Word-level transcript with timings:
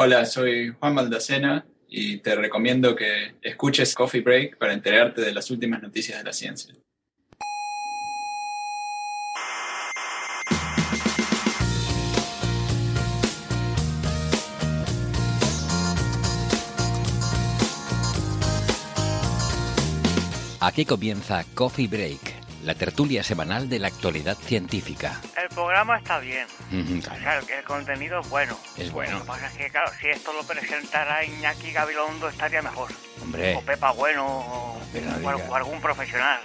Hola, 0.00 0.24
soy 0.26 0.68
Juan 0.78 0.94
Maldacena 0.94 1.66
y 1.88 2.18
te 2.18 2.36
recomiendo 2.36 2.94
que 2.94 3.34
escuches 3.42 3.96
Coffee 3.96 4.20
Break 4.20 4.56
para 4.56 4.72
enterarte 4.72 5.22
de 5.22 5.32
las 5.32 5.50
últimas 5.50 5.82
noticias 5.82 6.18
de 6.18 6.24
la 6.24 6.32
ciencia. 6.32 6.72
Aquí 20.60 20.84
comienza 20.84 21.44
Coffee 21.54 21.88
Break, 21.88 22.37
la 22.68 22.74
tertulia 22.74 23.22
semanal 23.24 23.66
de 23.70 23.78
la 23.78 23.88
actualidad 23.88 24.36
científica. 24.36 25.18
El 25.42 25.48
programa 25.48 25.96
está 25.96 26.18
bien. 26.18 26.46
O 26.98 27.00
sea, 27.02 27.38
el 27.38 27.64
contenido 27.64 28.20
es 28.20 28.28
bueno. 28.28 28.58
Es 28.76 28.92
bueno. 28.92 29.12
Lo 29.14 29.20
que 29.22 29.26
pasa 29.26 29.46
es 29.46 29.52
que, 29.54 29.70
claro, 29.70 29.90
si 29.98 30.08
esto 30.08 30.34
lo 30.34 30.42
presentara 30.44 31.24
Iñaki 31.24 31.72
Gabilondo 31.72 32.28
estaría 32.28 32.60
mejor. 32.60 32.90
Hombre, 33.22 33.56
O 33.56 33.62
Pepa 33.62 33.92
Bueno, 33.92 34.26
o, 34.26 35.54
algún 35.54 35.80
profesional. 35.80 36.40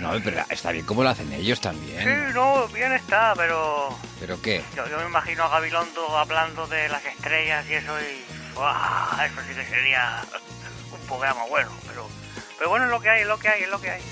no, 0.00 0.10
pero 0.24 0.42
está 0.50 0.72
bien 0.72 0.84
como 0.84 1.04
lo 1.04 1.10
hacen 1.10 1.32
ellos 1.32 1.58
Sí, 1.58 1.62
también. 1.62 2.32
no, 2.34 2.66
bien 2.68 2.92
está, 2.92 3.34
pero 3.36 3.96
¿Pero 4.18 4.42
qué? 4.42 4.64
yo, 4.74 4.84
yo 4.88 4.98
me 4.98 5.04
imagino 5.06 5.44
a 5.44 5.48
Gabilondo 5.48 6.18
hablando 6.18 6.66
de 6.66 6.88
las 6.88 7.04
estrellas 7.04 7.64
y 7.70 7.74
eso 7.74 7.92
y... 8.00 8.24
Eso 8.50 9.40
sí 9.48 9.54
que 9.54 9.64
sería 9.64 10.24
un 10.92 11.06
programa 11.06 11.44
bueno, 11.48 11.70
pero... 11.86 12.08
Pero 12.58 12.68
bueno, 12.68 12.86
es 12.86 12.90
lo 12.90 13.00
que 13.00 13.10
hay, 13.10 13.20
es 13.22 13.28
lo 13.28 13.38
que 13.38 13.48
hay, 13.48 13.62
es 13.62 13.68
lo 13.68 13.80
que 13.80 13.90
hay. 13.90 14.02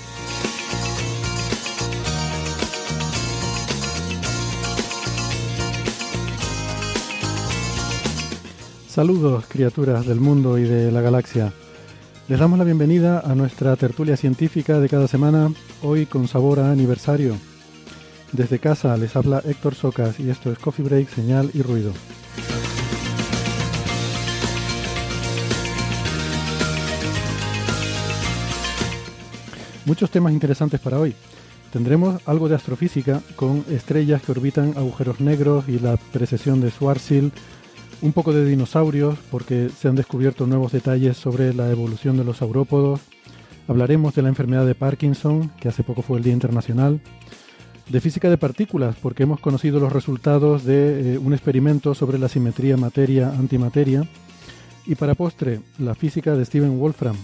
Saludos, 8.97 9.45
criaturas 9.47 10.07
del 10.07 10.19
mundo 10.19 10.57
y 10.57 10.63
de 10.63 10.91
la 10.91 11.01
galaxia. 11.01 11.53
Les 12.27 12.39
damos 12.39 12.57
la 12.57 12.65
bienvenida 12.65 13.19
a 13.19 13.35
nuestra 13.35 13.75
tertulia 13.75 14.17
científica 14.17 14.79
de 14.79 14.89
cada 14.89 15.07
semana, 15.07 15.53
hoy 15.83 16.07
con 16.07 16.27
sabor 16.27 16.59
a 16.59 16.71
aniversario. 16.71 17.37
Desde 18.31 18.57
casa 18.57 18.97
les 18.97 19.15
habla 19.15 19.43
Héctor 19.45 19.75
Socas 19.75 20.19
y 20.19 20.31
esto 20.31 20.51
es 20.51 20.57
Coffee 20.57 20.83
Break, 20.83 21.09
Señal 21.09 21.51
y 21.53 21.61
Ruido. 21.61 21.93
Muchos 29.85 30.09
temas 30.09 30.33
interesantes 30.33 30.79
para 30.79 30.99
hoy. 30.99 31.13
Tendremos 31.71 32.19
algo 32.25 32.49
de 32.49 32.55
astrofísica 32.55 33.21
con 33.35 33.63
estrellas 33.69 34.23
que 34.23 34.31
orbitan 34.31 34.73
agujeros 34.75 35.19
negros 35.19 35.65
y 35.67 35.77
la 35.77 35.97
precesión 35.97 36.61
de 36.61 36.71
Schwarzschild, 36.71 37.31
un 38.01 38.13
poco 38.13 38.33
de 38.33 38.45
dinosaurios 38.45 39.17
porque 39.31 39.69
se 39.69 39.87
han 39.87 39.95
descubierto 39.95 40.45
nuevos 40.47 40.71
detalles 40.71 41.17
sobre 41.17 41.53
la 41.53 41.69
evolución 41.69 42.17
de 42.17 42.23
los 42.23 42.37
saurópodos. 42.37 43.01
Hablaremos 43.67 44.15
de 44.15 44.21
la 44.21 44.29
enfermedad 44.29 44.65
de 44.65 44.75
Parkinson, 44.75 45.51
que 45.59 45.67
hace 45.67 45.83
poco 45.83 46.01
fue 46.01 46.17
el 46.17 46.23
Día 46.23 46.33
Internacional. 46.33 47.01
De 47.89 48.01
física 48.01 48.29
de 48.29 48.37
partículas, 48.37 48.95
porque 49.01 49.23
hemos 49.23 49.39
conocido 49.39 49.79
los 49.79 49.91
resultados 49.91 50.63
de 50.63 51.15
eh, 51.15 51.17
un 51.17 51.33
experimento 51.33 51.95
sobre 51.95 52.19
la 52.19 52.29
simetría 52.29 52.77
materia-antimateria. 52.77 54.07
Y 54.85 54.95
para 54.95 55.15
postre, 55.15 55.61
la 55.79 55.95
física 55.95 56.35
de 56.35 56.45
Stephen 56.45 56.79
Wolfram. 56.79 57.15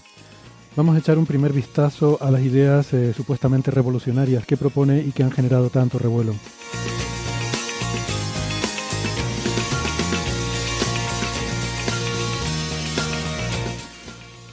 Vamos 0.76 0.96
a 0.96 1.00
echar 1.00 1.18
un 1.18 1.26
primer 1.26 1.54
vistazo 1.54 2.18
a 2.20 2.32
las 2.32 2.42
ideas 2.42 2.94
eh, 2.94 3.14
supuestamente 3.14 3.72
revolucionarias 3.72 4.46
que 4.46 4.58
propone 4.58 5.02
y 5.02 5.12
que 5.12 5.24
han 5.24 5.32
generado 5.32 5.70
tanto 5.70 6.00
revuelo. 6.00 6.34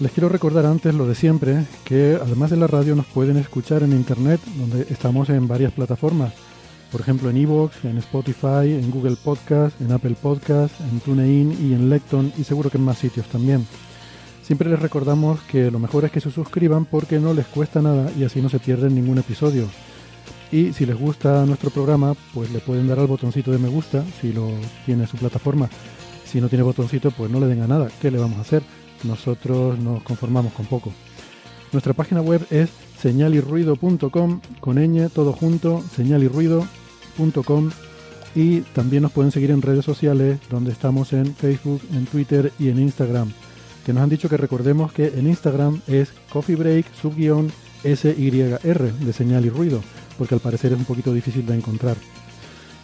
Les 0.00 0.12
quiero 0.12 0.30
recordar 0.30 0.64
antes 0.64 0.94
lo 0.94 1.06
de 1.06 1.14
siempre, 1.14 1.66
que 1.84 2.18
además 2.18 2.48
de 2.48 2.56
la 2.56 2.66
radio 2.66 2.96
nos 2.96 3.04
pueden 3.04 3.36
escuchar 3.36 3.82
en 3.82 3.92
internet, 3.92 4.40
donde 4.56 4.86
estamos 4.88 5.28
en 5.28 5.46
varias 5.46 5.72
plataformas. 5.72 6.32
Por 6.90 7.02
ejemplo, 7.02 7.28
en 7.28 7.36
Evox, 7.36 7.84
en 7.84 7.98
Spotify, 7.98 8.72
en 8.72 8.90
Google 8.90 9.16
Podcast, 9.22 9.78
en 9.78 9.92
Apple 9.92 10.16
Podcast, 10.20 10.72
en 10.80 11.00
TuneIn 11.00 11.52
y 11.60 11.74
en 11.74 11.90
Lecton 11.90 12.32
y 12.38 12.44
seguro 12.44 12.70
que 12.70 12.78
en 12.78 12.84
más 12.84 12.96
sitios 12.96 13.26
también. 13.26 13.66
Siempre 14.42 14.70
les 14.70 14.80
recordamos 14.80 15.38
que 15.42 15.70
lo 15.70 15.78
mejor 15.78 16.06
es 16.06 16.10
que 16.10 16.22
se 16.22 16.30
suscriban 16.30 16.86
porque 16.86 17.18
no 17.18 17.34
les 17.34 17.46
cuesta 17.46 17.82
nada 17.82 18.10
y 18.18 18.24
así 18.24 18.40
no 18.40 18.48
se 18.48 18.58
pierden 18.58 18.94
ningún 18.94 19.18
episodio. 19.18 19.68
Y 20.50 20.72
si 20.72 20.86
les 20.86 20.98
gusta 20.98 21.44
nuestro 21.44 21.68
programa, 21.68 22.14
pues 22.32 22.50
le 22.50 22.60
pueden 22.60 22.88
dar 22.88 22.98
al 23.00 23.06
botoncito 23.06 23.50
de 23.50 23.58
me 23.58 23.68
gusta 23.68 24.02
si 24.18 24.32
lo 24.32 24.48
tiene 24.86 25.06
su 25.06 25.18
plataforma. 25.18 25.68
Si 26.24 26.40
no 26.40 26.48
tiene 26.48 26.64
botoncito, 26.64 27.10
pues 27.10 27.30
no 27.30 27.38
le 27.38 27.48
den 27.48 27.60
a 27.60 27.66
nada. 27.66 27.90
¿Qué 28.00 28.10
le 28.10 28.18
vamos 28.18 28.38
a 28.38 28.42
hacer? 28.42 28.62
Nosotros 29.04 29.78
nos 29.78 30.02
conformamos 30.02 30.52
con 30.52 30.66
poco. 30.66 30.92
Nuestra 31.72 31.92
página 31.92 32.20
web 32.20 32.46
es 32.50 32.70
señalirruido.com 33.00 34.40
con 34.60 34.76
ñ 34.76 35.08
todo 35.08 35.32
junto, 35.32 35.82
señalirruido.com 35.94 37.70
y 38.34 38.60
también 38.60 39.02
nos 39.02 39.12
pueden 39.12 39.32
seguir 39.32 39.50
en 39.50 39.62
redes 39.62 39.84
sociales 39.84 40.38
donde 40.50 40.72
estamos 40.72 41.12
en 41.12 41.34
Facebook, 41.34 41.80
en 41.92 42.06
Twitter 42.06 42.52
y 42.58 42.68
en 42.68 42.78
Instagram. 42.78 43.32
Que 43.84 43.92
nos 43.92 44.02
han 44.02 44.10
dicho 44.10 44.28
que 44.28 44.36
recordemos 44.36 44.92
que 44.92 45.06
en 45.08 45.26
Instagram 45.26 45.80
es 45.86 46.12
Coffee 46.32 46.56
Break 46.56 46.86
subguión 47.00 47.50
SYR 47.82 48.92
de 48.92 49.12
señal 49.12 49.46
y 49.46 49.50
ruido, 49.50 49.80
porque 50.18 50.34
al 50.34 50.40
parecer 50.40 50.72
es 50.72 50.78
un 50.78 50.84
poquito 50.84 51.12
difícil 51.12 51.46
de 51.46 51.56
encontrar. 51.56 51.96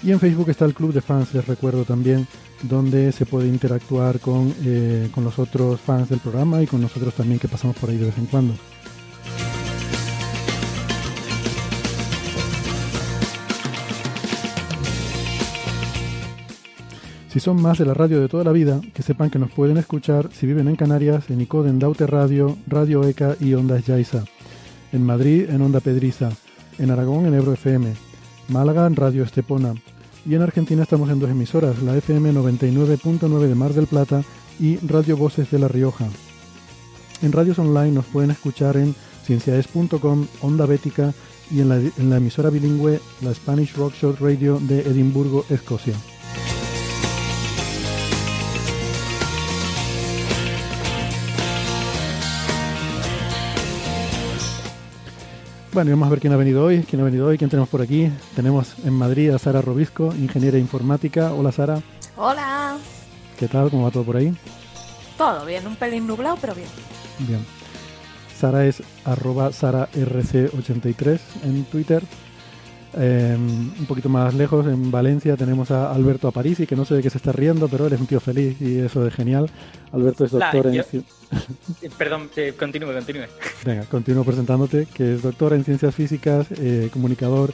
Y 0.02 0.12
en 0.12 0.20
Facebook 0.20 0.50
está 0.50 0.64
el 0.64 0.74
Club 0.74 0.92
de 0.92 1.00
Fans, 1.00 1.34
les 1.34 1.46
recuerdo 1.46 1.84
también, 1.84 2.26
donde 2.62 3.12
se 3.12 3.26
puede 3.26 3.48
interactuar 3.48 4.20
con, 4.20 4.54
eh, 4.64 5.08
con 5.14 5.24
los 5.24 5.38
otros 5.38 5.80
fans 5.80 6.08
del 6.08 6.20
programa 6.20 6.62
y 6.62 6.66
con 6.66 6.80
nosotros 6.80 7.14
también 7.14 7.38
que 7.38 7.48
pasamos 7.48 7.76
por 7.76 7.90
ahí 7.90 7.96
de 7.96 8.06
vez 8.06 8.18
en 8.18 8.26
cuando. 8.26 8.54
Si 17.36 17.40
son 17.40 17.60
más 17.60 17.76
de 17.76 17.84
la 17.84 17.92
radio 17.92 18.18
de 18.18 18.28
toda 18.28 18.44
la 18.44 18.52
vida, 18.52 18.80
que 18.94 19.02
sepan 19.02 19.28
que 19.28 19.38
nos 19.38 19.50
pueden 19.50 19.76
escuchar 19.76 20.30
si 20.32 20.46
viven 20.46 20.68
en 20.68 20.76
Canarias, 20.76 21.28
en 21.28 21.42
ICODE, 21.42 21.68
en 21.68 21.78
Daute 21.78 22.06
Radio, 22.06 22.56
Radio 22.66 23.06
ECA 23.06 23.36
y 23.38 23.52
Ondas 23.52 23.84
Yaiza. 23.84 24.24
En 24.90 25.04
Madrid, 25.04 25.50
en 25.50 25.60
Onda 25.60 25.80
Pedriza. 25.80 26.30
En 26.78 26.90
Aragón, 26.90 27.26
en 27.26 27.34
Ebro 27.34 27.52
FM. 27.52 27.92
Málaga, 28.48 28.86
en 28.86 28.96
Radio 28.96 29.22
Estepona. 29.22 29.74
Y 30.26 30.34
en 30.34 30.42
Argentina 30.42 30.82
estamos 30.82 31.08
en 31.10 31.20
dos 31.20 31.30
emisoras, 31.30 31.80
la 31.82 31.96
FM 31.96 32.32
99.9 32.32 33.46
de 33.46 33.54
Mar 33.54 33.72
del 33.72 33.86
Plata 33.86 34.24
y 34.58 34.76
Radio 34.78 35.16
Voces 35.16 35.50
de 35.52 35.60
La 35.60 35.68
Rioja. 35.68 36.06
En 37.22 37.30
radios 37.30 37.60
online 37.60 37.92
nos 37.92 38.06
pueden 38.06 38.32
escuchar 38.32 38.76
en 38.76 38.96
cienciaes.com, 39.24 40.26
Onda 40.40 40.66
Bética 40.66 41.14
y 41.48 41.60
en 41.60 41.68
la, 41.68 41.76
en 41.76 42.10
la 42.10 42.16
emisora 42.16 42.50
bilingüe, 42.50 43.00
la 43.22 43.32
Spanish 43.34 43.74
Rockshot 43.76 44.18
Radio 44.18 44.58
de 44.58 44.80
Edimburgo, 44.80 45.44
Escocia. 45.48 45.94
Bueno, 55.76 55.90
y 55.90 55.92
vamos 55.92 56.06
a 56.06 56.10
ver 56.12 56.20
quién 56.20 56.32
ha 56.32 56.36
venido 56.36 56.64
hoy, 56.64 56.84
quién 56.88 57.02
ha 57.02 57.04
venido 57.04 57.26
hoy, 57.26 57.36
quién 57.36 57.50
tenemos 57.50 57.68
por 57.68 57.82
aquí. 57.82 58.10
Tenemos 58.34 58.76
en 58.86 58.94
Madrid 58.94 59.28
a 59.28 59.38
Sara 59.38 59.60
Robisco, 59.60 60.14
ingeniera 60.18 60.56
informática. 60.56 61.34
Hola 61.34 61.52
Sara, 61.52 61.82
Hola. 62.16 62.78
¿qué 63.38 63.46
tal? 63.46 63.68
¿Cómo 63.68 63.84
va 63.84 63.90
todo 63.90 64.02
por 64.04 64.16
ahí? 64.16 64.34
Todo 65.18 65.44
bien, 65.44 65.66
un 65.66 65.76
pelín 65.76 66.06
nublado, 66.06 66.38
pero 66.40 66.54
bien. 66.54 66.68
Bien. 67.28 67.40
Sara 68.38 68.64
es 68.64 68.82
arroba 69.04 69.50
sararc83 69.50 71.18
en 71.44 71.64
Twitter. 71.64 72.02
Eh, 72.98 73.36
un 73.38 73.84
poquito 73.86 74.08
más 74.08 74.32
lejos, 74.32 74.66
en 74.66 74.90
Valencia, 74.90 75.36
tenemos 75.36 75.70
a 75.70 75.92
Alberto 75.92 76.26
Aparici, 76.28 76.66
que 76.66 76.74
no 76.76 76.86
sé 76.86 76.94
de 76.94 77.02
qué 77.02 77.10
se 77.10 77.18
está 77.18 77.32
riendo, 77.32 77.68
pero 77.68 77.86
él 77.86 77.92
es 77.92 78.00
un 78.00 78.06
tío 78.06 78.20
feliz 78.20 78.58
y 78.62 78.78
eso 78.78 79.06
es 79.06 79.12
genial. 79.12 79.50
Alberto 79.92 80.24
es 80.24 80.32
La- 80.32 80.50
doctor 80.50 80.68
en... 80.68 80.72
yo- 80.72 80.82
Eh, 80.90 81.02
Perdón, 81.98 82.30
eh, 82.36 82.54
continúe, 82.58 82.92
continúe. 82.92 83.26
Venga, 83.64 83.84
continúo 83.86 84.24
presentándote, 84.24 84.86
que 84.92 85.14
es 85.14 85.22
doctor 85.22 85.52
en 85.52 85.64
ciencias 85.64 85.94
físicas, 85.94 86.46
eh, 86.58 86.88
comunicador, 86.92 87.52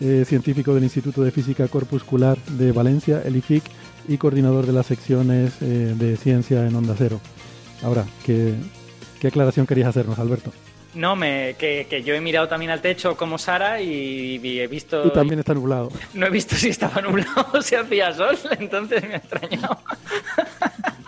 eh, 0.00 0.24
científico 0.26 0.74
del 0.74 0.84
Instituto 0.84 1.22
de 1.22 1.30
Física 1.30 1.68
Corpuscular 1.68 2.38
de 2.44 2.72
Valencia, 2.72 3.22
el 3.24 3.36
IFIC, 3.36 3.64
y 4.08 4.16
coordinador 4.18 4.66
de 4.66 4.72
las 4.72 4.86
secciones 4.86 5.54
eh, 5.60 5.94
de 5.94 6.16
ciencia 6.16 6.66
en 6.66 6.74
Onda 6.74 6.94
Cero. 6.96 7.20
Ahora, 7.82 8.06
¿qué, 8.24 8.54
qué 9.20 9.28
aclaración 9.28 9.66
querías 9.66 9.88
hacernos, 9.88 10.18
Alberto? 10.18 10.52
No, 10.94 11.14
me, 11.14 11.54
que, 11.56 11.86
que 11.88 12.02
yo 12.02 12.14
he 12.14 12.20
mirado 12.20 12.48
también 12.48 12.72
al 12.72 12.80
techo 12.80 13.16
como 13.16 13.38
Sara 13.38 13.80
y, 13.80 14.40
y 14.42 14.58
he 14.58 14.66
visto... 14.66 15.06
Y 15.06 15.10
también 15.10 15.38
está 15.38 15.54
nublado. 15.54 15.90
No 16.14 16.26
he 16.26 16.30
visto 16.30 16.56
si 16.56 16.70
estaba 16.70 17.00
nublado 17.00 17.46
o 17.52 17.62
si 17.62 17.76
hacía 17.76 18.12
sol, 18.12 18.36
entonces 18.58 19.02
me 19.06 19.14
ha 19.14 19.18
extrañado. 19.18 19.78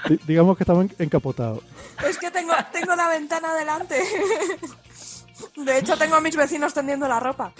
Di- 0.09 0.19
digamos 0.27 0.57
que 0.57 0.65
estaba 0.65 0.83
en- 0.83 0.95
encapotado. 0.99 1.63
Es 2.09 2.19
que 2.19 2.31
tengo, 2.31 2.53
tengo 2.73 2.95
la 2.97 3.09
ventana 3.09 3.55
delante. 3.55 4.01
De 5.57 5.79
hecho, 5.79 5.97
tengo 5.97 6.15
a 6.17 6.21
mis 6.21 6.37
vecinos 6.37 6.73
tendiendo 6.73 7.09
la 7.09 7.19
ropa. 7.19 7.53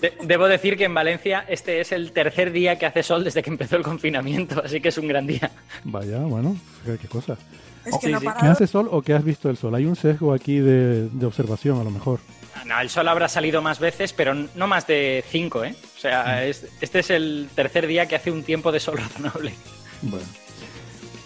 De- 0.00 0.16
debo 0.22 0.46
decir 0.46 0.76
que 0.76 0.84
en 0.84 0.94
Valencia 0.94 1.44
este 1.48 1.80
es 1.80 1.92
el 1.92 2.12
tercer 2.12 2.52
día 2.52 2.78
que 2.78 2.86
hace 2.86 3.02
sol 3.02 3.24
desde 3.24 3.42
que 3.42 3.50
empezó 3.50 3.76
el 3.76 3.82
confinamiento, 3.82 4.62
así 4.64 4.80
que 4.80 4.88
es 4.88 4.98
un 4.98 5.08
gran 5.08 5.26
día. 5.26 5.50
Vaya, 5.84 6.18
bueno, 6.18 6.56
qué 6.84 6.98
qué 6.98 7.08
cosa. 7.08 7.36
Es 7.84 7.96
que 7.98 8.06
Sí, 8.06 8.12
no 8.12 8.20
sí. 8.20 8.26
¿Que 8.40 8.46
hace 8.46 8.66
sol 8.66 8.88
o 8.92 9.02
que 9.02 9.12
has 9.14 9.24
visto 9.24 9.48
el 9.50 9.56
sol? 9.56 9.74
Hay 9.74 9.86
un 9.86 9.96
sesgo 9.96 10.32
aquí 10.34 10.58
de, 10.58 11.08
de 11.08 11.26
observación, 11.26 11.80
a 11.80 11.84
lo 11.84 11.90
mejor. 11.90 12.20
No, 12.66 12.78
el 12.80 12.90
sol 12.90 13.08
habrá 13.08 13.28
salido 13.28 13.60
más 13.62 13.80
veces, 13.80 14.12
pero 14.12 14.34
no 14.34 14.66
más 14.68 14.86
de 14.86 15.24
cinco, 15.28 15.64
¿eh? 15.64 15.74
O 15.96 16.00
sea, 16.00 16.44
es- 16.44 16.66
este 16.80 17.00
es 17.00 17.10
el 17.10 17.48
tercer 17.56 17.86
día 17.86 18.06
que 18.06 18.14
hace 18.16 18.30
un 18.30 18.44
tiempo 18.44 18.70
de 18.70 18.78
sol 18.78 18.98
razonable. 18.98 19.54
Bueno, 20.02 20.26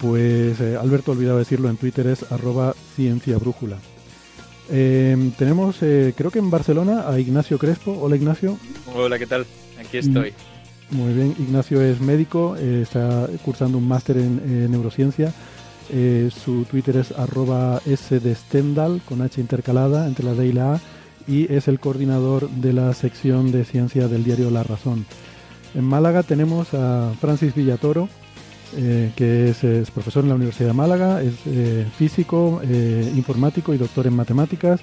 pues 0.07 0.61
eh, 0.61 0.77
Alberto 0.81 1.13
olvidaba 1.13 1.39
decirlo 1.39 1.69
en 1.69 1.77
Twitter, 1.77 2.07
es 2.07 2.31
arroba 2.31 2.75
ciencia 2.95 3.39
brújula. 3.39 3.77
Eh, 4.71 5.33
tenemos, 5.37 5.77
eh, 5.83 6.15
creo 6.17 6.31
que 6.31 6.39
en 6.39 6.51
Barcelona, 6.51 7.09
a 7.09 7.19
Ignacio 7.19 7.59
Crespo. 7.59 7.99
Hola 8.01 8.17
Ignacio. 8.17 8.57
Hola, 8.95 9.19
¿qué 9.19 9.27
tal? 9.27 9.47
Aquí 9.81 9.99
estoy. 9.99 10.33
Muy 10.91 11.13
bien, 11.13 11.35
Ignacio 11.39 11.83
es 11.83 12.01
médico, 12.01 12.57
eh, 12.57 12.83
está 12.83 13.29
cursando 13.45 13.79
un 13.79 13.89
máster 13.89 14.19
en 14.19 14.71
neurociencia. 14.71 15.33
Su 16.45 16.65
Twitter 16.65 16.97
es 16.97 17.13
arroba 17.13 17.81
S 17.87 18.19
de 18.19 18.35
Stendhal, 18.35 19.03
con 19.09 19.23
H 19.23 19.41
intercalada 19.41 20.07
entre 20.07 20.25
la 20.25 20.35
D 20.35 20.47
y 20.47 20.53
la 20.53 20.75
A, 20.75 20.81
y 21.29 21.53
es 21.53 21.69
el 21.69 21.81
coordinador 21.81 22.49
de 22.51 22.73
la 22.73 22.93
sección 22.93 23.51
de 23.51 23.65
ciencia 23.65 24.09
del 24.09 24.25
diario 24.25 24.51
La 24.51 24.63
Razón. 24.63 25.05
En 25.75 25.85
Málaga 25.85 26.23
tenemos 26.23 26.75
a 26.75 27.13
Francis 27.21 27.55
Villatoro, 27.55 28.09
eh, 28.77 29.13
que 29.17 29.51
es, 29.51 29.63
es 29.65 29.91
profesor 29.91 30.25
en 30.25 30.31
la 30.31 30.35
Universidad 30.35 30.69
de 30.69 30.75
Málaga, 30.75 31.23
es 31.23 31.35
eh, 31.47 31.87
físico, 31.97 32.61
eh, 32.65 33.13
informático 33.15 33.73
y 33.75 33.79
doctor 33.79 34.07
en 34.07 34.15
matemáticas. 34.15 34.81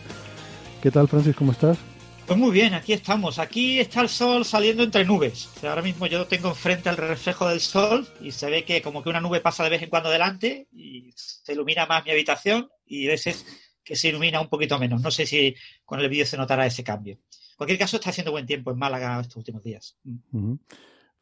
¿Qué 0.81 0.91
tal, 0.91 1.07
Francis? 1.07 1.35
¿Cómo 1.35 1.51
estás? 1.51 1.77
Pues 2.25 2.39
muy 2.39 2.51
bien, 2.51 2.73
aquí 2.73 2.93
estamos. 2.93 3.37
Aquí 3.37 3.79
está 3.79 4.01
el 4.01 4.09
sol 4.09 4.45
saliendo 4.45 4.83
entre 4.83 5.03
nubes. 5.03 5.49
O 5.57 5.59
sea, 5.59 5.71
ahora 5.71 5.81
mismo 5.81 6.07
yo 6.07 6.25
tengo 6.25 6.49
enfrente 6.49 6.89
el 6.89 6.95
reflejo 6.95 7.49
del 7.49 7.59
sol 7.59 8.07
y 8.21 8.31
se 8.31 8.49
ve 8.49 8.63
que 8.63 8.81
como 8.81 9.03
que 9.03 9.09
una 9.09 9.19
nube 9.19 9.41
pasa 9.41 9.63
de 9.63 9.69
vez 9.69 9.81
en 9.81 9.89
cuando 9.89 10.09
delante 10.09 10.67
y 10.71 11.11
se 11.15 11.51
ilumina 11.51 11.85
más 11.85 12.05
mi 12.05 12.11
habitación 12.11 12.69
y 12.85 13.07
a 13.07 13.11
veces 13.11 13.45
que 13.83 13.97
se 13.97 14.07
ilumina 14.07 14.39
un 14.39 14.47
poquito 14.47 14.79
menos. 14.79 15.01
No 15.01 15.11
sé 15.11 15.25
si 15.25 15.53
con 15.83 15.99
el 15.99 16.07
vídeo 16.07 16.25
se 16.25 16.37
notará 16.37 16.65
ese 16.65 16.83
cambio. 16.83 17.15
En 17.15 17.57
cualquier 17.57 17.79
caso, 17.79 17.97
está 17.97 18.09
haciendo 18.09 18.31
buen 18.31 18.45
tiempo 18.45 18.71
en 18.71 18.79
Málaga 18.79 19.19
estos 19.19 19.37
últimos 19.37 19.61
días. 19.61 19.97
Ujú. 20.31 20.59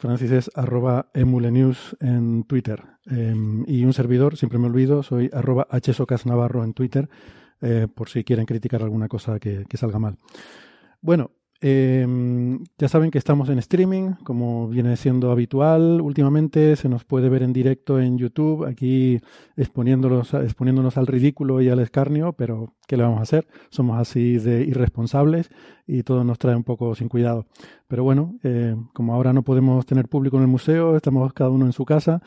Francis 0.01 0.31
es 0.31 0.51
arroba 0.55 1.11
emulenews 1.13 1.95
en 1.99 2.43
Twitter. 2.45 2.81
Eh, 3.05 3.35
y 3.67 3.85
un 3.85 3.93
servidor, 3.93 4.35
siempre 4.35 4.57
me 4.57 4.65
olvido, 4.65 5.03
soy 5.03 5.29
arroba 5.31 5.67
hsocasnavarro 5.71 6.63
en 6.63 6.73
Twitter, 6.73 7.07
eh, 7.61 7.87
por 7.93 8.09
si 8.09 8.23
quieren 8.23 8.47
criticar 8.47 8.81
alguna 8.81 9.07
cosa 9.07 9.39
que, 9.39 9.63
que 9.69 9.77
salga 9.77 9.99
mal. 9.99 10.17
Bueno, 11.01 11.29
eh, 11.63 12.07
ya 12.79 12.87
saben 12.87 13.11
que 13.11 13.19
estamos 13.19 13.47
en 13.49 13.59
streaming, 13.59 14.13
como 14.23 14.67
viene 14.67 14.97
siendo 14.97 15.31
habitual. 15.31 16.01
Últimamente 16.01 16.75
se 16.75 16.89
nos 16.89 17.05
puede 17.05 17.29
ver 17.29 17.43
en 17.43 17.53
directo 17.53 17.99
en 17.99 18.17
YouTube, 18.17 18.65
aquí 18.65 19.19
exponiéndonos, 19.55 20.33
exponiéndonos 20.33 20.97
al 20.97 21.05
ridículo 21.05 21.61
y 21.61 21.69
al 21.69 21.79
escarnio, 21.79 22.33
pero 22.33 22.73
¿qué 22.87 22.97
le 22.97 23.03
vamos 23.03 23.19
a 23.19 23.23
hacer? 23.23 23.47
Somos 23.69 23.99
así 23.99 24.37
de 24.39 24.63
irresponsables 24.63 25.51
y 25.85 26.01
todo 26.01 26.23
nos 26.23 26.39
trae 26.39 26.55
un 26.55 26.63
poco 26.63 26.95
sin 26.95 27.09
cuidado. 27.09 27.45
Pero 27.87 28.03
bueno, 28.03 28.39
eh, 28.43 28.75
como 28.93 29.13
ahora 29.13 29.31
no 29.31 29.43
podemos 29.43 29.85
tener 29.85 30.07
público 30.07 30.37
en 30.37 30.43
el 30.43 30.49
museo, 30.49 30.95
estamos 30.95 31.31
cada 31.33 31.51
uno 31.51 31.67
en 31.67 31.73
su 31.73 31.85
casa, 31.85 32.23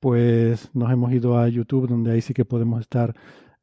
pues 0.00 0.70
nos 0.74 0.90
hemos 0.90 1.12
ido 1.12 1.38
a 1.38 1.48
YouTube, 1.48 1.88
donde 1.88 2.12
ahí 2.12 2.22
sí 2.22 2.32
que 2.32 2.44
podemos 2.44 2.80
estar, 2.80 3.14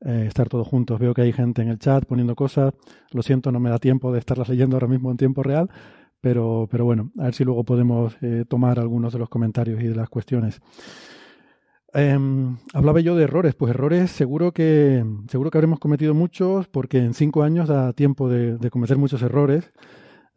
eh, 0.01 0.25
estar 0.27 0.49
todos 0.49 0.67
juntos. 0.67 0.99
Veo 0.99 1.13
que 1.13 1.21
hay 1.21 1.33
gente 1.33 1.61
en 1.61 1.69
el 1.69 1.79
chat 1.79 2.05
poniendo 2.05 2.35
cosas. 2.35 2.73
Lo 3.11 3.21
siento, 3.21 3.51
no 3.51 3.59
me 3.59 3.69
da 3.69 3.79
tiempo 3.79 4.11
de 4.11 4.19
estarlas 4.19 4.49
leyendo 4.49 4.75
ahora 4.75 4.87
mismo 4.87 5.11
en 5.11 5.17
tiempo 5.17 5.43
real, 5.43 5.69
pero, 6.21 6.67
pero 6.69 6.85
bueno, 6.85 7.11
a 7.17 7.25
ver 7.25 7.33
si 7.33 7.43
luego 7.43 7.63
podemos 7.63 8.17
eh, 8.21 8.45
tomar 8.47 8.79
algunos 8.79 9.13
de 9.13 9.19
los 9.19 9.29
comentarios 9.29 9.81
y 9.81 9.87
de 9.87 9.95
las 9.95 10.09
cuestiones. 10.09 10.61
Em, 11.93 12.57
hablaba 12.73 12.99
yo 12.99 13.15
de 13.15 13.23
errores, 13.23 13.55
pues 13.55 13.69
errores 13.69 14.11
seguro 14.11 14.51
que 14.51 15.05
seguro 15.29 15.49
que 15.49 15.57
habremos 15.57 15.79
cometido 15.79 16.13
muchos, 16.13 16.67
porque 16.67 16.97
en 16.97 17.13
cinco 17.13 17.43
años 17.43 17.69
da 17.69 17.93
tiempo 17.93 18.29
de, 18.29 18.57
de 18.57 18.69
cometer 18.69 18.97
muchos 18.97 19.21
errores. 19.21 19.71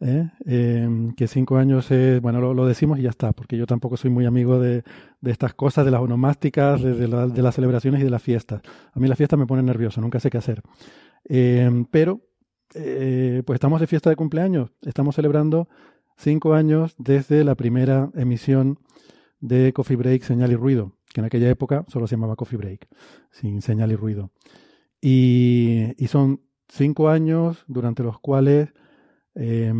¿Eh? 0.01 0.29
Em, 0.45 1.13
que 1.13 1.27
cinco 1.27 1.57
años 1.57 1.91
es, 1.91 2.21
bueno, 2.21 2.39
lo, 2.41 2.53
lo 2.53 2.65
decimos 2.65 2.99
y 2.99 3.03
ya 3.03 3.09
está, 3.09 3.33
porque 3.33 3.57
yo 3.57 3.65
tampoco 3.65 3.97
soy 3.97 4.09
muy 4.11 4.25
amigo 4.25 4.59
de, 4.59 4.83
de 5.21 5.31
estas 5.31 5.53
cosas, 5.53 5.85
de 5.85 5.91
las 5.91 6.01
onomásticas, 6.01 6.81
de, 6.81 6.93
de 6.93 7.07
la- 7.07 7.27
de 7.27 7.41
las 7.41 7.55
celebraciones 7.55 8.01
y 8.01 8.03
de 8.05 8.09
las 8.09 8.21
fiestas. 8.23 8.61
A 8.93 8.99
mí 8.99 9.07
las 9.07 9.17
fiestas 9.17 9.37
me 9.39 9.45
ponen 9.47 9.65
nervioso, 9.65 10.01
nunca 10.01 10.19
sé 10.19 10.29
qué 10.29 10.37
hacer. 10.37 10.61
Em, 11.25 11.85
pero, 11.85 12.21
eh, 12.75 13.43
pues 13.45 13.55
estamos 13.57 13.79
de 13.81 13.87
fiesta 13.87 14.09
de 14.09 14.15
cumpleaños, 14.15 14.71
estamos 14.83 15.15
celebrando 15.15 15.67
cinco 16.17 16.53
años 16.53 16.95
desde 16.97 17.43
la 17.43 17.55
primera 17.55 18.09
emisión 18.15 18.79
de 19.41 19.73
Coffee 19.73 19.95
Break, 19.97 20.23
Señal 20.23 20.51
y 20.51 20.55
Ruido, 20.55 20.93
que 21.13 21.21
en 21.21 21.25
aquella 21.25 21.49
época 21.49 21.85
solo 21.87 22.07
se 22.07 22.15
llamaba 22.15 22.35
Coffee 22.35 22.57
Break, 22.57 22.87
sin 23.31 23.61
señal 23.61 23.91
y 23.91 23.95
ruido. 23.95 24.31
Y 25.01 25.95
son 26.07 26.41
cinco 26.67 27.09
años 27.09 27.63
durante 27.67 28.03
los 28.03 28.19
cuales 28.19 28.69
eh, 29.41 29.73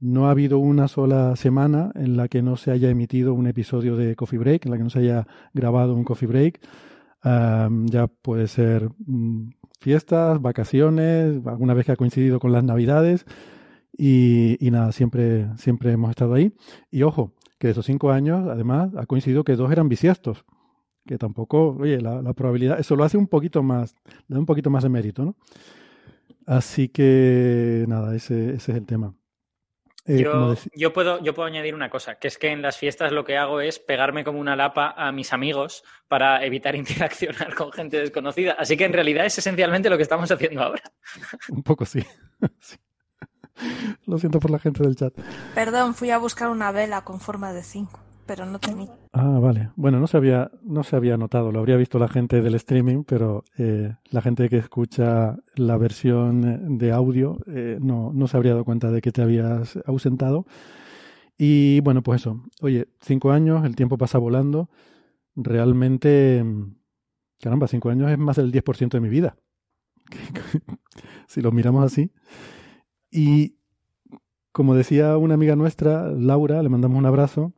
no 0.00 0.28
ha 0.28 0.30
habido 0.30 0.58
una 0.58 0.86
sola 0.86 1.34
semana 1.34 1.90
en 1.94 2.18
la 2.18 2.28
que 2.28 2.42
no 2.42 2.58
se 2.58 2.70
haya 2.72 2.90
emitido 2.90 3.32
un 3.32 3.46
episodio 3.46 3.96
de 3.96 4.14
Coffee 4.14 4.38
Break, 4.38 4.66
en 4.66 4.70
la 4.70 4.76
que 4.76 4.84
no 4.84 4.90
se 4.90 4.98
haya 4.98 5.26
grabado 5.54 5.94
un 5.94 6.04
Coffee 6.04 6.28
Break. 6.28 6.60
Am, 7.22 7.86
ya 7.86 8.06
puede 8.06 8.48
ser 8.48 8.90
mm, 9.06 9.48
fiestas, 9.80 10.42
vacaciones, 10.42 11.40
alguna 11.46 11.72
vez 11.72 11.86
que 11.86 11.92
ha 11.92 11.96
coincidido 11.96 12.38
con 12.38 12.52
las 12.52 12.62
navidades. 12.64 13.24
Y, 13.96 14.58
y 14.60 14.70
nada, 14.70 14.92
siempre, 14.92 15.48
siempre 15.56 15.90
hemos 15.90 16.10
estado 16.10 16.34
ahí. 16.34 16.52
Y 16.90 17.02
ojo, 17.02 17.32
que 17.58 17.68
de 17.68 17.72
esos 17.72 17.86
cinco 17.86 18.10
años, 18.10 18.46
además, 18.46 18.90
ha 18.94 19.06
coincidido 19.06 19.42
que 19.42 19.56
dos 19.56 19.72
eran 19.72 19.88
bisiestos. 19.88 20.44
Que 21.06 21.16
tampoco, 21.16 21.78
oye, 21.80 21.98
la, 22.02 22.20
la 22.20 22.34
probabilidad, 22.34 22.78
eso 22.78 22.94
lo 22.94 23.04
hace 23.04 23.16
un 23.16 23.26
poquito 23.26 23.62
más, 23.62 23.96
da 24.28 24.38
un 24.38 24.44
poquito 24.44 24.68
más 24.68 24.82
de 24.82 24.90
mérito, 24.90 25.24
¿no? 25.24 25.34
Así 26.48 26.88
que, 26.88 27.84
nada, 27.88 28.16
ese, 28.16 28.54
ese 28.54 28.72
es 28.72 28.78
el 28.78 28.86
tema. 28.86 29.14
Eh, 30.06 30.24
Yo, 30.74 30.94
puedo, 30.94 31.22
yo 31.22 31.34
puedo 31.34 31.46
añadir 31.46 31.74
una 31.74 31.90
cosa, 31.90 32.14
que 32.14 32.28
es 32.28 32.38
que 32.38 32.48
en 32.48 32.62
las 32.62 32.78
fiestas 32.78 33.12
lo 33.12 33.22
que 33.26 33.36
hago 33.36 33.60
es 33.60 33.78
pegarme 33.78 34.24
como 34.24 34.40
una 34.40 34.56
lapa 34.56 34.94
a 34.96 35.12
mis 35.12 35.34
amigos 35.34 35.84
para 36.08 36.42
evitar 36.46 36.74
interaccionar 36.76 37.54
con 37.54 37.70
gente 37.70 37.98
desconocida. 37.98 38.52
Así 38.58 38.78
que 38.78 38.86
en 38.86 38.94
realidad 38.94 39.26
es 39.26 39.36
esencialmente 39.36 39.90
lo 39.90 39.98
que 39.98 40.04
estamos 40.04 40.30
haciendo 40.30 40.62
ahora. 40.62 40.82
Un 41.50 41.62
poco 41.62 41.84
sí. 41.84 42.02
Sí. 42.60 42.76
Lo 44.06 44.18
siento 44.18 44.38
por 44.38 44.52
la 44.52 44.60
gente 44.60 44.84
del 44.84 44.94
chat. 44.94 45.12
Perdón, 45.52 45.94
fui 45.96 46.10
a 46.12 46.18
buscar 46.18 46.48
una 46.48 46.70
vela 46.70 47.02
con 47.02 47.20
forma 47.20 47.52
de 47.52 47.64
5, 47.64 48.00
pero 48.28 48.44
no. 48.44 48.60
Ah, 49.14 49.38
vale. 49.40 49.70
Bueno, 49.74 49.98
no 49.98 50.06
se 50.06 50.18
había, 50.18 50.50
no 50.62 50.84
se 50.84 50.94
había 50.94 51.16
notado, 51.16 51.50
lo 51.50 51.60
habría 51.60 51.76
visto 51.76 51.98
la 51.98 52.08
gente 52.08 52.42
del 52.42 52.54
streaming, 52.56 53.02
pero 53.04 53.42
eh, 53.56 53.94
la 54.10 54.20
gente 54.20 54.50
que 54.50 54.58
escucha 54.58 55.38
la 55.56 55.78
versión 55.78 56.76
de 56.76 56.92
audio 56.92 57.38
eh, 57.46 57.78
no, 57.80 58.12
no 58.12 58.28
se 58.28 58.36
habría 58.36 58.52
dado 58.52 58.66
cuenta 58.66 58.90
de 58.90 59.00
que 59.00 59.12
te 59.12 59.22
habías 59.22 59.78
ausentado. 59.86 60.44
Y 61.38 61.80
bueno, 61.80 62.02
pues 62.02 62.20
eso. 62.20 62.44
Oye, 62.60 62.88
cinco 63.00 63.32
años, 63.32 63.64
el 63.64 63.74
tiempo 63.74 63.96
pasa 63.96 64.18
volando. 64.18 64.68
Realmente, 65.34 66.44
caramba, 67.40 67.66
cinco 67.66 67.88
años 67.88 68.10
es 68.10 68.18
más 68.18 68.36
del 68.36 68.52
10% 68.52 68.90
de 68.90 69.00
mi 69.00 69.08
vida. 69.08 69.36
si 71.28 71.40
lo 71.40 71.50
miramos 71.50 71.82
así. 71.82 72.12
Y 73.10 73.54
como 74.52 74.74
decía 74.74 75.16
una 75.16 75.34
amiga 75.34 75.56
nuestra, 75.56 76.10
Laura, 76.10 76.62
le 76.62 76.68
mandamos 76.68 76.98
un 76.98 77.06
abrazo, 77.06 77.54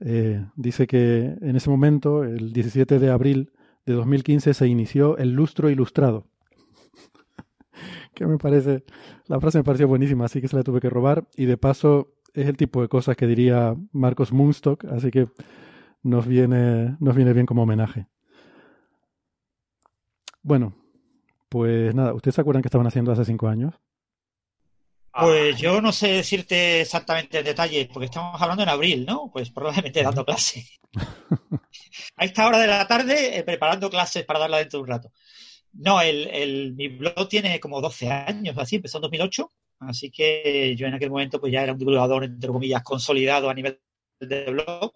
eh, 0.00 0.44
dice 0.56 0.86
que 0.86 1.36
en 1.40 1.56
ese 1.56 1.70
momento, 1.70 2.24
el 2.24 2.52
17 2.52 2.98
de 2.98 3.10
abril 3.10 3.52
de 3.86 3.92
2015, 3.92 4.54
se 4.54 4.66
inició 4.66 5.18
el 5.18 5.32
lustro 5.32 5.70
ilustrado. 5.70 6.26
que 8.14 8.26
me 8.26 8.38
parece, 8.38 8.84
la 9.26 9.40
frase 9.40 9.58
me 9.58 9.64
pareció 9.64 9.86
buenísima, 9.88 10.24
así 10.24 10.40
que 10.40 10.48
se 10.48 10.56
la 10.56 10.62
tuve 10.62 10.80
que 10.80 10.90
robar. 10.90 11.28
Y 11.36 11.44
de 11.44 11.56
paso, 11.56 12.14
es 12.34 12.46
el 12.46 12.56
tipo 12.56 12.82
de 12.82 12.88
cosas 12.88 13.16
que 13.16 13.26
diría 13.26 13.76
Marcos 13.92 14.32
Moonstock, 14.32 14.84
así 14.86 15.10
que 15.10 15.28
nos 16.02 16.26
viene, 16.26 16.96
nos 17.00 17.14
viene 17.14 17.32
bien 17.32 17.46
como 17.46 17.62
homenaje. 17.62 18.06
Bueno, 20.42 20.74
pues 21.50 21.94
nada, 21.94 22.14
¿ustedes 22.14 22.36
se 22.36 22.40
acuerdan 22.40 22.62
que 22.62 22.68
estaban 22.68 22.86
haciendo 22.86 23.12
hace 23.12 23.24
cinco 23.24 23.48
años? 23.48 23.74
Pues 25.20 25.58
yo 25.58 25.80
no 25.82 25.92
sé 25.92 26.08
decirte 26.08 26.80
exactamente 26.80 27.38
el 27.38 27.44
detalle, 27.44 27.88
porque 27.92 28.06
estamos 28.06 28.40
hablando 28.40 28.62
en 28.62 28.70
abril, 28.70 29.04
¿no? 29.06 29.30
Pues 29.32 29.50
probablemente 29.50 30.02
dando 30.02 30.24
clase. 30.24 30.64
A 32.16 32.24
esta 32.24 32.46
hora 32.46 32.58
de 32.58 32.66
la 32.66 32.86
tarde, 32.86 33.38
eh, 33.38 33.42
preparando 33.44 33.90
clases 33.90 34.24
para 34.24 34.40
darla 34.40 34.58
dentro 34.58 34.78
de 34.78 34.82
un 34.84 34.88
rato. 34.88 35.12
No, 35.74 36.00
el, 36.00 36.28
el- 36.28 36.74
mi 36.74 36.88
blog 36.88 37.28
tiene 37.28 37.60
como 37.60 37.80
12 37.80 38.10
años, 38.10 38.56
así, 38.58 38.76
empezó 38.76 38.98
en 38.98 39.02
2008, 39.02 39.52
así 39.80 40.10
que 40.10 40.74
yo 40.76 40.86
en 40.86 40.94
aquel 40.94 41.10
momento 41.10 41.40
pues 41.40 41.52
ya 41.52 41.62
era 41.62 41.72
un 41.72 41.78
divulgador, 41.78 42.24
entre 42.24 42.50
comillas, 42.50 42.82
consolidado 42.82 43.50
a 43.50 43.54
nivel 43.54 43.80
de 44.20 44.46
blog. 44.50 44.94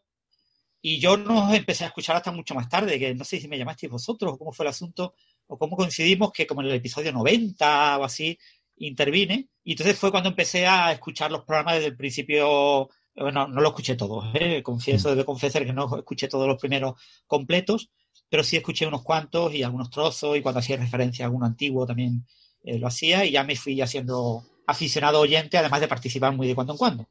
Y 0.83 1.01
yo 1.01 1.17
no 1.17 1.53
empecé 1.55 1.85
a 1.85 1.87
escuchar 1.89 2.17
hasta 2.17 2.31
mucho 2.33 2.55
más 2.55 2.69
tarde, 2.69 2.99
que 2.99 3.15
no 3.15 3.25
sé 3.25 3.41
si 3.41 3.49
me 3.49 3.57
llamasteis 3.59 3.91
vosotros 3.91 4.35
o 4.35 4.39
cómo 4.39 4.53
fue 4.53 4.65
el 4.67 4.71
asunto, 4.71 5.15
o 5.47 5.59
cómo 5.59 5.77
coincidimos 5.77 6.31
que 6.33 6.47
como 6.47 6.61
en 6.63 6.69
el 6.69 6.75
episodio 6.75 7.13
90 7.13 7.99
o 7.99 8.05
así 8.05 8.39
intervine. 8.77 9.49
Y 9.63 9.73
entonces 9.73 9.99
fue 9.99 10.11
cuando 10.11 10.29
empecé 10.31 10.67
a 10.67 10.93
escuchar 10.93 11.31
los 11.31 11.45
programas 11.45 11.77
desde 11.77 11.89
el 11.89 11.97
principio. 11.97 12.89
Bueno, 13.17 13.47
no 13.47 13.61
lo 13.61 13.69
escuché 13.69 13.95
todos, 13.95 14.25
¿eh? 14.35 14.61
confieso, 14.65 15.11
debo 15.11 15.25
confesar 15.25 15.65
que 15.65 15.73
no 15.73 15.99
escuché 15.99 16.27
todos 16.27 16.49
los 16.49 16.59
primeros 16.59 17.01
completos, 17.29 17.91
pero 18.29 18.43
sí 18.43 18.57
escuché 18.57 18.89
unos 18.89 19.05
cuantos 19.05 19.55
y 19.55 19.63
algunos 19.63 19.89
trozos 19.89 20.37
y 20.37 20.43
cuando 20.43 20.59
hacía 20.59 20.77
referencia 20.79 21.25
a 21.25 21.29
alguno 21.29 21.47
antiguo 21.47 21.87
también 21.87 22.27
eh, 22.65 22.77
lo 22.77 22.89
hacía 22.89 23.25
y 23.25 23.31
ya 23.31 23.45
me 23.45 23.55
fui 23.55 23.81
haciendo 23.81 24.43
aficionado 24.67 25.21
oyente, 25.21 25.59
además 25.59 25.81
de 25.81 25.87
participar 25.87 26.35
muy 26.35 26.49
de 26.49 26.57
cuando 26.57 26.73
en 26.73 26.79
cuando. 26.79 27.09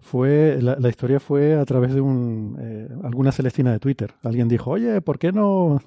Fue, 0.00 0.58
la, 0.60 0.76
la 0.78 0.88
historia 0.88 1.20
fue 1.20 1.54
a 1.54 1.64
través 1.64 1.94
de 1.94 2.00
un, 2.00 2.56
eh, 2.60 2.88
alguna 3.04 3.30
Celestina 3.30 3.70
de 3.72 3.78
Twitter. 3.78 4.14
Alguien 4.22 4.48
dijo, 4.48 4.70
oye, 4.70 5.00
¿por 5.00 5.18
qué 5.18 5.32
no, 5.32 5.80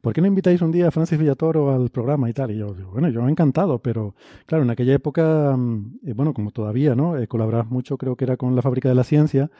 ¿por 0.00 0.14
qué 0.14 0.20
no 0.20 0.26
invitáis 0.26 0.62
un 0.62 0.72
día 0.72 0.88
a 0.88 0.90
Francis 0.90 1.18
Villatoro 1.18 1.74
al 1.74 1.90
programa 1.90 2.30
y 2.30 2.32
tal? 2.32 2.52
Y 2.52 2.58
yo 2.58 2.72
digo, 2.72 2.92
bueno, 2.92 3.08
yo 3.08 3.26
encantado, 3.28 3.80
pero 3.80 4.14
claro, 4.46 4.64
en 4.64 4.70
aquella 4.70 4.94
época, 4.94 5.54
mm, 5.56 5.98
eh, 6.06 6.12
bueno, 6.14 6.32
como 6.32 6.52
todavía, 6.52 6.94
¿no? 6.94 7.18
Eh, 7.18 7.26
colaborabas 7.28 7.68
mucho, 7.68 7.98
creo 7.98 8.16
que 8.16 8.24
era 8.24 8.36
con 8.36 8.56
la 8.56 8.62
Fábrica 8.62 8.88
de 8.88 8.94
la 8.94 9.04
Ciencia. 9.04 9.50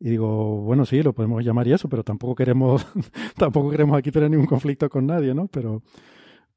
Y 0.00 0.10
digo, 0.10 0.62
bueno, 0.62 0.84
sí, 0.84 1.02
lo 1.02 1.12
podemos 1.12 1.44
llamar 1.44 1.68
y 1.68 1.72
eso, 1.72 1.88
pero 1.88 2.02
tampoco 2.02 2.34
queremos, 2.34 2.86
tampoco 3.36 3.70
queremos 3.70 3.96
aquí 3.96 4.10
tener 4.10 4.30
ningún 4.30 4.46
conflicto 4.46 4.88
con 4.88 5.06
nadie, 5.06 5.34
¿no? 5.34 5.48
Pero, 5.48 5.82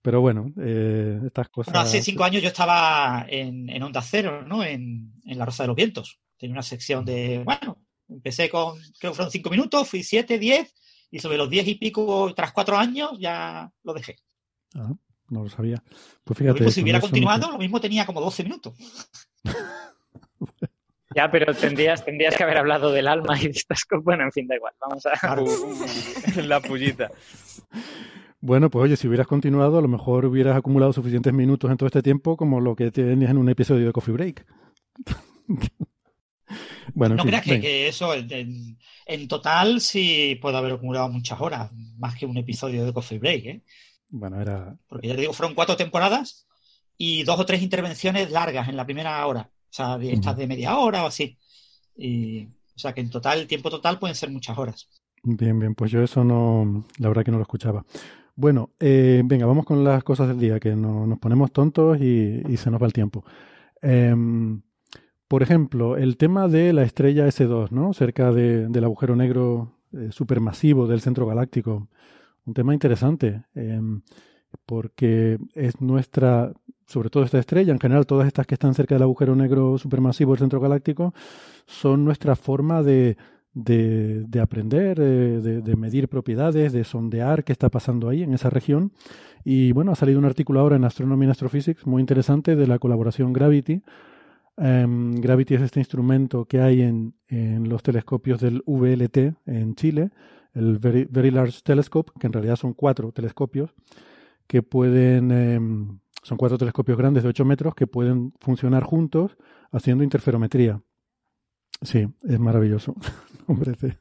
pero 0.02 0.22
bueno, 0.22 0.54
eh, 0.60 1.20
estas 1.26 1.50
cosas. 1.50 1.74
Bueno, 1.74 1.86
hace 1.86 2.02
cinco 2.02 2.24
años 2.24 2.42
yo 2.42 2.48
estaba 2.48 3.26
en, 3.28 3.70
en 3.70 3.84
Onda 3.84 4.02
Cero, 4.02 4.44
¿no? 4.48 4.64
En, 4.64 5.12
en 5.26 5.38
La 5.38 5.46
Rosa 5.46 5.64
de 5.64 5.68
los 5.68 5.76
Vientos. 5.76 6.20
Tenía 6.38 6.54
una 6.54 6.62
sección 6.62 7.04
de, 7.04 7.42
bueno, 7.44 7.78
empecé 8.08 8.50
con, 8.50 8.78
creo 9.00 9.12
que 9.12 9.16
fueron 9.16 9.32
cinco 9.32 9.50
minutos, 9.50 9.88
fui 9.90 10.04
siete, 10.04 10.38
diez, 10.38 10.74
y 11.12 11.20
sobre 11.20 11.38
los 11.38 11.50
diez 11.50 11.68
y 11.68 11.76
pico, 11.76 12.34
tras 12.36 12.52
cuatro 12.52 12.78
años, 12.78 13.12
ya 13.20 13.72
lo 13.84 13.94
dejé. 13.94 14.18
Ah, 14.76 14.94
no 15.30 15.44
lo 15.44 15.50
sabía. 15.50 15.82
Pues 16.24 16.38
fíjate. 16.38 16.60
mismo, 16.60 16.72
si 16.72 16.82
hubiera 16.82 17.00
no 17.00 17.04
continuado, 17.04 17.52
lo 17.52 17.58
mismo 17.58 17.80
tenía 17.80 18.06
como 18.06 18.22
12 18.22 18.44
minutos. 18.44 18.74
Ya, 21.16 21.32
pero 21.32 21.54
tendrías, 21.54 22.06
tendrías 22.06 22.36
que 22.36 22.44
haber 22.44 22.58
hablado 22.58 22.92
del 22.92 23.08
alma 23.08 23.40
y 23.42 23.46
de 23.46 23.52
estas 23.52 23.86
cosas. 23.86 24.04
Bueno, 24.04 24.24
en 24.24 24.32
fin, 24.32 24.48
da 24.48 24.56
igual. 24.56 24.74
Vamos 24.80 25.04
a. 25.06 25.36
la 26.44 26.60
pullita. 26.60 27.10
Bueno, 28.40 28.70
pues 28.70 28.84
oye, 28.84 28.98
si 28.98 29.08
hubieras 29.08 29.26
continuado, 29.26 29.80
a 29.80 29.82
lo 29.82 29.88
mejor 29.88 30.26
hubieras 30.26 30.56
acumulado 30.56 30.94
suficientes 30.94 31.34
minutos 31.34 31.72
en 31.72 31.78
todo 31.78 31.88
este 31.88 32.04
tiempo 32.04 32.38
como 32.38 32.62
lo 32.62 32.76
que 32.76 32.92
tenías 32.92 33.32
en 33.32 33.38
un 33.38 33.50
episodio 33.50 33.88
de 33.88 33.94
Coffee 33.94 34.14
Break. 34.14 34.46
bueno, 36.94 37.14
en 37.14 37.18
no 37.18 37.24
fin, 37.24 37.30
creas 37.32 37.62
que, 37.62 37.88
eso, 37.88 38.14
en, 38.14 39.28
total, 39.28 39.82
sí 39.82 40.38
puedo 40.42 40.58
haber 40.58 40.74
acumulado 40.74 41.10
muchas 41.10 41.40
horas, 41.42 41.72
más 41.98 42.16
que 42.16 42.26
un 42.26 42.38
episodio 42.38 42.86
de 42.86 42.94
Coffee 42.94 43.20
Break, 43.20 43.46
¿eh? 43.46 43.62
Bueno, 44.10 44.40
era. 44.42 44.76
Porque 44.88 45.08
ya 45.08 45.16
te 45.16 45.22
digo, 45.22 45.34
fueron 45.34 45.56
cuatro 45.56 45.76
temporadas 45.76 46.48
y 46.98 47.24
dos 47.24 47.40
o 47.40 47.46
tres 47.46 47.62
intervenciones 47.62 48.32
largas 48.32 48.70
en 48.70 48.78
la 48.78 48.86
primera 48.86 49.26
hora. 49.26 49.50
O 49.52 49.74
sea, 49.74 49.98
de 49.98 50.14
estas 50.14 50.38
de 50.38 50.48
media 50.48 50.78
hora 50.78 51.04
o 51.04 51.08
así. 51.08 51.38
Y, 51.98 52.46
o 52.46 52.80
sea, 52.80 52.94
que 52.94 53.02
en 53.02 53.10
total, 53.10 53.40
el 53.40 53.48
tiempo 53.48 53.70
total 53.70 54.00
pueden 54.00 54.16
ser 54.16 54.30
muchas 54.32 54.58
horas. 54.58 54.88
Bien, 55.24 55.60
bien, 55.60 55.76
pues 55.76 55.92
yo 55.92 56.02
eso 56.02 56.24
no, 56.24 56.86
la 57.00 57.10
verdad 57.10 57.24
que 57.26 57.32
no 57.32 57.38
lo 57.38 57.44
escuchaba. 57.44 57.86
Bueno, 58.36 58.70
eh, 58.80 59.22
venga, 59.26 59.46
vamos 59.46 59.66
con 59.66 59.84
las 59.84 60.04
cosas 60.04 60.28
del 60.30 60.40
día, 60.40 60.60
que 60.60 60.76
no- 60.76 61.06
nos 61.08 61.20
ponemos 61.20 61.52
tontos 61.52 61.98
y, 62.00 62.42
y 62.48 62.58
se 62.58 62.70
nos 62.72 62.82
va 62.82 62.86
el 62.86 62.94
tiempo. 62.94 63.26
Em, 63.82 64.62
por 65.28 65.44
ejemplo, 65.44 65.98
el 65.98 66.18
tema 66.18 66.48
de 66.48 66.74
la 66.74 66.84
estrella 66.84 67.28
S2, 67.28 67.72
¿no? 67.72 67.94
Cerca 67.94 68.32
de- 68.32 68.68
del 68.70 68.84
agujero 68.84 69.16
negro 69.16 69.74
eh, 69.94 70.10
supermasivo 70.12 70.88
del 70.88 71.02
centro 71.02 71.26
galáctico. 71.26 71.88
Un 72.46 72.54
tema 72.54 72.74
interesante, 72.74 73.44
em, 73.56 74.02
porque 74.66 75.38
es 75.56 75.80
nuestra, 75.82 76.54
sobre 76.86 77.10
todo 77.10 77.24
esta 77.24 77.40
estrella, 77.40 77.74
en 77.74 77.80
general 77.80 78.06
todas 78.06 78.28
estas 78.28 78.48
que 78.48 78.56
están 78.56 78.74
cerca 78.74 78.96
del 78.96 79.04
agujero 79.04 79.36
negro 79.36 79.78
supermasivo 79.78 80.32
del 80.34 80.40
centro 80.40 80.60
galáctico, 80.60 81.14
son 81.66 82.06
nuestra 82.06 82.36
forma 82.36 82.84
de, 82.84 83.18
de, 83.54 84.24
de 84.28 84.40
aprender, 84.40 84.98
de, 85.00 85.62
de 85.62 85.76
medir 85.76 86.08
propiedades, 86.10 86.72
de 86.74 86.84
sondear 86.84 87.44
qué 87.44 87.52
está 87.52 87.70
pasando 87.70 88.10
ahí 88.10 88.24
en 88.24 88.34
esa 88.34 88.50
región. 88.50 88.92
Y 89.44 89.72
bueno, 89.72 89.92
ha 89.92 89.96
salido 89.96 90.20
un 90.20 90.26
artículo 90.26 90.60
ahora 90.60 90.76
en 90.78 90.84
Astronomy 90.86 91.26
and 91.26 91.32
Astrophysics 91.32 91.86
muy 91.86 92.02
interesante 92.02 92.56
de 92.56 92.68
la 92.68 92.80
colaboración 92.80 93.34
Gravity. 93.34 93.82
Em, 94.58 95.16
Gravity 95.16 95.56
es 95.56 95.62
este 95.62 95.80
instrumento 95.80 96.46
que 96.46 96.62
hay 96.62 96.82
en, 96.82 97.14
en 97.28 97.70
los 97.70 97.84
telescopios 97.84 98.42
del 98.42 98.64
VLT 98.66 99.36
en 99.46 99.76
Chile, 99.76 100.12
el 100.54 100.80
Very, 100.80 101.08
Very 101.10 101.32
Large 101.32 101.62
Telescope, 101.64 102.12
que 102.20 102.28
en 102.28 102.34
realidad 102.34 102.56
son 102.56 102.74
cuatro 102.74 103.12
telescopios 103.12 103.74
que 104.48 104.64
pueden, 104.64 105.32
em, 105.32 106.00
son 106.24 106.38
cuatro 106.38 106.58
telescopios 106.58 106.98
grandes 106.98 107.24
de 107.24 107.30
8 107.30 107.46
metros 107.46 107.76
que 107.76 107.88
pueden 107.88 108.34
funcionar 108.42 108.84
juntos 108.84 109.38
haciendo 109.72 110.04
interferometría. 110.04 110.82
Sí, 111.82 112.08
es 112.24 112.40
maravilloso. 112.40 112.96
Nombres 113.48 113.80
de, 113.80 113.98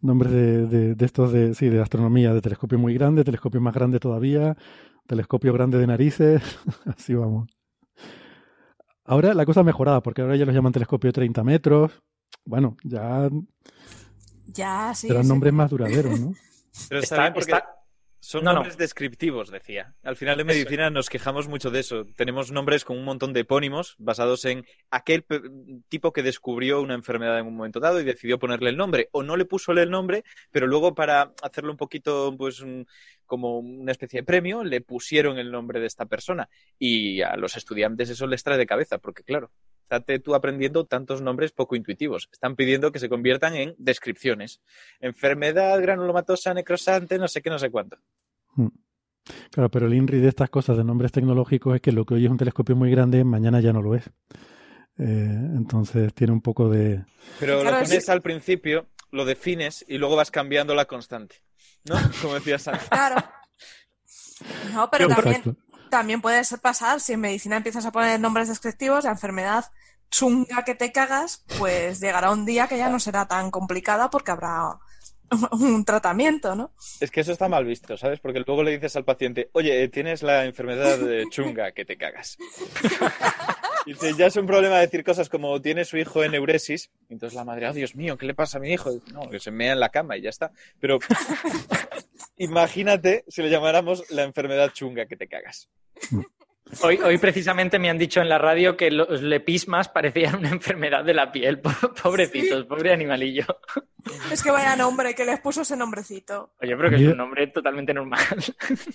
nombres 0.00 0.32
de, 0.32 0.66
de- 0.66 0.94
de 0.94 1.04
estos 1.04 1.32
de, 1.32 1.54
sí, 1.54 1.68
de 1.68 1.80
astronomía, 1.80 2.34
de 2.34 2.40
telescopio 2.40 2.78
muy 2.78 2.94
grande, 2.94 3.24
telescopio 3.24 3.60
más 3.60 3.74
grande 3.74 4.00
todavía, 4.00 4.56
telescopio 5.06 5.52
grande 5.52 5.78
de 5.78 5.86
narices, 5.86 6.42
así 6.86 7.14
vamos. 7.14 7.63
Ahora 9.04 9.34
la 9.34 9.44
cosa 9.44 9.60
ha 9.60 9.64
mejorado, 9.64 10.02
porque 10.02 10.22
ahora 10.22 10.36
ya 10.36 10.44
los 10.46 10.54
llaman 10.54 10.72
telescopio 10.72 11.08
de 11.08 11.12
30 11.12 11.44
metros. 11.44 12.02
Bueno, 12.44 12.76
ya 12.82 13.28
Ya, 14.46 14.92
sí. 14.94 15.08
serán 15.08 15.24
sí. 15.24 15.28
nombres 15.28 15.52
más 15.52 15.70
duraderos, 15.70 16.18
¿no? 16.20 16.32
Pero 16.88 17.00
está, 17.00 17.14
Está- 17.16 17.22
bien 17.22 17.34
porque 17.34 17.52
está- 17.52 17.68
son 18.24 18.42
No, 18.44 18.50
no. 18.50 18.54
nombres 18.56 18.76
descriptivos, 18.78 19.50
decía. 19.50 19.94
Al 20.02 20.16
final 20.16 20.38
de 20.38 20.44
medicina 20.44 20.88
nos 20.90 21.10
quejamos 21.10 21.46
mucho 21.46 21.70
de 21.70 21.80
eso. 21.80 22.04
Tenemos 22.16 22.50
nombres 22.50 22.84
con 22.84 22.96
un 22.96 23.04
montón 23.04 23.32
de 23.32 23.40
epónimos 23.40 23.94
basados 23.98 24.44
en 24.46 24.64
aquel 24.90 25.24
tipo 25.88 26.12
que 26.12 26.22
descubrió 26.22 26.80
una 26.80 26.94
enfermedad 26.94 27.38
en 27.38 27.46
un 27.46 27.56
momento 27.56 27.80
dado 27.80 28.00
y 28.00 28.04
decidió 28.04 28.38
ponerle 28.38 28.70
el 28.70 28.76
nombre. 28.76 29.08
O 29.12 29.22
no 29.22 29.36
le 29.36 29.44
puso 29.44 29.72
el 29.72 29.90
nombre, 29.90 30.24
pero 30.50 30.66
luego 30.66 30.94
para 30.94 31.32
hacerlo 31.42 31.70
un 31.72 31.76
poquito, 31.76 32.34
pues, 32.38 32.60
un- 32.60 32.86
como 33.26 33.58
una 33.58 33.92
especie 33.92 34.20
de 34.20 34.24
premio, 34.24 34.64
le 34.64 34.80
pusieron 34.80 35.38
el 35.38 35.50
nombre 35.50 35.80
de 35.80 35.86
esta 35.86 36.06
persona. 36.06 36.48
Y 36.78 37.20
a 37.22 37.36
los 37.36 37.56
estudiantes 37.56 38.08
eso 38.10 38.26
les 38.26 38.42
trae 38.42 38.58
de 38.58 38.66
cabeza, 38.66 38.98
porque 38.98 39.22
claro, 39.22 39.50
estate 39.96 40.20
tú 40.20 40.34
aprendiendo 40.34 40.84
tantos 40.86 41.22
nombres 41.22 41.52
poco 41.52 41.76
intuitivos. 41.76 42.28
Están 42.32 42.56
pidiendo 42.56 42.92
que 42.92 42.98
se 42.98 43.08
conviertan 43.08 43.54
en 43.56 43.74
descripciones. 43.78 44.60
Enfermedad 45.00 45.80
granulomatosa 45.80 46.54
necrosante, 46.54 47.18
no 47.18 47.28
sé 47.28 47.42
qué, 47.42 47.50
no 47.50 47.58
sé 47.58 47.70
cuánto. 47.70 47.96
Mm. 48.56 48.68
Claro, 49.50 49.70
pero 49.70 49.86
el 49.86 49.94
INRI 49.94 50.20
de 50.20 50.28
estas 50.28 50.50
cosas 50.50 50.76
de 50.76 50.84
nombres 50.84 51.10
tecnológicos 51.12 51.74
es 51.76 51.80
que 51.80 51.92
lo 51.92 52.04
que 52.04 52.14
hoy 52.14 52.24
es 52.26 52.30
un 52.30 52.36
telescopio 52.36 52.76
muy 52.76 52.90
grande, 52.90 53.24
mañana 53.24 53.60
ya 53.60 53.72
no 53.72 53.80
lo 53.80 53.94
es. 53.94 54.04
Eh, 54.98 55.04
entonces 55.56 56.12
tiene 56.14 56.32
un 56.32 56.40
poco 56.42 56.68
de... 56.68 57.04
Pero 57.40 57.60
Claro, 57.62 57.78
lo 57.78 57.82
es- 57.82 57.88
pones 57.88 58.08
al 58.10 58.20
principio, 58.22 58.86
lo 59.10 59.24
defines 59.24 59.84
y 59.88 59.96
luego 59.98 60.14
vas 60.16 60.30
cambiando 60.30 60.74
la 60.74 60.84
constante. 60.84 61.36
¿No? 61.88 61.96
Como 62.22 62.34
decía 62.34 62.58
Santi. 62.58 62.86
Claro. 62.88 63.16
No, 64.72 64.90
pero 64.90 65.06
también, 65.06 65.28
Exacto. 65.36 65.50
también 65.54 65.63
puede 66.20 66.44
ser 66.44 66.60
pasar, 66.60 67.00
si 67.00 67.12
en 67.12 67.20
medicina 67.20 67.56
empiezas 67.56 67.86
a 67.86 67.92
poner 67.92 68.18
nombres 68.20 68.48
descriptivos, 68.48 69.04
la 69.04 69.10
enfermedad 69.10 69.70
chunga 70.10 70.64
que 70.64 70.74
te 70.74 70.92
cagas, 70.92 71.44
pues 71.58 72.00
llegará 72.00 72.30
un 72.30 72.44
día 72.44 72.68
que 72.68 72.78
ya 72.78 72.88
no 72.88 73.00
será 73.00 73.26
tan 73.26 73.50
complicada 73.50 74.10
porque 74.10 74.30
habrá 74.30 74.78
un 75.52 75.84
tratamiento, 75.84 76.54
¿no? 76.54 76.72
Es 77.00 77.10
que 77.10 77.20
eso 77.20 77.32
está 77.32 77.48
mal 77.48 77.64
visto, 77.64 77.96
¿sabes? 77.96 78.20
Porque 78.20 78.40
luego 78.40 78.62
le 78.62 78.72
dices 78.72 78.96
al 78.96 79.04
paciente, 79.04 79.50
oye, 79.52 79.82
eh, 79.82 79.88
tienes 79.88 80.22
la 80.22 80.44
enfermedad 80.44 80.98
de 80.98 81.26
chunga, 81.30 81.72
que 81.72 81.84
te 81.84 81.96
cagas. 81.96 82.38
Y 83.86 83.92
dice, 83.92 84.14
ya 84.14 84.26
es 84.26 84.36
un 84.36 84.46
problema 84.46 84.78
decir 84.78 85.04
cosas 85.04 85.28
como 85.28 85.60
tiene 85.60 85.84
su 85.84 85.98
hijo 85.98 86.24
en 86.24 86.34
euresis. 86.34 86.90
Y 87.08 87.14
entonces 87.14 87.36
la 87.36 87.44
madre, 87.44 87.68
oh 87.68 87.72
Dios 87.72 87.94
mío, 87.94 88.16
¿qué 88.16 88.26
le 88.26 88.34
pasa 88.34 88.58
a 88.58 88.60
mi 88.60 88.72
hijo? 88.72 88.90
No, 89.12 89.28
que 89.28 89.38
se 89.40 89.50
mea 89.50 89.72
en 89.72 89.80
la 89.80 89.90
cama 89.90 90.16
y 90.16 90.22
ya 90.22 90.30
está. 90.30 90.52
Pero 90.80 90.98
imagínate 92.38 93.24
si 93.28 93.42
le 93.42 93.50
llamáramos 93.50 94.10
la 94.10 94.22
enfermedad 94.22 94.72
chunga, 94.72 95.06
que 95.06 95.16
te 95.16 95.28
cagas. 95.28 95.68
Hoy, 96.82 96.98
hoy 97.04 97.18
precisamente 97.18 97.78
me 97.78 97.90
han 97.90 97.98
dicho 97.98 98.20
en 98.20 98.28
la 98.28 98.38
radio 98.38 98.76
que 98.76 98.90
los 98.90 99.22
lepismas 99.22 99.88
parecían 99.88 100.36
una 100.36 100.50
enfermedad 100.50 101.04
de 101.04 101.14
la 101.14 101.30
piel. 101.32 101.60
Pobrecitos, 102.02 102.64
pobre 102.66 102.92
animalillo. 102.92 103.44
Es 104.30 104.42
que 104.42 104.50
vaya 104.50 104.76
nombre, 104.76 105.14
que 105.14 105.24
les 105.24 105.40
puso 105.40 105.62
ese 105.62 105.76
nombrecito. 105.76 106.50
Oye, 106.60 106.76
pero 106.76 106.90
que 106.90 106.96
es 106.96 107.10
un 107.12 107.16
nombre 107.16 107.46
totalmente 107.46 107.94
normal. 107.94 108.20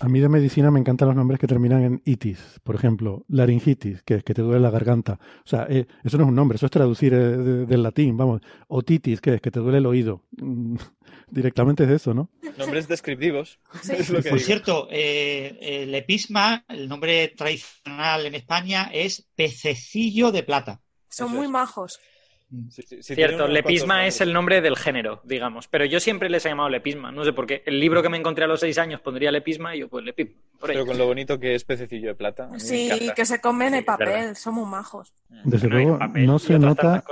A 0.01 0.07
mí 0.07 0.19
de 0.19 0.29
medicina 0.29 0.69
me 0.69 0.79
encantan 0.79 1.07
los 1.07 1.17
nombres 1.17 1.39
que 1.39 1.47
terminan 1.47 1.81
en 1.83 2.01
itis. 2.05 2.59
Por 2.63 2.75
ejemplo, 2.75 3.25
laringitis, 3.27 4.03
que 4.03 4.15
es 4.15 4.23
que 4.23 4.33
te 4.35 4.41
duele 4.43 4.59
la 4.59 4.69
garganta. 4.69 5.19
O 5.43 5.47
sea, 5.47 5.65
eh, 5.69 5.87
eso 6.03 6.17
no 6.17 6.25
es 6.25 6.29
un 6.29 6.35
nombre, 6.35 6.57
eso 6.57 6.67
es 6.67 6.71
traducir 6.71 7.13
eh, 7.13 7.17
de- 7.17 7.65
del 7.65 7.81
latín, 7.81 8.17
vamos. 8.17 8.41
Otitis, 8.67 9.19
que 9.19 9.35
es 9.35 9.41
que 9.41 9.49
te 9.49 9.59
duele 9.59 9.79
el 9.79 9.85
oído. 9.87 10.21
Mm, 11.31 11.35
Directamente 11.35 11.83
es 11.83 11.89
eso, 11.89 12.13
¿no? 12.13 12.29
Nombres 12.57 12.87
descriptivos. 12.87 13.59
Es 13.91 14.09
lo 14.09 14.21
que 14.21 14.29
Por 14.29 14.37
digo. 14.39 14.45
cierto, 14.45 14.87
eh, 14.91 15.57
el 15.61 15.93
episma, 15.95 16.65
el 16.67 16.87
nombre 16.87 17.29
tradicional 17.29 18.25
en 18.25 18.35
España 18.35 18.89
es 18.93 19.27
pececillo 19.35 20.31
de 20.31 20.43
plata. 20.43 20.81
Son 21.09 21.31
muy 21.31 21.47
majos. 21.47 21.99
Sí, 22.71 22.81
sí, 22.81 23.03
sí, 23.03 23.15
tiene 23.15 23.29
Cierto, 23.29 23.47
lepisma 23.47 24.07
es 24.07 24.21
el 24.21 24.33
nombre 24.33 24.59
del 24.61 24.75
género, 24.75 25.21
digamos. 25.23 25.67
Pero 25.67 25.85
yo 25.85 25.99
siempre 25.99 26.29
les 26.29 26.45
he 26.45 26.49
llamado 26.49 26.69
lepisma, 26.69 27.11
no 27.11 27.23
sé 27.23 27.31
por 27.31 27.45
qué. 27.45 27.61
El 27.65 27.79
libro 27.79 28.01
que 28.01 28.09
me 28.09 28.17
encontré 28.17 28.45
a 28.45 28.47
los 28.47 28.59
seis 28.59 28.77
años 28.79 29.01
pondría 29.01 29.31
lepisma 29.31 29.75
y 29.75 29.79
yo 29.81 29.87
pues 29.87 30.03
lepisma. 30.03 30.41
Pero 30.61 30.85
con 30.85 30.97
lo 30.97 31.05
bonito 31.05 31.39
que 31.39 31.55
es 31.55 31.63
pececillo 31.63 32.09
de 32.09 32.15
plata. 32.15 32.49
Sí, 32.57 32.89
que 33.15 33.25
se 33.25 33.39
comen 33.39 33.71
verdad. 33.71 33.85
papel, 33.85 34.35
son 34.35 34.55
muy 34.55 34.65
majos. 34.65 35.13
Desde 35.45 35.67
Bueno, 35.67 35.79
y 35.81 35.83
luego, 35.85 35.99
papel 35.99 36.25
no 36.25 36.39
se 36.39 36.59
nota, 36.59 37.03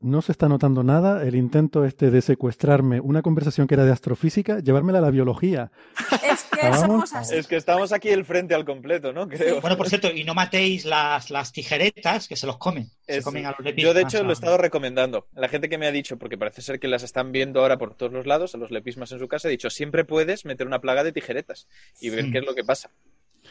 no 0.00 0.22
se 0.22 0.32
está 0.32 0.48
notando 0.48 0.82
nada 0.82 1.22
el 1.22 1.34
intento 1.36 1.84
este 1.84 2.10
de 2.10 2.22
secuestrarme 2.22 3.00
una 3.00 3.22
conversación 3.22 3.66
que 3.66 3.74
era 3.74 3.84
de 3.84 3.92
astrofísica, 3.92 4.58
llevármela 4.60 4.98
a 4.98 5.02
la 5.02 5.10
biología. 5.10 5.70
Es 6.36 6.42
que 6.44 6.68
Vamos. 6.68 6.80
somos 6.80 7.14
así. 7.14 7.36
Es 7.36 7.46
que 7.46 7.56
estamos 7.56 7.92
aquí 7.92 8.08
el 8.08 8.24
frente 8.24 8.54
al 8.54 8.64
completo, 8.64 9.12
¿no? 9.12 9.28
Creo. 9.28 9.60
Bueno, 9.60 9.76
por 9.76 9.88
cierto, 9.88 10.10
y 10.10 10.24
no 10.24 10.34
matéis 10.34 10.84
las, 10.84 11.30
las 11.30 11.52
tijeretas 11.52 12.28
que 12.28 12.36
se 12.36 12.46
los 12.46 12.56
comen. 12.58 12.90
Se 13.06 13.22
comen 13.22 13.44
a 13.46 13.50
los 13.50 13.58
Yo, 13.58 13.64
lepismas. 13.64 13.94
de 13.94 14.02
hecho, 14.02 14.22
lo 14.24 14.30
he 14.30 14.32
estado 14.32 14.56
recomendando. 14.58 15.26
La 15.34 15.48
gente 15.48 15.68
que 15.68 15.78
me 15.78 15.86
ha 15.86 15.92
dicho, 15.92 16.18
porque 16.18 16.36
parece 16.38 16.62
ser 16.62 16.78
que 16.80 16.88
las 16.88 17.02
están 17.02 17.30
viendo 17.32 17.60
ahora 17.60 17.76
por 17.78 17.94
todos 17.94 18.12
los 18.12 18.26
lados, 18.26 18.54
a 18.54 18.58
los 18.58 18.70
lepismas 18.70 19.12
en 19.12 19.18
su 19.18 19.28
casa, 19.28 19.48
he 19.48 19.50
dicho, 19.52 19.70
siempre 19.70 20.04
puedes 20.04 20.44
meter 20.44 20.66
una 20.66 20.80
plaga 20.80 21.04
de 21.04 21.12
tijeretas 21.12 21.68
y 22.00 22.10
ver 22.10 22.26
Mm. 22.26 22.32
qué 22.32 22.38
es 22.38 22.44
lo 22.46 22.54
que 22.54 22.64
pasa. 22.64 22.90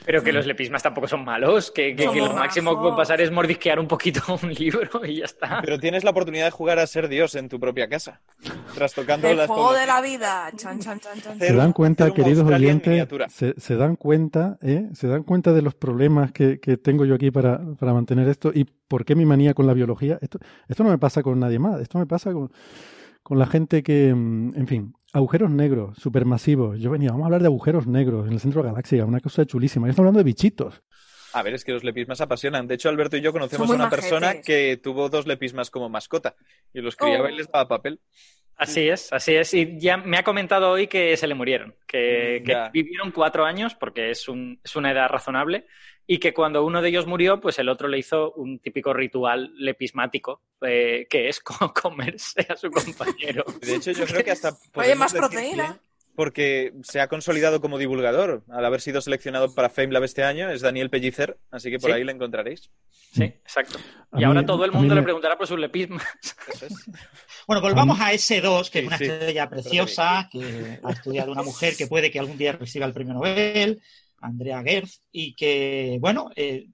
Pero 0.05 0.21
que 0.23 0.31
los 0.33 0.45
lepismas 0.45 0.83
tampoco 0.83 1.07
son 1.07 1.23
malos, 1.23 1.71
que, 1.71 1.95
que- 1.95 2.05
Son 2.05 2.13
que 2.13 2.21
lo 2.21 2.33
máximo 2.33 2.71
que 2.75 2.81
puede 2.81 2.95
pasar 2.95 3.21
es 3.21 3.31
mordisquear 3.31 3.79
un 3.79 3.87
poquito 3.87 4.21
un 4.43 4.53
libro 4.53 5.05
y 5.05 5.17
ya 5.17 5.25
está. 5.25 5.61
Pero 5.61 5.79
tienes 5.79 6.03
la 6.03 6.11
oportunidad 6.11 6.45
de 6.45 6.51
jugar 6.51 6.79
a 6.79 6.87
ser 6.87 7.07
Dios 7.07 7.35
en 7.35 7.49
tu 7.49 7.59
propia 7.59 7.87
casa, 7.87 8.21
trastocando 8.73 9.27
El 9.27 9.37
las 9.37 9.47
juego 9.47 9.73
de 9.73 9.85
la 9.85 10.01
vida. 10.01 10.51
Chan, 10.55 10.79
chan, 10.79 10.99
chan, 10.99 11.21
chan. 11.21 11.39
Se 11.39 11.53
dan 11.53 11.73
cuenta, 11.73 12.11
queridos 12.13 12.45
oyentes, 12.47 13.07
se, 13.29 13.53
se 13.57 13.75
dan 13.75 13.95
cuenta, 13.95 14.57
¿eh? 14.61 14.89
Se 14.93 15.07
dan 15.07 15.23
cuenta 15.23 15.53
de 15.53 15.61
los 15.61 15.75
problemas 15.75 16.31
que, 16.31 16.59
que 16.59 16.77
tengo 16.77 17.05
yo 17.05 17.15
aquí 17.15 17.31
para, 17.31 17.59
para 17.79 17.93
mantener 17.93 18.27
esto 18.27 18.51
y 18.53 18.65
por 18.65 19.05
qué 19.05 19.15
mi 19.15 19.25
manía 19.25 19.53
con 19.53 19.67
la 19.67 19.73
biología. 19.73 20.17
Esto, 20.21 20.39
esto 20.67 20.83
no 20.83 20.89
me 20.89 20.97
pasa 20.97 21.23
con 21.23 21.39
nadie 21.39 21.59
más, 21.59 21.81
esto 21.81 21.97
me 21.97 22.05
pasa 22.05 22.31
con, 22.33 22.51
con 23.23 23.39
la 23.39 23.47
gente 23.47 23.81
que, 23.81 24.13
mm, 24.13 24.55
en 24.55 24.67
fin, 24.67 24.93
agujeros 25.15 25.49
negros, 25.49 25.97
supermasivos. 25.97 26.79
Yo 26.79 26.91
venía, 26.91 27.09
vamos 27.09 27.23
a 27.23 27.25
hablar 27.27 27.41
de 27.41 27.47
agujeros 27.47 27.87
negros 27.87 28.27
en 28.27 28.33
el 28.33 28.39
centro 28.39 28.61
de 28.61 28.67
la 28.67 28.71
galaxia, 28.73 29.05
una 29.05 29.19
cosa 29.19 29.45
chulísima. 29.45 29.87
Yo 29.87 29.91
estoy 29.91 30.03
hablando 30.03 30.19
de 30.19 30.23
bichitos. 30.25 30.81
A 31.33 31.43
ver, 31.43 31.53
es 31.53 31.65
que 31.65 31.73
los 31.73 31.83
lepismas 31.83 32.21
apasionan. 32.21 32.67
De 32.67 32.75
hecho, 32.75 32.89
Alberto 32.89 33.17
y 33.17 33.21
yo 33.21 33.31
conocemos 33.33 33.69
a 33.69 33.73
una 33.75 33.89
persona 33.89 34.41
que 34.41 34.77
tuvo 34.81 35.09
dos 35.09 35.27
lepismas 35.27 35.69
como 35.69 35.89
mascota 35.89 36.35
y 36.73 36.81
los 36.81 36.95
criaba 36.95 37.25
Oh. 37.27 37.29
y 37.29 37.35
les 37.37 37.51
daba 37.51 37.67
papel. 37.67 37.99
Así 38.57 38.87
es, 38.87 39.11
así 39.11 39.35
es. 39.35 39.53
Y 39.53 39.77
ya 39.79 39.97
me 39.97 40.17
ha 40.17 40.23
comentado 40.23 40.71
hoy 40.71 40.87
que 40.87 41.17
se 41.17 41.27
le 41.27 41.35
murieron, 41.35 41.75
que, 41.85 42.41
que 42.45 42.51
Ya. 42.53 42.69
vivieron 42.69 43.11
cuatro 43.11 43.43
años, 43.43 43.75
porque 43.75 44.11
es, 44.11 44.29
un, 44.29 44.61
es 44.63 44.77
una 44.77 44.91
edad 44.91 45.09
razonable, 45.09 45.67
y 46.07 46.19
que 46.19 46.33
cuando 46.33 46.63
uno 46.65 46.81
de 46.81 46.89
ellos 46.89 47.07
murió, 47.07 47.39
pues 47.41 47.57
el 47.59 47.69
otro 47.69 47.87
le 47.87 47.97
hizo 47.97 48.31
un 48.33 48.59
típico 48.59 48.93
ritual 48.93 49.51
lepismático, 49.57 50.41
eh, 50.61 51.07
que 51.09 51.29
es 51.29 51.39
co- 51.41 51.73
comerse 51.73 52.45
a 52.49 52.55
su 52.55 52.69
compañero. 52.69 53.43
De 53.61 53.75
hecho, 53.75 53.91
yo 53.91 54.05
creo 54.05 54.23
que 54.23 54.31
hasta. 54.31 54.55
Oye, 54.75 54.95
más 54.95 55.13
proteína. 55.13 55.73
que- 55.73 55.79
Porque 56.15 56.73
se 56.83 57.01
ha 57.01 57.07
consolidado 57.09 57.59
como 57.59 57.77
divulgador. 57.77 58.43
Al 58.49 58.63
haber 58.65 58.79
sido 58.81 59.01
seleccionado 59.01 59.53
para 59.53 59.69
FameLab 59.69 60.03
este 60.05 60.23
año, 60.23 60.49
es 60.49 60.61
Daniel 60.61 60.89
Pellicer, 60.89 61.37
así 61.51 61.69
que 61.69 61.77
por 61.79 61.89
Sí. 61.91 61.95
ahí 61.97 62.03
le 62.05 62.11
encontraréis. 62.13 62.69
Sí, 63.11 63.23
exacto. 63.23 63.79
A 64.11 64.21
Y 64.21 64.23
ahora 64.23 64.41
mí- 64.41 64.45
todo 64.47 64.63
el 64.65 64.71
mundo 64.71 64.93
le 64.95 65.01
preguntará 65.01 65.37
por 65.37 65.47
sus 65.47 65.59
lepismas. 65.59 66.05
Eso 66.53 66.65
es. 66.67 66.73
Bueno, 67.47 67.61
volvamos 67.61 67.99
a 67.99 68.13
S2, 68.13 68.69
que 68.69 68.79
es 68.79 68.87
una 68.87 68.97
sí. 68.97 69.05
estrella 69.05 69.49
preciosa, 69.49 70.29
que 70.31 70.79
ha 70.83 70.91
estudiado 70.91 71.31
una 71.31 71.43
mujer 71.43 71.75
que 71.77 71.87
puede 71.87 72.09
que 72.11 72.19
algún 72.19 72.37
día 72.37 72.51
reciba 72.53 72.85
el 72.85 72.93
premio 72.93 73.13
Nobel, 73.13 73.81
Andrea 74.25 74.61
Gerz, 74.63 75.01
y 75.11 75.35
que, 75.35 75.97
bueno, 76.01 76.29
eh, 76.35 76.67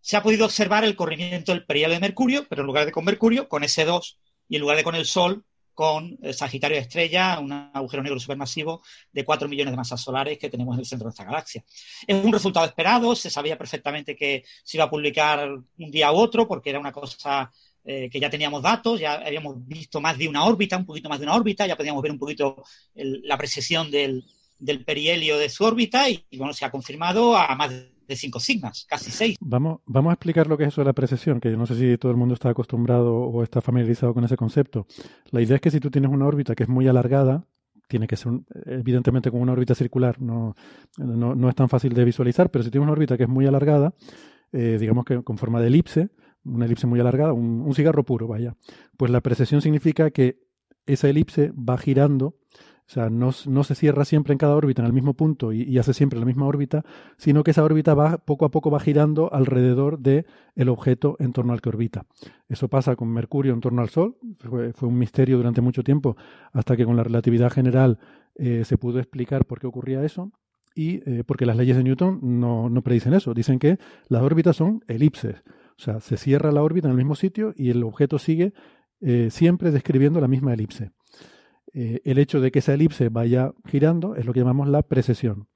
se 0.00 0.16
ha 0.16 0.22
podido 0.22 0.44
observar 0.44 0.84
el 0.84 0.96
corrimiento 0.96 1.52
del 1.52 1.64
perihelio 1.64 1.94
de 1.94 2.00
Mercurio, 2.00 2.46
pero 2.48 2.62
en 2.62 2.66
lugar 2.66 2.84
de 2.86 2.92
con 2.92 3.04
Mercurio, 3.04 3.48
con 3.48 3.64
S2, 3.64 4.18
y 4.48 4.56
en 4.56 4.60
lugar 4.62 4.76
de 4.76 4.84
con 4.84 4.94
el 4.94 5.06
Sol, 5.06 5.44
con 5.72 6.16
Sagitario 6.32 6.78
Estrella, 6.78 7.40
un 7.40 7.50
agujero 7.52 8.02
negro 8.02 8.20
supermasivo 8.20 8.80
de 9.10 9.24
4 9.24 9.48
millones 9.48 9.72
de 9.72 9.76
masas 9.76 10.00
solares 10.00 10.38
que 10.38 10.48
tenemos 10.48 10.74
en 10.76 10.80
el 10.80 10.86
centro 10.86 11.06
de 11.08 11.10
esta 11.10 11.24
galaxia. 11.24 11.64
Es 12.06 12.24
un 12.24 12.32
resultado 12.32 12.64
esperado, 12.66 13.16
se 13.16 13.28
sabía 13.30 13.58
perfectamente 13.58 14.14
que 14.14 14.44
se 14.62 14.76
iba 14.76 14.84
a 14.84 14.90
publicar 14.90 15.48
un 15.50 15.90
día 15.90 16.12
u 16.12 16.16
otro, 16.16 16.46
porque 16.46 16.70
era 16.70 16.78
una 16.78 16.92
cosa 16.92 17.50
eh, 17.84 18.08
que 18.08 18.20
ya 18.20 18.30
teníamos 18.30 18.62
datos, 18.62 19.00
ya 19.00 19.14
habíamos 19.14 19.56
visto 19.66 20.00
más 20.00 20.16
de 20.16 20.28
una 20.28 20.44
órbita, 20.44 20.76
un 20.76 20.86
poquito 20.86 21.08
más 21.08 21.18
de 21.18 21.24
una 21.26 21.34
órbita, 21.34 21.66
ya 21.66 21.76
podíamos 21.76 22.02
ver 22.02 22.12
un 22.12 22.18
poquito 22.18 22.62
el- 22.94 23.20
la 23.24 23.36
precesión 23.36 23.90
del, 23.90 24.24
del 24.64 24.84
perihelio 24.84 25.36
de 25.36 25.48
su 25.48 25.64
órbita 25.64 26.08
y, 26.08 26.24
bueno, 26.38 26.52
se 26.52 26.64
ha 26.64 26.70
confirmado 26.70 27.36
a 27.36 27.54
más 27.54 27.70
de 27.70 28.16
cinco 28.16 28.40
sigmas, 28.40 28.86
casi 28.88 29.10
seis. 29.10 29.36
Vamos, 29.40 29.80
vamos 29.86 30.10
a 30.10 30.14
explicar 30.14 30.46
lo 30.46 30.56
que 30.56 30.64
es 30.64 30.68
eso 30.68 30.80
de 30.80 30.86
la 30.86 30.92
precesión, 30.92 31.40
que 31.40 31.50
yo 31.50 31.56
no 31.56 31.66
sé 31.66 31.74
si 31.74 31.98
todo 31.98 32.10
el 32.10 32.16
mundo 32.16 32.34
está 32.34 32.48
acostumbrado 32.50 33.14
o 33.14 33.42
está 33.42 33.60
familiarizado 33.60 34.14
con 34.14 34.24
ese 34.24 34.36
concepto. 34.36 34.86
La 35.30 35.42
idea 35.42 35.56
es 35.56 35.60
que 35.60 35.70
si 35.70 35.80
tú 35.80 35.90
tienes 35.90 36.10
una 36.10 36.26
órbita 36.26 36.54
que 36.54 36.62
es 36.62 36.68
muy 36.68 36.88
alargada, 36.88 37.46
tiene 37.88 38.06
que 38.06 38.16
ser 38.16 38.32
evidentemente 38.66 39.30
con 39.30 39.40
una 39.40 39.52
órbita 39.52 39.74
circular, 39.74 40.20
no, 40.20 40.54
no, 40.96 41.34
no 41.34 41.48
es 41.48 41.54
tan 41.54 41.68
fácil 41.68 41.92
de 41.92 42.04
visualizar, 42.04 42.50
pero 42.50 42.64
si 42.64 42.70
tienes 42.70 42.84
una 42.84 42.92
órbita 42.92 43.16
que 43.18 43.24
es 43.24 43.28
muy 43.28 43.46
alargada, 43.46 43.94
eh, 44.52 44.78
digamos 44.80 45.04
que 45.04 45.22
con 45.22 45.36
forma 45.36 45.60
de 45.60 45.66
elipse, 45.66 46.08
una 46.44 46.64
elipse 46.64 46.86
muy 46.86 47.00
alargada, 47.00 47.32
un 47.32 47.74
cigarro 47.74 48.04
puro, 48.04 48.28
vaya, 48.28 48.54
pues 48.96 49.10
la 49.10 49.20
precesión 49.20 49.60
significa 49.60 50.10
que 50.10 50.40
esa 50.86 51.08
elipse 51.08 51.52
va 51.52 51.78
girando, 51.78 52.36
o 52.86 52.92
sea, 52.92 53.08
no, 53.08 53.32
se 53.32 53.74
cierra 53.74 54.04
siempre 54.04 54.32
en 54.32 54.38
cada 54.38 54.54
órbita 54.54 54.82
en 54.82 54.86
el 54.86 54.92
mismo 54.92 55.14
punto 55.14 55.52
y, 55.52 55.78
hace 55.78 55.94
siempre 55.94 56.18
la 56.18 56.26
misma 56.26 56.46
órbita, 56.46 56.84
sino 57.16 57.42
que 57.42 57.52
esa 57.52 57.64
órbita 57.64 57.94
va 57.94 58.18
poco 58.18 58.44
a 58.44 58.50
poco 58.50 58.70
va 58.70 58.78
girando 58.78 59.32
alrededor 59.32 59.98
de 59.98 60.26
el 60.54 60.68
objeto 60.68 61.16
en 61.18 61.32
torno 61.32 61.54
al 61.54 61.62
que 61.62 61.70
orbita. 61.70 62.04
Eso 62.48 62.68
pasa 62.68 62.94
con 62.94 63.08
Mercurio 63.08 63.54
en 63.54 63.60
torno 63.60 63.80
al 63.80 63.88
Sol, 63.88 64.16
fue, 64.38 64.72
un 64.82 64.98
misterio 64.98 65.38
durante 65.38 65.62
mucho 65.62 65.82
tiempo, 65.82 66.16
hasta 66.52 66.76
que 66.76 66.84
con 66.84 66.96
la 66.96 67.04
relatividad 67.04 67.50
general 67.50 67.98
eh, 68.34 68.64
se 68.64 68.76
pudo 68.76 68.98
explicar 68.98 69.46
por 69.46 69.60
qué 69.60 69.66
ocurría 69.66 70.04
eso. 70.04 70.30
Y 70.76 71.08
eh, 71.08 71.22
porque 71.24 71.46
las 71.46 71.56
leyes 71.56 71.76
de 71.76 71.84
Newton 71.84 72.18
no, 72.20 72.68
no 72.68 72.82
predicen 72.82 73.14
eso, 73.14 73.32
dicen 73.32 73.60
que 73.60 73.78
las 74.08 74.22
órbitas 74.22 74.56
son 74.56 74.82
elipses, 74.88 75.44
o 75.78 75.82
sea, 75.82 76.00
se 76.00 76.16
cierra 76.16 76.52
la 76.52 76.62
órbita 76.62 76.88
en 76.88 76.92
el 76.92 76.96
mismo 76.96 77.14
sitio 77.14 77.54
y 77.56 77.70
el 77.70 77.82
objeto 77.82 78.18
sigue 78.18 78.52
eh, 79.00 79.28
siempre 79.30 79.70
describiendo 79.70 80.20
la 80.20 80.28
misma 80.28 80.54
elipse. 80.54 80.92
Eh, 81.74 82.00
el 82.04 82.18
hecho 82.18 82.40
de 82.40 82.50
que 82.52 82.60
esa 82.60 82.72
elipse 82.74 83.08
vaya 83.08 83.52
girando 83.66 84.14
es 84.14 84.24
lo 84.24 84.32
que 84.32 84.40
llamamos 84.40 84.68
la 84.68 84.82
precesión. 84.82 85.48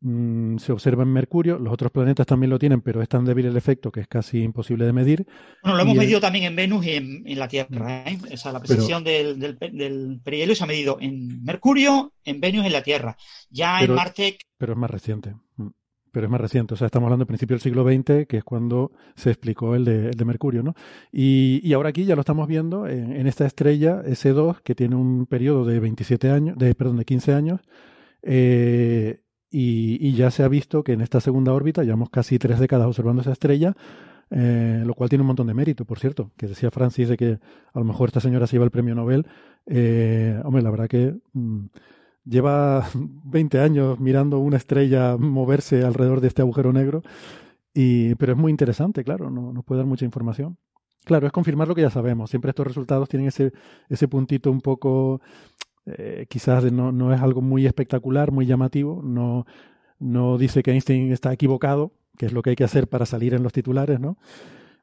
Mm, 0.00 0.58
se 0.58 0.72
observa 0.72 1.02
en 1.02 1.12
Mercurio, 1.12 1.58
los 1.58 1.72
otros 1.72 1.90
planetas 1.90 2.26
también 2.26 2.50
lo 2.50 2.58
tienen, 2.58 2.80
pero 2.82 3.00
es 3.02 3.08
tan 3.08 3.24
débil 3.24 3.46
el 3.46 3.56
efecto 3.56 3.90
que 3.90 4.00
es 4.00 4.06
casi 4.08 4.42
imposible 4.42 4.84
de 4.84 4.92
medir. 4.92 5.26
Bueno, 5.62 5.76
lo 5.76 5.82
hemos 5.82 5.94
Y 5.94 5.98
el- 5.98 6.04
medido 6.04 6.20
también 6.20 6.44
en 6.44 6.54
Venus 6.54 6.86
y 6.86 6.90
en, 6.92 7.22
en 7.26 7.38
la 7.38 7.48
Tierra. 7.48 8.04
¿eh? 8.08 8.18
O 8.32 8.36
sea, 8.36 8.52
la 8.52 8.60
precesión 8.60 9.02
del, 9.02 9.38
del, 9.40 9.56
pe- 9.56 9.70
del 9.70 10.20
perihelio 10.22 10.54
se 10.54 10.64
ha 10.64 10.66
medido 10.66 10.98
en 11.00 11.42
Mercurio, 11.42 12.12
en 12.24 12.40
Venus 12.40 12.64
y 12.64 12.66
en 12.66 12.72
la 12.74 12.82
Tierra. 12.82 13.16
Ya 13.50 13.78
Pero- 13.80 13.94
en 13.94 13.96
Marte, 13.96 14.38
Pero 14.58 14.72
es 14.74 14.78
más 14.78 14.90
reciente. 14.90 15.34
Pero 16.16 16.28
es 16.28 16.30
más 16.30 16.40
reciente. 16.40 16.72
O 16.72 16.78
sea, 16.78 16.86
estamos 16.86 17.08
hablando 17.08 17.24
del 17.24 17.26
principio 17.26 17.56
del 17.56 17.60
siglo 17.60 17.84
XX, 17.84 18.26
que 18.26 18.38
es 18.38 18.42
cuando 18.42 18.90
se 19.16 19.28
explicó 19.28 19.74
el 19.74 19.84
de, 19.84 20.08
el 20.08 20.14
de 20.16 20.24
Mercurio, 20.24 20.62
¿no? 20.62 20.74
Y, 21.12 21.60
y 21.62 21.74
ahora 21.74 21.90
aquí 21.90 22.06
ya 22.06 22.14
lo 22.14 22.20
estamos 22.20 22.48
viendo 22.48 22.86
en, 22.86 23.12
en 23.12 23.26
esta 23.26 23.44
estrella 23.44 24.02
S2, 24.02 24.62
que 24.62 24.74
tiene 24.74 24.96
un 24.96 25.26
periodo 25.26 25.66
de 25.66 25.78
27 25.78 26.30
años, 26.30 26.56
de, 26.56 26.74
perdón, 26.74 26.96
de 26.96 27.04
15 27.04 27.34
años, 27.34 27.60
eh, 28.22 29.20
y, 29.50 29.98
y 30.08 30.14
ya 30.14 30.30
se 30.30 30.42
ha 30.42 30.48
visto 30.48 30.82
que 30.82 30.94
en 30.94 31.02
esta 31.02 31.20
segunda 31.20 31.52
órbita, 31.52 31.84
llevamos 31.84 32.08
casi 32.08 32.38
tres 32.38 32.60
décadas 32.60 32.86
observando 32.86 33.20
esa 33.20 33.32
estrella, 33.32 33.76
eh, 34.30 34.84
lo 34.86 34.94
cual 34.94 35.10
tiene 35.10 35.20
un 35.20 35.26
montón 35.26 35.48
de 35.48 35.52
mérito, 35.52 35.84
por 35.84 35.98
cierto, 35.98 36.32
que 36.38 36.46
decía 36.46 36.70
Francis 36.70 37.10
de 37.10 37.18
que 37.18 37.38
a 37.74 37.78
lo 37.78 37.84
mejor 37.84 38.08
esta 38.08 38.20
señora 38.20 38.46
se 38.46 38.52
lleva 38.52 38.64
el 38.64 38.70
premio 38.70 38.94
Nobel. 38.94 39.26
Eh, 39.66 40.40
hombre, 40.44 40.62
la 40.62 40.70
verdad 40.70 40.88
que 40.88 41.14
mm, 41.34 41.66
lleva 42.26 42.86
20 43.24 43.60
años 43.60 43.98
mirando 44.00 44.38
una 44.38 44.56
estrella 44.56 45.16
moverse 45.16 45.84
alrededor 45.84 46.20
de 46.20 46.28
este 46.28 46.42
agujero 46.42 46.72
negro, 46.72 47.02
y, 47.72 48.14
pero 48.16 48.32
es 48.32 48.38
muy 48.38 48.50
interesante, 48.50 49.04
claro, 49.04 49.30
no, 49.30 49.52
nos 49.52 49.64
puede 49.64 49.80
dar 49.80 49.86
mucha 49.86 50.04
información. 50.04 50.56
Claro, 51.04 51.26
es 51.26 51.32
confirmar 51.32 51.68
lo 51.68 51.74
que 51.74 51.82
ya 51.82 51.90
sabemos. 51.90 52.30
Siempre 52.30 52.48
estos 52.48 52.66
resultados 52.66 53.08
tienen 53.08 53.28
ese, 53.28 53.52
ese 53.88 54.08
puntito 54.08 54.50
un 54.50 54.60
poco, 54.60 55.20
eh, 55.84 56.26
quizás 56.28 56.64
de 56.64 56.70
no, 56.72 56.90
no 56.90 57.12
es 57.14 57.20
algo 57.20 57.42
muy 57.42 57.66
espectacular, 57.66 58.32
muy 58.32 58.46
llamativo, 58.46 59.02
no, 59.04 59.46
no 59.98 60.36
dice 60.38 60.62
que 60.62 60.72
Einstein 60.72 61.12
está 61.12 61.32
equivocado, 61.32 61.92
que 62.18 62.26
es 62.26 62.32
lo 62.32 62.42
que 62.42 62.50
hay 62.50 62.56
que 62.56 62.64
hacer 62.64 62.88
para 62.88 63.06
salir 63.06 63.34
en 63.34 63.42
los 63.42 63.52
titulares, 63.52 64.00
¿no? 64.00 64.16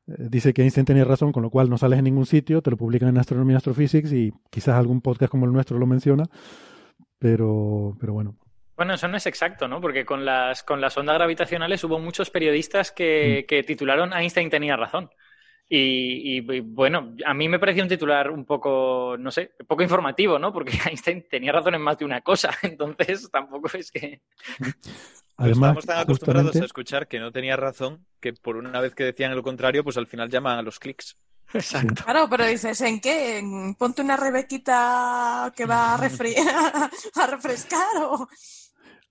Eh, 0.07 0.27
dice 0.29 0.53
que 0.53 0.61
Einstein 0.61 0.85
tenía 0.85 1.03
razón, 1.03 1.31
con 1.31 1.43
lo 1.43 1.49
cual 1.49 1.69
no 1.69 1.77
sales 1.77 1.99
en 1.99 2.05
ningún 2.05 2.25
sitio, 2.25 2.61
te 2.61 2.71
lo 2.71 2.77
publican 2.77 3.09
en 3.09 3.17
Astronomy 3.17 3.55
Astrophysics 3.55 4.13
y 4.13 4.33
quizás 4.49 4.75
algún 4.75 5.01
podcast 5.01 5.31
como 5.31 5.45
el 5.45 5.51
nuestro 5.51 5.77
lo 5.79 5.87
menciona, 5.87 6.25
pero, 7.23 7.95
pero 8.01 8.11
bueno. 8.11 8.35
Bueno, 8.75 8.95
eso 8.95 9.07
no 9.07 9.15
es 9.15 9.25
exacto, 9.27 9.69
¿no? 9.69 9.79
Porque 9.79 10.03
con 10.03 10.25
las, 10.25 10.61
con 10.61 10.81
las 10.81 10.97
ondas 10.97 11.15
gravitacionales 11.15 11.81
hubo 11.85 11.97
muchos 11.97 12.29
periodistas 12.29 12.91
que, 12.91 13.43
mm. 13.43 13.47
que 13.47 13.63
titularon 13.63 14.11
Einstein 14.11 14.49
tenía 14.49 14.75
razón. 14.75 15.09
Y, 15.69 16.41
bueno, 16.59 17.15
a 17.25 17.33
mí 17.33 17.47
me 17.47 17.59
pareció 17.59 17.81
un 17.81 17.89
titular 17.89 18.29
un 18.29 18.45
poco, 18.45 19.15
no 19.17 19.31
sé, 19.31 19.53
poco 19.65 19.81
informativo, 19.81 20.37
¿no? 20.37 20.51
Porque 20.51 20.73
Einstein 20.85 21.25
tenía 21.29 21.53
razón 21.53 21.75
en 21.75 21.81
más 21.81 21.97
de 21.97 22.03
una 22.03 22.19
cosa, 22.19 22.51
entonces 22.61 23.31
tampoco 23.31 23.69
es 23.77 23.89
que... 23.89 24.21
Además, 25.37 25.69
estamos 25.69 25.85
tan 25.85 25.99
acostumbrados 25.99 26.55
a 26.57 26.65
escuchar 26.65 27.07
que 27.07 27.19
no 27.19 27.31
tenía 27.31 27.55
razón 27.55 28.05
que 28.19 28.33
por 28.33 28.57
una 28.57 28.81
vez 28.81 28.93
que 28.93 29.05
decían 29.05 29.33
lo 29.33 29.41
contrario, 29.41 29.83
pues 29.83 29.97
al 29.97 30.07
final 30.07 30.29
llaman 30.29 30.59
a 30.59 30.61
los 30.61 30.77
clics. 30.77 31.17
Exacto. 31.53 32.03
Claro, 32.03 32.27
pero 32.29 32.45
dices, 32.45 32.79
¿en 32.81 32.99
qué? 32.99 33.43
¿Ponte 33.77 34.01
una 34.01 34.17
rebequita 34.17 35.53
que 35.55 35.65
va 35.65 35.93
a, 35.93 35.95
a 37.15 37.27
refrescar 37.27 37.87
o...? 38.01 38.27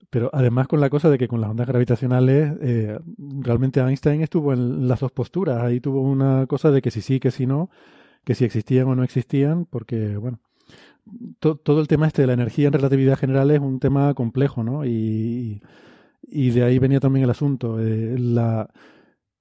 Pero 0.09 0.29
además 0.31 0.67
con 0.67 0.79
la 0.79 0.91
cosa 0.91 1.09
de 1.09 1.17
que 1.17 1.27
con 1.27 1.41
las 1.41 1.49
ondas 1.49 1.65
gravitacionales, 1.65 2.53
eh, 2.61 2.99
realmente 3.17 3.79
Einstein 3.79 4.21
estuvo 4.21 4.53
en 4.53 4.87
las 4.87 4.99
dos 4.99 5.11
posturas. 5.11 5.59
Ahí 5.63 5.79
tuvo 5.79 6.01
una 6.01 6.45
cosa 6.45 6.69
de 6.69 6.83
que 6.83 6.91
si 6.91 7.01
sí, 7.01 7.19
que 7.19 7.31
si 7.31 7.47
no, 7.47 7.71
que 8.23 8.35
si 8.35 8.45
existían 8.45 8.87
o 8.87 8.95
no 8.95 9.03
existían, 9.03 9.65
porque, 9.65 10.15
bueno, 10.17 10.37
todo 11.39 11.81
el 11.81 11.87
tema 11.87 12.05
este 12.05 12.21
de 12.21 12.27
la 12.27 12.33
energía 12.33 12.67
en 12.67 12.73
relatividad 12.73 13.17
general 13.17 13.49
es 13.49 13.59
un 13.59 13.79
tema 13.79 14.13
complejo, 14.13 14.63
¿no? 14.63 14.85
Y, 14.85 15.63
y 16.27 16.51
de 16.51 16.63
ahí 16.63 16.77
venía 16.77 16.99
también 16.99 17.23
el 17.23 17.31
asunto. 17.31 17.79
Eh, 17.79 18.15
la, 18.19 18.69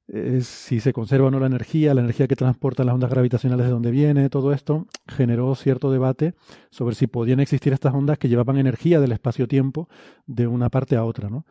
es 0.09 0.47
si 0.47 0.81
se 0.81 0.93
conserva 0.93 1.29
o 1.29 1.31
no 1.31 1.41
la 1.41 1.47
energía, 1.47 1.95
la 1.95 2.01
energía 2.01 2.29
que 2.29 2.37
transportan 2.37 2.87
las 2.87 2.95
ondas 2.95 3.11
gravitacionales 3.11 3.67
de 3.67 3.73
dónde 3.73 3.91
viene, 3.91 4.29
todo 4.29 4.53
esto 4.53 4.87
generó 5.09 5.55
cierto 5.55 5.91
debate 5.91 6.35
sobre 6.71 6.95
si 6.95 7.07
podían 7.07 7.41
existir 7.41 7.73
estas 7.73 7.95
ondas 7.95 8.19
que 8.19 8.29
llevaban 8.29 8.59
energía 8.59 9.01
del 9.01 9.13
espacio-tiempo 9.13 9.89
de 10.27 10.47
una 10.47 10.69
parte 10.69 10.97
a 10.97 11.05
otra, 11.05 11.29
¿no? 11.29 11.47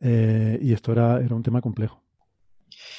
Eh, 0.00 0.58
y 0.62 0.72
esto 0.72 0.92
era, 0.92 1.16
un 1.18 1.42
tema 1.42 1.60
complejo. 1.60 2.02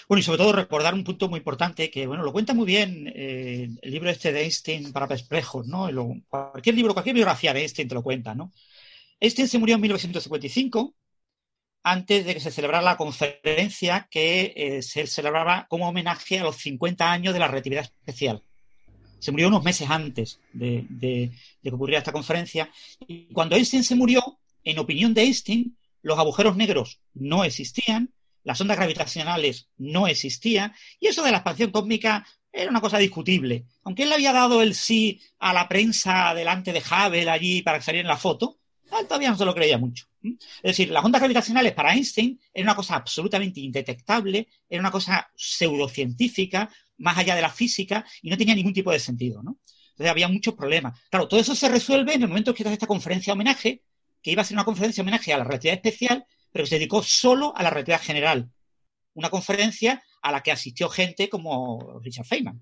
Bueno, 0.08 0.20
y 0.20 0.24
sobre 0.24 0.38
todo 0.38 0.54
recordar 0.54 0.94
un 0.94 1.04
punto 1.04 1.30
muy 1.30 1.40
importante 1.40 1.90
que, 1.90 2.06
bueno, 2.06 2.24
lo 2.24 2.32
cuenta 2.32 2.54
muy 2.54 2.66
bien 2.66 3.12
eh, 3.16 3.70
el 3.82 3.92
libro 3.92 4.10
este 4.10 4.32
de 4.32 4.44
Einstein 4.44 4.92
para 4.92 5.08
perplejos, 5.08 5.68
¿no? 5.68 5.90
cualquier 6.30 6.76
libro, 6.76 6.94
cualquier 6.94 7.16
biografía 7.16 7.54
de 7.54 7.62
Einstein 7.62 7.88
te 7.88 7.96
lo 7.96 8.04
cuenta, 8.04 8.36
¿no? 8.36 8.52
Einstein 9.20 9.48
se 9.48 9.60
murió 9.60 9.76
en 9.76 9.82
1955 9.82 10.96
antes 11.84 12.26
de 12.26 12.34
que 12.34 12.39
se 12.39 12.52
celebrara 12.52 12.84
la 12.84 12.98
conferencia 12.98 14.08
que 14.10 14.54
eh, 14.56 14.82
se 14.82 15.08
celebraba 15.08 15.65
como 15.70 15.88
homenaje 15.88 16.39
a 16.39 16.44
los 16.44 16.58
50 16.58 17.12
años 17.12 17.34
de 17.34 17.39
la 17.39 17.48
relatividad 17.48 17.84
especial. 17.84 18.44
Se 19.20 19.32
murió 19.32 19.48
unos 19.48 19.63
meses 19.63 19.89
antes 19.89 20.39
de, 20.54 21.32
que 21.62 21.70
ocurriera 21.70 22.00
esta 22.00 22.12
conferencia. 22.12 22.72
Y 23.08 23.32
cuando 23.34 23.56
Einstein 23.56 23.84
se 23.84 23.96
murió, 23.96 24.39
en 24.63 24.80
opinión 24.80 25.13
de 25.13 25.24
Einstein, 25.24 25.78
los 26.02 26.17
agujeros 26.17 26.56
negros 26.56 27.02
no 27.13 27.44
existían, 27.44 28.12
las 28.44 28.60
ondas 28.60 28.78
gravitacionales 28.78 29.70
no 29.78 30.08
existían, 30.08 30.74
y 31.00 31.08
eso 31.08 31.24
de 31.24 31.32
la 31.32 31.38
expansión 31.38 31.70
cósmica 31.70 32.26
era 32.52 32.72
una 32.72 32.82
cosa 32.82 32.98
discutible. 32.98 33.65
Aunque 33.84 34.04
él 34.04 34.10
le 34.10 34.15
había 34.15 34.34
dado 34.34 34.62
el 34.62 34.74
sí 34.74 35.22
a 35.39 35.54
la 35.54 35.67
prensa 35.67 36.34
delante 36.34 36.74
de 36.74 36.80
Hubble 36.80 37.30
allí 37.30 37.62
para 37.62 37.78
que 37.78 37.86
saliera 37.86 38.08
en 38.08 38.13
la 38.13 38.17
foto, 38.17 38.58
todavía 39.08 39.30
no 39.30 39.38
se 39.38 39.46
lo 39.46 39.54
creía 39.54 39.78
mucho. 39.78 40.08
Es 40.24 40.38
decir, 40.62 40.92
las 40.92 41.04
ondas 41.04 41.22
gravitacionales 41.22 41.74
para 41.74 41.94
Einstein 41.94 42.40
era 42.54 42.64
una 42.64 42.76
cosa 42.76 42.96
absolutamente 42.96 43.60
indetectable, 43.60 44.48
era 44.70 44.80
una 44.80 44.92
cosa 44.92 45.30
pseudocientífica, 45.36 46.70
más 46.98 47.18
allá 47.18 47.36
de 47.36 47.42
la 47.42 47.50
física, 47.50 48.06
y 48.22 48.30
no 48.30 48.38
tenía 48.38 48.56
ningún 48.56 48.74
tipo 48.74 48.92
de 48.92 49.00
sentido, 49.00 49.42
¿no? 49.42 49.60
Entonces 49.92 50.12
había 50.12 50.28
muchos 50.28 50.54
problemas. 50.54 51.00
Claro, 51.10 51.28
todo 51.28 51.40
eso 51.40 51.56
se 51.56 51.70
resuelve 51.70 52.14
en 52.14 52.24
el 52.24 52.28
momento 52.28 52.54
que 52.54 52.64
hace 52.64 52.74
esta 52.74 52.88
conferencia 52.88 53.34
homenaje, 53.34 53.84
que 54.22 54.32
iba 54.32 54.42
a 54.42 54.46
ser 54.46 54.56
una 54.56 54.66
conferencia 54.66 55.02
homenaje 55.02 55.34
a 55.34 55.38
la 55.38 55.44
relatividad 55.44 55.76
especial, 55.76 56.26
pero 56.52 56.64
que 56.64 56.70
se 56.70 56.76
dedicó 56.76 57.02
solo 57.02 57.56
a 57.56 57.64
la 57.64 57.72
relatividad 57.72 58.02
general. 58.02 58.52
Una 59.14 59.30
conferencia 59.30 60.04
a 60.22 60.32
la 60.32 60.42
que 60.42 60.52
asistió 60.52 60.90
gente 60.90 61.30
como 61.30 62.00
Richard 62.04 62.26
Feynman. 62.26 62.62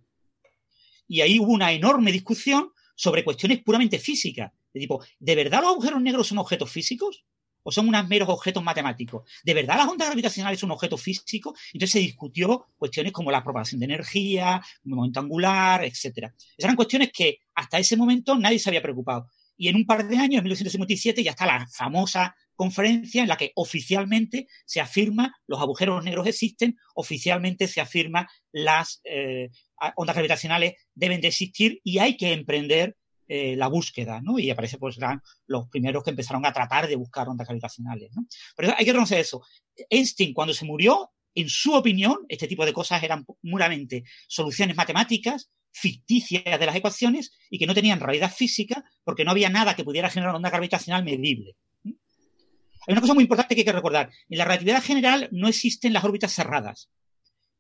Y 1.08 1.22
ahí 1.22 1.40
hubo 1.40 1.52
una 1.52 1.72
enorme 1.72 2.12
discusión 2.12 2.72
sobre 2.96 3.24
cuestiones 3.24 3.62
puramente 3.64 4.00
físicas. 4.00 4.52
De 4.74 4.80
tipo, 4.80 5.04
¿de 5.20 5.36
verdad 5.36 5.62
los 5.62 5.72
agujeros 5.72 6.02
negros 6.02 6.28
son 6.28 6.38
objetos 6.38 6.72
físicos? 6.72 7.26
¿O 7.70 7.72
son 7.72 7.88
unos 7.88 8.08
meros 8.08 8.28
objetos 8.30 8.64
matemáticos? 8.64 9.30
¿De 9.44 9.54
verdad 9.54 9.78
las 9.78 9.88
ondas 9.88 10.08
gravitacionales 10.08 10.60
son 10.60 10.72
objetos 10.72 11.00
físicos? 11.00 11.54
Entonces 11.72 11.92
se 11.92 12.00
discutió 12.00 12.66
cuestiones 12.80 13.12
como 13.12 13.30
la 13.30 13.44
propagación 13.44 13.80
de 13.80 13.86
energía, 13.86 14.60
momento 14.86 15.20
angular, 15.20 15.84
etc. 15.84 16.32
Esas 16.34 16.34
eran 16.58 16.76
cuestiones 16.76 17.12
que 17.14 17.42
hasta 17.54 17.78
ese 17.78 17.96
momento 17.96 18.36
nadie 18.36 18.58
se 18.58 18.72
había 18.72 18.82
preocupado. 18.82 19.30
Y 19.56 19.68
en 19.68 19.76
un 19.76 19.86
par 19.86 20.08
de 20.08 20.18
años, 20.18 20.40
en 20.40 20.46
1957, 20.46 21.22
ya 21.24 21.30
está 21.30 21.46
la 21.46 21.68
famosa 21.68 22.36
conferencia 22.56 23.22
en 23.22 23.28
la 23.28 23.38
que 23.38 23.52
oficialmente 23.54 24.48
se 24.66 24.82
afirma 24.82 25.36
los 25.46 25.62
agujeros 25.62 26.04
negros 26.04 26.26
existen, 26.26 26.76
oficialmente 26.96 27.68
se 27.68 27.82
afirma 27.82 28.28
las 28.52 29.00
eh, 29.04 29.52
ondas 29.96 30.16
gravitacionales 30.16 30.74
deben 30.96 31.22
de 31.22 31.28
existir 31.28 31.80
y 31.84 32.00
hay 32.00 32.18
que 32.18 32.34
emprender 32.34 32.98
eh, 33.32 33.56
la 33.56 33.68
búsqueda, 33.68 34.22
¿no? 34.22 34.40
Y 34.40 34.50
aparece, 34.50 34.80
pues, 34.80 34.98
eran 34.98 35.22
los 35.46 35.70
primeros 35.70 36.04
que 36.04 36.10
empezaron 36.10 36.44
a 36.48 36.52
tratar 36.52 36.88
de 36.88 36.96
buscar 36.96 37.30
ondas 37.30 37.48
gravitacionales, 37.48 38.10
¿no? 38.16 38.26
Pero 38.56 38.74
hay 38.76 38.84
que 38.84 38.92
reconocer 38.92 39.20
eso. 39.20 39.44
Einstein, 39.88 40.34
cuando 40.34 40.52
se 40.52 40.66
murió, 40.66 41.12
en 41.36 41.48
su 41.48 41.76
opinión, 41.76 42.26
este 42.28 42.48
tipo 42.48 42.66
de 42.66 42.74
cosas 42.74 43.04
eran 43.04 43.26
puramente 43.26 44.04
soluciones 44.28 44.76
matemáticas, 44.76 45.52
ficticias 45.72 46.60
de 46.60 46.66
las 46.66 46.76
ecuaciones 46.76 47.32
y 47.52 47.60
que 47.60 47.68
no 47.68 47.76
tenían 47.76 48.00
realidad 48.00 48.34
física 48.34 48.84
porque 49.04 49.24
no 49.24 49.30
había 49.30 49.52
nada 49.52 49.76
que 49.76 49.84
pudiera 49.84 50.10
generar 50.10 50.34
onda 50.34 50.50
gravitacional 50.50 51.04
medible. 51.04 51.56
Hay 51.86 52.94
una 52.94 53.02
cosa 53.02 53.14
muy 53.14 53.26
importante 53.26 53.54
que 53.54 53.62
hay 53.62 53.66
que 53.66 53.72
recordar. 53.72 54.10
En 54.28 54.40
la 54.40 54.46
relatividad 54.46 54.82
general 54.82 55.30
no 55.32 55.48
existen 55.48 55.94
las 55.94 56.04
órbitas 56.04 56.34
cerradas. 56.34 56.90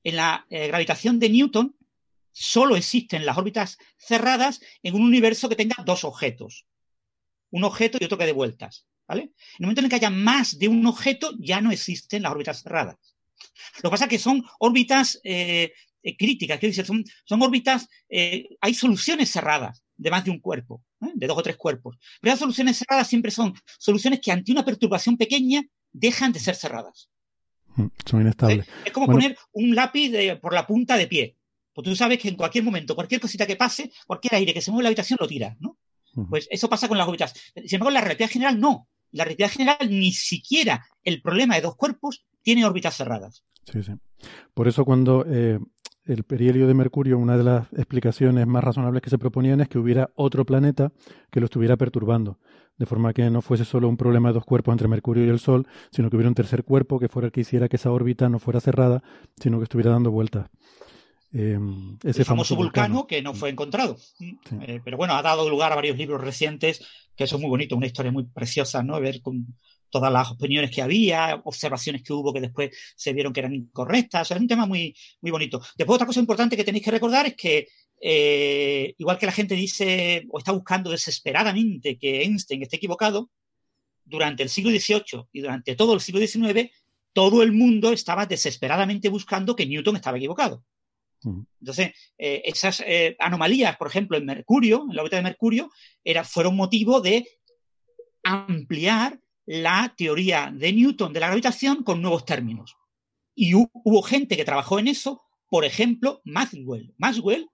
En 0.03 0.15
la 0.15 0.47
eh, 0.49 0.67
gravitación 0.67 1.19
de 1.19 1.29
Newton 1.29 1.75
solo 2.31 2.75
existen 2.75 3.25
las 3.25 3.37
órbitas 3.37 3.77
cerradas 3.97 4.61
en 4.83 4.95
un 4.95 5.03
universo 5.03 5.49
que 5.49 5.55
tenga 5.55 5.75
dos 5.85 6.03
objetos. 6.03 6.65
Un 7.51 7.63
objeto 7.63 7.97
y 7.99 8.05
otro 8.05 8.17
que 8.17 8.25
dé 8.25 8.31
vueltas. 8.31 8.85
¿vale? 9.09 9.23
En 9.23 9.31
el 9.59 9.65
momento 9.65 9.81
en 9.81 9.85
el 9.85 9.89
que 9.89 9.95
haya 9.95 10.11
más 10.11 10.57
de 10.59 10.67
un 10.67 10.85
objeto, 10.85 11.33
ya 11.39 11.59
no 11.61 11.71
existen 11.71 12.21
las 12.21 12.31
órbitas 12.31 12.61
cerradas. 12.61 12.95
Lo 13.81 13.89
que 13.89 13.93
pasa 13.93 14.05
es 14.05 14.09
que 14.09 14.19
son 14.19 14.45
órbitas 14.59 15.19
eh, 15.23 15.73
eh, 16.03 16.17
críticas, 16.17 16.59
quiero 16.59 16.71
decir, 16.71 16.85
son, 16.85 17.03
son 17.25 17.41
órbitas, 17.41 17.87
eh, 18.07 18.49
hay 18.61 18.73
soluciones 18.73 19.31
cerradas 19.31 19.83
de 19.97 20.11
más 20.11 20.23
de 20.23 20.31
un 20.31 20.39
cuerpo, 20.39 20.83
de 20.99 21.27
dos 21.27 21.37
o 21.37 21.43
tres 21.43 21.57
cuerpos. 21.57 21.97
Pero 22.21 22.33
las 22.33 22.39
soluciones 22.39 22.77
cerradas 22.77 23.07
siempre 23.07 23.31
son 23.31 23.53
soluciones 23.77 24.21
que 24.21 24.31
ante 24.31 24.51
una 24.51 24.63
perturbación 24.63 25.17
pequeña 25.17 25.63
dejan 25.91 26.31
de 26.31 26.39
ser 26.39 26.55
cerradas. 26.55 27.09
Mm, 27.75 27.87
son 28.05 28.21
inestables. 28.21 28.67
Es 28.85 28.91
como 28.91 29.07
poner 29.07 29.37
un 29.53 29.75
lápiz 29.75 30.11
por 30.39 30.53
la 30.53 30.67
punta 30.67 30.95
de 30.97 31.07
pie. 31.07 31.35
Pues 31.79 31.91
tú 31.91 31.95
sabes 31.95 32.19
que 32.19 32.27
en 32.27 32.35
cualquier 32.35 32.65
momento, 32.65 32.93
cualquier 32.93 33.21
cosita 33.21 33.47
que 33.47 33.55
pase, 33.55 33.89
cualquier 34.05 34.35
aire 34.35 34.53
que 34.53 34.59
se 34.59 34.69
mueve 34.69 34.81
en 34.81 34.83
la 34.83 34.89
habitación 34.89 35.17
lo 35.17 35.25
tira, 35.29 35.55
¿no? 35.61 35.77
Pues 36.29 36.45
eso 36.51 36.67
pasa 36.67 36.89
con 36.89 36.97
las 36.97 37.07
órbitas. 37.07 37.33
Sin 37.55 37.75
embargo, 37.75 37.87
en 37.87 37.93
la 37.93 38.01
relatividad 38.01 38.31
general 38.31 38.59
no. 38.59 38.89
La 39.11 39.23
relatividad 39.23 39.51
general 39.51 39.77
ni 39.89 40.11
siquiera 40.11 40.85
el 41.05 41.21
problema 41.21 41.55
de 41.55 41.61
dos 41.61 41.77
cuerpos 41.77 42.25
tiene 42.41 42.65
órbitas 42.65 42.97
cerradas. 42.97 43.45
Sí, 43.63 43.81
sí. 43.81 43.93
Por 44.53 44.67
eso 44.67 44.83
cuando 44.83 45.23
eh, 45.25 45.57
el 46.03 46.25
perihelio 46.25 46.67
de 46.67 46.73
Mercurio, 46.73 47.17
una 47.17 47.37
de 47.37 47.45
las 47.45 47.71
explicaciones 47.71 48.45
más 48.45 48.61
razonables 48.61 49.01
que 49.01 49.09
se 49.09 49.17
proponían 49.17 49.61
es 49.61 49.69
que 49.69 49.79
hubiera 49.79 50.09
otro 50.15 50.45
planeta 50.45 50.91
que 51.31 51.39
lo 51.39 51.45
estuviera 51.45 51.77
perturbando, 51.77 52.39
de 52.77 52.87
forma 52.87 53.13
que 53.13 53.29
no 53.29 53.41
fuese 53.41 53.63
solo 53.63 53.87
un 53.87 53.95
problema 53.95 54.27
de 54.29 54.33
dos 54.33 54.43
cuerpos 54.43 54.73
entre 54.73 54.89
Mercurio 54.89 55.23
y 55.23 55.29
el 55.29 55.39
Sol, 55.39 55.65
sino 55.93 56.09
que 56.09 56.17
hubiera 56.17 56.27
un 56.27 56.35
tercer 56.35 56.65
cuerpo 56.65 56.99
que 56.99 57.07
fuera 57.07 57.27
el 57.27 57.31
que 57.31 57.39
hiciera 57.39 57.69
que 57.69 57.77
esa 57.77 57.89
órbita 57.89 58.27
no 58.27 58.39
fuera 58.39 58.59
cerrada, 58.59 59.01
sino 59.39 59.59
que 59.59 59.63
estuviera 59.63 59.91
dando 59.91 60.11
vueltas. 60.11 60.49
Eh, 61.31 61.59
ese 62.03 62.21
el 62.21 62.25
famoso, 62.25 62.55
vulcano, 62.55 63.05
que 63.05 63.21
no 63.21 63.33
fue 63.33 63.49
encontrado. 63.49 63.97
Eh, 64.19 64.81
pero 64.83 64.97
bueno, 64.97 65.15
ha 65.15 65.21
dado 65.21 65.49
lugar 65.49 65.71
a 65.71 65.75
varios 65.75 65.97
libros 65.97 66.21
recientes 66.21 66.83
que 67.15 67.27
son 67.27 67.41
muy 67.41 67.49
bonitos, 67.49 67.77
una 67.77 67.87
historia 67.87 68.11
muy 68.11 68.25
preciosa, 68.25 68.81
¿no? 68.81 68.99
Ver 68.99 69.21
con 69.21 69.45
todas 69.89 70.11
las 70.11 70.31
opiniones 70.31 70.71
que 70.71 70.81
había, 70.81 71.41
observaciones 71.43 72.03
que 72.03 72.13
hubo 72.13 72.33
que 72.33 72.41
después 72.41 72.71
se 72.95 73.13
vieron 73.13 73.33
que 73.33 73.41
eran 73.41 73.53
incorrectas. 73.53 74.21
O 74.21 74.25
sea, 74.25 74.37
es 74.37 74.41
un 74.41 74.47
tema 74.47 74.65
muy, 74.65 74.95
muy 75.21 75.31
bonito. 75.31 75.61
Después, 75.77 75.95
otra 75.95 76.07
cosa 76.07 76.19
importante 76.19 76.55
que 76.55 76.63
tenéis 76.63 76.83
que 76.83 76.91
recordar 76.91 77.25
es 77.27 77.35
que, 77.35 77.67
eh, 78.01 78.93
igual 78.97 79.17
que 79.17 79.25
la 79.25 79.31
gente 79.31 79.55
dice 79.55 80.25
o 80.29 80.39
está 80.39 80.51
buscando 80.51 80.89
desesperadamente 80.89 81.97
que 81.97 82.21
Einstein 82.21 82.63
esté 82.63 82.77
equivocado, 82.77 83.29
durante 84.09 84.43
el 84.43 84.49
siglo 84.49 84.71
XVIII 84.71 85.27
y 85.31 85.41
durante 85.41 85.75
todo 85.75 85.93
el 85.93 86.01
siglo 86.01 86.19
XIX, 86.25 86.71
todo 87.13 87.43
el 87.43 87.51
mundo 87.51 87.91
estaba 87.91 88.25
desesperadamente 88.25 89.09
buscando 89.09 89.55
que 89.55 89.65
Newton 89.65 89.95
estaba 89.95 90.17
equivocado. 90.17 90.63
Entonces, 91.23 91.91
eh, 92.17 92.41
esas 92.45 92.81
eh, 92.85 93.15
anomalías, 93.19 93.77
por 93.77 93.87
ejemplo, 93.87 94.17
en 94.17 94.25
Mercurio, 94.25 94.85
en 94.89 94.95
la 94.95 95.01
órbita 95.01 95.17
de 95.17 95.23
Mercurio, 95.23 95.69
era, 96.03 96.23
fueron 96.23 96.55
motivo 96.55 97.01
de 97.01 97.27
ampliar 98.23 99.19
la 99.45 99.93
teoría 99.97 100.53
de 100.55 100.71
Newton 100.71 101.11
de 101.11 101.19
la 101.19 101.27
gravitación 101.27 101.83
con 101.83 102.01
nuevos 102.01 102.25
términos. 102.25 102.75
Y 103.35 103.53
hubo 103.55 104.01
gente 104.01 104.37
que 104.37 104.45
trabajó 104.45 104.79
en 104.79 104.87
eso, 104.87 105.21
por 105.49 105.65
ejemplo, 105.65 106.21
Maxwell. 106.23 106.93
Maxwell, 106.97 107.47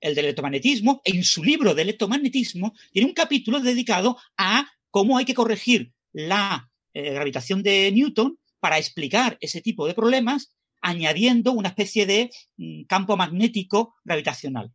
el 0.00 0.14
del 0.14 0.26
electromagnetismo, 0.26 1.02
en 1.04 1.22
su 1.24 1.44
libro 1.44 1.74
de 1.74 1.82
electromagnetismo, 1.82 2.72
tiene 2.92 3.08
un 3.08 3.14
capítulo 3.14 3.60
dedicado 3.60 4.16
a 4.36 4.66
cómo 4.90 5.18
hay 5.18 5.24
que 5.24 5.34
corregir 5.34 5.92
la 6.12 6.70
eh, 6.94 7.12
gravitación 7.12 7.62
de 7.62 7.92
Newton 7.92 8.38
para 8.60 8.78
explicar 8.78 9.36
ese 9.40 9.60
tipo 9.60 9.86
de 9.86 9.94
problemas, 9.94 10.56
añadiendo 10.80 11.52
una 11.52 11.68
especie 11.68 12.06
de 12.06 12.30
mm, 12.56 12.84
campo 12.84 13.16
magnético 13.16 13.96
gravitacional. 14.04 14.72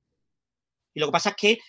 Y 0.93 0.99
lo 0.99 1.07
que 1.07 1.11
pasa 1.11 1.29
es 1.29 1.35
que 1.35 1.59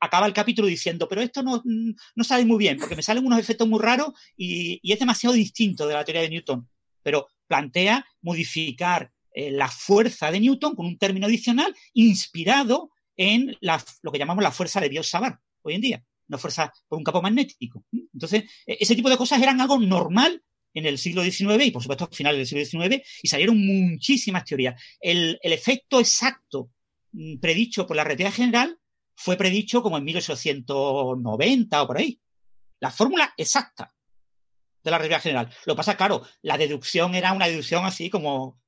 acaba 0.00 0.26
el 0.26 0.32
capítulo 0.32 0.66
diciendo, 0.66 1.08
pero 1.08 1.20
esto 1.20 1.42
no, 1.42 1.62
mm, 1.64 1.92
no 2.14 2.24
sale 2.24 2.44
muy 2.44 2.58
bien, 2.58 2.78
porque 2.78 2.96
me 2.96 3.02
salen 3.02 3.26
unos 3.26 3.38
efectos 3.38 3.68
muy 3.68 3.80
raros 3.80 4.12
y, 4.36 4.80
es 4.90 4.98
demasiado 4.98 5.34
distinto 5.34 5.86
de 5.86 5.94
la 5.94 6.04
teoría 6.04 6.22
de 6.22 6.30
Newton. 6.30 6.68
Pero 7.02 7.28
plantea 7.46 8.06
modificar 8.22 9.10
eh, 9.32 9.50
la 9.50 9.68
fuerza 9.68 10.30
de 10.30 10.40
Newton 10.40 10.74
con 10.74 10.86
un 10.86 10.98
término 10.98 11.26
adicional 11.26 11.74
inspirado 11.94 12.90
en 13.16 13.56
lo 13.60 14.12
que 14.12 14.18
llamamos 14.18 14.42
la 14.42 14.50
fuerza 14.50 14.80
de 14.80 14.90
Biot-Savart 14.90 15.38
hoy 15.62 15.74
en 15.74 15.80
día, 15.80 16.04
una 16.28 16.38
fuerza 16.38 16.72
por 16.88 16.98
un 16.98 17.04
campo 17.04 17.22
magnético. 17.22 17.84
Entonces, 17.92 18.44
e, 18.66 18.78
ese 18.80 18.96
tipo 18.96 19.10
de 19.10 19.16
cosas 19.16 19.42
eran 19.42 19.60
algo 19.60 19.78
normal 19.78 20.42
en 20.74 20.86
el 20.86 20.98
siglo 20.98 21.22
XIX 21.22 21.64
y, 21.64 21.70
por 21.70 21.82
supuesto, 21.82 22.04
al 22.04 22.14
final 22.14 22.36
del 22.36 22.46
siglo 22.46 22.64
XIX, 22.64 23.02
y 23.22 23.28
salieron 23.28 23.58
muchísimas 23.64 24.44
teorías. 24.44 24.80
El, 25.00 25.38
efecto 25.42 26.00
exacto 26.00 26.70
Mm, 27.12 27.38
predicho 27.38 27.86
por 27.86 27.96
la 27.96 28.04
relatividad 28.04 28.32
general 28.32 28.78
fue 29.16 29.36
predicho 29.36 29.82
como 29.82 29.98
en 29.98 30.04
1890 30.04 31.82
o 31.82 31.86
por 31.86 31.98
ahí. 31.98 32.20
La 32.80 32.90
fórmula 32.90 33.32
exacta 33.36 33.92
de 34.82 34.90
la 34.90 34.98
relatividad 34.98 35.22
general. 35.22 35.50
Lo 35.66 35.74
que 35.74 35.78
pasa, 35.78 35.96
claro, 35.96 36.22
la 36.42 36.56
deducción 36.56 37.14
era 37.14 37.32
una 37.32 37.48
deducción 37.48 37.84
así 37.84 38.08
como 38.08 38.58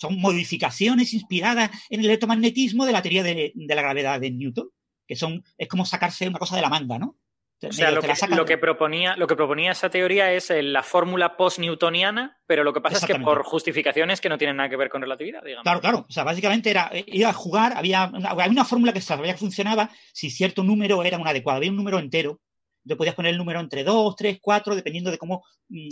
son 0.00 0.20
modificaciones 0.20 1.12
inspiradas 1.12 1.70
en 1.90 2.00
el 2.00 2.06
electromagnetismo 2.06 2.86
de 2.86 2.92
la 2.92 3.02
teoría 3.02 3.22
de, 3.24 3.52
de 3.54 3.74
la 3.74 3.82
gravedad 3.82 4.20
de 4.20 4.30
Newton, 4.30 4.70
que 5.06 5.16
son, 5.16 5.44
es 5.58 5.68
como 5.68 5.84
sacarse 5.84 6.28
una 6.28 6.38
cosa 6.38 6.54
de 6.54 6.62
la 6.62 6.68
manga, 6.68 6.98
¿no? 6.98 7.18
O 7.60 7.72
sea, 7.72 7.90
lo 7.90 8.44
que, 8.44 8.56
proponía, 8.56 9.16
lo 9.16 9.26
que 9.26 9.34
proponía 9.34 9.72
esa 9.72 9.90
teoría 9.90 10.32
es 10.32 10.48
eh, 10.50 10.62
la 10.62 10.84
fórmula 10.84 11.36
post-newtoniana, 11.36 12.38
pero 12.46 12.62
lo 12.62 12.72
que 12.72 12.80
pasa 12.80 12.98
es 12.98 13.04
que 13.04 13.18
por 13.18 13.42
justificaciones 13.42 14.20
que 14.20 14.28
no 14.28 14.38
tienen 14.38 14.56
nada 14.56 14.68
que 14.68 14.76
ver 14.76 14.88
con 14.88 15.02
relatividad, 15.02 15.42
digamos. 15.42 15.64
Claro, 15.64 15.80
claro. 15.80 16.06
O 16.08 16.12
sea, 16.12 16.22
básicamente 16.22 16.70
era 16.70 16.88
eh, 16.92 17.04
ir 17.08 17.26
a 17.26 17.32
jugar, 17.32 17.72
había 17.76 18.12
una, 18.14 18.32
una 18.32 18.64
fórmula 18.64 18.92
que 18.92 19.00
sabía 19.00 19.32
que 19.32 19.40
funcionaba 19.40 19.90
si 20.12 20.30
cierto 20.30 20.62
número 20.62 21.02
era 21.02 21.18
un 21.18 21.26
adecuado. 21.26 21.56
Había 21.56 21.70
un 21.70 21.76
número 21.76 21.98
entero. 21.98 22.40
Tú 22.86 22.96
podías 22.96 23.16
poner 23.16 23.32
el 23.32 23.38
número 23.38 23.58
entre 23.58 23.82
2, 23.82 24.14
3, 24.14 24.38
4, 24.40 24.76
dependiendo 24.76 25.10
de 25.10 25.18
cómo 25.18 25.44
mm, 25.68 25.88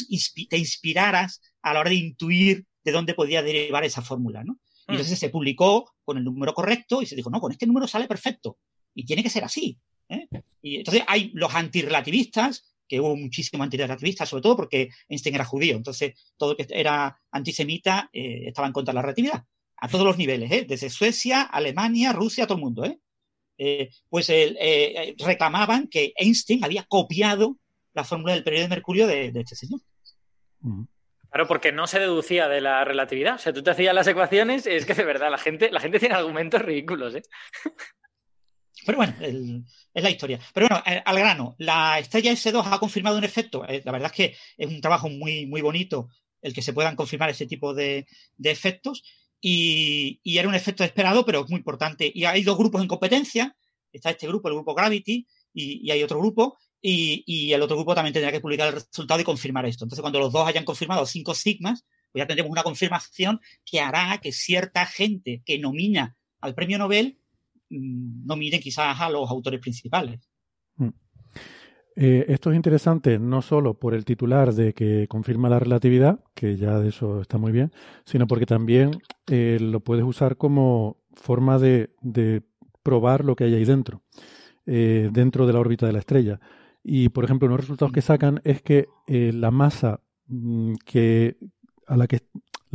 te 0.48 0.58
inspiraras 0.58 1.40
a 1.62 1.74
la 1.74 1.80
hora 1.80 1.90
de 1.90 1.96
intuir 1.96 2.64
de 2.84 2.92
dónde 2.92 3.14
podía 3.14 3.42
derivar 3.42 3.84
esa 3.84 4.02
fórmula, 4.02 4.44
¿no? 4.44 4.60
Y 4.86 4.92
mm. 4.92 4.94
entonces 4.94 5.18
se 5.18 5.30
publicó 5.30 5.92
con 6.04 6.16
el 6.16 6.22
número 6.22 6.54
correcto 6.54 7.02
y 7.02 7.06
se 7.06 7.16
dijo, 7.16 7.28
no, 7.28 7.40
con 7.40 7.50
este 7.50 7.66
número 7.66 7.88
sale 7.88 8.06
perfecto. 8.06 8.58
Y 8.94 9.04
tiene 9.04 9.24
que 9.24 9.30
ser 9.30 9.42
así. 9.42 9.80
¿Eh? 10.08 10.28
Y 10.62 10.76
entonces 10.76 11.02
hay 11.06 11.30
los 11.34 11.54
antirrelativistas, 11.54 12.72
que 12.88 13.00
hubo 13.00 13.16
muchísimos 13.16 13.64
antirrelativistas, 13.64 14.28
sobre 14.28 14.42
todo 14.42 14.56
porque 14.56 14.90
Einstein 15.08 15.34
era 15.34 15.44
judío, 15.44 15.76
entonces 15.76 16.14
todo 16.36 16.50
lo 16.50 16.56
que 16.56 16.66
era 16.70 17.20
antisemita 17.30 18.08
eh, 18.12 18.44
estaba 18.46 18.68
en 18.68 18.72
contra 18.72 18.92
de 18.92 18.96
la 18.96 19.02
relatividad, 19.02 19.44
a 19.76 19.88
todos 19.88 20.04
los 20.04 20.18
niveles, 20.18 20.50
¿eh? 20.52 20.66
desde 20.68 20.90
Suecia, 20.90 21.42
Alemania, 21.42 22.12
Rusia, 22.12 22.46
todo 22.46 22.58
el 22.58 22.64
mundo. 22.64 22.84
pues 24.08 24.28
reclamaban 25.18 25.88
que 25.88 26.12
Einstein 26.16 26.64
había 26.64 26.84
copiado 26.84 27.58
la 27.96 28.04
fórmula 28.04 28.34
del 28.34 28.44
periodo 28.44 28.64
de 28.64 28.68
Mercurio 28.68 29.06
de, 29.06 29.32
este 29.34 29.56
señor. 29.56 29.80
Claro, 31.30 31.48
porque 31.48 31.72
no 31.72 31.86
se 31.86 31.98
deducía 31.98 32.46
de 32.48 32.60
la 32.60 32.84
relatividad. 32.84 33.34
O 33.34 33.38
sea, 33.38 33.52
tú 33.52 33.62
te 33.62 33.70
hacías 33.70 33.94
las 33.94 34.06
ecuaciones, 34.06 34.66
es 34.66 34.86
que 34.86 34.94
de 34.94 35.04
verdad, 35.04 35.30
la 35.30 35.38
gente, 35.38 35.70
la 35.70 35.80
gente 35.80 35.98
tiene 35.98 36.14
argumentos 36.14 36.62
ridículos, 36.62 37.14
¿eh? 37.14 37.22
Pero 38.84 38.98
bueno, 38.98 39.14
es 39.20 40.02
la 40.02 40.10
historia. 40.10 40.38
Pero 40.52 40.68
bueno, 40.68 40.82
eh, 40.86 41.02
al 41.04 41.18
grano, 41.18 41.56
la 41.58 41.98
estrella 41.98 42.32
S2 42.32 42.62
ha 42.66 42.78
confirmado 42.78 43.16
un 43.16 43.24
efecto. 43.24 43.66
Eh, 43.66 43.82
la 43.84 43.92
verdad 43.92 44.10
es 44.12 44.16
que 44.16 44.36
es 44.56 44.68
un 44.68 44.80
trabajo 44.80 45.08
muy, 45.08 45.46
muy 45.46 45.62
bonito 45.62 46.08
el 46.42 46.52
que 46.52 46.62
se 46.62 46.72
puedan 46.72 46.96
confirmar 46.96 47.30
ese 47.30 47.46
tipo 47.46 47.74
de, 47.74 48.06
efectos. 48.42 49.02
Y, 49.40 50.20
era 50.24 50.48
un 50.48 50.54
efecto 50.54 50.84
esperado, 50.84 51.24
pero 51.24 51.44
es 51.44 51.50
muy 51.50 51.58
importante. 51.58 52.10
Y 52.14 52.24
hay 52.24 52.42
dos 52.42 52.58
grupos 52.58 52.82
en 52.82 52.88
competencia. 52.88 53.56
Está 53.92 54.10
este 54.10 54.28
grupo, 54.28 54.48
el 54.48 54.54
grupo 54.54 54.74
Gravity, 54.74 55.26
y, 55.54 55.90
hay 55.90 56.02
otro 56.02 56.18
grupo. 56.18 56.58
Y, 56.80 57.52
el 57.52 57.62
otro 57.62 57.76
grupo 57.76 57.94
también 57.94 58.12
tendrá 58.12 58.30
que 58.30 58.40
publicar 58.40 58.68
el 58.68 58.74
resultado 58.74 59.20
y 59.20 59.24
confirmar 59.24 59.66
esto. 59.66 59.84
Entonces, 59.84 60.02
cuando 60.02 60.20
los 60.20 60.32
dos 60.32 60.46
hayan 60.46 60.64
confirmado 60.64 61.06
cinco 61.06 61.34
sigmas, 61.34 61.84
pues 62.12 62.22
ya 62.22 62.26
tendremos 62.26 62.52
una 62.52 62.62
confirmación 62.62 63.40
que 63.64 63.80
hará 63.80 64.18
que 64.22 64.32
cierta 64.32 64.86
gente 64.86 65.42
que 65.44 65.58
nomina 65.58 66.16
al 66.40 66.54
premio 66.54 66.78
Nobel 66.78 67.18
no 67.70 68.36
miren 68.36 68.60
quizás 68.60 69.00
a 69.00 69.10
los 69.10 69.28
autores 69.30 69.60
principales. 69.60 70.20
Mm. 70.76 70.88
Eh, 71.98 72.26
esto 72.28 72.50
es 72.50 72.56
interesante 72.56 73.18
no 73.18 73.40
solo 73.40 73.72
por 73.72 73.94
el 73.94 74.04
titular 74.04 74.52
de 74.52 74.74
que 74.74 75.08
confirma 75.08 75.48
la 75.48 75.58
relatividad, 75.58 76.20
que 76.34 76.56
ya 76.56 76.78
de 76.78 76.90
eso 76.90 77.22
está 77.22 77.38
muy 77.38 77.52
bien, 77.52 77.72
sino 78.04 78.26
porque 78.26 78.44
también 78.44 78.90
eh, 79.28 79.56
lo 79.58 79.80
puedes 79.80 80.04
usar 80.04 80.36
como 80.36 80.98
forma 81.14 81.58
de, 81.58 81.90
probar 82.82 83.24
lo 83.24 83.34
que 83.34 83.44
hay 83.44 83.54
ahí 83.54 83.64
dentro, 83.64 84.02
eh, 84.66 85.08
dentro 85.10 85.46
de 85.46 85.52
la 85.54 85.60
órbita 85.60 85.86
de 85.86 85.94
la 85.94 85.98
estrella. 85.98 86.38
Y, 86.84 87.08
por 87.08 87.24
ejemplo, 87.24 87.48
unos 87.48 87.60
resultados 87.60 87.92
que 87.92 88.02
sacan 88.02 88.40
es 88.44 88.62
que 88.62 88.86
la 89.08 89.50
masa 89.50 90.00
mm, 90.28 90.74
que, 90.84 91.36
a 91.86 91.96
la 91.96 92.06
que 92.06 92.20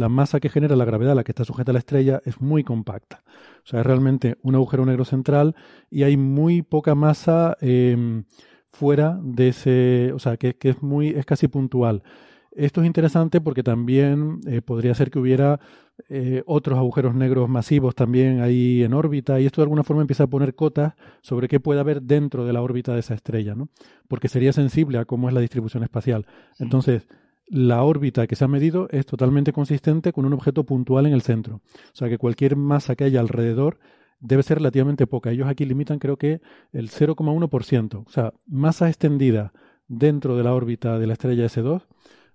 la 0.02 0.10
masa 0.10 0.40
que 0.40 0.50
genera 0.50 0.76
la 0.76 0.86
gravedad 0.86 1.14
a 1.14 1.16
la 1.16 1.24
que 1.24 1.32
está 1.32 1.46
sujeta 1.46 1.72
la 1.72 1.80
estrella 1.80 2.22
es 2.26 2.42
muy 2.42 2.64
compacta. 2.64 3.24
O 3.64 3.68
sea, 3.68 3.80
es 3.80 3.86
realmente 3.86 4.38
un 4.42 4.56
agujero 4.56 4.86
negro 4.86 5.06
central 5.06 5.56
y 5.90 6.04
hay 6.04 6.18
muy 6.18 6.62
poca 6.62 6.96
masa 6.96 7.56
em, 7.62 8.26
fuera 8.72 9.20
de 9.22 9.50
ese, 9.50 10.12
o 10.14 10.20
sea, 10.20 10.38
que, 10.38 10.58
es 10.60 10.82
muy, 10.82 11.10
es 11.10 11.26
casi 11.26 11.48
puntual. 11.48 12.04
Esto 12.52 12.82
es 12.82 12.88
interesante 12.88 13.40
porque 13.40 13.64
también 13.64 14.42
eh, 14.46 14.62
podría 14.62 14.94
ser 14.94 15.10
que 15.10 15.20
hubiera 15.20 15.62
eh, 16.10 16.44
otros 16.46 16.78
agujeros 16.78 17.16
negros 17.16 17.48
masivos 17.48 17.96
también 17.96 18.42
ahí 18.42 18.84
en 18.84 18.94
órbita 18.94 19.40
y 19.40 19.46
esto 19.46 19.62
de 19.62 19.66
alguna 19.66 19.84
forma 19.84 20.02
empieza 20.02 20.24
a 20.24 20.28
poner 20.28 20.56
cotas 20.56 20.96
sobre 21.22 21.48
qué 21.48 21.60
puede 21.60 21.80
haber 21.80 22.02
dentro 22.02 22.46
de 22.46 22.52
la 22.52 22.62
órbita 22.62 22.94
de 22.94 23.00
esa 23.00 23.14
estrella, 23.14 23.56
¿no? 23.56 23.70
Porque 24.08 24.28
sería 24.28 24.52
sensible 24.52 24.98
a 24.98 25.06
cómo 25.06 25.30
es 25.30 25.34
la 25.34 25.42
distribución 25.42 25.84
espacial. 25.84 26.26
Entonces, 26.60 27.08
la 27.52 27.84
órbita 27.84 28.28
que 28.28 28.38
se 28.38 28.46
ha 28.46 28.48
medido 28.48 28.88
es 28.92 29.06
totalmente 29.06 29.52
consistente 29.52 30.14
con 30.14 30.26
un 30.26 30.32
objeto 30.32 30.66
puntual 30.66 31.06
en 31.06 31.12
el 31.12 31.22
centro. 31.22 31.56
O 31.56 31.96
sea 31.96 32.08
que 32.08 32.18
cualquier 32.18 32.56
masa 32.56 32.96
que 32.96 33.04
haya 33.04 33.20
alrededor 33.20 33.78
debe 34.22 34.42
ser 34.42 34.60
relativamente 34.60 35.06
poca. 35.06 35.32
Ellos 35.32 35.50
aquí 35.50 35.66
limitan 35.66 36.00
creo 36.00 36.16
que 36.16 36.40
el 36.72 36.90
0,1%. 36.90 38.04
O 38.08 38.10
sea, 38.10 38.34
masa 38.48 38.88
extendida 38.88 39.52
dentro 39.90 40.38
de 40.38 40.44
la 40.44 40.54
órbita 40.54 40.98
de 40.98 41.08
la 41.08 41.14
estrella 41.14 41.46
S2 41.46 41.88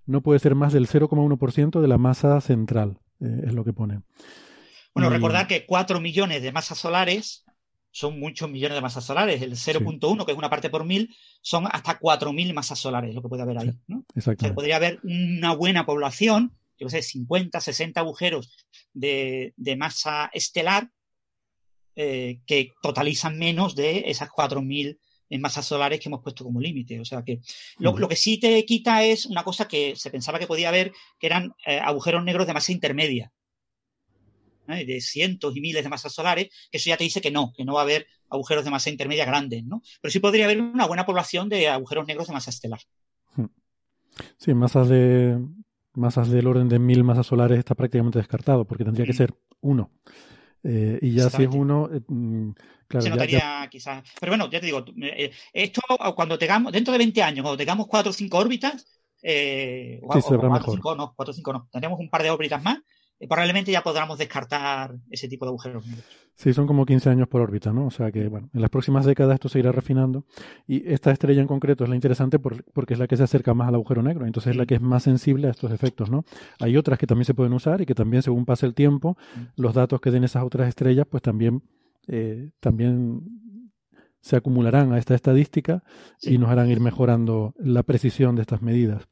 no 0.05 0.21
puede 0.21 0.39
ser 0.39 0.53
más 0.53 0.71
del 0.71 0.87
0,1% 0.87 1.81
de 1.81 1.87
la 1.87 1.97
masa 1.97 2.39
central, 2.39 2.99
eh, 3.19 3.41
es 3.47 3.53
lo 3.55 3.63
que 3.63 3.73
pone. 3.73 4.01
Bueno, 4.93 5.09
recordad 5.09 5.47
que 5.47 5.65
4 5.65 5.99
millones 5.99 6.43
de 6.43 6.51
masas 6.51 6.77
solares 6.77 7.43
son 7.97 8.19
muchos 8.19 8.47
millones 8.47 8.75
de 8.75 8.81
masas 8.81 9.05
solares. 9.05 9.41
El 9.41 9.53
0.1, 9.53 10.23
que 10.23 10.31
es 10.31 10.37
una 10.37 10.51
parte 10.51 10.69
por 10.69 10.85
mil, 10.85 11.15
son 11.41 11.65
hasta 11.65 11.99
4.000 11.99 12.53
masas 12.53 12.77
solares 12.77 13.15
lo 13.15 13.23
que 13.23 13.27
puede 13.27 13.41
haber 13.41 13.57
ahí. 13.57 13.73
¿no? 13.87 14.05
podría 14.53 14.75
haber 14.75 14.99
una 15.01 15.55
buena 15.55 15.83
población, 15.83 16.55
yo 16.77 16.89
sé, 16.89 17.01
50, 17.01 17.59
60 17.59 17.99
agujeros 17.99 18.55
de, 18.93 19.51
masa 19.79 20.29
estelar 20.31 20.91
eh, 21.95 22.39
que 22.45 22.73
totalizan 22.83 23.39
menos 23.39 23.75
de 23.75 24.03
esas 24.05 24.29
4.000 24.29 24.99
masas 25.39 25.65
solares 25.65 25.99
que 25.99 26.09
hemos 26.09 26.21
puesto 26.21 26.43
como 26.43 26.61
límite. 26.61 26.99
O 26.99 27.05
sea 27.05 27.23
que 27.23 27.39
lo, 27.79 27.97
lo, 27.97 28.07
que 28.07 28.15
sí 28.15 28.39
te 28.39 28.63
quita 28.63 29.03
es 29.05 29.25
una 29.25 29.43
cosa 29.43 29.67
que 29.67 29.95
se 29.95 30.11
pensaba 30.11 30.37
que 30.37 30.45
podía 30.45 30.69
haber, 30.69 30.91
que 31.17 31.25
eran 31.25 31.55
eh, 31.65 31.79
agujeros 31.79 32.23
negros 32.23 32.45
de 32.45 32.53
masa 32.53 32.71
intermedia 32.71 33.33
de 34.67 35.01
cientos 35.01 35.55
y 35.55 35.61
miles 35.61 35.83
de 35.83 35.89
masas 35.89 36.13
solares, 36.13 36.49
que 36.71 36.77
eso 36.77 36.89
ya 36.89 36.97
te 36.97 37.03
dice 37.03 37.21
que 37.21 37.31
no, 37.31 37.53
que 37.55 37.65
no 37.65 37.73
va 37.73 37.81
a 37.81 37.83
haber 37.83 38.07
agujeros 38.29 38.65
de 38.65 38.71
masa 38.71 38.89
intermedia 38.89 39.25
grandes, 39.25 39.63
¿no? 39.63 39.81
Pero 40.01 40.11
sí 40.11 40.19
podría 40.19 40.45
haber 40.45 40.61
una 40.61 40.85
buena 40.85 41.05
población 41.05 41.49
de 41.49 41.69
agujeros 41.69 42.07
negros 42.07 42.27
de 42.27 42.33
masa 42.33 42.49
estelar. 42.49 42.79
Hmm. 43.35 43.45
Sí, 44.37 44.53
masas 44.53 44.89
de 44.89 45.39
masas 45.93 46.29
del 46.29 46.47
orden 46.47 46.69
de 46.69 46.77
mil 46.77 47.03
masas 47.03 47.25
solares 47.25 47.57
está 47.57 47.75
prácticamente 47.75 48.19
descartado, 48.19 48.65
porque 48.65 48.85
tendría 48.85 49.05
que 49.05 49.13
ser 49.13 49.33
uno. 49.61 49.91
Eh, 50.63 50.99
y 51.01 51.13
ya 51.13 51.29
si 51.29 51.43
es 51.43 51.49
uno, 51.49 51.89
eh, 51.91 52.01
mm, 52.07 52.51
claro. 52.87 53.03
Se 53.03 53.09
notaría 53.09 53.67
quizás. 53.69 54.03
Pero 54.19 54.31
bueno, 54.31 54.49
ya 54.49 54.59
te 54.59 54.65
digo, 54.67 54.85
eh, 55.01 55.31
esto 55.53 55.81
cuando 56.15 56.37
tengamos, 56.37 56.71
dentro 56.71 56.91
de 56.91 56.99
20 56.99 57.23
años, 57.23 57.43
cuando 57.43 57.57
tengamos 57.57 57.87
cuatro 57.87 58.11
o 58.11 58.13
cinco 58.13 58.37
órbitas, 58.37 58.85
sí, 59.21 59.99
o, 60.03 60.07
cuatro, 60.07 60.73
Cinco, 60.73 60.95
no, 60.95 61.13
cuatro 61.15 61.31
o 61.31 61.33
cinco 61.33 61.53
no, 61.53 61.67
tendremos 61.71 61.99
un 61.99 62.09
par 62.09 62.21
de 62.21 62.29
órbitas 62.29 62.61
más, 62.61 62.77
eh, 62.77 62.81
probablemente 63.25 63.71
ya 63.71 63.81
podamos 63.81 64.17
descartar 64.17 64.95
ese 65.09 65.27
tipo 65.27 65.45
de 65.45 65.49
agujeros 65.49 65.85
negros. 65.85 66.05
Sí, 66.35 66.53
son 66.53 66.67
como 66.67 66.85
15 66.85 67.09
años 67.09 67.27
por 67.27 67.41
órbita, 67.41 67.73
¿no? 67.73 67.87
O 67.87 67.91
sea 67.91 68.11
que, 68.11 68.27
bueno, 68.27 68.51
en 68.53 68.61
las 68.61 68.69
próximas 68.69 69.05
décadas 69.05 69.33
esto 69.35 69.49
se 69.49 69.57
irá 69.57 69.71
refinando. 69.71 70.23
Y 70.67 70.87
esta 70.91 71.11
estrella 71.11 71.41
en 71.41 71.47
concreto 71.47 71.83
es 71.83 71.89
la 71.89 71.95
interesante 71.95 72.37
porque 72.37 72.93
es 72.93 72.99
la 72.99 73.07
que 73.07 73.17
se 73.17 73.23
acerca 73.23 73.55
más 73.55 73.69
al 73.69 73.75
agujero 73.75 74.03
negro, 74.03 74.27
entonces 74.27 74.51
es 74.51 74.55
la 74.55 74.67
que 74.67 74.75
es 74.75 74.81
más 74.81 75.01
sensible 75.01 75.47
a 75.47 75.51
estos 75.51 75.71
efectos, 75.71 76.11
¿no? 76.11 76.25
Hay 76.59 76.77
otras 76.77 76.99
que 76.99 77.07
también 77.07 77.25
se 77.25 77.33
pueden 77.33 77.53
usar 77.53 77.81
y 77.81 77.87
que 77.87 77.95
también, 77.95 78.21
según 78.21 78.45
pase 78.45 78.67
el 78.67 78.75
tiempo, 78.75 79.17
los 79.55 79.73
datos 79.73 79.99
que 79.99 80.11
den 80.11 80.23
esas 80.23 80.43
otras 80.43 80.69
estrellas, 80.69 81.07
pues 81.09 81.23
también, 81.23 81.63
eh, 82.07 82.51
también 82.59 83.23
se 84.21 84.35
acumularán 84.35 84.93
a 84.93 84.99
esta 84.99 85.15
estadística 85.15 85.83
y 86.21 86.37
nos 86.37 86.49
harán 86.49 86.69
ir 86.69 86.81
mejorando 86.81 87.55
la 87.57 87.81
precisión 87.81 88.35
de 88.35 88.41
estas 88.41 88.61
medidas. 88.61 89.07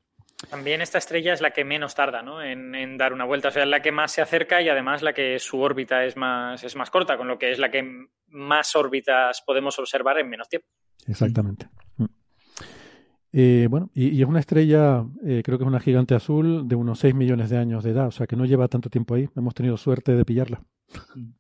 También 0.50 0.82
esta 0.82 0.98
estrella 0.98 1.34
es 1.34 1.42
la 1.42 1.52
que 1.52 1.64
menos 1.64 1.96
tarda 1.96 2.22
¿no? 2.22 2.42
en, 2.42 2.98
dar 2.98 3.14
una 3.14 3.26
vuelta, 3.26 3.50
o 3.50 3.52
sea, 3.52 3.64
es 3.64 3.70
la 3.70 3.82
que 3.82 3.92
más 3.92 4.12
se 4.12 4.22
acerca 4.22 4.62
y 4.62 4.70
además 4.70 5.02
la 5.02 5.14
que 5.14 5.40
su 5.40 5.60
órbita 5.60 6.04
es 6.06 6.18
más, 6.18 6.64
es 6.64 6.76
más 6.76 6.90
corta, 6.90 7.18
con 7.18 7.28
lo 7.28 7.38
que 7.38 7.52
es 7.52 7.60
la 7.60 7.72
que 7.72 8.08
más 8.28 8.76
órbitas 8.76 9.42
podemos 9.46 9.78
observar 9.80 10.20
en 10.20 10.30
menos 10.30 10.50
tiempo. 10.50 10.68
Exactamente. 11.08 11.68
Mm. 11.98 12.06
Eh, 13.34 13.68
bueno, 13.70 13.90
y, 13.94 14.22
es 14.22 14.28
una 14.28 14.40
estrella, 14.40 15.04
eh, 15.26 15.42
creo 15.44 15.58
que 15.58 15.64
es 15.64 15.68
una 15.68 15.80
gigante 15.80 16.16
azul 16.16 16.68
de 16.68 16.76
unos 16.76 17.00
6 17.00 17.16
millones 17.16 17.50
de 17.50 17.58
años 17.58 17.84
de 17.84 17.92
edad, 17.92 18.08
o 18.08 18.12
sea 18.12 18.28
que 18.28 18.36
no 18.36 18.46
lleva 18.46 18.68
tanto 18.68 18.90
tiempo 18.90 19.16
ahí. 19.16 19.30
Hemos 19.36 19.54
tenido 19.54 19.78
suerte 19.78 20.16
de 20.16 20.26
pillarla. 20.26 20.62
Mm. 21.16 21.32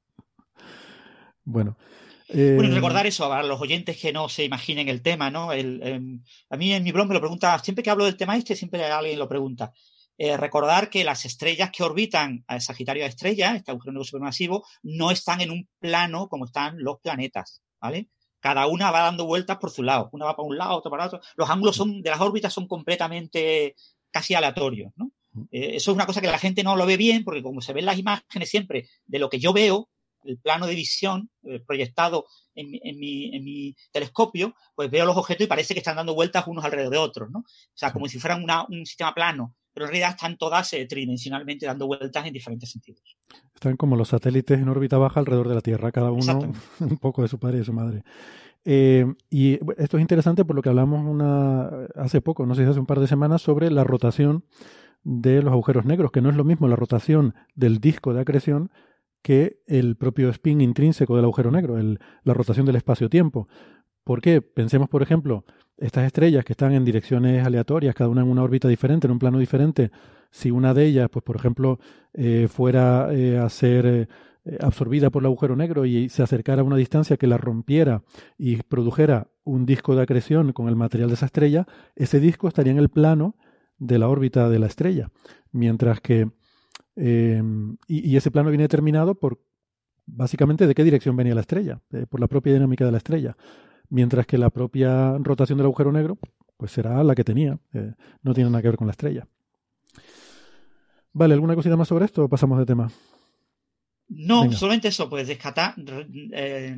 bueno, 2.27 2.55
bueno, 2.55 2.71
eh, 2.71 2.75
recordar 2.75 3.05
eso 3.05 3.31
a 3.31 3.43
los 3.43 3.61
oyentes 3.61 3.97
que 3.97 4.11
no 4.11 4.29
se 4.29 4.43
imaginen 4.43 4.89
el 4.89 5.01
tema, 5.01 5.29
¿no? 5.29 5.53
Em, 5.53 6.23
a 6.49 6.57
mí 6.57 6.73
en 6.73 6.83
mi 6.83 6.91
blog 6.91 7.07
me 7.07 7.13
lo 7.13 7.19
pregunta, 7.19 7.57
siempre 7.59 7.83
que 7.83 7.89
hablo 7.89 8.05
del 8.05 8.17
tema 8.17 8.35
este, 8.35 8.55
siempre 8.55 8.83
alguien 8.85 9.19
lo 9.19 9.29
pregunta. 9.29 9.71
Eh, 10.17 10.37
recordar 10.37 10.89
que 10.89 11.03
las 11.03 11.25
estrellas 11.25 11.71
que 11.71 11.83
orbitan 11.83 12.43
a 12.47 12.59
Sagitario 12.59 13.03
a 13.03 13.07
estrella, 13.07 13.55
este 13.55 13.71
agujero 13.71 13.91
negro 13.91 14.05
supermasivo, 14.05 14.65
no 14.81 15.11
están 15.11 15.41
en 15.41 15.51
un 15.51 15.67
plano 15.79 16.29
como 16.29 16.45
están 16.45 16.81
los 16.81 16.99
planetas, 16.99 17.61
¿vale? 17.81 18.09
Cada 18.39 18.67
una 18.67 18.91
va 18.91 19.01
dando 19.01 19.25
vueltas 19.25 19.57
por 19.57 19.71
su 19.71 19.83
lado. 19.83 20.09
Una 20.13 20.25
va 20.25 20.35
para 20.35 20.47
un 20.47 20.57
lado, 20.57 20.77
otra 20.77 20.91
para 20.91 21.07
otro. 21.07 21.19
Los 21.35 21.49
ángulos 21.49 21.75
son, 21.75 22.01
de 22.01 22.09
las 22.09 22.21
órbitas 22.21 22.53
son 22.53 22.67
completamente 22.67 23.75
casi 24.09 24.35
aleatorios, 24.35 24.93
¿no? 24.95 25.11
Eh, 25.51 25.75
eso 25.75 25.91
es 25.91 25.95
una 25.95 26.05
cosa 26.05 26.21
que 26.21 26.27
la 26.27 26.37
gente 26.37 26.63
no 26.63 26.75
lo 26.75 26.85
ve 26.85 26.95
bien, 26.95 27.23
porque 27.23 27.43
como 27.43 27.61
se 27.61 27.73
ven 27.73 27.85
las 27.85 27.97
imágenes 27.97 28.49
siempre 28.49 28.87
de 29.05 29.19
lo 29.19 29.29
que 29.29 29.39
yo 29.39 29.51
veo, 29.51 29.89
el 30.25 30.37
plano 30.39 30.67
de 30.67 30.75
visión 30.75 31.29
eh, 31.43 31.61
proyectado 31.65 32.25
en, 32.55 32.69
mi, 32.99 33.75
telescopio, 33.91 34.55
pues 34.75 34.89
veo 34.89 35.05
los 35.05 35.17
objetos 35.17 35.45
y 35.45 35.47
parece 35.47 35.73
que 35.73 35.79
están 35.79 35.97
dando 35.97 36.15
vueltas 36.15 36.47
unos 36.47 36.63
alrededor 36.63 36.91
de 36.91 36.97
otros, 36.97 37.29
¿no? 37.29 37.39
O 37.39 37.73
sea, 37.73 37.91
como 37.91 38.07
si 38.07 38.19
fueran 38.19 38.45
un 38.69 38.85
sistema 38.85 39.13
plano, 39.13 39.55
pero 39.73 39.85
en 39.85 39.91
realidad 39.91 40.11
están 40.11 40.37
todas 40.37 40.71
eh, 40.73 40.85
tridimensionalmente 40.85 41.65
dando 41.65 41.87
vueltas 41.87 42.25
en 42.25 42.33
diferentes 42.33 42.71
sentidos. 42.71 43.17
Están 43.53 43.75
como 43.75 43.97
los 43.97 44.07
satélites 44.07 44.57
en 44.57 44.69
órbita 44.69 44.97
baja 44.97 45.19
alrededor 45.19 45.49
de 45.49 45.55
la 45.55 45.61
Tierra, 45.61 45.91
cada 45.91 46.11
uno 46.11 46.53
un 46.79 46.97
poco 46.97 47.21
de 47.21 47.27
su 47.27 47.39
padre 47.39 47.57
y 47.57 47.59
de 47.59 47.65
su 47.65 47.73
madre. 47.73 48.03
Eh, 48.63 49.05
y 49.29 49.59
esto 49.77 49.97
es 49.97 50.01
interesante 50.01 50.43
por 50.45 50.55
lo 50.55 50.61
que 50.61 50.69
hablamos 50.69 51.05
una, 51.05 51.69
hace 51.95 52.21
poco, 52.21 52.45
no 52.45 52.55
sé 52.55 52.63
si 52.63 52.69
hace 52.69 52.79
un 52.79 52.87
par 52.87 52.99
de 52.99 53.07
semanas, 53.07 53.41
sobre 53.41 53.69
la 53.69 53.83
rotación 53.83 54.45
de 55.03 55.41
los 55.43 55.51
agujeros 55.51 55.85
negros, 55.85 56.11
que 56.11 56.21
no 56.21 56.29
es 56.29 56.35
lo 56.35 56.45
mismo 56.45 56.67
la 56.67 56.75
rotación 56.75 57.35
del 57.53 57.79
disco 57.79 58.13
de 58.13 58.21
acreción 58.21 58.71
que 59.25 59.63
el 59.65 59.95
propio 59.95 60.29
spin 60.29 60.61
intrínseco 60.61 61.15
del 61.15 61.25
agujero 61.25 61.49
negro, 61.49 61.79
la 61.79 62.33
rotación 62.35 62.63
del 62.67 62.75
espacio-tiempo. 62.75 63.47
¿Por 64.03 64.21
qué? 64.21 64.43
Pensemos, 64.43 64.87
por 64.87 65.01
ejemplo, 65.01 65.45
estas 65.79 66.05
estrellas 66.05 66.45
que 66.45 66.53
están 66.53 66.73
en 66.73 66.85
direcciones 66.85 67.43
aleatorias, 67.43 67.95
cada 67.95 68.07
una 68.07 68.21
en 68.21 68.27
una 68.27 68.43
órbita 68.43 68.67
diferente, 68.67 69.07
en 69.07 69.13
un 69.13 69.17
plano 69.17 69.39
diferente, 69.39 69.89
si 70.29 70.51
una 70.51 70.75
de 70.75 70.85
ellas, 70.85 71.09
pues 71.09 71.25
por 71.25 71.37
ejemplo, 71.37 71.79
eh, 72.13 72.47
fuera 72.47 73.11
eh, 73.15 73.39
a 73.39 73.49
ser 73.49 73.87
eh, 73.87 74.07
absorbida 74.59 75.09
por 75.09 75.23
el 75.23 75.25
agujero 75.25 75.55
negro 75.55 75.87
y 75.87 76.07
se 76.09 76.21
acercara 76.21 76.61
a 76.61 76.65
una 76.65 76.77
distancia 76.77 77.17
que 77.17 77.25
la 77.25 77.39
rompiera 77.39 78.03
y 78.37 78.57
produjera 78.57 79.29
un 79.43 79.65
disco 79.65 79.95
de 79.95 80.03
acreción 80.03 80.53
con 80.53 80.67
el 80.67 80.75
material 80.75 81.09
de 81.09 81.15
esa 81.15 81.25
estrella, 81.25 81.65
ese 81.95 82.19
disco 82.19 82.47
estaría 82.47 82.73
en 82.73 82.77
el 82.77 82.89
plano 82.89 83.37
de 83.79 83.97
la 83.97 84.07
órbita 84.07 84.49
de 84.49 84.59
la 84.59 84.67
estrella, 84.67 85.09
mientras 85.51 85.99
que 85.99 86.29
Em, 86.95 87.77
y, 87.87 88.15
ese 88.15 88.31
plano 88.31 88.49
viene 88.49 88.63
determinado 88.63 89.15
por 89.15 89.39
básicamente 90.05 90.67
de 90.67 90.75
qué 90.75 90.83
dirección 90.83 91.15
venía 91.15 91.35
la 91.35 91.41
estrella, 91.41 91.81
eh, 91.91 92.05
por 92.07 92.19
la 92.19 92.27
propia 92.27 92.53
dinámica 92.53 92.85
de 92.85 92.91
la 92.91 92.97
estrella. 92.97 93.35
Mientras 93.89 94.25
que 94.25 94.37
la 94.37 94.49
propia 94.49 95.17
rotación 95.19 95.57
del 95.57 95.65
agujero 95.65 95.91
negro, 95.91 96.17
pues 96.57 96.71
será 96.71 97.03
la 97.03 97.15
que 97.15 97.23
tenía, 97.23 97.59
eh, 97.73 97.93
no 98.21 98.33
tiene 98.33 98.49
nada 98.49 98.61
que 98.61 98.69
ver 98.69 98.77
con 98.77 98.87
la 98.87 98.91
estrella. 98.91 99.27
Vale, 101.13 101.33
¿alguna 101.33 101.55
cosita 101.55 101.77
más 101.77 101.87
sobre 101.87 102.05
esto 102.05 102.25
o 102.25 102.29
pasamos 102.29 102.57
de 102.59 102.65
tema? 102.65 102.89
No, 104.07 104.51
solamente 104.51 104.89
eso, 104.89 105.09
pues 105.09 105.27
descatar, 105.27 105.73
eh, 106.33 106.77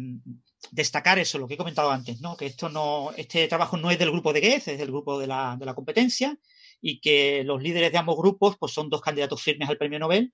destacar 0.71 1.19
eso, 1.19 1.37
lo 1.37 1.47
que 1.47 1.55
he 1.55 1.57
comentado 1.57 1.91
antes, 1.91 2.21
¿no? 2.21 2.37
Que 2.37 2.45
esto 2.45 2.69
no, 2.69 3.11
este 3.17 3.47
trabajo 3.47 3.77
no 3.77 3.91
es 3.91 3.99
del 3.99 4.11
grupo 4.11 4.31
de 4.31 4.41
GEZ, 4.41 4.69
es 4.69 4.79
del 4.79 4.91
grupo 4.91 5.19
de 5.19 5.27
la, 5.27 5.57
de 5.57 5.65
la 5.65 5.73
competencia 5.73 6.37
y 6.81 6.99
que 6.99 7.43
los 7.43 7.61
líderes 7.61 7.91
de 7.91 7.97
ambos 7.97 8.17
grupos 8.17 8.57
pues, 8.57 8.71
son 8.71 8.89
dos 8.89 9.01
candidatos 9.01 9.41
firmes 9.41 9.69
al 9.69 9.77
premio 9.77 9.99
Nobel 9.99 10.33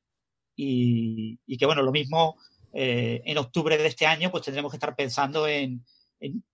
y, 0.56 1.38
que, 1.58 1.66
bueno, 1.66 1.82
lo 1.82 1.92
mismo 1.92 2.38
eh, 2.74 3.22
en 3.26 3.38
octubre 3.38 3.78
de 3.78 3.88
este 3.88 4.06
año 4.06 4.32
pues 4.32 4.44
tendremos 4.44 4.72
que 4.72 4.78
estar 4.78 4.96
pensando 4.96 5.48
en, 5.48 5.84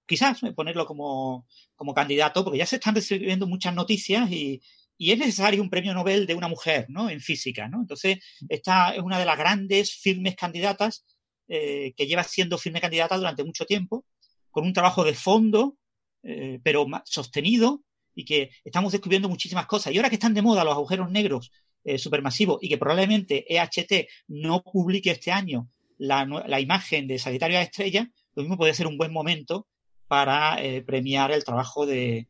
quizás 0.05 0.39
ponerlo 0.55 0.85
como, 0.85 1.47
como, 1.75 1.93
candidato, 1.93 2.43
porque 2.43 2.59
ya 2.59 2.65
se 2.65 2.77
están 2.77 2.95
recibiendo 2.95 3.47
muchas 3.47 3.75
noticias 3.75 4.31
y, 4.31 4.61
y, 4.97 5.11
es 5.11 5.19
necesario 5.19 5.61
un 5.61 5.69
premio 5.69 5.93
Nobel 5.93 6.25
de 6.25 6.35
una 6.35 6.47
mujer, 6.47 6.85
¿no? 6.89 7.09
En 7.09 7.21
física, 7.21 7.67
¿no? 7.67 7.81
Entonces, 7.81 8.19
esta 8.47 8.91
es 8.95 9.01
una 9.01 9.19
de 9.19 9.25
las 9.25 9.37
grandes 9.37 9.93
firmes 9.93 10.35
candidatas 10.35 11.05
eh, 11.47 11.93
que 11.95 12.05
lleva 12.07 12.23
siendo 12.23 12.57
firme 12.57 12.81
candidata 12.81 13.17
durante 13.17 13.43
mucho 13.43 13.65
tiempo, 13.65 14.05
con 14.51 14.65
un 14.65 14.73
trabajo 14.73 15.03
de 15.03 15.13
fondo, 15.13 15.77
eh, 16.23 16.59
pero 16.63 16.85
sostenido, 17.05 17.81
y 18.19 18.25
que 18.25 18.49
estamos 18.65 18.91
descubriendo 18.91 19.29
muchísimas 19.29 19.65
cosas. 19.65 19.93
Y 19.93 19.97
ahora 19.97 20.09
que 20.09 20.17
están 20.17 20.33
de 20.33 20.41
moda 20.41 20.65
los 20.65 20.73
agujeros 20.73 21.09
negros 21.09 21.53
eh, 21.85 21.97
supermasivos 21.97 22.59
y 22.61 22.67
que 22.67 22.77
probablemente 22.77 23.45
EHT 23.47 24.09
no 24.27 24.61
publique 24.61 25.11
este 25.11 25.31
año 25.31 25.69
la, 25.97 26.59
imagen 26.59 27.07
de 27.07 27.17
Sagitario 27.17 27.57
a 27.57 27.61
Estrella, 27.61 28.11
lo 28.35 28.43
mismo 28.43 28.57
puede 28.57 28.73
ser 28.73 28.87
un 28.87 28.97
buen 28.97 29.13
momento 29.13 29.67
para 30.09 30.61
eh, 30.61 30.81
premiar 30.81 31.31
el 31.31 31.45
trabajo 31.45 31.85
de, 31.85 32.27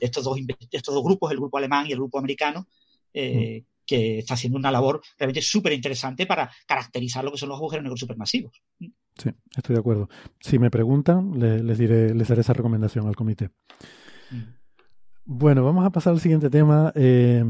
estos 0.00 0.24
dos, 0.24 0.38
estos 0.70 0.94
dos 0.94 1.04
grupos, 1.04 1.30
el 1.30 1.36
grupo 1.36 1.58
alemán 1.58 1.86
y 1.86 1.92
el 1.92 1.98
grupo 1.98 2.18
americano, 2.18 2.66
eh, 3.12 3.60
mm. 3.60 3.66
que 3.84 4.18
está 4.20 4.34
haciendo 4.34 4.58
una 4.58 4.70
labor 4.70 5.02
realmente 5.18 5.42
súper 5.42 5.74
interesante 5.74 6.24
para 6.24 6.50
caracterizar 6.66 7.24
lo 7.24 7.32
que 7.32 7.38
son 7.38 7.50
los 7.50 7.58
agujeros 7.58 7.82
negros 7.82 8.00
supermasivos. 8.00 8.62
Sí, 8.78 9.30
estoy 9.54 9.74
de 9.74 9.80
acuerdo. 9.80 10.08
Si 10.40 10.58
me 10.58 10.70
preguntan, 10.70 11.38
les, 11.38 11.76
diré, 11.76 12.14
les 12.14 12.28
daré 12.28 12.40
esa 12.40 12.54
recomendación 12.54 13.06
al 13.06 13.16
comité. 13.16 13.50
Mm. 14.30 14.63
Bueno, 15.26 15.64
vamos 15.64 15.86
a 15.86 15.90
pasar 15.90 16.12
al 16.12 16.20
siguiente 16.20 16.50
tema. 16.50 16.92
Eh, 16.94 17.42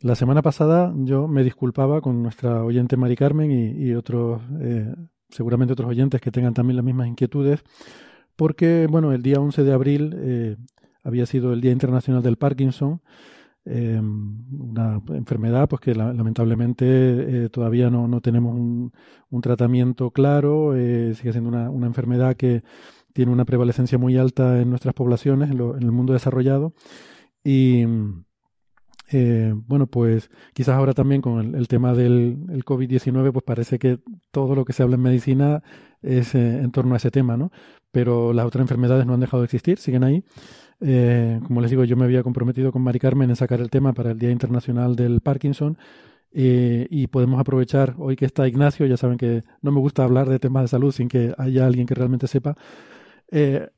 la 0.00 0.14
semana 0.14 0.40
pasada 0.40 0.90
yo 0.96 1.28
me 1.28 1.44
disculpaba 1.44 2.00
con 2.00 2.22
nuestra 2.22 2.64
oyente 2.64 2.96
Mari 2.96 3.14
Carmen 3.14 3.50
y, 3.78 3.92
otros, 3.92 4.40
eh, 4.60 4.94
seguramente 5.28 5.74
otros 5.74 5.90
oyentes 5.90 6.18
que 6.22 6.30
tengan 6.30 6.54
también 6.54 6.76
las 6.76 6.84
mismas 6.84 7.08
inquietudes, 7.08 7.62
porque, 8.36 8.86
bueno, 8.90 9.12
el 9.12 9.22
día 9.22 9.38
11 9.38 9.64
de 9.64 9.72
abril 9.72 10.14
eh, 10.16 10.56
había 11.04 11.26
sido 11.26 11.52
el 11.52 11.60
Día 11.60 11.72
Internacional 11.72 12.22
del 12.22 12.38
Parkinson, 12.38 13.02
una 13.66 15.02
enfermedad 15.10 15.68
pues 15.68 15.82
que 15.82 15.94
lamentablemente 15.94 17.50
todavía 17.50 17.90
no, 17.90 18.08
no 18.08 18.22
tenemos 18.22 18.54
un, 18.54 18.92
un, 19.28 19.40
tratamiento 19.42 20.10
claro, 20.10 20.72
sigue 20.72 21.32
siendo 21.32 21.50
una, 21.50 21.68
una 21.68 21.86
enfermedad 21.86 22.34
que 22.34 22.62
tiene 23.18 23.32
una 23.32 23.44
prevalecencia 23.44 23.98
muy 23.98 24.16
alta 24.16 24.60
en 24.62 24.70
nuestras 24.70 24.94
poblaciones, 24.94 25.50
en, 25.50 25.58
el 25.58 25.90
mundo 25.90 26.12
desarrollado. 26.12 26.72
Y 27.42 27.84
eh, 29.10 29.52
bueno, 29.66 29.88
pues 29.88 30.30
quizás 30.54 30.76
ahora 30.76 30.92
también 30.92 31.20
con 31.20 31.56
el, 31.56 31.66
tema 31.66 31.94
del 31.94 32.64
COVID-19, 32.64 33.32
pues 33.32 33.44
parece 33.44 33.80
que 33.80 33.98
todo 34.30 34.54
lo 34.54 34.64
que 34.64 34.72
se 34.72 34.84
habla 34.84 34.94
en 34.94 35.02
medicina 35.02 35.64
es 36.00 36.36
eh, 36.36 36.60
en 36.60 36.70
torno 36.70 36.94
a 36.94 36.98
ese 36.98 37.10
tema, 37.10 37.36
¿no? 37.36 37.50
Pero 37.90 38.32
las 38.32 38.46
otras 38.46 38.62
enfermedades 38.62 39.04
no 39.04 39.14
han 39.14 39.20
dejado 39.20 39.40
de 39.42 39.46
existir, 39.46 39.78
siguen 39.78 40.04
ahí. 40.04 40.22
Eh, 40.80 41.40
como 41.44 41.60
les 41.60 41.70
digo, 41.72 41.82
yo 41.82 41.96
me 41.96 42.04
había 42.04 42.22
comprometido 42.22 42.70
con 42.70 42.82
Mari 42.82 43.00
Carmen 43.00 43.30
en 43.30 43.34
sacar 43.34 43.60
el 43.60 43.68
tema 43.68 43.94
para 43.94 44.12
el 44.12 44.18
Día 44.20 44.30
Internacional 44.30 44.94
del 44.94 45.22
Parkinson. 45.22 45.76
y 46.30 47.06
podemos 47.08 47.40
aprovechar 47.40 47.96
hoy 47.98 48.14
que 48.14 48.26
está 48.26 48.46
Ignacio, 48.46 48.86
ya 48.86 48.96
saben 48.96 49.18
que 49.18 49.42
no 49.60 49.72
me 49.72 49.80
gusta 49.80 50.04
hablar 50.04 50.28
de 50.28 50.38
temas 50.38 50.62
de 50.62 50.68
salud 50.68 50.92
sin 50.92 51.08
que 51.08 51.34
haya 51.36 51.66
alguien 51.66 51.84
que 51.86 51.94
realmente 51.96 52.28
sepa, 52.28 52.54
eh, 53.30 53.68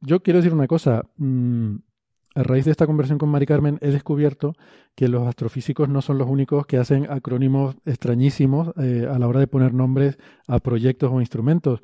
yo 0.00 0.22
quiero 0.22 0.38
decir 0.38 0.54
una 0.54 0.66
cosa. 0.66 1.02
Mm, 1.16 1.76
a 2.34 2.42
raíz 2.42 2.66
de 2.66 2.70
esta 2.70 2.86
conversación 2.86 3.18
con 3.18 3.30
Mari 3.30 3.46
Carmen 3.46 3.78
he 3.80 3.90
descubierto 3.90 4.52
que 4.94 5.08
los 5.08 5.26
astrofísicos 5.26 5.88
no 5.88 6.02
son 6.02 6.18
los 6.18 6.28
únicos 6.28 6.66
que 6.66 6.76
hacen 6.76 7.10
acrónimos 7.10 7.76
extrañísimos 7.86 8.74
eh, 8.76 9.08
a 9.10 9.18
la 9.18 9.26
hora 9.26 9.40
de 9.40 9.46
poner 9.46 9.72
nombres 9.72 10.18
a 10.46 10.58
proyectos 10.58 11.10
o 11.10 11.20
instrumentos. 11.20 11.80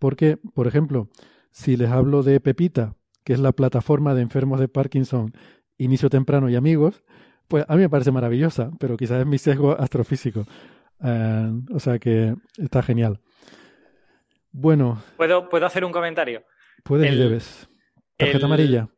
Porque, 0.00 0.36
por 0.36 0.66
ejemplo, 0.66 1.08
si 1.52 1.76
les 1.76 1.90
hablo 1.90 2.24
de 2.24 2.40
Pepita, 2.40 2.96
que 3.22 3.34
es 3.34 3.38
la 3.38 3.52
plataforma 3.52 4.14
de 4.14 4.22
enfermos 4.22 4.58
de 4.58 4.66
Parkinson, 4.66 5.32
Inicio 5.78 6.10
Temprano 6.10 6.48
y 6.50 6.56
Amigos, 6.56 7.04
Pues 7.46 7.64
a 7.68 7.74
mí 7.76 7.82
me 7.82 7.90
parece 7.90 8.10
maravillosa, 8.10 8.70
pero 8.80 8.96
quizás 8.96 9.20
es 9.20 9.26
mi 9.26 9.38
sesgo 9.38 9.72
astrofísico. 9.78 10.44
Eh, 11.04 11.52
o 11.72 11.78
sea 11.78 11.98
que 11.98 12.34
está 12.56 12.82
genial. 12.82 13.20
Bueno. 14.56 15.02
¿Puedo, 15.16 15.48
¿puedo 15.48 15.66
hacer 15.66 15.84
un 15.84 15.90
comentario? 15.90 16.44
Puedes 16.84 17.12
y 17.12 17.16
debes. 17.16 17.68
Tarjeta 18.16 18.46
amarilla. 18.46 18.88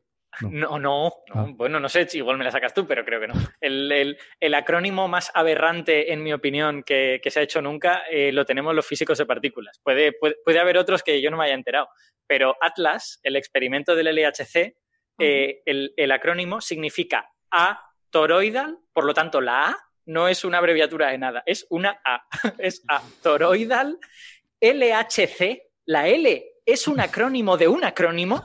No, 0.43 0.79
no, 0.79 1.15
ah. 1.33 1.47
bueno, 1.49 1.81
no 1.81 1.89
sé, 1.89 2.07
igual 2.13 2.37
me 2.37 2.45
la 2.45 2.51
sacas 2.51 2.75
tú, 2.75 2.87
pero 2.87 3.07
creo 3.07 3.21
que 3.21 3.29
no. 3.29 3.35
El, 3.59 4.55
acrónimo 4.55 5.09
más 5.09 5.31
aberrante, 5.33 6.13
en 6.13 6.23
mi 6.23 6.35
opinión, 6.35 6.83
que, 6.83 7.23
se 7.25 7.41
ha 7.41 7.43
hecho 7.43 7.63
nunca, 7.63 8.03
eh, 8.11 8.33
lo 8.33 8.45
tenemos 8.45 8.75
los 8.75 8.87
físicos 8.87 9.17
de 9.17 9.25
partículas. 9.25 9.81
Puede, 9.83 10.13
puede, 10.13 10.59
haber 10.59 10.77
otros 10.77 11.03
que 11.03 11.23
yo 11.23 11.31
no 11.31 11.39
me 11.39 11.45
haya 11.45 11.55
enterado, 11.55 11.89
pero 12.27 12.55
Atlas, 12.61 13.19
el 13.23 13.37
experimento 13.37 13.95
del 13.95 14.15
LHC, 14.15 14.77
eh, 15.19 15.63
el, 15.65 16.13
acrónimo 16.13 16.61
significa 16.61 17.31
A 17.51 17.81
toroidal, 18.11 18.79
por 18.93 19.07
lo 19.07 19.15
tanto 19.15 19.41
la 19.41 19.71
A 19.71 19.79
no 20.05 20.29
es 20.29 20.45
una 20.45 20.59
abreviatura 20.59 21.11
de 21.11 21.19
nada, 21.19 21.43
es 21.47 21.67
una 21.71 21.99
A, 22.05 22.27
es 22.59 22.85
A 22.89 23.01
toroidal 23.23 23.99
LHC, 24.61 25.63
la 25.87 26.09
L 26.09 26.45
es 26.65 26.89
un 26.89 27.01
acrónimo 27.01 27.57
de 27.57 27.69
un 27.69 27.85
acrónimo 27.85 28.45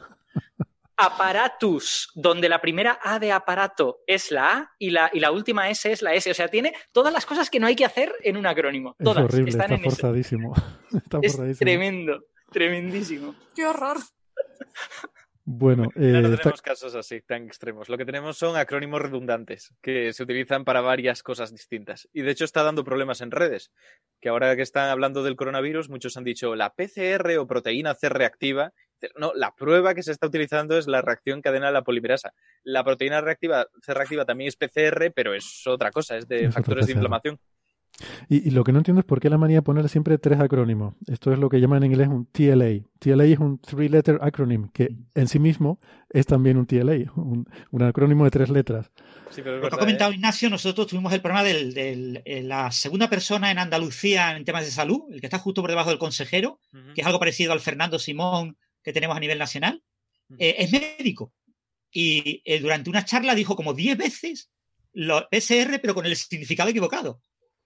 aparatus, 0.97 2.11
donde 2.13 2.47
la 2.47 2.61
primera 2.61 2.99
A 3.01 3.17
de 3.17 3.31
aparato 3.31 4.01
es 4.05 4.31
la 4.31 4.53
A 4.53 4.75
y 4.77 4.91
la, 4.91 5.09
y 5.11 5.19
la 5.19 5.31
última 5.31 5.69
S 5.69 5.91
es 5.91 6.01
la 6.01 6.13
S. 6.13 6.29
O 6.29 6.33
sea, 6.33 6.47
tiene 6.47 6.73
todas 6.91 7.11
las 7.11 7.25
cosas 7.25 7.49
que 7.49 7.59
no 7.59 7.67
hay 7.67 7.75
que 7.75 7.85
hacer 7.85 8.13
en 8.21 8.37
un 8.37 8.45
acrónimo. 8.45 8.95
Todas 9.03 9.25
es 9.25 9.33
horrible, 9.33 9.49
están 9.49 9.71
está 9.73 9.89
forzadísimo. 9.89 10.53
está 10.93 11.19
es 11.21 11.57
tremendo, 11.57 12.25
tremendísimo. 12.51 13.35
¡Qué 13.55 13.65
horror! 13.65 13.97
Bueno, 15.43 15.89
eh, 15.95 16.21
no 16.21 16.37
tenemos 16.37 16.61
casos 16.61 16.95
así 16.95 17.21
tan 17.21 17.45
extremos. 17.45 17.89
Lo 17.89 17.97
que 17.97 18.05
tenemos 18.05 18.37
son 18.37 18.55
acrónimos 18.55 19.01
redundantes 19.01 19.73
que 19.81 20.13
se 20.13 20.23
utilizan 20.23 20.65
para 20.65 20.81
varias 20.81 21.23
cosas 21.23 21.51
distintas. 21.51 22.07
Y 22.13 22.21
de 22.21 22.31
hecho 22.31 22.45
está 22.45 22.63
dando 22.63 22.83
problemas 22.83 23.21
en 23.21 23.31
redes. 23.31 23.71
Que 24.19 24.29
ahora 24.29 24.55
que 24.55 24.61
están 24.61 24.89
hablando 24.89 25.23
del 25.23 25.35
coronavirus, 25.35 25.89
muchos 25.89 26.17
han 26.17 26.23
dicho 26.23 26.55
la 26.55 26.73
PCR 26.73 27.37
o 27.37 27.47
proteína 27.47 27.95
C 27.95 28.09
reactiva 28.09 28.73
no, 29.17 29.31
la 29.35 29.55
prueba 29.55 29.95
que 29.95 30.03
se 30.03 30.11
está 30.11 30.27
utilizando 30.27 30.77
es 30.77 30.87
la 30.87 31.01
reacción 31.01 31.41
cadena 31.41 31.67
de 31.67 31.73
la 31.73 31.83
polimerasa. 31.83 32.33
La 32.63 32.83
proteína 32.83 33.21
reactiva, 33.21 33.67
C 33.81 33.93
reactiva 33.93 34.25
también 34.25 34.49
es 34.49 34.55
PCR, 34.55 35.11
pero 35.13 35.33
es 35.33 35.65
otra 35.65 35.91
cosa, 35.91 36.17
es 36.17 36.27
de 36.27 36.51
factores 36.51 36.87
de 36.87 36.93
inflamación. 36.93 37.39
Y, 38.29 38.49
lo 38.51 38.63
que 38.63 38.71
no 38.71 38.79
entiendo 38.79 38.99
es 38.99 39.05
por 39.05 39.19
qué 39.19 39.29
la 39.29 39.37
manía 39.37 39.57
de 39.57 39.61
poner 39.61 39.87
siempre 39.89 40.17
tres 40.17 40.39
acrónimos. 40.39 40.95
Esto 41.07 41.31
es 41.31 41.39
lo 41.39 41.49
que 41.49 41.59
llaman 41.59 41.83
en 41.83 41.91
inglés 41.91 42.07
un 42.07 42.25
TLA. 42.25 42.81
TLA 42.99 43.25
es 43.25 43.39
un 43.39 43.59
three-letter 43.59 44.19
acronym, 44.21 44.69
que 44.69 44.95
en 45.13 45.27
sí 45.27 45.39
mismo 45.39 45.79
es 46.09 46.25
también 46.25 46.57
un 46.57 46.65
TLA, 46.65 47.11
un, 47.15 47.45
acrónimo 47.81 48.25
de 48.25 48.31
tres 48.31 48.49
letras. 48.49 48.91
lo 49.37 49.69
que 49.69 49.75
ha 49.75 49.77
comentado 49.77 50.11
¿eh? 50.11 50.15
Ignacio, 50.15 50.49
nosotros 50.49 50.87
tuvimos 50.87 51.13
el 51.13 51.21
problema 51.21 51.43
de 51.43 52.21
eh, 52.25 52.43
la 52.43 52.71
segunda 52.71 53.09
persona 53.09 53.51
en 53.51 53.59
Andalucía 53.59 54.35
en 54.35 54.45
temas 54.45 54.65
de 54.65 54.71
salud, 54.71 55.03
el 55.11 55.19
que 55.19 55.27
está 55.27 55.39
justo 55.39 55.61
por 55.61 55.69
debajo 55.69 55.89
del 55.89 55.99
consejero, 55.99 56.59
que 56.95 57.01
es 57.01 57.07
algo 57.07 57.19
parecido 57.19 57.53
al 57.53 57.59
Fernando 57.59 57.99
Simón 57.99 58.57
que 58.83 58.93
tenemos 58.93 59.15
a 59.15 59.19
nivel 59.19 59.37
nacional, 59.37 59.83
eh, 60.37 60.55
es 60.57 60.71
médico. 60.71 61.33
Y 61.91 62.41
eh, 62.45 62.59
durante 62.59 62.89
una 62.89 63.05
charla 63.05 63.35
dijo 63.35 63.55
como 63.55 63.73
10 63.73 63.97
veces 63.97 64.49
lo 64.93 65.27
PCR, 65.29 65.79
pero 65.81 65.93
con 65.93 66.05
el 66.05 66.15
significado 66.15 66.69
equivocado. 66.69 67.21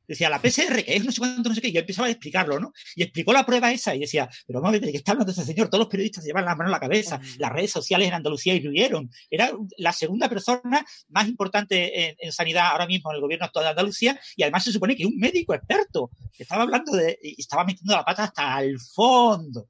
Decía, 0.07 0.29
la 0.29 0.41
PCR, 0.41 0.83
que 0.83 0.95
es 0.95 1.05
no 1.05 1.11
sé 1.11 1.19
cuánto, 1.19 1.49
no 1.49 1.55
sé 1.55 1.61
qué, 1.61 1.69
y 1.69 1.73
yo 1.73 1.81
empezaba 1.81 2.07
a 2.07 2.11
explicarlo, 2.11 2.59
¿no? 2.59 2.73
Y 2.95 3.03
explicó 3.03 3.33
la 3.33 3.45
prueba 3.45 3.71
esa 3.71 3.95
y 3.95 3.99
decía, 3.99 4.29
pero 4.45 4.59
vamos 4.59 4.69
a 4.69 4.71
ver, 4.73 4.81
¿de 4.81 4.91
qué 4.91 4.97
está 4.97 5.11
hablando 5.13 5.31
este 5.31 5.43
señor? 5.43 5.67
Todos 5.69 5.79
los 5.79 5.89
periodistas 5.89 6.23
se 6.23 6.29
llevan 6.29 6.45
la 6.45 6.55
mano 6.55 6.69
a 6.69 6.73
la 6.73 6.79
cabeza, 6.79 7.19
las 7.37 7.51
redes 7.51 7.71
sociales 7.71 8.07
en 8.07 8.13
Andalucía 8.13 8.53
irruyeron. 8.53 9.09
Era 9.29 9.51
la 9.77 9.93
segunda 9.93 10.29
persona 10.29 10.85
más 11.09 11.27
importante 11.27 12.15
en, 12.23 12.31
sanidad 12.31 12.67
ahora 12.71 12.87
mismo 12.87 13.11
en 13.11 13.15
el 13.15 13.21
gobierno 13.21 13.45
actual 13.45 13.65
de 13.65 13.69
Andalucía 13.69 14.19
y 14.35 14.43
además 14.43 14.63
se 14.63 14.71
supone 14.71 14.95
que 14.95 15.05
un 15.05 15.17
médico 15.17 15.53
experto. 15.53 16.11
Estaba 16.37 16.63
hablando 16.63 16.91
de, 16.91 17.17
y 17.21 17.39
estaba 17.39 17.63
metiendo 17.63 17.95
la 17.95 18.03
pata 18.03 18.25
hasta 18.25 18.61
el 18.61 18.79
fondo 18.79 19.67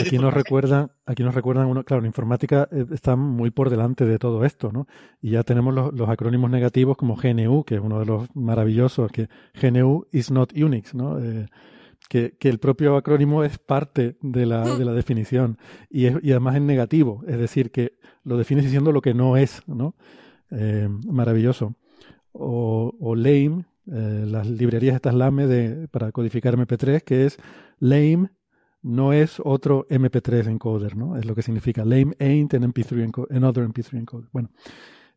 aquí 0.00 0.18
nos 0.18 0.34
recuerdan, 0.34 0.92
aquí 1.06 1.22
nos 1.22 1.34
recuerdan 1.34 1.66
uno, 1.66 1.84
claro, 1.84 2.02
la 2.02 2.06
informática 2.06 2.68
eh, 2.70 2.84
está 2.92 3.16
muy 3.16 3.50
por 3.50 3.70
delante 3.70 4.04
de 4.04 4.18
todo 4.18 4.44
esto, 4.44 4.70
¿no? 4.72 4.86
Y 5.20 5.30
ya 5.30 5.42
tenemos 5.42 5.74
los, 5.74 6.08
acrónimos 6.08 6.50
negativos 6.50 6.96
como 6.96 7.16
GNU, 7.16 7.64
que 7.64 7.76
es 7.76 7.80
uno 7.80 7.98
de 7.98 8.06
los 8.06 8.34
maravillosos, 8.34 9.10
que 9.10 9.28
GNU 9.60 10.06
is 10.12 10.30
not 10.30 10.52
Unix, 10.52 10.94
¿no? 10.94 11.18
Eh, 11.18 11.46
que, 12.08 12.36
el 12.40 12.58
propio 12.58 12.96
acrónimo 12.96 13.44
es 13.44 13.58
parte 13.58 14.16
de 14.20 14.44
la, 14.44 14.76
de 14.76 14.84
la 14.84 14.92
definición 15.00 15.58
y, 15.88 16.06
es, 16.06 16.16
y 16.22 16.32
además 16.32 16.56
es 16.56 16.62
negativo, 16.62 17.22
es 17.26 17.38
decir, 17.38 17.70
que 17.70 17.94
lo 18.24 18.36
defines 18.36 18.64
diciendo 18.64 18.92
lo 18.92 19.00
que 19.00 19.14
no 19.14 19.36
es, 19.36 19.62
¿no? 19.66 19.94
Eh, 20.50 20.88
maravilloso. 21.06 21.76
O, 22.32 22.94
o 23.00 23.16
LAME, 23.16 23.64
las 23.86 24.46
librerías 24.46 24.94
estas 24.94 25.14
LAME 25.14 25.46
de, 25.48 25.88
para 25.88 26.12
codificar 26.12 26.56
MP3, 26.56 27.02
que 27.02 27.26
es 27.26 27.38
LAME 27.80 28.28
no 28.82 29.12
es 29.12 29.40
otro 29.44 29.86
MP3 29.88 30.48
encoder, 30.48 30.96
¿no? 30.96 31.16
Es 31.16 31.24
lo 31.24 31.34
que 31.34 31.42
significa 31.42 31.84
lame 31.84 32.14
ain't 32.18 32.54
an 32.54 32.62
MP3 32.72 33.04
encoder, 33.04 33.36
another 33.36 33.64
MP3 33.68 33.98
encoder. 33.98 34.28
Bueno. 34.32 34.50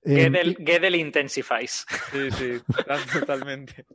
Gedel, 0.05 0.95
intensifies. 0.95 1.85
Sí, 2.11 2.31
sí, 2.31 2.51
totalmente. 3.19 3.85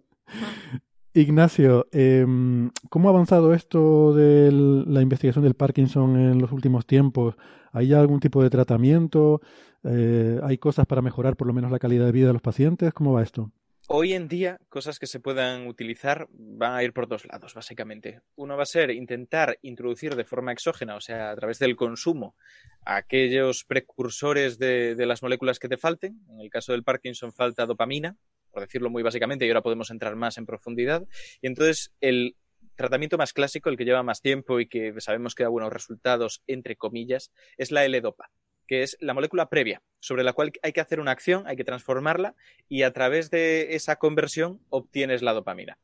Ignacio, 1.13 1.89
em, 1.93 2.71
¿cómo 2.89 3.09
ha 3.09 3.13
avanzado 3.13 3.53
esto 3.53 4.15
de 4.15 4.51
la 4.53 5.03
investigación 5.03 5.45
del 5.45 5.55
Parkinson 5.55 6.17
en 6.17 6.39
los 6.39 6.53
últimos 6.53 6.87
tiempos? 6.87 7.37
¿Hay 7.73 7.93
algún 7.93 8.21
tipo 8.21 8.43
de 8.43 8.51
tratamiento? 8.51 9.41
Eh, 9.85 10.41
¿Hay 10.43 10.59
cosas 10.59 10.87
para 10.87 11.03
mejorar 11.03 11.37
por 11.37 11.47
lo 11.47 11.53
menos 11.53 11.71
la 11.71 11.79
calidad 11.79 12.07
de 12.07 12.13
vida 12.13 12.29
de 12.29 12.33
los 12.35 12.43
pacientes? 12.43 12.93
¿Cómo 12.93 13.13
va 13.13 13.23
esto? 13.23 13.51
Hoy 13.91 14.13
en 14.13 14.29
día, 14.29 14.61
cosas 14.69 14.99
que 14.99 15.07
se 15.07 15.19
puedan 15.19 15.67
utilizar 15.67 16.29
van 16.31 16.75
a 16.75 16.85
ir 16.85 16.93
por 16.93 17.09
dos 17.09 17.25
lados, 17.25 17.55
básicamente. 17.55 18.21
Uno 18.37 18.55
va 18.55 18.65
a 18.65 18.67
ser 18.67 18.91
intentar 18.91 19.59
introducir 19.63 20.15
de 20.15 20.27
forma 20.27 20.53
exógena, 20.53 20.95
o 20.95 21.01
sea, 21.01 21.31
a 21.31 21.37
través 21.37 21.59
del 21.59 21.75
consumo, 21.75 22.37
aquellos 22.85 23.65
precursores 23.65 24.59
de, 24.59 24.95
las 25.07 25.23
moléculas 25.23 25.59
que 25.59 25.71
te 25.71 25.79
falten. 25.79 26.21
En 26.29 26.39
el 26.39 26.51
caso 26.51 26.73
del 26.73 26.85
Parkinson 26.85 27.33
falta 27.33 27.65
dopamina, 27.65 28.15
por 28.51 28.61
decirlo 28.61 28.91
muy 28.91 29.03
básicamente, 29.03 29.47
y 29.47 29.49
ahora 29.49 29.63
podemos 29.63 29.91
entrar 29.91 30.17
más 30.17 30.37
en 30.37 30.45
profundidad. 30.45 31.07
Y 31.41 31.47
entonces 31.47 31.95
el 32.03 32.37
tratamiento 32.77 33.17
más 33.17 33.33
clásico, 33.33 33.71
el 33.71 33.79
que 33.79 33.87
lleva 33.87 34.03
más 34.03 34.21
tiempo 34.21 34.61
y 34.61 34.69
que 34.69 35.01
sabemos 35.01 35.35
que 35.35 35.45
da 35.45 35.49
buenos 35.49 35.73
resultados, 35.73 36.43
entre 36.47 36.77
comillas, 36.77 37.33
es 37.57 37.73
la 37.73 37.87
L-Dopa 37.87 38.31
que 38.69 38.83
es 38.83 38.97
la 39.01 39.15
molécula 39.15 39.49
previa, 39.49 39.83
sobre 39.99 40.23
la 40.23 40.35
cual 40.35 40.53
hay 40.63 40.73
que 40.73 40.81
hacer 40.81 41.01
una 41.01 41.11
acción, 41.11 41.45
hay 41.47 41.57
que 41.57 41.65
transformarla 41.65 42.37
y 42.69 42.83
a 42.83 42.93
través 42.93 43.31
de 43.31 43.75
esa 43.75 43.97
conversión 43.97 44.61
obtienes 44.69 45.23
la 45.23 45.33
dopamina. 45.33 45.79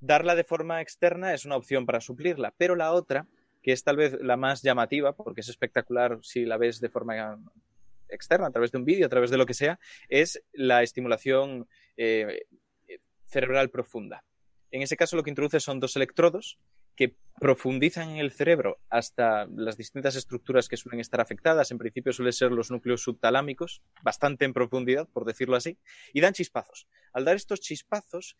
Darla 0.00 0.34
de 0.34 0.42
forma 0.42 0.80
externa 0.80 1.34
es 1.34 1.44
una 1.44 1.56
opción 1.56 1.86
para 1.86 2.00
suplirla, 2.00 2.54
pero 2.56 2.74
la 2.74 2.92
otra, 2.92 3.26
que 3.62 3.72
es 3.72 3.84
tal 3.84 3.96
vez 3.96 4.16
la 4.20 4.36
más 4.36 4.62
llamativa, 4.62 5.14
porque 5.14 5.42
es 5.42 5.48
espectacular 5.48 6.18
si 6.22 6.46
la 6.46 6.56
ves 6.56 6.80
de 6.80 6.88
forma 6.88 7.38
externa, 8.08 8.46
a 8.46 8.50
través 8.50 8.72
de 8.72 8.78
un 8.78 8.84
vídeo, 8.84 9.06
a 9.06 9.10
través 9.10 9.30
de 9.30 9.36
lo 9.36 9.46
que 9.46 9.54
sea, 9.54 9.78
es 10.08 10.42
la 10.52 10.82
estimulación 10.82 11.68
eh, 11.96 12.46
cerebral 13.26 13.70
profunda. 13.70 14.24
En 14.70 14.82
ese 14.82 14.96
caso 14.96 15.16
lo 15.16 15.22
que 15.22 15.30
introduce 15.30 15.60
son 15.60 15.78
dos 15.78 15.94
electrodos 15.96 16.58
que 16.96 17.16
profundizan 17.40 18.10
en 18.10 18.16
el 18.18 18.30
cerebro 18.32 18.78
hasta 18.88 19.46
las 19.46 19.76
distintas 19.76 20.14
estructuras 20.16 20.68
que 20.68 20.76
suelen 20.76 21.00
estar 21.00 21.20
afectadas. 21.20 21.70
En 21.70 21.78
principio 21.78 22.12
suelen 22.12 22.32
ser 22.32 22.52
los 22.52 22.70
núcleos 22.70 23.02
subtalámicos, 23.02 23.82
bastante 24.02 24.44
en 24.44 24.52
profundidad, 24.52 25.08
por 25.08 25.24
decirlo 25.24 25.56
así, 25.56 25.78
y 26.12 26.20
dan 26.20 26.32
chispazos. 26.32 26.86
Al 27.12 27.24
dar 27.24 27.36
estos 27.36 27.60
chispazos, 27.60 28.36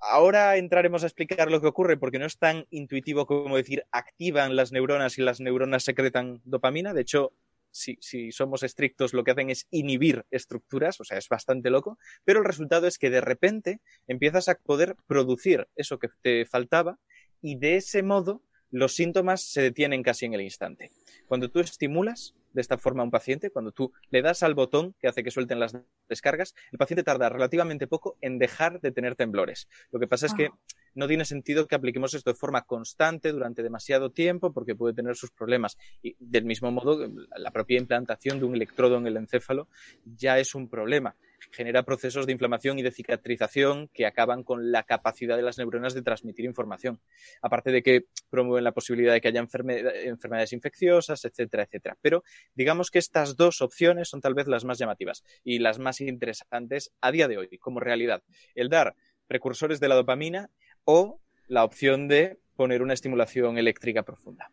ahora 0.00 0.56
entraremos 0.56 1.02
a 1.02 1.06
explicar 1.06 1.50
lo 1.50 1.60
que 1.60 1.68
ocurre 1.68 1.96
porque 1.96 2.18
no 2.18 2.26
es 2.26 2.38
tan 2.38 2.66
intuitivo 2.70 3.26
como 3.26 3.56
decir 3.56 3.84
activan 3.92 4.56
las 4.56 4.72
neuronas 4.72 5.18
y 5.18 5.22
las 5.22 5.40
neuronas 5.40 5.84
secretan 5.84 6.40
dopamina. 6.44 6.94
De 6.94 7.02
hecho, 7.02 7.34
si, 7.70 7.96
si, 8.00 8.32
somos 8.32 8.62
estrictos, 8.62 9.14
lo 9.14 9.24
que 9.24 9.30
hacen 9.30 9.50
es 9.50 9.66
inhibir 9.70 10.24
estructuras, 10.30 11.00
o 11.00 11.04
sea, 11.04 11.18
es 11.18 11.28
bastante 11.28 11.70
loco, 11.70 11.98
pero 12.24 12.40
el 12.40 12.44
resultado 12.44 12.86
es 12.86 12.98
que 12.98 13.10
de 13.10 13.20
repente 13.20 13.80
empiezas 14.06 14.48
a 14.48 14.56
poder 14.56 14.96
producir 15.06 15.68
eso 15.74 15.98
que 15.98 16.08
te 16.22 16.44
faltaba 16.44 16.98
y 17.42 17.56
de 17.56 17.76
ese 17.76 18.02
modo 18.02 18.42
los 18.70 18.94
síntomas 18.94 19.42
se 19.42 19.60
detienen 19.60 20.02
casi 20.02 20.24
en 20.24 20.34
el 20.34 20.40
instante. 20.40 20.90
Cuando 21.26 21.50
tú 21.50 21.60
estimulas 21.60 22.34
de 22.54 22.60
esta 22.60 22.78
forma 22.78 23.02
a 23.02 23.04
un 23.04 23.10
paciente, 23.10 23.50
cuando 23.50 23.72
tú 23.72 23.92
le 24.10 24.22
das 24.22 24.42
al 24.42 24.54
botón 24.54 24.94
que 24.98 25.08
hace 25.08 25.22
que 25.22 25.30
suelten 25.30 25.60
las 25.60 25.76
descargas, 26.08 26.54
el 26.70 26.78
paciente 26.78 27.02
tarda 27.02 27.28
relativamente 27.28 27.86
poco 27.86 28.16
en 28.20 28.38
dejar 28.38 28.80
de 28.80 28.92
tener 28.92 29.14
temblores. 29.14 29.68
Lo 29.90 30.00
que 30.00 30.06
pasa 30.06 30.26
es 30.26 30.34
que 30.34 30.50
no 30.94 31.06
tiene 31.06 31.24
sentido 31.24 31.66
que 31.66 31.74
apliquemos 31.74 32.14
esto 32.14 32.30
de 32.30 32.36
forma 32.38 32.62
constante 32.62 33.32
durante 33.32 33.62
demasiado 33.62 34.10
tiempo 34.10 34.52
porque 34.52 34.74
puede 34.74 34.94
tener 34.94 35.16
sus 35.16 35.30
problemas. 35.30 35.76
Y 36.02 36.16
del 36.18 36.44
mismo 36.44 36.70
modo, 36.70 37.06
la 37.36 37.50
propia 37.50 37.78
implantación 37.78 38.38
de 38.38 38.46
un 38.46 38.54
electrodo 38.54 38.96
en 38.96 39.06
el 39.06 39.16
encéfalo 39.16 39.68
ya 40.04 40.38
es 40.38 40.54
un 40.54 40.68
problema 40.68 41.14
genera 41.50 41.82
procesos 41.82 42.26
de 42.26 42.32
inflamación 42.32 42.78
y 42.78 42.82
de 42.82 42.90
cicatrización 42.90 43.88
que 43.88 44.06
acaban 44.06 44.42
con 44.42 44.70
la 44.70 44.84
capacidad 44.84 45.36
de 45.36 45.42
las 45.42 45.58
neuronas 45.58 45.94
de 45.94 46.02
transmitir 46.02 46.44
información. 46.44 47.00
Aparte 47.40 47.72
de 47.72 47.82
que 47.82 48.06
promueven 48.30 48.64
la 48.64 48.72
posibilidad 48.72 49.12
de 49.12 49.20
que 49.20 49.28
haya 49.28 49.40
enfermedades 49.40 50.52
infecciosas, 50.52 51.24
etcétera, 51.24 51.64
etcétera. 51.64 51.96
Pero 52.00 52.22
digamos 52.54 52.90
que 52.90 52.98
estas 52.98 53.36
dos 53.36 53.60
opciones 53.62 54.08
son 54.08 54.20
tal 54.20 54.34
vez 54.34 54.46
las 54.46 54.64
más 54.64 54.78
llamativas 54.78 55.24
y 55.44 55.58
las 55.58 55.78
más 55.78 56.00
interesantes 56.00 56.92
a 57.00 57.10
día 57.10 57.28
de 57.28 57.38
hoy 57.38 57.58
como 57.58 57.80
realidad. 57.80 58.22
El 58.54 58.68
dar 58.68 58.94
precursores 59.26 59.80
de 59.80 59.88
la 59.88 59.94
dopamina 59.94 60.50
o 60.84 61.20
la 61.48 61.64
opción 61.64 62.08
de 62.08 62.38
poner 62.56 62.82
una 62.82 62.94
estimulación 62.94 63.58
eléctrica 63.58 64.02
profunda. 64.02 64.50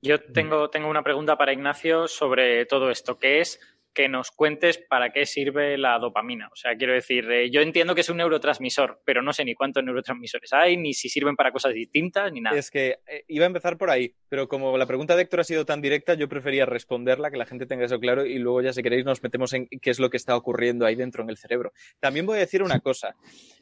Yo 0.00 0.20
tengo, 0.20 0.68
tengo 0.68 0.88
una 0.88 1.04
pregunta 1.04 1.36
para 1.38 1.52
Ignacio 1.52 2.08
sobre 2.08 2.66
todo 2.66 2.90
esto, 2.90 3.18
que 3.18 3.40
es 3.40 3.60
que 3.92 4.08
nos 4.08 4.30
cuentes 4.30 4.78
para 4.78 5.12
qué 5.12 5.26
sirve 5.26 5.76
la 5.76 5.98
dopamina. 5.98 6.48
O 6.52 6.56
sea, 6.56 6.76
quiero 6.76 6.94
decir, 6.94 7.30
eh, 7.30 7.50
yo 7.50 7.60
entiendo 7.60 7.94
que 7.94 8.00
es 8.00 8.08
un 8.08 8.16
neurotransmisor, 8.16 9.02
pero 9.04 9.22
no 9.22 9.32
sé 9.32 9.44
ni 9.44 9.54
cuántos 9.54 9.84
neurotransmisores 9.84 10.52
hay, 10.52 10.76
ni 10.76 10.94
si 10.94 11.08
sirven 11.08 11.36
para 11.36 11.52
cosas 11.52 11.74
distintas, 11.74 12.32
ni 12.32 12.40
nada. 12.40 12.56
Es 12.56 12.70
que 12.70 12.98
eh, 13.06 13.24
iba 13.28 13.44
a 13.44 13.46
empezar 13.46 13.76
por 13.76 13.90
ahí, 13.90 14.14
pero 14.28 14.48
como 14.48 14.76
la 14.78 14.86
pregunta 14.86 15.16
de 15.16 15.22
Héctor 15.22 15.40
ha 15.40 15.44
sido 15.44 15.64
tan 15.64 15.82
directa, 15.82 16.14
yo 16.14 16.28
prefería 16.28 16.66
responderla, 16.66 17.30
que 17.30 17.36
la 17.36 17.46
gente 17.46 17.66
tenga 17.66 17.84
eso 17.84 18.00
claro, 18.00 18.24
y 18.24 18.38
luego 18.38 18.62
ya 18.62 18.72
si 18.72 18.82
queréis 18.82 19.04
nos 19.04 19.22
metemos 19.22 19.52
en 19.52 19.66
qué 19.66 19.90
es 19.90 19.98
lo 19.98 20.10
que 20.10 20.16
está 20.16 20.36
ocurriendo 20.36 20.86
ahí 20.86 20.94
dentro 20.94 21.22
en 21.22 21.30
el 21.30 21.36
cerebro. 21.36 21.72
También 22.00 22.26
voy 22.26 22.36
a 22.36 22.40
decir 22.40 22.62
una 22.62 22.80
cosa, 22.80 23.14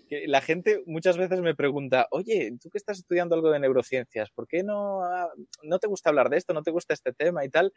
que 0.09 0.27
la 0.27 0.41
gente 0.41 0.83
muchas 0.87 1.17
veces 1.17 1.41
me 1.41 1.55
pregunta, 1.55 2.07
oye, 2.11 2.53
tú 2.61 2.71
que 2.71 2.79
estás 2.79 2.99
estudiando 2.99 3.35
algo 3.35 3.51
de 3.51 3.61
neurociencias, 3.61 4.31
¿por 4.31 4.47
qué 4.47 4.63
no, 4.63 5.03
ah, 5.03 5.29
no 5.63 5.79
te 5.79 5.89
gusta 5.89 6.11
hablar 6.11 6.31
de 6.31 6.37
esto, 6.37 6.53
no 6.55 6.63
te 6.63 6.71
gusta 6.71 6.95
este 6.95 7.13
tema 7.13 7.45
y 7.45 7.49
tal? 7.49 7.73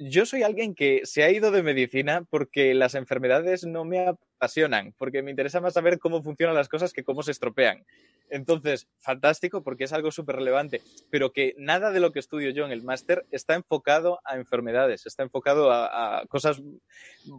yo 0.00 0.24
soy 0.24 0.42
alguien 0.42 0.74
que 0.74 1.02
se 1.04 1.22
ha 1.22 1.30
ido 1.30 1.50
de 1.50 1.62
medicina 1.62 1.79
porque 2.28 2.74
las 2.74 2.94
enfermedades 2.94 3.64
no 3.64 3.84
me 3.84 4.06
apasionan, 4.06 4.94
porque 4.98 5.22
me 5.22 5.30
interesa 5.30 5.60
más 5.60 5.74
saber 5.74 5.98
cómo 5.98 6.22
funcionan 6.22 6.54
las 6.54 6.68
cosas 6.68 6.92
que 6.92 7.04
cómo 7.04 7.22
se 7.22 7.30
estropean. 7.30 7.84
Entonces, 8.28 8.88
fantástico 8.98 9.62
porque 9.62 9.84
es 9.84 9.92
algo 9.92 10.10
súper 10.10 10.36
relevante, 10.36 10.82
pero 11.10 11.32
que 11.32 11.54
nada 11.58 11.90
de 11.90 12.00
lo 12.00 12.12
que 12.12 12.20
estudio 12.20 12.50
yo 12.50 12.64
en 12.64 12.72
el 12.72 12.82
máster 12.82 13.26
está 13.30 13.54
enfocado 13.54 14.20
a 14.24 14.36
enfermedades, 14.36 15.06
está 15.06 15.22
enfocado 15.22 15.72
a, 15.72 16.24
cosas 16.28 16.62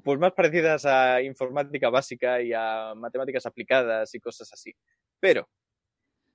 pues 0.04 0.20
más 0.20 0.34
parecidas 0.34 0.86
a 0.86 1.22
informática 1.22 1.90
básica 1.90 2.42
y 2.42 2.54
a 2.54 2.94
matemáticas 2.96 3.46
aplicadas 3.46 4.14
y 4.14 4.20
cosas 4.20 4.52
así. 4.54 4.74
Pero, 5.20 5.50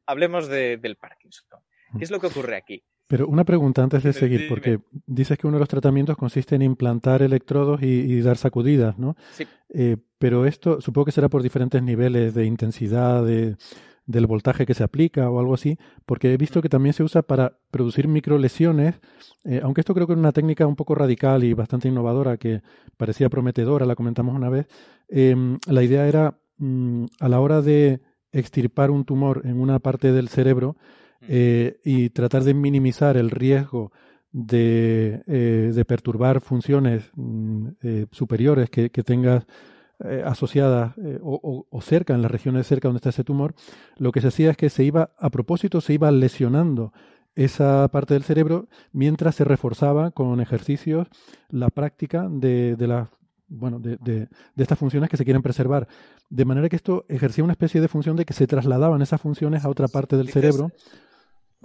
hablemos 0.06 0.48
del 0.48 0.96
Parkinson. 0.96 1.60
¿Qué 1.98 2.04
es 2.04 2.10
lo 2.10 2.20
que 2.20 2.28
ocurre 2.28 2.56
aquí? 2.56 2.82
Pero 3.08 3.28
una 3.28 3.44
pregunta 3.44 3.82
antes 3.82 4.02
de 4.02 4.12
seguir, 4.12 4.48
porque 4.48 4.80
dices 5.06 5.38
que 5.38 5.46
uno 5.46 5.56
de 5.56 5.60
los 5.60 5.68
tratamientos 5.68 6.16
consiste 6.16 6.56
en 6.56 6.62
implantar 6.62 7.22
electrodos 7.22 7.82
y, 7.82 8.20
dar 8.20 8.36
sacudidas, 8.36 8.98
¿no? 8.98 9.16
Sí. 9.32 9.46
Eh, 9.68 9.96
pero 10.18 10.46
esto 10.46 10.80
supongo 10.80 11.06
que 11.06 11.12
será 11.12 11.28
por 11.28 11.42
diferentes 11.42 11.82
niveles 11.82 12.34
de 12.34 12.46
intensidad 12.46 13.22
del 13.24 14.26
voltaje 14.26 14.66
que 14.66 14.74
se 14.74 14.82
aplica 14.82 15.30
o 15.30 15.38
algo 15.38 15.54
así, 15.54 15.78
porque 16.04 16.32
he 16.32 16.36
visto 16.36 16.62
que 16.62 16.68
también 16.68 16.94
se 16.94 17.04
usa 17.04 17.22
para 17.22 17.58
producir 17.70 18.08
microlesiones, 18.08 19.00
eh, 19.44 19.60
aunque 19.62 19.82
esto 19.82 19.94
creo 19.94 20.06
que 20.06 20.14
era 20.14 20.20
una 20.20 20.32
técnica 20.32 20.66
un 20.66 20.76
poco 20.76 20.94
radical 20.94 21.44
y 21.44 21.52
bastante 21.54 21.88
innovadora 21.88 22.38
que 22.38 22.62
parecía 22.96 23.28
prometedora, 23.28 23.86
la 23.86 23.94
comentamos 23.94 24.34
una 24.34 24.48
vez. 24.48 24.66
Em, 25.08 25.58
la 25.66 25.82
idea 25.82 26.08
era, 26.08 26.38
mm, 26.58 27.04
a 27.20 27.28
la 27.28 27.40
hora 27.40 27.62
de 27.62 28.00
extirpar 28.32 28.90
un 28.90 29.04
tumor 29.04 29.42
en 29.44 29.60
una 29.60 29.78
parte 29.78 30.12
del 30.12 30.28
cerebro, 30.28 30.76
eh, 31.28 31.80
y 31.84 32.10
tratar 32.10 32.44
de 32.44 32.54
minimizar 32.54 33.16
el 33.16 33.30
riesgo 33.30 33.92
de, 34.32 35.22
eh, 35.26 35.84
perturbar 35.86 36.40
funciones 36.40 37.10
mm, 37.14 37.68
eh, 37.82 38.06
superiores 38.10 38.70
que, 38.70 38.88
tengas 38.88 39.46
asociadas 40.26 40.92
o, 41.22 41.80
cerca, 41.80 42.12
en 42.12 42.20
las 42.20 42.30
regiones 42.30 42.66
cerca 42.66 42.88
donde 42.88 42.98
está 42.98 43.08
ese 43.08 43.24
tumor, 43.24 43.54
lo 43.96 44.12
que 44.12 44.20
se 44.20 44.28
hacía 44.28 44.50
es 44.50 44.56
que 44.58 44.68
se 44.68 44.84
iba, 44.84 45.12
a 45.18 45.30
propósito, 45.30 45.80
se 45.80 45.94
iba 45.94 46.10
lesionando 46.10 46.92
esa 47.34 47.88
parte 47.88 48.12
del 48.12 48.22
cerebro 48.22 48.68
mientras 48.92 49.36
se 49.36 49.44
reforzaba 49.44 50.10
con 50.10 50.42
ejercicios 50.42 51.08
la 51.48 51.70
práctica 51.70 52.28
de, 52.30 52.76
de 52.76 53.06
bueno, 53.48 53.78
de, 53.78 53.96
de, 53.96 54.28
estas 54.56 54.78
funciones 54.78 55.08
que 55.08 55.16
se 55.16 55.24
quieren 55.24 55.42
preservar. 55.42 55.88
De 56.28 56.44
manera 56.44 56.68
que 56.68 56.76
esto 56.76 57.06
ejercía 57.08 57.44
una 57.44 57.52
especie 57.54 57.80
de 57.80 57.88
función 57.88 58.16
de 58.16 58.24
que 58.24 58.34
se 58.34 58.46
trasladaban 58.46 59.00
esas 59.00 59.20
funciones 59.20 59.64
a 59.64 59.68
otra 59.68 59.88
parte 59.88 60.16
del 60.16 60.28
cerebro 60.28 60.72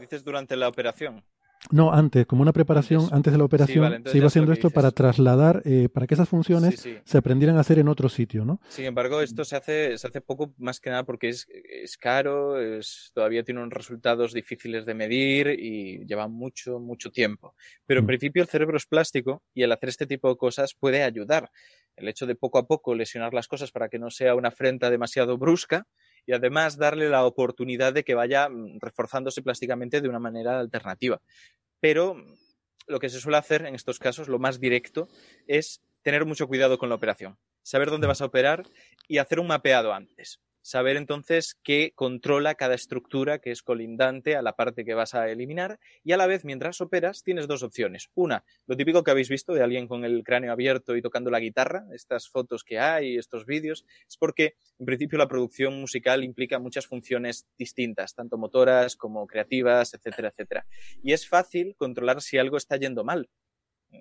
Dices 0.02 0.24
durante 0.24 0.56
la 0.56 0.68
operación. 0.68 1.24
No, 1.70 1.94
antes, 1.94 2.26
como 2.26 2.42
una 2.42 2.54
preparación, 2.54 3.08
antes, 3.12 3.32
de 3.32 3.38
la 3.38 3.46
operación, 3.46 4.04
se 4.08 4.18
iba 4.18 4.28
haciendo 4.28 4.52
esto 4.52 4.72
para 4.72 4.90
trasladar, 4.90 5.62
eh, 5.64 5.90
para 5.94 6.08
que 6.08 6.16
esas 6.16 6.28
funciones 6.28 6.88
se 7.04 7.18
aprendieran 7.18 7.56
a 7.58 7.60
hacer 7.60 7.78
en 7.78 7.88
otro 7.88 8.10
sitio, 8.10 8.44
¿no? 8.44 8.60
Sin 8.68 8.86
embargo, 8.86 9.22
esto 9.22 9.46
se 9.46 9.56
hace, 9.56 9.98
se 9.98 10.08
hace 10.08 10.22
poco 10.22 10.54
más 10.58 10.80
que 10.80 10.90
nada 10.90 11.04
porque 11.04 11.30
es, 11.30 11.48
es 11.50 11.98
caro, 11.98 12.60
es, 12.60 13.12
todavía 13.14 13.44
tiene 13.44 13.62
unos 13.62 13.74
resultados 13.74 14.34
difíciles 14.34 14.86
de 14.88 14.96
medir 14.96 15.48
y 15.50 16.04
lleva 16.08 16.28
mucho, 16.28 16.80
mucho 16.80 17.12
tiempo. 17.12 17.54
Pero 17.86 18.00
en 18.00 18.06
mm. 18.06 18.08
principio 18.08 18.42
el 18.42 18.50
cerebro 18.50 18.76
es 18.76 18.88
plástico 18.88 19.44
y 19.54 19.62
el 19.62 19.72
hacer 19.72 19.90
este 19.90 20.08
tipo 20.08 20.30
de 20.30 20.38
cosas 20.38 20.74
puede 20.74 21.04
ayudar. 21.04 21.52
El 21.96 22.08
hecho 22.08 22.26
de 22.26 22.36
poco 22.36 22.58
a 22.58 22.66
poco 22.66 22.96
lesionar 22.96 23.34
las 23.34 23.48
cosas 23.48 23.72
para 23.72 23.88
que 23.88 24.00
no 24.00 24.10
sea 24.10 24.34
una 24.34 24.48
afrenta 24.48 24.90
demasiado 24.90 25.38
brusca, 25.38 25.86
y 26.26 26.34
además 26.34 26.78
darle 26.78 27.10
la 27.10 27.26
oportunidad 27.26 27.94
de 27.94 28.04
que 28.04 28.14
vaya 28.14 28.50
mm, 28.50 28.80
reforzándose 28.80 29.42
plásticamente 29.42 30.02
de 30.02 30.10
una 30.10 30.20
manera 30.20 30.60
alternativa. 30.60 31.22
Pero 31.80 32.16
mm, 32.16 32.36
lo 32.88 33.00
que 33.00 33.10
se 33.10 33.20
suele 33.20 33.38
hacer 33.38 33.66
en 33.66 33.76
estos 33.76 34.00
casos, 34.00 34.28
lo 34.28 34.40
más 34.40 34.60
directo, 34.60 35.08
es 35.48 35.82
tener 36.02 36.26
mucho 36.26 36.48
cuidado 36.48 36.78
con 36.78 36.90
la 36.90 36.96
operación, 36.96 37.38
saber 37.64 37.90
dónde 37.90 38.08
vas 38.08 38.22
a 38.22 38.26
operar 38.26 38.64
y 39.08 39.20
hacer 39.20 39.40
un 39.40 39.48
mapeado 39.48 39.94
antes 39.94 40.42
saber 40.62 40.98
entonces 40.98 41.58
qué 41.64 41.92
controla 41.96 42.56
cada 42.56 42.76
estructura 42.76 43.40
que 43.40 43.52
es 43.52 43.64
colindante 43.64 44.36
a 44.36 44.42
la 44.42 44.56
parte 44.56 44.86
que 44.86 44.94
vas 44.94 45.14
a 45.14 45.30
eliminar 45.30 45.80
y 46.04 46.12
a 46.12 46.18
la 46.18 46.28
vez 46.28 46.46
mientras 46.46 46.82
operas 46.82 47.24
tienes 47.24 47.48
dos 47.48 47.64
opciones. 47.64 48.10
Una, 48.14 48.44
lo 48.68 48.78
típico 48.78 49.04
que 49.04 49.12
habéis 49.12 49.30
visto 49.30 49.54
de 49.54 49.64
alguien 49.64 49.88
con 49.88 50.06
el 50.06 50.24
cráneo 50.24 50.52
abierto 50.52 50.96
y 50.96 51.02
tocando 51.02 51.32
la 51.32 51.40
guitarra, 51.40 51.86
estas 51.94 52.30
fotos 52.30 52.64
que 52.64 52.80
hay, 52.80 53.18
estos 53.18 53.46
vídeos, 53.46 53.86
es 54.08 54.18
porque 54.18 54.56
en 54.80 54.86
principio 54.86 55.18
la 55.18 55.28
producción 55.28 55.80
musical 55.80 56.24
implica 56.24 56.60
muchas 56.60 56.88
funciones 56.88 57.48
distintas, 57.58 58.14
tanto 58.14 58.38
motoras 58.38 58.96
como 58.96 59.28
creativas, 59.28 59.94
etcétera, 59.94 60.30
etcétera. 60.30 60.66
Y 61.04 61.14
es 61.14 61.28
fácil 61.28 61.76
controlar 61.76 62.22
si 62.22 62.38
algo 62.38 62.58
está 62.58 62.78
yendo 62.78 63.04
mal. 63.04 63.30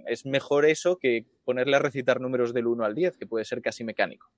Es 0.06 0.24
mejor 0.24 0.66
eso 0.66 0.98
que 0.98 1.26
ponerle 1.44 1.76
a 1.76 1.80
recitar 1.80 2.20
números 2.20 2.54
del 2.54 2.68
1 2.68 2.84
al 2.84 2.94
10, 2.94 3.16
que 3.16 3.26
puede 3.26 3.44
ser 3.44 3.60
casi 3.60 3.82
mecánico. 3.82 4.30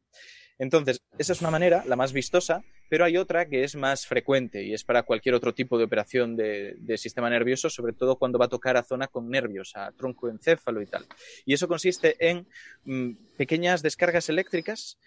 Entonces, 0.59 1.03
esa 1.19 1.33
es 1.33 1.41
una 1.41 1.51
manera, 1.51 1.85
la 1.87 1.97
más 1.97 2.13
vistosa, 2.13 2.63
pero 2.89 3.05
hay 3.05 3.17
otra 3.17 3.47
que 3.47 3.65
es 3.65 3.75
más 3.75 4.07
frecuente 4.07 4.63
y 4.63 4.75
es 4.75 4.85
para 4.85 5.03
cualquier 5.03 5.35
otro 5.35 5.55
tipo 5.55 5.79
de 5.79 5.85
operación 5.85 6.37
de, 6.37 6.77
sistema 6.97 7.31
nervioso, 7.31 7.71
sobre 7.71 7.95
todo 7.95 8.17
cuando 8.17 8.39
va 8.39 8.45
a 8.45 8.49
tocar 8.49 8.77
a 8.77 8.83
zona 8.83 9.09
con 9.09 9.31
nervios, 9.31 9.73
a 9.75 9.93
tronco 9.93 10.29
encéfalo 10.29 10.83
y 10.83 10.87
tal. 10.87 11.07
Y 11.47 11.55
eso 11.55 11.69
consiste 11.69 12.17
en 12.19 12.47
mm, 12.85 13.13
pequeñas 13.37 13.83
descargas 13.83 14.29
eléctricas 14.29 14.99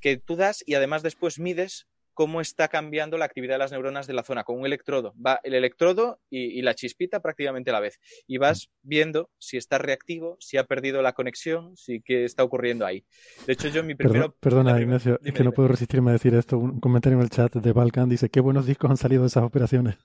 que 0.00 0.16
tú 0.16 0.36
das 0.36 0.62
y 0.66 0.74
además 0.74 1.02
después 1.02 1.38
mides 1.38 1.86
cómo 2.18 2.40
está 2.40 2.66
cambiando 2.66 3.16
la 3.16 3.26
actividad 3.26 3.54
de 3.54 3.58
las 3.58 3.70
neuronas 3.70 4.08
de 4.08 4.12
la 4.12 4.24
zona 4.24 4.42
con 4.42 4.58
un 4.58 4.66
electrodo. 4.66 5.14
Va 5.24 5.38
el 5.44 5.54
electrodo 5.54 6.18
y, 6.28 6.60
la 6.62 6.74
chispita 6.74 7.22
prácticamente 7.22 7.70
a 7.70 7.74
la 7.74 7.78
vez. 7.78 8.00
Y 8.26 8.38
vas 8.38 8.70
viendo 8.82 9.30
si 9.38 9.56
está 9.56 9.78
reactivo, 9.78 10.36
si 10.40 10.56
ha 10.56 10.64
perdido 10.64 11.00
la 11.00 11.12
conexión, 11.12 11.76
si 11.76 12.00
qué 12.00 12.24
está 12.24 12.42
ocurriendo 12.42 12.84
ahí. 12.84 13.04
De 13.46 13.52
hecho, 13.52 13.68
yo 13.68 13.84
mi 13.84 13.94
primero... 13.94 14.34
perdona, 14.40 14.80
Ignacio, 14.80 15.20
es 15.22 15.32
que 15.32 15.44
no 15.44 15.52
puedo 15.52 15.68
resistirme 15.68 16.10
a 16.10 16.14
decir 16.14 16.34
esto. 16.34 16.58
Un 16.58 16.80
comentario 16.80 17.16
en 17.16 17.22
el 17.22 17.30
chat 17.30 17.54
de 17.54 17.72
Balkan 17.72 18.08
dice, 18.08 18.30
qué 18.30 18.40
buenos 18.40 18.66
discos 18.66 18.90
han 18.90 18.96
salido 18.96 19.22
de 19.22 19.28
esas 19.28 19.44
operaciones. 19.44 19.94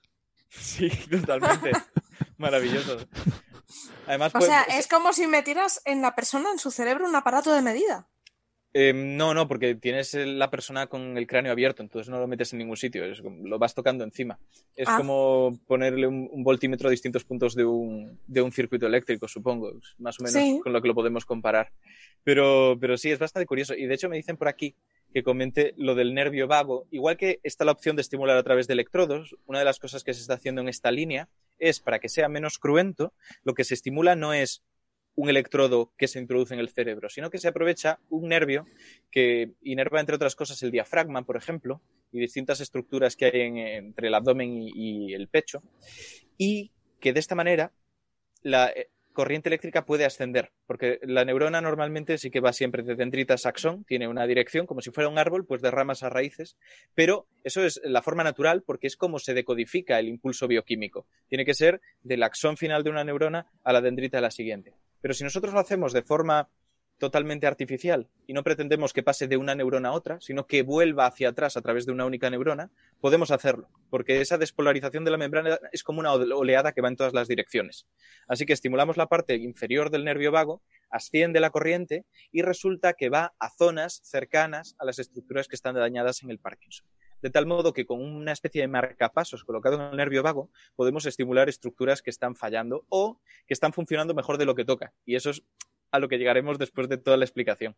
Sí, 0.50 0.88
totalmente. 1.10 1.72
Maravilloso. 2.36 2.98
Además, 4.06 4.32
o 4.36 4.40
sea, 4.40 4.62
es 4.62 4.86
como 4.86 5.12
si 5.12 5.26
metieras 5.26 5.82
en 5.84 6.00
la 6.00 6.14
persona, 6.14 6.52
en 6.52 6.60
su 6.60 6.70
cerebro, 6.70 7.08
un 7.08 7.16
aparato 7.16 7.52
de 7.52 7.60
medida. 7.60 8.06
Em, 8.76 9.16
no, 9.16 9.34
no, 9.34 9.46
porque 9.46 9.76
tienes 9.76 10.14
la 10.14 10.50
persona 10.50 10.88
con 10.88 11.16
el 11.16 11.28
cráneo 11.28 11.52
abierto, 11.52 11.80
entonces 11.80 12.10
no 12.10 12.18
lo 12.18 12.26
metes 12.26 12.52
en 12.52 12.58
ningún 12.58 12.76
sitio, 12.76 13.04
lo 13.44 13.56
vas 13.56 13.72
tocando 13.72 14.02
encima. 14.02 14.36
Es 14.74 14.88
ah. 14.88 14.96
como 14.96 15.56
ponerle 15.68 16.08
un, 16.08 16.42
voltímetro 16.42 16.88
a 16.88 16.90
distintos 16.90 17.24
puntos 17.24 17.54
de 17.54 17.64
un, 17.64 18.18
de 18.26 18.42
un 18.42 18.50
circuito 18.50 18.88
eléctrico, 18.88 19.28
supongo, 19.28 19.72
más 19.98 20.18
o 20.18 20.24
menos 20.24 20.60
con 20.60 20.72
lo 20.72 20.82
que 20.82 20.88
lo 20.88 20.94
podemos 20.94 21.24
comparar. 21.24 21.70
Pero, 22.24 22.76
pero 22.80 22.96
sí, 22.96 23.12
es 23.12 23.20
bastante 23.20 23.46
curioso. 23.46 23.74
Y 23.74 23.86
de 23.86 23.94
hecho 23.94 24.08
me 24.08 24.16
dicen 24.16 24.36
por 24.36 24.48
aquí 24.48 24.74
que 25.12 25.22
comente 25.22 25.74
lo 25.76 25.94
del 25.94 26.12
nervio 26.12 26.48
vago. 26.48 26.88
Igual 26.90 27.16
que 27.16 27.38
está 27.44 27.64
la 27.64 27.70
opción 27.70 27.94
de 27.94 28.02
estimular 28.02 28.36
a 28.36 28.42
través 28.42 28.66
de 28.66 28.72
electrodos, 28.72 29.36
una 29.46 29.60
de 29.60 29.64
las 29.64 29.78
cosas 29.78 30.02
que 30.02 30.14
se 30.14 30.20
está 30.20 30.34
haciendo 30.34 30.60
en 30.62 30.68
esta 30.68 30.90
línea 30.90 31.28
es, 31.60 31.78
para 31.78 32.00
que 32.00 32.08
sea 32.08 32.28
menos 32.28 32.58
cruento, 32.58 33.14
lo 33.44 33.54
que 33.54 33.62
se 33.62 33.74
estimula 33.74 34.16
no 34.16 34.34
es 34.34 34.64
un 35.16 35.30
electrodo 35.30 35.92
que 35.96 36.08
se 36.08 36.18
introduce 36.18 36.54
en 36.54 36.60
el 36.60 36.68
cerebro, 36.68 37.08
sino 37.08 37.30
que 37.30 37.38
se 37.38 37.48
aprovecha 37.48 38.00
un 38.08 38.28
nervio 38.28 38.66
que 39.10 39.52
inerva, 39.62 40.00
entre 40.00 40.16
otras 40.16 40.34
cosas, 40.34 40.62
el 40.62 40.70
diafragma, 40.70 41.22
por 41.22 41.36
ejemplo, 41.36 41.80
y 42.10 42.20
distintas 42.20 42.60
estructuras 42.60 43.16
que 43.16 43.26
hay 43.26 43.40
entre 43.76 44.08
el 44.08 44.14
abdomen 44.14 44.52
y, 44.52 45.14
el 45.14 45.28
pecho, 45.28 45.62
y 46.36 46.72
que 47.00 47.12
de 47.12 47.20
esta 47.20 47.34
manera 47.34 47.72
corriente 49.12 49.48
eléctrica 49.48 49.86
puede 49.86 50.04
ascender, 50.04 50.52
porque 50.66 50.98
la 51.02 51.24
neurona 51.24 51.60
normalmente 51.60 52.18
sí 52.18 52.30
que 52.30 52.40
va 52.40 52.52
siempre 52.52 52.82
de 52.82 52.96
dendrita 52.96 53.34
a 53.34 53.48
axón, 53.48 53.84
tiene 53.84 54.08
una 54.08 54.26
dirección 54.26 54.66
como 54.66 54.80
si 54.80 54.90
fuera 54.90 55.08
un 55.08 55.18
árbol, 55.18 55.46
pues 55.46 55.62
de 55.62 55.70
ramas 55.70 56.02
a 56.02 56.10
raíces, 56.10 56.56
pero 56.94 57.28
eso 57.44 57.64
es 57.64 57.80
la 57.84 58.02
forma 58.02 58.24
natural 58.24 58.62
porque 58.62 58.88
es 58.88 58.96
como 58.96 59.18
se 59.18 59.32
decodifica 59.32 59.98
el 59.98 60.08
impulso 60.08 60.48
bioquímico. 60.48 61.06
Tiene 61.28 61.44
que 61.44 61.54
ser 61.54 61.80
del 62.02 62.24
axón 62.24 62.56
final 62.56 62.82
de 62.82 62.90
una 62.90 63.04
neurona 63.04 63.46
a 63.62 63.72
la 63.72 63.80
dendrita 63.80 64.18
de 64.18 64.22
la 64.22 64.30
siguiente. 64.30 64.74
Pero 65.04 65.12
si 65.12 65.22
nosotros 65.22 65.52
lo 65.52 65.60
hacemos 65.60 65.92
de 65.92 66.00
forma 66.00 66.48
totalmente 66.96 67.46
artificial 67.46 68.08
y 68.26 68.32
no 68.32 68.42
pretendemos 68.42 68.94
que 68.94 69.02
pase 69.02 69.28
de 69.28 69.36
una 69.36 69.54
neurona 69.54 69.90
a 69.90 69.92
otra, 69.92 70.18
sino 70.22 70.46
que 70.46 70.62
vuelva 70.62 71.04
hacia 71.04 71.28
atrás 71.28 71.58
a 71.58 71.60
través 71.60 71.84
de 71.84 71.92
una 71.92 72.06
única 72.06 72.30
neurona, 72.30 72.70
podemos 73.02 73.30
hacerlo, 73.30 73.68
porque 73.90 74.22
esa 74.22 74.38
despolarización 74.38 75.04
de 75.04 75.10
la 75.10 75.18
membrana 75.18 75.58
es 75.72 75.82
como 75.82 76.00
una 76.00 76.14
oleada 76.14 76.72
que 76.72 76.80
va 76.80 76.88
en 76.88 76.96
todas 76.96 77.12
las 77.12 77.28
direcciones. 77.28 77.86
Así 78.28 78.46
que 78.46 78.54
estimulamos 78.54 78.96
la 78.96 79.06
parte 79.06 79.34
inferior 79.34 79.90
del 79.90 80.06
nervio 80.06 80.32
vago, 80.32 80.62
asciende 80.88 81.38
la 81.38 81.50
corriente 81.50 82.06
y 82.32 82.40
resulta 82.40 82.94
que 82.94 83.10
va 83.10 83.34
a 83.38 83.50
zonas 83.50 84.00
cercanas 84.04 84.74
a 84.78 84.86
las 84.86 84.98
estructuras 84.98 85.48
que 85.48 85.56
están 85.56 85.74
dañadas 85.74 86.22
en 86.22 86.30
el 86.30 86.38
Parkinson. 86.38 86.86
De 87.24 87.30
tal 87.30 87.46
modo 87.46 87.72
que 87.72 87.86
con 87.86 88.02
una 88.02 88.32
especie 88.32 88.60
de 88.60 88.68
marcapasos 88.68 89.44
colocado 89.44 89.76
en 89.76 89.80
el 89.92 89.96
nervio 89.96 90.22
vago 90.22 90.50
podemos 90.76 91.06
estimular 91.06 91.48
estructuras 91.48 92.02
que 92.02 92.10
están 92.10 92.36
fallando 92.36 92.84
o 92.90 93.18
que 93.46 93.54
están 93.54 93.72
funcionando 93.72 94.12
mejor 94.12 94.36
de 94.36 94.44
lo 94.44 94.54
que 94.54 94.66
toca. 94.66 94.92
Y 95.06 95.14
eso 95.14 95.30
es 95.30 95.42
a 95.90 96.00
lo 96.00 96.08
que 96.08 96.18
llegaremos 96.18 96.58
después 96.58 96.86
de 96.86 96.98
toda 96.98 97.16
la 97.16 97.24
explicación. 97.24 97.76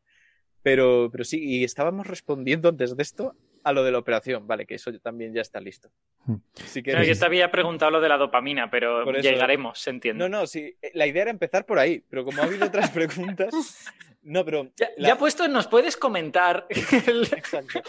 Pero, 0.65 1.11
pero 1.13 1.23
sí, 1.23 1.39
y 1.41 1.63
estábamos 1.63 2.09
respondiendo 2.09 2.71
antes 2.71 2.97
de 2.97 3.03
esto 3.05 3.37
a 3.63 3.73
lo 3.73 3.85
de 3.85 3.93
la 3.93 3.99
operación, 3.99 4.49
vale, 4.49 4.67
que 4.67 4.75
eso 4.75 4.93
también 4.99 5.33
ya 5.33 5.43
está 5.43 5.61
listo. 5.61 5.91
Hmm. 6.25 6.39
yo 6.75 6.83
te 6.83 7.25
había 7.25 7.49
preguntado 7.53 7.93
lo 7.93 8.01
de 8.01 8.09
la 8.09 8.17
dopamina, 8.17 8.69
pero 8.69 9.05
llegaremos, 9.13 9.79
se 9.79 9.91
entiende. 9.91 10.29
No, 10.29 10.41
no, 10.41 10.49
sí, 10.49 10.77
la 10.95 11.07
idea 11.07 11.23
era 11.23 11.31
empezar 11.31 11.67
por 11.67 11.79
ahí, 11.79 12.03
pero 12.11 12.25
como 12.25 12.43
ha 12.43 12.47
habido 12.47 12.67
otras 12.67 12.91
preguntas, 12.93 13.93
no, 14.27 14.45
pero. 14.45 14.73
Ya, 14.99 15.17
puesto, 15.17 15.47
¿nos 15.47 15.69
puedes 15.69 15.97
comentar? 15.97 16.67
Exacto. 16.71 17.81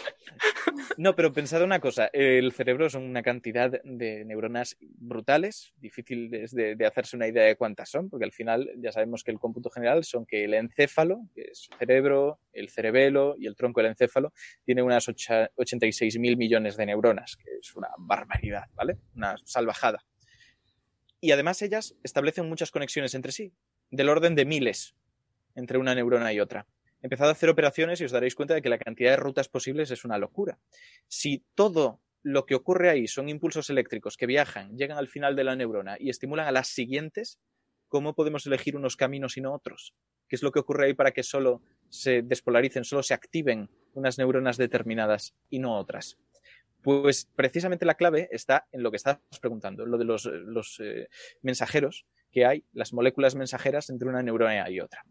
No, 0.96 1.16
pero 1.16 1.32
pensad 1.32 1.64
una 1.64 1.80
cosa: 1.80 2.10
el 2.12 2.52
cerebro 2.52 2.88
son 2.88 3.02
una 3.02 3.24
cantidad 3.24 3.72
de 3.82 4.24
neuronas 4.24 4.76
brutales, 4.80 5.72
difíciles 5.78 6.54
de, 6.54 6.86
hacerse 6.86 7.16
una 7.16 7.26
idea 7.26 7.42
de 7.42 7.56
cuántas 7.56 7.90
son, 7.90 8.08
porque 8.08 8.24
al 8.24 8.30
final 8.30 8.70
ya 8.76 8.92
sabemos 8.92 9.24
que 9.24 9.32
el 9.32 9.40
cómputo 9.40 9.68
general 9.68 10.04
son 10.04 10.26
que 10.26 10.44
el 10.44 10.54
encéfalo, 10.54 11.22
que 11.34 11.42
es 11.50 11.68
el 11.72 11.78
cerebro, 11.78 12.38
el 12.52 12.68
cerebelo 12.68 13.34
y 13.36 13.48
el 13.48 13.56
tronco 13.56 13.80
del 13.80 13.90
encéfalo, 13.90 14.32
tiene 14.64 14.82
unas 14.82 15.08
86 15.08 16.20
mil 16.20 16.36
millones 16.36 16.76
de 16.76 16.86
neuronas, 16.86 17.36
que 17.36 17.50
es 17.60 17.74
una 17.74 17.88
barbaridad, 17.98 18.66
¿vale? 18.76 18.96
Una 19.16 19.34
salvajada. 19.44 20.04
Y 21.20 21.32
además 21.32 21.60
ellas 21.62 21.96
establecen 22.04 22.48
muchas 22.48 22.70
conexiones 22.70 23.16
entre 23.16 23.32
sí, 23.32 23.52
del 23.90 24.08
orden 24.08 24.36
de 24.36 24.44
miles 24.44 24.94
entre 25.54 25.78
una 25.78 25.94
neurona 25.94 26.32
y 26.32 26.40
otra. 26.40 26.66
Empezad 27.00 27.28
a 27.28 27.32
hacer 27.32 27.48
operaciones 27.48 28.00
y 28.00 28.04
os 28.04 28.10
daréis 28.10 28.34
cuenta 28.34 28.54
de 28.54 28.62
que 28.62 28.68
la 28.68 28.78
cantidad 28.78 29.10
de 29.10 29.16
rutas 29.16 29.48
posibles 29.48 29.90
es 29.90 30.04
una 30.04 30.18
locura. 30.18 30.58
Si 31.06 31.44
todo 31.54 32.00
lo 32.22 32.44
que 32.44 32.56
ocurre 32.56 32.90
ahí 32.90 33.06
son 33.06 33.28
impulsos 33.28 33.70
eléctricos 33.70 34.16
que 34.16 34.26
viajan, 34.26 34.76
llegan 34.76 34.98
al 34.98 35.08
final 35.08 35.36
de 35.36 35.44
la 35.44 35.54
neurona 35.54 35.96
y 35.98 36.10
estimulan 36.10 36.48
a 36.48 36.52
las 36.52 36.68
siguientes, 36.68 37.38
¿cómo 37.86 38.14
podemos 38.14 38.46
elegir 38.46 38.76
unos 38.76 38.96
caminos 38.96 39.36
y 39.36 39.40
no 39.40 39.54
otros? 39.54 39.94
¿Qué 40.28 40.36
es 40.36 40.42
lo 40.42 40.50
que 40.50 40.58
ocurre 40.58 40.86
ahí 40.86 40.94
para 40.94 41.12
que 41.12 41.22
solo 41.22 41.62
se 41.88 42.22
despolaricen, 42.22 42.84
solo 42.84 43.02
se 43.02 43.14
activen 43.14 43.70
unas 43.94 44.18
neuronas 44.18 44.56
determinadas 44.56 45.34
y 45.48 45.60
no 45.60 45.78
otras? 45.78 46.18
Pues 46.82 47.28
precisamente 47.34 47.86
la 47.86 47.94
clave 47.94 48.28
está 48.30 48.66
en 48.72 48.82
lo 48.82 48.90
que 48.90 48.96
estás 48.96 49.18
preguntando, 49.40 49.86
lo 49.86 49.98
de 49.98 50.04
los, 50.04 50.80
eh, 50.80 51.08
mensajeros 51.42 52.06
que 52.30 52.46
hay, 52.46 52.64
las 52.72 52.92
moléculas 52.92 53.34
mensajeras 53.34 53.90
entre 53.90 54.08
una 54.08 54.22
neurona 54.22 54.68
y 54.70 54.80
otra. 54.80 55.04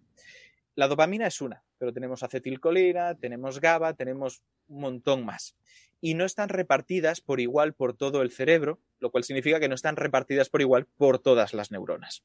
La 0.76 0.88
dopamina 0.88 1.26
es 1.26 1.41
una, 1.41 1.63
pero 1.80 1.91
tenemos 1.91 2.22
acetilcolina, 2.22 3.15
tenemos 3.15 3.59
GABA, 3.59 3.95
tenemos 3.95 4.43
un 4.68 4.82
montón 4.82 5.26
más. 5.26 5.55
Y 6.01 6.13
no 6.13 6.24
están 6.24 6.49
repartidas 6.49 7.20
por 7.20 7.39
igual 7.39 7.74
por 7.74 7.95
todo 7.95 8.22
el 8.22 8.32
cerebro, 8.32 8.80
lo 8.99 9.09
cual 9.09 9.24
significa 9.24 9.59
que 9.59 9.70
no 9.70 9.76
están 9.76 9.95
repartidas 9.95 10.49
por 10.49 10.61
igual 10.61 10.86
por 10.97 11.18
todas 11.18 11.55
las 11.55 11.72
neuronas. 11.72 12.24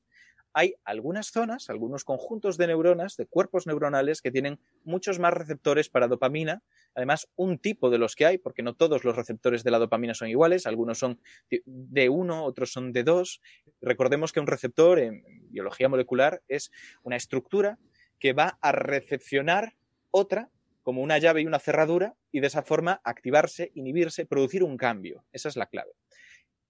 Hay 0.55 0.74
algunas 0.84 1.28
zonas, 1.28 1.70
algunos 1.70 2.05
conjuntos 2.05 2.57
de 2.59 2.66
neuronas, 2.66 3.16
de 3.16 3.26
cuerpos 3.26 3.66
neuronales, 3.66 4.20
que 4.20 4.30
tienen 4.30 4.59
muchos 4.84 5.18
más 5.18 5.32
receptores 5.32 5.88
para 5.88 6.09
dopamina. 6.09 6.62
Además, 6.94 7.28
un 7.36 7.59
tipo 7.59 7.90
de 7.90 7.98
los 7.98 8.14
que 8.16 8.26
hay, 8.26 8.38
porque 8.38 8.62
no 8.62 8.74
todos 8.74 9.05
los 9.05 9.16
receptores 9.16 9.64
de 9.64 9.70
la 9.70 9.78
dopamina 9.78 10.14
son 10.14 10.28
iguales, 10.28 10.66
algunos 10.66 10.98
son 10.98 11.20
de 11.64 12.09
uno, 12.09 12.44
otros 12.44 12.72
son 12.72 12.92
de 12.92 13.03
dos. 13.03 13.40
Recordemos 13.80 14.32
que 14.32 14.40
un 14.40 14.46
receptor 14.46 14.98
en 14.98 15.24
biología 15.50 15.88
molecular 15.88 16.42
es 16.48 16.70
una 17.03 17.16
estructura 17.16 17.78
que 18.18 18.32
va 18.32 18.59
a 18.61 18.72
recepcionar 18.72 19.74
otra 20.11 20.50
como 20.82 21.03
una 21.03 21.18
llave 21.18 21.42
y 21.42 21.46
una 21.46 21.59
cerradura 21.59 22.16
y 22.30 22.40
de 22.40 22.48
esa 22.48 22.62
forma 22.62 23.00
activarse, 23.05 23.70
inhibirse, 23.74 24.26
producir 24.26 24.64
un 24.64 24.76
cambio. 24.76 25.24
Esa 25.32 25.48
es 25.48 25.57
la 25.57 25.66
clave. 25.66 25.92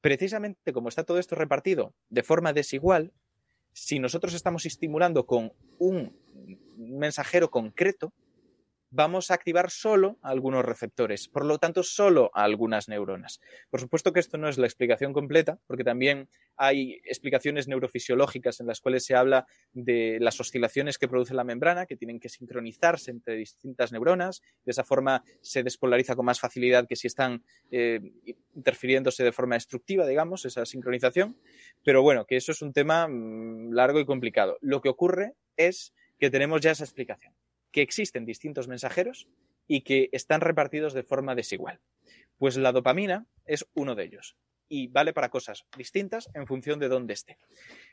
Precisamente 0.01 0.72
como 0.72 0.89
está 0.89 1.05
todo 1.05 1.18
esto 1.18 1.35
repartido 1.35 1.95
de 2.11 2.22
forma 2.22 2.53
desigual, 2.53 3.12
si 3.73 3.99
nosotros 3.99 4.35
estamos 4.35 4.66
estimulando 4.66 5.27
con 5.27 5.53
un 5.79 6.14
mensajero 6.77 7.51
concreto, 7.51 8.12
vamos 8.93 9.30
a 9.30 9.34
activar 9.34 9.70
solo 9.70 10.18
algunos 10.22 10.64
receptores, 10.64 11.26
por 11.26 11.47
lo 11.47 11.59
tanto, 11.59 11.82
solo 11.82 12.30
algunas 12.34 12.88
neuronas. 12.88 13.40
Por 13.70 13.80
supuesto 13.80 14.12
que 14.12 14.20
esto 14.20 14.36
no 14.36 14.49
es 14.49 14.59
la 14.59 14.66
explicación 14.66 15.14
completa, 15.14 15.59
porque 15.66 15.82
también 15.82 16.28
hay 16.57 17.01
explicaciones 17.05 17.68
neurofisiológicas 17.68 18.61
en 18.61 18.66
las 18.66 18.80
cuales 18.80 19.05
se 19.05 19.16
habla 19.16 19.47
de 19.72 20.18
las 20.20 20.38
oscilaciones 20.38 20.99
que 20.99 21.09
produce 21.09 21.32
la 21.32 21.43
membrana, 21.43 21.86
que 21.86 21.97
tienen 21.97 22.20
que 22.20 22.28
sincronizarse 22.28 23.11
entre 23.11 23.34
distintas 23.36 23.93
neuronas. 23.93 24.43
De 24.64 24.72
esa 24.72 24.84
forma 24.84 25.24
se 25.40 25.62
despolariza 25.62 26.14
con 26.14 26.26
más 26.26 26.38
facilidad 26.38 26.86
que 26.86 26.97
si 26.97 27.07
están 27.07 27.43
eh, 27.70 28.01
interfiriéndose 28.55 29.24
de 29.24 29.32
forma 29.32 29.55
destructiva, 29.55 30.07
digamos, 30.07 30.45
esa 30.45 30.66
sincronización. 30.66 31.38
Pero 31.82 32.03
bueno, 32.03 32.26
que 32.26 32.36
eso 32.36 32.53
es 32.53 32.61
un 32.61 32.74
tema 32.74 33.09
mm, 33.09 33.72
largo 33.72 34.01
y 34.01 34.05
complicado. 34.05 34.59
Lo 34.61 34.82
que 34.82 34.90
ocurre 34.90 35.32
es 35.57 35.95
que 36.18 36.30
tenemos 36.30 36.61
ya 36.61 36.72
esa 36.72 36.84
explicación 36.84 37.32
que 37.73 37.83
existen 37.83 38.25
distintos 38.25 38.68
mensajeros 38.68 39.29
y 39.66 39.83
que 39.83 40.09
están 40.12 40.41
repartidos 40.41 40.93
de 40.93 41.03
forma 41.03 41.35
desigual. 41.35 41.81
Pues 42.39 42.57
la 42.57 42.73
dopamina 42.73 43.27
es 43.47 43.66
uno 43.75 43.95
de 43.95 44.05
ellos 44.05 44.37
y 44.68 44.89
vale 44.89 45.12
para 45.12 45.29
cosas 45.29 45.66
distintas 45.77 46.31
en 46.35 46.47
función 46.47 46.79
de 46.79 46.89
dónde 46.89 47.14
esté. 47.14 47.39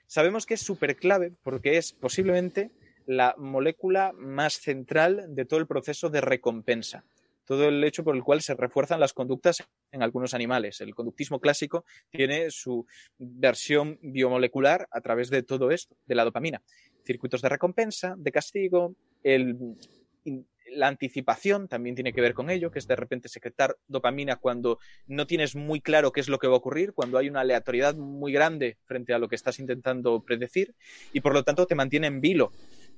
Sabemos 0.07 0.45
que 0.45 0.53
es 0.53 0.61
súper 0.61 0.95
clave 0.95 1.33
porque 1.43 1.77
es 1.77 1.93
posiblemente 1.93 2.71
la 3.05 3.35
molécula 3.37 4.11
más 4.13 4.53
central 4.53 5.25
de 5.29 5.45
todo 5.45 5.59
el 5.59 5.67
proceso 5.67 6.09
de 6.09 6.21
recompensa, 6.21 7.05
todo 7.43 7.67
el 7.67 7.83
hecho 7.83 8.03
por 8.03 8.15
el 8.15 8.23
cual 8.23 8.41
se 8.41 8.53
refuerzan 8.53 8.99
las 8.99 9.13
conductas 9.13 9.63
en 9.91 10.03
algunos 10.03 10.33
animales. 10.33 10.79
El 10.81 10.93
conductismo 10.93 11.39
clásico 11.39 11.83
tiene 12.11 12.51
su 12.51 12.85
versión 13.17 13.97
biomolecular 14.01 14.87
a 14.91 15.01
través 15.01 15.29
de 15.31 15.43
todo 15.43 15.71
esto, 15.71 15.97
de 16.05 16.15
la 16.15 16.23
dopamina. 16.23 16.61
Circuitos 17.03 17.41
de 17.41 17.49
recompensa, 17.49 18.13
de 18.17 18.31
castigo, 18.31 18.95
la 19.23 20.87
anticipación 20.87 21.67
también 21.67 21.95
tiene 21.95 22.13
que 22.13 22.21
ver 22.21 22.33
con 22.33 22.49
ello, 22.49 22.71
que 22.71 22.79
es 22.79 22.87
de 22.87 22.95
repente 22.95 23.29
secretar 23.29 23.77
dopamina 23.87 24.35
cuando 24.35 24.79
no 25.07 25.27
tienes 25.27 25.55
muy 25.55 25.81
claro 25.81 26.11
qué 26.11 26.21
es 26.21 26.29
lo 26.29 26.39
que 26.39 26.47
va 26.47 26.53
a 26.53 26.57
ocurrir, 26.57 26.93
cuando 26.93 27.17
hay 27.17 27.29
una 27.29 27.41
aleatoriedad 27.41 27.95
muy 27.95 28.31
grande 28.31 28.77
frente 28.85 29.13
a 29.13 29.19
lo 29.19 29.27
que 29.27 29.35
estás 29.35 29.59
intentando 29.59 30.21
predecir 30.21 30.75
y 31.13 31.21
por 31.21 31.33
lo 31.33 31.43
tanto 31.43 31.65
te 31.65 31.75
mantiene 31.75 32.07
en 32.07 32.21
vilo. 32.21 32.51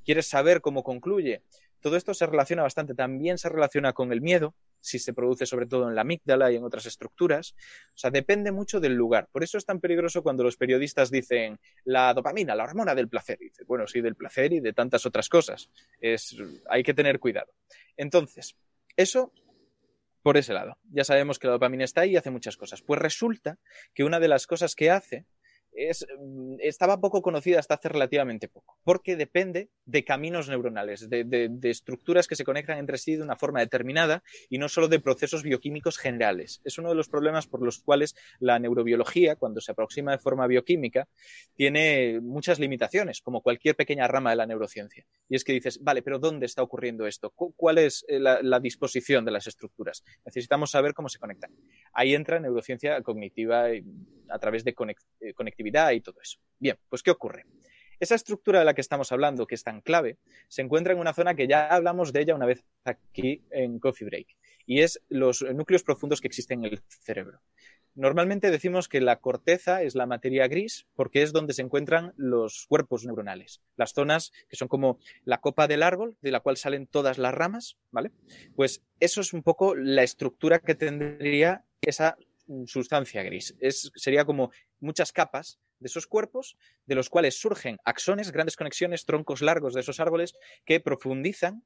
Quieres 0.04 0.28
saber 0.28 0.62
cómo 0.62 0.84
concluye. 0.84 1.44
Todo 1.82 1.98
esto 1.98 2.14
se 2.14 2.26
relaciona 2.26 2.64
bastante, 2.64 2.94
también 2.94 3.38
se 3.38 3.50
relaciona 3.50 3.94
con 3.94 4.12
el 4.12 4.22
miedo, 4.22 4.56
si 4.80 5.00
se 5.00 5.14
produce 5.14 5.46
sobre 5.46 5.66
todo 5.66 5.90
en 5.90 5.96
la 5.96 6.02
amígdala 6.02 6.52
y 6.52 6.56
en 6.56 6.64
otras 6.64 6.86
estructuras. 6.86 7.56
O 7.94 7.98
sea, 7.98 8.12
depende 8.12 8.52
mucho 8.52 8.80
del 8.80 8.94
lugar. 8.94 9.28
Por 9.32 9.44
eso 9.44 9.58
es 9.58 9.66
tan 9.66 9.80
peligroso 9.80 10.24
cuando 10.24 10.44
los 10.44 10.58
periodistas 10.58 11.12
dicen 11.12 11.60
la 11.84 12.14
dopamina, 12.14 12.56
la 12.56 12.64
hormona 12.64 12.96
del 12.96 13.10
placer. 13.10 13.38
Y 13.42 13.46
dice, 13.46 13.64
bueno, 13.66 13.88
sí, 13.88 14.02
del 14.02 14.16
placer 14.16 14.54
y 14.54 14.60
de 14.60 14.74
tantas 14.74 15.06
otras 15.06 15.28
cosas. 15.28 15.70
Es, 16.00 16.36
hay 16.70 16.84
que 16.84 16.94
tener 16.94 17.20
cuidado. 17.20 17.52
Entonces, 17.98 18.56
eso 18.96 19.34
por 20.22 20.38
ese 20.38 20.54
lado. 20.54 20.78
Ya 20.92 21.04
sabemos 21.04 21.40
que 21.40 21.48
la 21.48 21.54
dopamina 21.54 21.84
está 21.84 22.02
ahí 22.02 22.12
y 22.12 22.18
hace 22.18 22.30
muchas 22.30 22.58
cosas. 22.58 22.82
Pues 22.82 23.00
resulta 23.00 23.58
que 23.94 24.04
una 24.04 24.20
de 24.20 24.28
las 24.28 24.48
cosas 24.48 24.76
que 24.76 24.92
hace 24.92 25.26
es, 25.74 26.06
mm, 26.20 26.56
estaba 26.60 27.00
poco 27.00 27.22
conocida 27.22 27.60
hasta 27.60 27.76
hace 27.76 27.90
relativamente 27.90 28.48
poco, 28.48 28.78
porque 28.84 29.16
depende 29.16 29.70
de 29.86 30.04
caminos 30.04 30.50
neuronales, 30.50 31.10
de, 31.10 31.24
de, 31.24 31.70
estructuras 31.70 32.28
que 32.28 32.36
se 32.36 32.44
conectan 32.44 32.78
entre 32.78 32.98
sí 32.98 33.16
de 33.16 33.24
una 33.24 33.36
forma 33.36 33.60
determinada 33.60 34.24
y 34.50 34.58
no 34.58 34.70
solo 34.70 34.88
de 34.88 35.00
procesos 35.00 35.44
bioquímicos 35.44 35.98
generales. 35.98 36.62
Es 36.64 36.78
uno 36.78 36.90
de 36.90 36.96
los 36.96 37.10
problemas 37.10 37.48
por 37.48 37.62
los 37.62 37.80
cuales 37.80 38.16
la 38.40 38.60
neurobiología, 38.60 39.36
cuando 39.36 39.62
se 39.62 39.72
aproxima 39.72 40.12
de 40.12 40.20
forma 40.20 40.48
bioquímica, 40.48 41.08
tiene 41.56 42.20
muchas 42.22 42.60
limitaciones, 42.60 43.22
como 43.22 43.42
cualquier 43.42 43.76
pequeña 43.76 44.08
rama 44.08 44.32
de 44.32 44.36
la 44.36 44.46
neurociencia. 44.46 45.06
Y 45.30 45.36
es 45.36 45.44
que 45.44 45.54
dices, 45.54 45.80
vale, 45.82 46.02
pero 46.02 46.20
¿dónde 46.20 46.46
está 46.46 46.64
ocurriendo 46.64 47.08
esto? 47.08 47.32
¿Cuál 47.32 47.78
es 47.78 48.06
eh, 48.08 48.20
la, 48.20 48.42
la 48.42 48.60
disposición 48.60 49.26
de 49.26 49.32
las 49.32 49.48
estructuras? 49.48 50.04
Necesitamos 50.26 50.72
saber 50.72 50.94
cómo 50.94 51.10
se 51.10 51.20
conectan. 51.20 51.52
Ahí 51.94 52.14
entra 52.14 52.40
neurociencia 52.40 53.02
cognitiva 53.02 53.70
a 54.32 54.40
través 54.40 54.64
de 54.64 54.76
eh, 55.20 55.34
conectividad 55.34 55.92
y 55.92 56.02
todo 56.02 56.20
eso. 56.22 56.40
Bien, 56.60 56.78
pues 56.90 57.04
¿qué 57.04 57.12
ocurre? 57.12 57.46
Esa 58.00 58.16
estructura 58.16 58.60
de 58.60 58.66
la 58.66 58.74
que 58.74 58.82
estamos 58.82 59.12
hablando, 59.12 59.46
que 59.46 59.54
es 59.54 59.64
tan 59.64 59.82
clave, 59.82 60.18
se 60.48 60.64
encuentra 60.64 60.94
en 60.94 61.00
una 61.00 61.14
zona 61.14 61.36
que 61.36 61.48
ya 61.48 61.68
hablamos 61.68 62.12
de 62.12 62.22
ella 62.22 62.34
una 62.34 62.48
vez 62.48 62.66
aquí 62.84 63.44
en 63.52 63.80
Coffee 63.80 64.08
Break, 64.08 64.36
y 64.66 64.82
es 64.82 65.02
los 65.10 65.44
núcleos 65.44 65.84
profundos 65.84 66.20
que 66.20 66.28
existen 66.28 66.66
en 66.66 66.74
el 66.74 66.82
cerebro. 66.88 67.42
Normalmente 67.94 68.52
decimos 68.52 68.88
que 68.88 69.02
la 69.02 69.18
corteza 69.18 69.84
es 69.84 69.96
la 69.96 70.06
materia 70.06 70.48
gris 70.48 70.88
porque 70.96 71.24
es 71.24 71.34
donde 71.34 71.54
se 71.54 71.62
encuentran 71.62 72.14
los 72.16 72.66
cuerpos 72.68 73.06
neuronales, 73.06 73.62
las 73.76 73.92
zonas 73.92 74.32
que 74.48 74.56
son 74.56 74.70
como 74.70 74.98
la 75.26 75.42
copa 75.42 75.68
del 75.68 75.84
árbol 75.84 76.16
de 76.22 76.32
la 76.32 76.40
cual 76.40 76.56
salen 76.56 76.88
todas 76.88 77.18
las 77.18 77.34
ramas, 77.34 77.78
¿vale? 77.92 78.12
Pues 78.56 78.82
eso 79.02 79.20
es 79.20 79.34
un 79.34 79.44
poco 79.44 79.76
la 79.76 80.04
estructura 80.04 80.60
que 80.60 80.74
tendría 80.74 81.66
esa 81.82 82.18
sustancia 82.66 83.24
gris. 83.24 83.56
Es, 83.60 83.92
sería 83.96 84.26
como 84.26 84.52
muchas 84.80 85.12
capas 85.12 85.60
de 85.80 85.88
esos 85.88 86.08
cuerpos, 86.08 86.58
de 86.86 86.96
los 86.96 87.10
cuales 87.10 87.40
surgen 87.40 87.78
axones, 87.86 88.32
grandes 88.32 88.56
conexiones, 88.56 89.06
troncos 89.06 89.42
largos 89.42 89.74
de 89.74 89.82
esos 89.82 90.00
árboles 90.00 90.36
que 90.66 90.80
profundizan, 90.80 91.64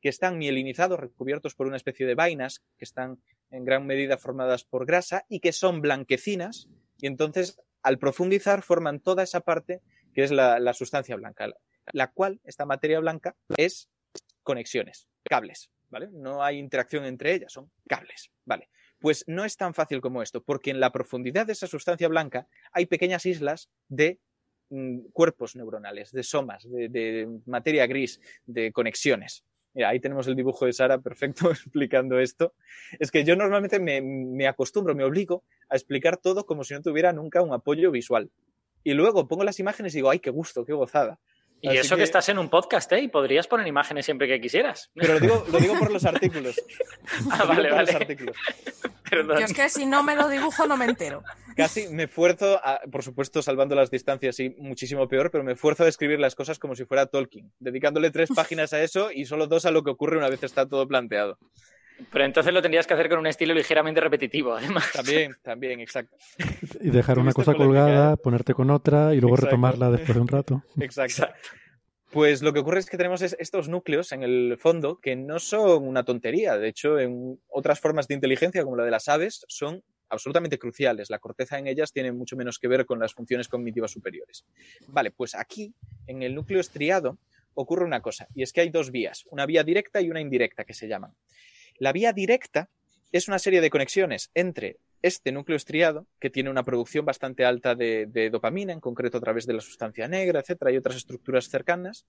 que 0.00 0.08
están 0.08 0.38
mielinizados, 0.38 0.98
recubiertos 0.98 1.54
por 1.54 1.66
una 1.66 1.76
especie 1.76 2.06
de 2.06 2.14
vainas, 2.14 2.64
que 2.78 2.84
están 2.84 3.22
en 3.50 3.64
gran 3.64 3.86
medida 3.86 4.16
formadas 4.16 4.64
por 4.64 4.86
grasa 4.86 5.24
y 5.28 5.40
que 5.40 5.52
son 5.52 5.80
blanquecinas, 5.80 6.68
y 6.98 7.06
entonces 7.06 7.60
al 7.82 7.98
profundizar 7.98 8.62
forman 8.62 9.00
toda 9.00 9.22
esa 9.22 9.40
parte 9.40 9.82
que 10.14 10.24
es 10.24 10.30
la, 10.30 10.58
la 10.58 10.74
sustancia 10.74 11.16
blanca, 11.16 11.48
la 11.92 12.10
cual, 12.10 12.40
esta 12.44 12.66
materia 12.66 13.00
blanca, 13.00 13.36
es 13.56 13.90
conexiones, 14.42 15.08
cables, 15.24 15.70
¿vale? 15.90 16.08
No 16.12 16.42
hay 16.42 16.58
interacción 16.58 17.04
entre 17.04 17.34
ellas, 17.34 17.52
son 17.52 17.70
cables, 17.86 18.30
¿vale? 18.44 18.68
Pues 18.98 19.24
no 19.26 19.44
es 19.44 19.56
tan 19.56 19.74
fácil 19.74 20.00
como 20.00 20.22
esto, 20.22 20.42
porque 20.42 20.70
en 20.70 20.80
la 20.80 20.90
profundidad 20.90 21.46
de 21.46 21.52
esa 21.52 21.66
sustancia 21.66 22.08
blanca 22.08 22.48
hay 22.72 22.86
pequeñas 22.86 23.26
islas 23.26 23.70
de 23.88 24.18
mm, 24.70 25.10
cuerpos 25.12 25.56
neuronales, 25.56 26.12
de 26.12 26.22
somas, 26.22 26.66
de, 26.68 27.28
materia 27.46 27.86
gris, 27.86 28.20
de 28.46 28.72
conexiones. 28.72 29.44
Ahí 29.86 30.00
tenemos 30.00 30.26
el 30.26 30.34
dibujo 30.34 30.66
de 30.66 30.72
Sara 30.72 30.98
perfecto 30.98 31.50
explicando 31.50 32.18
esto. 32.18 32.54
Es 32.98 33.10
que 33.10 33.22
yo 33.22 33.36
normalmente 33.36 33.78
me, 33.78 34.00
me 34.00 34.48
acostumbro, 34.48 34.94
me 34.94 35.04
obligo 35.04 35.44
a 35.68 35.76
explicar 35.76 36.16
todo 36.16 36.46
como 36.46 36.64
si 36.64 36.74
no 36.74 36.82
tuviera 36.82 37.12
nunca 37.12 37.42
un 37.42 37.52
apoyo 37.52 37.90
visual. 37.92 38.30
Y 38.82 38.94
luego 38.94 39.28
pongo 39.28 39.44
las 39.44 39.60
imágenes 39.60 39.94
y 39.94 39.98
digo, 39.98 40.10
ay, 40.10 40.18
qué 40.18 40.30
gusto, 40.30 40.64
qué 40.64 40.72
gozada. 40.72 41.20
Y 41.60 41.68
Así 41.68 41.78
eso 41.78 41.96
que... 41.96 42.00
que... 42.00 42.04
estás 42.04 42.28
en 42.28 42.38
un 42.38 42.48
podcast, 42.48 42.90
¿eh? 42.92 43.00
Y 43.00 43.08
podrías 43.08 43.46
poner 43.46 43.66
imágenes 43.66 44.04
siempre 44.04 44.28
que 44.28 44.40
quisieras. 44.40 44.90
Pero 44.94 45.14
lo 45.14 45.20
digo, 45.20 45.46
lo 45.50 45.58
digo 45.58 45.78
por 45.78 45.90
los 45.90 46.04
artículos. 46.06 46.60
ah, 47.30 47.44
vale, 47.44 47.70
vale. 47.70 47.92
Los 47.92 48.00
artículos. 48.00 48.36
Yo 49.10 49.44
es 49.44 49.54
que 49.54 49.68
si 49.70 49.86
no 49.86 50.02
me 50.02 50.14
lo 50.14 50.28
dibujo 50.28 50.66
no 50.66 50.76
me 50.76 50.84
entero. 50.84 51.22
Casi 51.56 51.88
me 51.88 52.04
esfuerzo, 52.04 52.60
a, 52.62 52.80
por 52.92 53.02
supuesto 53.02 53.40
salvando 53.40 53.74
las 53.74 53.90
distancias 53.90 54.38
y 54.38 54.50
muchísimo 54.50 55.08
peor, 55.08 55.30
pero 55.30 55.42
me 55.42 55.52
esfuerzo 55.52 55.82
a 55.82 55.86
describir 55.86 56.20
las 56.20 56.34
cosas 56.34 56.58
como 56.58 56.76
si 56.76 56.84
fuera 56.84 57.06
Tolkien, 57.06 57.50
dedicándole 57.58 58.10
tres 58.10 58.28
páginas 58.34 58.74
a 58.74 58.82
eso 58.82 59.10
y 59.10 59.24
solo 59.24 59.46
dos 59.46 59.64
a 59.64 59.70
lo 59.70 59.82
que 59.82 59.90
ocurre 59.90 60.18
una 60.18 60.28
vez 60.28 60.42
está 60.42 60.68
todo 60.68 60.86
planteado. 60.86 61.38
Pero 62.12 62.24
entonces 62.24 62.52
lo 62.52 62.62
tendrías 62.62 62.86
que 62.86 62.94
hacer 62.94 63.08
con 63.08 63.18
un 63.18 63.26
estilo 63.26 63.54
ligeramente 63.54 64.00
repetitivo, 64.00 64.54
además. 64.54 64.90
También, 64.92 65.36
también, 65.42 65.80
exacto. 65.80 66.16
Y 66.80 66.90
dejar 66.90 67.18
una 67.18 67.32
cosa 67.32 67.54
colgada, 67.54 68.16
ponerte 68.16 68.54
con 68.54 68.70
otra 68.70 69.14
y 69.14 69.20
luego 69.20 69.34
exacto. 69.34 69.56
retomarla 69.56 69.90
después 69.90 70.14
de 70.14 70.20
un 70.20 70.28
rato. 70.28 70.62
Exacto. 70.80 71.26
Pues 72.10 72.40
lo 72.40 72.54
que 72.54 72.60
ocurre 72.60 72.78
es 72.78 72.86
que 72.86 72.96
tenemos 72.96 73.20
estos 73.20 73.68
núcleos 73.68 74.12
en 74.12 74.22
el 74.22 74.56
fondo 74.58 74.98
que 74.98 75.14
no 75.14 75.38
son 75.38 75.86
una 75.86 76.04
tontería. 76.04 76.56
De 76.56 76.68
hecho, 76.68 76.98
en 76.98 77.38
otras 77.48 77.80
formas 77.80 78.08
de 78.08 78.14
inteligencia, 78.14 78.64
como 78.64 78.76
la 78.76 78.84
de 78.84 78.90
las 78.90 79.08
aves, 79.08 79.44
son 79.46 79.82
absolutamente 80.08 80.58
cruciales. 80.58 81.10
La 81.10 81.18
corteza 81.18 81.58
en 81.58 81.66
ellas 81.66 81.92
tiene 81.92 82.12
mucho 82.12 82.34
menos 82.34 82.58
que 82.58 82.66
ver 82.66 82.86
con 82.86 82.98
las 82.98 83.12
funciones 83.12 83.46
cognitivas 83.46 83.90
superiores. 83.90 84.46
Vale, 84.86 85.10
pues 85.10 85.34
aquí, 85.34 85.74
en 86.06 86.22
el 86.22 86.34
núcleo 86.34 86.60
estriado, 86.60 87.18
ocurre 87.54 87.84
una 87.84 88.00
cosa, 88.00 88.28
y 88.34 88.42
es 88.42 88.52
que 88.52 88.60
hay 88.60 88.70
dos 88.70 88.90
vías, 88.90 89.24
una 89.30 89.44
vía 89.44 89.64
directa 89.64 90.00
y 90.00 90.10
una 90.10 90.20
indirecta 90.20 90.64
que 90.64 90.74
se 90.74 90.86
llaman. 90.86 91.12
La 91.78 91.92
vía 91.92 92.12
directa 92.12 92.70
es 93.12 93.28
una 93.28 93.38
serie 93.38 93.60
de 93.60 93.70
conexiones 93.70 94.30
entre 94.34 94.78
este 95.00 95.30
núcleo 95.30 95.56
estriado, 95.56 96.06
que 96.18 96.28
tiene 96.28 96.50
una 96.50 96.64
producción 96.64 97.04
bastante 97.04 97.44
alta 97.44 97.74
de, 97.76 98.30
dopamina, 98.32 98.72
en 98.72 98.80
concreto 98.80 99.18
a 99.18 99.20
través 99.20 99.46
de 99.46 99.52
la 99.52 99.60
sustancia 99.60 100.08
negra, 100.08 100.40
etcétera, 100.40 100.72
y 100.72 100.76
otras 100.76 100.96
estructuras 100.96 101.48
cercanas, 101.48 102.06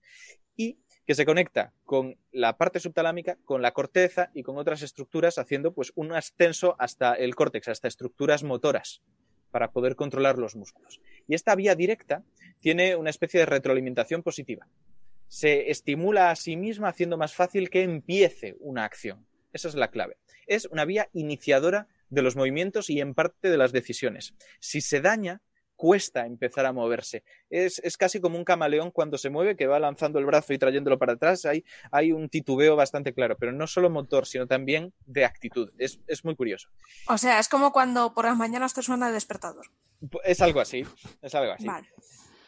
y 0.56 0.80
que 1.06 1.14
se 1.14 1.26
conecta 1.26 1.72
con 1.86 2.18
la 2.32 2.58
parte 2.58 2.80
subtalámica, 2.80 3.38
con 3.46 3.62
la 3.62 3.72
corteza 3.72 4.32
y 4.34 4.42
con 4.42 4.58
otras 4.58 4.82
estructuras, 4.82 5.38
haciendo 5.38 5.74
pues 5.74 5.92
un 5.96 6.14
ascenso 6.14 6.76
hasta 6.80 7.14
el 7.14 7.36
córtex, 7.36 7.68
hasta 7.68 7.88
estructuras 7.88 8.44
motoras, 8.44 9.04
para 9.52 9.72
poder 9.72 9.96
controlar 9.96 10.38
los 10.40 10.56
músculos. 10.56 11.00
Y 11.28 11.36
esta 11.36 11.56
vía 11.56 11.76
directa 11.76 12.24
tiene 12.60 12.96
una 12.96 13.12
especie 13.12 13.40
de 13.40 13.46
retroalimentación 13.46 14.24
positiva. 14.24 14.68
Se 15.28 15.70
estimula 15.70 16.32
a 16.32 16.36
sí 16.36 16.58
misma 16.58 16.90
haciendo 16.90 17.18
más 17.18 17.36
fácil 17.36 17.70
que 17.70 17.84
empiece 17.84 18.56
una 18.60 18.84
acción. 18.84 19.29
Esa 19.54 19.68
es 19.68 19.76
la 19.76 19.90
clave. 19.90 20.18
Es 20.48 20.66
una 20.66 20.86
vía 20.86 21.10
iniciadora 21.14 21.88
de 22.10 22.22
los 22.22 22.36
movimientos 22.36 22.90
y 22.90 23.02
en 23.02 23.14
parte 23.14 23.50
de 23.50 23.58
las 23.58 23.72
decisiones. 23.72 24.34
Si 24.60 24.82
se 24.82 25.02
daña, 25.02 25.42
cuesta 25.80 26.26
empezar 26.26 26.66
a 26.66 26.74
moverse. 26.74 27.24
Es, 27.50 27.80
es, 27.80 27.96
casi 27.96 28.20
como 28.20 28.38
un 28.38 28.44
camaleón 28.44 28.92
cuando 28.92 29.18
se 29.18 29.30
mueve, 29.30 29.56
que 29.56 29.66
va 29.66 29.80
lanzando 29.80 30.20
el 30.20 30.26
brazo 30.26 30.52
y 30.52 30.58
trayéndolo 30.58 31.00
para 31.00 31.14
atrás. 31.14 31.46
Hay, 31.46 31.64
hay 31.90 32.12
un 32.12 32.28
titubeo 32.28 32.76
bastante 32.76 33.14
claro, 33.14 33.38
pero 33.38 33.54
no 33.54 33.66
solo 33.66 33.90
motor, 33.90 34.26
sino 34.26 34.46
también 34.46 34.94
de 35.06 35.24
actitud. 35.24 35.72
Es, 35.78 36.02
es, 36.06 36.26
muy 36.26 36.36
curioso. 36.36 36.68
O 37.08 37.18
sea, 37.18 37.40
es 37.40 37.48
como 37.48 37.72
cuando 37.72 38.14
por 38.14 38.26
las 38.26 38.36
mañanas 38.36 38.74
te 38.74 38.82
suena 38.82 39.08
el 39.08 39.14
despertador. 39.14 39.68
Es 40.26 40.42
algo 40.42 40.60
así, 40.60 40.86
es 41.22 41.34
algo 41.34 41.54
así. 41.54 41.66
Vale. 41.66 41.88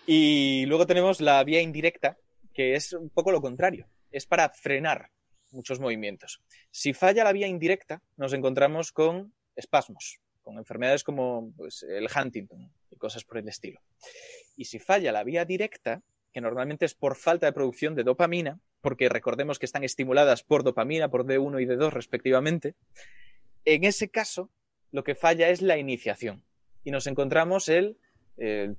Y 0.05 0.65
luego 0.65 0.85
tenemos 0.85 1.21
la 1.21 1.41
vía 1.45 1.61
indirecta, 1.61 2.17
que 2.53 2.75
es 2.75 2.91
un 2.91 3.09
poco 3.09 3.31
lo 3.31 3.39
contrario. 3.39 3.87
Es 4.11 4.25
para 4.25 4.49
frenar 4.49 5.09
muchos 5.51 5.79
movimientos. 5.79 6.41
Si 6.71 6.93
falla 6.93 7.23
la 7.23 7.33
vía 7.33 7.47
indirecta, 7.47 8.01
nos 8.17 8.33
encontramos 8.33 8.91
con 8.91 9.33
espasmos, 9.55 10.19
con 10.41 10.57
enfermedades 10.57 11.03
como 11.03 11.51
pues, 11.55 11.83
el 11.83 12.07
Huntington 12.13 12.71
y 12.89 12.95
cosas 12.97 13.23
por 13.23 13.37
el 13.37 13.47
estilo. 13.47 13.81
Y 14.55 14.65
si 14.65 14.79
falla 14.79 15.11
la 15.11 15.23
vía 15.23 15.45
directa, 15.45 16.01
que 16.33 16.41
normalmente 16.41 16.85
es 16.85 16.95
por 16.95 17.15
falta 17.15 17.45
de 17.45 17.53
producción 17.53 17.95
de 17.95 18.03
dopamina, 18.03 18.59
porque 18.81 19.09
recordemos 19.09 19.59
que 19.59 19.65
están 19.65 19.83
estimuladas 19.83 20.43
por 20.43 20.63
dopamina, 20.63 21.09
por 21.09 21.25
D1 21.25 21.61
y 21.61 21.65
D2 21.65 21.91
respectivamente, 21.91 22.75
en 23.65 23.83
ese 23.83 24.09
caso 24.09 24.49
lo 24.91 25.03
que 25.03 25.15
falla 25.15 25.49
es 25.49 25.61
la 25.61 25.77
iniciación. 25.77 26.43
Y 26.83 26.91
nos 26.91 27.07
encontramos 27.07 27.69
el 27.69 27.97
el, 28.37 28.75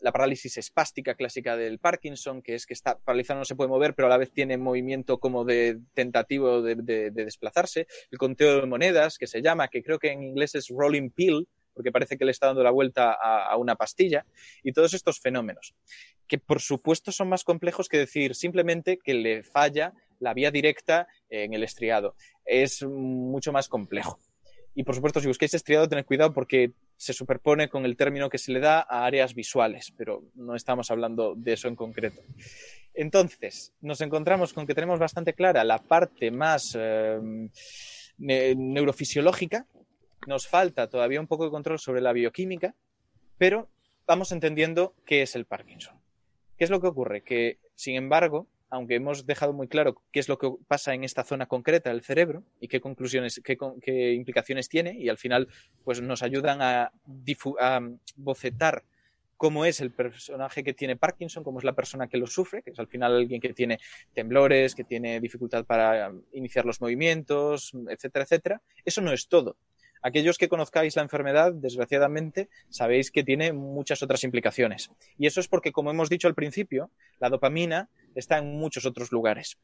la 0.00 0.12
parálisis 0.12 0.56
espástica 0.56 1.14
clásica 1.14 1.56
del 1.56 1.78
Parkinson, 1.78 2.42
que 2.42 2.54
es 2.54 2.66
que 2.66 2.74
está 2.74 2.98
paralizado, 2.98 3.40
no 3.40 3.44
se 3.44 3.56
puede 3.56 3.68
mover, 3.68 3.94
pero 3.94 4.06
a 4.06 4.10
la 4.10 4.18
vez 4.18 4.32
tiene 4.32 4.58
movimiento 4.58 5.18
como 5.18 5.44
de 5.44 5.80
tentativo 5.94 6.62
de, 6.62 6.74
de, 6.76 7.10
de 7.10 7.24
desplazarse, 7.24 7.86
el 8.10 8.18
conteo 8.18 8.60
de 8.60 8.66
monedas, 8.66 9.18
que 9.18 9.26
se 9.26 9.42
llama, 9.42 9.68
que 9.68 9.82
creo 9.82 9.98
que 9.98 10.10
en 10.10 10.22
inglés 10.22 10.54
es 10.54 10.68
rolling 10.68 11.10
pill, 11.10 11.46
porque 11.74 11.92
parece 11.92 12.16
que 12.16 12.24
le 12.24 12.30
está 12.30 12.46
dando 12.46 12.62
la 12.62 12.70
vuelta 12.70 13.12
a, 13.12 13.56
una 13.56 13.74
pastilla, 13.74 14.24
y 14.62 14.72
todos 14.72 14.94
estos 14.94 15.20
fenómenos, 15.20 15.74
que 16.26 16.38
por 16.38 16.60
supuesto 16.60 17.12
son 17.12 17.28
más 17.28 17.44
complejos 17.44 17.88
que 17.88 17.98
decir 17.98 18.34
simplemente 18.34 18.98
que 19.02 19.14
le 19.14 19.42
falla 19.42 19.92
la 20.20 20.32
vía 20.32 20.50
directa 20.50 21.08
en 21.28 21.52
el 21.52 21.64
estriado. 21.64 22.14
Es 22.44 22.82
mucho 22.84 23.52
más 23.52 23.68
complejo. 23.68 24.18
Y 24.74 24.82
por 24.82 24.94
supuesto, 24.94 25.20
si 25.20 25.28
busquáis 25.28 25.54
estriado, 25.54 25.88
tened 25.88 26.04
cuidado 26.04 26.32
porque 26.32 26.72
se 26.96 27.12
superpone 27.12 27.68
con 27.68 27.84
el 27.84 27.96
término 27.96 28.28
que 28.28 28.38
se 28.38 28.52
le 28.52 28.60
da 28.60 28.80
a 28.80 29.04
áreas 29.06 29.34
visuales, 29.34 29.92
pero 29.96 30.24
no 30.34 30.54
estamos 30.56 30.90
hablando 30.90 31.34
de 31.36 31.52
eso 31.52 31.68
en 31.68 31.76
concreto. 31.76 32.20
Entonces, 32.92 33.72
nos 33.80 34.00
encontramos 34.00 34.52
con 34.52 34.66
que 34.66 34.74
tenemos 34.74 34.98
bastante 34.98 35.32
clara 35.32 35.64
la 35.64 35.78
parte 35.78 36.30
más 36.30 36.76
ne 36.76 38.54
neurofisiológica, 38.54 39.66
nos 40.26 40.48
falta 40.48 40.88
todavía 40.88 41.20
un 41.20 41.26
poco 41.26 41.44
de 41.44 41.50
control 41.50 41.78
sobre 41.78 42.00
la 42.00 42.12
bioquímica, 42.12 42.74
pero 43.38 43.68
vamos 44.06 44.32
entendiendo 44.32 44.94
qué 45.04 45.22
es 45.22 45.34
el 45.36 45.44
Parkinson. 45.44 46.00
¿Qué 46.56 46.64
es 46.64 46.70
lo 46.70 46.80
que 46.80 46.86
ocurre? 46.86 47.22
Que, 47.22 47.58
sin 47.74 47.96
embargo, 47.96 48.46
aunque 48.70 48.96
hemos 48.96 49.26
dejado 49.26 49.52
muy 49.52 49.68
claro 49.68 50.02
qué 50.12 50.20
es 50.20 50.28
lo 50.28 50.38
que 50.38 50.50
pasa 50.66 50.94
en 50.94 51.04
esta 51.04 51.24
zona 51.24 51.46
concreta 51.46 51.90
del 51.90 52.02
cerebro 52.02 52.44
y 52.60 52.68
qué 52.68 52.80
conclusiones, 52.80 53.40
qué, 53.44 54.12
implicaciones 54.12 54.68
tiene, 54.68 54.94
y 54.98 55.08
al 55.08 55.18
final 55.18 55.48
pues 55.84 56.00
nos 56.00 56.22
ayudan 56.22 56.60
a, 56.62 56.92
a, 57.60 57.80
bocetar 58.16 58.84
cómo 59.36 59.64
es 59.64 59.80
el 59.80 59.90
personaje 59.90 60.64
que 60.64 60.72
tiene 60.72 60.96
Parkinson, 60.96 61.44
cómo 61.44 61.58
es 61.58 61.64
la 61.64 61.74
persona 61.74 62.08
que 62.08 62.16
lo 62.16 62.26
sufre, 62.26 62.62
que 62.62 62.70
es 62.70 62.78
al 62.78 62.88
final 62.88 63.14
alguien 63.14 63.40
que 63.40 63.52
tiene 63.52 63.78
temblores, 64.12 64.74
que 64.74 64.84
tiene 64.84 65.20
dificultad 65.20 65.64
para 65.64 66.12
iniciar 66.32 66.64
los 66.64 66.80
movimientos, 66.80 67.72
etcétera, 67.88 68.24
etcétera. 68.24 68.62
Eso 68.84 69.02
no 69.02 69.12
es 69.12 69.28
todo. 69.28 69.56
Aquellos 70.06 70.36
que 70.36 70.50
conozcáis 70.50 70.96
la 70.96 71.02
enfermedad, 71.02 71.54
desgraciadamente, 71.54 72.50
sabéis 72.68 73.10
que 73.10 73.24
tiene 73.24 73.54
muchas 73.54 74.02
otras 74.02 74.22
implicaciones. 74.22 74.90
Y 75.16 75.26
eso 75.26 75.40
es 75.40 75.48
porque, 75.48 75.72
como 75.72 75.90
hemos 75.90 76.10
dicho 76.10 76.28
al 76.28 76.34
principio, 76.34 76.90
la 77.20 77.30
dopamina 77.30 77.88
está 78.14 78.36
en 78.36 78.54
muchos 78.54 78.84
otros 78.84 79.12
lugares. 79.12 79.56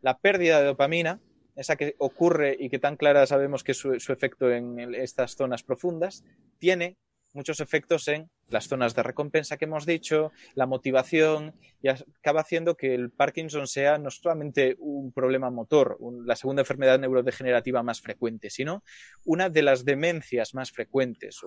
La 0.00 0.16
pérdida 0.18 0.60
de 0.60 0.66
dopamina, 0.66 1.18
esa 1.56 1.74
que 1.74 1.96
ocurre 1.98 2.56
y 2.56 2.70
que 2.70 2.78
tan 2.78 2.94
clara 2.96 3.26
sabemos 3.26 3.64
que 3.64 3.72
es 3.72 3.78
su, 3.78 3.98
su 3.98 4.12
efecto 4.12 4.48
en 4.52 4.94
estas 4.94 5.34
zonas 5.34 5.64
profundas, 5.64 6.22
tiene 6.60 6.96
muchos 7.32 7.60
efectos 7.60 8.08
en 8.08 8.30
las 8.48 8.66
zonas 8.66 8.94
de 8.94 9.02
recompensa 9.02 9.56
que 9.56 9.64
hemos 9.64 9.86
dicho, 9.86 10.32
la 10.54 10.66
motivación, 10.66 11.54
y 11.82 11.88
acaba 11.88 12.40
haciendo 12.40 12.76
que 12.76 12.94
el 12.94 13.10
Parkinson 13.10 13.66
sea 13.66 13.98
no 13.98 14.10
solamente 14.10 14.76
un 14.78 15.12
problema 15.12 15.50
motor, 15.50 15.98
la 16.24 16.36
segunda 16.36 16.62
enfermedad 16.62 16.98
neurodegenerativa 16.98 17.82
más 17.82 18.00
frecuente, 18.00 18.50
sino 18.50 18.82
una 19.24 19.48
de 19.48 19.62
las 19.62 19.84
demencias 19.84 20.54
más 20.54 20.72
frecuentes. 20.72 21.40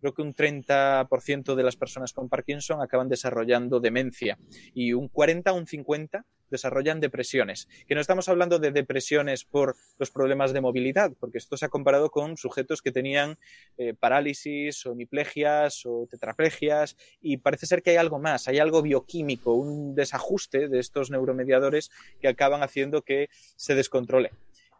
creo 0.00 0.14
que 0.14 0.22
un 0.22 0.34
30% 0.34 1.54
de 1.54 1.62
las 1.62 1.76
personas 1.76 2.12
con 2.12 2.28
Parkinson 2.28 2.80
acaban 2.80 3.08
desarrollando 3.08 3.80
demencia 3.80 4.38
y 4.74 4.94
un 4.94 5.08
40 5.08 5.52
o 5.52 5.56
un 5.56 5.66
50 5.66 6.24
desarrollan 6.52 7.00
depresiones. 7.00 7.66
Que 7.88 7.96
no 7.96 8.00
estamos 8.00 8.28
hablando 8.28 8.60
de 8.60 8.70
depresiones 8.70 9.44
por 9.44 9.74
los 9.98 10.12
problemas 10.12 10.52
de 10.52 10.60
movilidad, 10.60 11.12
porque 11.18 11.38
esto 11.38 11.56
se 11.56 11.66
ha 11.66 11.68
comparado 11.68 12.10
con 12.10 12.36
sujetos 12.36 12.80
que 12.82 12.92
tenían 12.92 13.38
eh, 13.78 13.94
parálisis 13.94 14.86
o 14.86 14.92
hemiplegias 14.92 15.84
o 15.84 16.06
tetraplegias 16.08 16.96
y 17.20 17.38
parece 17.38 17.66
ser 17.66 17.82
que 17.82 17.90
hay 17.90 17.96
algo 17.96 18.20
más, 18.20 18.46
hay 18.46 18.60
algo 18.60 18.82
bioquímico, 18.82 19.54
un 19.54 19.96
desajuste 19.96 20.68
de 20.68 20.78
estos 20.78 21.10
neuromediadores 21.10 21.90
que 22.20 22.28
acaban 22.28 22.62
haciendo 22.62 23.02
que 23.02 23.28
se 23.56 23.74
descontrole. 23.74 24.30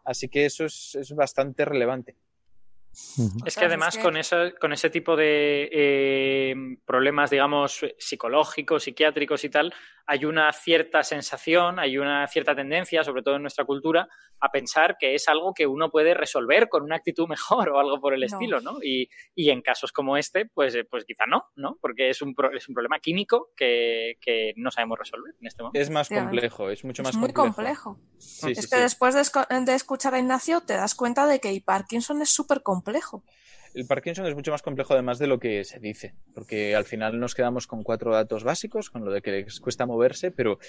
Así 0.05 0.29
que 0.29 0.45
eso 0.45 0.65
es 0.65 1.13
bastante 1.15 1.65
relevante. 1.65 2.15
Es 3.45 3.57
que 3.57 3.65
además 3.65 3.97
con, 3.97 4.15
con 4.59 4.73
ese 4.73 4.89
tipo 4.89 5.15
de 5.15 5.69
eh, 5.71 6.55
problemas, 6.85 7.31
digamos, 7.31 7.85
psicológicos, 7.97 8.83
psiquiátricos 8.83 9.43
y 9.43 9.49
tal, 9.49 9.73
hay 10.05 10.25
una 10.25 10.51
cierta 10.51 11.01
sensación, 11.03 11.79
hay 11.79 11.97
una 11.97 12.27
cierta 12.27 12.55
tendencia, 12.55 13.03
sobre 13.03 13.23
todo 13.23 13.35
en 13.37 13.41
nuestra 13.41 13.65
cultura, 13.65 14.07
a 14.39 14.49
pensar 14.49 14.97
que 14.99 15.15
es 15.15 15.27
algo 15.29 15.53
que 15.53 15.65
uno 15.65 15.89
puede 15.89 16.13
resolver 16.13 16.67
con 16.67 16.83
una 16.83 16.97
actitud 16.97 17.27
mejor 17.27 17.69
o 17.69 17.79
algo 17.79 17.99
por 18.01 18.13
el 18.13 18.23
estilo, 18.23 18.59
¿no? 18.59 18.77
Y, 18.83 19.09
en 19.35 19.61
casos 19.61 19.91
como 19.91 20.17
este, 20.17 20.45
pues, 20.47 20.75
pues 20.89 21.05
quizá 21.05 21.25
no, 21.27 21.45
¿no? 21.55 21.77
Porque 21.79 22.09
es 22.09 22.21
un, 22.21 22.35
es 22.55 22.67
un 22.67 22.75
problema 22.75 22.99
químico 22.99 23.51
que, 23.55 24.17
no 24.55 24.71
sabemos 24.71 24.99
resolver 24.99 25.33
en 25.39 25.47
este 25.47 25.63
momento. 25.63 25.79
Es 25.79 25.89
más 25.89 26.09
complejo, 26.09 26.69
es 26.69 26.83
mucho 26.83 27.03
más 27.03 27.15
muy 27.15 27.31
complejo. 27.31 27.97
es 28.19 28.69
que 28.69 28.77
después 28.77 29.15
de, 29.15 29.73
escuchar 29.73 30.13
a 30.15 30.19
Ignacio 30.19 30.61
te 30.61 30.73
das 30.73 30.95
cuenta 30.95 31.25
de 31.27 31.39
que 31.39 31.49
el 31.49 31.63
Parkinson 31.63 32.21
es 32.21 32.29
súper 32.29 32.61
complejo 32.61 32.82
el 33.73 33.87
Parkinson 33.87 34.25
es 34.27 34.35
mucho 34.35 34.51
más 34.51 34.61
complejo 34.61 34.93
además 34.93 35.19
de 35.19 35.27
lo 35.27 35.39
que 35.39 35.63
se 35.63 35.79
dice, 35.79 36.13
porque 36.33 36.75
al 36.75 36.85
final 36.85 37.19
nos 37.19 37.33
quedamos 37.33 37.65
con 37.67 37.83
cuatro 37.83 38.13
datos 38.13 38.43
básicos, 38.43 38.89
con 38.89 39.03
lo 39.03 39.11
de 39.11 39.21
que 39.21 39.31
les 39.31 39.59
cuesta 39.59 39.85
moverse, 39.85 40.31
pero 40.31 40.59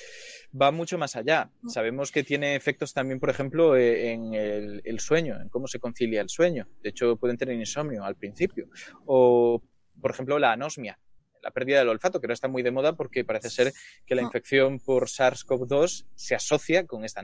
va 0.60 0.70
mucho 0.70 0.96
más 0.96 1.14
allá. 1.16 1.50
Sabemos 1.68 2.10
que 2.10 2.24
tiene 2.24 2.56
efectos 2.56 2.94
también, 2.94 3.20
por 3.20 3.30
ejemplo, 3.30 3.76
eh, 3.76 4.12
en 4.12 4.34
el, 4.34 5.00
sueño, 5.00 5.40
en 5.40 5.48
cómo 5.48 5.66
se 5.66 5.78
concilia 5.78 6.22
el 6.22 6.30
sueño. 6.30 6.66
De 6.82 6.90
hecho, 6.90 7.16
pueden 7.16 7.36
tener 7.36 7.56
insomnio 7.56 8.04
al 8.04 8.16
principio. 8.16 8.68
O, 9.04 9.62
por 10.00 10.10
ejemplo, 10.10 10.38
la 10.38 10.52
anosmia, 10.52 10.98
la 11.42 11.50
pérdida 11.50 11.80
del 11.80 11.90
olfato, 11.90 12.20
que 12.20 12.26
no 12.26 12.32
está 12.32 12.48
muy 12.48 12.62
de 12.62 12.70
moda 12.70 12.96
porque 12.96 13.24
parece 13.24 13.50
ser 13.50 13.72
que 14.06 14.14
la 14.14 14.22
ah. 14.22 14.24
infección 14.24 14.80
por 14.80 15.08
SARS-CoV-2 15.08 16.06
se 16.14 16.34
asocia 16.34 16.86
con 16.86 17.04
esta, 17.04 17.22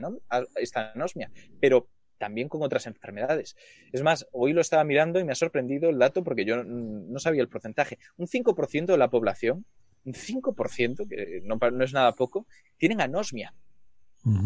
esta 0.56 0.92
anosmia. 0.92 1.30
Pero 1.58 1.88
también 2.20 2.50
con 2.50 2.62
otras 2.62 2.86
enfermedades. 2.86 3.56
Es 3.92 4.02
más, 4.02 4.28
hoy 4.30 4.52
lo 4.52 4.60
estaba 4.60 4.84
mirando 4.84 5.18
y 5.18 5.24
me 5.24 5.32
ha 5.32 5.34
sorprendido 5.34 5.88
el 5.88 5.98
dato 5.98 6.22
porque 6.22 6.44
yo 6.44 6.62
no 6.62 7.18
sabía 7.18 7.40
el 7.40 7.48
porcentaje. 7.48 7.98
Un 8.18 8.26
5% 8.26 8.84
de 8.84 8.98
la 8.98 9.08
población, 9.08 9.64
un 10.04 10.12
5%, 10.12 11.08
que 11.08 11.40
no, 11.42 11.58
es 11.82 11.92
nada 11.94 12.12
poco, 12.12 12.46
tienen 12.76 13.00
anosmia 13.00 13.54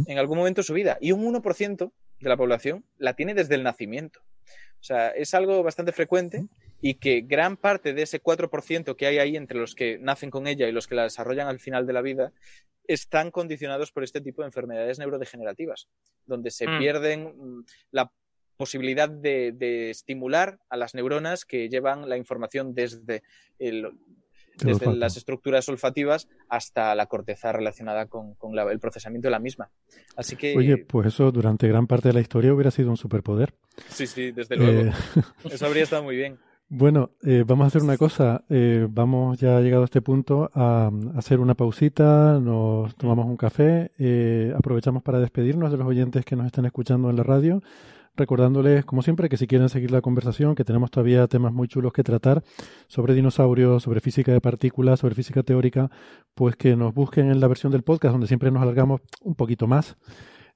en 0.07 0.19
algún 0.19 0.39
momento 0.39 0.61
de 0.61 0.67
su 0.67 0.73
vida 0.73 0.99
y 1.01 1.11
un 1.11 1.35
1% 1.35 1.93
de 2.21 2.29
la 2.29 2.37
población 2.37 2.85
la 2.97 3.15
tiene 3.15 3.35
desde 3.35 3.57
el 3.57 3.65
nacimiento. 3.65 4.21
O 4.79 4.87
sea, 4.87 5.09
es 5.09 5.35
algo 5.35 5.65
bastante 5.65 5.91
frecuente 5.91 6.47
y 6.81 6.95
que 6.95 7.23
gran 7.23 7.57
parte 7.57 7.93
de 7.93 8.03
ese 8.03 8.23
4% 8.23 8.95
que 8.95 9.07
hay 9.07 9.19
ahí 9.19 9.37
entre 9.37 9.59
los 9.59 9.75
que 9.75 9.99
nacen 9.99 10.31
con 10.31 10.47
ella 10.47 10.69
y 10.69 10.73
los 10.73 10.87
que 10.87 10.95
la 10.95 11.03
desarrollan 11.03 11.49
al 11.49 11.59
final 11.59 11.89
de 11.89 11.93
la 11.93 12.03
vida 12.03 12.33
están 12.87 13.31
condicionados 13.31 13.93
por 13.93 14.05
este 14.05 14.21
tipo 14.21 14.43
de 14.43 14.47
enfermedades 14.47 14.99
neurodegenerativas, 14.99 15.89
donde 16.27 16.51
se 16.51 16.67
mm. 16.67 16.79
pierden 16.79 17.35
mm, 17.37 17.65
la 17.91 18.13
posibilidad 18.57 19.09
de, 19.09 19.91
estimular 19.91 20.59
a 20.69 20.77
las 20.77 20.95
neuronas 20.95 21.45
que 21.45 21.69
llevan 21.69 22.09
la 22.09 22.17
información 22.17 22.75
desde, 22.75 23.23
las 24.97 25.17
estructuras 25.17 25.69
olfativas 25.69 26.29
hasta 26.49 26.95
la 26.95 27.07
corteza 27.07 27.53
relacionada 27.53 28.07
con, 28.07 28.37
el 28.71 28.79
procesamiento 28.79 29.27
de 29.27 29.33
la 29.33 29.41
misma. 29.41 29.71
Así 30.17 30.37
que... 30.37 30.57
Oye, 30.57 30.79
pues 30.79 31.09
eso 31.09 31.33
durante 31.33 31.67
gran 31.67 31.87
parte 31.87 32.09
de 32.09 32.15
la 32.15 32.21
historia 32.21 32.55
hubiera 32.55 32.71
sido 32.71 32.91
un 32.91 32.97
superpoder. 32.97 33.55
Sí, 33.89 34.07
sí, 34.07 34.31
desde 34.31 34.57
luego. 34.57 34.91
Eh, 34.91 34.93
eso 35.51 35.67
habría 35.67 35.83
estado 35.83 36.05
muy 36.05 36.17
bien. 36.17 36.39
Bueno, 36.69 37.11
eh, 37.23 37.45
vamos 37.47 37.65
a 37.65 37.69
hacer 37.69 37.83
una 37.83 37.97
cosa. 37.99 38.45
Eh, 38.49 38.87
vamos 38.91 39.39
ya 39.39 39.61
llegado 39.61 39.83
a 39.83 39.85
este 39.85 40.01
punto 40.01 40.51
a, 40.55 40.91
hacer 41.15 41.39
una 41.41 41.55
pausita, 41.55 42.41
nos 42.41 42.97
tomamos 42.97 43.27
un 43.27 43.37
café, 43.37 43.93
eh, 43.99 44.53
aprovechamos 44.57 45.03
para 45.03 45.21
despedirnos 45.21 45.71
de 45.71 45.77
los 45.77 45.87
oyentes 45.87 46.25
que 46.25 46.37
nos 46.37 46.47
están 46.47 46.65
escuchando 46.65 47.11
en 47.11 47.17
la 47.17 47.23
radio, 47.23 47.63
recordándoles, 48.17 48.85
como 48.87 49.03
siempre, 49.03 49.29
que 49.29 49.37
si 49.37 49.47
quieren 49.47 49.69
seguir 49.69 49.91
la 49.91 50.01
conversación, 50.01 50.55
que 50.55 50.65
tenemos 50.65 50.91
todavía 50.91 51.27
temas 51.29 51.53
muy 51.53 51.69
chulos 51.69 51.93
que 51.93 52.03
tratar 52.03 52.43
sobre 52.89 53.15
dinosaurios, 53.15 53.83
sobre 53.83 54.01
física 54.01 54.33
de 54.33 54.41
partículas, 54.41 55.01
sobre 55.01 55.15
física 55.15 55.43
teórica, 55.43 55.91
pues 56.35 56.57
que 56.57 56.77
nos 56.77 56.95
busquen 56.95 57.31
en 57.31 57.41
la 57.41 57.49
versión 57.49 57.73
del 57.73 57.83
podcast 57.83 58.13
donde 58.13 58.27
siempre 58.27 58.51
nos 58.51 58.63
alargamos 58.63 59.03
un 59.23 59.35
poquito 59.35 59.67
más. 59.67 59.97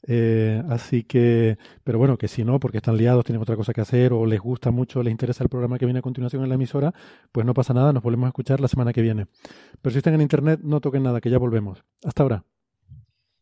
Eh, 0.06 0.62
así 0.68 1.02
que, 1.04 1.58
pero 1.84 1.98
bueno, 1.98 2.16
que 2.16 2.28
si 2.28 2.44
no, 2.44 2.60
porque 2.60 2.78
están 2.78 2.96
liados, 2.96 3.24
tienen 3.24 3.42
otra 3.42 3.56
cosa 3.56 3.72
que 3.72 3.80
hacer 3.80 4.12
o 4.12 4.26
les 4.26 4.40
gusta 4.40 4.70
mucho, 4.70 5.02
les 5.02 5.10
interesa 5.10 5.42
el 5.42 5.50
programa 5.50 5.78
que 5.78 5.86
viene 5.86 5.98
a 5.98 6.02
continuación 6.02 6.42
en 6.42 6.48
la 6.48 6.54
emisora, 6.54 6.94
pues 7.32 7.44
no 7.44 7.54
pasa 7.54 7.74
nada, 7.74 7.92
nos 7.92 8.02
volvemos 8.02 8.26
a 8.26 8.28
escuchar 8.28 8.60
la 8.60 8.68
semana 8.68 8.92
que 8.92 9.02
viene. 9.02 9.26
Pero 9.82 9.92
si 9.92 9.98
están 9.98 10.14
en 10.14 10.20
internet, 10.20 10.60
no 10.62 10.80
toquen 10.80 11.02
nada, 11.02 11.20
que 11.20 11.30
ya 11.30 11.38
volvemos. 11.38 11.84
Hasta 12.04 12.22
ahora. 12.22 12.44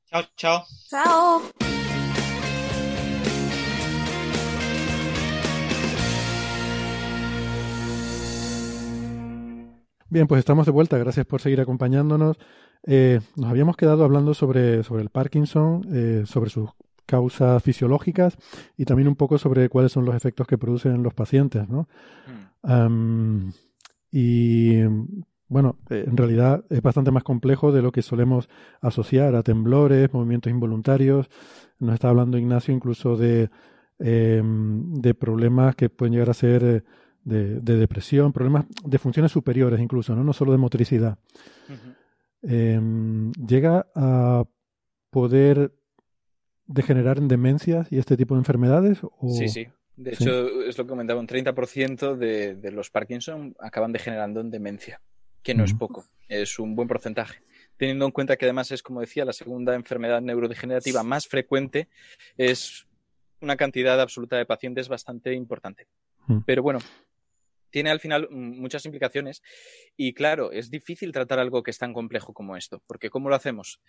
Chao, 0.07 0.23
chao. 0.37 0.65
Chao. 0.89 1.76
Bien, 10.09 10.29
pues 10.29 10.39
estamos 10.39 10.67
de 10.67 10.73
vuelta. 10.73 10.99
Gracias 10.99 11.27
por 11.27 11.41
seguir 11.41 11.61
acompañándonos. 11.61 12.39
Eh, 12.85 13.21
nos 13.35 13.51
habíamos 13.51 13.77
quedado 13.77 14.05
hablando 14.05 14.35
sobre, 14.35 14.85
sobre 14.85 15.03
el 15.03 15.11
Parkinson, 15.11 15.83
eh, 15.93 16.23
sobre 16.27 16.51
sus 16.51 16.71
causas 17.07 17.61
fisiológicas 17.63 18.39
y 18.77 18.85
también 18.85 19.09
un 19.09 19.17
poco 19.17 19.37
sobre 19.39 19.69
cuáles 19.69 19.91
son 19.91 20.05
los 20.05 20.15
efectos 20.15 20.47
que 20.47 20.59
producen 20.59 21.03
los 21.03 21.15
pacientes, 21.15 21.69
¿no? 21.69 21.89
Hmm. 22.63 23.51
y 24.11 24.83
bueno, 25.49 25.77
eh, 25.91 26.05
en 26.07 26.17
realidad 26.17 26.65
es 26.69 26.83
bastante 26.83 27.13
más 27.13 27.23
complejo 27.23 27.71
de 27.71 27.83
lo 27.83 27.93
que 27.93 28.03
solemos 28.03 28.49
asociar 28.81 29.37
a 29.37 29.45
temblores, 29.45 30.13
movimientos 30.13 30.51
involuntarios. 30.51 31.29
Nos 31.79 31.95
está 31.95 32.09
hablando 32.09 32.39
Ignacio 32.39 32.75
incluso 32.75 33.17
de, 33.17 33.51
em, 33.99 34.95
de 34.95 35.15
problemas 35.15 35.77
que 35.77 35.89
pueden 35.91 36.15
llegar 36.15 36.31
a 36.31 36.35
ser 36.35 36.85
de, 37.27 37.61
depresión, 37.61 38.33
problemas 38.33 38.67
de 38.85 38.99
funciones 38.99 39.33
superiores 39.33 39.81
incluso, 39.81 40.15
no, 40.15 40.23
no 40.23 40.33
solo 40.33 40.53
de 40.53 40.59
motricidad. 40.59 41.19
Em, 42.43 43.33
llega 43.33 43.87
a 43.95 44.45
poder 45.11 45.73
degenerar 46.67 47.19
en 47.19 47.29
demencias 47.29 47.91
y 47.91 47.99
este 47.99 48.17
tipo 48.17 48.35
de 48.35 48.41
enfermedades? 48.41 48.99
Sí, 49.29 49.49
sí. 49.49 49.67
De 49.97 50.13
hecho, 50.13 50.63
es 50.63 50.77
lo 50.77 50.85
que 50.85 50.91
comentaba, 50.91 51.19
un 51.19 51.27
30% 51.27 52.17
de, 52.17 52.55
de, 52.55 52.71
los 52.71 52.91
Parkinson 52.91 53.57
acaban 53.59 53.93
degenerando 53.93 54.41
en 54.41 54.51
demencia, 54.51 55.01
que 55.43 55.55
no 55.55 55.65
es 55.65 55.73
poco, 55.73 56.05
es 56.29 56.59
un 56.59 56.77
buen 56.77 56.87
porcentaje. 56.87 57.41
Teniendo 57.79 58.05
en 58.05 58.11
cuenta 58.11 58.37
que 58.37 58.45
además 58.45 58.71
es, 58.73 58.83
como 58.83 59.01
decía, 59.01 59.25
la 59.25 59.33
segunda 59.33 59.75
enfermedad 59.75 60.21
neurodegenerativa 60.21 61.03
más 61.03 61.27
frecuente, 61.27 61.89
es 62.37 62.87
una 63.41 63.57
cantidad 63.57 64.01
absoluta 64.01 64.37
de 64.37 64.45
pacientes 64.45 64.89
bastante 64.89 65.33
importante. 65.33 65.87
Pero 66.45 66.63
bueno, 66.63 66.81
tiene 67.77 67.91
al 67.91 68.01
final 68.01 68.31
muchas 68.31 68.87
implicaciones 68.87 69.43
y 69.99 70.15
claro, 70.15 70.51
es 70.51 70.71
difícil 70.71 71.13
tratar 71.13 71.39
algo 71.39 71.63
que 71.63 71.71
es 71.71 71.77
tan 71.77 71.93
complejo 71.93 72.33
como 72.33 72.57
esto, 72.57 72.83
porque 72.87 73.11
¿cómo 73.11 73.29
lo 73.29 73.35
hacemos? 73.35 73.83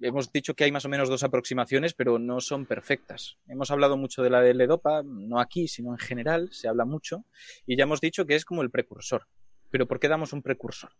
Hemos 0.00 0.32
dicho 0.32 0.54
que 0.54 0.64
hay 0.64 0.72
más 0.72 0.86
o 0.86 0.88
menos 0.88 1.10
dos 1.10 1.22
aproximaciones, 1.22 1.92
pero 1.92 2.18
no 2.18 2.40
son 2.40 2.64
perfectas. 2.64 3.36
Hemos 3.46 3.70
hablado 3.70 3.98
mucho 3.98 4.22
de 4.22 4.30
la 4.30 4.40
de 4.40 4.52
L-Dopa, 4.52 5.02
no 5.04 5.38
aquí, 5.38 5.68
sino 5.68 5.90
en 5.90 5.98
general, 5.98 6.48
se 6.50 6.66
habla 6.66 6.86
mucho, 6.86 7.26
y 7.66 7.76
ya 7.76 7.82
hemos 7.82 8.00
dicho 8.00 8.24
que 8.24 8.36
es 8.36 8.46
como 8.46 8.62
el 8.62 8.70
precursor. 8.70 9.26
Pero 9.70 9.86
¿por 9.86 10.00
qué 10.00 10.08
damos 10.08 10.32
un 10.32 10.40
precursor? 10.40 10.92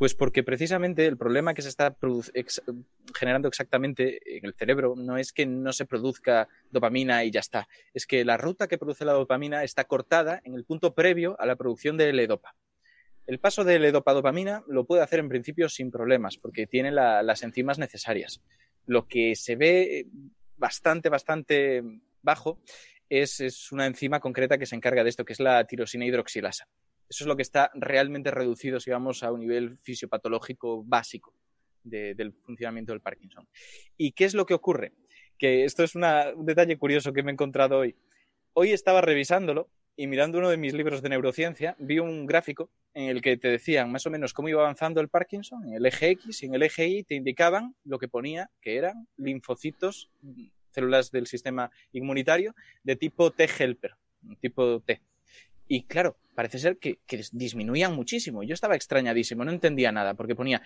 Pues 0.00 0.14
porque 0.14 0.42
precisamente 0.42 1.04
el 1.04 1.18
problema 1.18 1.52
que 1.52 1.60
se 1.60 1.68
está 1.68 1.94
generando 3.14 3.48
exactamente 3.48 4.38
en 4.38 4.46
el 4.46 4.54
cerebro 4.54 4.94
no 4.96 5.18
es 5.18 5.30
que 5.30 5.44
no 5.44 5.74
se 5.74 5.84
produzca 5.84 6.48
dopamina 6.70 7.22
y 7.22 7.30
ya 7.30 7.40
está, 7.40 7.68
es 7.92 8.06
que 8.06 8.24
la 8.24 8.38
ruta 8.38 8.66
que 8.66 8.78
produce 8.78 9.04
la 9.04 9.12
dopamina 9.12 9.62
está 9.62 9.84
cortada 9.84 10.40
en 10.44 10.54
el 10.54 10.64
punto 10.64 10.94
previo 10.94 11.38
a 11.38 11.44
la 11.44 11.54
producción 11.54 11.98
de 11.98 12.08
L-Dopa. 12.08 12.56
El 13.26 13.40
paso 13.40 13.62
de 13.62 13.74
L-Dopa 13.74 14.12
a 14.12 14.14
dopamina 14.14 14.64
lo 14.68 14.86
puede 14.86 15.02
hacer 15.02 15.20
en 15.20 15.28
principio 15.28 15.68
sin 15.68 15.90
problemas 15.90 16.38
porque 16.38 16.66
tiene 16.66 16.92
las 16.92 17.42
enzimas 17.42 17.78
necesarias. 17.78 18.40
Lo 18.86 19.06
que 19.06 19.36
se 19.36 19.54
ve 19.54 20.06
bastante, 20.56 21.10
bastante 21.10 21.82
bajo 22.22 22.58
es, 23.10 23.40
es 23.40 23.70
una 23.70 23.84
enzima 23.84 24.18
concreta 24.18 24.56
que 24.56 24.64
se 24.64 24.76
encarga 24.76 25.04
de 25.04 25.10
esto, 25.10 25.26
que 25.26 25.34
es 25.34 25.40
la 25.40 25.62
tirosina 25.66 26.06
hidroxilasa 26.06 26.68
Eso 27.10 27.24
es 27.24 27.26
lo 27.26 27.34
que 27.34 27.42
está 27.42 27.72
realmente 27.74 28.30
reducido, 28.30 28.78
si 28.78 28.92
vamos 28.92 29.24
a 29.24 29.32
un 29.32 29.40
nivel 29.40 29.78
fisiopatológico 29.82 30.84
básico 30.84 31.34
del 31.82 32.32
funcionamiento 32.44 32.92
del 32.92 33.00
Parkinson. 33.00 33.48
¿Y 33.96 34.12
qué 34.12 34.26
es 34.26 34.34
lo 34.34 34.46
que 34.46 34.54
ocurre? 34.54 34.92
Que 35.36 35.64
esto 35.64 35.82
es 35.82 35.96
un 35.96 36.04
detalle 36.46 36.78
curioso 36.78 37.12
que 37.12 37.24
me 37.24 37.32
he 37.32 37.34
encontrado 37.34 37.78
hoy. 37.78 37.96
Hoy 38.52 38.70
estaba 38.70 39.00
revisándolo 39.00 39.68
y 39.96 40.06
mirando 40.06 40.38
uno 40.38 40.50
de 40.50 40.56
mis 40.56 40.72
libros 40.72 41.02
de 41.02 41.08
neurociencia, 41.08 41.74
vi 41.80 41.98
un 41.98 42.26
gráfico 42.26 42.70
en 42.94 43.08
el 43.08 43.20
que 43.20 43.36
te 43.36 43.48
decían 43.48 43.90
más 43.90 44.06
o 44.06 44.10
menos 44.10 44.32
cómo 44.32 44.48
iba 44.48 44.62
avanzando 44.62 45.00
el 45.00 45.08
Parkinson 45.08 45.64
en 45.66 45.74
el 45.74 45.86
eje 45.86 46.10
X 46.10 46.44
y 46.44 46.46
en 46.46 46.54
el 46.54 46.62
eje 46.62 46.86
Y 46.86 47.02
te 47.02 47.16
indicaban 47.16 47.74
lo 47.84 47.98
que 47.98 48.06
ponía 48.06 48.50
que 48.60 48.76
eran 48.76 49.08
linfocitos, 49.16 50.12
células 50.70 51.10
del 51.10 51.26
sistema 51.26 51.72
inmunitario 51.90 52.54
de 52.84 52.94
tipo 52.94 53.32
T-helper, 53.32 53.96
tipo 54.40 54.80
T. 54.80 55.02
Y 55.72 55.84
claro, 55.84 56.16
parece 56.34 56.58
ser 56.58 56.78
que, 56.78 56.98
disminuían 57.30 57.94
muchísimo. 57.94 58.42
Yo 58.42 58.54
estaba 58.54 58.74
extrañadísimo, 58.74 59.44
no 59.44 59.52
entendía 59.52 59.92
nada, 59.92 60.14
porque 60.14 60.34
ponía 60.34 60.60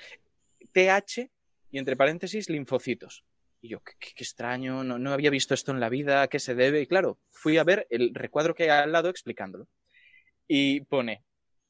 TH 0.73 1.29
y 1.71 1.79
entre 1.79 1.95
paréntesis 1.95 2.49
linfocitos. 2.49 3.23
Y 3.61 3.69
yo, 3.69 3.83
qué, 3.83 3.95
extraño, 4.17 4.83
no, 4.83 4.99
no, 4.99 5.13
había 5.13 5.29
visto 5.29 5.53
esto 5.53 5.73
en 5.73 5.81
la 5.81 5.91
vida, 5.91 6.23
¿a 6.23 6.29
qué 6.29 6.39
se 6.39 6.55
debe? 6.55 6.81
Y 6.81 6.87
claro, 6.87 7.19
fui 7.31 7.59
a 7.59 7.65
ver 7.65 7.87
el 7.91 8.15
recuadro 8.15 8.55
que 8.55 8.63
hay 8.63 8.71
al 8.71 8.93
lado 8.93 9.11
explicándolo. 9.11 9.69
Y 10.49 10.81
pone 10.87 11.23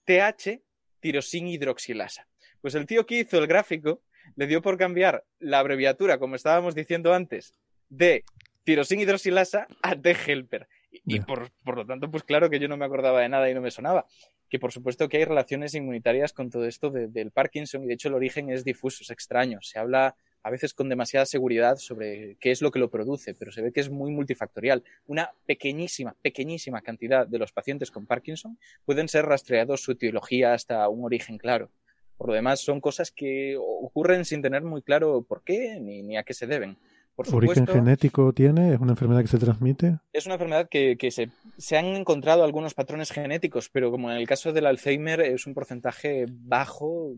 TH 0.04 0.62
tirosin 1.00 1.48
hidroxilasa. 1.48 2.28
Pues 2.60 2.76
el 2.76 2.86
tío 2.86 3.04
que 3.04 3.18
hizo 3.18 3.40
el 3.40 3.48
gráfico 3.48 4.04
le 4.36 4.46
dio 4.46 4.62
por 4.62 4.78
cambiar 4.78 5.24
la 5.40 5.58
abreviatura, 5.58 6.18
como 6.18 6.36
estábamos 6.36 6.76
diciendo 6.76 7.12
antes, 7.12 7.52
de 7.88 8.22
tirosin 8.62 9.00
hidroxilasa 9.00 9.66
a 9.82 9.96
T-helper. 9.96 10.68
Y 11.04 11.20
por, 11.20 11.50
lo 11.76 11.86
tanto, 11.86 12.10
pues 12.10 12.22
claro 12.22 12.50
que 12.50 12.58
yo 12.58 12.68
no 12.68 12.76
me 12.76 12.84
acordaba 12.84 13.20
de 13.20 13.28
nada 13.28 13.50
y 13.50 13.54
no 13.54 13.60
me 13.60 13.70
sonaba. 13.70 14.06
Que 14.48 14.58
por 14.58 14.72
supuesto 14.72 15.08
que 15.08 15.16
hay 15.16 15.24
relaciones 15.24 15.74
inmunitarias 15.74 16.32
con 16.32 16.50
todo 16.50 16.66
esto 16.66 16.90
del 16.90 17.30
Parkinson 17.30 17.84
y 17.84 17.86
de 17.86 17.94
hecho 17.94 18.08
el 18.08 18.14
origen 18.14 18.50
es 18.50 18.64
difuso, 18.64 19.02
es 19.02 19.10
extraño. 19.10 19.60
Se 19.62 19.78
habla 19.78 20.16
a 20.42 20.50
veces 20.50 20.74
con 20.74 20.88
demasiada 20.88 21.24
seguridad 21.26 21.76
sobre 21.76 22.36
qué 22.38 22.50
es 22.50 22.60
lo 22.60 22.70
que 22.70 22.78
lo 22.78 22.90
produce, 22.90 23.34
pero 23.34 23.50
se 23.50 23.62
ve 23.62 23.72
que 23.72 23.80
es 23.80 23.90
muy 23.90 24.12
multifactorial. 24.12 24.84
Una 25.06 25.32
pequeñísima, 25.46 26.14
pequeñísima 26.20 26.82
cantidad 26.82 27.26
de 27.26 27.38
los 27.38 27.52
pacientes 27.52 27.90
con 27.90 28.06
Parkinson 28.06 28.58
pueden 28.84 29.08
ser 29.08 29.24
rastreados 29.24 29.82
su 29.82 29.92
etiología 29.92 30.52
hasta 30.52 30.86
un 30.88 31.04
origen 31.04 31.38
claro. 31.38 31.70
Por 32.18 32.28
lo 32.28 32.34
demás, 32.34 32.60
son 32.60 32.80
cosas 32.80 33.10
que 33.10 33.56
ocurren 33.58 34.24
sin 34.24 34.42
tener 34.42 34.62
muy 34.62 34.82
claro 34.82 35.22
por 35.22 35.42
qué 35.42 35.80
ni 35.80 36.16
a 36.16 36.22
qué 36.22 36.34
se 36.34 36.46
deben. 36.46 36.78
¿Origen 37.16 37.66
genético 37.66 38.32
tiene? 38.32 38.74
¿Es 38.74 38.80
una 38.80 38.92
enfermedad 38.92 39.22
que 39.22 39.28
se 39.28 39.38
transmite? 39.38 39.98
Es 40.12 40.26
una 40.26 40.34
enfermedad 40.34 40.68
que, 40.68 40.96
se, 41.10 41.30
se, 41.56 41.76
han 41.76 41.86
encontrado 41.86 42.42
algunos 42.42 42.74
patrones 42.74 43.12
genéticos, 43.12 43.68
pero 43.70 43.90
como 43.90 44.10
en 44.10 44.16
el 44.16 44.26
caso 44.26 44.52
del 44.52 44.66
Alzheimer 44.66 45.20
es 45.20 45.46
un 45.46 45.54
porcentaje 45.54 46.26
bajo, 46.28 47.12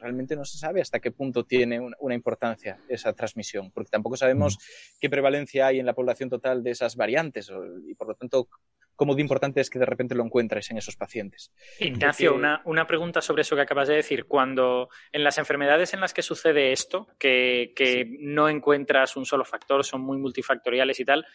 realmente 0.00 0.36
no 0.36 0.44
se 0.44 0.58
sabe 0.58 0.80
hasta 0.80 1.00
qué 1.00 1.10
punto 1.10 1.44
tiene 1.44 1.80
una 1.98 2.14
importancia 2.14 2.78
esa 2.88 3.12
transmisión, 3.12 3.70
porque 3.70 3.90
tampoco 3.90 4.16
sabemos 4.16 4.56
mm. 4.56 4.98
qué 5.00 5.10
prevalencia 5.10 5.66
hay 5.66 5.78
en 5.78 5.86
la 5.86 5.94
población 5.94 6.30
total 6.30 6.62
de 6.62 6.70
esas 6.70 6.96
variantes 6.96 7.50
y 7.86 7.94
por 7.94 8.08
lo 8.08 8.14
tanto 8.14 8.48
cómo 8.96 9.14
de 9.14 9.22
importante 9.22 9.60
es 9.60 9.70
que 9.70 9.78
de 9.78 9.86
repente 9.86 10.14
lo 10.14 10.24
encuentres 10.24 10.70
en 10.70 10.78
esos 10.78 10.96
pacientes. 10.96 11.52
Ignacio, 11.78 12.34
una, 12.34 12.62
una, 12.64 12.86
pregunta 12.86 13.20
sobre 13.20 13.42
eso 13.42 13.56
que 13.56 13.62
acabas 13.62 13.88
de 13.88 13.96
decir. 13.96 14.26
Cuando 14.26 14.88
en 15.12 15.24
las 15.24 15.38
enfermedades 15.38 15.94
en 15.94 16.00
las 16.00 16.14
que 16.14 16.22
sucede 16.22 16.72
esto, 16.72 17.08
que, 17.18 17.72
que 17.74 18.06
no 18.20 18.48
encuentras 18.48 19.16
un 19.16 19.26
solo 19.26 19.44
factor, 19.44 19.84
son 19.84 20.02
muy 20.02 20.18
multifactoriales 20.18 21.00
y 21.00 21.04
tal, 21.04 21.26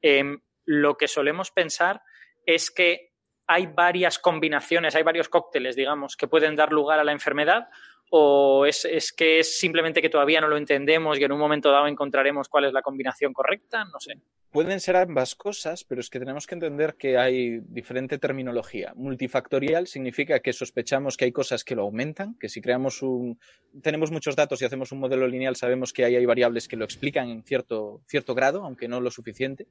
em, 0.00 0.40
lo 0.64 0.96
que 0.96 1.08
solemos 1.08 1.50
pensar 1.50 2.02
es 2.44 2.70
que 2.70 3.12
hay 3.46 3.66
varias 3.66 4.18
combinaciones, 4.18 4.94
hay 4.94 5.02
varios 5.02 5.28
cócteles, 5.28 5.74
digamos, 5.74 6.16
que 6.16 6.28
pueden 6.28 6.54
dar 6.54 6.70
lugar 6.70 6.98
a 6.98 7.04
la 7.04 7.12
enfermedad, 7.12 7.68
o 8.10 8.66
es, 8.66 8.84
es, 8.84 9.12
que 9.12 9.40
es 9.40 9.58
simplemente 9.58 10.00
que 10.00 10.08
todavía 10.08 10.40
no 10.40 10.48
lo 10.48 10.56
entendemos 10.56 11.18
y 11.18 11.24
en 11.24 11.32
un 11.32 11.38
momento 11.38 11.70
dado 11.70 11.86
encontraremos 11.86 12.48
cuál 12.48 12.64
es 12.64 12.72
la 12.72 12.82
combinación 12.82 13.32
correcta? 13.32 13.84
No 13.84 14.00
sé. 14.00 14.14
Pueden 14.50 14.80
ser 14.80 14.96
ambas 14.96 15.34
cosas, 15.34 15.84
pero 15.84 16.00
es 16.00 16.08
que 16.08 16.18
tenemos 16.18 16.46
que 16.46 16.54
entender 16.54 16.94
que 16.94 17.18
hay 17.18 17.60
diferente 17.60 18.16
terminología. 18.16 18.94
Multifactorial 18.96 19.86
significa 19.86 20.40
que 20.40 20.54
sospechamos 20.54 21.18
que 21.18 21.26
hay 21.26 21.32
cosas 21.32 21.64
que 21.64 21.74
lo 21.74 21.82
aumentan, 21.82 22.34
que 22.40 22.48
si 22.48 22.62
creamos 22.62 23.02
un, 23.02 23.38
tenemos 23.82 24.10
muchos 24.10 24.36
datos 24.36 24.62
y 24.62 24.64
hacemos 24.64 24.90
un 24.90 25.00
modelo 25.00 25.28
lineal, 25.28 25.54
sabemos 25.54 25.92
que 25.92 26.06
hay 26.06 26.24
variables 26.24 26.66
que 26.66 26.76
lo 26.76 26.86
explican 26.86 27.28
en 27.28 27.42
cierto, 27.42 28.00
cierto 28.06 28.34
grado, 28.34 28.64
aunque 28.64 28.88
no 28.88 29.02
lo 29.02 29.10
suficiente. 29.10 29.66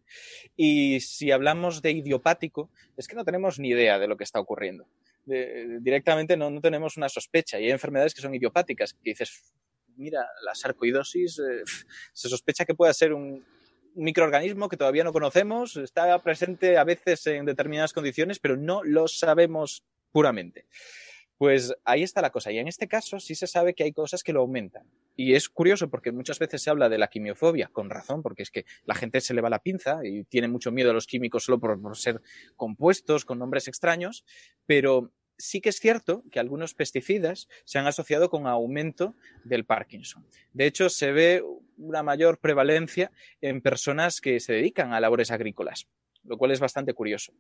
Y 0.56 1.00
si 1.00 1.32
hablamos 1.32 1.82
de 1.82 1.92
idiopático, 1.92 2.70
es 2.98 3.08
que 3.08 3.16
no 3.16 3.26
tenemos 3.26 3.58
ni 3.58 3.70
idea 3.70 3.98
de 3.98 4.08
lo 4.08 4.16
que 4.16 4.26
está 4.26 4.40
ocurriendo. 4.40 4.86
Directamente 5.28 6.38
no, 6.38 6.50
no, 6.50 6.62
tenemos 6.62 6.98
una 6.98 7.10
sospecha. 7.10 7.60
Y 7.60 7.66
hay 7.66 7.72
enfermedades 7.72 8.14
que 8.14 8.22
son 8.22 8.34
idiopáticas, 8.34 8.94
que 8.94 9.12
dices, 9.12 9.54
mira, 9.96 10.26
la 10.44 10.56
sarcoidosis, 10.56 11.40
eh, 11.40 11.64
se 12.14 12.30
sospecha 12.30 12.66
que 12.66 12.76
pueda 12.76 12.94
ser 12.94 13.14
un, 13.14 13.46
un 13.96 14.04
microorganismo 14.04 14.70
que 14.70 14.78
todavía 14.78 15.04
no 15.04 15.12
conocemos, 15.12 15.76
está 15.76 16.22
presente 16.22 16.78
a 16.78 16.84
veces 16.84 17.26
en 17.28 17.46
determinadas 17.46 17.94
condiciones, 17.94 18.40
pero 18.40 18.56
no 18.56 18.84
lo 18.84 19.08
sabemos 19.08 19.84
puramente. 20.12 20.66
Pues 21.38 21.76
ahí 21.86 22.02
está 22.02 22.22
la 22.22 22.32
cosa. 22.32 22.52
Y 22.52 22.58
en 22.58 22.68
este 22.68 22.88
caso 22.88 23.20
sí 23.20 23.36
se 23.36 23.46
sabe 23.46 23.76
que 23.76 23.84
hay 23.84 23.94
cosas 23.94 24.24
que 24.24 24.34
lo 24.34 24.42
aumentan. 24.42 24.88
Y 25.16 25.36
es 25.36 25.50
curioso 25.50 25.90
porque 25.90 26.12
muchas 26.12 26.40
veces 26.40 26.64
se 26.64 26.70
habla 26.70 26.90
de 26.90 26.98
la 26.98 27.10
quimiofobia, 27.10 27.70
con 27.72 27.90
razón, 27.90 28.24
porque 28.24 28.44
es 28.44 28.50
que 28.50 28.66
la 28.86 28.96
gente 28.96 29.22
se 29.22 29.36
le 29.36 29.42
va 29.42 29.50
la 29.50 29.62
pinza 29.62 30.00
y 30.04 30.24
tiene 30.24 30.48
mucho 30.48 30.72
miedo 30.72 30.90
a 30.90 30.94
los 30.94 31.06
químicos 31.06 31.44
solo 31.44 31.60
por, 31.60 31.80
por 31.80 31.96
ser 31.96 32.22
compuestos 32.56 33.24
con 33.24 33.38
nombres 33.38 33.68
extraños, 33.68 34.26
pero 34.66 35.12
sí 35.38 35.62
que 35.62 35.70
es 35.70 35.80
cierto 35.80 36.24
que 36.32 36.40
algunos 36.40 36.74
pesticidas 36.74 37.48
se 37.66 37.80
han 37.80 37.88
asociado 37.88 38.30
con 38.30 38.48
aumento 38.48 39.16
del 39.44 39.66
Parkinson. 39.66 40.26
De 40.54 40.66
hecho, 40.66 40.90
se 40.90 41.12
ve 41.12 41.44
una 41.78 42.04
mayor 42.04 42.40
prevalencia 42.40 43.12
en 43.42 43.62
personas 43.62 44.22
que 44.22 44.40
se 44.40 44.54
dedican 44.54 44.94
a 44.94 45.00
labores 45.00 45.32
agrícolas, 45.32 45.88
lo 46.24 46.38
cual 46.38 46.52
es 46.52 46.60
bastante 46.60 46.94
curioso. 46.94 47.34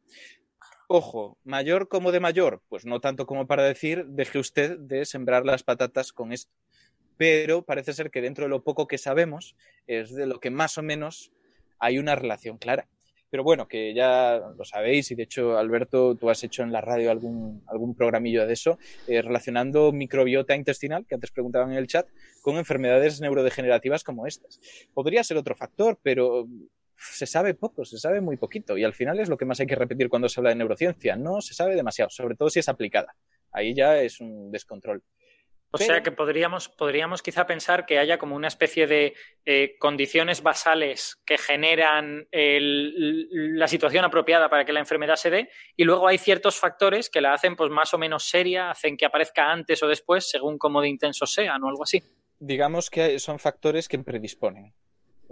Ojo, 0.87 1.37
mayor 1.43 1.89
como 1.89 2.11
de 2.11 2.19
mayor, 2.19 2.61
pues 2.69 2.85
no 2.85 3.01
tanto 3.01 3.25
como 3.25 3.45
para 3.45 3.63
decir 3.63 4.05
deje 4.05 4.39
usted 4.39 4.77
de 4.77 5.05
sembrar 5.05 5.45
las 5.45 5.63
patatas 5.63 6.13
con 6.13 6.31
esto. 6.31 6.53
Pero 7.17 7.63
parece 7.63 7.93
ser 7.93 8.11
que 8.11 8.21
dentro 8.21 8.45
de 8.45 8.49
lo 8.49 8.63
poco 8.63 8.87
que 8.87 8.97
sabemos 8.97 9.55
es 9.87 10.13
de 10.13 10.27
lo 10.27 10.39
que 10.39 10.51
más 10.51 10.77
o 10.77 10.83
menos 10.83 11.31
hay 11.79 11.97
una 11.97 12.15
relación 12.15 12.57
clara. 12.57 12.87
Pero 13.29 13.43
bueno, 13.43 13.67
que 13.67 13.93
ya 13.93 14.41
lo 14.57 14.63
sabéis 14.63 15.11
y 15.11 15.15
de 15.15 15.23
hecho, 15.23 15.57
Alberto, 15.57 16.15
tú 16.15 16.29
has 16.29 16.43
hecho 16.43 16.63
en 16.63 16.71
la 16.71 16.81
radio 16.81 17.11
algún, 17.11 17.61
algún 17.67 17.93
programillo 17.95 18.47
de 18.47 18.53
eso, 18.53 18.77
eh, 19.07 19.21
relacionando 19.21 19.91
microbiota 19.91 20.55
intestinal, 20.55 21.05
que 21.05 21.15
antes 21.15 21.31
preguntaban 21.31 21.71
en 21.71 21.77
el 21.77 21.87
chat, 21.87 22.07
con 22.41 22.55
enfermedades 22.55 23.19
neurodegenerativas 23.19 24.03
como 24.03 24.27
estas. 24.27 24.61
Podría 24.93 25.23
ser 25.23 25.37
otro 25.37 25.55
factor, 25.55 25.99
pero 26.01 26.47
se 26.97 27.27
sabe 27.27 27.53
poco, 27.53 27.85
se 27.85 27.97
sabe 27.97 28.21
muy 28.21 28.37
poquito 28.37 28.77
y 28.77 28.83
al 28.83 28.93
final 28.93 29.19
es 29.19 29.29
lo 29.29 29.37
que 29.37 29.45
más 29.45 29.59
hay 29.59 29.67
que 29.67 29.75
repetir 29.75 30.09
cuando 30.09 30.29
se 30.29 30.39
habla 30.39 30.49
de 30.49 30.55
neurociencia. 30.55 31.15
No 31.15 31.41
se 31.41 31.53
sabe 31.53 31.75
demasiado, 31.75 32.09
sobre 32.09 32.35
todo 32.35 32.49
si 32.49 32.59
es 32.59 32.69
aplicada. 32.69 33.15
Ahí 33.51 33.73
ya 33.73 34.01
es 34.01 34.19
un 34.19 34.51
descontrol. 34.51 35.03
O 35.71 35.77
sea 35.77 36.01
que 36.01 36.11
podríamos, 36.11 36.69
podríamos 36.69 37.21
quizá 37.21 37.45
pensar 37.45 37.85
que 37.85 37.99
haya 37.99 38.17
como 38.17 38.35
una 38.35 38.47
especie 38.47 38.87
de 38.87 39.15
eh, 39.45 39.75
condiciones 39.79 40.41
basales 40.41 41.21
que 41.25 41.37
generan 41.37 42.27
la 42.31 43.67
situación 43.67 44.05
apropiada 44.05 44.49
para 44.49 44.63
que 44.63 44.73
la 44.73 44.79
enfermedad 44.79 45.17
se 45.17 45.29
dé 45.29 45.49
y 45.75 45.83
luego 45.83 46.07
hay 46.07 46.17
ciertos 46.17 46.57
factores 46.57 47.09
que 47.09 47.21
la 47.21 47.33
hacen 47.33 47.55
pues 47.55 47.69
más 47.69 47.93
o 47.93 47.97
menos 47.97 48.23
seria, 48.23 48.69
hacen 48.69 48.95
que 48.95 49.05
aparezca 49.05 49.51
antes 49.51 49.83
o 49.83 49.87
después 49.87 50.29
según 50.29 50.57
cómo 50.57 50.81
de 50.81 50.87
intenso 50.87 51.25
sean 51.25 51.61
o 51.63 51.67
algo 51.67 51.83
así. 51.83 52.01
Digamos 52.39 52.89
que 52.89 53.19
son 53.19 53.39
factores 53.39 53.87
que 53.87 53.99
predisponen. 53.99 54.73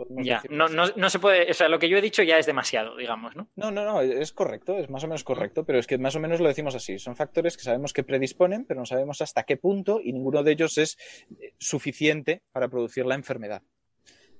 Ya, 0.10 0.44
no, 0.50 0.68
no, 0.68 0.88
no, 0.96 1.10
se 1.10 1.20
puede, 1.20 1.50
o 1.50 1.54
sea, 1.54 1.70
lo 1.70 1.80
que 1.80 1.88
yo 1.88 1.98
he 1.98 2.02
dicho 2.02 2.22
ya 2.24 2.38
es 2.38 2.46
demasiado, 2.46 2.98
digamos, 2.98 3.36
¿no? 3.36 3.50
No, 3.56 3.72
no, 3.72 3.86
no, 3.86 4.02
es 4.02 4.34
correcto, 4.34 4.78
es 4.78 4.90
más 4.90 5.04
o 5.04 5.08
menos 5.08 5.24
correcto, 5.24 5.66
pero 5.66 5.80
es 5.80 5.88
que 5.88 5.98
más 5.98 6.16
o 6.16 6.20
menos 6.20 6.40
lo 6.40 6.48
decimos 6.48 6.76
así. 6.76 7.00
Son 7.00 7.16
factores 7.16 7.56
que 7.56 7.64
sabemos 7.64 7.94
que 7.94 8.04
predisponen, 8.04 8.66
pero 8.66 8.82
no 8.82 8.86
sabemos 8.86 9.22
hasta 9.22 9.44
qué 9.44 9.58
punto 9.58 10.02
y 10.04 10.12
ninguno 10.12 10.44
de 10.44 10.52
ellos 10.52 10.78
es 10.78 10.98
eh, 11.40 11.54
suficiente 11.58 12.42
para 12.52 12.68
producir 12.68 13.06
la 13.06 13.16
enfermedad. 13.16 13.62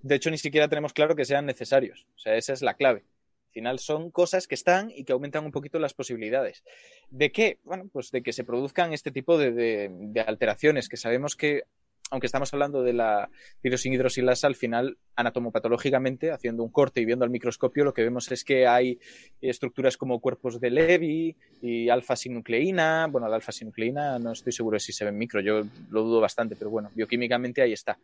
De 0.02 0.16
hecho, 0.16 0.30
ni 0.30 0.38
siquiera 0.38 0.68
tenemos 0.68 0.94
claro 0.94 1.16
que 1.16 1.26
sean 1.26 1.46
necesarios. 1.46 2.06
O 2.16 2.20
sea, 2.20 2.36
esa 2.36 2.54
es 2.54 2.62
la 2.62 2.76
clave. 2.76 3.06
Al 3.48 3.52
final 3.54 3.80
son 3.80 4.12
cosas 4.12 4.48
que 4.48 4.56
están 4.56 4.92
y 4.92 5.06
que 5.06 5.14
aumentan 5.14 5.46
un 5.46 5.52
poquito 5.52 5.80
las 5.80 5.94
posibilidades. 5.94 6.64
¿De 7.10 7.32
qué? 7.32 7.60
Bueno, 7.64 7.90
pues 7.92 8.12
de 8.12 8.22
que 8.22 8.34
se 8.34 8.44
produzcan 8.44 8.94
este 8.94 9.12
tipo 9.12 9.38
de, 9.38 9.90
de 9.90 10.22
alteraciones 10.22 10.90
que 10.90 10.98
sabemos 10.98 11.36
que 11.36 11.64
aunque 12.12 12.28
estamos 12.28 12.54
hablando 12.54 12.84
de 12.84 12.94
la 12.94 13.30
hidroxilasa, 13.64 14.46
al 14.46 14.56
final, 14.56 14.98
anatomopatológicamente, 15.16 16.32
haciendo 16.32 16.64
un 16.64 16.70
corte 16.70 17.02
y 17.02 17.06
viendo 17.06 17.26
al 17.26 17.32
microscopio, 17.32 17.84
lo 17.84 17.94
que 17.94 18.04
vemos 18.04 18.32
es 18.32 18.44
que 18.44 18.68
hay 18.68 19.00
estructuras 19.42 19.98
como 19.98 20.20
cuerpos 20.20 20.60
de 20.60 20.70
Levy 20.70 21.36
y 21.62 21.90
alfa-sinucleína. 21.90 23.08
Bueno, 23.10 23.28
la 23.28 23.36
alfa-sinucleína 23.36 24.20
no 24.20 24.34
estoy 24.34 24.54
seguro 24.54 24.76
de 24.76 24.82
si 24.82 24.94
se 24.94 25.04
ve 25.04 25.10
en 25.10 25.18
micro, 25.18 25.42
yo 25.42 25.64
lo 25.90 26.04
dudo 26.04 26.22
bastante, 26.22 26.56
pero 26.56 26.70
bueno, 26.70 26.92
bioquímicamente 26.94 27.64
ahí 27.64 27.74
está. 27.74 27.98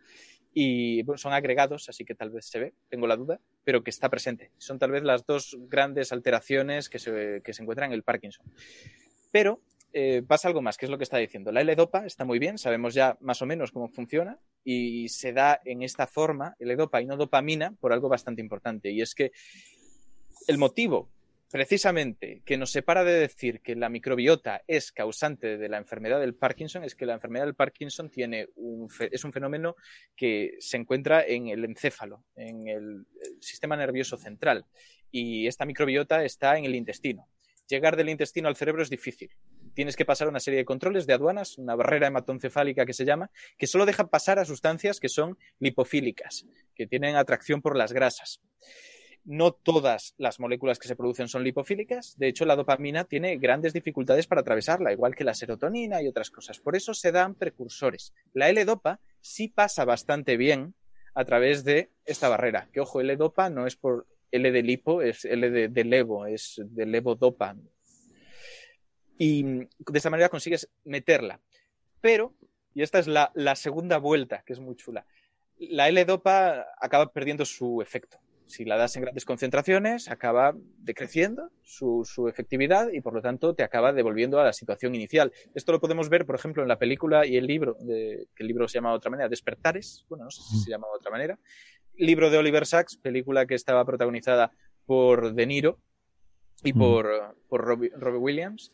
Y 0.54 1.04
son 1.16 1.34
agregados, 1.34 1.88
así 1.88 2.04
que 2.04 2.16
tal 2.16 2.32
vez 2.32 2.45
se 2.45 2.60
ve, 2.60 2.74
tengo 2.89 3.06
la 3.06 3.16
duda, 3.16 3.39
pero 3.64 3.84
que 3.84 3.91
está 3.91 4.10
presente. 4.10 4.49
Son 4.58 4.80
tal 4.80 4.91
vez 4.91 5.04
las 5.04 5.26
dos 5.28 5.58
grandes 5.70 6.12
alteraciones 6.12 6.89
que 6.89 6.97
se, 6.97 7.41
que 7.43 7.54
se 7.54 7.62
encuentran 7.62 7.91
en 7.91 7.93
el 7.93 8.04
Parkinson. 8.04 8.45
Pero 9.32 9.62
eh, 9.94 10.24
pasa 10.26 10.48
algo 10.48 10.62
más, 10.62 10.78
que 10.78 10.86
es 10.86 10.89
lo 10.89 10.98
que 10.98 11.04
está 11.04 11.18
diciendo. 11.18 11.52
La 11.52 11.62
L-Dopa 11.62 12.06
está 12.06 12.26
muy 12.26 12.39
bien, 12.39 12.58
sabemos 12.58 12.94
ya 12.94 13.18
más 13.22 13.42
o 13.42 13.46
menos 13.46 13.72
cómo 13.72 13.89
funciona 13.89 14.39
y 14.64 15.10
se 15.10 15.34
da 15.34 15.60
en 15.66 15.84
esta 15.84 16.08
forma, 16.08 16.56
L-Dopa 16.60 17.02
y 17.02 17.06
no 17.06 17.18
dopamina, 17.18 17.74
por 17.80 17.94
algo 17.94 18.10
bastante 18.10 18.42
importante. 18.42 18.92
Y 18.92 19.02
es 19.02 19.16
que 19.16 19.32
el 20.48 20.58
motivo 20.58 21.10
precisamente 21.52 22.42
que 22.46 22.58
nos 22.58 22.72
separa 22.72 23.04
de 23.04 23.12
decir 23.12 23.60
que 23.60 23.76
la 23.76 23.89
microbiota 23.89 24.64
es 24.68 24.92
causante 24.92 25.58
de 25.58 25.70
la 25.70 25.78
enfermedad 25.78 26.22
del 26.22 26.34
Parkinson 26.34 26.86
es 26.86 26.96
que 26.96 27.06
la 27.06 27.14
enfermedad 27.14 27.46
del 27.46 27.56
Parkinson 27.56 28.10
tiene 28.10 28.48
un 28.56 28.88
es 29.12 29.24
un 29.26 29.34
fenómeno 29.34 29.76
que 30.16 30.56
se 30.60 30.78
encuentra 30.78 31.26
en 31.26 31.50
el 31.50 31.66
encéfalo, 31.66 32.24
en 32.36 32.70
el, 32.70 33.06
el 33.22 33.42
sistema 33.42 33.76
nervioso 33.76 34.18
central. 34.18 34.66
Y 35.12 35.46
esta 35.46 35.66
microbiota 35.66 36.24
está 36.24 36.58
en 36.58 36.64
el 36.64 36.74
intestino. 36.74 37.28
Llegar 37.68 37.98
del 37.98 38.10
intestino 38.10 38.48
al 38.48 38.56
cerebro 38.56 38.82
es 38.82 38.89
difícil. 38.89 39.32
Tienes 39.74 39.96
que 39.96 40.06
pasar 40.06 40.28
una 40.28 40.40
serie 40.40 40.60
de 40.60 40.66
controles 40.66 41.08
de 41.08 41.14
aduanas, 41.14 41.58
una 41.58 41.76
barrera 41.76 42.08
hematoencefálica 42.08 42.86
que 42.86 42.94
se 42.94 43.06
llama, 43.06 43.32
que 43.58 43.68
solo 43.68 43.86
deja 43.86 44.08
pasar 44.08 44.40
a 44.40 44.46
sustancias 44.46 45.00
que 45.00 45.10
son 45.10 45.38
lipofílicas, 45.60 46.46
que 46.76 46.88
tienen 46.88 47.16
atracción 47.16 47.62
por 47.62 47.78
las 47.78 47.94
grasas. 47.94 48.42
No 49.24 49.52
todas 49.52 50.16
las 50.18 50.40
moléculas 50.40 50.80
que 50.80 50.88
se 50.88 50.96
producen 50.96 51.28
son 51.28 51.44
lipofílicas. 51.44 52.18
De 52.18 52.28
hecho, 52.28 52.46
la 52.46 52.56
dopamina 52.56 53.04
tiene 53.04 53.38
grandes 53.38 53.72
dificultades 53.72 54.26
para 54.26 54.42
atravesarla, 54.42 54.92
igual 54.92 55.16
que 55.16 55.24
la 55.24 55.36
serotonina 55.36 56.02
y 56.02 56.08
otras 56.08 56.32
cosas. 56.32 56.60
Por 56.60 56.76
eso 56.76 56.96
se 56.96 57.12
dan 57.12 57.36
precursores. 57.36 58.14
La 58.34 58.50
L-dopa 58.50 59.00
sí 59.22 59.48
pasa 59.48 59.86
bastante 59.86 60.38
bien 60.38 60.74
a 61.14 61.24
través 61.24 61.64
de 61.64 61.92
esta 62.06 62.30
barrera. 62.30 62.68
Que 62.74 62.80
ojo, 62.80 63.00
L-dopa 63.00 63.52
no 63.52 63.68
es 63.68 63.76
por 63.76 64.08
L 64.32 64.52
de 64.52 64.64
lipo, 64.64 65.02
es 65.02 65.26
L 65.26 65.50
de, 65.50 65.84
levo, 65.84 66.26
es 66.26 66.60
de 66.64 66.86
levodopa. 66.86 67.56
Y 69.24 69.44
de 69.44 69.68
esta 69.94 70.10
manera 70.10 70.30
consigues 70.30 70.68
meterla. 70.84 71.40
Pero, 72.02 72.34
y 72.74 72.82
esta 72.82 72.98
es 72.98 73.06
la, 73.06 73.32
la 73.36 73.56
segunda 73.56 74.00
vuelta, 74.00 74.42
que 74.44 74.54
es 74.54 74.60
muy 74.60 74.76
chula, 74.76 75.06
la 75.60 75.88
L-dopa 75.90 76.66
acaba 76.80 77.12
perdiendo 77.14 77.46
su 77.46 77.84
efecto 77.84 78.18
si 78.48 78.66
la 78.66 78.78
das 78.78 78.96
en 78.96 79.04
grandes 79.04 79.24
concentraciones, 79.26 80.10
acaba 80.10 80.54
decreciendo 80.78 81.52
su, 81.64 82.04
su, 82.04 82.28
efectividad 82.28 82.92
y 82.92 83.00
por 83.00 83.14
lo 83.14 83.22
tanto 83.22 83.56
te 83.56 83.64
acaba 83.64 83.94
devolviendo 83.94 84.40
a 84.40 84.44
la 84.44 84.54
situación 84.54 84.94
inicial. 84.94 85.32
Esto 85.56 85.72
lo 85.72 85.80
podemos 85.80 86.10
ver, 86.10 86.26
por 86.26 86.36
ejemplo, 86.36 86.62
en 86.62 86.68
la 86.68 86.78
película 86.78 87.26
y 87.26 87.38
el 87.38 87.48
libro, 87.48 87.78
de, 87.80 88.28
que 88.36 88.44
el 88.44 88.48
libro 88.48 88.68
se 88.68 88.76
llama 88.76 88.90
de 88.90 88.98
otra 88.98 89.10
manera, 89.10 89.30
Despertares, 89.30 90.06
bueno, 90.10 90.26
no 90.26 90.32
sé 90.32 90.42
si 90.44 90.60
se 90.60 90.70
llama 90.70 90.88
de 90.88 90.98
otra 90.98 91.12
manera. 91.12 91.40
Libro 91.96 92.30
de 92.30 92.38
Oliver 92.38 92.66
Sacks, 92.66 92.98
película 92.98 93.46
que 93.46 93.56
estaba 93.56 93.86
protagonizada 93.86 94.52
por 94.86 95.34
De 95.34 95.46
Niro 95.46 95.80
y 96.64 96.74
por, 96.74 97.08
mm. 97.08 97.48
por 97.48 97.62
Robbie, 97.62 97.92
Robbie, 97.96 98.20
Williams. 98.20 98.72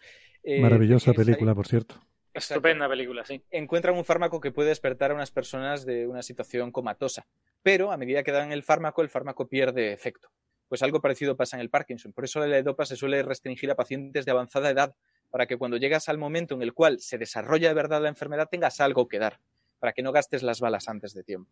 Eh, 0.50 0.62
Maravillosa 0.62 1.12
película, 1.12 1.54
por 1.54 1.68
cierto. 1.68 1.95
Estupenda 2.34 2.88
película, 2.88 3.26
sí. 3.26 3.43
Encuentran 3.52 3.98
un 3.98 4.06
fármaco 4.06 4.39
que 4.39 4.54
puede 4.54 4.70
despertar 4.70 5.12
a 5.12 5.14
unas 5.14 5.30
personas 5.30 5.86
de 5.86 6.08
una 6.08 6.24
situación 6.24 6.72
comatosa, 6.72 7.28
pero 7.64 7.91
a 7.91 7.98
medida 7.98 8.24
que 8.24 8.32
dan 8.32 8.54
el 8.54 8.64
fármaco, 8.64 9.02
el 9.02 9.10
fármaco 9.10 9.50
pierde 9.50 9.91
efecto. 9.91 10.30
Pues 10.70 10.82
algo 10.84 11.02
parecido 11.02 11.36
pasa 11.36 11.58
en 11.58 11.62
el 11.62 11.70
Parkinson. 11.70 12.14
Por 12.14 12.24
eso 12.24 12.39
la 12.39 12.45
L-Dopa 12.45 12.86
se 12.86 12.95
suele 12.95 13.24
restringir 13.24 13.70
a 13.72 13.76
pacientes 13.76 14.24
de 14.24 14.32
avanzada 14.32 14.70
edad, 14.70 14.95
para 15.32 15.48
que 15.48 15.58
cuando 15.58 15.76
llegas 15.76 16.08
al 16.08 16.18
momento 16.18 16.56
en 16.56 16.62
el 16.62 16.74
cual 16.74 17.02
se 17.02 17.18
desarrolla 17.18 17.68
de 17.68 17.74
verdad 17.74 18.02
la 18.02 18.08
enfermedad 18.08 18.48
tengas 18.50 18.80
algo 18.80 19.10
que 19.10 19.20
dar, 19.20 19.41
para 19.80 19.91
que 19.91 20.02
no 20.02 20.14
gastes 20.14 20.43
las 20.43 20.62
balas 20.62 20.88
antes 20.88 21.14
de 21.14 21.26
tiempo. 21.26 21.52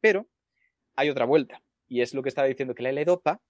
Pero 0.00 0.26
hay 0.96 1.10
otra 1.10 1.26
vuelta, 1.26 1.62
y 1.86 2.00
es 2.00 2.12
lo 2.12 2.24
que 2.24 2.30
estaba 2.30 2.48
diciendo, 2.48 2.74
que 2.74 2.82
la 2.82 2.90
L-Dopa 2.90 3.40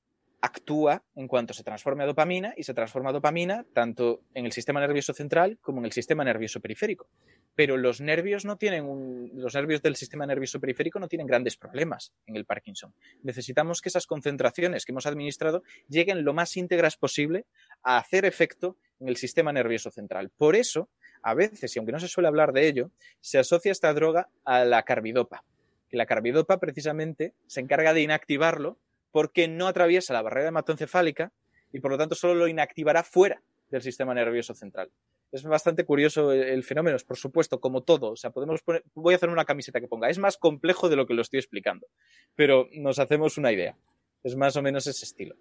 actúa 0.41 1.03
en 1.15 1.29
cuanto 1.29 1.55
se 1.55 1.65
transforme 1.65 2.05
a 2.05 2.07
dopamina 2.07 2.55
y 2.57 2.63
se 2.63 2.75
transforma 2.75 3.11
a 3.11 3.13
dopamina 3.13 3.65
tanto 3.73 4.23
en 4.35 4.47
el 4.47 4.53
sistema 4.53 4.81
nervioso 4.81 5.13
central 5.13 5.59
como 5.61 5.79
en 5.81 5.87
el 5.87 5.93
sistema 5.93 6.25
nervioso 6.25 6.61
periférico. 6.61 7.09
Pero 7.55 7.77
los 7.77 8.01
nervios 8.01 8.45
no 8.45 8.57
tienen 8.57 8.85
un, 8.85 9.31
los 9.35 9.55
nervios 9.55 9.83
del 9.83 9.97
sistema 9.97 10.27
nervioso 10.27 10.61
periférico 10.61 11.01
no 11.01 11.09
tienen 11.09 11.27
grandes 11.27 11.57
problemas 11.57 12.13
en 12.27 12.37
el 12.37 12.45
Parkinson. 12.45 12.95
Necesitamos 13.23 13.81
que 13.81 13.89
esas 13.89 14.07
concentraciones 14.07 14.85
que 14.85 14.93
hemos 14.93 15.07
administrado 15.07 15.63
lleguen 15.89 16.25
lo 16.25 16.35
más 16.35 16.57
íntegras 16.57 16.97
posible 16.97 17.47
a 17.83 17.99
hacer 17.99 18.25
efecto 18.25 18.77
en 19.01 19.09
el 19.09 19.17
sistema 19.17 19.53
nervioso 19.53 19.91
central. 19.91 20.31
Por 20.31 20.55
eso, 20.55 20.91
a 21.23 21.35
veces, 21.35 21.75
y 21.75 21.79
aunque 21.79 21.93
no 21.93 22.01
se 22.01 22.09
suele 22.09 22.29
hablar 22.29 22.53
de 22.53 22.69
ello, 22.69 22.91
se 23.21 23.39
asocia 23.39 23.73
esta 23.73 23.93
droga 23.95 24.29
a 24.45 24.65
la 24.65 24.83
carbidopa. 24.83 25.45
La 25.91 26.07
carbidopa 26.07 26.59
precisamente 26.59 27.35
se 27.47 27.61
encarga 27.61 27.95
de 27.95 28.03
inactivarlo 28.03 28.79
porque 29.17 29.49
no 29.49 29.67
atraviesa 29.67 30.13
la 30.13 30.21
barrera 30.21 30.49
hematoencefálica 30.49 31.33
y 31.73 31.81
por 31.81 31.91
lo 31.91 31.97
tanto 31.97 32.15
solo 32.15 32.35
lo 32.35 32.49
inactivará 32.49 33.03
fuera 33.03 33.43
del 33.71 33.81
sistema 33.81 34.13
nervioso 34.13 34.53
central. 34.53 34.91
Es 35.33 35.43
bastante 35.43 35.87
curioso 35.87 36.33
el 36.33 36.63
fenómeno, 36.65 36.99
por 37.09 37.17
supuesto, 37.17 37.59
como 37.59 37.83
todo. 37.83 38.11
O 38.11 38.17
sea, 38.17 38.29
podemos 38.29 38.61
poner, 38.61 38.85
voy 38.93 39.15
a 39.15 39.17
hacer 39.17 39.31
una 39.31 39.47
camiseta 39.47 39.81
que 39.81 39.89
ponga. 39.89 40.11
Es 40.11 40.19
más 40.19 40.37
complejo 40.37 40.91
de 40.91 40.97
lo 40.97 41.07
que 41.07 41.15
lo 41.15 41.23
estoy 41.23 41.39
explicando, 41.39 41.87
pero 42.35 42.69
nos 42.75 42.99
hacemos 42.99 43.39
una 43.39 43.53
idea. 43.53 43.79
Es 44.23 44.37
más 44.37 44.55
o 44.57 44.61
menos 44.61 44.87
ese 44.87 45.07
estilo. 45.07 45.35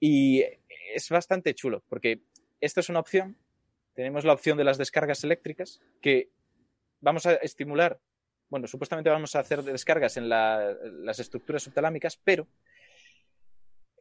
Y 0.00 0.42
es 0.94 1.10
bastante 1.10 1.52
chulo, 1.52 1.82
porque 1.90 2.22
esta 2.62 2.80
es 2.80 2.88
una 2.88 3.00
opción. 3.00 3.36
Tenemos 3.92 4.24
la 4.24 4.32
opción 4.32 4.56
de 4.56 4.64
las 4.64 4.78
descargas 4.78 5.22
eléctricas, 5.22 5.82
que 6.00 6.30
vamos 7.02 7.26
a 7.26 7.34
estimular, 7.34 8.00
bueno, 8.48 8.66
supuestamente 8.68 9.10
vamos 9.10 9.36
a 9.36 9.40
hacer 9.40 9.62
descargas 9.64 10.16
en 10.16 10.30
la, 10.30 10.74
las 10.82 11.18
estructuras 11.18 11.62
subtalámicas, 11.62 12.16
pero 12.24 12.48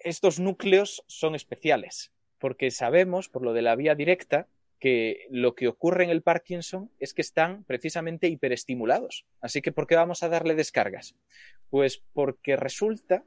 estos 0.08 0.40
núcleos 0.40 1.04
son 1.08 1.36
especiales, 1.36 2.12
porque 2.40 2.72
sabemos, 2.72 3.30
por 3.30 3.44
lo 3.44 3.54
de 3.54 3.62
la 3.62 3.76
vía 3.76 3.96
directa, 3.96 4.48
que 4.80 5.26
lo 5.30 5.56
que 5.56 5.68
ocurre 5.68 6.04
en 6.04 6.10
el 6.10 6.22
Parkinson 6.22 6.92
es 7.00 7.14
que 7.14 7.22
están 7.22 7.64
precisamente 7.64 8.28
hiperestimulados. 8.28 9.26
Así 9.42 9.62
que, 9.62 9.72
¿por 9.72 9.88
qué 9.88 9.96
vamos 9.96 10.24
a 10.24 10.30
darle 10.30 10.56
descargas? 10.56 11.16
Pues 11.70 12.04
porque 12.14 12.56
resulta 12.56 13.24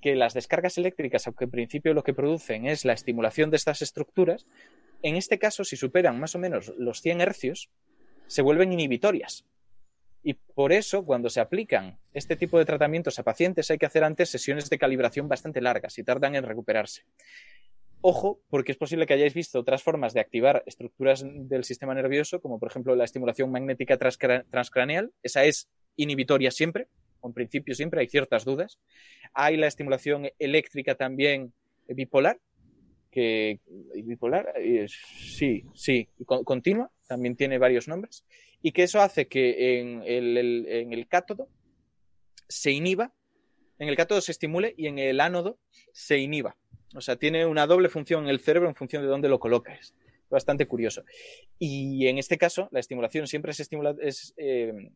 que 0.00 0.14
las 0.14 0.34
descargas 0.34 0.78
eléctricas, 0.78 1.26
aunque 1.26 1.44
en 1.44 1.50
principio 1.50 1.92
lo 1.92 2.04
que 2.04 2.14
producen 2.14 2.66
es 2.66 2.84
la 2.84 2.92
estimulación 2.92 3.50
de 3.50 3.56
estas 3.56 3.82
estructuras, 3.82 4.46
en 5.02 5.16
este 5.16 5.38
caso, 5.38 5.64
si 5.64 5.76
superan 5.76 6.20
más 6.20 6.34
o 6.34 6.38
menos 6.38 6.72
los 6.78 7.00
100 7.00 7.20
hercios, 7.20 7.70
se 8.26 8.42
vuelven 8.42 8.72
inhibitorias. 8.72 9.44
Y 10.28 10.34
por 10.34 10.72
eso, 10.72 11.04
cuando 11.04 11.30
se 11.30 11.38
aplican 11.38 12.00
este 12.12 12.34
tipo 12.34 12.58
de 12.58 12.64
tratamientos 12.64 13.16
a 13.20 13.22
pacientes, 13.22 13.70
hay 13.70 13.78
que 13.78 13.86
hacer 13.86 14.02
antes 14.02 14.28
sesiones 14.28 14.68
de 14.68 14.76
calibración 14.76 15.28
bastante 15.28 15.60
largas 15.60 15.96
y 15.98 16.02
tardan 16.02 16.34
en 16.34 16.42
recuperarse. 16.42 17.04
Ojo, 18.00 18.40
porque 18.50 18.72
es 18.72 18.76
posible 18.76 19.06
que 19.06 19.14
hayáis 19.14 19.34
visto 19.34 19.60
otras 19.60 19.84
formas 19.84 20.14
de 20.14 20.20
activar 20.20 20.64
estructuras 20.66 21.24
del 21.24 21.62
sistema 21.62 21.94
nervioso, 21.94 22.40
como 22.40 22.58
por 22.58 22.70
ejemplo 22.70 22.96
la 22.96 23.04
estimulación 23.04 23.52
magnética 23.52 23.98
transcraneal. 23.98 25.12
Esa 25.22 25.44
es 25.44 25.68
inhibitoria 25.94 26.50
siempre, 26.50 26.88
en 27.22 27.32
principio 27.32 27.76
siempre, 27.76 28.00
hay 28.00 28.08
ciertas 28.08 28.44
dudas. 28.44 28.80
Hay 29.32 29.56
la 29.56 29.68
estimulación 29.68 30.28
eléctrica 30.40 30.96
también 30.96 31.52
bipolar, 31.86 32.40
que 33.12 33.60
bipolar, 33.94 34.52
sí, 34.88 35.62
sí, 35.72 36.08
continua, 36.24 36.90
también 37.06 37.36
tiene 37.36 37.58
varios 37.58 37.86
nombres 37.86 38.24
y 38.66 38.72
que 38.72 38.82
eso 38.82 39.00
hace 39.00 39.28
que 39.28 39.78
en 39.78 40.02
el, 40.04 40.66
en 40.66 40.92
el 40.92 41.06
cátodo 41.06 41.48
se 42.48 42.72
inhiba, 42.72 43.12
en 43.78 43.88
el 43.88 43.94
cátodo 43.94 44.20
se 44.20 44.32
estimule 44.32 44.74
y 44.76 44.88
en 44.88 44.98
el 44.98 45.20
ánodo 45.20 45.60
se 45.92 46.18
inhiba. 46.18 46.56
O 46.96 47.00
sea, 47.00 47.14
tiene 47.14 47.46
una 47.46 47.68
doble 47.68 47.88
función 47.88 48.24
en 48.24 48.30
el 48.30 48.40
cerebro 48.40 48.68
en 48.68 48.74
función 48.74 49.04
de 49.04 49.08
dónde 49.08 49.28
lo 49.28 49.38
colocas. 49.38 49.94
Bastante 50.30 50.66
curioso. 50.66 51.04
Y 51.60 52.08
en 52.08 52.18
este 52.18 52.38
caso, 52.38 52.68
la 52.72 52.80
estimulación 52.80 53.28
siempre 53.28 53.52
es, 53.52 53.60
estimula 53.60 53.94
es 54.00 54.34
eh, 54.36 54.90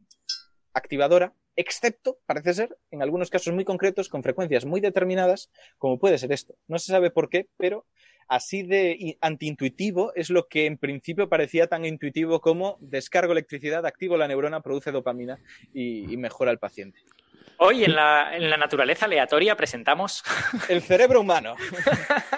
activadora, 0.73 1.33
excepto, 1.55 2.19
parece 2.27 2.55
ser, 2.55 2.77
en 2.91 3.03
algunos 3.03 3.31
casos 3.31 3.55
muy 3.55 3.65
concretos, 3.65 4.09
con 4.09 4.25
frecuencias 4.25 4.65
muy 4.65 4.81
determinadas, 4.81 5.49
como 5.79 6.01
puede 6.01 6.19
ser 6.19 6.33
esto. 6.33 6.57
No 6.67 6.81
se 6.81 6.91
sabe 6.91 7.13
por 7.13 7.29
qué, 7.29 7.47
pero 7.57 7.87
así 8.31 8.63
de 8.63 9.19
antiintuitivo 9.21 10.13
es 10.15 10.31
lo 10.31 10.47
que 10.47 10.67
en 10.67 10.79
principio 10.79 11.29
parecía 11.29 11.67
tan 11.67 11.85
intuitivo 11.85 12.41
como 12.41 12.79
descargo 12.81 13.33
electricidad, 13.33 13.85
activo 13.85 14.17
la 14.17 14.29
neurona, 14.29 14.61
produce 14.61 14.93
dopamina 14.93 15.41
y, 15.75 16.11
y 16.11 16.17
mejora 16.17 16.53
al 16.53 16.59
paciente. 16.59 17.01
Hoy 17.59 17.85
en 17.85 17.95
la, 17.95 18.35
en 18.35 18.49
la, 18.49 18.57
naturaleza 18.57 19.07
aleatoria 19.07 19.57
presentamos 19.57 20.23
el 20.69 20.81
cerebro 20.81 21.21
humano. 21.21 21.57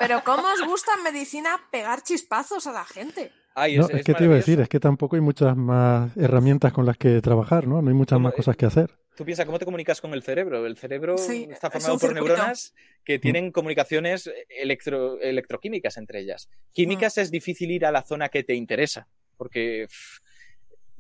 Pero 0.01 0.23
¿cómo 0.25 0.45
os 0.49 0.67
gusta 0.67 0.93
en 0.97 1.05
medicina 1.05 1.61
pegar 1.71 2.03
chispazos 2.03 2.67
a 2.67 2.73
la 2.73 2.85
gente? 2.85 3.31
Ay, 3.55 3.75
es, 3.75 3.81
no, 3.81 3.87
es, 3.89 3.95
es 3.97 4.05
que 4.05 4.15
te 4.15 4.25
iba 4.25 4.33
a 4.33 4.39
decir, 4.39 4.61
es 4.61 4.69
que 4.71 4.81
tampoco 4.81 5.17
hay 5.17 5.23
muchas 5.23 5.55
más 5.57 6.17
herramientas 6.17 6.73
con 6.73 6.87
las 6.87 6.97
que 6.97 7.21
trabajar, 7.21 7.67
¿no? 7.67 7.83
No 7.83 7.89
hay 7.91 7.95
muchas 7.95 8.19
más 8.19 8.33
cosas 8.33 8.57
que 8.57 8.65
hacer. 8.65 8.97
Tú 9.17 9.25
piensas, 9.27 9.45
¿cómo 9.45 9.59
te 9.59 9.67
comunicas 9.67 10.01
con 10.01 10.15
el 10.15 10.23
cerebro? 10.23 10.65
El 10.67 10.77
cerebro 10.77 11.19
sí, 11.19 11.47
está 11.51 11.71
formado 11.71 11.99
por 11.99 12.15
neuronas 12.15 12.75
que 13.05 13.19
tienen 13.19 13.49
mm. 13.49 13.53
comunicaciones 13.53 14.31
electro, 14.49 15.21
electroquímicas 15.21 15.99
entre 15.99 16.21
ellas. 16.21 16.49
Químicas 16.73 17.17
mm. 17.17 17.21
es 17.21 17.31
difícil 17.31 17.71
ir 17.71 17.85
a 17.85 17.93
la 17.93 18.03
zona 18.03 18.31
que 18.31 18.43
te 18.43 18.55
interesa, 18.55 19.07
porque 19.37 19.87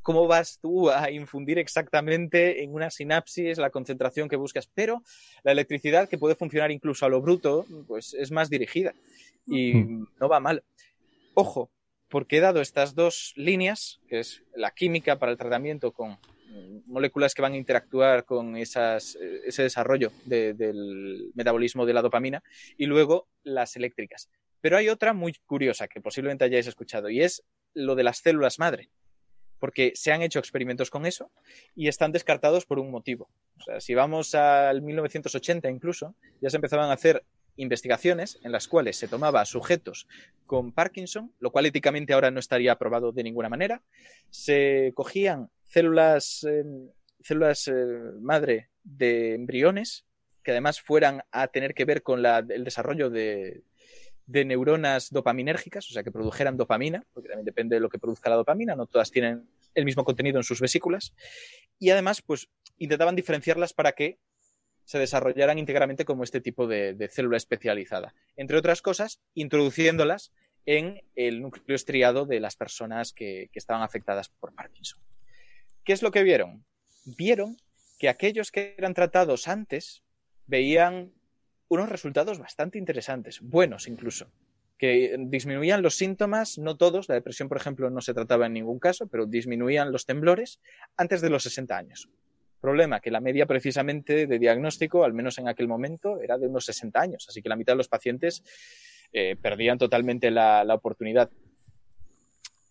¿cómo 0.03 0.27
vas 0.27 0.59
tú 0.61 0.91
a 0.91 1.11
infundir 1.11 1.59
exactamente 1.59 2.63
en 2.63 2.75
una 2.75 2.91
sinapsis 2.91 3.57
la 3.57 3.71
concentración 3.71 4.29
que 4.29 4.37
buscas? 4.37 4.67
Pero 4.67 5.03
la 5.43 5.53
electricidad, 5.53 6.09
que 6.09 6.19
puede 6.19 6.35
funcionar 6.35 6.71
incluso 6.71 7.07
a 7.07 7.09
lo 7.09 7.23
bruto, 7.23 7.65
pues 7.87 8.13
es 8.13 8.31
más 8.31 8.51
dirigida 8.51 8.93
y 9.47 9.75
mm. 9.75 10.09
no 10.21 10.29
va 10.29 10.39
mal. 10.39 10.65
Ojo, 11.33 11.71
porque 12.09 12.37
he 12.37 12.41
dado 12.41 12.61
estas 12.61 12.95
dos 12.95 13.33
líneas, 13.37 14.01
que 14.07 14.21
es 14.21 14.43
la 14.55 14.71
química 14.73 15.19
para 15.19 15.33
el 15.33 15.39
tratamiento 15.39 15.93
con 15.93 16.19
moléculas 16.87 17.35
que 17.35 17.43
van 17.43 17.55
a 17.55 17.57
interactuar 17.57 18.25
con 18.25 18.57
eh, 18.57 18.63
ese 18.63 19.63
desarrollo 19.63 20.13
del 20.25 21.31
metabolismo 21.35 21.87
de 21.87 21.95
la 21.95 22.03
dopamina 22.03 22.43
y 22.77 22.87
luego 22.87 23.29
las 23.43 23.77
eléctricas. 23.77 24.29
Pero 24.61 24.77
hay 24.77 24.89
otra 24.89 25.13
muy 25.13 25.35
curiosa 25.47 25.89
que 25.89 26.01
posiblemente 26.01 26.45
hayáis 26.45 26.67
escuchado 26.67 27.11
y 27.11 27.23
es 27.23 27.45
lo 27.75 27.95
de 27.95 28.05
las 28.05 28.19
células 28.19 28.59
madre, 28.59 28.91
porque 29.59 29.93
se 29.95 30.13
han 30.13 30.23
hecho 30.23 30.39
experimentos 30.39 30.91
con 30.91 31.07
eso 31.07 31.31
y 31.75 31.89
están 31.89 32.13
descartados 32.13 32.67
por 32.67 32.79
un 32.79 32.91
motivo. 32.91 33.29
O 33.59 33.63
sea, 33.63 33.81
si 33.81 33.95
vamos 33.95 34.35
al 34.35 34.83
1980 34.83 35.69
incluso, 35.71 36.15
ya 36.41 36.51
se 36.51 36.57
empezaban 36.57 36.91
a 36.91 36.95
hacer 36.95 37.25
investigaciones 37.57 38.39
en 38.43 38.53
las 38.53 38.69
cuales 38.69 38.97
se 38.97 39.09
tomaba 39.09 39.45
sujetos 39.45 40.07
con 40.47 40.73
Parkinson, 40.73 41.33
lo 41.39 41.51
cual 41.51 41.67
éticamente 41.67 42.13
ahora 42.13 42.31
no 42.31 42.41
estaría 42.41 42.73
aprobado 42.73 43.13
de 43.13 43.23
ninguna 43.23 43.49
manera. 43.49 43.83
Se 44.31 44.93
cogían 44.95 45.51
células, 45.73 46.45
em, 46.45 46.89
eh, 47.29 48.13
madre 48.21 48.71
de 48.83 49.35
embriones 49.35 50.05
que 50.43 50.51
además 50.51 50.81
fueran 50.81 51.23
a 51.31 51.49
tener 51.49 51.73
que 51.73 51.85
ver 51.85 52.03
con 52.03 52.25
el 52.25 52.65
desarrollo 52.65 53.11
de, 53.11 53.63
de 54.27 54.45
neuronas 54.45 55.11
dopaminérgicas, 55.11 55.89
o 55.89 55.93
sea, 55.93 56.03
que 56.03 56.11
produjeran 56.11 56.57
dopamina, 56.57 57.05
porque 57.13 57.29
también 57.29 57.45
depende 57.45 57.77
de 57.77 57.81
lo 57.81 57.89
que 57.89 57.99
produzca 57.99 58.29
la 58.29 58.37
dopamina, 58.37 58.75
no 58.75 58.87
todas 58.87 59.11
tienen 59.11 59.49
el 59.75 59.85
mismo 59.85 60.05
contenido 60.05 60.39
en 60.39 60.45
sus 60.45 60.61
vesículas. 60.61 61.15
Y 61.79 61.91
además, 61.91 62.23
pues 62.23 62.49
intentaban 62.79 63.17
diferenciarlas 63.17 63.73
para 63.73 63.93
que 63.93 64.19
se 64.85 64.99
desarrollaran 64.99 65.59
íntegramente 65.59 66.05
como 66.05 66.25
este 66.25 66.41
tipo 66.41 66.67
de, 66.67 67.09
célula 67.11 67.37
especializada. 67.37 68.15
Entre 68.37 68.57
otras 68.57 68.83
cosas, 68.83 69.21
introduciéndolas 69.35 70.33
en 70.67 71.03
el 71.15 71.41
núcleo 71.41 71.77
estriado 71.77 72.27
de 72.27 72.41
las 72.41 72.57
personas 72.57 73.13
que, 73.13 73.49
estaban 73.55 73.83
afectadas 73.83 74.29
por 74.29 74.55
Parkinson. 74.55 75.01
¿Qué 75.85 75.93
es 75.93 76.03
lo 76.03 76.11
que 76.11 76.23
vieron? 76.23 76.65
Vieron 77.05 77.57
que 77.99 78.09
aquellos 78.09 78.51
que 78.53 78.75
eran 78.79 78.95
tratados 78.95 79.49
antes 79.49 80.03
veían 80.47 81.13
unos 81.69 81.89
resultados 81.89 82.39
bastante 82.39 82.79
interesantes, 82.79 83.41
buenos 83.41 83.89
incluso, 83.89 84.31
que 84.79 85.17
disminuían 85.19 85.83
los 85.83 85.97
síntomas, 85.97 86.59
no 86.59 86.77
todos, 86.77 87.09
la 87.09 87.15
depresión, 87.15 87.49
por 87.49 87.57
ejemplo, 87.57 87.91
no 87.91 88.01
se 88.01 88.15
trataba 88.15 88.47
en 88.47 88.53
ningún 88.53 88.79
caso, 88.79 89.07
pero 89.07 89.27
disminuían 89.27 89.91
los 89.91 90.07
temblores 90.07 90.61
antes 90.97 91.21
de 91.21 91.31
los 91.31 91.45
60 91.45 91.77
años. 91.77 92.09
Problema 92.61 93.01
que 93.01 93.11
la 93.11 93.21
media 93.21 93.47
precisamente 93.47 94.27
de 94.27 94.39
diagnóstico, 94.39 95.05
al 95.05 95.15
menos 95.15 95.39
en 95.39 95.49
aquel 95.49 95.67
momento, 95.67 96.21
era 96.21 96.39
de 96.39 96.47
unos 96.47 96.65
60 96.67 97.01
años, 97.01 97.27
así 97.29 97.43
que 97.43 97.49
la 97.49 97.57
mitad 97.57 97.73
de 97.73 97.79
los 97.79 97.89
pacientes 97.89 98.45
eh, 99.13 99.37
perdían 99.41 99.79
totalmente 99.79 100.31
la, 100.31 100.65
oportunidad. 100.75 101.31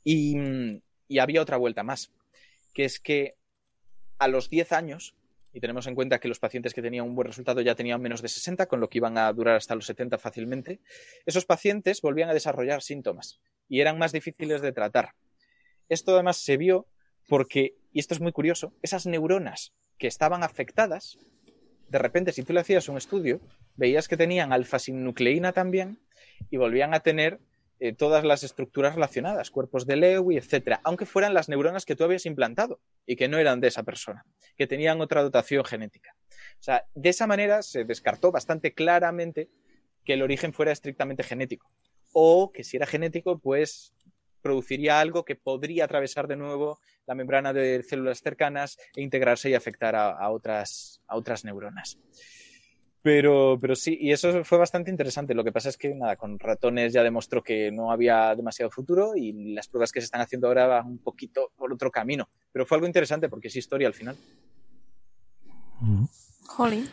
Y, 0.04 0.38
y, 1.08 1.20
había 1.20 1.42
otra 1.42 1.58
vuelta 1.58 1.84
más, 1.84 2.12
que 2.74 2.86
es 2.86 3.00
que 3.00 3.36
a 4.18 4.28
los 4.28 4.50
10 4.50 4.72
años, 4.72 5.16
y 5.54 5.60
tenemos 5.60 5.88
en 5.88 5.96
cuenta 5.96 6.20
que 6.20 6.28
los 6.28 6.40
pacientes 6.40 6.74
que 6.74 6.82
tenían 6.82 7.06
un 7.06 7.16
buen 7.16 7.28
resultado 7.28 7.62
ya 7.62 7.76
tenían 7.76 8.02
menos 8.02 8.22
de 8.22 8.30
60, 8.30 8.68
con 8.68 8.80
lo 8.80 8.90
que 8.90 9.00
iban 9.00 9.18
a 9.18 9.32
durar 9.34 9.56
hasta 9.58 9.76
los 9.76 9.86
70 9.86 10.18
fácilmente, 10.18 10.80
esos 11.26 11.46
pacientes 11.46 12.02
volvían 12.02 12.30
a 12.30 12.34
desarrollar 12.34 12.82
síntomas 12.82 13.40
y 13.68 13.82
eran 13.82 13.98
más 13.98 14.12
difíciles 14.12 14.62
de 14.62 14.72
tratar. 14.72 15.16
Esto 15.90 16.14
además 16.14 16.38
se 16.38 16.58
vio 16.58 16.88
porque, 17.28 17.76
y 17.92 18.00
esto 18.00 18.14
es 18.14 18.22
muy 18.22 18.32
curioso, 18.32 18.74
esas 18.82 19.06
neuronas 19.06 19.74
que 19.98 20.08
estaban 20.08 20.44
afectadas, 20.44 21.18
de 21.90 22.00
repente, 22.00 22.32
si 22.32 22.44
tú 22.44 22.54
le 22.54 22.62
hacías 22.62 22.88
un 22.88 22.98
estudio, 22.98 23.42
veías 23.76 24.08
que 24.08 24.16
tenían 24.16 24.54
alfa-sinucleína 24.54 25.52
también 25.52 26.00
y 26.50 26.56
volvían 26.56 26.94
a 26.94 27.02
tener 27.02 27.40
eh, 27.84 27.94
todas 27.94 28.24
las 28.24 28.44
estructuras 28.44 28.94
relacionadas, 28.94 29.50
cuerpos 29.50 29.88
de 29.88 29.96
Lewy, 29.96 30.38
etcétera, 30.38 30.82
aunque 30.84 31.08
fueran 31.08 31.34
las 31.34 31.50
neuronas 31.50 31.84
que 31.84 31.96
tú 31.96 32.04
habías 32.04 32.28
implantado 32.28 32.80
y 33.08 33.16
que 33.16 33.28
no 33.28 33.40
eran 33.40 33.60
de 33.60 33.70
esa 33.70 33.82
persona, 33.82 34.24
que 34.56 34.68
tenían 34.68 35.02
otra 35.02 35.24
dotación 35.24 35.66
genética. 35.66 36.16
O 36.60 36.64
sea, 36.64 36.86
de 36.94 37.10
esa 37.10 37.26
manera 37.26 37.64
se 37.64 37.84
descartó 37.84 38.32
bastante 38.32 38.76
claramente 38.76 39.50
que 40.06 40.14
el 40.14 40.22
origen 40.22 40.54
fuera 40.54 40.72
estrictamente 40.72 41.24
genético. 41.24 41.72
O 42.14 42.52
que 42.52 42.64
si 42.64 42.78
era 42.78 42.86
genético, 42.86 43.40
pues 43.40 43.96
produciría 44.44 45.00
algo 45.00 45.26
que 45.26 45.36
podría 45.36 45.86
atravesar 45.86 46.28
de 46.28 46.36
nuevo 46.36 46.80
la 47.08 47.16
membrana 47.16 47.52
de 47.52 47.82
células 47.82 48.22
cercanas 48.22 48.78
e 48.96 49.02
integrarse 49.02 49.50
y 49.50 49.56
afectar 49.56 49.96
a, 49.96 50.30
otras, 50.30 51.02
a 51.08 51.18
otras 51.18 51.46
neuronas. 51.46 51.98
Pero, 53.04 53.58
pero 53.60 53.76
sí, 53.76 53.98
y 54.00 54.12
eso 54.12 54.44
fue 54.44 54.60
bastante 54.60 54.92
interesante. 54.92 55.34
Lo 55.34 55.44
que 55.44 55.52
pasa 55.52 55.70
es 55.70 55.78
que, 55.78 55.96
nada, 55.96 56.16
con 56.16 56.38
ratones 56.38 56.94
ya 56.94 57.02
demostró 57.02 57.44
que 57.44 57.72
no 57.72 57.92
había 57.92 58.36
demasiado 58.36 58.70
futuro 58.70 59.16
y 59.16 59.54
las 59.54 59.68
pruebas 59.68 59.92
que 59.92 60.02
se 60.02 60.06
están 60.06 60.22
haciendo 60.22 60.48
ahora 60.48 60.68
van 60.68 60.88
un 60.88 60.98
poquito 61.00 61.52
por 61.56 61.74
otro 61.74 61.90
camino. 61.90 62.30
Pero 62.52 62.66
fue 62.66 62.78
algo 62.78 62.86
interesante 62.86 63.28
porque 63.28 63.48
es 63.48 63.56
historia 63.56 63.88
al 63.88 63.96
final. 63.96 64.16
Jolín. 66.46 66.90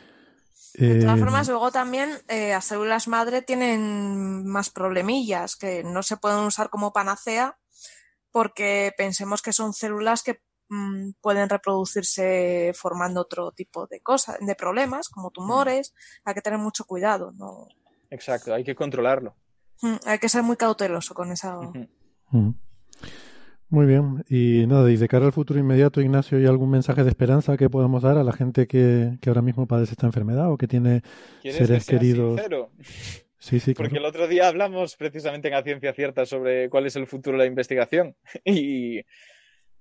De 0.75 1.01
todas 1.01 1.17
eh, 1.17 1.21
formas, 1.21 1.49
luego 1.49 1.73
también 1.73 2.11
eh, 2.29 2.51
las 2.51 2.65
células 2.65 3.09
madre 3.09 3.43
tienen 3.43 4.47
más 4.47 4.71
problemillas 4.71 5.57
que 5.57 5.83
no 5.83 6.03
se 6.03 6.17
pueden 6.17 6.39
usar 6.41 6.71
como 6.71 6.93
panacea 6.93 7.59
porque 8.31 8.93
pensemos 8.97 9.43
que 9.43 9.53
son 9.53 9.73
células 9.73 10.23
que 10.23 10.41
mm, 10.69 11.13
pueden 11.21 11.49
reproducirse 11.49 12.73
formando 12.75 13.21
otro 13.23 13.53
tipo 13.53 13.87
de 13.87 14.01
cosas, 14.01 14.37
de 14.41 14.55
problemas, 14.55 15.09
como 15.09 15.31
tumores. 15.31 15.95
Hay 16.25 16.35
que 16.35 16.43
tener 16.43 16.59
mucho 16.59 16.85
cuidado, 16.85 17.33
¿no? 17.33 17.69
Exacto, 18.11 18.55
hay 18.55 18.65
que 18.65 18.75
controlarlo. 18.75 19.35
Mm, 19.83 19.97
hay 20.07 20.19
que 20.19 20.29
ser 20.29 20.43
muy 20.43 20.57
cauteloso 20.57 21.15
con 21.15 21.33
esa. 21.33 21.59
Muy 23.71 23.85
bien. 23.85 24.25
Y 24.29 24.67
nada, 24.67 24.91
y 24.91 24.97
de 24.97 25.09
cara 25.09 25.27
al 25.27 25.33
futuro 25.33 25.61
inmediato, 25.61 26.01
Ignacio, 26.01 26.39
¿hay 26.39 26.47
algún 26.47 26.71
mensaje 26.71 27.05
de 27.05 27.11
esperanza 27.11 27.57
que 27.57 27.69
podamos 27.69 28.03
dar 28.03 28.17
a 28.17 28.25
la 28.25 28.33
gente 28.33 28.67
que, 28.67 29.19
ahora 29.27 29.43
mismo 29.43 29.67
padece 29.67 29.93
esta 29.93 30.07
enfermedad 30.07 30.51
o 30.51 30.57
que 30.57 30.67
tiene 30.67 31.03
seres 31.43 31.85
queridos? 31.85 32.41
Sí, 33.41 33.61
sí, 33.61 33.75
Porque 33.75 33.99
el 33.99 34.05
otro 34.05 34.27
día 34.27 34.49
hablamos 34.49 34.97
precisamente 34.97 35.47
en 35.49 35.55
la 35.55 35.63
ciencia 35.63 35.93
cierta 35.93 36.27
sobre 36.27 36.69
cuál 36.69 36.87
es 36.87 36.97
el 36.97 37.07
futuro 37.07 37.39
de 37.39 37.45
la 37.45 37.49
investigación. 37.49 38.17
Y, 38.45 39.03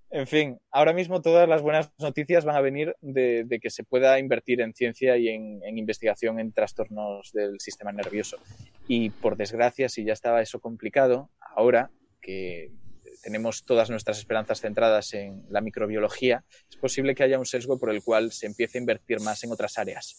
en 0.10 0.28
fin, 0.28 0.60
ahora 0.72 0.94
mismo 0.94 1.22
todas 1.22 1.50
las 1.50 1.62
buenas 1.62 1.92
noticias 2.00 2.46
van 2.46 2.56
a 2.56 2.62
venir 2.62 2.96
de, 3.02 3.46
que 3.62 3.70
se 3.70 3.84
pueda 3.84 4.20
invertir 4.20 4.62
en 4.62 4.74
ciencia 4.74 5.18
y 5.18 5.28
en, 5.28 5.78
investigación 5.78 6.40
en 6.40 6.54
trastornos 6.54 7.32
del 7.34 7.60
sistema 7.60 7.92
nervioso. 7.92 8.38
Y 8.88 9.10
por 9.10 9.36
desgracia, 9.36 9.90
si 9.90 10.06
ya 10.06 10.14
estaba 10.14 10.42
eso 10.42 10.60
complicado, 10.60 11.30
ahora 11.56 11.92
que 12.22 12.72
tenemos 13.22 13.66
todas 13.66 13.90
nuestras 13.90 14.20
esperanzas 14.20 14.62
centradas 14.62 15.14
en 15.14 15.44
la 15.50 15.60
microbiología, 15.60 16.46
es 16.70 16.78
posible 16.78 17.14
que 17.14 17.24
haya 17.24 17.40
un 17.40 17.46
sesgo 17.46 17.78
por 17.78 17.90
el 17.90 18.02
cual 18.02 18.32
se 18.32 18.46
empiece 18.46 18.78
a 18.78 18.82
invertir 18.82 19.20
más 19.20 19.44
en 19.44 19.52
otras 19.52 19.78
áreas. 19.78 20.18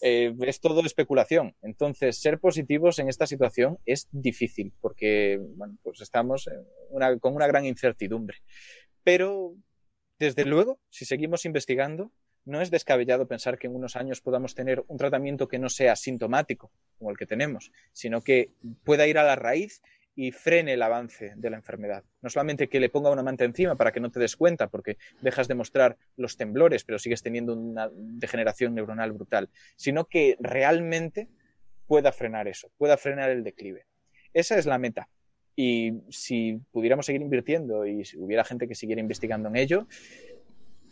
Eh, 0.00 0.34
es 0.46 0.60
todo 0.60 0.80
especulación. 0.84 1.54
Entonces, 1.62 2.20
ser 2.20 2.38
positivos 2.38 2.98
en 2.98 3.08
esta 3.08 3.26
situación 3.26 3.78
es 3.86 4.08
difícil 4.12 4.72
porque 4.80 5.38
bueno, 5.56 5.76
pues 5.82 6.00
estamos 6.00 6.48
con 7.20 7.34
una 7.34 7.46
gran 7.46 7.64
incertidumbre. 7.64 8.38
Pero, 9.06 9.54
desde 10.18 10.44
luego, 10.44 10.80
si 10.90 11.04
seguimos 11.04 11.44
investigando, 11.44 12.10
no 12.44 12.60
es 12.60 12.72
descabellado 12.72 13.28
pensar 13.28 13.56
que 13.56 13.68
en 13.68 13.76
unos 13.76 13.94
años 13.94 14.20
podamos 14.20 14.56
tener 14.56 14.82
un 14.88 14.98
tratamiento 14.98 15.46
que 15.46 15.60
no 15.60 15.68
sea 15.68 15.94
sintomático, 15.94 16.72
como 16.98 17.12
el 17.12 17.16
que 17.16 17.24
tenemos, 17.24 17.70
sino 17.92 18.20
que 18.20 18.50
pueda 18.82 19.06
ir 19.06 19.18
a 19.18 19.22
la 19.22 19.36
raíz 19.36 19.80
y 20.16 20.32
frene 20.32 20.72
el 20.72 20.82
avance 20.82 21.34
de 21.36 21.50
la 21.50 21.56
enfermedad. 21.56 22.02
No 22.20 22.30
solamente 22.30 22.68
que 22.68 22.80
le 22.80 22.88
ponga 22.88 23.12
una 23.12 23.22
manta 23.22 23.44
encima 23.44 23.76
para 23.76 23.92
que 23.92 24.00
no 24.00 24.10
te 24.10 24.18
des 24.18 24.34
cuenta, 24.34 24.66
porque 24.70 24.98
dejas 25.20 25.46
de 25.46 25.54
mostrar 25.54 25.96
los 26.16 26.36
temblores, 26.36 26.82
pero 26.82 26.98
sigues 26.98 27.22
teniendo 27.22 27.54
una 27.54 27.88
degeneración 27.92 28.74
neuronal 28.74 29.12
brutal, 29.12 29.50
sino 29.76 30.06
que 30.06 30.36
realmente 30.40 31.28
pueda 31.86 32.10
frenar 32.10 32.48
eso, 32.48 32.72
pueda 32.76 32.96
frenar 32.96 33.30
el 33.30 33.44
declive. 33.44 33.86
Esa 34.32 34.58
es 34.58 34.66
la 34.66 34.78
meta. 34.78 35.08
Y 35.56 36.02
si 36.10 36.60
pudiéramos 36.70 37.06
seguir 37.06 37.22
invirtiendo 37.22 37.86
y 37.86 38.04
si 38.04 38.18
hubiera 38.18 38.44
gente 38.44 38.68
que 38.68 38.74
siguiera 38.74 39.00
investigando 39.00 39.48
en 39.48 39.56
ello, 39.56 39.86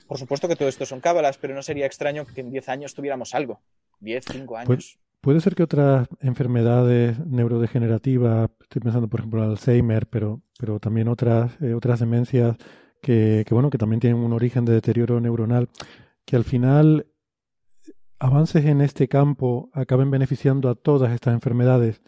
por 0.07 0.19
supuesto 0.19 0.49
que 0.49 0.57
todo 0.57 0.69
esto 0.69 0.87
son 0.87 1.01
cábalas, 1.01 1.39
pero 1.39 1.55
no 1.55 1.63
sería 1.63 1.87
extraño 1.87 2.25
que 2.27 2.41
en 2.41 2.51
10 2.51 2.69
años 2.71 2.95
tuviéramos 2.95 3.35
algo. 3.35 3.61
10, 4.01 4.25
5 4.33 4.47
pues 4.47 4.69
años. 4.69 4.99
Puede 5.21 5.41
ser 5.41 5.55
que 5.55 5.63
otras 5.63 6.09
enfermedades 6.21 7.19
neurodegenerativas, 7.27 8.51
estoy 8.61 8.83
pensando 8.83 9.09
por 9.09 9.21
ejemplo 9.21 9.43
en 9.43 9.51
Alzheimer, 9.51 10.07
pero, 10.07 10.43
pero 10.59 10.81
también 10.81 11.09
otras, 11.09 11.53
eh, 11.63 11.73
otras 11.73 12.01
demencias 12.01 12.57
que, 13.01 13.45
que, 13.47 13.55
bueno, 13.55 13.71
que 13.71 13.79
también 13.79 14.01
tienen 14.01 14.19
un 14.19 14.35
origen 14.35 14.67
de 14.67 14.75
deterioro 14.75 15.21
neuronal, 15.21 15.71
que 16.27 16.37
al 16.37 16.45
final 16.45 17.07
avances 18.19 18.65
en 18.67 18.81
este 18.81 19.09
campo 19.09 19.71
acaben 19.73 20.11
beneficiando 20.11 20.69
a 20.69 20.75
todas 20.75 21.13
estas 21.13 21.35
enfermedades, 21.35 22.03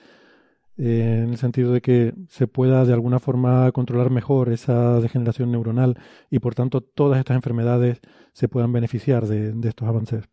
eh, 0.78 1.22
en 1.24 1.30
el 1.30 1.38
sentido 1.38 1.72
de 1.72 1.80
que 1.80 2.12
se 2.28 2.46
pueda 2.46 2.84
de 2.84 2.92
alguna 2.92 3.18
forma 3.18 3.70
controlar 3.72 4.10
mejor 4.10 4.50
esa 4.52 5.00
degeneración 5.00 5.50
neuronal 5.50 5.98
y 6.30 6.38
por 6.38 6.54
tanto 6.54 6.80
todas 6.80 7.18
estas 7.18 7.36
enfermedades 7.36 8.00
se 8.32 8.48
puedan 8.48 8.72
beneficiar 8.72 9.26
de, 9.26 9.52
de 9.52 9.68
estos 9.68 9.88
avances. 9.88 10.24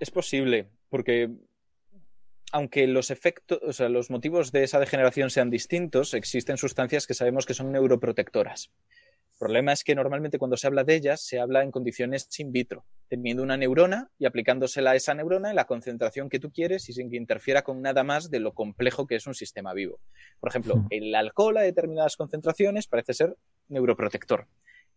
Es 0.00 0.10
posible, 0.10 0.70
porque 0.88 1.30
aunque 2.52 2.86
los 2.86 3.10
efectos, 3.10 3.58
o 3.62 3.72
sea, 3.72 3.88
los 3.88 4.10
motivos 4.10 4.52
de 4.52 4.64
esa 4.64 4.80
degeneración 4.80 5.30
sean 5.30 5.50
distintos, 5.50 6.14
existen 6.14 6.56
sustancias 6.56 7.06
que 7.06 7.14
sabemos 7.14 7.46
que 7.46 7.54
son 7.54 7.72
neuroprotectoras. 7.72 8.72
El 9.38 9.46
problema 9.46 9.72
es 9.72 9.84
que 9.84 9.94
normalmente 9.94 10.36
cuando 10.36 10.56
se 10.56 10.66
habla 10.66 10.82
de 10.82 10.96
ellas 10.96 11.24
se 11.24 11.38
habla 11.38 11.62
en 11.62 11.70
condiciones 11.70 12.28
in 12.40 12.50
vitro, 12.50 12.84
teniendo 13.06 13.40
una 13.44 13.56
neurona 13.56 14.10
y 14.18 14.26
aplicándosela 14.26 14.90
a 14.90 14.96
esa 14.96 15.14
neurona 15.14 15.50
en 15.50 15.54
la 15.54 15.64
concentración 15.64 16.28
que 16.28 16.40
tú 16.40 16.50
quieres 16.50 16.88
y 16.88 16.92
sin 16.92 17.08
que 17.08 17.18
interfiera 17.18 17.62
con 17.62 17.80
nada 17.80 18.02
más 18.02 18.32
de 18.32 18.40
lo 18.40 18.52
complejo 18.52 19.06
que 19.06 19.14
es 19.14 19.28
un 19.28 19.34
sistema 19.34 19.74
vivo. 19.74 20.00
Por 20.40 20.48
ejemplo, 20.48 20.84
el 20.90 21.14
alcohol 21.14 21.56
a 21.56 21.62
determinadas 21.62 22.16
concentraciones 22.16 22.88
parece 22.88 23.14
ser 23.14 23.36
neuroprotector, 23.68 24.48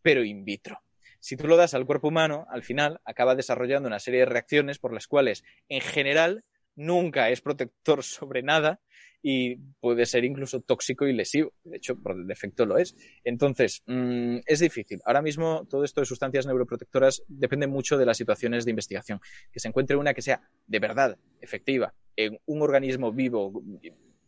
pero 0.02 0.24
in 0.24 0.44
vitro. 0.44 0.80
Si 1.20 1.38
tú 1.38 1.46
lo 1.46 1.56
das 1.56 1.76
al 1.76 1.86
cuerpo 1.86 2.08
humano, 2.08 2.48
al 2.50 2.64
final 2.64 3.00
acaba 3.06 3.36
desarrollando 3.36 3.86
una 3.86 4.00
serie 4.00 4.22
de 4.22 4.26
reacciones 4.26 4.80
por 4.80 4.92
las 4.92 5.06
cuales, 5.06 5.44
en 5.70 5.82
general, 5.82 6.46
nunca 6.76 7.30
es 7.30 7.42
protector 7.42 8.04
sobre 8.04 8.42
nada 8.42 8.80
y 9.24 9.58
puede 9.80 10.06
ser 10.06 10.26
incluso 10.26 10.62
tóxico 10.62 11.06
y 11.08 11.14
lesivo. 11.14 11.54
De 11.64 11.78
hecho, 11.78 11.96
por 11.96 12.26
defecto 12.26 12.66
lo 12.66 12.78
es. 12.78 12.96
Entonces, 13.24 13.84
mm, 13.86 14.38
es 14.46 14.60
difícil. 14.60 15.00
Ahora 15.06 15.22
mismo, 15.22 15.66
todo 15.70 15.84
esto 15.84 16.02
de 16.02 16.06
sustancias 16.06 16.46
neuroprotectoras 16.48 17.24
depende 17.28 17.68
mucho 17.68 17.98
de 17.98 18.06
las 18.06 18.18
situaciones 18.18 18.66
de 18.66 18.72
investigación. 18.72 19.20
Que 19.52 19.60
se 19.60 19.68
encuentre 19.68 19.96
una 19.96 20.14
que 20.14 20.22
sea 20.22 20.42
de 20.66 20.80
verdad 20.80 21.18
efectiva 21.40 21.94
en 22.16 22.40
un 22.46 22.62
organismo 22.62 23.12
vivo, 23.12 23.64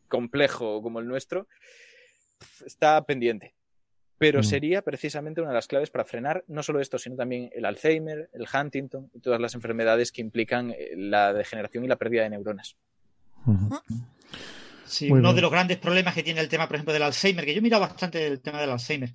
complejo 0.08 0.82
como 0.82 1.00
el 1.00 1.08
nuestro, 1.08 1.48
está 2.66 3.04
pendiente. 3.04 3.56
Pero 4.20 4.40
Mm. 4.40 4.44
sería 4.44 4.82
precisamente 4.84 5.42
una 5.42 5.50
de 5.50 5.56
las 5.56 5.68
claves 5.68 5.90
para 5.90 6.06
frenar 6.06 6.46
no 6.48 6.62
solo 6.62 6.80
esto, 6.80 6.98
sino 7.00 7.16
también 7.16 7.50
el 7.54 7.66
Alzheimer, 7.66 8.30
el 8.32 8.46
Huntington 8.54 9.10
y 9.14 9.20
todas 9.20 9.42
las 9.42 9.56
enfermedades 9.56 10.12
que 10.12 10.22
implican 10.22 10.72
eh, 10.72 10.92
la 10.96 11.34
degeneración 11.34 11.84
y 11.84 11.88
la 11.88 11.96
pérdida 11.98 12.24
de 12.24 12.30
neuronas. 12.30 12.78
Sí, 14.86 15.10
Muy 15.10 15.20
uno 15.20 15.30
bien. 15.30 15.36
de 15.38 15.42
los 15.42 15.52
grandes 15.52 15.78
problemas 15.78 16.14
que 16.14 16.24
tiene 16.24 16.42
el 16.42 16.50
tema, 16.50 16.68
por 16.68 16.76
ejemplo, 16.76 16.94
del 16.94 17.04
Alzheimer, 17.04 17.46
que 17.46 17.54
yo 17.54 17.60
he 17.60 17.62
mirado 17.62 17.82
bastante 17.82 18.26
el 18.28 18.42
tema 18.42 18.60
del 18.62 18.72
Alzheimer, 18.72 19.12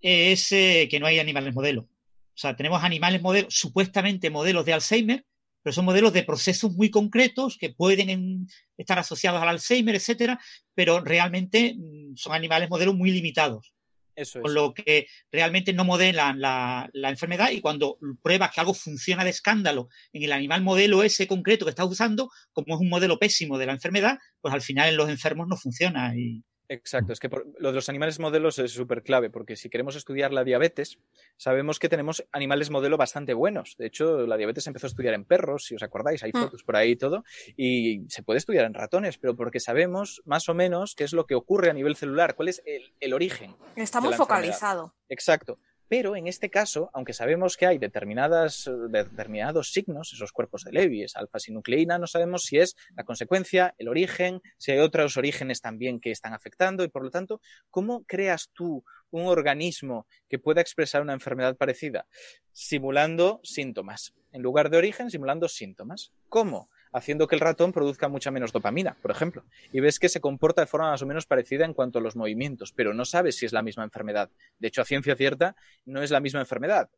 es 0.00 0.52
eh, 0.52 0.88
que 0.90 1.00
no 1.00 1.06
hay 1.06 1.18
animales 1.18 1.54
modelos. 1.54 1.84
O 1.86 2.40
sea, 2.40 2.54
tenemos 2.54 2.82
animales 2.84 3.20
modelos, 3.20 3.52
supuestamente 3.54 4.30
modelos 4.30 4.64
de 4.64 4.72
Alzheimer, 4.72 5.24
pero 5.62 5.72
son 5.74 5.84
modelos 5.84 6.12
de 6.12 6.22
procesos 6.22 6.72
muy 6.72 6.88
concretos 6.90 7.56
que 7.58 7.70
pueden 7.70 8.10
en- 8.10 8.46
estar 8.76 8.98
asociados 8.98 9.42
al 9.42 9.48
Alzheimer, 9.48 9.96
etcétera, 9.96 10.40
pero 10.74 11.00
realmente 11.00 11.74
mm, 11.76 12.14
son 12.16 12.32
animales 12.32 12.70
modelos 12.70 12.94
muy 12.94 13.10
limitados 13.10 13.74
Eso 14.18 14.40
con 14.40 14.50
es. 14.50 14.54
lo 14.54 14.74
que 14.74 15.06
realmente 15.30 15.72
no 15.72 15.84
modelan 15.84 16.40
la, 16.40 16.88
la 16.92 17.10
enfermedad 17.10 17.50
y 17.50 17.60
cuando 17.60 17.98
pruebas 18.22 18.50
que 18.52 18.60
algo 18.60 18.74
funciona 18.74 19.24
de 19.24 19.30
escándalo 19.30 19.88
en 20.12 20.24
el 20.24 20.32
animal 20.32 20.62
modelo 20.62 21.02
ese 21.02 21.26
concreto 21.26 21.64
que 21.64 21.70
estás 21.70 21.86
usando, 21.86 22.30
como 22.52 22.74
es 22.74 22.80
un 22.80 22.88
modelo 22.88 23.18
pésimo 23.18 23.58
de 23.58 23.66
la 23.66 23.72
enfermedad, 23.72 24.18
pues 24.40 24.52
al 24.52 24.62
final 24.62 24.88
en 24.88 24.96
los 24.96 25.08
enfermos 25.08 25.46
no 25.48 25.56
funciona. 25.56 26.14
Y 26.16 26.42
Exacto, 26.70 27.14
es 27.14 27.20
que 27.20 27.30
por- 27.30 27.46
lo 27.58 27.68
de 27.70 27.74
los 27.74 27.88
animales 27.88 28.18
modelos 28.18 28.58
es 28.58 28.72
súper 28.72 29.02
clave, 29.02 29.30
porque 29.30 29.56
si 29.56 29.70
queremos 29.70 29.96
estudiar 29.96 30.32
la 30.34 30.44
diabetes, 30.44 30.98
sabemos 31.38 31.78
que 31.78 31.88
tenemos 31.88 32.26
animales 32.30 32.68
modelo 32.70 32.98
bastante 32.98 33.32
buenos. 33.32 33.74
De 33.78 33.86
hecho, 33.86 34.26
la 34.26 34.36
diabetes 34.36 34.64
se 34.64 34.70
empezó 34.70 34.86
a 34.86 34.88
estudiar 34.88 35.14
en 35.14 35.24
perros, 35.24 35.64
si 35.64 35.74
os 35.74 35.82
acordáis, 35.82 36.22
hay 36.22 36.30
Mm. 36.34 36.38
fotos 36.42 36.62
por 36.64 36.76
ahí 36.76 36.90
y 36.90 36.96
todo, 36.96 37.24
y 37.56 38.04
se 38.08 38.22
puede 38.22 38.36
estudiar 38.38 38.66
en 38.66 38.74
ratones, 38.74 39.16
pero 39.16 39.34
porque 39.34 39.60
sabemos 39.60 40.20
más 40.26 40.48
o 40.50 40.54
menos 40.54 40.94
qué 40.94 41.04
es 41.04 41.14
lo 41.14 41.26
que 41.26 41.34
ocurre 41.34 41.70
a 41.70 41.72
nivel 41.72 41.96
celular, 41.96 42.34
cuál 42.34 42.48
es 42.48 42.62
el, 42.66 42.92
el 43.00 43.14
origen. 43.14 43.56
Está 43.74 44.00
muy 44.00 44.08
enfermedad. 44.12 44.16
focalizado. 44.18 44.94
Exacto. 45.08 45.58
Pero 45.88 46.16
en 46.16 46.26
este 46.26 46.50
caso, 46.50 46.90
aunque 46.92 47.14
sabemos 47.14 47.56
que 47.56 47.66
hay 47.66 47.76
eh, 47.76 47.78
determinados 47.80 49.72
signos, 49.72 50.12
esos 50.12 50.32
cuerpos 50.32 50.64
de 50.64 50.72
Levy, 50.72 51.02
esa 51.02 51.20
alfa-sinucleína, 51.20 51.98
no 51.98 52.06
sabemos 52.06 52.44
si 52.44 52.58
es 52.58 52.76
la 52.94 53.04
consecuencia, 53.04 53.74
el 53.78 53.88
origen, 53.88 54.42
si 54.58 54.72
hay 54.72 54.78
otros 54.78 55.16
orígenes 55.16 55.60
también 55.60 55.98
que 55.98 56.10
están 56.10 56.34
afectando 56.34 56.84
y 56.84 56.88
por 56.88 57.02
lo 57.02 57.10
tanto, 57.10 57.40
¿cómo 57.70 58.04
creas 58.04 58.50
tú 58.52 58.84
un 59.10 59.26
organismo 59.26 60.06
que 60.28 60.38
pueda 60.38 60.60
expresar 60.60 61.00
una 61.00 61.14
enfermedad 61.14 61.56
parecida? 61.56 62.06
Simulando 62.52 63.40
síntomas. 63.42 64.14
En 64.30 64.42
lugar 64.42 64.68
de 64.68 64.76
origen, 64.76 65.10
simulando 65.10 65.48
síntomas. 65.48 66.12
¿Cómo? 66.28 66.68
Haciendo 66.92 67.26
que 67.26 67.34
el 67.34 67.40
ratón 67.40 67.72
produzca 67.72 68.08
mucha 68.08 68.30
menos 68.30 68.52
dopamina, 68.52 68.96
por 69.02 69.10
ejemplo. 69.10 69.44
Y 69.72 69.80
ves 69.80 69.98
que 69.98 70.08
se 70.08 70.20
comporta 70.20 70.62
de 70.62 70.66
forma 70.66 70.90
más 70.90 71.02
o 71.02 71.06
menos 71.06 71.26
parecida 71.26 71.64
en 71.64 71.74
cuanto 71.74 71.98
a 71.98 72.02
los 72.02 72.16
movimientos, 72.16 72.72
pero 72.72 72.94
no 72.94 73.04
sabes 73.04 73.36
si 73.36 73.46
es 73.46 73.52
la 73.52 73.62
misma 73.62 73.84
enfermedad. 73.84 74.30
De 74.58 74.68
hecho, 74.68 74.82
a 74.82 74.84
ciencia 74.84 75.16
cierta, 75.16 75.56
no 75.84 76.02
es 76.02 76.10
la 76.10 76.20
misma 76.20 76.40
enfermedad. 76.40 76.90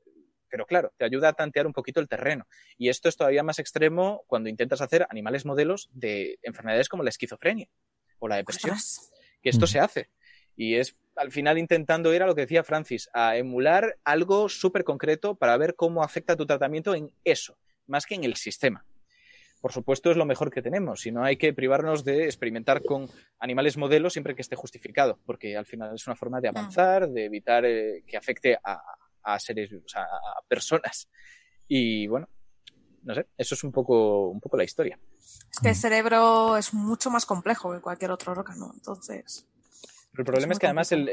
Pero 0.49 0.67
claro, 0.67 0.93
te 0.97 1.05
ayuda 1.05 1.29
a 1.29 1.33
tantear 1.33 1.67
un 1.67 1.73
poquito 1.73 2.01
el 2.01 2.09
terreno. 2.09 2.47
Y 2.77 2.89
esto 2.89 3.09
es 3.09 3.17
todavía 3.17 3.43
más 3.43 3.59
extremo 3.59 4.25
cuando 4.27 4.49
intentas 4.49 4.81
hacer 4.81 5.07
animales 5.09 5.45
modelos 5.45 5.89
de 5.93 6.39
enfermedades 6.43 6.89
como 6.89 7.03
la 7.03 7.11
esquizofrenia 7.11 7.69
o 8.19 8.29
la 8.29 8.37
depresión 8.37 8.75
Ostras. 8.75 9.13
que 9.43 9.49
esto 9.51 9.65
Ujú. 9.65 9.73
se 9.73 9.81
hace. 9.81 10.11
Y 10.57 10.75
es 10.75 10.97
al 11.17 11.31
final 11.31 11.59
intentando 11.59 12.13
ir 12.15 12.23
a 12.23 12.27
lo 12.27 12.35
que 12.35 12.43
decía 12.43 12.65
Francis, 12.65 13.09
a 13.13 13.37
emular 13.37 13.99
algo 14.05 14.49
súper 14.49 14.85
concreto 14.85 15.35
para 15.35 15.57
ver 15.57 15.75
cómo 15.75 16.03
afecta 16.03 16.37
tu 16.37 16.47
tratamiento 16.47 16.95
en 16.95 17.13
eso, 17.25 17.57
más 17.87 18.07
que 18.07 18.15
en 18.15 18.25
el 18.25 18.37
sistema. 18.37 18.85
Por 19.61 19.73
supuesto, 19.73 20.11
es 20.11 20.17
lo 20.17 20.25
mejor 20.25 20.51
que 20.51 20.63
tenemos, 20.63 21.05
y 21.07 21.13
no 21.13 21.23
hay 21.23 21.37
que 21.37 21.53
privarnos 21.53 22.03
de 22.05 22.25
experimentar 22.25 22.83
con 22.83 23.09
animales 23.39 23.77
modelos 23.77 24.15
siempre 24.15 24.35
que 24.35 24.41
esté 24.43 24.57
justificado, 24.57 25.19
porque 25.27 25.57
al 25.57 25.67
final 25.67 25.95
es 25.95 26.07
una 26.07 26.17
forma 26.17 26.41
de 26.41 26.49
avanzar, 26.49 27.09
de 27.09 27.27
evitar 27.27 27.65
eh, 27.67 28.03
que 28.07 28.17
afecte 28.17 28.59
a, 28.65 28.81
a 29.23 29.39
seres, 29.39 29.71
o 29.73 29.87
sea, 29.89 30.03
a 30.05 30.41
personas. 30.49 31.09
Y 31.69 32.07
bueno, 32.07 32.29
no 33.03 33.15
sé, 33.15 33.27
eso 33.37 33.55
es 33.55 33.63
un 33.65 33.71
poco, 33.71 34.29
un 34.29 34.41
poco 34.41 34.57
la 34.57 34.65
historia. 34.65 34.99
Es 35.51 35.59
que 35.61 35.69
el 35.69 35.77
cerebro 35.77 36.57
es 36.57 36.73
mucho 36.73 37.11
más 37.11 37.27
complejo 37.27 37.71
que 37.73 37.81
cualquier 37.81 38.11
otro 38.13 38.33
órgano, 38.33 38.71
entonces. 38.75 39.47
Pero 40.13 40.23
el 40.23 40.25
problema 40.25 40.53
Es 40.53 40.57
es, 40.57 40.59
que 40.61 40.67
además 40.67 40.93
el- 40.93 41.11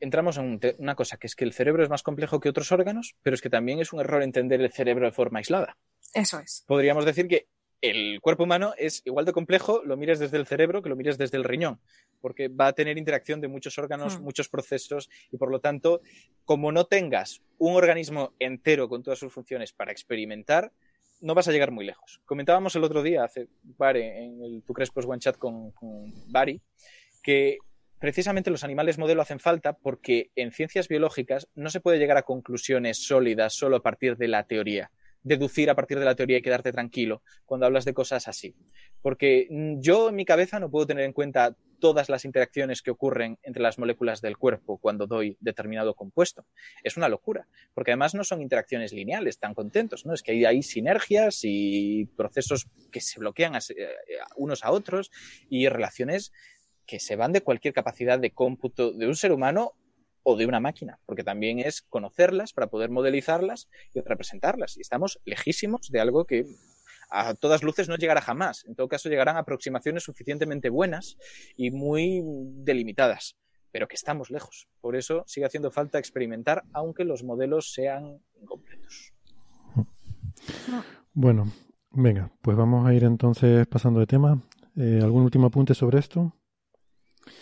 entramos 0.00 0.36
en 0.38 0.60
una 0.78 0.94
cosa, 0.96 1.16
que 1.18 1.26
es 1.28 1.36
que 1.36 1.44
el 1.44 1.52
cerebro 1.52 1.82
es 1.84 1.88
más 1.88 2.02
complejo 2.02 2.40
que 2.40 2.48
otros 2.48 2.72
órganos, 2.72 3.14
pero 3.22 3.34
es 3.34 3.40
que 3.40 3.48
también 3.48 3.78
es 3.78 3.92
un 3.92 4.00
error 4.00 4.22
entender 4.24 4.60
el 4.60 4.72
cerebro 4.72 5.06
de 5.06 5.12
forma 5.12 5.38
aislada. 5.38 5.78
Eso 6.12 6.38
es. 6.40 6.64
Podríamos 6.66 7.04
decir 7.04 7.28
que 7.28 7.48
el 7.80 8.20
cuerpo 8.20 8.44
humano 8.44 8.74
es 8.78 9.02
igual 9.04 9.24
de 9.24 9.32
complejo, 9.32 9.82
lo 9.84 9.96
mires 9.96 10.18
desde 10.18 10.36
el 10.38 10.46
cerebro 10.46 10.82
que 10.82 10.88
lo 10.88 10.96
mires 10.96 11.18
desde 11.18 11.36
el 11.36 11.44
riñón, 11.44 11.80
porque 12.20 12.48
va 12.48 12.68
a 12.68 12.72
tener 12.72 12.98
interacción 12.98 13.40
de 13.40 13.48
muchos 13.48 13.78
órganos, 13.78 14.18
Hmm. 14.18 14.24
muchos 14.24 14.48
procesos, 14.48 15.08
y 15.30 15.36
por 15.36 15.50
lo 15.50 15.60
tanto, 15.60 16.00
como 16.44 16.72
no 16.72 16.84
tengas 16.84 17.42
un 17.58 17.74
organismo 17.74 18.34
entero 18.38 18.88
con 18.88 19.02
todas 19.02 19.18
sus 19.18 19.32
funciones 19.32 19.72
para 19.72 19.92
experimentar, 19.92 20.72
no 21.20 21.34
vas 21.34 21.48
a 21.48 21.52
llegar 21.52 21.70
muy 21.70 21.86
lejos. 21.86 22.20
Comentábamos 22.26 22.76
el 22.76 22.84
otro 22.84 23.02
día, 23.02 23.24
hace 23.24 23.48
par, 23.76 23.96
en 23.96 24.42
el 24.42 24.62
Tu 24.62 24.72
Crespos 24.74 25.06
One 25.06 25.18
Chat 25.18 25.38
con, 25.38 25.70
con 25.72 26.12
Bari, 26.30 26.60
que 27.22 27.58
precisamente 27.98 28.50
los 28.50 28.64
animales 28.64 28.98
modelo 28.98 29.22
hacen 29.22 29.40
falta 29.40 29.72
porque 29.72 30.30
en 30.36 30.52
ciencias 30.52 30.88
biológicas 30.88 31.48
no 31.54 31.70
se 31.70 31.80
puede 31.80 31.98
llegar 31.98 32.18
a 32.18 32.22
conclusiones 32.22 32.98
sólidas 32.98 33.54
solo 33.54 33.76
a 33.76 33.82
partir 33.82 34.16
de 34.16 34.28
la 34.28 34.46
teoría, 34.46 34.90
deducir 35.26 35.68
a 35.70 35.74
partir 35.74 35.98
de 35.98 36.04
la 36.04 36.14
teoría 36.14 36.38
y 36.38 36.42
quedarte 36.42 36.72
tranquilo 36.72 37.22
cuando 37.44 37.66
hablas 37.66 37.84
de 37.84 37.92
cosas 37.94 38.28
así. 38.28 38.54
Porque 39.02 39.48
mm, 39.50 39.80
yo 39.80 40.08
en 40.08 40.14
mi 40.14 40.24
cabeza 40.24 40.60
no 40.60 40.70
puedo 40.70 40.86
tener 40.86 41.04
en 41.04 41.12
cuenta 41.12 41.56
todas 41.80 42.08
las 42.08 42.24
interacciones 42.24 42.80
que 42.80 42.90
ocurren 42.92 43.38
entre 43.42 43.62
las 43.62 43.78
moléculas 43.78 44.22
del 44.22 44.38
cuerpo 44.38 44.78
cuando 44.78 45.06
doy 45.06 45.36
determinado 45.40 45.94
compuesto. 45.94 46.46
Es 46.84 46.96
una 46.96 47.08
locura, 47.08 47.48
porque 47.74 47.90
además 47.90 48.14
no 48.14 48.24
son 48.24 48.40
interacciones 48.40 48.92
lineales 48.92 49.38
tan 49.38 49.52
contentos, 49.52 50.06
¿no? 50.06 50.14
Es 50.14 50.22
que 50.22 50.46
hay, 50.46 50.62
sinergias 50.62 51.40
y 51.42 52.06
procesos 52.16 52.66
que 52.92 53.00
se 53.00 53.18
bloquean 53.20 53.56
a- 53.56 53.58
eh, 53.58 53.88
unos 54.36 54.64
a 54.64 54.70
otros 54.70 55.10
y 55.50 55.68
relaciones 55.68 56.32
que 56.86 57.00
se 57.00 57.16
van 57.16 57.32
de 57.32 57.40
cualquier 57.40 57.74
capacidad 57.74 58.18
de 58.18 58.30
cómputo 58.30 58.92
de 58.92 59.08
un 59.08 59.16
ser 59.16 59.32
humano 59.32 59.72
o 60.28 60.36
de 60.36 60.44
una 60.44 60.58
máquina, 60.58 60.98
porque 61.06 61.22
también 61.22 61.60
es 61.60 61.82
conocerlas 61.82 62.52
para 62.52 62.66
poder 62.66 62.90
modelizarlas 62.90 63.68
y 63.94 64.00
representarlas. 64.00 64.76
Y 64.76 64.80
estamos 64.80 65.20
lejísimos 65.24 65.88
de 65.88 66.00
algo 66.00 66.24
que 66.24 66.46
a 67.10 67.34
todas 67.34 67.62
luces 67.62 67.88
no 67.88 67.94
llegará 67.94 68.20
jamás. 68.20 68.64
En 68.64 68.74
todo 68.74 68.88
caso, 68.88 69.08
llegarán 69.08 69.36
aproximaciones 69.36 70.02
suficientemente 70.02 70.68
buenas 70.68 71.16
y 71.56 71.70
muy 71.70 72.22
delimitadas, 72.24 73.36
pero 73.70 73.86
que 73.86 73.94
estamos 73.94 74.32
lejos. 74.32 74.66
Por 74.80 74.96
eso 74.96 75.22
sigue 75.28 75.46
haciendo 75.46 75.70
falta 75.70 76.00
experimentar, 76.00 76.64
aunque 76.72 77.04
los 77.04 77.22
modelos 77.22 77.72
sean 77.72 78.20
incompletos. 78.40 79.12
Bueno, 81.12 81.52
venga, 81.92 82.32
pues 82.42 82.56
vamos 82.56 82.84
a 82.84 82.92
ir 82.92 83.04
entonces 83.04 83.64
pasando 83.68 84.00
de 84.00 84.08
tema. 84.08 84.42
Eh, 84.76 84.98
¿Algún 85.00 85.22
último 85.22 85.46
apunte 85.46 85.72
sobre 85.72 86.00
esto? 86.00 86.34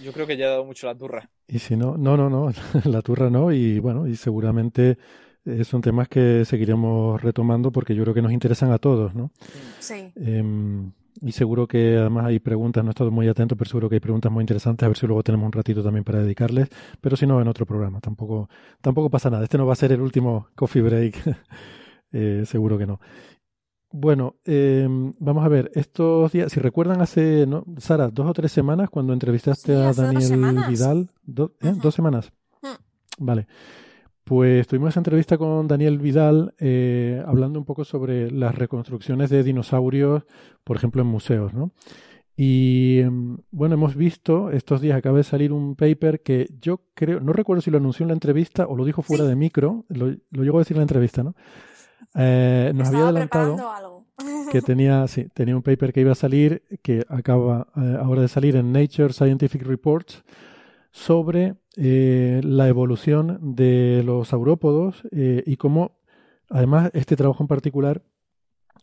Yo 0.02 0.12
creo 0.12 0.26
que 0.26 0.36
ya 0.36 0.46
he 0.46 0.48
dado 0.48 0.64
mucho 0.64 0.86
la 0.86 0.94
turra. 0.94 1.30
Y 1.46 1.58
si 1.58 1.76
no, 1.76 1.96
no, 1.96 2.16
no, 2.16 2.28
no, 2.30 2.52
la 2.84 3.02
turra 3.02 3.30
no, 3.30 3.52
y 3.52 3.78
bueno, 3.78 4.06
y 4.06 4.16
seguramente 4.16 4.98
eh, 5.44 5.64
son 5.64 5.82
temas 5.82 6.08
que 6.08 6.44
seguiremos 6.44 7.20
retomando 7.20 7.70
porque 7.70 7.94
yo 7.94 8.02
creo 8.02 8.14
que 8.14 8.22
nos 8.22 8.32
interesan 8.32 8.72
a 8.72 8.78
todos, 8.78 9.14
¿no? 9.14 9.30
Sí. 9.78 10.12
Em, 10.16 10.92
y 11.20 11.32
seguro 11.32 11.66
que 11.66 11.96
además 11.96 12.26
hay 12.26 12.38
preguntas, 12.38 12.82
no 12.82 12.90
he 12.90 12.92
estado 12.92 13.10
muy 13.10 13.28
atento, 13.28 13.56
pero 13.56 13.68
seguro 13.68 13.88
que 13.88 13.96
hay 13.96 14.00
preguntas 14.00 14.32
muy 14.32 14.42
interesantes, 14.42 14.84
a 14.84 14.88
ver 14.88 14.96
si 14.96 15.06
luego 15.06 15.22
tenemos 15.22 15.46
un 15.46 15.52
ratito 15.52 15.82
también 15.82 16.02
para 16.04 16.20
dedicarles, 16.20 16.68
pero 17.00 17.16
si 17.16 17.26
no, 17.26 17.40
en 17.40 17.48
otro 17.48 17.66
programa, 17.66 18.00
tampoco, 18.00 18.48
tampoco 18.80 19.10
pasa 19.10 19.30
nada. 19.30 19.44
Este 19.44 19.58
no 19.58 19.66
va 19.66 19.74
a 19.74 19.76
ser 19.76 19.92
el 19.92 20.00
último 20.00 20.48
coffee 20.54 20.82
break, 20.82 21.16
eh, 22.12 22.42
seguro 22.46 22.78
que 22.78 22.86
no. 22.86 23.00
Bueno, 23.96 24.34
eh, 24.44 24.88
vamos 25.20 25.44
a 25.44 25.48
ver, 25.48 25.70
estos 25.76 26.32
días, 26.32 26.50
si 26.50 26.58
recuerdan 26.58 27.00
hace, 27.00 27.46
¿no? 27.46 27.64
Sara, 27.78 28.08
dos 28.08 28.26
o 28.28 28.32
tres 28.32 28.50
semanas 28.50 28.90
cuando 28.90 29.12
entrevistaste 29.12 29.72
Sí, 29.72 29.80
a 29.80 29.86
dos 29.92 29.96
Daniel. 29.96 30.56
Vidal, 30.68 31.10
do- 31.22 31.52
¿eh? 31.60 31.74
Dos 31.80 31.94
semanas. 31.94 32.32
Mm. 32.60 33.24
Vale. 33.24 33.46
Pues 34.24 34.66
tuvimos 34.66 34.88
esa 34.88 34.98
entrevista 34.98 35.38
con 35.38 35.68
Daniel 35.68 35.98
Vidal 36.00 36.54
eh, 36.58 37.22
hablando 37.24 37.56
un 37.60 37.64
poco 37.64 37.84
sobre 37.84 38.32
las 38.32 38.56
reconstrucciones 38.56 39.30
de 39.30 39.44
dinosaurios, 39.44 40.24
por 40.64 40.76
ejemplo, 40.76 41.00
en 41.02 41.06
museos, 41.08 41.54
¿no? 41.54 41.70
Y 42.36 42.98
em, 42.98 43.36
bueno, 43.52 43.74
hemos 43.76 43.94
visto, 43.94 44.50
estos 44.50 44.80
días 44.80 44.98
acaba 44.98 45.18
de 45.18 45.22
salir 45.24 45.52
un 45.52 45.76
paper 45.76 46.20
que 46.20 46.48
yo 46.60 46.80
creo, 46.94 47.20
no 47.20 47.32
recuerdo 47.32 47.60
si 47.62 47.70
lo 47.70 47.76
anunció 47.78 48.02
en 48.02 48.08
la 48.08 48.14
entrevista 48.14 48.66
o 48.66 48.74
lo 48.76 48.84
dijo 48.84 49.02
fuera 49.02 49.22
Sí. 49.22 49.28
de 49.30 49.36
micro, 49.36 49.84
lo, 49.88 50.06
lo 50.32 50.42
llegó 50.42 50.58
a 50.58 50.62
decir 50.62 50.74
en 50.76 50.80
la 50.80 50.84
entrevista, 50.84 51.22
¿no? 51.22 51.36
Eh, 52.14 52.72
nos 52.74 52.88
había 52.88 53.04
adelantado 53.04 53.70
algo. 53.70 54.06
que 54.52 54.62
tenía, 54.62 55.06
sí, 55.08 55.28
tenía 55.34 55.56
un 55.56 55.62
paper 55.62 55.92
que 55.92 56.00
iba 56.00 56.12
a 56.12 56.16
salir, 56.16 56.62
que 56.82 57.04
acaba 57.08 57.68
eh, 57.76 57.96
ahora 58.00 58.22
de 58.22 58.28
salir 58.28 58.56
en 58.56 58.72
Nature 58.72 59.12
Scientific 59.12 59.62
Reports, 59.62 60.22
sobre 60.90 61.56
eh, 61.76 62.40
la 62.44 62.68
evolución 62.68 63.56
de 63.56 64.02
los 64.04 64.28
saurópodos 64.28 65.02
y 65.10 65.56
cómo, 65.56 65.98
además, 66.48 66.90
este 66.94 67.16
trabajo 67.16 67.42
en 67.42 67.48
particular 67.48 68.02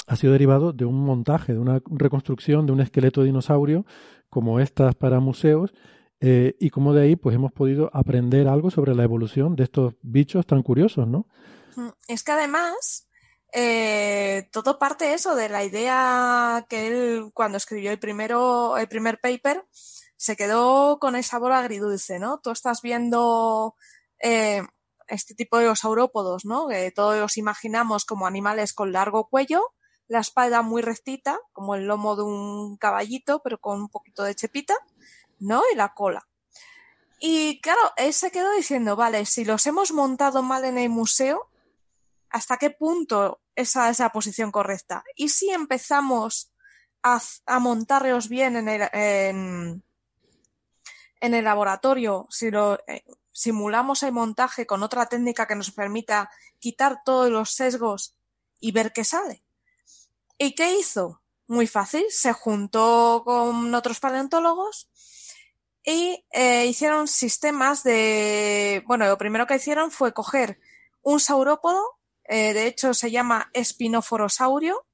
ha 0.08 0.16
sido 0.18 0.34
derivado 0.34 0.74
de 0.74 0.84
un 0.84 1.04
montaje, 1.06 1.54
de 1.54 1.60
una 1.60 1.82
reconstrucción 1.90 2.66
de 2.66 2.74
un 2.74 2.82
esqueleto 2.82 3.22
de 3.22 3.28
dinosaurio, 3.28 3.86
como 4.30 4.60
estas 4.60 4.96
para 4.96 5.22
museos, 5.22 5.74
eh, 6.20 6.56
y 6.60 6.70
cómo 6.70 6.94
de 6.94 7.04
ahí 7.04 7.16
pues 7.16 7.36
hemos 7.36 7.52
podido 7.52 7.90
aprender 7.94 8.48
algo 8.48 8.70
sobre 8.70 8.94
la 8.94 9.04
evolución 9.04 9.56
de 9.56 9.64
estos 9.64 9.96
bichos 10.02 10.46
tan 10.46 10.62
curiosos, 10.62 11.08
¿no? 11.08 11.28
Mm, 11.76 11.90
Es 12.08 12.24
que 12.24 12.32
además, 12.32 13.08
eh, 13.52 14.50
todo 14.52 14.80
parte 14.80 15.14
eso 15.14 15.36
de 15.36 15.50
la 15.50 15.64
idea 15.64 16.66
que 16.70 16.88
él, 16.88 17.32
cuando 17.34 17.58
escribió 17.58 17.92
el 17.92 18.00
primero, 18.00 18.78
el 18.78 18.88
primer 18.88 19.20
paper, 19.20 19.66
se 20.16 20.36
quedó 20.36 21.00
con 21.00 21.16
el 21.16 21.24
sabor 21.24 21.52
agridulce, 21.52 22.20
¿no? 22.20 22.40
Tú 22.40 22.52
estás 22.52 22.82
viendo 22.82 23.76
eh, 24.20 24.62
este 25.08 25.36
tipo 25.36 25.58
de 25.58 25.76
saurópodos, 25.76 26.46
¿no? 26.46 26.68
Que 26.68 26.92
todos 26.92 27.20
los 27.20 27.38
imaginamos 27.38 28.06
como 28.06 28.28
animales 28.28 28.74
con 28.74 28.92
largo 28.92 29.28
cuello, 29.28 29.74
la 30.08 30.20
espalda 30.20 30.62
muy 30.62 30.82
rectita, 30.82 31.40
como 31.54 31.76
el 31.76 31.88
lomo 31.88 32.16
de 32.16 32.24
un 32.24 32.78
caballito, 32.78 33.42
pero 33.44 33.60
con 33.60 33.82
un 33.82 33.90
poquito 33.90 34.24
de 34.24 34.36
chepita, 34.36 34.76
¿no? 35.40 35.64
Y 35.74 35.76
la 35.76 35.94
cola. 35.94 36.28
Y 37.20 37.62
claro, 37.62 37.80
él 37.98 38.14
se 38.14 38.32
quedó 38.32 38.52
diciendo, 38.54 38.96
vale, 38.96 39.26
si 39.26 39.46
los 39.46 39.66
hemos 39.68 39.92
montado 39.92 40.42
mal 40.42 40.66
en 40.66 40.78
el 40.78 40.90
museo, 40.90 41.51
¿hasta 42.32 42.58
qué 42.58 42.72
punto 42.72 43.42
esa 43.56 43.90
es 43.90 44.00
la 44.00 44.12
posición 44.12 44.52
correcta? 44.52 45.04
¿Y 45.16 45.30
si 45.30 45.50
empezamos 45.50 46.52
a, 47.04 47.22
montarlos 47.60 48.30
bien 48.30 48.56
en 48.56 48.70
el, 48.70 48.82
en 51.22 51.34
el 51.34 51.44
laboratorio, 51.44 52.28
si 52.30 52.52
lo 52.52 52.80
eh, 52.88 53.04
simulamos 53.32 54.04
el 54.04 54.12
montaje 54.12 54.66
con 54.66 54.84
otra 54.84 55.06
técnica 55.06 55.48
que 55.48 55.56
nos 55.56 55.72
permita 55.72 56.30
quitar 56.60 57.02
todos 57.04 57.30
los 57.30 57.52
sesgos 57.52 58.16
y 58.60 58.72
ver 58.72 58.92
qué 58.94 59.04
sale? 59.04 59.44
¿Y 60.38 60.56
qué 60.56 60.78
hizo? 60.78 61.22
Muy 61.48 61.68
fácil, 61.68 62.06
se 62.10 62.34
juntó 62.34 63.24
con 63.26 63.74
otros 63.76 64.00
paleontólogos 64.00 64.90
y 65.84 66.24
eh, 66.32 66.66
hicieron 66.68 67.08
sistemas 67.08 67.84
de... 67.84 68.84
Bueno, 68.88 69.06
lo 69.06 69.18
primero 69.18 69.48
que 69.48 69.56
hicieron 69.56 69.92
fue 69.92 70.14
coger 70.14 70.60
un 71.02 71.20
saurópodo, 71.20 72.00
eh, 72.32 72.54
de 72.54 72.66
hecho 72.66 72.94
se 72.94 73.12
llama 73.12 73.50
espinoforosaurio. 73.52 74.86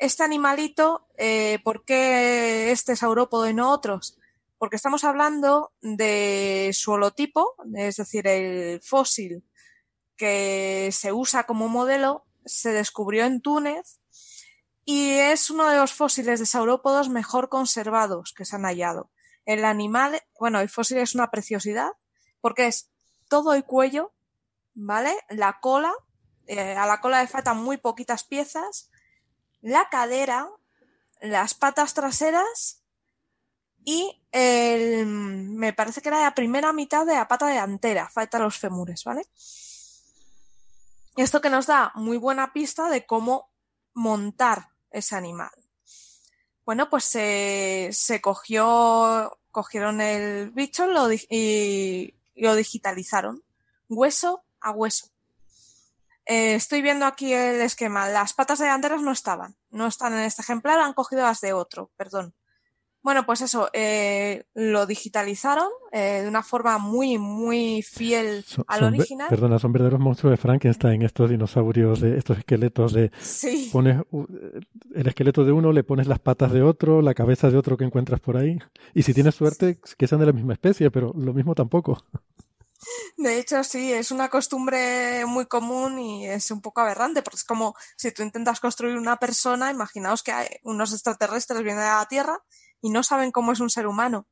Este 0.00 0.24
animalito, 0.24 1.06
eh, 1.16 1.60
¿por 1.62 1.84
qué 1.84 2.72
este 2.72 2.96
saurópodo 2.96 3.48
y 3.48 3.54
no 3.54 3.70
otros? 3.70 4.18
Porque 4.58 4.74
estamos 4.74 5.04
hablando 5.04 5.72
de 5.82 6.72
su 6.74 6.90
holotipo, 6.90 7.54
es 7.76 7.94
decir, 7.94 8.26
el 8.26 8.82
fósil 8.82 9.44
que 10.16 10.90
se 10.90 11.12
usa 11.12 11.44
como 11.44 11.68
modelo, 11.68 12.26
se 12.44 12.72
descubrió 12.72 13.24
en 13.24 13.40
Túnez 13.40 14.00
y 14.84 15.10
es 15.10 15.50
uno 15.50 15.68
de 15.68 15.76
los 15.76 15.92
fósiles 15.92 16.40
de 16.40 16.46
saurópodos 16.46 17.08
mejor 17.08 17.50
conservados 17.50 18.34
que 18.36 18.44
se 18.44 18.56
han 18.56 18.64
hallado. 18.64 19.12
El 19.46 19.64
animal, 19.64 20.20
bueno, 20.40 20.58
el 20.58 20.68
fósil 20.68 20.98
es 20.98 21.14
una 21.14 21.30
preciosidad 21.30 21.92
porque 22.40 22.66
es 22.66 22.90
todo 23.28 23.54
el 23.54 23.64
cuello, 23.64 24.12
¿vale? 24.74 25.16
La 25.28 25.60
cola, 25.60 25.94
eh, 26.46 26.76
a 26.76 26.86
la 26.86 27.00
cola 27.00 27.22
le 27.22 27.28
faltan 27.28 27.62
muy 27.62 27.76
poquitas 27.76 28.24
piezas, 28.24 28.90
la 29.60 29.88
cadera, 29.88 30.48
las 31.20 31.54
patas 31.54 31.94
traseras 31.94 32.82
y 33.84 34.18
me 34.32 35.72
parece 35.72 36.00
que 36.00 36.08
era 36.08 36.22
la 36.22 36.34
primera 36.34 36.72
mitad 36.72 37.06
de 37.06 37.14
la 37.14 37.28
pata 37.28 37.46
delantera, 37.46 38.08
faltan 38.08 38.42
los 38.42 38.58
fémures, 38.58 39.04
¿vale? 39.04 39.26
Esto 41.16 41.40
que 41.40 41.50
nos 41.50 41.66
da 41.66 41.92
muy 41.94 42.16
buena 42.16 42.52
pista 42.52 42.88
de 42.88 43.06
cómo 43.06 43.50
montar 43.92 44.70
ese 44.90 45.14
animal. 45.14 45.52
Bueno, 46.64 46.88
pues 46.88 47.04
se, 47.04 47.90
se 47.92 48.20
cogió, 48.20 49.38
cogieron 49.50 50.00
el 50.00 50.50
bicho 50.50 50.86
lo, 50.86 51.08
y 51.12 52.14
lo 52.34 52.56
digitalizaron, 52.56 53.44
hueso 53.88 54.44
a 54.60 54.72
hueso. 54.72 55.13
Eh, 56.26 56.54
estoy 56.54 56.80
viendo 56.82 57.04
aquí 57.06 57.32
el 57.32 57.60
esquema. 57.60 58.08
Las 58.08 58.32
patas 58.32 58.58
delanteras 58.58 59.02
no 59.02 59.12
estaban, 59.12 59.56
no 59.70 59.86
están 59.86 60.12
en 60.14 60.20
este 60.20 60.42
ejemplar, 60.42 60.80
han 60.80 60.94
cogido 60.94 61.22
las 61.22 61.40
de 61.40 61.52
otro, 61.52 61.90
perdón. 61.96 62.34
Bueno, 63.02 63.26
pues 63.26 63.42
eso, 63.42 63.68
eh, 63.74 64.46
lo 64.54 64.86
digitalizaron 64.86 65.68
eh, 65.92 66.22
de 66.22 66.28
una 66.28 66.42
forma 66.42 66.78
muy, 66.78 67.18
muy 67.18 67.82
fiel 67.82 68.42
Son- 68.44 68.64
al 68.66 68.78
son 68.80 68.94
original. 68.94 69.28
perdona, 69.28 69.58
son 69.58 69.72
verdaderos 69.74 70.00
monstruos 70.00 70.30
de 70.30 70.36
Frankenstein, 70.38 71.02
estos 71.02 71.28
dinosaurios, 71.28 72.00
de, 72.00 72.16
estos 72.16 72.38
esqueletos 72.38 72.94
de... 72.94 73.10
Sí. 73.20 73.68
Pones 73.70 74.00
el 74.94 75.06
esqueleto 75.06 75.44
de 75.44 75.52
uno, 75.52 75.70
le 75.70 75.84
pones 75.84 76.06
las 76.06 76.18
patas 76.18 76.50
de 76.52 76.62
otro, 76.62 77.02
la 77.02 77.12
cabeza 77.12 77.50
de 77.50 77.58
otro 77.58 77.76
que 77.76 77.84
encuentras 77.84 78.20
por 78.20 78.38
ahí. 78.38 78.56
Y 78.94 79.02
si 79.02 79.12
tienes 79.12 79.34
suerte, 79.34 79.78
que 79.98 80.06
sean 80.06 80.20
de 80.22 80.26
la 80.26 80.32
misma 80.32 80.54
especie, 80.54 80.90
pero 80.90 81.12
lo 81.14 81.34
mismo 81.34 81.54
tampoco. 81.54 82.02
De 83.16 83.38
hecho, 83.38 83.62
sí, 83.64 83.92
es 83.92 84.10
una 84.10 84.28
costumbre 84.28 85.24
muy 85.26 85.46
común 85.46 85.98
y 85.98 86.26
es 86.26 86.50
un 86.50 86.60
poco 86.60 86.80
aberrante, 86.80 87.22
porque 87.22 87.36
es 87.36 87.44
como 87.44 87.74
si 87.96 88.12
tú 88.12 88.22
intentas 88.22 88.60
construir 88.60 88.96
una 88.96 89.16
persona, 89.16 89.70
imaginaos 89.70 90.22
que 90.22 90.32
hay 90.32 90.48
unos 90.62 90.92
extraterrestres 90.92 91.62
vienen 91.62 91.84
a 91.84 91.98
la 91.98 92.06
Tierra 92.06 92.42
y 92.80 92.90
no 92.90 93.02
saben 93.02 93.32
cómo 93.32 93.52
es 93.52 93.60
un 93.60 93.70
ser 93.70 93.86
humano. 93.86 94.26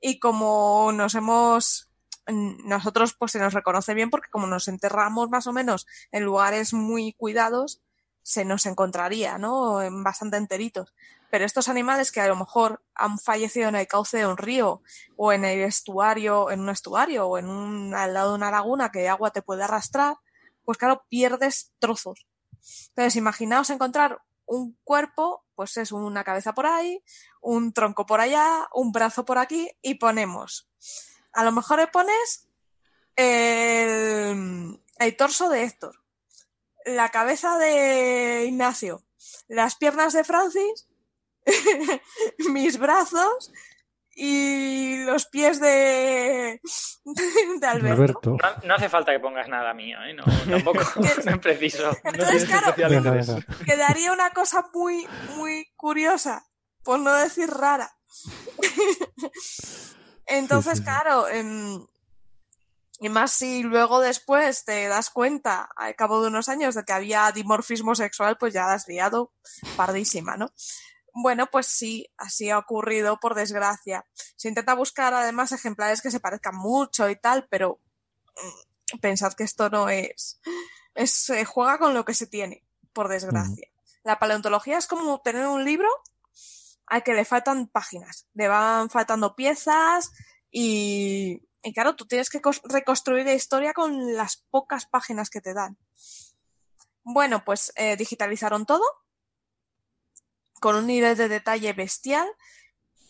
Y 0.00 0.20
como 0.20 0.92
nos 0.92 1.14
hemos, 1.14 1.90
nosotros 2.28 3.14
pues 3.18 3.32
se 3.32 3.38
nos 3.38 3.54
reconoce 3.54 3.94
bien 3.94 4.10
porque 4.10 4.30
como 4.30 4.46
nos 4.46 4.68
enterramos 4.68 5.28
más 5.30 5.46
o 5.46 5.52
menos 5.52 5.86
en 6.12 6.22
lugares 6.22 6.72
muy 6.72 7.14
cuidados, 7.14 7.82
se 8.22 8.44
nos 8.44 8.66
encontraría, 8.66 9.38
¿no? 9.38 9.78
Bastante 10.02 10.36
enteritos. 10.36 10.94
Pero 11.30 11.44
estos 11.44 11.68
animales 11.68 12.12
que 12.12 12.20
a 12.20 12.28
lo 12.28 12.36
mejor 12.36 12.82
han 12.94 13.18
fallecido 13.18 13.68
en 13.68 13.76
el 13.76 13.86
cauce 13.86 14.18
de 14.18 14.26
un 14.26 14.36
río 14.36 14.82
o 15.16 15.32
en 15.32 15.44
el 15.44 15.60
estuario, 15.60 16.50
en 16.50 16.60
un 16.60 16.70
estuario 16.70 17.26
o 17.26 17.38
en 17.38 17.48
un, 17.48 17.94
al 17.94 18.14
lado 18.14 18.30
de 18.30 18.36
una 18.36 18.50
laguna 18.50 18.90
que 18.90 19.08
agua 19.08 19.30
te 19.30 19.42
puede 19.42 19.64
arrastrar, 19.64 20.16
pues 20.64 20.78
claro, 20.78 21.04
pierdes 21.08 21.72
trozos. 21.78 22.26
Entonces, 22.88 23.16
imaginaos 23.16 23.70
encontrar 23.70 24.20
un 24.46 24.78
cuerpo, 24.84 25.44
pues 25.54 25.76
es 25.76 25.92
una 25.92 26.24
cabeza 26.24 26.54
por 26.54 26.66
ahí, 26.66 27.02
un 27.40 27.72
tronco 27.72 28.06
por 28.06 28.20
allá, 28.20 28.68
un 28.72 28.92
brazo 28.92 29.24
por 29.24 29.38
aquí 29.38 29.70
y 29.82 29.94
ponemos. 29.94 30.68
A 31.32 31.44
lo 31.44 31.52
mejor 31.52 31.78
le 31.78 31.88
pones 31.88 32.48
el, 33.16 34.80
el 34.98 35.16
torso 35.16 35.48
de 35.48 35.64
Héctor, 35.64 36.02
la 36.84 37.10
cabeza 37.10 37.58
de 37.58 38.44
Ignacio, 38.46 39.04
las 39.48 39.76
piernas 39.76 40.12
de 40.12 40.24
Francis, 40.24 40.88
mis 42.50 42.78
brazos 42.78 43.52
y 44.18 45.04
los 45.04 45.26
pies 45.26 45.60
de, 45.60 46.60
de 47.60 47.66
Alberto. 47.66 47.92
Alberto. 47.92 48.36
No, 48.42 48.66
no 48.68 48.74
hace 48.74 48.88
falta 48.88 49.12
que 49.12 49.20
pongas 49.20 49.48
nada 49.48 49.74
mío, 49.74 49.98
¿eh? 50.04 50.14
No, 50.14 50.24
tampoco 50.24 50.80
no 50.96 51.30
es 51.32 51.38
preciso. 51.38 51.96
Entonces, 52.02 52.46
claro, 52.46 52.74
Venga, 52.76 53.44
quedaría 53.64 54.12
una 54.12 54.30
cosa 54.30 54.66
muy, 54.72 55.06
muy 55.36 55.66
curiosa, 55.76 56.46
por 56.82 56.98
no 56.98 57.12
decir 57.14 57.50
rara. 57.50 57.90
Entonces, 60.26 60.72
Sí, 60.72 60.78
sí, 60.78 60.82
sí. 60.82 60.84
claro, 60.84 61.28
em, 61.28 61.86
y 63.00 63.08
más 63.10 63.32
si 63.32 63.62
luego 63.62 64.00
después 64.00 64.64
te 64.64 64.88
das 64.88 65.10
cuenta, 65.10 65.68
al 65.76 65.94
cabo 65.94 66.22
de 66.22 66.28
unos 66.28 66.48
años, 66.48 66.74
de 66.74 66.84
que 66.84 66.94
había 66.94 67.30
dimorfismo 67.32 67.94
sexual, 67.94 68.38
pues 68.38 68.54
ya 68.54 68.72
has 68.72 68.88
liado 68.88 69.32
pardísima, 69.76 70.36
¿no? 70.38 70.50
Bueno, 71.18 71.46
pues 71.46 71.66
sí, 71.66 72.06
así 72.18 72.50
ha 72.50 72.58
ocurrido, 72.58 73.18
por 73.18 73.34
desgracia. 73.34 74.04
Se 74.36 74.48
intenta 74.48 74.74
buscar 74.74 75.14
además 75.14 75.50
ejemplares 75.50 76.02
que 76.02 76.10
se 76.10 76.20
parezcan 76.20 76.54
mucho 76.54 77.08
y 77.08 77.16
tal, 77.16 77.48
pero 77.48 77.80
mm, 78.92 78.98
pensad 78.98 79.32
que 79.32 79.44
esto 79.44 79.70
no 79.70 79.88
es. 79.88 80.38
es 80.94 81.10
se 81.12 81.46
juega 81.46 81.78
con 81.78 81.94
lo 81.94 82.04
que 82.04 82.12
se 82.12 82.26
tiene, 82.26 82.66
por 82.92 83.08
desgracia. 83.08 83.66
La 84.04 84.18
paleontología 84.18 84.76
es 84.76 84.86
como 84.86 85.22
tener 85.22 85.46
un 85.46 85.64
libro 85.64 85.88
al 86.84 87.02
que 87.02 87.14
le 87.14 87.24
faltan 87.24 87.66
páginas, 87.66 88.28
le 88.34 88.48
van 88.48 88.90
faltando 88.90 89.34
piezas 89.34 90.12
y, 90.50 91.40
y 91.62 91.72
claro, 91.72 91.96
tú 91.96 92.04
tienes 92.04 92.28
que 92.28 92.42
reconstruir 92.64 93.24
la 93.24 93.32
historia 93.32 93.72
con 93.72 94.14
las 94.14 94.44
pocas 94.50 94.84
páginas 94.84 95.30
que 95.30 95.40
te 95.40 95.54
dan. 95.54 95.78
Bueno, 97.04 97.42
pues 97.42 97.72
eh, 97.76 97.96
digitalizaron 97.96 98.66
todo 98.66 98.84
con 100.66 100.74
un 100.74 100.88
nivel 100.88 101.16
de 101.16 101.28
detalle 101.28 101.72
bestial. 101.74 102.26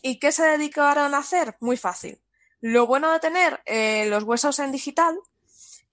¿Y 0.02 0.18
qué 0.18 0.30
se 0.30 0.42
dedicaron 0.42 1.14
a 1.14 1.18
hacer? 1.20 1.56
Muy 1.60 1.78
fácil. 1.78 2.20
Lo 2.60 2.86
bueno 2.86 3.10
de 3.10 3.18
tener 3.18 3.62
eh, 3.64 4.04
los 4.10 4.24
huesos 4.24 4.58
en 4.58 4.72
digital 4.72 5.18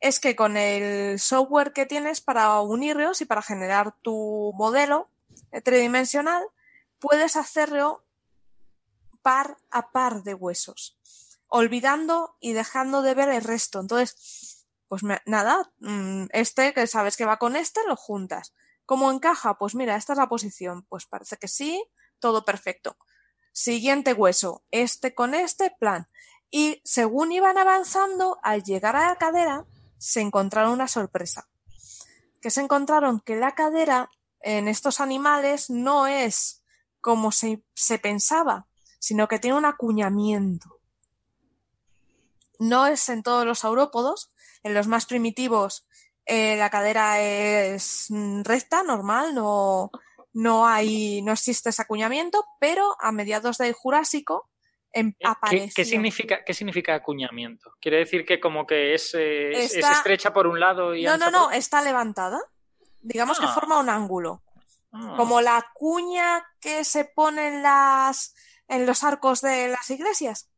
es 0.01 0.19
que 0.19 0.35
con 0.35 0.57
el 0.57 1.21
software 1.21 1.71
que 1.71 1.85
tienes 1.85 2.19
para 2.19 2.59
unirlos 2.59 3.21
y 3.21 3.25
para 3.25 3.41
generar 3.41 3.95
tu 4.01 4.51
modelo 4.55 5.09
eh, 5.53 5.61
tridimensional, 5.61 6.43
puedes 6.99 7.37
hacerlo 7.37 8.03
par 9.21 9.55
a 9.71 9.91
par 9.91 10.23
de 10.23 10.33
huesos, 10.33 10.99
olvidando 11.47 12.35
y 12.41 12.51
dejando 12.51 13.03
de 13.03 13.13
ver 13.13 13.29
el 13.29 13.41
resto. 13.41 13.79
Entonces, 13.79 14.67
pues 14.89 15.01
nada, 15.25 15.71
mm, 15.79 16.25
este 16.33 16.73
que 16.73 16.87
sabes 16.87 17.15
que 17.15 17.23
va 17.23 17.39
con 17.39 17.55
este, 17.55 17.79
lo 17.87 17.95
juntas. 17.95 18.53
¿Cómo 18.85 19.11
encaja? 19.11 19.57
Pues 19.57 19.75
mira, 19.75 19.95
esta 19.95 20.13
es 20.13 20.19
la 20.19 20.29
posición. 20.29 20.85
Pues 20.89 21.05
parece 21.05 21.37
que 21.37 21.47
sí, 21.47 21.83
todo 22.19 22.45
perfecto. 22.45 22.97
Siguiente 23.51 24.13
hueso, 24.13 24.63
este 24.71 25.13
con 25.13 25.33
este, 25.33 25.71
plan. 25.79 26.07
Y 26.49 26.81
según 26.83 27.31
iban 27.31 27.57
avanzando, 27.57 28.39
al 28.43 28.63
llegar 28.63 28.95
a 28.95 29.07
la 29.07 29.15
cadera, 29.15 29.65
se 29.97 30.21
encontraron 30.21 30.71
una 30.71 30.87
sorpresa. 30.87 31.49
Que 32.41 32.49
se 32.49 32.61
encontraron 32.61 33.21
que 33.21 33.35
la 33.35 33.55
cadera 33.55 34.09
en 34.41 34.67
estos 34.67 34.99
animales 34.99 35.69
no 35.69 36.07
es 36.07 36.63
como 37.01 37.31
se, 37.31 37.63
pensaba, 38.01 38.67
sino 38.99 39.27
que 39.27 39.39
tiene 39.39 39.57
un 39.57 39.65
acuñamiento. 39.65 40.79
No 42.59 42.87
es 42.87 43.09
en 43.09 43.23
todos 43.23 43.45
los 43.45 43.59
saurópodos, 43.59 44.31
en 44.63 44.73
los 44.73 44.87
más 44.87 45.05
primitivos 45.05 45.85
eh, 46.25 46.55
la 46.57 46.69
cadera 46.69 47.19
es 47.21 48.07
mm, 48.09 48.41
recta, 48.43 48.83
normal, 48.83 49.33
no, 49.35 49.91
no 50.33 50.67
hay, 50.67 51.21
no 51.21 51.33
existe 51.33 51.69
ese 51.69 51.81
acuñamiento, 51.81 52.45
pero 52.59 52.95
a 52.99 53.11
mediados 53.11 53.57
del 53.57 53.73
Jurásico 53.73 54.49
em- 54.91 55.13
¿Qué, 55.49 55.69
qué 55.75 55.85
significa, 55.85 56.43
¿Qué 56.45 56.53
significa 56.53 56.93
acuñamiento? 56.95 57.71
¿Quiere 57.81 57.97
decir 57.97 58.25
que 58.25 58.39
como 58.39 58.65
que 58.67 58.93
es, 58.93 59.13
eh, 59.15 59.51
es- 59.51 59.75
estrecha 59.75 60.33
por 60.33 60.47
un 60.47 60.59
lado 60.59 60.93
y 60.95 61.03
No, 61.03 61.13
ancha 61.13 61.29
no, 61.29 61.47
no, 61.47 61.51
está 61.51 61.81
levantada. 61.81 62.39
Digamos 63.01 63.39
que 63.39 63.45
Ah. 63.47 63.53
forma 63.53 63.79
un 63.79 63.89
ángulo. 63.89 64.43
Ah. 64.91 65.15
Como 65.17 65.41
la 65.41 65.71
cuña 65.73 66.45
que 66.61 66.83
se 66.83 67.05
pone 67.05 67.47
en 67.47 67.63
las 67.63 68.35
en 68.69 68.85
los 68.85 69.03
arcos 69.03 69.41
de 69.41 69.67
las 69.67 69.89
iglesias. 69.89 70.49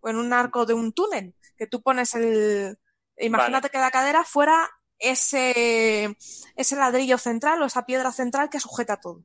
O 0.00 0.08
en 0.08 0.16
un 0.16 0.32
arco 0.32 0.66
de 0.66 0.74
un 0.74 0.92
túnel. 0.92 1.34
Que 1.56 1.66
tú 1.66 1.80
pones 1.82 2.14
el. 2.14 2.76
Imagínate 3.18 3.68
que 3.70 3.78
la 3.78 3.90
cadera 3.90 4.24
fuera 4.24 4.68
ese, 4.98 6.16
ese 6.56 6.76
ladrillo 6.76 7.18
central 7.18 7.62
o 7.62 7.66
esa 7.66 7.86
piedra 7.86 8.12
central 8.12 8.50
que 8.50 8.60
sujeta 8.60 8.96
todo. 8.98 9.22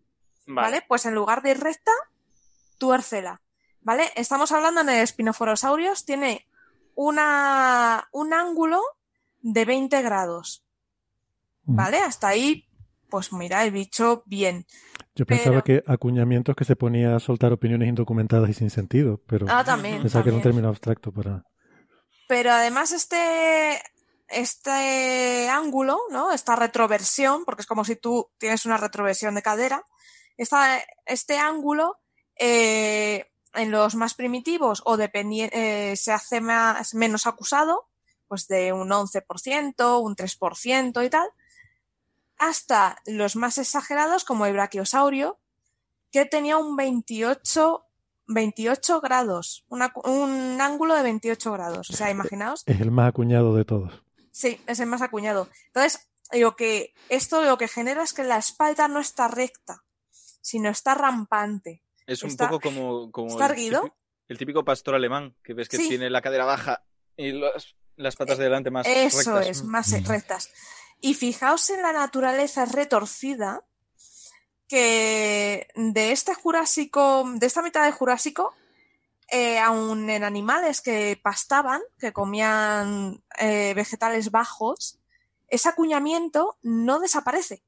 ¿Vale? 0.48 0.84
Pues 0.88 1.06
en 1.06 1.16
lugar 1.16 1.42
de 1.44 1.52
ir 1.52 1.60
recta, 1.60 1.92
tuércela. 2.78 3.42
¿Vale? 3.82 4.12
Estamos 4.16 4.52
hablando 4.52 4.82
en 4.82 4.90
el 4.90 5.00
espinoforosaurios, 5.02 6.06
tiene 6.06 6.48
una, 6.96 8.08
un 8.12 8.34
ángulo 8.34 8.82
de 9.42 9.66
20 9.66 10.02
grados. 10.02 10.64
Mm. 11.66 11.76
¿Vale? 11.76 11.98
Hasta 12.00 12.28
ahí, 12.28 12.68
pues 13.10 13.32
mira, 13.34 13.64
el 13.64 13.72
bicho 13.72 14.24
bien. 14.26 14.66
Yo 15.16 15.26
pensaba 15.26 15.62
Pero- 15.62 15.84
que 15.84 15.92
acuñamiento 15.92 16.52
es 16.52 16.56
que 16.58 16.66
se 16.66 16.76
ponía 16.76 17.16
a 17.16 17.20
soltar 17.20 17.52
opiniones 17.54 17.88
indocumentadas 17.90 18.50
y 18.50 18.54
sin 18.54 18.70
sentido, 18.70 19.22
pero 19.28 19.46
Ah, 19.50 19.64
también, 19.64 20.02
pensaba 20.02 20.24
que 20.24 20.30
era 20.30 20.38
un 20.38 20.44
término 20.44 20.68
abstracto 20.70 21.12
para... 21.12 21.44
Pero 22.28 22.52
además 22.52 22.92
este, 22.94 23.82
este 24.32 25.50
ángulo, 25.50 26.00
¿no? 26.10 26.32
Esta 26.32 26.56
retroversión, 26.56 27.46
porque 27.46 27.62
es 27.62 27.68
como 27.68 27.86
si 27.86 27.96
tú 27.96 28.30
tienes 28.38 28.66
una 28.66 28.78
retroversión 28.78 29.36
de 29.36 29.42
cadera, 29.42 29.86
esta, 30.38 30.82
este 31.06 31.38
ángulo 31.38 32.00
eh, 32.38 33.32
en 33.54 33.72
los 33.72 33.96
más 33.96 34.14
primitivos 34.14 34.82
o 34.86 34.98
eh, 35.00 35.94
se 35.96 36.12
hace 36.12 36.42
más, 36.42 36.94
menos 36.94 37.28
acusado, 37.28 37.90
pues 38.28 38.48
de 38.48 38.74
un 38.74 38.90
11%, 38.90 40.02
un 40.02 40.16
3% 40.16 41.06
y 41.06 41.10
tal, 41.10 41.30
hasta 42.38 42.98
los 43.06 43.36
más 43.36 43.58
exagerados 43.58 44.24
como 44.24 44.46
el 44.46 44.54
brachiosaurio, 44.54 45.40
que 46.12 46.26
tenía 46.26 46.58
un 46.58 46.76
28, 46.76 47.86
28 48.28 49.02
grados, 49.02 49.66
una 49.68 49.94
un 50.06 50.60
ángulo 50.60 50.96
de 50.96 51.04
28 51.04 51.52
grados. 51.52 51.90
O 51.90 51.94
sea, 51.94 52.10
imaginaos. 52.10 52.64
Es 52.66 52.82
el 52.82 52.92
más 52.92 53.10
acuñado 53.10 53.56
de 53.56 53.66
todos. 53.66 54.04
Sí, 54.42 54.60
es 54.68 54.80
el 54.80 54.88
más 54.88 55.02
acuñado. 55.04 55.48
Entonces, 55.68 56.10
lo 56.34 56.56
que, 56.56 56.94
esto 57.10 57.44
lo 57.44 57.58
que 57.58 57.68
genera 57.68 58.02
es 58.04 58.14
que 58.14 58.24
la 58.24 58.38
espalda 58.38 58.88
no 58.88 59.00
está 59.00 59.28
recta, 59.28 59.84
sino 60.42 60.70
está 60.70 60.96
rampante. 60.96 61.84
Es 62.08 62.24
un 62.24 62.30
Está- 62.32 62.50
poco 62.50 62.62
como, 62.70 63.12
como 63.12 63.28
está 63.30 63.46
el, 63.46 63.52
erguido. 63.52 63.82
típico, 63.82 63.98
el 64.30 64.38
típico 64.38 64.66
pastor 64.66 64.96
alemán, 64.96 65.36
que 65.44 65.54
ves 65.54 65.70
que 65.70 65.78
Sí. 65.78 65.88
tiene 65.90 66.10
la 66.10 66.22
cadera 66.22 66.46
baja 66.46 66.84
y 67.16 67.32
las, 67.34 67.76
las 67.98 68.16
patas 68.16 68.38
de 68.40 68.46
delante 68.46 68.72
más 68.72 68.88
Eso 68.88 69.34
rectas. 69.36 69.48
es, 69.48 69.64
más 69.64 69.92
eh, 69.94 70.02
rectas. 70.06 70.50
Y 71.00 71.14
fijaos 71.14 71.70
en 71.70 71.82
la 71.84 71.94
naturaleza 71.94 72.66
retorcida 72.66 73.64
que 74.68 75.68
de 75.76 76.12
este 76.12 76.34
Jurásico, 76.34 77.26
de 77.36 77.46
esta 77.46 77.62
mitad 77.62 77.84
del 77.84 77.94
Jurásico, 77.94 78.54
eh, 79.32 79.60
aun 79.60 80.10
en 80.10 80.26
animales 80.26 80.82
que 80.82 81.18
pastaban, 81.24 81.82
que 81.98 82.12
comían 82.12 83.24
eh, 83.40 83.74
vegetales 83.74 84.30
bajos, 84.30 85.00
ese 85.48 85.70
acuñamiento 85.70 86.58
no 86.62 87.00
desaparece. 87.00 87.64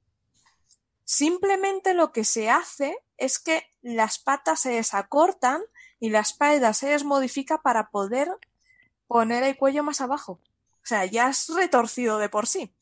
Simplemente 1.05 1.93
lo 1.93 2.11
que 2.11 2.25
se 2.25 2.49
hace 2.49 2.97
es 3.17 3.39
que 3.39 3.63
las 3.81 4.19
patas 4.19 4.59
se 4.59 4.71
desacortan 4.71 5.61
y 6.01 6.09
la 6.09 6.19
espalda 6.19 6.73
se 6.73 6.89
desmodifica 6.89 7.61
para 7.61 7.89
poder 7.89 8.29
poner 9.07 9.43
el 9.43 9.57
cuello 9.57 9.83
más 9.83 10.01
abajo. 10.01 10.41
O 10.83 10.85
sea, 10.85 11.05
ya 11.05 11.29
es 11.29 11.47
retorcido 11.47 12.17
de 12.17 12.27
por 12.27 12.45
sí. 12.45 12.75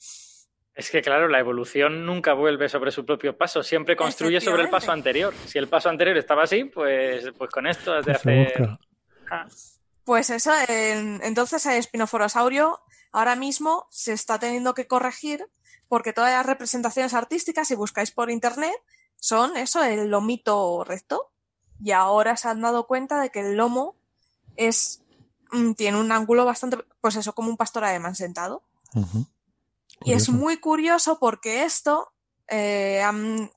Es 0.74 0.90
que 0.90 1.02
claro, 1.02 1.28
la 1.28 1.40
evolución 1.40 2.06
nunca 2.06 2.34
vuelve 2.34 2.70
sobre 2.70 2.92
su 2.92 3.06
propio 3.06 3.38
paso, 3.38 3.62
siempre 3.62 3.96
construye 3.96 4.40
sobre 4.40 4.64
el 4.64 4.70
paso 4.70 4.92
anterior. 4.92 5.34
Si 5.46 5.58
el 5.58 5.68
paso 5.68 5.90
anterior 5.90 6.18
estaba 6.18 6.44
así, 6.44 6.64
pues, 6.64 7.30
pues 7.38 7.50
con 7.50 7.68
esto 7.68 7.94
has 7.94 8.06
de 8.06 8.14
Pues. 8.24 8.54
Ah, 9.30 9.48
Pues 10.06 10.30
eso, 10.30 10.52
en- 10.68 11.20
entonces 11.24 11.66
el 11.66 11.74
espinoforosaurio 11.78 12.80
ahora 13.12 13.36
mismo 13.36 13.86
se 13.92 14.14
está 14.14 14.40
teniendo 14.40 14.74
que 14.74 14.88
corregir 14.88 15.46
porque 15.88 16.14
todas 16.14 16.32
las 16.32 16.46
representaciones 16.46 17.14
artísticas, 17.14 17.68
si 17.68 17.76
buscáis 17.76 18.12
por 18.12 18.32
internet, 18.32 18.74
son 19.18 19.58
eso, 19.58 19.84
el 19.84 20.10
lomito 20.10 20.84
recto. 20.86 21.32
Y 21.84 21.92
ahora 21.92 22.38
se 22.38 22.48
han 22.48 22.62
dado 22.62 22.88
cuenta 22.88 23.20
de 23.22 23.30
que 23.30 23.42
el 23.42 23.58
lomo 23.58 23.96
es 24.56 25.04
mm, 25.52 25.74
tiene 25.74 26.00
un 26.00 26.12
ángulo 26.12 26.46
bastante, 26.46 26.78
pues 27.02 27.16
eso, 27.18 27.34
como 27.34 27.50
un 27.50 27.58
pastor 27.58 27.84
alemán 27.84 28.16
sentado. 28.16 28.64
Y 30.04 30.14
es 30.14 30.30
muy 30.30 30.58
curioso 30.58 31.20
porque 31.20 31.64
esto, 31.64 32.12
eh, 32.48 33.04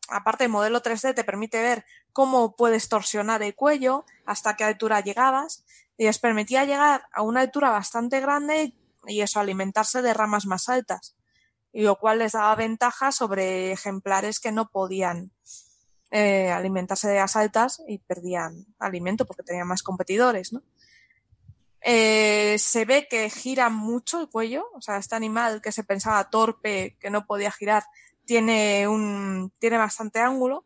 aparte 0.08 0.44
el 0.44 0.50
modelo 0.50 0.82
3D 0.82 1.14
te 1.14 1.24
permite 1.24 1.62
ver 1.62 1.84
cómo 2.12 2.54
puedes 2.54 2.88
torsionar 2.88 3.42
el 3.42 3.54
cuello, 3.54 4.04
hasta 4.26 4.54
qué 4.56 4.64
altura 4.64 5.00
llegabas, 5.00 5.64
y 5.96 6.04
les 6.04 6.18
permitía 6.18 6.64
llegar 6.64 7.04
a 7.12 7.22
una 7.22 7.40
altura 7.40 7.70
bastante 7.70 8.20
grande 8.20 8.74
y 9.06 9.20
eso, 9.20 9.40
alimentarse 9.40 10.02
de 10.02 10.14
ramas 10.14 10.46
más 10.46 10.68
altas, 10.68 11.16
y 11.72 11.82
lo 11.82 11.96
cual 11.98 12.18
les 12.18 12.32
daba 12.32 12.54
ventaja 12.54 13.10
sobre 13.10 13.72
ejemplares 13.72 14.38
que 14.40 14.52
no 14.52 14.68
podían 14.68 15.32
eh, 16.10 16.50
alimentarse 16.50 17.08
de 17.08 17.16
las 17.16 17.36
altas 17.36 17.82
y 17.88 17.98
perdían 17.98 18.66
alimento 18.78 19.26
porque 19.26 19.42
tenían 19.42 19.66
más 19.66 19.82
competidores, 19.82 20.52
¿no? 20.52 20.62
Eh, 21.86 22.56
se 22.58 22.84
ve 22.86 23.06
que 23.08 23.28
gira 23.30 23.68
mucho 23.68 24.20
el 24.20 24.28
cuello, 24.28 24.64
o 24.74 24.80
sea, 24.80 24.96
este 24.96 25.14
animal 25.16 25.60
que 25.60 25.70
se 25.72 25.84
pensaba 25.84 26.30
torpe, 26.30 26.96
que 26.98 27.10
no 27.10 27.26
podía 27.26 27.50
girar, 27.50 27.84
tiene 28.24 28.88
un, 28.88 29.52
tiene 29.58 29.76
bastante 29.76 30.18
ángulo 30.20 30.64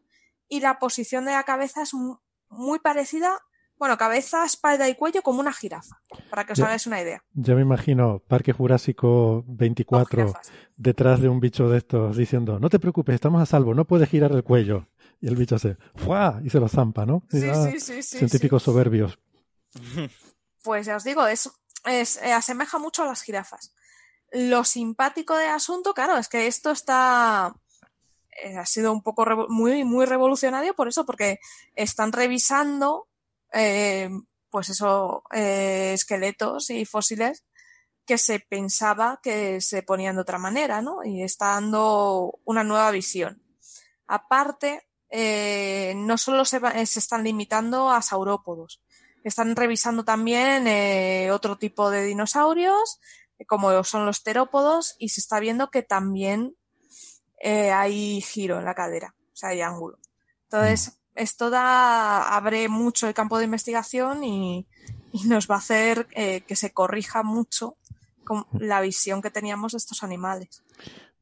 y 0.49 0.61
la 0.61 0.79
posición 0.79 1.25
de 1.25 1.33
la 1.33 1.43
cabeza 1.43 1.83
es 1.83 1.93
mu- 1.93 2.19
muy 2.51 2.79
parecida, 2.79 3.37
bueno, 3.79 3.99
cabeza, 3.99 4.45
espalda 4.45 4.89
y 4.89 4.95
cuello 4.95 5.23
como 5.23 5.41
una 5.41 5.53
jirafa, 5.53 6.01
para 6.31 6.45
que 6.45 6.53
os 6.53 6.61
hagáis 6.61 6.87
una 6.87 7.01
idea. 7.03 7.23
Ya 7.35 7.55
me 7.57 7.63
imagino 7.63 8.21
Parque 8.29 8.53
Jurásico 8.53 9.45
24 9.49 10.27
jirafas. 10.29 10.53
detrás 10.77 11.21
de 11.21 11.29
un 11.29 11.41
bicho 11.41 11.69
de 11.69 11.79
estos 11.79 12.17
diciendo, 12.17 12.61
no 12.61 12.71
te 12.71 12.79
preocupes, 12.79 13.15
estamos 13.17 13.43
a 13.43 13.47
salvo, 13.47 13.75
no 13.75 13.85
puedes 13.87 14.09
girar 14.09 14.31
el 14.33 14.45
cuello. 14.45 14.87
Y 15.21 15.27
el 15.27 15.35
bicho 15.35 15.57
hace, 15.57 15.77
¡fua! 15.97 16.41
y 16.45 16.51
se 16.51 16.61
lo 16.61 16.69
zampa, 16.69 17.05
¿no? 17.05 17.25
Y, 17.33 17.39
Sí, 17.41 17.49
ah, 17.49 17.69
sí, 17.73 17.81
sí, 17.81 18.03
sí, 18.05 18.19
Científicos 18.19 18.63
soberbios. 18.63 19.19
Pues 20.69 20.85
ya 20.85 20.97
os 20.97 21.05
digo, 21.05 21.27
es, 21.27 21.51
es- 21.87 22.19
eh, 22.19 22.31
asemeja 22.35 22.77
mucho 22.79 23.03
a 23.03 23.07
las 23.07 23.23
jirafas. 23.23 23.73
Lo 24.33 24.65
simpático 24.65 25.35
del 25.35 25.49
asunto, 25.49 25.95
claro, 25.95 26.19
es 26.19 26.29
que 26.29 26.47
esto 26.47 26.71
está. 26.73 27.55
eh, 28.43 28.55
ha 28.59 28.67
sido 28.67 28.93
un 28.93 29.03
poco 29.03 29.25
muy, 29.49 29.83
muy 29.85 30.05
revolucionario 30.05 30.75
por 30.75 30.89
eso, 30.89 31.07
porque 31.07 31.39
están 31.75 32.13
revisando, 32.13 33.09
eh, 33.55 34.11
pues 34.51 34.69
eso, 34.69 35.23
esqueletos 35.33 36.69
y 36.69 36.85
fósiles 36.85 37.45
que 38.05 38.19
se 38.19 38.39
pensaba 38.41 39.21
que 39.23 39.63
se 39.63 39.83
ponían 39.83 40.17
de 40.17 40.23
otra 40.23 40.39
manera, 40.39 40.83
¿no? 40.83 41.03
Y 41.03 41.23
está 41.23 41.47
dando 41.55 42.39
una 42.45 42.63
nueva 42.63 42.91
visión. 42.91 43.43
Aparte, 44.07 44.87
no 45.97 46.19
solo 46.19 46.45
se 46.45 46.61
están 46.83 47.25
limitando 47.25 47.89
a 47.91 48.03
saurópodos, 48.03 48.83
están 49.25 49.57
revisando 49.57 50.05
también 50.05 50.67
eh, 50.67 51.31
otro 51.33 51.57
tipo 51.59 51.91
de 51.91 52.05
dinosaurios, 52.05 53.01
eh, 53.39 53.45
como 53.45 53.85
son 53.85 54.07
los 54.07 54.23
terópodos, 54.23 54.97
y 54.99 55.11
se 55.11 55.21
está 55.21 55.41
viendo 55.41 55.71
que 55.71 55.83
también 55.83 56.57
eh, 57.41 57.71
hay 57.71 58.21
giro 58.21 58.59
en 58.59 58.65
la 58.65 58.75
cadera, 58.75 59.15
o 59.33 59.37
sea, 59.37 59.51
hay 59.51 59.61
ángulo. 59.61 59.99
Entonces, 60.45 60.99
esto 61.15 61.51
da, 61.51 62.37
abre 62.37 62.69
mucho 62.69 63.07
el 63.09 63.15
campo 63.15 63.39
de 63.39 63.45
investigación 63.45 64.25
y, 64.25 64.67
y 65.13 65.25
nos 65.25 65.51
va 65.51 65.57
a 65.57 65.59
hacer 65.59 66.07
eh, 66.13 66.43
que 66.43 66.57
se 66.57 66.73
corrija 66.73 67.23
mucho 67.23 67.77
con 68.25 68.47
la 68.53 68.81
visión 68.81 69.23
que 69.23 69.31
teníamos 69.31 69.73
de 69.73 69.79
estos 69.79 70.03
animales. 70.03 70.63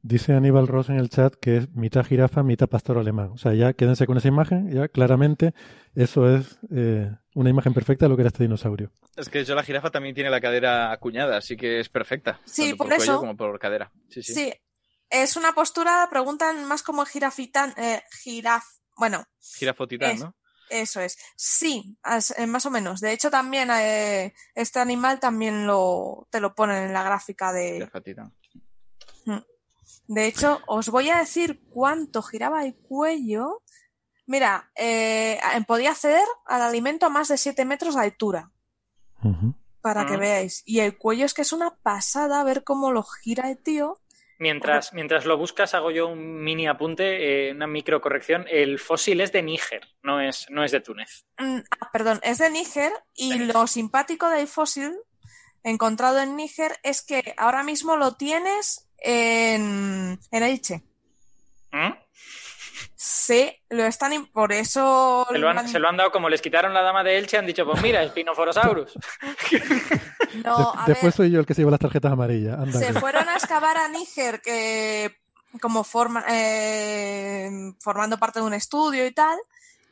Dice 0.07 0.31
Aníbal 0.33 0.67
Ross 0.69 0.87
en 0.87 0.95
el 0.95 1.09
chat 1.09 1.35
que 1.35 1.57
es 1.57 1.75
mitad 1.75 2.05
jirafa, 2.05 2.41
mitad 2.41 2.67
pastor 2.69 2.97
alemán. 2.97 3.31
O 3.33 3.37
sea, 3.37 3.53
ya 3.53 3.73
quédense 3.73 4.05
con 4.07 4.15
esa 4.17 4.29
imagen, 4.29 4.71
ya 4.71 4.87
claramente 4.87 5.53
eso 5.95 6.33
es 6.33 6.59
eh, 6.73 7.11
una 7.35 7.49
imagen 7.49 7.73
perfecta 7.73 8.05
de 8.05 8.09
lo 8.09 8.15
que 8.15 8.21
era 8.21 8.29
este 8.29 8.43
dinosaurio. 8.43 8.89
Es 9.17 9.27
que 9.27 9.43
yo 9.43 9.53
la 9.53 9.63
jirafa 9.63 9.89
también 9.91 10.15
tiene 10.15 10.29
la 10.29 10.39
cadera 10.39 10.93
acuñada, 10.93 11.35
así 11.35 11.57
que 11.57 11.81
es 11.81 11.89
perfecta. 11.89 12.39
Sí, 12.45 12.69
tanto 12.69 12.77
por, 12.77 12.87
por 12.87 12.95
cuello 12.95 13.11
eso. 13.11 13.19
como 13.19 13.35
por 13.35 13.59
cadera. 13.59 13.91
Sí, 14.07 14.23
sí. 14.23 14.33
Sí, 14.33 14.53
es 15.09 15.35
una 15.35 15.51
postura, 15.51 16.07
preguntan 16.09 16.63
más 16.63 16.83
como 16.83 17.03
girafitán, 17.05 17.73
eh, 17.75 18.01
giraf, 18.23 18.63
bueno, 18.95 19.25
Girafotitán, 19.57 20.11
Es- 20.11 20.19
¿no? 20.21 20.33
Eso 20.69 21.01
es. 21.01 21.17
Sí, 21.35 21.97
eh, 22.37 22.47
más 22.47 22.65
o 22.65 22.71
menos. 22.71 23.01
De 23.01 23.11
hecho, 23.11 23.29
también 23.29 23.69
eh, 23.71 24.33
este 24.55 24.79
animal 24.79 25.19
también 25.19 25.65
lo, 25.67 26.27
te 26.29 26.39
lo 26.39 26.55
ponen 26.55 26.83
en 26.83 26.93
la 26.93 27.03
gráfica 27.03 27.51
de... 27.51 27.73
Girafotitán. 27.73 28.33
De 30.07 30.25
hecho, 30.25 30.61
os 30.67 30.89
voy 30.89 31.09
a 31.09 31.17
decir 31.19 31.61
cuánto 31.69 32.21
giraba 32.21 32.63
el 32.65 32.75
cuello. 32.75 33.61
Mira, 34.25 34.71
eh, 34.75 35.39
podía 35.67 35.91
acceder 35.91 36.25
al 36.45 36.61
alimento 36.61 37.05
a 37.05 37.09
más 37.09 37.27
de 37.27 37.37
7 37.37 37.65
metros 37.65 37.95
de 37.95 38.01
altura, 38.01 38.51
para 39.81 40.05
que 40.05 40.15
Ah. 40.15 40.17
veáis. 40.17 40.63
Y 40.65 40.79
el 40.79 40.97
cuello 40.97 41.25
es 41.25 41.33
que 41.33 41.41
es 41.41 41.53
una 41.53 41.75
pasada 41.77 42.43
ver 42.43 42.63
cómo 42.63 42.91
lo 42.91 43.03
gira 43.03 43.49
el 43.49 43.57
tío. 43.57 43.99
Mientras, 44.39 44.93
mientras 44.93 45.25
lo 45.25 45.35
buscas, 45.37 45.73
hago 45.73 45.89
yo 45.89 46.07
un 46.07 46.43
mini 46.43 46.67
apunte, 46.67 47.47
eh, 47.49 47.51
una 47.53 47.65
microcorrección. 47.65 48.45
El 48.49 48.77
fósil 48.77 49.19
es 49.21 49.31
de 49.31 49.41
Níger, 49.41 49.81
no 50.03 50.21
es, 50.21 50.45
no 50.51 50.63
es 50.63 50.71
de 50.71 50.79
Túnez. 50.79 51.25
Mm, 51.39 51.59
ah, 51.79 51.89
perdón, 51.91 52.19
es 52.21 52.37
de 52.37 52.49
Níger 52.51 52.91
y 53.15 53.39
lo 53.39 53.65
simpático 53.65 54.29
del 54.29 54.47
fósil 54.47 54.93
encontrado 55.63 56.19
en 56.19 56.35
Níger 56.35 56.77
es 56.83 57.01
que 57.01 57.33
ahora 57.37 57.63
mismo 57.63 57.95
lo 57.97 58.15
tienes 58.15 58.86
en, 58.97 60.19
en 60.31 60.43
Elche. 60.43 60.83
¿Mm? 61.71 61.93
Sí, 62.95 63.51
lo 63.69 63.83
están, 63.85 64.13
in- 64.13 64.25
por 64.27 64.51
eso 64.51 65.27
Se 65.31 65.37
lo, 65.37 65.49
han, 65.49 65.67
se 65.67 65.79
lo 65.79 65.87
han 65.89 65.97
dado 65.97 66.11
como 66.11 66.29
les 66.29 66.41
quitaron 66.41 66.73
la 66.73 66.81
dama 66.81 67.03
de 67.03 67.17
Elche, 67.17 67.37
han 67.37 67.45
dicho, 67.45 67.65
pues 67.65 67.81
mira, 67.81 68.05
Spinoforosaurus. 68.07 68.93
No, 70.43 70.73
a 70.77 70.83
después 70.85 71.03
ver, 71.03 71.13
soy 71.13 71.31
yo 71.31 71.39
el 71.39 71.45
que 71.45 71.53
se 71.53 71.61
lleva 71.61 71.71
las 71.71 71.79
tarjetas 71.79 72.11
amarillas. 72.11 72.59
Anda 72.59 72.77
se 72.79 72.93
fueron 72.93 73.27
a 73.29 73.33
excavar 73.35 73.77
a 73.77 73.87
Níger 73.87 74.41
que 74.41 75.15
como 75.61 75.83
forma, 75.83 76.23
eh, 76.29 77.49
formando 77.79 78.19
parte 78.19 78.39
de 78.39 78.45
un 78.45 78.53
estudio 78.53 79.05
y 79.07 79.11
tal, 79.11 79.37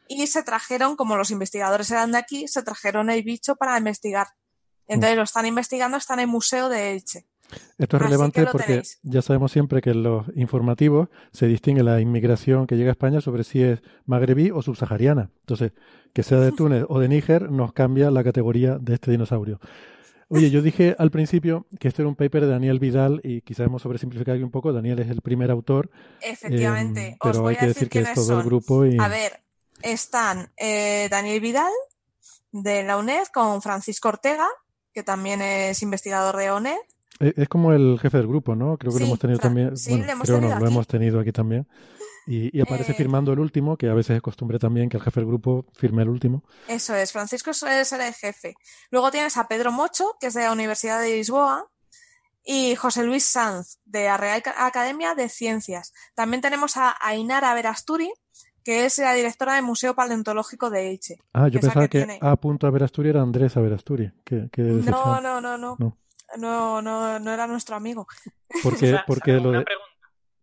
y 0.08 0.28
se 0.28 0.44
trajeron, 0.44 0.96
como 0.98 1.16
los 1.16 1.32
investigadores 1.32 1.90
eran 1.90 2.12
de 2.12 2.20
aquí, 2.20 2.48
se 2.48 2.62
trajeron 2.62 3.10
el 3.10 3.24
bicho 3.24 3.56
para 3.56 3.78
investigar. 3.78 4.28
Entonces 4.88 5.18
lo 5.18 5.24
están 5.24 5.46
investigando, 5.48 5.98
está 5.98 6.14
en 6.14 6.20
el 6.22 6.28
museo 6.28 6.70
de 6.70 6.92
Elche. 6.92 7.26
Esto 7.78 7.98
es 7.98 8.04
Así 8.04 8.12
relevante 8.12 8.46
porque 8.46 8.68
tenéis. 8.68 9.00
ya 9.04 9.22
sabemos 9.22 9.52
siempre 9.52 9.82
que 9.82 9.92
en 9.92 10.04
los 10.04 10.26
informativos 10.36 11.10
se 11.32 11.48
distingue 11.48 11.84
la 11.84 12.00
inmigración 12.00 12.68
que 12.68 12.76
llega 12.76 12.90
a 12.90 12.92
España 12.92 13.22
sobre 13.22 13.44
si 13.44 13.62
es 13.62 13.80
magrebí 14.06 14.52
o 14.52 14.62
subsahariana. 14.62 15.30
Entonces, 15.42 15.72
que 16.14 16.24
sea 16.24 16.40
de 16.40 16.52
Túnez 16.58 16.86
o 16.88 17.00
de 17.00 17.08
Níger 17.08 17.52
nos 17.52 17.74
cambia 17.74 18.12
la 18.12 18.24
categoría 18.24 18.78
de 18.80 18.96
este 18.96 19.12
dinosaurio. 19.12 19.60
Oye, 20.28 20.50
yo 20.50 20.62
dije 20.62 20.96
al 20.98 21.12
principio 21.12 21.68
que 21.80 21.88
esto 21.88 22.02
era 22.02 22.10
un 22.10 22.16
paper 22.16 22.46
de 22.46 22.52
Daniel 22.52 22.80
Vidal 22.80 23.22
y 23.24 23.42
quizás 23.42 23.68
hemos 23.68 23.84
sobresimplificado 23.84 24.36
aquí 24.36 24.44
un 24.44 24.52
poco. 24.52 24.74
Daniel 24.74 25.00
es 25.00 25.10
el 25.10 25.22
primer 25.22 25.52
autor, 25.52 25.92
Efectivamente, 26.22 27.10
eh, 27.10 27.18
os 27.20 27.32
pero 27.32 27.44
voy 27.44 27.52
hay 27.52 27.58
a 27.58 27.60
que 27.60 27.68
decir 27.68 27.90
decir 27.90 28.04
que 28.04 28.10
es 28.10 28.14
todo 28.16 28.40
el 28.40 28.46
grupo 28.46 28.86
y 28.86 28.98
A 29.00 29.08
ver, 29.08 29.44
están 29.84 30.52
eh, 30.58 31.08
Daniel 31.12 31.42
Vidal 31.42 31.72
de 32.52 32.84
la 32.84 32.98
UNED 32.98 33.28
con 33.34 33.62
Francisco 33.62 34.10
Ortega, 34.10 34.48
que 34.94 35.04
también 35.04 35.42
es 35.42 35.84
investigador 35.84 36.38
de 36.38 36.50
ONED. 36.50 36.78
Es, 37.20 37.34
es 37.38 37.48
como 37.50 37.72
el 37.74 37.98
jefe 38.02 38.18
del 38.18 38.28
grupo, 38.28 38.56
¿no? 38.56 38.78
Creo 38.78 38.94
que 38.94 39.00
lo 39.00 39.06
hemos 39.06 39.20
tenido 39.20 39.40
Fran- 39.40 39.44
también. 39.44 39.78
sí, 39.78 39.90
bueno, 39.92 40.06
lo 40.06 40.12
hemos 40.12 40.26
creo 40.26 40.38
no, 40.38 40.42
tenido 40.42 40.60
lo 40.60 40.66
aquí. 40.66 40.74
hemos 40.74 40.88
tenido 40.88 41.20
aquí 41.20 41.32
también. 41.32 41.68
Y, 42.28 42.58
y 42.58 42.62
aparece 42.62 42.94
Eh, 42.94 42.96
firmando 42.96 43.32
el 43.34 43.40
último, 43.40 43.78
que 43.78 43.88
a 43.88 43.94
veces 43.94 44.16
es 44.16 44.22
costumbre 44.22 44.58
también 44.58 44.90
que 44.90 44.98
el 44.98 45.04
jefe 45.04 45.20
del 45.20 45.28
grupo 45.28 45.66
firme 45.74 46.02
el 46.02 46.10
último. 46.10 46.44
Eso 46.68 46.96
es, 46.96 47.12
Francisco 47.12 47.52
es 47.52 47.92
el 47.94 48.14
jefe. 48.14 48.56
Luego 48.90 49.12
tienes 49.12 49.38
a 49.38 49.48
Pedro 49.48 49.72
Mocho, 49.72 50.16
que 50.20 50.28
es 50.28 50.34
de 50.34 50.42
la 50.44 50.52
Universidad 50.52 51.00
de 51.00 51.16
Lisboa, 51.18 51.70
y 52.44 52.76
José 52.76 53.04
Luis 53.04 53.26
Sanz, 53.26 53.80
de 53.86 54.06
la 54.06 54.18
Real 54.18 54.42
Ca- 54.42 54.66
Academia 54.66 55.14
de 55.16 55.30
Ciencias. 55.30 55.94
También 56.16 56.42
tenemos 56.42 56.78
a 56.78 56.96
Ainara 57.00 57.54
Verasturi, 57.54 58.12
que 58.64 58.86
es 58.86 58.98
la 58.98 59.14
directora 59.14 59.54
del 59.56 59.64
Museo 59.64 59.94
Paleontológico 59.96 60.72
de 60.72 60.90
Elche. 60.90 61.18
Ah, 61.34 61.48
yo 61.48 61.60
pensaba 61.60 61.88
que 61.88 61.90
que, 61.90 62.06
tiene- 62.06 62.20
A. 62.22 62.36
punto 62.38 62.66
Averasturi 62.66 63.10
era 63.10 63.22
Andrés 63.22 63.56
Averasturi. 63.58 64.12
Que, 64.24 64.50
que 64.52 64.62
No, 64.64 64.76
decepción. 64.78 65.24
no, 65.24 65.42
no, 65.42 65.58
no. 65.60 65.76
No. 65.80 65.98
No, 66.38 66.82
no, 66.82 67.20
no 67.20 67.32
era 67.34 67.48
nuestro 67.48 67.76
amigo. 67.76 68.08
Porque, 68.64 68.88
Sa- 68.92 69.04
porque 69.08 69.32
Sara, 69.32 69.44
lo 69.44 69.52
de. 69.52 69.66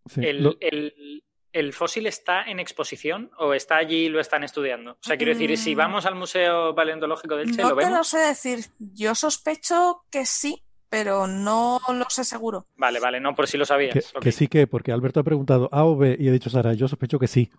sí, 0.07 0.21
¿El, 0.25 0.43
lo- 0.45 0.57
el- 0.61 1.25
el 1.53 1.73
fósil 1.75 2.07
está 2.07 2.45
en 2.45 2.61
exposición 2.61 3.31
o 3.39 3.53
está 3.53 3.77
allí 3.77 4.07
y 4.07 4.09
lo 4.09 4.21
están 4.21 4.43
estudiando? 4.43 4.93
O 4.93 4.99
sea, 5.03 5.17
quiero 5.19 5.33
decir, 5.35 5.57
si 5.59 5.75
Mm. 5.75 5.79
vamos 5.79 6.07
al 6.07 6.15
Museo 6.15 6.75
Paleontológico 6.75 7.37
del 7.37 7.55
Che, 7.55 7.61
No 7.63 7.71
¿lo 7.71 7.77
te 7.77 7.83
lo 7.85 7.91
vemos? 7.91 8.09
sé 8.09 8.19
decir. 8.19 8.65
Yo 8.79 9.15
sospecho 9.15 10.05
que 10.11 10.25
sí, 10.25 10.63
pero 10.89 11.27
no 11.27 11.79
lo 11.89 12.09
sé 12.09 12.25
seguro. 12.25 12.67
Vale, 12.77 13.01
vale, 13.01 13.21
no, 13.21 13.35
por 13.35 13.47
si 13.49 13.59
lo 13.59 13.67
sabías. 13.67 13.93
que, 13.93 14.21
que 14.21 14.33
sí 14.33 14.49
que, 14.49 14.67
porque 14.67 14.93
Alberto 14.93 15.21
ha 15.21 15.25
preguntado 15.25 15.69
A 15.73 15.85
o 15.85 15.95
B 15.97 16.17
y 16.19 16.29
he 16.29 16.33
dicho 16.33 16.49
Sara, 16.49 16.73
yo 16.73 16.89
sospecho 16.89 17.19
que 17.19 17.27
sí. 17.29 17.51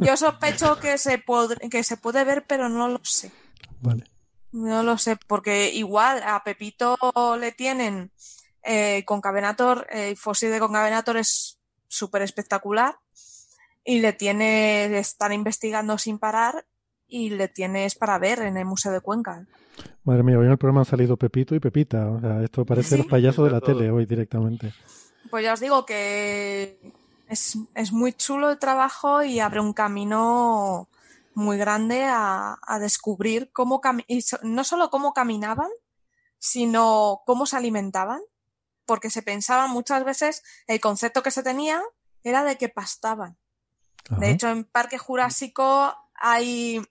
Yo 0.00 0.16
sospecho 0.16 0.78
que 0.80 0.96
se, 0.96 1.22
pod- 1.22 1.58
que 1.70 1.82
se 1.84 1.98
puede 1.98 2.24
ver, 2.24 2.44
pero 2.46 2.70
no 2.70 2.88
lo 2.88 3.00
sé. 3.02 3.30
Vale. 3.82 4.04
No 4.52 4.82
lo 4.82 4.98
sé, 4.98 5.16
porque 5.26 5.70
igual 5.72 6.22
a 6.24 6.42
Pepito 6.44 6.96
le 7.38 7.52
tienen 7.52 8.10
eh, 8.62 9.02
Concavenator, 9.06 9.86
el 9.90 10.16
fósil 10.16 10.50
de 10.50 10.60
Concavenator 10.60 11.16
es 11.16 11.58
súper 11.88 12.22
espectacular 12.22 12.96
y 13.84 14.00
le 14.00 14.12
tiene, 14.12 14.88
le 14.90 14.98
están 14.98 15.32
investigando 15.32 15.96
sin 15.98 16.18
parar 16.18 16.64
y 17.08 17.30
le 17.30 17.48
tienes 17.48 17.94
para 17.94 18.18
ver 18.18 18.40
en 18.42 18.56
el 18.56 18.64
Museo 18.64 18.92
de 18.92 19.00
Cuenca. 19.00 19.44
Madre 20.04 20.22
mía, 20.22 20.38
hoy 20.38 20.46
en 20.46 20.52
el 20.52 20.58
programa 20.58 20.80
han 20.80 20.86
salido 20.86 21.16
Pepito 21.16 21.54
y 21.54 21.60
Pepita. 21.60 22.08
O 22.08 22.20
sea, 22.20 22.42
esto 22.42 22.64
parece 22.64 22.90
Sí. 22.90 22.96
los 22.98 23.06
payasos 23.06 23.44
de 23.46 23.50
la 23.50 23.60
tele 23.60 23.90
hoy 23.90 24.06
directamente. 24.06 24.72
Pues 25.30 25.44
ya 25.44 25.54
os 25.54 25.60
digo 25.60 25.86
que 25.86 26.78
es, 27.28 27.56
es 27.74 27.92
muy 27.92 28.12
chulo 28.12 28.50
el 28.50 28.58
trabajo 28.58 29.22
y 29.22 29.40
abre 29.40 29.60
un 29.60 29.72
camino 29.72 30.88
muy 31.34 31.56
grande 31.58 32.04
a, 32.04 32.58
a 32.66 32.78
descubrir 32.78 33.50
cómo 33.52 33.80
cami- 33.80 34.04
y 34.08 34.22
so- 34.22 34.38
no 34.42 34.64
solo 34.64 34.90
cómo 34.90 35.12
caminaban, 35.12 35.70
sino 36.38 37.22
cómo 37.26 37.46
se 37.46 37.56
alimentaban, 37.56 38.20
porque 38.86 39.10
se 39.10 39.22
pensaba 39.22 39.66
muchas 39.68 40.04
veces 40.04 40.42
el 40.66 40.80
concepto 40.80 41.22
que 41.22 41.30
se 41.30 41.42
tenía 41.42 41.80
era 42.24 42.44
de 42.44 42.56
que 42.58 42.68
pastaban. 42.68 43.38
Ajá. 44.10 44.20
De 44.20 44.30
hecho, 44.30 44.48
en 44.48 44.64
Parque 44.64 44.98
Jurásico 44.98 45.94
hay 46.14 46.82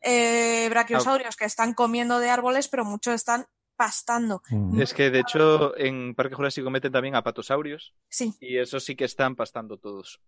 eh, 0.00 0.66
brachiosaurios 0.70 1.36
que 1.36 1.44
están 1.44 1.74
comiendo 1.74 2.18
de 2.18 2.30
árboles, 2.30 2.68
pero 2.68 2.84
muchos 2.84 3.14
están 3.14 3.46
pastando. 3.78 4.42
Mm. 4.50 4.80
Es 4.82 4.92
que 4.92 5.10
de 5.10 5.20
hecho 5.20 5.74
en 5.78 6.14
Parque 6.14 6.34
Jurásico 6.34 6.68
meten 6.68 6.92
también 6.92 7.14
a 7.14 7.22
patosaurios 7.22 7.94
Sí. 8.10 8.34
y 8.40 8.58
eso 8.58 8.80
sí 8.80 8.94
que 8.96 9.04
están 9.06 9.36
pastando 9.36 9.78
todos. 9.78 10.20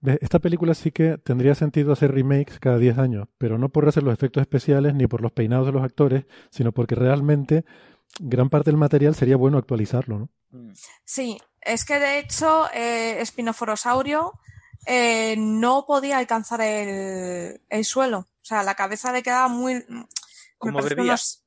Ve, 0.00 0.18
Esta 0.20 0.38
película 0.38 0.74
sí 0.74 0.92
que 0.92 1.18
tendría 1.18 1.54
sentido 1.56 1.92
hacer 1.92 2.12
remakes 2.12 2.58
cada 2.60 2.78
10 2.78 2.98
años, 2.98 3.28
pero 3.38 3.58
no 3.58 3.70
por 3.70 3.88
hacer 3.88 4.02
los 4.02 4.12
efectos 4.14 4.40
especiales 4.42 4.94
ni 4.94 5.06
por 5.08 5.22
los 5.22 5.32
peinados 5.32 5.66
de 5.66 5.72
los 5.72 5.82
actores, 5.82 6.26
sino 6.50 6.70
porque 6.72 6.94
realmente 6.94 7.64
gran 8.20 8.50
parte 8.50 8.70
del 8.70 8.76
material 8.78 9.14
sería 9.14 9.36
bueno 9.36 9.58
actualizarlo, 9.58 10.18
¿no? 10.18 10.28
Mm. 10.50 10.72
Sí, 11.04 11.38
es 11.62 11.84
que 11.84 11.98
de 11.98 12.18
hecho 12.18 12.66
eh, 12.74 13.20
Spinoforosaurio 13.24 14.32
eh, 14.86 15.34
no 15.38 15.84
podía 15.86 16.18
alcanzar 16.18 16.60
el, 16.60 17.60
el 17.68 17.84
suelo. 17.84 18.18
O 18.18 18.44
sea, 18.44 18.62
la 18.64 18.74
cabeza 18.74 19.12
le 19.12 19.22
quedaba 19.22 19.48
muy... 19.48 19.74
me 19.88 20.06
¿Cómo 20.58 20.74
parece 20.74 20.90
que 20.90 20.94
bebía? 20.96 21.12
unos- 21.12 21.41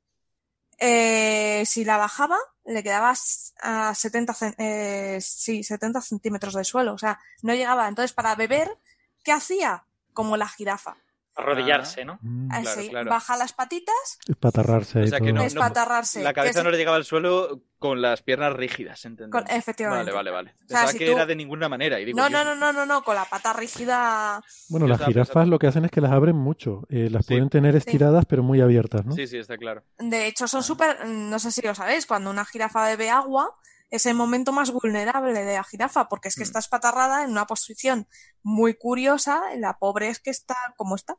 eh, 0.80 1.64
si 1.65 1.85
la 1.85 1.97
bajaba, 1.97 2.38
le 2.65 2.84
quedaba 2.84 3.14
a 3.61 3.95
70, 3.95 4.34
cen- 4.34 4.56
eh, 4.57 5.19
sí, 5.22 5.64
70 5.64 6.02
centímetros 6.02 6.53
de 6.53 6.64
suelo. 6.64 6.93
O 6.93 6.97
sea, 6.97 7.19
no 7.41 7.53
llegaba. 7.53 7.88
Entonces, 7.88 8.14
para 8.14 8.35
beber, 8.35 8.77
¿qué 9.23 9.31
hacía? 9.31 9.85
Como 10.14 10.38
la 10.38 10.47
jirafa. 10.47 10.97
Arrodillarse, 11.35 12.05
¿no? 12.05 12.17
Mm, 12.21 12.49
Así, 12.51 12.63
Claro, 12.63 12.89
claro. 12.89 13.09
baja 13.11 13.35
las 13.37 13.51
patitas, 13.53 14.19
Espatarrarse 14.27 15.01
O 15.03 15.07
sea 15.07 15.19
que 15.19 15.33
no- 15.33 15.43
espatarrarse. 15.43 16.23
La 16.23 16.33
cabeza 16.33 16.63
no 16.63 16.71
le 16.71 16.77
llegaba 16.77 16.95
al 16.97 17.03
suelo 17.05 17.61
con 17.77 18.01
las 18.01 18.21
piernas 18.21 18.53
rígidas, 18.53 19.03
¿entendés? 19.05 19.31
Con- 19.31 19.49
efectivamente. 19.55 20.11
Vale, 20.11 20.31
vale, 20.31 20.31
vale. 20.31 20.49
sea, 20.59 20.67
Pensaba 20.67 20.91
si 20.93 20.97
que 20.97 21.05
tú- 21.07 21.11
era 21.11 21.25
de 21.25 21.35
ninguna 21.35 21.67
manera. 21.69 21.99
Y 21.99 22.05
digo, 22.05 22.17
No, 22.17 22.29
no, 22.29 22.43
no, 22.45 22.55
no, 22.55 22.71
no, 22.71 22.85
no, 22.85 23.03
con 23.03 23.15
la 23.15 23.25
pata 23.25 23.51
rígida. 23.53 24.41
Bueno, 24.69 24.85
Yo 24.85 24.91
las 24.91 24.99
jirafas 25.05 25.27
pensando- 25.29 25.51
lo 25.51 25.59
que 25.59 25.67
hacen 25.67 25.85
es 25.85 25.91
que 25.91 26.01
las 26.01 26.11
abren 26.11 26.35
mucho. 26.37 26.83
Eh, 26.89 27.09
las 27.11 27.25
Sí. 27.25 27.33
pueden 27.33 27.49
tener 27.49 27.75
estiradas 27.75 28.25
pero 28.25 28.41
muy 28.41 28.61
abiertas, 28.61 29.05
¿no? 29.05 29.11
Sí, 29.13 29.27
sí, 29.27 29.37
está 29.37 29.57
claro. 29.57 29.83
De 29.99 30.27
hecho, 30.27 30.47
son 30.47 30.63
súper, 30.63 31.05
no 31.05 31.37
sé 31.39 31.51
si 31.51 31.61
lo 31.61 31.75
sabéis, 31.75 32.05
cuando 32.05 32.29
una 32.29 32.45
jirafa 32.45 32.87
bebe 32.87 33.09
agua, 33.09 33.53
es 33.89 34.05
el 34.05 34.15
momento 34.15 34.51
más 34.51 34.71
vulnerable 34.71 35.33
de 35.33 35.53
la 35.55 35.63
jirafa, 35.63 36.09
porque 36.09 36.27
es 36.27 36.35
que 36.35 36.41
Mm. 36.41 36.47
está 36.47 36.59
espatarrada 36.59 37.23
en 37.23 37.31
una 37.31 37.45
posición 37.45 38.07
muy 38.43 38.73
curiosa, 38.75 39.41
la 39.57 39.77
pobre 39.77 40.09
es 40.09 40.19
que 40.19 40.31
está 40.31 40.55
como 40.75 40.95
está. 40.95 41.17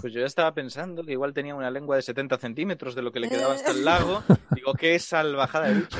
Pues 0.00 0.12
yo 0.12 0.20
ya 0.20 0.26
estaba 0.26 0.52
pensando 0.52 1.02
que 1.04 1.12
igual 1.12 1.32
tenía 1.32 1.54
una 1.54 1.70
lengua 1.70 1.96
de 1.96 2.02
70 2.02 2.36
centímetros 2.38 2.94
de 2.94 3.02
lo 3.02 3.10
que 3.12 3.20
le 3.20 3.28
quedaba 3.28 3.54
hasta 3.54 3.70
el 3.70 3.84
lago. 3.84 4.22
Digo, 4.54 4.74
qué 4.74 4.98
salvajada 4.98 5.68
de 5.68 5.74
bicho. 5.74 5.98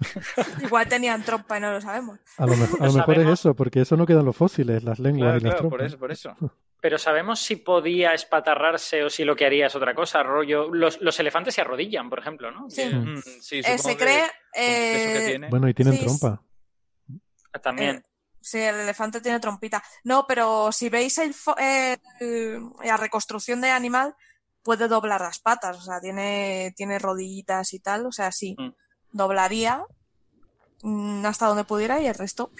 Igual 0.62 0.88
tenían 0.88 1.22
trompa 1.24 1.58
y 1.58 1.60
no 1.60 1.72
lo 1.72 1.80
sabemos. 1.80 2.18
A 2.38 2.46
lo, 2.46 2.56
mejor- 2.56 2.82
a 2.82 2.86
lo 2.86 2.92
mejor 2.94 3.18
es 3.20 3.28
eso, 3.28 3.54
porque 3.54 3.80
eso 3.82 3.96
no 3.96 4.06
quedan 4.06 4.24
los 4.24 4.36
fósiles, 4.36 4.82
las 4.82 4.98
lenguas 4.98 5.22
Claro, 5.32 5.38
y 5.38 5.42
las 5.44 5.54
claro, 5.54 5.68
por 5.70 5.82
eso, 5.82 5.98
por 5.98 6.12
eso. 6.12 6.36
Pero 6.80 6.96
sabemos 6.98 7.40
si 7.40 7.56
podía 7.56 8.14
espatarrarse 8.14 9.04
o 9.04 9.10
si 9.10 9.24
lo 9.24 9.36
que 9.36 9.44
haría 9.46 9.66
es 9.66 9.76
otra 9.76 9.94
cosa. 9.94 10.22
Rollo, 10.22 10.72
los, 10.72 11.00
los 11.00 11.20
elefantes 11.20 11.54
se 11.54 11.60
arrodillan, 11.60 12.08
por 12.08 12.18
ejemplo, 12.20 12.50
¿no? 12.50 12.70
Sí. 12.70 12.84
Mm. 12.86 13.18
Sí, 13.40 13.58
Eh, 13.58 13.78
se 13.78 13.96
cree, 13.96 14.24
que 14.54 15.22
eh, 15.24 15.26
tiene. 15.28 15.48
Bueno, 15.50 15.68
y 15.68 15.74
tienen 15.74 15.94
Sí, 15.94 16.00
trompa. 16.04 16.42
También. 17.62 17.96
Eh, 17.96 18.02
sí, 18.50 18.58
el 18.58 18.76
elefante 18.80 19.20
tiene 19.20 19.40
trompita. 19.40 19.82
No, 20.04 20.26
pero 20.26 20.72
si 20.72 20.88
veis 20.88 21.18
el 21.18 21.34
la 22.84 22.96
reconstrucción 22.96 23.60
de 23.60 23.70
animal, 23.70 24.14
puede 24.62 24.88
doblar 24.88 25.20
las 25.20 25.38
patas, 25.38 25.78
o 25.78 25.82
sea, 25.82 26.00
tiene, 26.00 26.72
tiene 26.76 26.98
rodillitas 26.98 27.72
y 27.72 27.80
tal, 27.80 28.06
o 28.06 28.12
sea, 28.12 28.30
sí, 28.32 28.56
Mm. 28.58 28.70
doblaría 29.12 29.84
mm, 30.82 31.24
hasta 31.26 31.46
donde 31.46 31.64
pudiera 31.64 32.00
y 32.00 32.06
el 32.06 32.14
resto. 32.14 32.50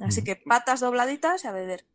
Así 0.00 0.20
Mm. 0.20 0.24
que 0.24 0.36
patas 0.36 0.80
dobladitas 0.80 1.44
y 1.44 1.46
a 1.48 1.52
beber. 1.52 1.86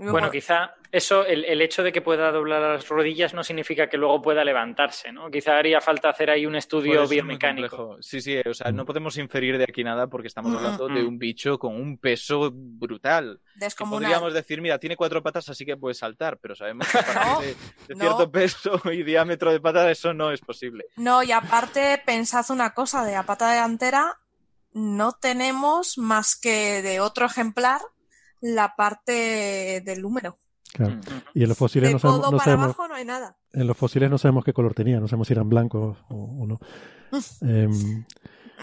Luego- 0.00 0.12
Bueno, 0.12 0.30
quizá 0.30 0.74
eso, 0.90 1.26
el, 1.26 1.44
el 1.44 1.60
hecho 1.60 1.82
de 1.82 1.92
que 1.92 2.00
pueda 2.00 2.32
doblar 2.32 2.62
las 2.62 2.88
rodillas 2.88 3.34
no 3.34 3.44
significa 3.44 3.88
que 3.88 3.98
luego 3.98 4.22
pueda 4.22 4.42
levantarse, 4.42 5.12
¿no? 5.12 5.30
Quizá 5.30 5.58
haría 5.58 5.80
falta 5.82 6.08
hacer 6.08 6.30
ahí 6.30 6.46
un 6.46 6.56
estudio 6.56 7.02
es 7.02 7.10
biomecánico. 7.10 7.98
Sí, 8.00 8.22
sí, 8.22 8.38
o 8.38 8.54
sea, 8.54 8.72
no 8.72 8.86
podemos 8.86 9.18
inferir 9.18 9.58
de 9.58 9.64
aquí 9.64 9.84
nada 9.84 10.06
porque 10.06 10.28
estamos 10.28 10.56
hablando 10.56 10.88
mm, 10.88 10.94
de 10.94 11.02
mm. 11.02 11.06
un 11.06 11.18
bicho 11.18 11.58
con 11.58 11.76
un 11.76 11.98
peso 11.98 12.50
brutal. 12.52 13.40
Descomunal. 13.56 14.00
podríamos 14.10 14.32
decir, 14.34 14.62
mira, 14.62 14.78
tiene 14.78 14.96
cuatro 14.96 15.22
patas, 15.22 15.48
así 15.50 15.66
que 15.66 15.76
puede 15.76 15.94
saltar, 15.94 16.38
pero 16.38 16.54
sabemos 16.56 16.88
que 16.90 16.98
a 16.98 17.02
partir 17.04 17.22
No, 17.26 17.40
de, 17.40 17.46
de 17.88 17.94
no. 17.94 18.00
cierto 18.00 18.32
peso 18.32 18.80
y 18.92 19.02
diámetro 19.02 19.52
de 19.52 19.60
patas 19.60 19.90
eso 19.90 20.14
no 20.14 20.32
es 20.32 20.40
posible. 20.40 20.86
No, 20.96 21.22
y 21.22 21.30
aparte, 21.30 22.02
pensad 22.06 22.46
una 22.50 22.72
cosa, 22.72 23.04
de 23.04 23.12
la 23.12 23.24
pata 23.24 23.50
delantera 23.52 24.18
no 24.72 25.12
tenemos 25.12 25.98
más 25.98 26.36
que 26.36 26.80
de 26.80 27.00
otro 27.00 27.26
ejemplar 27.26 27.80
la 28.40 28.74
parte 28.76 29.82
del 29.84 30.04
húmero. 30.04 30.38
Claro. 30.72 30.94
Mm. 30.96 31.00
Y 31.34 31.42
en 31.42 31.48
los 31.48 31.58
fósiles 31.58 31.88
De 31.88 31.94
no 31.94 31.98
sabemos, 31.98 32.20
codo 32.20 32.30
no 32.32 32.36
para 32.38 32.44
sabemos, 32.44 32.64
abajo 32.66 32.88
no 32.88 32.94
hay 32.94 33.04
nada. 33.04 33.36
en 33.52 33.66
los 33.66 33.76
fósiles 33.76 34.08
no 34.10 34.18
sabemos 34.18 34.44
qué 34.44 34.52
color 34.52 34.72
tenía, 34.74 35.00
no 35.00 35.08
sabemos 35.08 35.26
si 35.26 35.32
eran 35.34 35.48
blancos 35.48 35.98
o, 36.08 36.14
o 36.42 36.46
no. 36.46 36.60
Em, 37.42 38.04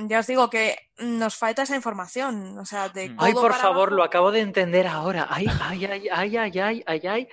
Ya 0.08 0.20
os 0.20 0.28
digo 0.28 0.50
que 0.50 0.76
nos 1.00 1.36
falta 1.36 1.64
esa 1.64 1.76
información. 1.76 2.58
O 2.60 2.66
sea, 2.66 2.88
de 2.90 3.10
Mm. 3.10 3.16
codo 3.16 3.26
Ay, 3.26 3.34
por 3.34 3.42
para 3.52 3.56
favor, 3.56 3.78
abajo- 3.90 3.96
lo 3.96 4.04
acabo 4.04 4.32
de 4.32 4.42
entender 4.42 4.88
ahora. 4.88 5.28
Ay, 5.30 5.48
ay, 5.62 5.86
ay, 5.86 6.08
ay, 6.12 6.38
ay, 6.38 6.60
ay, 6.60 6.84
ay, 6.86 7.08
ay. 7.08 7.28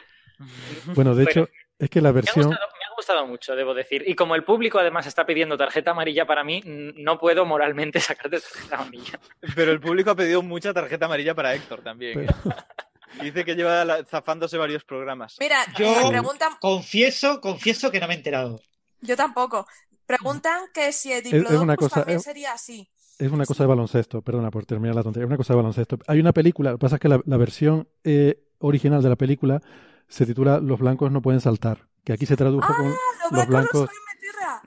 bueno, 0.94 1.14
de 1.14 1.24
Bueno, 1.24 1.30
hecho, 1.30 1.48
es 1.78 1.90
que 1.90 2.00
la 2.00 2.08
Me 2.08 2.18
ha, 2.18 2.22
versión... 2.22 2.46
gustado, 2.46 2.66
me 2.72 2.83
ha 2.94 2.96
gustado 2.96 3.26
mucho, 3.26 3.54
debo 3.56 3.74
decir. 3.74 4.02
Y 4.06 4.14
como 4.14 4.34
el 4.34 4.44
público 4.44 4.78
además 4.78 5.06
está 5.06 5.26
pidiendo 5.26 5.56
tarjeta 5.56 5.90
amarilla 5.90 6.26
para 6.26 6.42
mí, 6.44 6.62
no 6.96 7.18
puedo 7.18 7.44
moralmente 7.44 8.00
sacarte 8.00 8.40
tarjeta 8.40 8.76
amarilla. 8.76 9.20
Pero 9.54 9.72
el 9.72 9.80
público 9.80 10.10
ha 10.10 10.14
pedido 10.16 10.42
mucha 10.42 10.72
tarjeta 10.72 11.06
amarilla 11.06 11.34
para 11.34 11.54
Héctor 11.54 11.82
también. 11.82 12.20
¿eh? 12.20 12.26
Pero- 12.42 12.56
Dice 13.22 13.44
que 13.44 13.54
lleva 13.54 13.84
la- 13.84 14.04
zafándose 14.04 14.56
varios 14.58 14.82
programas. 14.82 15.36
Mira, 15.38 15.58
Yo- 15.78 16.02
me 16.04 16.08
preguntan, 16.10 16.52
Confieso, 16.60 17.40
confieso 17.40 17.90
que 17.92 18.00
no 18.00 18.08
me 18.08 18.14
he 18.14 18.16
enterado. 18.16 18.60
yo 19.02 19.16
tampoco. 19.16 19.66
Preguntan 20.06 20.62
que 20.74 20.92
si 20.92 21.12
el 21.12 21.24
es 21.26 21.32
una 21.32 21.38
Diplodocus 21.50 21.76
cosa- 21.76 22.00
también 22.00 22.16
es- 22.18 22.24
sería 22.24 22.52
así. 22.52 22.88
Es 23.18 23.30
una 23.30 23.44
cosa 23.46 23.62
de 23.62 23.68
baloncesto, 23.68 24.20
perdona 24.22 24.50
por 24.50 24.66
terminar 24.66 24.96
la 24.96 25.04
tontería, 25.04 25.24
es 25.24 25.28
una 25.28 25.36
cosa 25.36 25.52
de 25.52 25.56
baloncesto. 25.58 25.98
Hay 26.08 26.18
una 26.18 26.32
película, 26.32 26.72
lo 26.72 26.78
que 26.78 26.82
pasa 26.82 26.96
es 26.96 27.00
que 27.00 27.08
la, 27.08 27.20
la 27.24 27.36
versión 27.36 27.88
eh, 28.02 28.42
original 28.58 29.00
de 29.02 29.08
la 29.08 29.14
película 29.16 29.62
se 30.08 30.26
titula 30.26 30.58
Los 30.58 30.80
blancos 30.80 31.12
no 31.12 31.22
pueden 31.22 31.40
saltar, 31.40 31.86
que 32.04 32.12
aquí 32.12 32.26
se 32.26 32.36
tradujo 32.36 32.66
¡Ah! 32.68 32.76
con... 32.76 32.86
Los 32.88 33.30
blancos 33.30 33.48
blancos- 33.48 33.80
no 33.80 33.86
saben 33.86 34.02
meterla. 34.14 34.62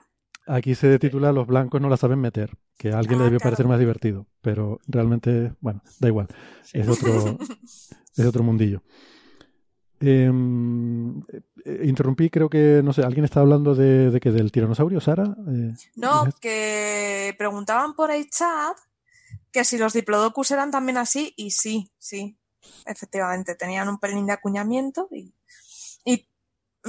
Aquí 0.46 0.74
se 0.74 0.98
titula 0.98 1.32
Los 1.32 1.46
blancos 1.46 1.80
no 1.80 1.88
la 1.88 1.96
saben 1.98 2.20
meter, 2.20 2.56
que 2.78 2.90
a 2.92 2.98
alguien 2.98 3.18
le 3.18 3.24
Ah, 3.24 3.26
debió 3.26 3.38
claro. 3.38 3.50
parecer 3.50 3.66
más 3.68 3.78
divertido, 3.78 4.26
pero 4.40 4.80
realmente, 4.86 5.52
bueno, 5.60 5.82
da 6.00 6.08
igual, 6.08 6.26
es 6.72 6.88
otro, 6.88 7.38
es 8.16 8.24
otro 8.26 8.42
mundillo. 8.42 8.82
Em, 10.00 11.18
eh, 11.64 11.82
interrumpí, 11.84 12.30
creo 12.30 12.48
que, 12.48 12.82
no 12.84 12.92
sé, 12.92 13.02
alguien 13.02 13.24
está 13.24 13.40
hablando 13.40 13.74
de, 13.74 14.10
de 14.12 14.20
que 14.20 14.30
del 14.30 14.52
tiranosaurio, 14.52 15.00
Sara. 15.00 15.24
Eh, 15.48 15.74
No, 15.96 16.26
¿es- 16.28 16.34
que 16.36 17.34
preguntaban 17.36 17.94
por 17.94 18.10
el 18.12 18.30
chat 18.30 18.76
que 19.50 19.64
si 19.64 19.76
los 19.76 19.92
Diplodocus 19.94 20.52
eran 20.52 20.70
también 20.70 20.98
así, 20.98 21.34
y 21.36 21.50
sí, 21.50 21.90
sí, 21.98 22.38
efectivamente, 22.86 23.54
tenían 23.56 23.88
un 23.88 23.98
pelín 23.98 24.24
de 24.26 24.32
acuñamiento 24.34 25.08
y, 25.10 25.34
y 26.04 26.28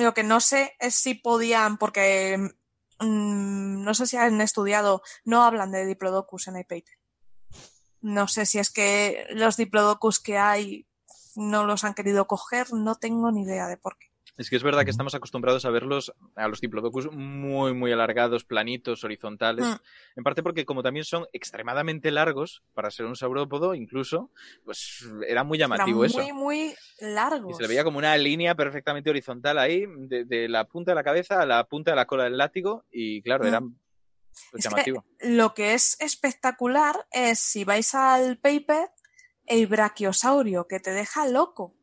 lo 0.04 0.14
que 0.14 0.24
no 0.24 0.40
sé 0.40 0.76
es 0.80 0.96
si 0.96 1.14
podían, 1.14 1.78
porque 1.78 2.38
mm, 3.00 3.84
no 3.84 3.94
sé 3.94 4.08
si 4.08 4.18
han 4.18 4.42
estudiado, 4.42 5.02
no 5.26 5.44
hablan 5.44 5.72
de 5.72 5.86
Diplodocus 5.86 6.48
en 6.48 6.58
el 6.58 6.66
paper. 6.66 6.98
No 8.02 8.28
sé 8.28 8.46
si 8.46 8.60
es 8.60 8.70
que 8.70 9.26
los 9.32 9.58
Diplodocus 9.58 10.20
que 10.20 10.38
hay 10.38 10.88
no 11.36 11.66
los 11.66 11.84
han 11.84 11.94
querido 11.94 12.28
coger, 12.28 12.74
no 12.74 12.96
tengo 12.96 13.32
ni 13.32 13.44
idea 13.44 13.68
de 13.68 13.78
por 13.78 13.98
qué. 13.98 14.09
Es 14.40 14.50
que 14.50 14.56
es 14.56 14.64
verdad 14.64 14.86
que 14.86 14.92
estamos 14.92 15.14
acostumbrados 15.16 15.66
a 15.66 15.70
verlos, 15.70 16.14
a 16.36 16.48
los 16.48 16.62
diplodocus, 16.62 17.12
muy, 17.12 17.74
muy 17.74 17.92
alargados, 17.92 18.46
planitos, 18.46 19.04
horizontales. 19.04 19.66
Mm. 19.66 19.76
En 20.20 20.24
parte 20.24 20.42
porque 20.42 20.66
como 20.66 20.82
también 20.82 21.04
son 21.04 21.26
extremadamente 21.34 22.10
largos, 22.10 22.64
para 22.74 22.90
ser 22.90 23.06
un 23.06 23.18
saurópodo 23.18 23.76
incluso, 23.76 24.32
pues 24.64 25.06
era 25.28 25.44
muy 25.44 25.58
llamativo 25.58 26.06
Eran 26.06 26.22
eso. 26.24 26.34
muy, 26.34 26.34
muy 26.34 26.76
largos. 27.02 27.52
Y 27.52 27.56
se 27.56 27.62
le 27.64 27.68
veía 27.68 27.84
como 27.84 27.98
una 27.98 28.18
línea 28.18 28.56
perfectamente 28.56 29.10
horizontal 29.10 29.60
ahí, 29.60 29.84
de, 30.08 30.24
de 30.24 30.48
la 30.48 30.64
punta 30.64 30.92
de 30.92 30.96
la 30.96 31.04
cabeza 31.04 31.42
a 31.42 31.46
la 31.46 31.64
punta 31.66 31.92
de 31.92 31.96
la 31.98 32.06
cola 32.08 32.24
del 32.24 32.38
látigo, 32.38 32.86
y 32.92 33.22
claro, 33.22 33.44
Mm. 33.44 33.48
era 33.48 33.60
pues, 33.60 34.64
que 34.64 34.70
llamativo. 34.70 35.06
lo 35.20 35.54
que 35.54 35.74
es 35.74 36.00
espectacular 36.00 36.96
es 37.12 37.40
si 37.40 37.66
vais 37.66 37.94
al 37.94 38.38
paper, 38.38 38.88
el 39.48 39.68
brachiosaurio, 39.68 40.66
que 40.68 40.80
te 40.80 40.92
deja 40.92 41.28
loco. 41.28 41.76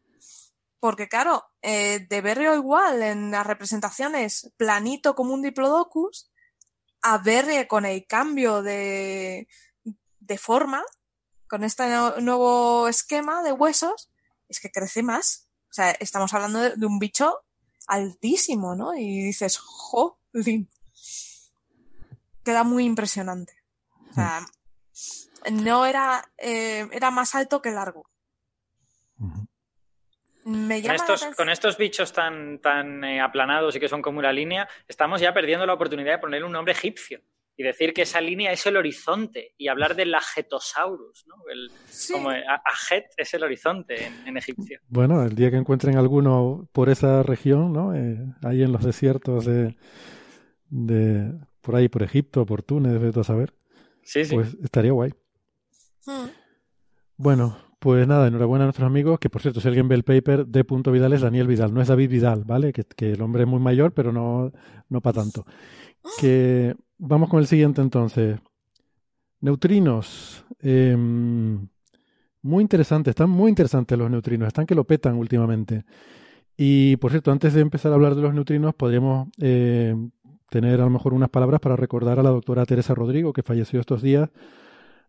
Porque 0.81 1.09
claro, 1.09 1.45
eh, 1.63 2.07
de 2.09 2.21
verlo 2.21 2.55
igual 2.55 3.03
en 3.03 3.31
las 3.31 3.47
representaciones 3.47 4.53
planito 4.57 5.15
como 5.15 5.33
un 5.35 5.43
diplodocus, 5.43 6.31
a 7.03 7.19
verle 7.19 7.67
con 7.69 7.85
el 7.85 8.07
cambio 8.07 8.63
de, 8.63 9.49
de 10.21 10.39
forma, 10.39 10.83
con 11.49 11.65
este 11.65 11.89
no- 11.89 12.21
nuevo 12.21 12.89
esquema 12.89 13.43
de 13.43 13.53
huesos, 13.53 14.11
es 14.49 14.61
que 14.61 14.71
crece 14.71 15.03
más. 15.03 15.49
O 15.71 15.73
sea, 15.77 15.91
estamos 15.93 16.33
hablando 16.35 16.61
de, 16.61 16.77
de 16.77 16.87
un 16.87 16.99
bicho 16.99 17.45
altísimo, 17.87 18.75
¿no? 18.75 18.95
Y 18.95 19.23
dices, 19.25 19.59
jolín. 19.59 20.69
Queda 22.45 22.65
muy 22.65 22.85
impresionante. 22.85 23.55
O 24.11 24.15
sea, 24.15 24.47
no 25.53 25.85
era, 25.87 26.31
eh, 26.39 26.89
era 26.93 27.11
más 27.11 27.35
alto 27.35 27.61
que 27.63 27.71
largo. 27.71 28.09
Me 30.47 30.77
Con 30.77 30.83
llama 30.83 30.95
estos, 30.95 31.23
atención- 31.23 31.35
con 31.35 31.49
estos 31.51 31.77
bichos 31.77 32.13
tan, 32.13 32.59
tan 32.61 33.03
eh, 33.05 33.21
aplanados 33.21 33.75
y 33.77 33.81
que 33.81 33.89
son 33.89 34.01
como 34.01 34.19
una 34.21 34.33
línea, 34.33 34.69
estamos 34.87 35.21
ya 35.21 35.35
perdiendo 35.35 35.67
la 35.67 35.75
oportunidad 35.75 36.13
de 36.13 36.19
ponerle 36.19 36.47
un 36.47 36.53
nombre 36.53 36.73
egipcio 36.73 37.21
y 37.57 37.63
decir 37.65 37.93
que 37.93 38.03
esa 38.03 38.21
línea 38.21 38.53
es 38.53 38.65
el 38.67 38.77
horizonte 38.77 39.55
y 39.59 39.67
hablar 39.69 39.97
del 39.97 40.15
Agetosaurus, 40.15 41.27
¿no? 41.27 41.35
El, 41.51 41.71
Sí. 41.89 42.13
como 42.13 42.31
eh, 42.31 42.45
a- 42.47 42.63
Ajet 42.65 43.07
es 43.17 43.35
el 43.35 43.43
horizonte 43.43 44.07
en, 44.07 44.29
en 44.29 44.37
egipcio. 44.37 44.79
Bueno, 44.89 45.23
el 45.25 45.35
día 45.35 45.51
que 45.51 45.57
encuentren 45.57 45.97
alguno 45.97 46.69
por 46.73 46.91
esa 46.91 47.23
región, 47.23 47.73
¿no? 47.73 47.95
Eh, 47.95 48.19
ahí 48.45 48.63
en 48.63 48.73
los 48.73 48.85
desiertos 48.85 49.47
de, 49.47 49.75
de 50.69 51.33
por 51.61 51.75
ahí, 51.77 51.89
por 51.89 52.03
Egipto, 52.05 52.47
por 52.47 52.63
Túnez, 52.63 53.01
de 53.01 53.11
todo 53.11 53.25
saber, 53.25 53.53
Sí, 54.03 54.25
sí. 54.25 54.35
pues 54.37 54.55
estaría 54.63 54.93
guay. 54.93 55.13
Mm. 56.07 56.27
Bueno, 57.17 57.57
pues 57.79 58.07
nada, 58.09 58.27
enhorabuena 58.27 58.65
a 58.65 58.67
nuestros 58.67 58.87
amigos, 58.87 59.19
que 59.19 59.31
por 59.31 59.43
cierto, 59.43 59.61
si 59.61 59.69
alguien 59.69 59.89
ve 59.89 59.97
el 59.97 60.03
paper, 60.03 60.47
D. 60.47 60.65
Vidal 60.91 61.13
es 61.13 61.21
Daniel 61.21 61.47
Vidal, 61.47 61.75
no 61.75 61.83
es 61.83 61.89
David 61.89 62.11
Vidal, 62.11 62.45
¿vale? 62.45 62.73
Que, 62.73 63.13
el 63.13 63.21
hombre 63.21 63.43
es 63.43 63.49
muy 63.49 63.61
mayor, 63.61 63.93
pero 63.93 64.13
no, 64.13 64.51
no 64.89 65.01
para 65.01 65.23
tanto. 65.23 65.45
Que 66.19 66.75
vamos 66.99 67.29
con 67.29 67.41
el 67.41 67.47
siguiente 67.47 67.83
entonces. 67.83 68.39
Neutrinos. 69.41 70.45
Em, 70.61 71.69
muy 72.43 72.63
interesante, 72.63 73.11
están 73.11 73.31
muy 73.31 73.51
interesantes 73.51 73.99
los 73.99 74.11
neutrinos, 74.11 74.47
están 74.49 74.67
que 74.67 74.75
lo 74.75 74.85
petan 74.85 75.17
últimamente. 75.17 75.85
Y 76.57 76.97
por 76.97 77.11
cierto, 77.11 77.31
antes 77.31 77.53
de 77.55 77.61
empezar 77.61 77.93
a 77.93 77.97
hablar 77.97 78.15
de 78.15 78.23
los 78.23 78.33
neutrinos, 78.33 78.75
podríamos 78.75 79.29
eh, 79.39 79.95
tener 80.49 80.81
a 80.81 80.85
lo 80.85 80.91
mejor 80.91 81.13
unas 81.13 81.29
palabras 81.29 81.61
para 81.61 81.77
recordar 81.77 82.19
a 82.19 82.23
la 82.23 82.31
doctora 82.31 82.65
Teresa 82.65 82.95
Rodrigo, 82.95 83.33
que 83.33 83.43
falleció 83.43 83.81
estos 83.81 84.01
días, 84.01 84.31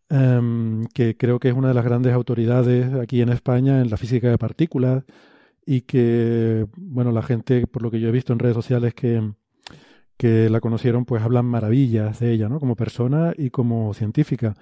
em, 0.10 0.86
que 0.94 1.18
creo 1.18 1.40
que 1.40 1.50
es 1.50 1.56
una 1.56 1.70
de 1.70 1.74
las 1.74 1.86
grandes 1.86 2.14
autoridades 2.14 2.94
aquí 2.96 3.22
en 3.22 3.30
España 3.30 3.82
en 3.82 3.90
la 3.90 3.98
física 3.98 4.30
de 4.30 4.38
partículas 4.38 5.04
y 5.66 5.82
que, 5.82 6.66
bueno, 6.78 7.12
la 7.12 7.22
gente, 7.24 7.68
por 7.68 7.82
lo 7.82 7.92
que 7.92 8.00
yo 8.00 8.10
he 8.10 8.12
visto 8.12 8.34
en 8.34 8.40
redes 8.40 8.56
sociales 8.56 8.94
que, 8.94 9.34
que 10.18 10.50
la 10.50 10.62
conocieron, 10.62 11.06
pues 11.06 11.24
hablan 11.24 11.46
maravillas 11.46 12.20
de 12.20 12.32
ella, 12.34 12.50
¿no? 12.50 12.60
Como 12.60 12.76
persona 12.76 13.34
y 13.38 13.50
como 13.52 13.94
científica. 13.94 14.56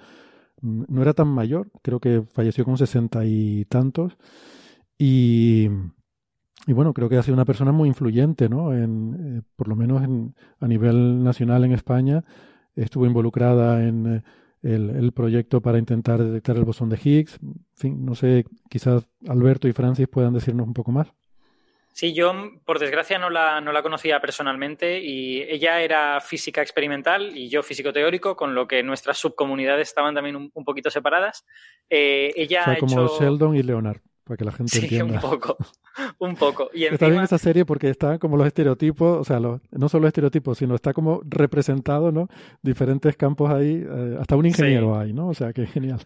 Mm, 0.62 0.84
no 0.88 1.02
era 1.02 1.14
tan 1.14 1.28
mayor, 1.28 1.70
creo 1.82 2.00
que 2.00 2.22
falleció 2.32 2.64
con 2.64 2.78
sesenta 2.78 3.24
y 3.24 3.64
tantos. 3.66 4.16
Y, 4.98 5.68
y 6.66 6.72
bueno, 6.72 6.92
creo 6.94 7.08
que 7.08 7.16
ha 7.16 7.22
sido 7.22 7.34
una 7.34 7.44
persona 7.44 7.72
muy 7.72 7.88
influyente, 7.88 8.48
¿no? 8.48 8.72
En, 8.74 9.38
eh, 9.38 9.42
por 9.56 9.68
lo 9.68 9.76
menos 9.76 10.02
en, 10.02 10.34
a 10.60 10.68
nivel 10.68 11.22
nacional 11.22 11.64
en 11.64 11.72
España. 11.72 12.24
Estuvo 12.74 13.06
involucrada 13.06 13.86
en 13.86 14.06
eh, 14.16 14.22
el, 14.66 14.90
el, 14.90 15.12
proyecto 15.12 15.60
para 15.60 15.78
intentar 15.78 16.22
detectar 16.22 16.56
el 16.56 16.64
bosón 16.64 16.88
de 16.88 16.98
Higgs. 17.02 17.38
En 17.42 17.64
fin, 17.74 18.04
no 18.04 18.14
sé, 18.14 18.44
quizás 18.68 19.08
Alberto 19.28 19.68
y 19.68 19.72
Francis 19.72 20.08
puedan 20.08 20.34
decirnos 20.34 20.66
un 20.66 20.74
poco 20.74 20.92
más. 20.92 21.12
Sí, 21.96 22.12
yo 22.12 22.34
por 22.66 22.78
desgracia 22.78 23.18
no 23.18 23.30
la, 23.30 23.58
no 23.62 23.72
la 23.72 23.82
conocía 23.82 24.20
personalmente 24.20 25.00
y 25.00 25.40
ella 25.40 25.80
era 25.80 26.20
física 26.20 26.60
experimental 26.60 27.34
y 27.34 27.48
yo 27.48 27.62
físico 27.62 27.90
teórico, 27.90 28.36
con 28.36 28.54
lo 28.54 28.68
que 28.68 28.82
nuestras 28.82 29.16
subcomunidades 29.16 29.88
estaban 29.88 30.14
también 30.14 30.36
un, 30.36 30.50
un 30.52 30.64
poquito 30.64 30.90
separadas. 30.90 31.46
Eh, 31.88 32.34
ella 32.36 32.60
o 32.60 32.64
sea, 32.64 32.72
ha 32.74 32.76
como 32.76 32.92
hecho... 32.92 33.18
Sheldon 33.18 33.56
y 33.56 33.62
Leonard, 33.62 34.00
para 34.26 34.36
que 34.36 34.44
la 34.44 34.52
gente 34.52 34.76
Sí, 34.76 34.82
entienda. 34.84 35.14
un 35.14 35.20
poco, 35.20 35.56
un 36.18 36.34
poco. 36.36 36.70
Y 36.74 36.84
Está 36.84 37.08
bien 37.08 37.22
esa 37.22 37.38
serie 37.38 37.64
porque 37.64 37.88
están 37.88 38.18
como 38.18 38.36
los 38.36 38.46
estereotipos, 38.46 39.18
o 39.20 39.24
sea, 39.24 39.38
los- 39.40 39.60
no 39.70 39.88
solo 39.88 40.08
estereotipos, 40.08 40.58
sino 40.58 40.74
está 40.74 40.92
como 40.92 41.20
representado, 41.24 42.10
¿no? 42.12 42.28
Diferentes 42.60 43.16
campos 43.16 43.50
ahí, 43.52 43.84
eh, 43.88 44.16
hasta 44.20 44.34
un 44.36 44.46
ingeniero 44.46 44.98
hay, 44.98 45.12
¿no? 45.12 45.28
O 45.28 45.34
sea, 45.34 45.52
que 45.52 45.66
genial. 45.66 46.00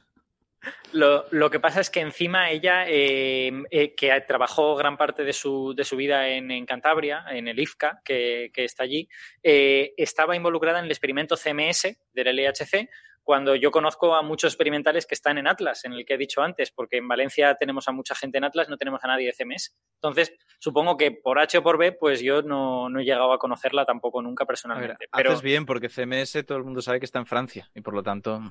Lo, 0.93 1.25
lo 1.31 1.51
que 1.51 1.59
pasa 1.59 1.81
es 1.81 1.89
que 1.89 2.01
encima 2.01 2.51
ella, 2.51 2.85
eh, 2.87 3.51
eh, 3.71 3.95
que 3.95 4.11
trabajó 4.29 4.77
gran 4.77 4.99
parte 4.99 5.25
de 5.25 5.33
su, 5.33 5.73
de 5.75 5.85
su 5.85 5.97
vida 5.97 6.29
en, 6.29 6.51
en 6.51 6.67
Cantabria, 6.67 7.25
en 7.31 7.49
el 7.49 7.59
IFCA, 7.59 8.03
que, 8.05 8.51
que 8.53 8.65
está 8.65 8.83
allí, 8.83 9.09
eh, 9.43 9.95
estaba 9.97 10.37
involucrada 10.37 10.79
en 10.81 10.85
el 10.85 10.91
experimento 10.91 11.37
CMS 11.37 11.97
del 12.13 12.37
LHC, 12.37 12.91
cuando 13.31 13.55
yo 13.55 13.71
conozco 13.71 14.17
a 14.17 14.23
muchos 14.23 14.53
experimentales 14.53 15.07
que 15.07 15.15
están 15.15 15.39
en 15.39 15.47
Atlas, 15.47 15.85
en 15.85 15.93
el 15.93 16.05
que 16.05 16.15
he 16.15 16.19
dicho 16.19 16.43
antes, 16.43 16.73
porque 16.73 16.97
en 16.97 17.07
Valencia 17.07 17.55
tenemos 17.55 17.87
a 17.87 17.93
mucha 17.93 18.13
gente 18.17 18.39
en 18.39 18.43
Atlas, 18.43 18.69
no 18.69 18.77
tenemos 18.77 19.05
a 19.05 19.07
nadie 19.07 19.27
de 19.27 19.33
CMS. 19.33 19.73
Entonces, 20.03 20.33
supongo 20.59 20.97
que 20.97 21.13
por 21.13 21.39
H 21.39 21.57
o 21.59 21.63
por 21.63 21.79
B, 21.79 21.93
pues 21.93 22.21
yo 22.23 22.43
no, 22.43 22.89
no 22.89 22.99
he 22.99 23.05
llegado 23.05 23.33
a 23.33 23.39
conocerla 23.39 23.87
tampoco 23.87 24.21
nunca 24.21 24.43
ver, 24.43 24.49
personalmente. 24.49 25.07
pero 25.13 25.31
haces 25.31 25.43
bien 25.43 25.65
porque 25.65 25.89
CMS 25.89 26.45
todo 26.45 26.59
el 26.59 26.65
mundo 26.65 26.83
sabe 26.83 26.99
que 26.99 27.05
está 27.05 27.21
en 27.21 27.27
Francia 27.27 27.71
y 27.73 27.83
por 27.83 27.95
lo 27.95 28.03
tanto 28.03 28.43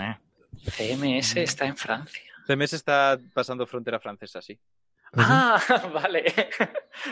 eh. 0.00 0.16
CMS 0.62 1.34
está 1.38 1.66
en 1.66 1.76
Francia. 1.76 2.22
CMS 2.46 2.74
está 2.74 3.18
pasando 3.34 3.66
frontera 3.66 3.98
francesa, 3.98 4.40
sí. 4.40 4.56
Ah, 5.14 5.60
vale. 5.92 6.32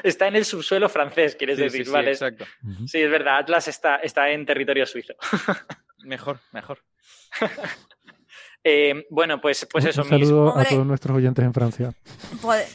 Está 0.05 0.29
en 0.29 0.37
el 0.37 0.45
subsuelo 0.45 0.89
francés, 0.89 1.35
quieres 1.35 1.57
Sí, 1.57 1.65
decir, 1.65 1.81
sí, 1.81 1.87
sí, 1.87 1.91
vale. 1.91 2.13
exacto. 2.13 2.45
Sí, 2.87 3.03
es 3.03 3.11
verdad, 3.11 3.39
Atlas 3.39 3.67
está, 3.67 3.97
está 3.97 4.31
en 4.31 4.47
territorio 4.47 4.87
suizo. 4.87 5.15
Mejor, 6.05 6.39
mejor. 6.53 6.79
Eh, 8.65 9.07
bueno, 9.09 9.41
pues, 9.41 9.67
pues 9.71 9.85
Un- 9.85 9.91
eso 9.91 10.03
un 10.03 10.09
saludo 10.09 10.59
a 10.59 10.65
todos 10.65 10.85
nuestros 10.85 11.17
oyentes 11.17 11.43
en 11.45 11.55
Francia. 11.55 11.93
Pues, 12.43 12.71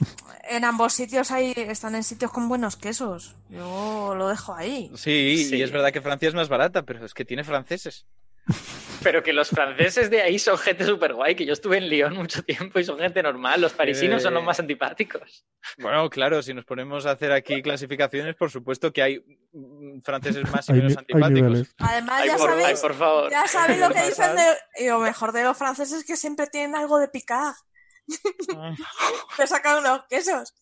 en 0.49 0.63
ambos 0.63 0.93
sitios 0.93 1.29
hay, 1.29 1.53
están 1.55 1.93
en 1.93 2.03
sitios 2.03 2.31
con 2.31 2.47
buenos 2.49 2.77
quesos. 2.77 3.35
Yo 3.49 4.15
lo 4.15 4.29
dejo 4.29 4.55
ahí. 4.55 4.89
Sí, 4.95 5.45
Sí. 5.49 5.57
y 5.57 5.61
es 5.61 5.71
verdad 5.71 5.91
que 5.91 6.01
Francia 6.01 6.29
es 6.29 6.33
más 6.35 6.49
barata, 6.49 6.83
pero 6.83 7.05
es 7.05 7.13
que 7.13 7.25
tiene 7.25 7.43
franceses. 7.43 8.07
Pero 9.01 9.21
que 9.21 9.33
los 9.33 9.49
franceses 9.49 10.09
de 10.09 10.21
ahí 10.21 10.39
son 10.39 10.57
gente 10.57 10.85
súper 10.85 11.13
guay, 11.13 11.35
que 11.35 11.45
yo 11.45 11.53
estuve 11.53 11.77
en 11.77 11.89
Lyon 11.89 12.13
mucho 12.15 12.41
tiempo 12.43 12.79
y 12.79 12.83
son 12.85 12.99
gente 12.99 13.21
normal. 13.21 13.59
Los 13.59 13.73
parisinos 13.73 14.23
son 14.23 14.33
los 14.33 14.43
Eh, 14.43 14.45
más 14.45 14.59
antipáticos. 14.59 15.45
Bueno, 15.77 16.09
claro, 16.09 16.41
si 16.41 16.53
nos 16.53 16.63
ponemos 16.65 17.05
a 17.05 17.11
hacer 17.11 17.31
aquí 17.33 17.61
clasificaciones, 17.61 18.35
por 18.35 18.49
supuesto 18.49 18.93
que 18.93 19.01
hay 19.01 19.19
mm, 19.51 20.01
franceses 20.03 20.49
más 20.51 20.69
y 20.69 20.71
Hay, 20.73 20.77
menos 20.79 20.97
antipáticos. 20.97 21.75
Además, 21.79 22.21
Ay, 22.21 22.27
ya 22.29 22.37
por, 22.37 22.49
sabéis, 22.49 22.67
ay, 22.67 22.75
por 22.81 22.93
favor. 22.93 23.31
ya 23.31 23.47
sabéis 23.47 23.79
lo 23.79 23.89
que 23.89 24.05
dicen 24.05 24.35
de. 24.35 24.83
Y 24.83 24.87
lo 24.87 24.99
mejor 24.99 25.31
de 25.33 25.43
los 25.43 25.57
franceses 25.57 25.99
es 25.99 26.05
que 26.05 26.15
siempre 26.15 26.47
tienen 26.47 26.75
algo 26.75 26.97
de 26.99 27.07
picar. 27.09 27.53
Te 29.37 29.47
sacan 29.47 29.79
unos 29.79 30.05
quesos. 30.09 30.53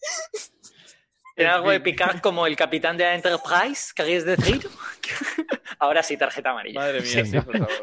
¿Tiene 1.35 1.51
algo 1.51 1.71
de 1.71 1.79
picar 1.79 2.21
como 2.21 2.45
el 2.45 2.55
capitán 2.55 2.97
de 2.97 3.05
la 3.05 3.15
Enterprise? 3.15 3.93
¿Queréis 3.95 4.25
decir? 4.25 4.67
Ahora 5.79 6.03
sí, 6.03 6.17
tarjeta 6.17 6.51
amarilla. 6.51 6.79
Madre 6.79 7.01
mía, 7.01 7.25
sí, 7.25 7.39
por 7.39 7.57
favor. 7.57 7.73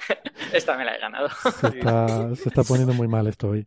Esta 0.53 0.77
me 0.77 0.85
la 0.85 0.95
he 0.95 0.99
ganado. 0.99 1.29
Se 1.29 1.67
está, 1.69 2.35
se 2.37 2.49
está 2.49 2.63
poniendo 2.63 2.93
muy 2.95 3.09
mal 3.09 3.27
esto 3.27 3.49
hoy. 3.49 3.67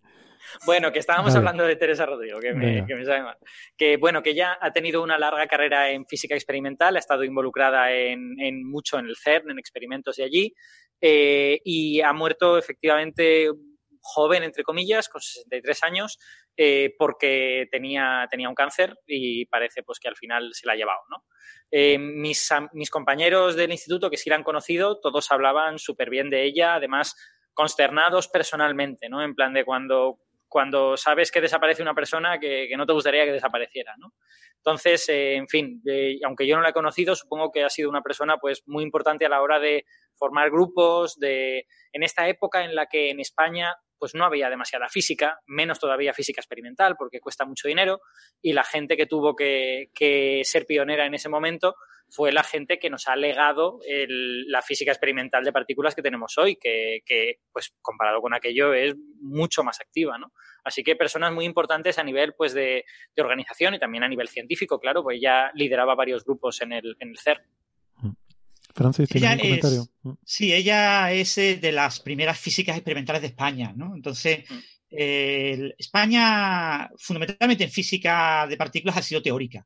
Bueno, 0.65 0.91
que 0.91 0.99
estábamos 0.99 1.33
hablando 1.35 1.65
de 1.65 1.75
Teresa 1.75 2.05
Rodrigo, 2.05 2.39
que 2.39 2.53
me, 2.53 2.65
Venga. 2.65 2.85
que 2.85 2.95
me 2.95 3.05
sabe 3.05 3.23
mal. 3.23 3.37
Que 3.77 3.97
bueno, 3.97 4.21
que 4.21 4.31
ella 4.31 4.57
ha 4.59 4.71
tenido 4.71 5.01
una 5.01 5.17
larga 5.17 5.47
carrera 5.47 5.89
en 5.89 6.05
física 6.05 6.35
experimental, 6.35 6.95
ha 6.95 6.99
estado 6.99 7.23
involucrada 7.23 7.91
en, 7.91 8.35
en 8.39 8.69
mucho 8.69 8.99
en 8.99 9.05
el 9.05 9.15
CERN, 9.15 9.51
en 9.51 9.59
experimentos 9.59 10.17
de 10.17 10.23
allí, 10.23 10.53
eh, 10.99 11.59
y 11.63 12.01
ha 12.01 12.13
muerto 12.13 12.57
efectivamente 12.57 13.49
joven, 14.01 14.43
entre 14.43 14.63
comillas, 14.63 15.09
con 15.09 15.21
63 15.21 15.83
años, 15.83 16.19
eh, 16.57 16.95
porque 16.97 17.67
tenía, 17.71 18.27
tenía 18.29 18.49
un 18.49 18.55
cáncer 18.55 18.95
y 19.05 19.45
parece 19.45 19.83
pues 19.83 19.99
que 19.99 20.07
al 20.07 20.17
final 20.17 20.49
se 20.53 20.67
la 20.67 20.73
ha 20.73 20.75
llevado, 20.75 21.01
¿no? 21.09 21.23
Eh, 21.71 21.97
mis, 21.97 22.49
mis 22.73 22.89
compañeros 22.89 23.55
del 23.55 23.71
instituto 23.71 24.09
que 24.09 24.17
sí 24.17 24.29
la 24.29 24.35
han 24.35 24.43
conocido, 24.43 24.99
todos 24.99 25.31
hablaban 25.31 25.79
súper 25.79 26.09
bien 26.09 26.29
de 26.29 26.43
ella, 26.43 26.75
además 26.75 27.15
consternados 27.53 28.27
personalmente, 28.27 29.07
¿no? 29.09 29.23
En 29.23 29.35
plan 29.35 29.53
de 29.53 29.63
cuando, 29.63 30.19
cuando 30.47 30.97
sabes 30.97 31.31
que 31.31 31.41
desaparece 31.41 31.81
una 31.81 31.93
persona 31.93 32.39
que, 32.39 32.67
que 32.69 32.77
no 32.77 32.85
te 32.85 32.93
gustaría 32.93 33.25
que 33.25 33.33
desapareciera, 33.33 33.95
¿no? 33.97 34.13
Entonces, 34.63 35.09
eh, 35.09 35.35
en 35.35 35.47
fin, 35.47 35.81
eh, 35.87 36.19
aunque 36.23 36.45
yo 36.45 36.55
no 36.55 36.61
la 36.61 36.69
he 36.69 36.73
conocido, 36.73 37.15
supongo 37.15 37.51
que 37.51 37.63
ha 37.63 37.69
sido 37.69 37.89
una 37.89 38.03
persona 38.03 38.37
pues 38.37 38.61
muy 38.67 38.83
importante 38.83 39.25
a 39.25 39.29
la 39.29 39.41
hora 39.41 39.59
de 39.59 39.85
formar 40.15 40.51
grupos, 40.51 41.17
de 41.17 41.65
en 41.91 42.03
esta 42.03 42.27
época 42.27 42.63
en 42.63 42.75
la 42.75 42.85
que 42.85 43.09
en 43.09 43.19
España 43.19 43.75
pues 44.01 44.15
no 44.15 44.25
había 44.25 44.49
demasiada 44.49 44.89
física, 44.89 45.39
menos 45.45 45.79
todavía 45.79 46.11
física 46.11 46.41
experimental, 46.41 46.95
porque 46.97 47.19
cuesta 47.19 47.45
mucho 47.45 47.67
dinero, 47.67 48.01
y 48.41 48.53
la 48.53 48.63
gente 48.63 48.97
que 48.97 49.05
tuvo 49.05 49.35
que, 49.35 49.91
que 49.93 50.41
ser 50.43 50.65
pionera 50.65 51.05
en 51.05 51.13
ese 51.13 51.29
momento 51.29 51.75
fue 52.09 52.31
la 52.31 52.41
gente 52.41 52.79
que 52.79 52.89
nos 52.89 53.07
ha 53.07 53.15
legado 53.15 53.79
la 53.85 54.63
física 54.63 54.91
experimental 54.91 55.43
de 55.43 55.51
partículas 55.51 55.93
que 55.93 56.01
tenemos 56.01 56.35
hoy, 56.39 56.55
que, 56.55 57.37
pues 57.53 57.75
comparado 57.79 58.21
con 58.21 58.33
aquello 58.33 58.73
es 58.73 58.95
mucho 59.21 59.63
más 59.63 59.79
activa, 59.79 60.17
¿no? 60.17 60.33
Así 60.63 60.83
que 60.83 60.95
personas 60.95 61.31
muy 61.31 61.45
importantes 61.45 61.99
a 61.99 62.03
nivel 62.03 62.33
pues 62.35 62.55
de, 62.55 62.85
de 63.15 63.21
organización 63.21 63.75
y 63.75 63.79
también 63.79 64.03
a 64.03 64.09
nivel 64.09 64.29
científico, 64.29 64.79
claro, 64.79 65.03
pues 65.03 65.21
ya 65.21 65.51
lideraba 65.53 65.93
varios 65.93 66.25
grupos 66.25 66.59
en 66.63 66.73
el, 66.73 66.97
en 66.99 67.09
el 67.09 67.19
CERN. 67.19 67.43
Francis, 68.73 69.09
¿tienes 69.09 69.29
Ella 69.29 69.33
un 69.33 69.39
comentario? 69.39 69.81
es- 69.83 70.17
Sí, 70.23 70.53
ella 70.53 71.11
es 71.11 71.37
eh, 71.37 71.57
de 71.57 71.71
las 71.71 71.99
primeras 71.99 72.39
físicas 72.39 72.75
experimentales 72.77 73.21
de 73.21 73.27
España, 73.29 73.73
¿no? 73.75 73.95
Entonces, 73.95 74.39
Mm. 74.49 74.57
eh, 74.91 75.73
España, 75.77 76.89
fundamentalmente 76.97 77.63
en 77.65 77.71
física 77.71 78.45
de 78.47 78.57
partículas, 78.57 78.97
ha 78.97 79.01
sido 79.03 79.21
teórica. 79.21 79.65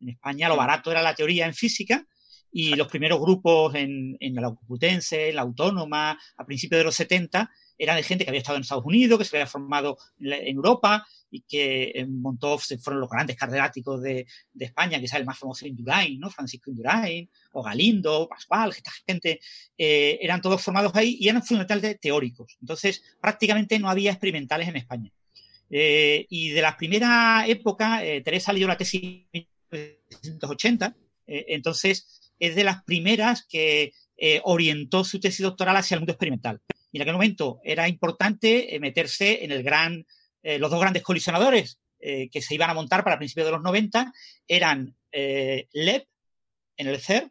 En 0.00 0.10
España 0.10 0.48
lo 0.48 0.54
Mm. 0.56 0.58
barato 0.58 0.90
era 0.92 1.02
la 1.02 1.14
teoría 1.14 1.46
en 1.46 1.54
física 1.54 2.04
y 2.52 2.74
los 2.76 2.88
primeros 2.88 3.20
grupos 3.20 3.74
en, 3.76 4.16
en 4.20 4.34
la 4.34 4.42
Complutense, 4.54 5.30
en 5.30 5.36
la 5.36 5.42
Autónoma, 5.42 6.18
a 6.36 6.46
principios 6.46 6.80
de 6.80 6.84
los 6.84 6.94
70, 6.96 7.50
eran 7.82 7.96
de 7.96 8.02
gente 8.02 8.24
que 8.24 8.30
había 8.30 8.40
estado 8.40 8.56
en 8.56 8.62
Estados 8.62 8.84
Unidos, 8.84 9.18
que 9.18 9.24
se 9.24 9.36
había 9.36 9.46
formado 9.46 9.98
en, 10.20 10.56
Europa 10.56 11.06
y 11.30 11.40
que 11.42 11.92
eh, 11.94 12.06
montó, 12.06 12.58
fueron 12.58 13.00
los 13.00 13.10
grandes 13.10 13.36
catedráticos 13.36 14.02
de, 14.02 14.26
de 14.52 14.64
España, 14.64 15.00
quizás 15.00 15.20
el 15.20 15.26
más 15.26 15.38
famoso 15.38 15.66
Indurain, 15.66 16.18
¿no? 16.18 16.30
Francisco 16.30 16.70
Indurain, 16.70 17.28
o 17.52 17.62
Galindo, 17.62 18.28
Pascual, 18.28 18.70
esta 18.70 18.92
gente, 19.06 19.40
eh, 19.78 20.18
eran 20.20 20.40
todos 20.40 20.62
formados 20.62 20.94
ahí 20.94 21.16
y 21.20 21.28
eran 21.28 21.42
fundamentalmente 21.42 21.98
teóricos. 21.98 22.56
Entonces, 22.60 23.02
prácticamente 23.20 23.78
no 23.78 23.88
había 23.88 24.10
experimentales 24.10 24.68
en 24.68 24.76
España. 24.76 25.12
Eh, 25.70 26.26
y 26.28 26.50
de 26.50 26.62
la 26.62 26.76
primera 26.76 27.44
época, 27.46 28.04
eh, 28.04 28.20
Teresa 28.22 28.52
leyó 28.52 28.66
la 28.66 28.76
tesis 28.76 29.02
en 29.32 29.46
1980, 29.70 30.96
eh, 31.28 31.44
entonces 31.48 32.32
es 32.40 32.56
de 32.56 32.64
las 32.64 32.82
primeras 32.82 33.46
que 33.46 33.92
orientó 34.42 35.02
su 35.02 35.18
tesis 35.18 35.40
doctoral 35.40 35.76
hacia 35.76 35.94
el 35.94 36.00
mundo 36.00 36.12
experimental. 36.12 36.60
Y 36.92 36.98
en 36.98 37.02
aquel 37.02 37.14
momento 37.14 37.60
era 37.64 37.88
importante 37.88 38.74
eh, 38.74 38.80
meterse 38.80 39.44
en 39.44 39.52
el 39.52 39.62
gran, 39.62 40.06
eh, 40.42 40.58
los 40.58 40.70
dos 40.70 40.80
grandes 40.80 41.02
colisionadores 41.02 41.80
eh, 42.00 42.28
que 42.30 42.42
se 42.42 42.54
iban 42.54 42.70
a 42.70 42.74
montar 42.74 43.04
para 43.04 43.18
principios 43.18 43.46
de 43.46 43.52
los 43.52 43.62
90 43.62 44.12
eran 44.46 44.96
LEP 45.12 46.06
en 46.76 46.86
el 46.86 47.00
CER, 47.00 47.30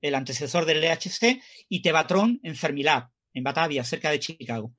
el 0.00 0.14
antecesor 0.14 0.64
del 0.64 0.80
LHC, 0.80 1.42
y 1.68 1.82
Tevatron 1.82 2.38
en 2.44 2.54
Fermilab, 2.54 3.08
en 3.34 3.42
Batavia, 3.42 3.82
cerca 3.82 4.10
de 4.10 4.20
Chicago. 4.20 4.72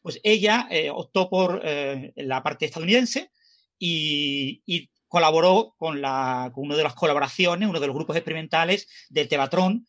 Pues 0.00 0.20
ella 0.22 0.68
optó 0.92 1.28
por 1.28 1.60
la 1.64 2.42
parte 2.44 2.66
estadounidense 2.66 3.32
y, 3.76 4.88
colaboró 5.08 5.74
con, 5.76 6.00
la, 6.00 6.50
con 6.54 6.64
una 6.64 6.76
de 6.76 6.84
las 6.84 6.94
colaboraciones, 6.94 7.68
uno 7.68 7.80
de 7.80 7.86
los 7.86 7.94
grupos 7.94 8.16
experimentales 8.16 8.88
del 9.08 9.28
Tevatron, 9.28 9.86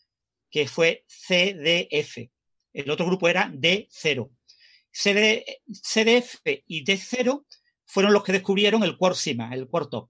que 0.50 0.68
fue 0.68 1.06
CDF. 1.08 2.30
El 2.76 2.92
otro 2.92 3.06
grupo 3.06 3.30
era 3.30 3.50
D0. 3.50 4.30
CD, 4.92 5.46
CDF 5.66 6.42
y 6.68 6.84
D0 6.84 7.46
fueron 7.86 8.14
los 8.14 8.24
que 8.24 8.34
descubrieron 8.34 8.84
el 8.84 8.98
Quarksima, 8.98 9.54
el 9.54 9.68
Quark 9.68 10.10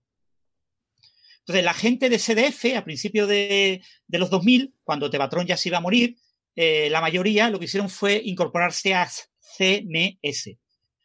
Entonces, 1.40 1.64
la 1.64 1.74
gente 1.74 2.10
de 2.10 2.18
CDF, 2.18 2.76
a 2.76 2.84
principios 2.84 3.28
de, 3.28 3.84
de, 4.08 4.20
los 4.20 4.30
2000, 4.30 4.74
cuando 4.84 5.10
Tevatron 5.10 5.46
ya 5.46 5.58
se 5.58 5.70
iba 5.70 5.78
a 5.78 5.82
morir, 5.82 6.18
eh, 6.56 6.90
la 6.90 7.02
mayoría 7.02 7.50
lo 7.50 7.60
que 7.60 7.66
hicieron 7.66 7.90
fue 7.90 8.20
incorporarse 8.24 8.96
a 8.96 9.08
CMS. 9.08 10.58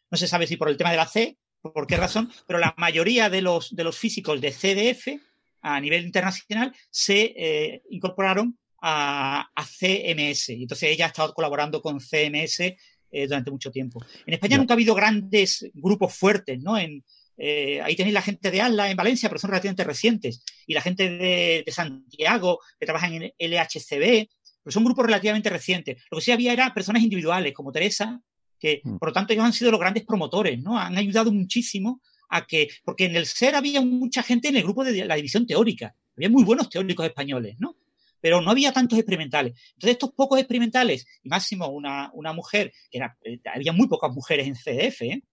No 0.09 0.17
se 0.17 0.27
sabe 0.27 0.47
si 0.47 0.57
por 0.57 0.69
el 0.69 0.77
tema 0.77 0.91
de 0.91 0.97
la 0.97 1.07
C, 1.07 1.37
por 1.61 1.85
qué 1.85 1.97
razón, 1.97 2.31
pero 2.47 2.57
la 2.57 2.73
mayoría 2.77 3.29
de 3.29 3.41
los, 3.41 3.75
de 3.75 3.83
los 3.83 3.97
físicos 3.97 4.41
de 4.41 4.51
CDF 4.51 5.21
a 5.61 5.79
nivel 5.79 6.05
internacional 6.05 6.75
se 6.89 7.33
eh, 7.35 7.83
incorporaron 7.91 8.57
a, 8.81 9.49
a, 9.55 9.65
CMS. 9.65 10.49
Entonces 10.49 10.89
ella 10.89 11.05
ha 11.05 11.07
estado 11.09 11.33
colaborando 11.33 11.81
con 11.81 11.99
CMS 11.99 12.59
eh, 12.59 13.27
durante 13.27 13.51
mucho 13.51 13.71
tiempo. 13.71 14.03
En 14.25 14.33
España 14.33 14.57
nunca 14.57 14.73
ha 14.73 14.75
habido 14.75 14.95
grandes 14.95 15.69
grupos 15.73 16.13
fuertes, 16.13 16.59
¿no? 16.59 16.77
En, 16.77 17.03
eh, 17.37 17.81
ahí 17.81 17.95
tenéis 17.95 18.13
la 18.13 18.21
gente 18.21 18.51
de 18.51 18.61
ALA 18.61 18.91
en 18.91 18.97
Valencia, 18.97 19.29
pero 19.29 19.39
son 19.39 19.49
relativamente 19.49 19.83
recientes. 19.83 20.43
Y 20.67 20.73
la 20.73 20.81
gente 20.81 21.09
de, 21.09 21.63
de 21.65 21.71
Santiago, 21.71 22.59
que 22.79 22.85
trabaja 22.85 23.07
en 23.07 23.33
LHCB, 23.37 24.27
pero 24.63 24.71
son 24.71 24.83
grupos 24.83 25.05
relativamente 25.05 25.49
recientes. 25.49 26.03
Lo 26.11 26.17
que 26.17 26.23
sí 26.23 26.31
había 26.31 26.53
era 26.53 26.73
personas 26.73 27.01
individuales, 27.01 27.53
como 27.53 27.71
Teresa, 27.71 28.21
que 28.59 28.81
mm. 28.83 28.97
por 28.97 29.09
lo 29.09 29.13
tanto 29.13 29.33
ellos 29.33 29.45
han 29.45 29.53
sido 29.53 29.71
los 29.71 29.79
grandes 29.79 30.05
promotores, 30.05 30.61
¿no? 30.61 30.77
Han 30.77 30.97
ayudado 30.97 31.31
muchísimo 31.31 32.01
a 32.29 32.45
que, 32.45 32.69
porque 32.85 33.05
en 33.05 33.15
el 33.15 33.25
SER 33.25 33.55
había 33.55 33.81
mucha 33.81 34.23
gente 34.23 34.47
en 34.47 34.55
el 34.55 34.63
grupo 34.63 34.83
de 34.83 35.05
la 35.05 35.15
división 35.15 35.45
teórica, 35.45 35.93
había 36.15 36.29
muy 36.29 36.43
buenos 36.43 36.69
teóricos 36.69 37.05
españoles, 37.05 37.55
¿no? 37.59 37.75
Pero 38.21 38.39
no 38.41 38.51
había 38.51 38.71
tantos 38.71 38.97
experimentales. 38.97 39.53
Entonces, 39.73 39.91
estos 39.91 40.11
pocos 40.11 40.39
experimentales, 40.39 41.05
y 41.23 41.29
máximo 41.29 41.67
una, 41.67 42.11
una 42.13 42.33
mujer, 42.33 42.71
que 42.89 42.99
era, 42.99 43.17
eh, 43.23 43.39
había 43.53 43.73
muy 43.73 43.87
pocas 43.87 44.11
mujeres 44.11 44.47
en 44.47 44.55
CDF, 44.55 45.01
¿eh? 45.01 45.23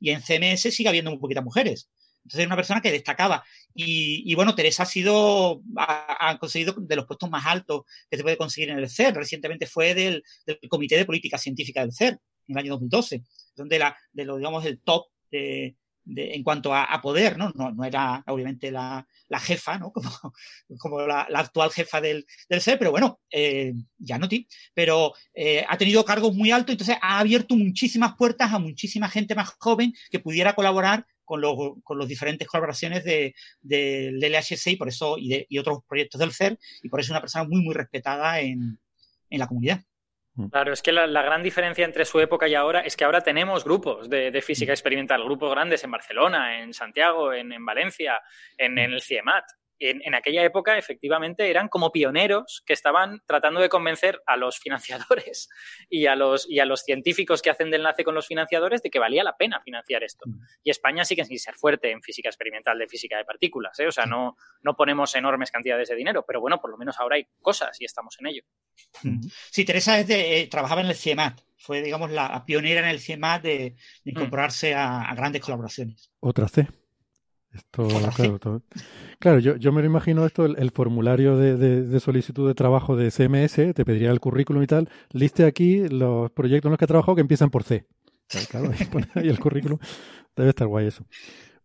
y 0.00 0.10
en 0.10 0.20
CMS 0.20 0.74
sigue 0.74 0.88
habiendo 0.88 1.10
muy 1.10 1.18
poquitas 1.18 1.44
mujeres. 1.44 1.88
Entonces, 2.24 2.40
es 2.40 2.46
una 2.46 2.56
persona 2.56 2.80
que 2.80 2.92
destacaba. 2.92 3.44
Y, 3.74 4.34
bueno, 4.34 4.54
Teresa 4.54 4.84
ha 4.84 4.86
sido, 4.86 5.62
ha, 5.76 6.38
conseguido 6.38 6.74
de 6.78 6.96
los 6.96 7.06
puestos 7.06 7.28
más 7.28 7.44
altos 7.46 7.82
que 8.08 8.16
se 8.16 8.22
puede 8.22 8.38
conseguir 8.38 8.70
en 8.70 8.78
el 8.78 8.88
CER. 8.88 9.14
Recientemente 9.14 9.66
fue 9.66 9.94
del, 9.94 10.22
del 10.46 10.58
Comité 10.68 10.96
de 10.96 11.04
Política 11.04 11.36
Científica 11.36 11.82
del 11.82 11.92
CER 11.92 12.18
en 12.48 12.56
el 12.56 12.58
año 12.58 12.72
2012, 12.72 13.24
donde 13.56 13.78
la, 13.78 13.96
de 14.12 14.24
lo, 14.24 14.36
digamos, 14.36 14.64
el 14.64 14.80
top 14.80 15.06
en 16.06 16.42
cuanto 16.42 16.74
a, 16.74 17.00
poder, 17.00 17.38
¿no? 17.38 17.50
¿no? 17.54 17.70
No 17.70 17.84
era 17.84 18.22
obviamente 18.26 18.70
la, 18.70 19.06
jefa, 19.40 19.78
¿no? 19.78 19.92
Como, 20.78 21.00
la, 21.06 21.22
actual 21.34 21.70
jefa 21.70 22.00
del, 22.00 22.26
SER, 22.48 22.78
pero 22.78 22.90
bueno, 22.90 23.20
eh, 23.30 23.72
ya 23.98 24.18
no 24.18 24.28
pero 24.74 25.14
eh, 25.34 25.64
ha 25.68 25.76
tenido 25.78 26.04
cargos 26.04 26.34
muy 26.34 26.50
altos, 26.50 26.72
entonces 26.72 26.96
ha 27.00 27.18
abierto 27.18 27.56
muchísimas 27.56 28.14
puertas 28.16 28.52
a 28.52 28.58
muchísima 28.58 29.08
gente 29.08 29.34
más 29.34 29.50
joven 29.58 29.92
que 30.10 30.20
pudiera 30.20 30.54
colaborar 30.54 31.06
con 31.24 31.40
los, 31.40 32.08
diferentes 32.08 32.46
colaboraciones 32.46 33.02
de, 33.04 33.34
de, 33.62 34.12
del 34.12 34.32
LHC 34.32 34.72
y 34.72 34.76
por 34.76 34.88
eso, 34.88 35.16
y, 35.18 35.28
de, 35.28 35.60
otros 35.60 35.78
proyectos 35.88 36.18
del 36.18 36.32
CER, 36.32 36.58
y 36.82 36.88
por 36.88 37.00
eso 37.00 37.06
es 37.06 37.10
una 37.10 37.20
persona 37.20 37.44
muy, 37.44 37.62
muy 37.62 37.74
respetada 37.74 38.40
en 38.40 38.78
la 39.30 39.46
comunidad. 39.46 39.82
Mm. 40.36 40.48
Claro, 40.48 40.72
es 40.72 40.82
que 40.82 40.92
la, 40.92 41.06
la, 41.06 41.22
gran 41.22 41.42
diferencia 41.42 41.84
entre 41.84 42.04
su 42.04 42.18
época 42.20 42.48
y 42.48 42.54
ahora 42.54 42.80
es 42.80 42.96
que 42.96 43.04
ahora 43.04 43.20
tenemos 43.20 43.64
grupos 43.64 44.10
de, 44.10 44.30
de 44.30 44.42
física 44.42 44.72
mm. 44.72 44.74
experimental, 44.74 45.24
grupos 45.24 45.50
grandes 45.50 45.84
en 45.84 45.90
Barcelona, 45.90 46.60
en 46.60 46.74
Santiago, 46.74 47.32
en, 47.32 47.52
en 47.52 47.64
Valencia, 47.64 48.20
en, 48.58 48.78
en, 48.78 48.92
el 48.92 49.00
CIEMAT 49.00 49.44
en, 49.78 50.02
en, 50.04 50.14
aquella 50.14 50.44
época 50.44 50.78
efectivamente 50.78 51.50
eran 51.50 51.68
como 51.68 51.90
pioneros 51.90 52.62
que 52.66 52.72
estaban 52.72 53.20
tratando 53.26 53.60
de 53.60 53.68
convencer 53.68 54.22
a 54.26 54.36
los 54.36 54.58
financiadores 54.58 55.48
y 55.90 56.06
a 56.06 56.14
los, 56.16 56.48
y 56.48 56.60
a 56.60 56.64
los 56.64 56.82
científicos 56.82 57.42
que 57.42 57.50
hacen 57.50 57.70
de 57.70 57.76
enlace 57.76 58.04
con 58.04 58.14
los 58.14 58.26
financiadores 58.26 58.82
de 58.82 58.90
que 58.90 58.98
valía 58.98 59.24
la 59.24 59.36
pena 59.36 59.60
financiar 59.60 60.02
esto. 60.04 60.24
Y 60.62 60.70
España 60.70 61.04
sigue 61.04 61.24
sin 61.24 61.38
ser 61.38 61.54
fuerte 61.54 61.90
en 61.90 62.02
física 62.02 62.28
experimental 62.28 62.78
de 62.78 62.88
física 62.88 63.16
de 63.16 63.24
partículas, 63.24 63.78
¿eh? 63.80 63.86
o 63.86 63.92
sea, 63.92 64.06
no, 64.06 64.36
no 64.62 64.76
ponemos 64.76 65.14
enormes 65.14 65.50
cantidades 65.50 65.88
de 65.88 65.96
dinero, 65.96 66.24
pero 66.26 66.40
bueno, 66.40 66.60
por 66.60 66.70
lo 66.70 66.78
menos 66.78 66.98
ahora 66.98 67.16
hay 67.16 67.26
cosas 67.40 67.80
y 67.80 67.84
estamos 67.84 68.16
en 68.20 68.26
ello. 68.28 68.42
Sí, 69.50 69.64
Teresa 69.64 69.98
es 69.98 70.06
de, 70.06 70.40
eh, 70.40 70.46
trabajaba 70.46 70.80
en 70.80 70.88
el 70.88 70.94
CIEMAT, 70.94 71.40
fue, 71.56 71.82
digamos, 71.82 72.10
la 72.10 72.44
pionera 72.44 72.80
en 72.80 72.88
el 72.88 73.00
CIEMAT 73.00 73.42
de, 73.42 73.58
de 74.04 74.10
incorporarse 74.10 74.74
mm. 74.74 74.78
a, 74.78 75.10
a 75.10 75.14
grandes 75.14 75.42
colaboraciones. 75.42 76.10
Otra 76.20 76.48
C. 76.48 76.66
Esto, 77.54 77.86
claro, 78.16 78.38
todo. 78.38 78.62
claro 79.18 79.38
yo, 79.38 79.56
yo, 79.56 79.72
me 79.72 79.80
lo 79.80 79.86
imagino 79.86 80.26
esto, 80.26 80.44
el, 80.44 80.56
el 80.58 80.70
formulario 80.70 81.36
de, 81.36 81.56
de, 81.56 81.82
de, 81.82 82.00
solicitud 82.00 82.48
de 82.48 82.54
trabajo 82.54 82.96
de 82.96 83.10
CMS, 83.10 83.74
te 83.74 83.84
pediría 83.84 84.10
el 84.10 84.20
currículum 84.20 84.62
y 84.62 84.66
tal, 84.66 84.88
liste 85.12 85.44
aquí 85.44 85.88
los 85.88 86.30
proyectos 86.32 86.68
en 86.68 86.72
los 86.72 86.78
que 86.78 86.84
he 86.84 86.88
trabajado 86.88 87.14
que 87.14 87.20
empiezan 87.20 87.50
por 87.50 87.62
C. 87.62 87.86
Claro, 88.50 88.70
ahí, 88.70 88.84
pone 88.90 89.06
ahí 89.14 89.28
el 89.28 89.38
currículum, 89.38 89.78
debe 90.36 90.50
estar 90.50 90.66
guay 90.66 90.86
eso. 90.86 91.04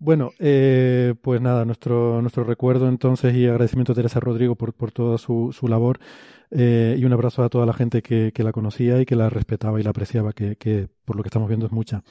Bueno, 0.01 0.31
eh, 0.39 1.13
pues 1.21 1.41
nada, 1.41 1.65
nuestro, 1.65 2.21
nuestro 2.21 2.45
recuerdo 2.45 2.87
entonces 2.87 3.35
y 3.35 3.45
agradecimiento 3.47 3.91
a 3.91 3.95
Teresa 3.95 4.21
Rodrigo 4.21 4.55
por, 4.55 4.73
por 4.73 4.93
toda 4.93 5.17
su, 5.17 5.51
su 5.51 5.67
labor 5.67 5.99
eh, 6.51 6.95
y 6.97 7.03
un 7.03 7.11
abrazo 7.11 7.43
a 7.43 7.49
toda 7.49 7.65
la 7.65 7.73
gente 7.73 8.01
que, 8.01 8.31
que, 8.33 8.43
la 8.43 8.53
conocía 8.53 9.01
y 9.01 9.05
que 9.05 9.17
la 9.17 9.29
respetaba 9.29 9.77
y 9.79 9.83
la 9.83 9.89
apreciaba, 9.89 10.31
que, 10.31 10.55
que 10.55 10.87
por 11.03 11.17
lo 11.17 11.23
que 11.23 11.27
estamos 11.27 11.49
viendo 11.49 11.65
es 11.65 11.73
mucha. 11.73 12.01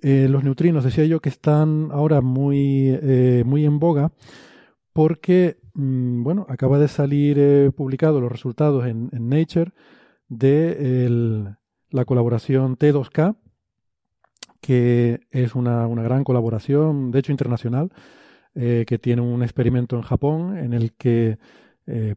Eh, 0.00 0.28
los 0.30 0.44
neutrinos, 0.44 0.84
decía 0.84 1.04
yo, 1.06 1.20
que 1.20 1.28
están 1.28 1.88
ahora 1.92 2.20
muy, 2.20 2.96
eh, 3.02 3.42
muy 3.44 3.64
en 3.64 3.80
boga 3.80 4.12
porque, 4.92 5.58
mmm, 5.74 6.22
bueno, 6.22 6.46
acaba 6.48 6.78
de 6.78 6.88
salir 6.88 7.36
eh, 7.38 7.70
publicado 7.74 8.20
los 8.20 8.30
resultados 8.30 8.86
en, 8.86 9.10
en 9.12 9.28
Nature 9.28 9.72
de 10.28 11.56
la 11.90 12.04
colaboración 12.04 12.76
T2K, 12.76 13.36
que 14.60 15.20
es 15.30 15.54
una, 15.54 15.86
una 15.86 16.02
gran 16.02 16.22
colaboración, 16.22 17.10
de 17.10 17.18
hecho 17.18 17.32
internacional, 17.32 17.90
eh, 18.54 18.84
que 18.86 18.98
tiene 18.98 19.22
un 19.22 19.42
experimento 19.42 19.96
en 19.96 20.02
Japón 20.02 20.56
en 20.56 20.72
el 20.72 20.92
que 20.92 21.38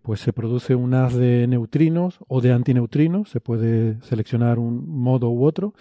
pues 0.01 0.19
se 0.19 0.33
produce 0.33 0.75
un 0.75 0.93
haz 0.93 1.15
de 1.15 1.47
neutrinos 1.47 2.19
o 2.27 2.41
de 2.41 2.51
antineutrinos, 2.51 3.29
se 3.29 3.39
puede 3.39 4.01
seleccionar 4.01 4.59
un 4.59 4.85
modo 4.85 5.29
u 5.29 5.45
otro, 5.45 5.73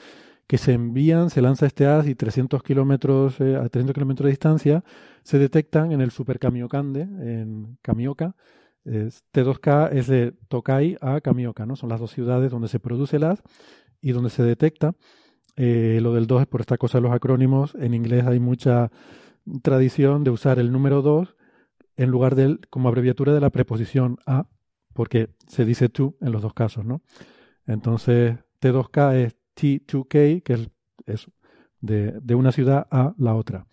que 0.50 0.58
se 0.58 0.72
envían, 0.72 1.30
se 1.30 1.42
lanza 1.42 1.64
este 1.66 1.86
haz 1.86 2.08
y 2.08 2.16
300 2.16 2.60
kilómetros, 2.64 3.40
eh, 3.40 3.54
a 3.54 3.68
300 3.68 3.94
kilómetros 3.94 4.24
de 4.24 4.30
distancia 4.30 4.82
se 5.22 5.38
detectan 5.38 5.92
en 5.92 6.00
el 6.00 6.10
Super 6.10 6.40
Kamiokande, 6.40 7.02
en 7.02 7.78
Kamioka. 7.82 8.34
T2K 8.84 9.92
es 9.92 10.08
de 10.08 10.32
Tokai 10.48 10.96
a 11.00 11.20
Kamioka, 11.20 11.66
¿no? 11.66 11.76
Son 11.76 11.88
las 11.88 12.00
dos 12.00 12.10
ciudades 12.10 12.50
donde 12.50 12.66
se 12.66 12.80
produce 12.80 13.18
el 13.18 13.24
haz 13.24 13.44
y 14.00 14.10
donde 14.10 14.28
se 14.28 14.42
detecta. 14.42 14.96
Eh, 15.54 16.00
lo 16.02 16.14
del 16.14 16.26
2 16.26 16.40
es 16.40 16.48
por 16.48 16.62
esta 16.62 16.78
cosa 16.78 16.98
de 16.98 17.02
los 17.02 17.12
acrónimos. 17.12 17.76
En 17.76 17.94
inglés 17.94 18.26
hay 18.26 18.40
mucha 18.40 18.90
tradición 19.62 20.24
de 20.24 20.30
usar 20.30 20.58
el 20.58 20.72
número 20.72 21.00
2 21.00 21.36
en 21.96 22.10
lugar 22.10 22.34
de 22.34 22.58
como 22.70 22.88
abreviatura 22.88 23.32
de 23.32 23.40
la 23.40 23.50
preposición 23.50 24.18
a, 24.26 24.48
porque 24.94 25.28
se 25.46 25.64
dice 25.64 25.88
to 25.88 26.16
en 26.20 26.32
los 26.32 26.42
dos 26.42 26.54
casos, 26.54 26.84
¿no? 26.84 27.02
Entonces, 27.66 28.36
T2K 28.60 29.14
es 29.14 29.39
T2K, 29.60 30.42
que 30.42 30.52
es 30.52 30.68
eso, 31.06 31.30
de, 31.80 32.12
de, 32.20 32.34
una 32.34 32.52
ciudad 32.52 32.86
a 32.90 33.14
la 33.18 33.34
otra. 33.34 33.66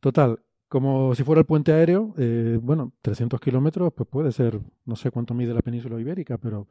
Total, 0.00 0.38
como 0.68 1.14
si 1.14 1.24
fuera 1.24 1.40
el 1.40 1.46
puente 1.46 1.72
aéreo, 1.72 2.14
eh, 2.18 2.58
bueno, 2.60 2.92
300 3.02 3.40
kilómetros, 3.40 3.92
pues 3.94 4.08
puede 4.08 4.32
ser, 4.32 4.60
no 4.84 4.96
sé 4.96 5.10
cuánto 5.10 5.34
mide 5.34 5.54
la 5.54 5.62
península 5.62 5.98
ibérica, 5.98 6.36
pero 6.38 6.68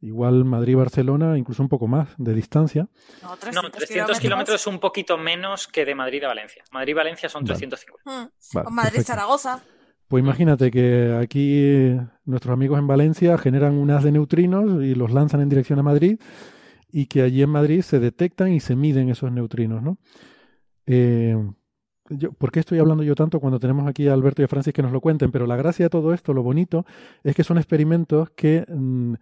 igual 0.00 0.44
Madrid-Barcelona, 0.44 1.38
incluso 1.38 1.62
un 1.62 1.68
poco 1.68 1.86
más 1.86 2.08
de 2.18 2.34
distancia. 2.34 2.88
No, 3.22 3.36
300, 3.36 3.62
no, 3.62 3.70
300 3.70 4.20
kilómetros 4.20 4.60
es 4.60 4.66
un 4.66 4.78
poquito 4.78 5.16
menos 5.16 5.66
que 5.66 5.84
de 5.84 5.94
Madrid 5.94 6.22
a 6.24 6.28
Valencia. 6.28 6.62
Madrid-Valencia 6.72 7.28
son 7.28 7.44
vale. 7.44 7.58
350. 7.58 8.10
Mm. 8.10 8.30
Vale, 8.54 8.70
Madrid-Zaragoza. 8.70 9.62
Pues 10.08 10.22
imagínate 10.22 10.70
que 10.70 11.16
aquí 11.22 11.96
nuestros 12.26 12.52
amigos 12.52 12.78
en 12.78 12.86
Valencia 12.86 13.38
generan 13.38 13.74
un 13.74 13.90
haz 13.92 14.04
de 14.04 14.12
neutrinos 14.12 14.82
y 14.84 14.94
los 14.94 15.10
lanzan 15.10 15.40
en 15.40 15.48
dirección 15.48 15.78
a 15.78 15.82
Madrid 15.82 16.20
y 16.92 17.06
que 17.06 17.22
allí 17.22 17.42
en 17.42 17.50
Madrid 17.50 17.80
se 17.82 17.98
detectan 17.98 18.52
y 18.52 18.60
se 18.60 18.76
miden 18.76 19.08
esos 19.08 19.32
neutrinos, 19.32 19.82
¿no? 19.82 19.98
Eh, 20.86 21.36
yo, 22.10 22.32
¿Por 22.32 22.52
qué 22.52 22.60
estoy 22.60 22.78
hablando 22.78 23.02
yo 23.02 23.14
tanto 23.14 23.40
cuando 23.40 23.58
tenemos 23.58 23.86
aquí 23.88 24.08
a 24.08 24.12
Alberto 24.12 24.42
y 24.42 24.44
a 24.44 24.48
Francis 24.48 24.74
que 24.74 24.82
nos 24.82 24.92
lo 24.92 25.00
cuenten? 25.00 25.32
Pero 25.32 25.46
la 25.46 25.56
gracia 25.56 25.86
de 25.86 25.90
todo 25.90 26.12
esto, 26.12 26.34
lo 26.34 26.42
bonito, 26.42 26.84
es 27.24 27.34
que 27.34 27.44
son 27.44 27.56
experimentos 27.56 28.30
que 28.30 28.66
mmm, 28.68 29.14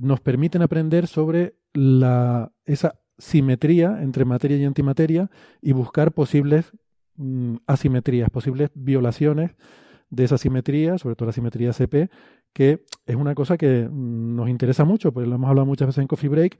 nos 0.00 0.20
permiten 0.20 0.62
aprender 0.62 1.06
sobre 1.06 1.54
la, 1.72 2.52
esa 2.66 3.00
simetría 3.16 4.02
entre 4.02 4.24
materia 4.24 4.58
y 4.58 4.64
antimateria 4.64 5.30
y 5.62 5.72
buscar 5.72 6.12
posibles 6.12 6.72
mmm, 7.16 7.56
asimetrías, 7.66 8.28
posibles 8.30 8.70
violaciones 8.74 9.52
de 10.10 10.24
esa 10.24 10.38
simetría, 10.38 10.98
sobre 10.98 11.16
todo 11.16 11.26
la 11.26 11.32
simetría 11.32 11.72
CP, 11.72 12.10
que 12.52 12.84
es 13.06 13.16
una 13.16 13.34
cosa 13.34 13.56
que 13.56 13.88
nos 13.90 14.48
interesa 14.48 14.84
mucho, 14.84 15.12
porque 15.12 15.28
lo 15.28 15.34
hemos 15.34 15.48
hablado 15.48 15.66
muchas 15.66 15.88
veces 15.88 16.02
en 16.02 16.08
Coffee 16.08 16.30
Break, 16.30 16.58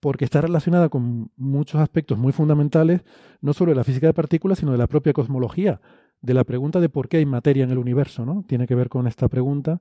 porque 0.00 0.24
está 0.24 0.40
relacionada 0.40 0.88
con 0.88 1.30
muchos 1.36 1.80
aspectos 1.80 2.18
muy 2.18 2.32
fundamentales, 2.32 3.02
no 3.40 3.52
solo 3.52 3.72
de 3.72 3.76
la 3.76 3.84
física 3.84 4.06
de 4.06 4.14
partículas, 4.14 4.58
sino 4.58 4.72
de 4.72 4.78
la 4.78 4.86
propia 4.86 5.12
cosmología, 5.12 5.80
de 6.20 6.34
la 6.34 6.44
pregunta 6.44 6.80
de 6.80 6.88
por 6.88 7.08
qué 7.08 7.18
hay 7.18 7.26
materia 7.26 7.64
en 7.64 7.70
el 7.70 7.78
universo, 7.78 8.24
¿no? 8.24 8.44
Tiene 8.46 8.66
que 8.66 8.74
ver 8.74 8.88
con 8.88 9.06
esta 9.06 9.28
pregunta. 9.28 9.80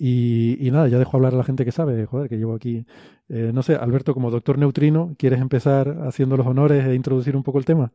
Y, 0.00 0.68
nada, 0.70 0.86
ya 0.86 0.98
dejo 0.98 1.16
hablar 1.16 1.34
a 1.34 1.38
la 1.38 1.44
gente 1.44 1.64
que 1.64 1.72
sabe, 1.72 2.06
joder, 2.06 2.28
que 2.28 2.36
llevo 2.38 2.54
aquí. 2.54 2.86
Eh, 3.28 3.50
no 3.52 3.62
sé, 3.62 3.74
Alberto, 3.74 4.14
como 4.14 4.30
doctor 4.30 4.56
neutrino, 4.56 5.14
¿quieres 5.18 5.40
empezar 5.40 6.02
haciendo 6.06 6.36
los 6.36 6.46
honores 6.46 6.86
e 6.86 6.94
introducir 6.94 7.34
un 7.36 7.42
poco 7.42 7.58
el 7.58 7.64
tema? 7.64 7.92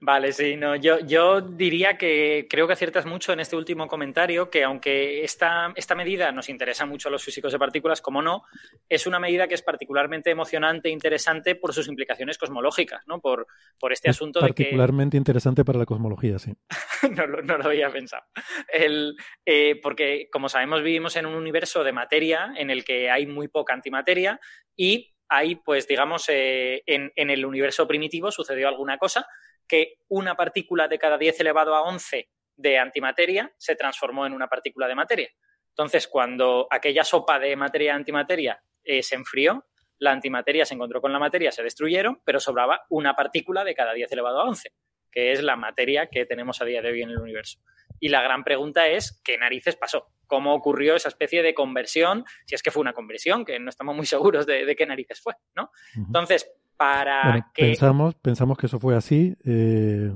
Vale, 0.00 0.32
sí, 0.32 0.56
no, 0.56 0.76
yo, 0.76 0.98
yo 1.00 1.40
diría 1.40 1.96
que 1.96 2.46
creo 2.50 2.66
que 2.66 2.74
aciertas 2.74 3.06
mucho 3.06 3.32
en 3.32 3.40
este 3.40 3.56
último 3.56 3.88
comentario, 3.88 4.50
que 4.50 4.62
aunque 4.62 5.24
esta, 5.24 5.72
esta 5.74 5.94
medida 5.94 6.30
nos 6.32 6.50
interesa 6.50 6.84
mucho 6.84 7.08
a 7.08 7.12
los 7.12 7.24
físicos 7.24 7.50
de 7.50 7.58
partículas, 7.58 8.02
como 8.02 8.20
no, 8.20 8.42
es 8.90 9.06
una 9.06 9.18
medida 9.18 9.48
que 9.48 9.54
es 9.54 9.62
particularmente 9.62 10.30
emocionante 10.30 10.88
e 10.88 10.92
interesante 10.92 11.54
por 11.54 11.72
sus 11.72 11.88
implicaciones 11.88 12.36
cosmológicas, 12.36 13.06
¿no? 13.06 13.20
Por, 13.20 13.46
por 13.78 13.92
este 13.92 14.10
asunto 14.10 14.40
de 14.40 14.48
que... 14.48 14.64
Particularmente 14.64 15.16
interesante 15.16 15.64
para 15.64 15.78
la 15.78 15.86
cosmología, 15.86 16.38
sí. 16.38 16.52
no, 17.16 17.26
no, 17.26 17.56
lo 17.56 17.64
había 17.64 17.90
pensado. 17.90 18.24
El, 18.68 19.16
eh, 19.46 19.80
porque, 19.82 20.28
como 20.30 20.50
sabemos, 20.50 20.82
vivimos 20.82 21.16
en 21.16 21.24
un 21.24 21.34
universo 21.34 21.82
de 21.82 21.92
materia 21.92 22.52
en 22.56 22.70
el 22.70 22.84
que 22.84 23.10
hay 23.10 23.26
muy 23.26 23.48
poca 23.48 23.72
antimateria 23.72 24.38
y 24.76 25.14
ahí, 25.30 25.56
pues 25.56 25.88
digamos, 25.88 26.28
eh, 26.28 26.82
en, 26.86 27.12
en, 27.16 27.30
el 27.30 27.46
universo 27.46 27.88
primitivo 27.88 28.30
sucedió 28.30 28.68
alguna 28.68 28.98
cosa 28.98 29.26
que 29.66 29.98
una 30.08 30.34
partícula 30.36 30.88
de 30.88 30.98
cada 30.98 31.18
10 31.18 31.40
elevado 31.40 31.74
a 31.74 31.82
11 31.82 32.28
de 32.56 32.78
antimateria 32.78 33.52
se 33.58 33.76
transformó 33.76 34.26
en 34.26 34.32
una 34.32 34.48
partícula 34.48 34.88
de 34.88 34.94
materia. 34.94 35.30
Entonces, 35.70 36.08
cuando 36.08 36.66
aquella 36.70 37.04
sopa 37.04 37.38
de 37.38 37.54
materia 37.54 37.94
antimateria 37.94 38.62
eh, 38.82 39.02
se 39.02 39.14
enfrió, 39.14 39.66
la 39.98 40.12
antimateria 40.12 40.64
se 40.64 40.74
encontró 40.74 41.00
con 41.00 41.12
la 41.12 41.18
materia, 41.18 41.52
se 41.52 41.62
destruyeron, 41.62 42.20
pero 42.24 42.40
sobraba 42.40 42.86
una 42.90 43.14
partícula 43.14 43.64
de 43.64 43.74
cada 43.74 43.92
10 43.92 44.12
elevado 44.12 44.40
a 44.40 44.44
11, 44.44 44.72
que 45.10 45.32
es 45.32 45.42
la 45.42 45.56
materia 45.56 46.08
que 46.08 46.24
tenemos 46.26 46.60
a 46.60 46.64
día 46.64 46.82
de 46.82 46.90
hoy 46.90 47.02
en 47.02 47.10
el 47.10 47.18
universo. 47.18 47.60
Y 48.00 48.08
la 48.08 48.22
gran 48.22 48.44
pregunta 48.44 48.86
es, 48.88 49.20
¿qué 49.24 49.38
narices 49.38 49.76
pasó? 49.76 50.08
¿Cómo 50.26 50.54
ocurrió 50.54 50.96
esa 50.96 51.08
especie 51.08 51.42
de 51.42 51.54
conversión? 51.54 52.24
Si 52.46 52.54
es 52.54 52.62
que 52.62 52.70
fue 52.70 52.80
una 52.80 52.92
conversión, 52.92 53.44
que 53.44 53.58
no 53.58 53.70
estamos 53.70 53.94
muy 53.96 54.06
seguros 54.06 54.46
de, 54.46 54.74
qué 54.76 54.86
narices 54.86 55.20
fue, 55.20 55.34
¿no? 55.54 55.70
Entonces, 55.94 56.50
para 56.76 57.50
que... 57.54 57.66
Pensamos, 57.66 58.14
pensamos 58.16 58.58
que 58.58 58.66
eso 58.66 58.78
fue 58.78 58.96
así, 58.96 59.36
eh, 59.44 60.12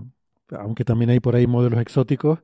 aunque 0.51 0.85
también 0.85 1.11
hay 1.11 1.21
por 1.21 1.37
ahí 1.37 1.47
modelos 1.47 1.81
exóticos 1.81 2.41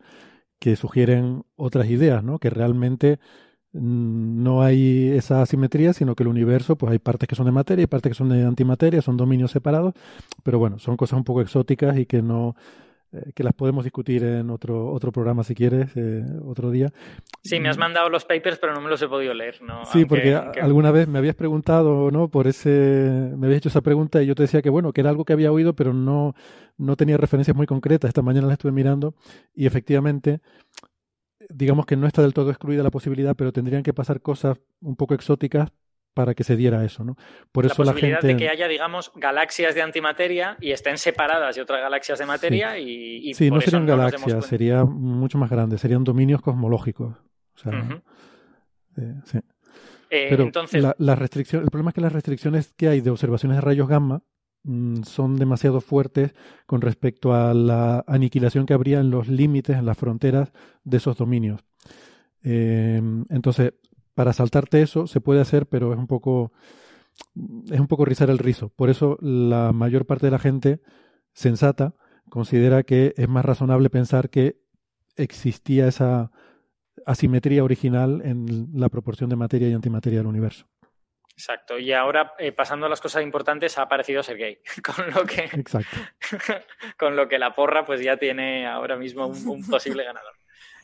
que 0.59 0.76
sugieren 0.76 1.44
otras 1.56 1.88
ideas, 1.88 2.24
¿no? 2.24 2.38
Que 2.38 2.51
realmente 2.51 3.18
mm, 3.72 4.43
no 4.43 4.62
hay 4.62 5.10
esa 5.10 5.43
asimetría, 5.43 5.93
sino 5.93 6.14
que 6.14 6.22
el 6.22 6.28
universo, 6.28 6.76
pues 6.76 6.93
hay 6.93 6.98
partes 6.98 7.28
que 7.28 7.34
son 7.34 7.47
de 7.47 7.52
materia 7.52 7.82
y 7.84 7.86
partes 7.86 8.10
que 8.10 8.16
son 8.16 8.30
de 8.30 8.44
antimateria, 8.44 9.02
son 9.02 9.16
dominios 9.16 9.51
separados, 9.51 9.94
pero 10.43 10.59
bueno, 10.59 10.78
son 10.78 10.97
cosas 10.97 11.18
un 11.18 11.24
poco 11.24 11.43
exóticas 11.43 11.98
y 11.98 12.06
que 12.06 12.22
no, 12.22 12.56
eh, 13.16 13.32
que 13.34 13.43
las 13.43 13.55
podemos 13.55 13.84
discutir 13.84 14.22
en 14.22 14.51
otro, 14.51 14.93
otro 14.93 15.12
programa 15.12 15.43
si 15.44 15.55
quieres, 15.55 15.90
eh, 15.97 16.24
otro 16.44 16.70
día. 16.70 16.93
Sí, 17.43 17.60
me 17.60 17.68
has 17.68 17.78
mandado 17.78 18.09
los 18.09 18.24
papers, 18.24 18.59
pero 18.59 18.74
no 18.74 18.80
me 18.80 18.90
los 18.90 19.01
he 19.01 19.09
podido 19.09 19.32
leer. 19.34 19.62
¿no? 19.62 19.84
Sí, 19.86 20.05
porque 20.05 20.34
alguna 20.34 20.90
vez 20.90 21.09
me 21.09 21.18
habías 21.18 21.34
preguntado, 21.34 22.10
¿no? 22.10 22.28
Por 22.28 22.47
ese, 22.47 22.68
me 23.36 23.47
habías 23.47 23.59
hecho 23.59 23.68
esa 23.68 23.80
pregunta 23.80 24.22
y 24.22 24.26
yo 24.26 24.34
te 24.34 24.43
decía 24.43 24.62
que 24.62 24.70
bueno, 24.70 24.93
que 24.93 25.01
era 25.01 25.10
algo 25.10 25.24
que 25.24 25.32
había 25.32 25.52
oído, 25.52 25.74
pero 25.74 25.93
no, 25.93 26.34
no 26.76 26.97
tenía 26.97 27.16
referencias 27.16 27.56
muy 27.56 27.66
concretas. 27.66 28.09
Esta 28.09 28.22
mañana 28.22 28.47
la 28.47 28.55
estuve 28.55 28.72
mirando 28.72 29.14
y 29.55 29.66
efectivamente, 29.66 30.40
digamos 31.48 31.86
que 31.86 31.97
no 31.97 32.06
está 32.06 32.22
del 32.22 32.34
todo 32.34 32.51
excluida 32.51 32.82
la 32.82 32.90
posibilidad, 32.90 33.34
pero 33.34 33.52
tendrían 33.52 33.82
que 33.82 33.94
pasar 33.94 34.20
cosas 34.20 34.59
un 34.80 34.97
poco 34.97 35.14
exóticas 35.14 35.70
para 36.16 36.34
que 36.34 36.44
se 36.44 36.56
diera 36.56 36.82
eso, 36.82 37.05
¿no? 37.05 37.14
Por 37.52 37.66
eso 37.66 37.84
la 37.84 37.93
posibilidad 37.93 38.22
de 38.22 38.38
que 38.38 38.48
haya, 38.48 38.66
digamos, 38.68 39.12
galaxias 39.16 39.74
de 39.74 39.82
antimateria 39.82 40.56
y 40.62 40.70
estén 40.70 40.97
separadas 40.97 41.56
de 41.56 41.60
otras 41.60 41.82
galaxias 41.82 42.18
de 42.18 42.24
materia 42.24 42.78
y, 42.78 43.34
sí, 43.34 43.51
no 43.51 43.60
serían 43.60 43.84
galaxias, 43.84 44.47
sería 44.47 44.82
mucho 44.84 45.36
más 45.36 45.51
grande, 45.51 45.76
serían 45.76 46.05
dominios 46.05 46.40
cosmológicos. 46.40 47.16
O 47.55 47.59
sea, 47.59 48.01
eh, 48.97 49.14
sí. 49.24 49.38
Eh, 50.09 50.28
Pero 50.30 50.44
entonces... 50.44 50.82
la, 50.97 51.14
restricción, 51.16 51.62
el 51.64 51.68
problema 51.68 51.90
es 51.90 51.94
que 51.94 52.01
las 52.01 52.14
restricciones 52.14 52.72
que 52.72 52.88
hay 52.88 53.02
de 53.02 53.10
observaciones 53.10 53.59
de 53.59 53.60
rayos 53.60 53.86
gamma 53.86 54.22
mm, 54.62 55.02
son 55.02 55.36
demasiado 55.36 55.82
fuertes 55.82 56.34
con 56.64 56.80
respecto 56.80 57.34
a 57.34 57.52
la 57.52 58.05
aniquilación 58.06 58.64
que 58.64 58.72
habría 58.72 59.01
en 59.01 59.10
los 59.10 59.28
límites, 59.28 59.76
en 59.76 59.84
las 59.84 59.98
fronteras 59.98 60.51
de 60.82 60.97
esos 60.97 61.18
dominios. 61.18 61.60
Eh, 62.43 63.02
entonces, 63.28 63.74
para 64.16 64.32
saltarte 64.32 64.80
eso 64.80 65.06
se 65.06 65.20
puede 65.20 65.43
hacer, 65.43 65.66
pero 65.66 65.93
es 65.93 65.98
un 65.98 66.06
poco 66.06 66.51
es 67.70 67.78
un 67.78 67.86
poco 67.86 68.06
rizar 68.06 68.30
el 68.30 68.38
rizo. 68.38 68.70
Por 68.70 68.88
eso 68.88 69.18
la 69.20 69.72
mayor 69.72 70.06
parte 70.06 70.26
de 70.26 70.32
la 70.32 70.38
gente 70.38 70.80
sensata 71.34 71.94
considera 72.30 72.82
que 72.82 73.12
es 73.16 73.28
más 73.28 73.44
razonable 73.44 73.90
pensar 73.90 74.30
que 74.30 74.56
existía 75.16 75.86
esa 75.86 76.30
asimetría 77.05 77.62
original 77.62 78.22
en 78.24 78.68
la 78.74 78.88
proporción 78.88 79.28
de 79.28 79.36
materia 79.36 79.68
y 79.68 79.74
antimateria 79.74 80.20
del 80.20 80.28
universo. 80.28 80.66
Exacto. 81.32 81.78
Y 81.78 81.93
ahora, 81.93 82.32
eh, 82.38 82.52
pasando 82.52 82.86
a 82.86 82.88
las 82.88 83.02
cosas 83.02 83.22
importantes, 83.22 83.76
ha 83.76 83.82
aparecido 83.82 84.22
Sergei. 84.22 84.60
Con 84.82 85.10
lo 85.10 85.26
que. 85.26 85.44
Exacto. 85.44 85.97
con 86.98 87.16
lo 87.16 87.28
que 87.28 87.38
la 87.38 87.55
porra, 87.55 87.84
pues 87.84 88.01
ya 88.01 88.16
tiene 88.16 88.66
ahora 88.66 88.97
mismo 88.97 89.26
un, 89.26 89.66
posible 89.68 90.05
ganador. 90.05 90.32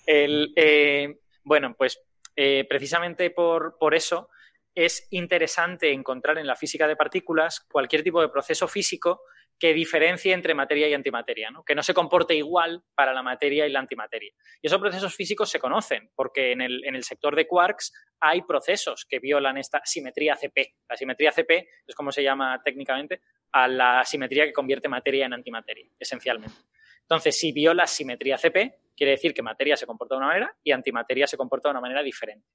El, 0.04 0.52
eh, 0.56 1.18
bueno, 1.44 1.74
pues 1.74 1.98
eh, 2.36 2.64
precisamente 2.68 3.30
por, 3.30 3.76
eso 3.94 4.28
es 4.74 5.06
interesante 5.10 5.92
encontrar 5.92 6.38
en 6.38 6.46
la 6.46 6.56
física 6.56 6.86
de 6.86 6.96
partículas 6.96 7.60
cualquier 7.60 8.02
tipo 8.02 8.20
de 8.20 8.28
proceso 8.28 8.66
físico 8.66 9.22
que 9.58 9.74
diferencie 9.74 10.32
entre 10.32 10.54
materia 10.54 10.88
y 10.88 10.94
antimateria, 10.94 11.50
¿no? 11.50 11.62
que 11.62 11.74
no 11.74 11.82
se 11.84 11.94
comporte 11.94 12.34
igual 12.34 12.82
para 12.96 13.12
la 13.12 13.22
materia 13.22 13.64
y 13.66 13.70
la 13.70 13.78
antimateria. 13.78 14.32
Y 14.60 14.66
esos 14.66 14.80
procesos 14.80 15.14
físicos 15.14 15.50
se 15.50 15.60
conocen, 15.60 16.10
porque 16.16 16.52
en 16.52 16.62
el, 16.62 16.84
en 16.84 16.96
el 16.96 17.04
sector 17.04 17.36
de 17.36 17.46
quarks 17.46 17.92
hay 18.18 18.42
procesos 18.42 19.06
que 19.08 19.20
violan 19.20 19.58
esta 19.58 19.80
simetría 19.84 20.34
CP. 20.34 20.74
La 20.88 20.96
simetría 20.96 21.30
CP 21.30 21.68
es 21.86 21.94
como 21.94 22.10
se 22.10 22.24
llama 22.24 22.60
técnicamente 22.64 23.20
a 23.52 23.68
la 23.68 24.04
simetría 24.04 24.46
que 24.46 24.52
convierte 24.52 24.88
materia 24.88 25.26
en 25.26 25.34
antimateria, 25.34 25.86
esencialmente. 25.98 26.56
Entonces, 27.02 27.38
si 27.38 27.52
viola 27.52 27.86
simetría 27.86 28.38
CP, 28.38 28.81
quiere 28.96 29.12
decir 29.12 29.34
que 29.34 29.42
materia 29.42 29.76
se 29.76 29.86
comporta 29.86 30.14
de 30.14 30.18
una 30.18 30.28
manera 30.28 30.56
y 30.62 30.72
antimateria 30.72 31.26
se 31.26 31.36
comporta 31.36 31.68
de 31.68 31.72
una 31.72 31.80
manera 31.80 32.02
diferente. 32.02 32.46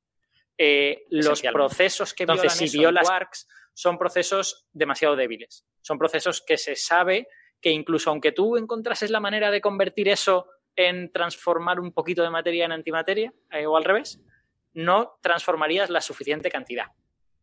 Eh, 0.58 1.06
los 1.10 1.42
procesos 1.42 2.14
que 2.14 2.24
Entonces, 2.24 2.54
si 2.54 2.78
violas 2.78 3.08
quarks 3.08 3.48
son 3.74 3.98
procesos 3.98 4.66
demasiado 4.72 5.16
débiles. 5.16 5.66
Son 5.82 6.00
procesos 6.00 6.42
que 6.42 6.58
se 6.58 6.76
sabe 6.76 7.28
que 7.62 7.70
incluso 7.70 8.10
aunque 8.10 8.32
tú 8.32 8.58
encontrases 8.58 9.12
la 9.12 9.20
manera 9.20 9.52
de 9.52 9.62
convertir 9.62 10.10
eso 10.10 10.48
en 10.76 11.12
transformar 11.12 11.80
un 11.80 11.92
poquito 11.92 12.24
de 12.24 12.30
materia 12.30 12.66
en 12.66 12.72
antimateria, 12.72 13.34
eh, 13.52 13.66
o 13.66 13.78
al 13.78 13.84
revés, 13.84 14.20
no 14.74 15.18
transformarías 15.22 15.90
la 15.90 16.02
suficiente 16.02 16.50
cantidad. 16.50 16.88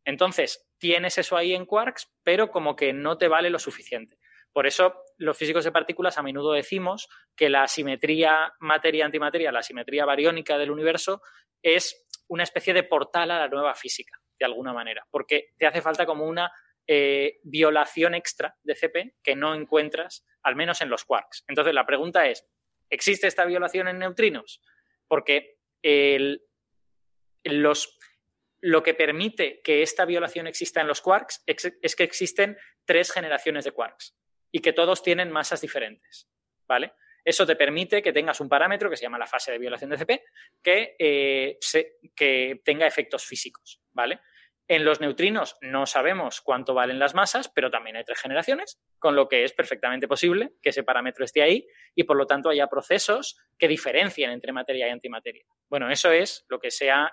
Entonces, 0.04 0.68
tienes 0.78 1.18
eso 1.18 1.36
ahí 1.36 1.54
en 1.54 1.66
quarks, 1.66 2.12
pero 2.22 2.50
como 2.50 2.76
que 2.76 2.92
no 2.92 3.16
te 3.16 3.28
vale 3.28 3.50
lo 3.50 3.58
suficiente. 3.58 4.18
Por 4.52 4.66
eso 4.66 5.03
los 5.18 5.36
físicos 5.36 5.64
de 5.64 5.72
partículas 5.72 6.18
a 6.18 6.22
menudo 6.22 6.52
decimos 6.52 7.08
que 7.36 7.48
la 7.48 7.66
simetría 7.68 8.52
materia-antimateria, 8.60 9.52
la 9.52 9.62
simetría 9.62 10.04
bariónica 10.04 10.58
del 10.58 10.70
universo, 10.70 11.20
es 11.62 12.06
una 12.28 12.42
especie 12.42 12.74
de 12.74 12.82
portal 12.82 13.30
a 13.30 13.38
la 13.38 13.48
nueva 13.48 13.74
física, 13.74 14.18
de 14.38 14.44
alguna 14.44 14.72
manera, 14.72 15.06
porque 15.10 15.50
te 15.58 15.66
hace 15.66 15.82
falta 15.82 16.06
como 16.06 16.26
una 16.26 16.50
eh, 16.86 17.38
violación 17.42 18.14
extra 18.14 18.56
de 18.62 18.74
CP 18.74 19.16
que 19.22 19.36
no 19.36 19.54
encuentras, 19.54 20.26
al 20.42 20.56
menos 20.56 20.80
en 20.80 20.90
los 20.90 21.04
quarks. 21.04 21.44
Entonces 21.48 21.74
la 21.74 21.86
pregunta 21.86 22.26
es, 22.26 22.46
¿existe 22.90 23.26
esta 23.26 23.44
violación 23.44 23.88
en 23.88 23.98
neutrinos? 23.98 24.60
Porque 25.06 25.58
los, 27.44 27.98
lo 28.60 28.82
que 28.82 28.94
permite 28.94 29.60
que 29.62 29.82
esta 29.82 30.06
violación 30.06 30.46
exista 30.46 30.80
en 30.80 30.88
los 30.88 31.00
quarks 31.00 31.42
es 31.46 31.96
que 31.96 32.04
existen 32.04 32.56
tres 32.84 33.12
generaciones 33.12 33.64
de 33.64 33.72
quarks 33.72 34.16
y 34.54 34.60
que 34.60 34.72
todos 34.72 35.02
tienen 35.02 35.32
masas 35.32 35.60
diferentes, 35.60 36.28
¿vale? 36.68 36.92
Eso 37.24 37.44
te 37.44 37.56
permite 37.56 38.00
que 38.00 38.12
tengas 38.12 38.40
un 38.40 38.48
parámetro 38.48 38.88
que 38.88 38.96
se 38.96 39.02
llama 39.02 39.18
la 39.18 39.26
fase 39.26 39.50
de 39.50 39.58
violación 39.58 39.90
de 39.90 39.98
CP 39.98 40.24
que, 40.62 40.94
eh, 40.96 41.58
que 42.14 42.62
tenga 42.64 42.86
efectos 42.86 43.24
físicos, 43.26 43.82
¿vale? 43.90 44.20
En 44.68 44.84
los 44.84 45.00
neutrinos 45.00 45.56
no 45.60 45.86
sabemos 45.86 46.40
cuánto 46.40 46.72
valen 46.72 47.00
las 47.00 47.16
masas, 47.16 47.50
pero 47.52 47.68
también 47.68 47.96
hay 47.96 48.04
tres 48.04 48.20
generaciones, 48.20 48.80
con 49.00 49.16
lo 49.16 49.28
que 49.28 49.42
es 49.42 49.52
perfectamente 49.52 50.06
posible 50.06 50.52
que 50.62 50.68
ese 50.68 50.84
parámetro 50.84 51.24
esté 51.24 51.42
ahí 51.42 51.66
y 51.96 52.04
por 52.04 52.16
lo 52.16 52.28
tanto 52.28 52.48
haya 52.48 52.68
procesos 52.68 53.36
que 53.58 53.66
diferencien 53.66 54.30
entre 54.30 54.52
materia 54.52 54.86
y 54.86 54.90
antimateria. 54.90 55.44
Bueno, 55.68 55.90
eso 55.90 56.12
es 56.12 56.46
lo 56.48 56.60
que 56.60 56.70
se 56.70 56.92
ha, 56.92 57.12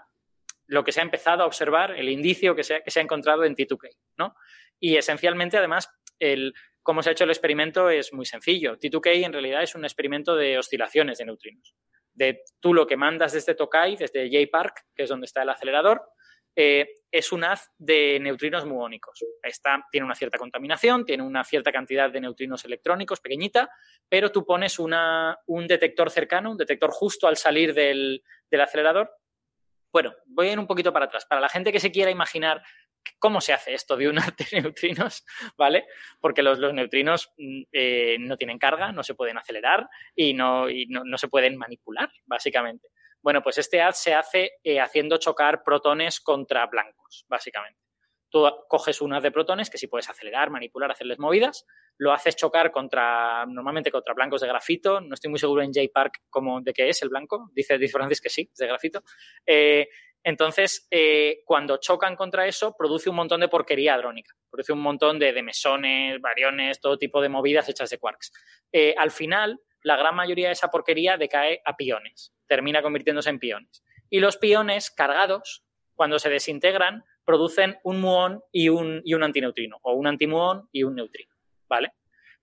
lo 0.68 0.84
que 0.84 0.92
se 0.92 1.00
ha 1.00 1.04
empezado 1.04 1.42
a 1.42 1.48
observar, 1.48 1.98
el 1.98 2.08
indicio 2.08 2.56
que 2.56 2.64
se 2.64 2.76
ha, 2.76 2.82
que 2.82 2.92
se 2.92 3.00
ha 3.00 3.04
encontrado 3.04 3.46
en 3.46 3.56
T2K, 3.56 3.90
¿no? 4.18 4.36
Y 4.80 4.98
esencialmente, 4.98 5.58
además, 5.58 5.90
el, 6.20 6.54
cómo 6.84 7.02
se 7.04 7.10
ha 7.10 7.12
hecho 7.14 7.24
el 7.24 7.30
experimento 7.30 7.90
es 7.90 8.14
muy 8.14 8.26
sencillo. 8.26 8.78
T2K 8.78 9.26
en 9.26 9.34
realidad 9.34 9.64
es 9.64 9.76
un 9.76 9.84
experimento 9.84 10.36
de 10.36 10.58
oscilaciones 10.58 11.18
de 11.18 11.26
neutrinos. 11.26 11.76
De 12.14 12.44
tú 12.60 12.74
lo 12.74 12.88
que 12.88 12.98
mandas 12.98 13.34
desde 13.34 13.56
Tokai, 13.56 13.96
desde 13.96 14.30
J-Park, 14.30 14.86
que 14.96 15.04
es 15.04 15.10
donde 15.10 15.26
está 15.26 15.44
el 15.44 15.50
acelerador, 15.50 16.02
eh, 16.56 16.96
es 17.10 17.32
un 17.32 17.44
haz 17.44 17.72
de 17.78 18.20
neutrinos 18.20 18.66
muónicos. 18.66 19.24
Esta 19.42 19.86
tiene 19.90 20.06
una 20.06 20.16
cierta 20.16 20.38
contaminación, 20.38 21.06
tiene 21.06 21.24
una 21.24 21.44
cierta 21.44 21.72
cantidad 21.72 22.10
de 22.12 22.20
neutrinos 22.20 22.66
electrónicos 22.66 23.22
pequeñita, 23.22 23.70
pero 24.10 24.32
tú 24.32 24.46
pones 24.46 24.78
un 24.80 25.68
detector 25.68 26.10
cercano, 26.10 26.52
un 26.52 26.58
detector 26.58 26.92
justo 26.92 27.28
al 27.28 27.38
salir 27.38 27.74
del, 27.74 28.24
del 28.50 28.62
acelerador. 28.62 29.12
Bueno, 29.94 30.14
voy 30.26 30.48
a 30.48 30.54
ir 30.54 30.60
un 30.60 30.68
poquito 30.68 30.92
para 30.92 31.06
atrás. 31.06 31.26
Para 31.26 31.42
la 31.42 31.50
gente 31.50 31.72
que 31.72 31.80
se 31.80 31.92
quiera 31.92 32.12
imaginar 32.12 32.64
cómo 33.20 33.40
se 33.42 33.54
hace 33.54 33.74
esto 33.74 33.96
de 33.96 34.10
un 34.10 34.20
haz 34.20 34.36
de 34.52 34.62
neutrinos, 34.62 35.26
¿vale? 35.58 35.86
Porque 36.20 36.42
los, 36.42 36.60
neutrinos 36.74 37.32
mm, 37.38 37.62
eh, 37.72 38.18
no 38.20 38.38
tienen 38.38 38.58
carga, 38.58 38.92
no 38.92 39.04
se 39.04 39.16
pueden 39.16 39.38
acelerar 39.38 39.88
y, 40.16 40.34
no, 40.34 40.66
no, 40.90 41.18
se 41.18 41.28
pueden 41.28 41.58
manipular, 41.58 42.12
básicamente. 42.26 42.90
Bueno, 43.22 43.44
pues 43.44 43.60
este 43.60 43.82
haz 43.82 44.02
se 44.02 44.14
hace 44.14 44.54
eh, 44.64 44.80
haciendo 44.80 45.18
chocar 45.18 45.64
protones 45.64 46.20
contra 46.20 46.66
blancos, 46.66 47.26
básicamente. 47.30 47.80
Tú 48.30 48.50
coges 48.70 49.02
un 49.02 49.14
haz 49.14 49.24
de 49.24 49.32
protones 49.32 49.70
que 49.70 49.78
sí 49.78 49.88
puedes 49.88 50.10
acelerar, 50.10 50.50
manipular, 50.50 50.90
hacerles 50.90 51.20
movidas, 51.20 51.66
lo 51.98 52.14
haces 52.14 52.36
chocar 52.36 52.72
contra, 52.72 53.46
normalmente 53.46 53.92
contra 53.92 54.14
blancos 54.14 54.42
de 54.42 54.48
grafito, 54.48 55.02
no 55.02 55.14
estoy 55.14 55.30
muy 55.30 55.38
seguro 55.38 55.62
en 55.62 55.74
J-Park 55.74 56.22
de 56.64 56.74
qué 56.74 56.90
es 56.90 57.02
el 57.04 57.10
blanco, 57.10 57.52
dice, 57.54 57.78
dice 57.78 57.92
Francis 57.92 58.22
que 58.22 58.30
sí, 58.30 58.50
es 58.52 58.58
de 58.58 58.68
grafito. 58.68 59.04
Eh, 59.46 59.88
entonces, 60.24 60.88
eh, 60.92 61.42
cuando 61.46 61.78
chocan 61.78 62.16
contra 62.16 62.46
eso, 62.46 62.76
produce 62.78 63.10
un 63.10 63.16
montón 63.16 63.42
de 63.42 63.48
porquería 63.48 63.96
hadrónica, 63.96 64.36
produce 64.50 64.74
un 64.74 64.82
montón 64.82 65.18
de, 65.18 65.42
mesones, 65.42 66.22
variones, 66.22 66.80
todo 66.80 66.98
tipo 66.98 67.22
de 67.22 67.30
movidas 67.30 67.68
hechas 67.70 67.90
de 67.90 67.98
quarks. 67.98 68.32
Eh, 68.72 68.94
al 68.98 69.12
final, 69.12 69.60
la 69.84 69.98
gran 69.98 70.16
mayoría 70.16 70.48
de 70.48 70.54
esa 70.54 70.70
porquería 70.70 71.18
decae 71.18 71.62
a 71.66 71.76
piones, 71.76 72.34
termina 72.48 72.84
convirtiéndose 72.84 73.32
en 73.32 73.40
piones. 73.40 73.84
Y 74.10 74.20
los 74.20 74.38
piones 74.38 74.92
cargados, 74.92 75.64
cuando 75.96 76.20
se 76.20 76.30
desintegran, 76.30 77.04
producen 77.26 77.80
un 77.84 78.00
muón 78.00 78.44
y 78.52 78.70
un, 78.70 79.02
y 79.04 79.16
un 79.16 79.24
antineutrino, 79.24 79.80
o 79.82 79.94
un 79.94 80.06
antimuón 80.06 80.70
y 80.72 80.84
un 80.84 80.96
neutrino, 80.96 81.34
¿vale? 81.68 81.94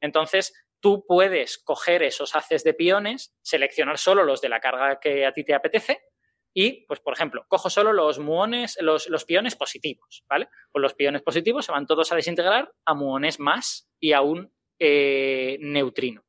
Entonces, 0.00 0.52
tú 0.80 1.04
puedes 1.06 1.58
coger 1.58 2.02
esos 2.02 2.34
haces 2.34 2.64
de 2.64 2.74
piones, 2.74 3.36
seleccionar 3.42 3.98
solo 3.98 4.24
los 4.24 4.40
de 4.40 4.48
la 4.48 4.60
carga 4.60 4.98
que 4.98 5.26
a 5.26 5.32
ti 5.32 5.44
te 5.44 5.54
apetece, 5.54 6.07
y, 6.54 6.86
pues, 6.86 7.00
por 7.00 7.14
ejemplo, 7.14 7.44
cojo 7.48 7.70
solo 7.70 7.92
los 7.92 8.18
muones, 8.18 8.78
los, 8.80 9.08
los 9.08 9.24
piones 9.24 9.54
positivos, 9.54 10.24
¿vale? 10.28 10.48
Pues 10.72 10.82
los 10.82 10.94
piones 10.94 11.22
positivos 11.22 11.66
se 11.66 11.72
van 11.72 11.86
todos 11.86 12.10
a 12.12 12.16
desintegrar 12.16 12.72
a 12.84 12.94
muones 12.94 13.38
más 13.38 13.88
y 14.00 14.12
a 14.12 14.22
un 14.22 14.52
eh, 14.78 15.58
neutrino 15.60 16.24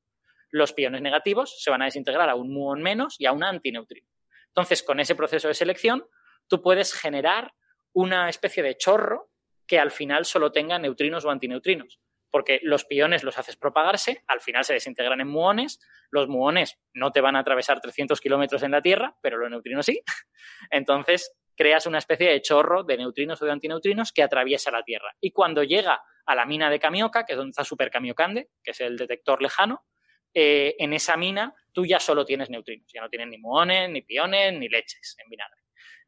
los 0.51 0.73
piones 0.73 1.01
negativos 1.01 1.61
se 1.61 1.69
van 1.69 1.81
a 1.81 1.85
desintegrar 1.85 2.29
a 2.29 2.35
un 2.35 2.51
muón 2.51 2.81
menos 2.81 3.15
y 3.19 3.25
a 3.25 3.31
un 3.31 3.43
antineutrino. 3.43 4.07
Entonces, 4.47 4.83
con 4.83 4.99
ese 4.99 5.15
proceso 5.15 5.47
de 5.47 5.53
selección, 5.53 6.05
tú 6.47 6.61
puedes 6.61 6.93
generar 6.93 7.53
una 7.93 8.29
especie 8.29 8.63
de 8.63 8.77
chorro 8.77 9.29
que 9.67 9.79
al 9.79 9.91
final 9.91 10.25
solo 10.25 10.51
tenga 10.51 10.79
neutrinos 10.79 11.25
o 11.25 11.29
antineutrinos. 11.29 11.99
Porque 12.31 12.59
los 12.63 12.85
piones 12.85 13.23
los 13.23 13.37
haces 13.37 13.57
propagarse, 13.57 14.23
al 14.27 14.41
final 14.41 14.63
se 14.63 14.73
desintegran 14.73 15.21
en 15.21 15.27
muones, 15.27 15.79
los 16.11 16.27
muones 16.27 16.79
no 16.93 17.11
te 17.11 17.21
van 17.21 17.35
a 17.35 17.39
atravesar 17.39 17.81
300 17.81 18.19
kilómetros 18.21 18.63
en 18.63 18.71
la 18.71 18.81
Tierra, 18.81 19.15
pero 19.21 19.37
los 19.37 19.49
neutrinos 19.49 19.85
sí. 19.85 20.01
Entonces, 20.71 21.35
creas 21.55 21.85
una 21.85 21.97
especie 21.97 22.29
de 22.29 22.41
chorro 22.41 22.83
de 22.83 22.97
neutrinos 22.97 23.41
o 23.41 23.45
de 23.45 23.51
antineutrinos 23.51 24.11
que 24.11 24.23
atraviesa 24.23 24.71
la 24.71 24.83
Tierra. 24.83 25.13
Y 25.19 25.31
cuando 25.31 25.63
llega 25.63 26.01
a 26.25 26.35
la 26.35 26.45
mina 26.45 26.69
de 26.69 26.79
Kamioka, 26.79 27.25
que 27.25 27.33
es 27.33 27.37
donde 27.37 27.49
está 27.49 27.63
Super 27.63 27.91
Kamiokande, 27.91 28.49
que 28.63 28.71
es 28.71 28.79
el 28.81 28.97
detector 28.97 29.41
lejano, 29.41 29.85
eh, 30.33 30.75
en 30.77 30.93
esa 30.93 31.17
mina 31.17 31.55
tú 31.73 31.85
ya 31.85 31.99
solo 31.99 32.23
tienes 32.23 32.49
neutrinos, 32.49 32.89
ya 32.93 33.01
no 33.01 33.09
tienes 33.09 33.27
ni 33.29 33.39
muones, 33.39 33.89
ni 33.89 34.03
piones, 34.03 34.53
ni 34.53 34.69
leches 34.69 35.17
en 35.17 35.29
vinagre. 35.29 35.59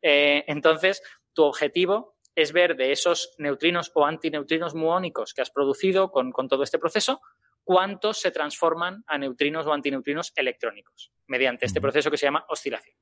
Eh, 0.01 0.43
entonces, 0.47 1.01
tu 1.33 1.43
objetivo 1.43 2.10
es 2.35 2.53
ver 2.53 2.75
de 2.75 2.91
esos 2.91 3.33
neutrinos 3.37 3.91
o 3.93 4.05
antineutrinos 4.05 4.73
muónicos 4.75 5.33
que 5.33 5.41
has 5.41 5.49
producido 5.51 6.11
con, 6.11 6.31
con 6.31 6.47
todo 6.47 6.63
este 6.63 6.79
proceso, 6.79 7.21
cuántos 7.63 8.19
se 8.19 8.31
transforman 8.31 9.03
a 9.07 9.17
neutrinos 9.17 9.65
o 9.67 9.73
antineutrinos 9.73 10.31
electrónicos 10.35 11.11
mediante 11.27 11.65
este 11.65 11.81
proceso 11.81 12.09
que 12.09 12.17
se 12.17 12.25
llama 12.25 12.45
oscilación. 12.49 12.95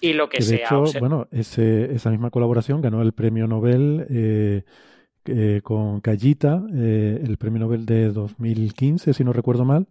Y 0.00 0.12
lo 0.14 0.28
que, 0.28 0.38
Que 0.38 0.44
de 0.44 0.48
se 0.48 0.54
hecho, 0.62 0.84
bueno, 1.00 1.26
ese- 1.30 1.92
esa 1.94 2.10
misma 2.10 2.30
colaboración 2.30 2.80
ganó 2.80 3.02
el 3.02 3.12
premio 3.12 3.46
Nobel 3.46 4.06
eh, 4.08 4.62
eh, 5.26 5.60
con 5.62 6.00
Callita, 6.00 6.62
eh, 6.74 7.20
el 7.22 7.36
premio 7.36 7.60
Nobel 7.60 7.84
de 7.84 8.08
2015, 8.10 9.12
si 9.12 9.24
no 9.24 9.32
recuerdo 9.34 9.64
mal, 9.66 9.88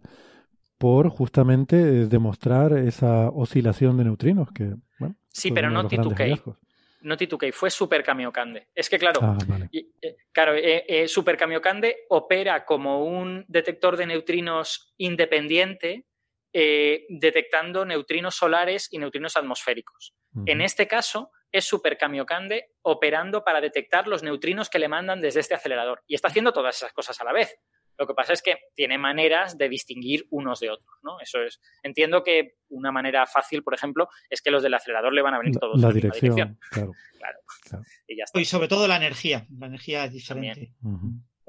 por 0.78 1.08
justamente 1.10 1.76
eh, 1.76 2.06
demostrar 2.06 2.72
esa 2.72 3.28
oscilación 3.28 3.96
de 3.98 4.04
neutrinos, 4.04 4.50
que, 4.52 4.74
bueno, 4.98 5.14
Sí, 5.28 5.52
pero 5.52 5.70
no 5.70 5.88
T2K. 5.88 6.56
No 7.02 7.16
T2K, 7.16 7.52
fue 7.52 7.70
Super 7.70 8.02
Kamiokande. 8.02 8.68
Es 8.74 8.88
que, 8.88 8.98
claro, 8.98 9.20
Ah, 9.22 9.38
vale. 9.46 9.68
Eh, 9.72 10.16
claro, 10.32 10.54
eh, 10.54 10.84
eh, 10.86 11.08
Super 11.08 11.36
Kamiokande 11.36 12.04
opera 12.08 12.64
como 12.64 13.04
un 13.04 13.44
detector 13.48 13.96
de 13.96 14.06
neutrinos 14.06 14.94
independiente, 14.96 16.06
eh, 16.52 17.06
detectando 17.08 17.84
neutrinos 17.84 18.34
solares 18.34 18.88
y 18.90 18.98
neutrinos 18.98 19.36
atmosféricos. 19.36 20.14
En 20.46 20.60
este 20.60 20.86
caso, 20.86 21.30
es 21.52 21.64
Super 21.64 21.98
Kamiokande 21.98 22.70
operando 22.82 23.42
para 23.44 23.60
detectar 23.60 24.06
los 24.06 24.22
neutrinos 24.22 24.68
que 24.70 24.78
le 24.78 24.88
mandan 24.88 25.20
desde 25.20 25.40
este 25.40 25.54
acelerador. 25.54 26.02
Y 26.06 26.14
está 26.14 26.28
haciendo 26.28 26.52
todas 26.52 26.76
esas 26.76 26.92
cosas 26.92 27.20
a 27.20 27.24
la 27.24 27.32
vez. 27.32 27.56
Lo 28.00 28.06
que 28.06 28.14
pasa 28.14 28.32
es 28.32 28.40
que 28.40 28.54
tiene 28.74 28.96
maneras 28.96 29.58
de 29.58 29.68
distinguir 29.68 30.26
unos 30.30 30.58
de 30.58 30.70
otros, 30.70 30.88
¿no? 31.02 31.20
Eso 31.20 31.42
es. 31.42 31.60
Entiendo 31.82 32.24
que 32.24 32.54
una 32.70 32.90
manera 32.90 33.26
fácil, 33.26 33.62
por 33.62 33.74
ejemplo, 33.74 34.08
es 34.30 34.40
que 34.40 34.50
los 34.50 34.62
del 34.62 34.72
acelerador 34.72 35.12
le 35.12 35.20
van 35.20 35.34
a 35.34 35.38
venir 35.38 35.58
todos 35.58 35.78
la 35.78 35.88
a 35.88 35.90
la 35.90 35.94
misma 35.94 36.10
dirección, 36.10 36.34
dirección. 36.34 36.58
claro. 36.70 36.92
Claro. 37.20 37.38
Claro. 37.68 37.84
Y 38.08 38.16
ya 38.16 38.24
está. 38.24 38.40
Y 38.40 38.46
sobre 38.46 38.66
todo 38.66 38.88
la 38.88 38.96
energía. 38.96 39.46
La 39.58 39.66
energía 39.66 40.06
es 40.06 40.12
diferente. 40.14 40.72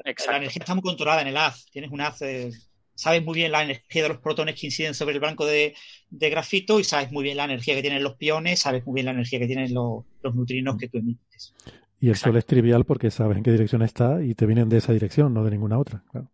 La 0.04 0.12
Exacto. 0.12 0.36
energía 0.36 0.60
está 0.60 0.74
muy 0.76 0.82
controlada 0.82 1.22
en 1.22 1.30
el 1.30 1.38
haz. 1.38 1.66
Tienes 1.72 1.90
un 1.92 2.02
haz, 2.02 2.22
eh, 2.24 2.52
sabes 2.94 3.24
muy 3.24 3.36
bien 3.36 3.54
la 3.54 3.64
energía 3.64 4.04
de 4.04 4.10
los 4.10 4.18
protones 4.18 4.60
que 4.60 4.68
inciden 4.68 4.94
sobre 4.94 5.14
el 5.14 5.22
blanco 5.22 5.46
de, 5.46 5.74
de 6.10 6.30
grafito 6.30 6.82
y 6.82 6.84
sabes 6.84 7.10
muy 7.14 7.24
bien 7.24 7.38
la 7.38 7.46
energía 7.46 7.74
que 7.76 7.82
tienen 7.82 8.04
los 8.04 8.16
piones, 8.18 8.60
sabes 8.60 8.86
muy 8.86 8.96
bien 8.96 9.06
la 9.06 9.14
energía 9.14 9.40
que 9.40 9.48
tienen 9.48 9.74
los, 9.74 10.04
los 10.22 10.36
neutrinos 10.36 10.76
que 10.78 10.90
tú 10.90 10.98
emites. 10.98 11.56
Y 12.02 12.08
el 12.08 12.12
Exacto. 12.12 12.32
sol 12.32 12.38
es 12.40 12.46
trivial 12.46 12.84
porque 12.84 13.10
sabes 13.12 13.38
en 13.38 13.44
qué 13.44 13.52
dirección 13.52 13.82
está 13.84 14.22
y 14.22 14.36
te 14.36 14.46
vienen 14.46 14.68
de 14.68 14.78
esa 14.80 14.92
dirección, 14.92 15.34
no 15.34 15.46
de 15.46 15.52
ninguna 15.52 15.80
otra. 15.80 16.04
Claro. 16.12 16.30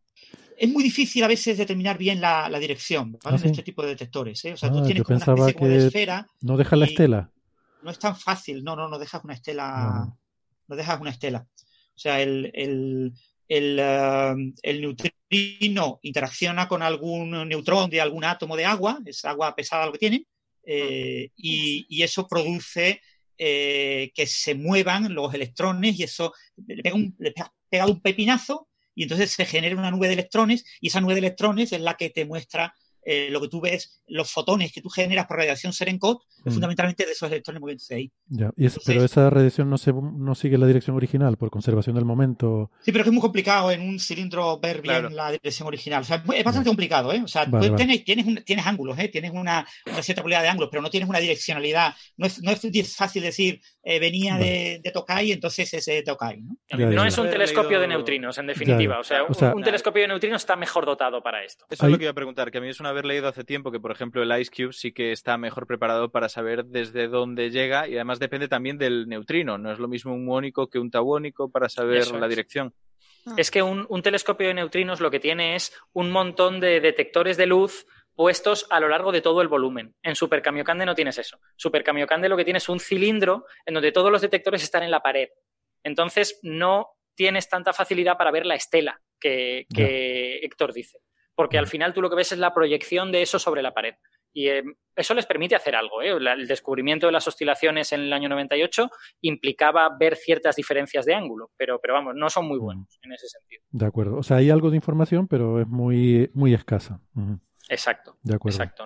Es 0.60 0.70
muy 0.70 0.84
difícil 0.84 1.24
a 1.24 1.28
veces 1.28 1.58
determinar 1.58 1.98
bien 1.98 2.20
la, 2.20 2.50
la 2.50 2.58
dirección 2.60 3.12
¿vale? 3.24 3.38
Ah, 3.38 3.40
en 3.44 3.50
este 3.52 3.62
tipo 3.64 3.84
de 3.84 3.90
detectores. 3.90 4.44
¿eh? 4.46 4.54
O 4.54 4.58
sea, 4.58 4.70
Ah, 4.70 4.72
tú 4.72 4.80
tienes 4.84 4.98
yo 4.98 5.04
como 5.04 5.18
una 5.18 5.26
pensaba 5.26 5.38
especie 5.50 5.60
como 5.60 5.70
de 5.72 5.78
que 5.78 5.86
esfera. 5.88 6.28
No 6.42 6.58
deja 6.58 6.76
la 6.76 6.86
estela. 6.86 7.32
no 7.84 7.92
es 7.92 8.00
tan 8.00 8.16
fácil, 8.16 8.64
no, 8.64 8.76
no, 8.76 8.90
no 8.90 8.98
dejas 9.00 9.24
una 9.24 9.36
estela, 9.36 10.06
No. 10.08 10.20
no 10.68 10.76
dejas 10.76 11.00
una 11.00 11.12
estela. 11.12 11.48
O 11.96 12.00
sea, 12.00 12.22
el, 12.22 12.52
el, 12.56 13.14
el, 13.48 13.78
eh, 13.80 14.54
el 14.64 14.82
neutrino 14.82 16.00
interacciona 16.02 16.68
con 16.68 16.82
algún 16.82 17.48
neutrón 17.48 17.90
de 17.90 18.02
algún 18.02 18.24
átomo 18.24 18.56
de 18.56 18.66
agua, 18.66 19.00
es 19.06 19.24
agua 19.26 19.56
pesada 19.56 19.86
lo 19.86 19.92
que 19.92 20.00
tiene, 20.00 20.26
eh, 20.64 21.30
y, 21.36 21.86
y 21.90 22.02
eso 22.04 22.28
produce 22.28 23.02
eh, 23.38 24.12
que 24.14 24.26
se 24.26 24.56
muevan 24.56 25.14
los 25.14 25.34
electrones 25.34 26.00
y 26.00 26.04
eso 26.04 26.34
le 26.66 26.82
pega 26.82 26.96
un, 26.96 27.16
le 27.20 27.34
pega- 27.34 27.54
pega 27.70 27.86
un 27.86 28.02
pepinazo 28.02 28.66
y 28.98 29.03
entonces 29.03 29.32
se 29.32 29.45
genera 29.45 29.76
una 29.78 29.91
nube 29.91 30.07
de 30.07 30.14
electrones 30.14 30.65
y 30.82 30.88
esa 30.88 30.99
nube 31.02 31.14
de 31.14 31.19
electrones 31.19 31.72
es 31.72 31.82
la 31.82 31.94
que 31.98 32.10
te 32.10 32.26
muestra 32.26 32.74
eh, 33.10 33.30
lo 33.32 33.40
que 33.40 33.48
tú 33.48 33.62
ves, 33.62 34.02
los 34.08 34.30
fotones 34.30 34.74
que 34.74 34.82
tú 34.82 34.90
generas 34.90 35.28
por 35.28 35.38
radiación 35.38 35.72
Serenkot, 35.72 36.20
Mm. 36.44 36.52
fundamentalmente 36.52 37.06
de 37.06 37.14
esos 37.14 37.30
electrones 37.32 37.62
moviéndose 37.62 37.96
ahí. 37.96 38.12
Ya. 38.28 38.52
Y 38.58 38.66
es- 38.66 38.74
Entonces- 38.74 38.84
pero 38.86 39.06
esa 39.06 39.30
radiación 39.30 39.70
no, 39.70 39.78
se, 39.78 39.94
no 39.94 40.36
sigue 40.36 40.58
la 40.58 40.68
dirección 40.68 40.96
original 40.98 41.38
por 41.38 41.50
conservación 41.50 41.96
del 41.96 42.04
momento. 42.06 42.70
Sí, 42.82 42.92
pero 42.92 43.02
es 43.02 43.04
que 43.06 43.10
es 43.10 43.14
muy 43.14 43.22
complicado 43.22 43.72
en 43.72 43.82
un 43.82 44.00
cilindro 44.00 44.60
ver 44.60 44.82
bien 44.82 44.96
Claro. 45.00 45.10
la 45.10 45.32
dirección 45.32 45.68
original. 45.68 46.02
O 46.02 46.06
sea, 46.06 46.18
es 46.18 46.24
es 46.36 46.44
bastante 46.44 46.68
complicado, 46.70 47.14
¿eh? 47.14 47.22
O 47.24 47.28
sea, 47.28 47.46
Vale, 47.46 47.68
tú 47.68 47.74
vale. 47.74 47.86
Tienes, 47.86 48.04
tienes, 48.06 48.26
un- 48.28 48.44
tienes 48.44 48.66
ángulos, 48.68 49.00
¿eh? 49.00 49.08
Tienes 49.08 49.32
una, 49.32 49.66
una 49.86 50.02
cierta 50.04 50.22
probabilidad 50.22 50.42
de 50.44 50.50
ángulos, 50.50 50.70
pero 50.70 50.82
no 50.84 50.90
tienes 50.90 51.08
una 51.10 51.20
direccionalidad. 51.20 51.94
No 52.18 52.28
es, 52.28 52.42
no 52.44 52.52
es 52.52 52.96
fácil 52.96 53.24
decir, 53.24 53.62
eh, 53.84 54.00
venía 54.00 54.38
de, 54.38 54.82
de 54.84 54.92
Tokai, 54.92 55.32
entonces 55.32 55.74
es 55.74 55.86
de 55.86 56.04
Tokai, 56.04 56.42
¿no? 56.42 56.58
Ya, 56.70 56.78
ya, 56.78 56.86
No 56.88 57.04
ya. 57.04 57.08
es 57.08 57.18
un 57.18 57.30
telescopio 57.30 57.80
de 57.80 57.88
neutrinos, 57.88 58.38
en 58.38 58.48
definitiva. 58.48 58.96
Ya, 58.96 59.00
O 59.00 59.04
sea, 59.04 59.24
O 59.24 59.34
sea- 59.34 59.50
un, 59.52 59.58
un 59.58 59.64
telescopio 59.64 60.02
de 60.02 60.10
neutrinos 60.10 60.42
está 60.42 60.56
mejor 60.58 60.86
dotado 60.86 61.22
para 61.24 61.44
esto. 61.44 61.66
Eso 61.70 61.86
Hay- 61.86 61.90
es 61.90 61.92
lo 61.94 61.98
que 61.98 62.04
iba 62.06 62.12
a 62.12 62.16
preguntar, 62.16 62.52
que 62.52 62.58
a 62.58 62.62
mí 62.62 62.70
es 62.70 62.80
un 62.80 62.86
haber 62.98 63.06
leído 63.06 63.28
hace 63.28 63.44
tiempo 63.44 63.72
que, 63.72 63.80
por 63.80 63.91
ejemplo, 63.91 64.22
el 64.24 64.41
Ice 64.41 64.52
Cube 64.52 64.74
sí 64.74 64.91
que 64.91 65.11
está 65.11 65.38
mejor 65.38 65.68
preparado 65.68 66.10
para 66.10 66.30
saber 66.30 66.65
desde 66.65 67.07
dónde 67.07 67.52
llega 67.52 67.88
y 67.88 67.95
además 67.95 68.19
depende 68.19 68.48
también 68.48 68.78
del 68.78 69.07
neutrino. 69.07 69.57
No 69.57 69.72
es 69.72 69.80
lo 69.80 69.88
mismo 69.88 70.14
un 70.14 70.26
muónico 70.26 70.68
que 70.68 70.80
un 70.80 70.91
tauónico 70.91 71.52
para 71.52 71.69
saber 71.69 71.98
Eso 71.98 72.18
la 72.18 72.26
es. 72.26 72.30
dirección. 72.30 72.74
Es 73.36 73.52
que 73.52 73.61
un, 73.61 73.86
un 73.90 74.02
telescopio 74.02 74.48
de 74.48 74.53
neutrinos 74.53 75.02
lo 75.02 75.11
que 75.11 75.19
tiene 75.19 75.56
es 75.56 75.74
un 75.94 76.11
montón 76.11 76.60
de 76.60 76.80
detectores 76.80 77.38
de 77.38 77.45
luz 77.45 77.86
puestos 78.15 78.65
a 78.69 78.80
lo 78.80 78.90
largo 78.90 79.11
de 79.11 79.22
todo 79.22 79.41
el 79.41 79.48
volumen. 79.48 79.95
En 80.02 80.15
Super 80.15 80.41
Kamiokande 80.41 80.86
no 80.86 80.95
tienes 80.95 81.18
eso. 81.18 81.38
Super 81.56 81.84
Kamiokande 81.84 82.30
lo 82.30 82.38
que 82.38 82.45
tiene 82.45 82.57
es 82.57 82.69
un 82.69 82.80
cilindro 82.80 83.45
en 83.65 83.76
donde 83.76 83.91
todos 83.91 84.11
los 84.11 84.22
detectores 84.22 84.64
están 84.64 84.84
en 84.84 84.91
la 84.91 85.02
pared. 85.02 85.30
Entonces 85.84 86.40
no 86.41 86.88
tienes 87.15 87.48
tanta 87.49 87.74
facilidad 87.74 88.18
para 88.18 88.32
ver 88.32 88.45
la 88.45 88.56
estela 88.56 88.99
que, 89.19 89.68
que 89.74 90.38
Héctor 90.38 90.74
dice. 90.74 90.99
Porque 91.38 91.59
al 91.59 91.68
final 91.68 91.93
tú 91.93 92.01
lo 92.01 92.09
que 92.09 92.15
ves 92.15 92.31
es 92.31 92.39
la 92.39 92.51
proyección 92.51 93.11
de 93.11 93.22
eso 93.22 93.38
sobre 93.38 93.61
la 93.61 93.72
pared. 93.73 93.93
Y 94.34 94.47
eh, 94.49 94.64
eso 94.95 95.14
les 95.14 95.27
permite 95.27 95.55
hacer 95.55 95.76
algo. 95.76 96.01
¿eh? 96.01 96.19
La- 96.19 96.34
el 96.34 96.47
descubrimiento 96.47 97.05
de 97.05 97.11
las 97.11 97.27
oscilaciones 97.27 97.91
en 97.93 98.01
el 98.01 98.11
año 98.11 98.27
98 98.27 98.89
implicaba 99.22 99.88
ver 99.99 100.15
ciertas 100.15 100.55
diferencias 100.55 101.05
de 101.05 101.14
ángulo, 101.14 101.51
pero, 101.55 101.80
pero 101.80 101.93
vamos, 101.93 102.15
no 102.15 102.30
son 102.31 102.47
muy 102.47 102.57
buenos 102.57 102.99
en 103.03 103.11
ese 103.14 103.27
sentido. 103.27 103.61
De 103.69 103.85
acuerdo. 103.85 104.18
O 104.18 104.23
sea, 104.23 104.38
hay 104.38 104.49
algo 104.49 104.72
de 104.72 104.77
información, 104.77 105.27
pero 105.27 105.61
es 105.61 105.68
muy, 105.68 106.30
muy 106.34 106.55
escasa. 106.55 106.99
Exacto. 107.69 108.18
De 108.23 108.35
acuerdo. 108.35 108.57
Exacto. 108.57 108.85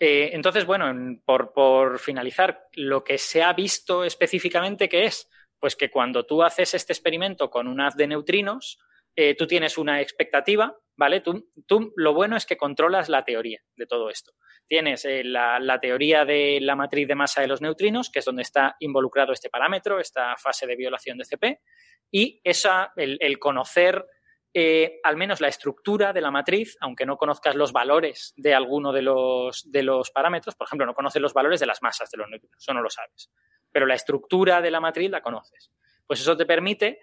Eh, 0.00 0.30
entonces, 0.32 0.66
bueno, 0.66 0.90
en- 0.90 1.22
por, 1.24 1.52
por 1.52 2.00
finalizar, 2.00 2.66
lo 2.74 3.04
que 3.04 3.18
se 3.18 3.42
ha 3.42 3.52
visto 3.52 4.02
específicamente 4.04 4.88
que 4.88 5.04
es, 5.04 5.30
pues 5.60 5.76
que 5.76 5.90
cuando 5.90 6.26
tú 6.26 6.42
haces 6.42 6.74
este 6.74 6.92
experimento 6.92 7.48
con 7.50 7.68
un 7.68 7.80
haz 7.80 7.94
de 7.96 8.08
neutrinos, 8.08 8.80
eh, 9.16 9.34
tú 9.36 9.46
tienes 9.46 9.78
una 9.78 10.00
expectativa, 10.00 10.76
¿vale? 10.96 11.20
Tú, 11.20 11.50
tú 11.66 11.92
lo 11.96 12.14
bueno 12.14 12.36
es 12.36 12.46
que 12.46 12.56
controlas 12.56 13.08
la 13.08 13.24
teoría 13.24 13.60
de 13.76 13.86
todo 13.86 14.10
esto. 14.10 14.32
Tienes 14.66 15.04
eh, 15.04 15.22
la, 15.24 15.58
la 15.58 15.80
teoría 15.80 16.24
de 16.24 16.58
la 16.60 16.76
matriz 16.76 17.08
de 17.08 17.14
masa 17.14 17.40
de 17.40 17.48
los 17.48 17.60
neutrinos, 17.60 18.10
que 18.10 18.20
es 18.20 18.24
donde 18.24 18.42
está 18.42 18.76
involucrado 18.80 19.32
este 19.32 19.50
parámetro, 19.50 20.00
esta 20.00 20.36
fase 20.36 20.66
de 20.66 20.76
violación 20.76 21.18
de 21.18 21.24
CP, 21.24 21.60
y 22.12 22.40
esa, 22.44 22.92
el, 22.96 23.38
conocer 23.38 24.06
eh, 24.54 25.00
al 25.02 25.16
menos 25.16 25.40
la 25.40 25.48
estructura 25.48 26.12
de 26.12 26.20
la 26.20 26.30
matriz, 26.30 26.76
aunque 26.80 27.06
no 27.06 27.16
conozcas 27.16 27.56
los 27.56 27.72
valores 27.72 28.34
de 28.36 28.54
alguno 28.54 28.92
de 28.92 29.02
los, 29.02 29.70
de 29.70 29.82
los 29.82 30.10
parámetros, 30.10 30.54
por 30.54 30.66
ejemplo, 30.66 30.86
no 30.86 30.94
conoces 30.94 31.22
los 31.22 31.32
valores 31.32 31.58
de 31.58 31.66
las 31.66 31.82
masas 31.82 32.10
de 32.10 32.18
los 32.18 32.28
neutrinos, 32.28 32.58
eso 32.58 32.74
no 32.74 32.82
lo 32.82 32.90
sabes, 32.90 33.30
pero 33.72 33.86
la 33.86 33.94
estructura 33.94 34.60
de 34.60 34.70
la 34.70 34.80
matriz 34.80 35.10
la 35.10 35.22
conoces. 35.22 35.70
Pues 36.06 36.20
eso 36.20 36.36
te 36.36 36.44
permite 36.44 36.98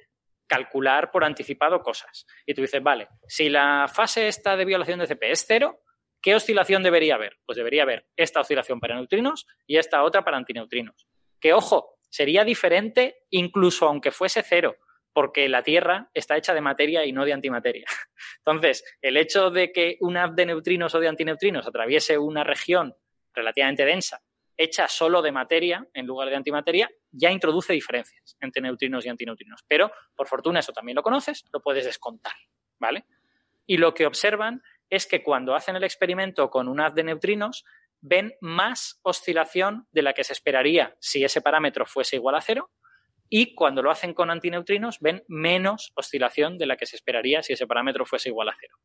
calcular 0.49 1.11
por 1.11 1.23
anticipado 1.23 1.81
cosas. 1.81 2.25
Y 2.45 2.53
tú 2.53 2.61
dices, 2.61 2.81
vale, 2.83 3.07
si 3.27 3.47
la 3.47 3.87
fase 3.87 4.27
esta 4.27 4.57
de 4.57 4.65
violación 4.65 4.99
de 4.99 5.07
CP 5.07 5.31
es 5.31 5.45
cero, 5.47 5.79
¿qué 6.21 6.35
oscilación 6.35 6.83
debería 6.83 7.15
haber? 7.15 7.37
Pues 7.45 7.55
debería 7.55 7.83
haber 7.83 8.07
esta 8.17 8.41
oscilación 8.41 8.79
para 8.79 8.95
neutrinos 8.95 9.45
y 9.67 9.77
esta 9.77 10.03
otra 10.03 10.23
para 10.23 10.37
antineutrinos. 10.37 11.07
Que 11.39 11.53
ojo, 11.53 11.99
sería 12.09 12.43
diferente 12.43 13.19
incluso 13.29 13.87
aunque 13.87 14.11
fuese 14.11 14.41
cero, 14.41 14.75
porque 15.13 15.47
la 15.47 15.63
Tierra 15.63 16.09
está 16.13 16.35
hecha 16.35 16.53
de 16.53 16.61
materia 16.61 17.05
y 17.05 17.13
no 17.13 17.25
de 17.25 17.33
antimateria. 17.33 17.85
Entonces, 18.45 18.83
el 19.01 19.17
hecho 19.17 19.51
de 19.51 19.71
que 19.71 19.97
un 20.01 20.17
haz 20.17 20.35
de 20.35 20.47
neutrinos 20.47 20.95
o 20.95 20.99
de 20.99 21.07
antineutrinos 21.07 21.67
atraviese 21.67 22.17
una 22.17 22.43
región 22.43 22.95
relativamente 23.33 23.85
densa, 23.85 24.19
hecha 24.59 24.89
solo 24.89 25.21
de 25.21 25.31
materia 25.31 25.87
en 25.93 26.05
lugar 26.05 26.29
de 26.29 26.35
antimateria, 26.35 26.89
ya 27.11 27.31
introduce 27.31 27.71
diferencias 27.71 28.35
entre 28.41 28.61
neutrinos 28.61 29.05
y 29.05 29.09
antineutrinos. 29.09 29.63
Pero, 29.69 29.89
por 30.15 30.27
fortuna, 30.27 30.59
eso 30.59 30.73
también 30.73 30.97
lo 30.97 31.01
conoces, 31.01 31.45
lo 31.53 31.61
puedes 31.61 31.85
descontar, 31.85 32.33
¿vale? 32.77 33.05
Y 33.65 33.77
lo 33.77 33.93
que 33.93 34.05
observan 34.05 34.61
es 34.89 35.07
que 35.07 35.23
cuando 35.23 35.55
hacen 35.55 35.77
el 35.77 35.85
experimento 35.85 36.49
con 36.49 36.67
un 36.67 36.81
haz 36.81 36.93
de 36.93 37.05
neutrinos, 37.05 37.63
ven 38.01 38.33
más 38.41 38.99
oscilación 39.01 39.87
de 39.93 40.01
la 40.01 40.13
que 40.13 40.25
se 40.25 40.33
esperaría 40.33 40.93
si 40.99 41.23
ese 41.23 41.41
parámetro 41.41 41.85
fuese 41.85 42.17
igual 42.17 42.35
a 42.35 42.41
cero, 42.41 42.69
y 43.29 43.55
cuando 43.55 43.81
lo 43.81 43.91
hacen 43.91 44.13
con 44.13 44.29
antineutrinos 44.29 44.99
ven 44.99 45.23
menos 45.29 45.93
oscilación 45.95 46.57
de 46.57 46.65
la 46.65 46.75
que 46.75 46.85
se 46.85 46.97
esperaría 46.97 47.43
si 47.43 47.53
ese 47.53 47.65
parámetro 47.65 48.05
fuese 48.05 48.27
igual 48.27 48.49
a 48.49 48.55
cero. 48.59 48.75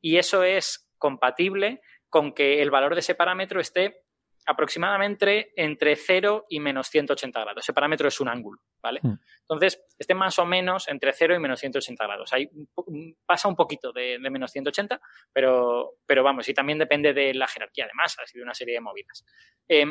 Y 0.00 0.16
eso 0.16 0.42
es 0.42 0.90
compatible 0.98 1.82
con 2.08 2.32
que 2.32 2.62
el 2.62 2.70
valor 2.70 2.94
de 2.94 3.00
ese 3.00 3.14
parámetro 3.14 3.60
esté 3.60 4.03
aproximadamente 4.46 5.52
entre 5.56 5.96
0 5.96 6.46
y 6.48 6.60
menos 6.60 6.88
180 6.88 7.40
grados. 7.40 7.64
Ese 7.64 7.72
parámetro 7.72 8.08
es 8.08 8.20
un 8.20 8.28
ángulo, 8.28 8.60
¿vale? 8.82 9.00
Mm. 9.02 9.14
Entonces, 9.42 9.82
esté 9.98 10.14
más 10.14 10.38
o 10.38 10.44
menos 10.46 10.88
entre 10.88 11.12
0 11.12 11.34
y 11.34 11.38
menos 11.38 11.60
180 11.60 12.04
grados. 12.04 12.32
Ahí 12.32 12.48
po- 12.74 12.86
pasa 13.26 13.48
un 13.48 13.56
poquito 13.56 13.92
de, 13.92 14.18
de 14.18 14.30
menos 14.30 14.50
180, 14.50 15.00
pero, 15.32 15.94
pero 16.06 16.22
vamos, 16.22 16.48
y 16.48 16.54
también 16.54 16.78
depende 16.78 17.12
de 17.12 17.34
la 17.34 17.46
jerarquía 17.48 17.86
de 17.86 17.92
masas 17.94 18.34
y 18.34 18.38
de 18.38 18.44
una 18.44 18.54
serie 18.54 18.74
de 18.74 18.80
movidas. 18.80 19.24
Eh, 19.68 19.86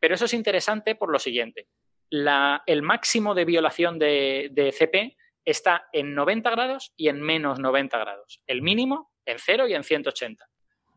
pero 0.00 0.14
eso 0.14 0.26
es 0.26 0.34
interesante 0.34 0.94
por 0.94 1.10
lo 1.10 1.18
siguiente. 1.18 1.68
La- 2.10 2.62
el 2.66 2.82
máximo 2.82 3.34
de 3.34 3.44
violación 3.44 3.98
de, 3.98 4.48
de 4.52 4.72
CP 4.72 5.16
está 5.44 5.88
en 5.92 6.14
90 6.14 6.50
grados 6.50 6.92
y 6.96 7.08
en 7.08 7.20
menos 7.20 7.58
90 7.58 7.98
grados. 7.98 8.42
El 8.46 8.62
mínimo 8.62 9.12
en 9.24 9.38
0 9.38 9.66
y 9.68 9.74
en 9.74 9.82
180. 9.84 10.46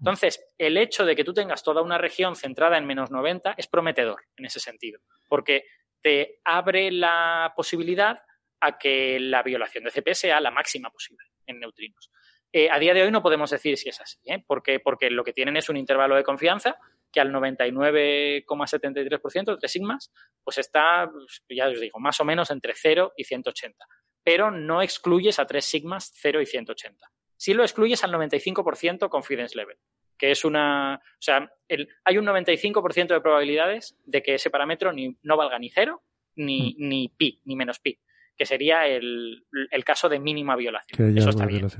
Entonces, 0.01 0.43
el 0.57 0.77
hecho 0.77 1.05
de 1.05 1.15
que 1.15 1.23
tú 1.23 1.31
tengas 1.31 1.61
toda 1.61 1.83
una 1.83 1.99
región 1.99 2.35
centrada 2.35 2.79
en 2.79 2.87
menos 2.87 3.11
90 3.11 3.53
es 3.55 3.67
prometedor 3.67 4.23
en 4.35 4.45
ese 4.45 4.59
sentido, 4.59 4.99
porque 5.29 5.65
te 6.01 6.39
abre 6.43 6.91
la 6.91 7.53
posibilidad 7.55 8.19
a 8.61 8.79
que 8.79 9.19
la 9.19 9.43
violación 9.43 9.83
de 9.83 9.91
CP 9.91 10.15
sea 10.15 10.41
la 10.41 10.49
máxima 10.49 10.89
posible 10.89 11.27
en 11.45 11.59
neutrinos. 11.59 12.09
Eh, 12.51 12.67
a 12.71 12.79
día 12.79 12.95
de 12.95 13.03
hoy 13.03 13.11
no 13.11 13.21
podemos 13.21 13.51
decir 13.51 13.77
si 13.77 13.89
es 13.89 14.01
así, 14.01 14.17
¿eh? 14.25 14.43
porque, 14.45 14.79
porque 14.79 15.11
lo 15.11 15.23
que 15.23 15.33
tienen 15.33 15.55
es 15.55 15.69
un 15.69 15.77
intervalo 15.77 16.15
de 16.15 16.23
confianza 16.23 16.79
que 17.11 17.21
al 17.21 17.31
99,73% 17.31 19.59
de 19.59 19.67
sigmas, 19.67 20.11
pues 20.43 20.57
está, 20.57 21.07
pues, 21.11 21.43
ya 21.47 21.67
os 21.67 21.79
digo, 21.79 21.99
más 21.99 22.19
o 22.19 22.25
menos 22.25 22.49
entre 22.49 22.73
0 22.73 23.13
y 23.15 23.23
180. 23.23 23.85
Pero 24.23 24.49
no 24.49 24.81
excluyes 24.81 25.37
a 25.37 25.45
3 25.45 25.63
sigmas 25.63 26.11
0 26.15 26.41
y 26.41 26.47
180. 26.47 27.05
Sí 27.41 27.55
lo 27.55 27.63
excluyes 27.63 28.03
al 28.03 28.11
95% 28.11 29.09
confidence 29.09 29.57
level, 29.57 29.75
que 30.15 30.29
es 30.29 30.45
una. 30.45 30.95
O 31.03 31.17
sea, 31.21 31.51
el- 31.67 31.89
hay 32.05 32.19
un 32.19 32.25
95% 32.25 33.15
de 33.15 33.21
probabilidades 33.21 33.97
de 34.05 34.21
que 34.21 34.35
ese 34.35 34.51
parámetro 34.51 34.93
ni, 34.93 35.17
no 35.23 35.37
valga 35.37 35.57
ni 35.57 35.71
0 35.71 36.03
ni, 36.35 36.75
ni 36.77 37.09
pi, 37.09 37.41
ni 37.45 37.55
menos 37.55 37.79
pi, 37.79 37.99
que 38.37 38.45
sería 38.45 38.85
el, 38.85 39.43
el 39.71 39.83
caso 39.83 40.07
de 40.07 40.19
mínima 40.19 40.55
violación. 40.55 41.17
Eso 41.17 41.31
está 41.31 41.47
bien. 41.47 41.67
sí. 41.67 41.77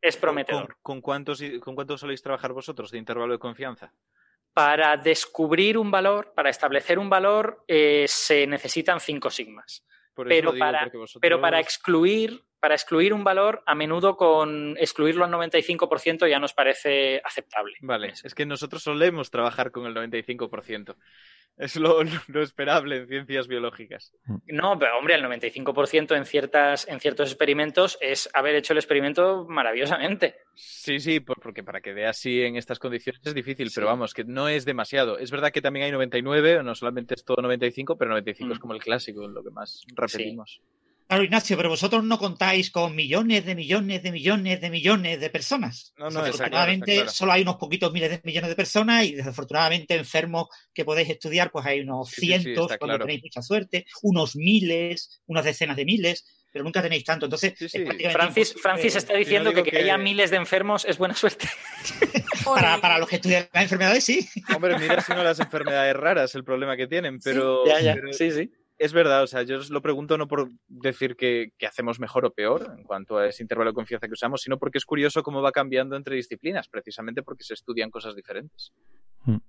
Es 0.00 0.16
¿Con, 0.16 0.20
prometedor. 0.22 0.76
con 0.80 1.02
cuántos, 1.02 1.42
¿Con 1.60 1.74
cuántos 1.74 2.00
soléis 2.00 2.22
trabajar 2.22 2.54
vosotros 2.54 2.90
de 2.90 2.96
intervalo 2.96 3.34
de 3.34 3.38
confianza? 3.38 3.92
Para 4.54 4.96
descubrir 4.96 5.76
un 5.76 5.90
valor, 5.90 6.32
para 6.34 6.48
establecer 6.48 6.98
un 6.98 7.10
valor, 7.10 7.64
eh, 7.68 8.06
se 8.08 8.46
necesitan 8.46 8.98
5 8.98 9.28
sigmas. 9.28 9.84
Por 10.14 10.32
eso 10.32 10.40
Pero 10.52 10.58
para, 10.58 10.84
vosotros- 10.86 11.18
pero 11.20 11.38
para 11.38 11.60
excluir, 11.60 12.42
para 12.60 12.74
excluir 12.74 13.12
un 13.12 13.22
valor, 13.24 13.62
a 13.66 13.74
menudo 13.74 14.16
con 14.16 14.76
excluirlo 14.78 15.24
al 15.24 15.30
95% 15.32 16.28
ya 16.28 16.38
nos 16.38 16.52
parece 16.54 17.20
aceptable. 17.24 17.74
Vale, 17.80 18.12
es 18.22 18.34
que 18.34 18.46
nosotros 18.46 18.82
solemos 18.82 19.30
trabajar 19.30 19.70
con 19.70 19.86
el 19.86 19.94
95%. 19.94 20.96
Es 21.58 21.76
lo, 21.76 22.00
lo 22.28 22.42
esperable 22.42 22.98
en 22.98 23.08
ciencias 23.08 23.48
biológicas. 23.48 24.12
No, 24.46 24.78
pero 24.78 24.98
hombre, 24.98 25.14
el 25.14 25.24
95% 25.24 26.14
en, 26.16 26.26
ciertas, 26.26 26.86
en 26.88 27.00
ciertos 27.00 27.30
experimentos 27.30 27.96
es 28.00 28.28
haber 28.34 28.54
hecho 28.56 28.74
el 28.74 28.78
experimento 28.78 29.46
maravillosamente. 29.48 30.36
Sí, 30.54 30.98
sí, 31.00 31.20
por- 31.20 31.40
porque 31.40 31.62
para 31.62 31.80
que 31.80 31.94
veas 31.94 32.18
así 32.18 32.42
en 32.42 32.56
estas 32.56 32.78
condiciones 32.78 33.22
es 33.24 33.34
difícil, 33.34 33.70
pero 33.74 33.86
vamos, 33.86 34.12
que 34.12 34.24
no 34.24 34.48
es 34.48 34.64
demasiado. 34.66 35.18
Es 35.18 35.30
verdad 35.30 35.50
que 35.50 35.62
también 35.62 35.86
hay 35.86 35.92
99, 35.92 36.62
no 36.62 36.74
solamente 36.74 37.14
es 37.14 37.24
todo 37.24 37.40
95, 37.40 37.96
pero 37.96 38.10
95 38.10 38.52
es 38.52 38.58
Mm. 38.58 38.60
como 38.60 38.74
el 38.74 38.80
clásico, 38.82 39.26
lo 39.26 39.42
que 39.42 39.50
más 39.50 39.84
repetimos. 39.94 40.60
Claro, 41.08 41.22
Ignacio, 41.22 41.56
pero 41.56 41.68
vosotros 41.68 42.02
no 42.02 42.18
contáis 42.18 42.70
con 42.72 42.96
millones 42.96 43.44
de 43.46 43.54
millones 43.54 44.02
de 44.02 44.10
millones 44.10 44.60
de 44.60 44.70
millones 44.70 45.20
de 45.20 45.30
personas. 45.30 45.92
No, 45.96 46.04
no, 46.04 46.08
está 46.08 46.20
claro, 46.20 46.26
Desafortunadamente, 46.32 46.90
está 46.92 47.02
claro. 47.04 47.14
solo 47.14 47.32
hay 47.32 47.42
unos 47.42 47.56
poquitos 47.56 47.92
miles 47.92 48.10
de 48.10 48.20
millones 48.24 48.48
de 48.50 48.56
personas 48.56 49.04
y 49.04 49.14
desafortunadamente 49.14 49.94
enfermos 49.94 50.48
que 50.74 50.84
podéis 50.84 51.08
estudiar, 51.10 51.50
pues 51.52 51.64
hay 51.64 51.80
unos 51.80 52.08
Sí, 52.08 52.14
sí, 52.14 52.20
sí, 52.20 52.26
cientos 52.42 52.66
cuando 52.78 52.86
claro. 52.86 53.04
tenéis 53.06 53.22
mucha 53.22 53.40
suerte, 53.42 53.86
unos 54.02 54.34
miles, 54.34 55.20
unas 55.26 55.44
decenas 55.44 55.76
de 55.76 55.84
miles, 55.84 56.24
pero 56.50 56.64
nunca 56.64 56.82
tenéis 56.82 57.04
tanto. 57.04 57.26
Entonces, 57.26 57.54
es 57.60 58.12
Francis, 58.12 58.54
Francis 58.60 58.96
está 58.96 59.14
diciendo 59.14 59.52
que 59.52 59.62
que- 59.62 59.76
haya 59.78 59.96
miles 59.98 60.30
de 60.30 60.38
enfermos 60.38 60.84
es 60.86 60.98
buena 60.98 61.14
suerte. 61.14 61.48
para, 62.44 62.80
para 62.80 62.98
los 62.98 63.08
que 63.08 63.16
estudian 63.16 63.48
las 63.52 63.62
enfermedades, 63.62 64.02
sí. 64.04 64.28
Hombre, 64.54 64.78
mira 64.78 65.00
si 65.00 65.12
no 65.12 65.22
las 65.22 65.38
enfermedades 65.38 65.94
raras 65.94 66.34
el 66.34 66.42
problema 66.44 66.76
que 66.76 66.86
tienen, 66.86 67.20
pero, 67.20 67.64
ya, 67.66 67.80
ya. 67.80 67.94
pero 67.94 68.12
Sí, 68.12 68.30
sí. 68.32 68.50
Es 68.78 68.92
verdad, 68.92 69.22
o 69.22 69.26
sea, 69.26 69.42
yo 69.42 69.58
os 69.58 69.70
lo 69.70 69.80
pregunto 69.82 70.18
no 70.18 70.28
por 70.28 70.50
decir 70.68 71.16
que, 71.16 71.52
que 71.58 71.66
hacemos 71.66 71.98
mejor 71.98 72.24
o 72.26 72.32
peor 72.32 72.74
en 72.78 72.84
cuanto 72.84 73.18
a 73.18 73.26
ese 73.28 73.42
intervalo 73.42 73.70
de 73.70 73.74
confianza 73.74 74.06
que 74.06 74.12
usamos, 74.12 74.42
sino 74.42 74.58
porque 74.58 74.78
es 74.78 74.84
curioso 74.84 75.22
cómo 75.22 75.40
va 75.42 75.52
cambiando 75.52 75.96
entre 75.96 76.16
disciplinas, 76.16 76.68
precisamente 76.68 77.22
porque 77.22 77.44
se 77.44 77.54
estudian 77.54 77.90
cosas 77.90 78.14
diferentes. 78.14 78.72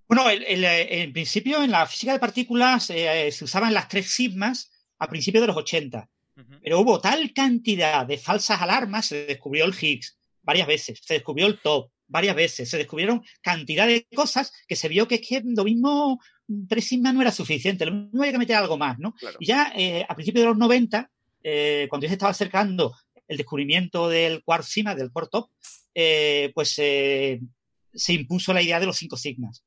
Bueno, 0.08 0.28
el- 0.30 0.44
el, 0.44 0.64
eh, 0.64 1.04
en 1.04 1.14
principio 1.14 1.62
en 1.64 1.70
la 1.72 1.86
física 1.86 2.14
de 2.14 2.20
partículas 2.20 2.90
eh, 2.90 3.32
se 3.32 3.44
usaban 3.44 3.74
las 3.74 3.88
tres 3.88 4.10
sigmas 4.10 4.72
a 4.98 5.08
principios 5.08 5.42
de 5.42 5.48
los 5.48 5.58
80. 5.58 6.10
Ujú. 6.36 6.60
Pero 6.64 6.80
hubo 6.80 7.00
tal 7.00 7.32
cantidad 7.34 8.06
de 8.06 8.18
falsas 8.18 8.60
alarmas, 8.62 9.06
se 9.08 9.26
descubrió 9.28 9.66
el 9.66 9.76
Higgs 9.80 10.18
varias 10.42 10.68
veces, 10.68 11.00
se 11.04 11.16
descubrió 11.16 11.46
el 11.48 11.60
top 11.60 11.92
varias 12.08 12.36
veces, 12.36 12.70
se 12.70 12.78
descubrieron 12.78 13.22
cantidad 13.42 13.86
de 13.86 14.08
cosas 14.16 14.52
que 14.68 14.76
se 14.76 14.88
vio 14.88 15.08
que 15.08 15.16
es 15.16 15.28
que 15.28 15.42
lo 15.46 15.64
mismo 15.66 16.20
tres 16.68 16.88
sigmas 16.88 17.14
no 17.14 17.22
era 17.22 17.32
suficiente, 17.32 17.86
lo 17.86 17.94
mismo 17.94 18.22
había 18.22 18.32
que 18.32 18.38
meter 18.38 18.56
algo 18.56 18.78
más, 18.78 18.98
¿no? 19.00 19.14
Claro. 19.14 19.38
Y 19.40 19.46
ya 19.46 19.74
eh, 19.76 20.06
a 20.08 20.16
principios 20.16 20.44
de 20.44 20.50
los 20.50 20.58
90, 20.58 21.10
eh, 21.44 21.88
cuando 21.90 22.06
ya 22.06 22.10
se 22.10 22.16
estaba 22.16 22.32
acercando 22.32 22.96
el 23.28 23.38
descubrimiento 23.38 24.08
del 24.08 24.44
quark 24.44 24.64
sigma, 24.64 24.96
del 24.96 25.12
quark 25.12 25.30
top, 25.30 25.50
eh, 25.94 26.52
pues 26.54 26.72
se 26.74 28.14
impuso 28.14 28.54
la 28.54 28.62
idea 28.62 28.80
de 28.80 28.86
los 28.86 28.98
cinco 28.98 29.18
sigmas. 29.18 29.64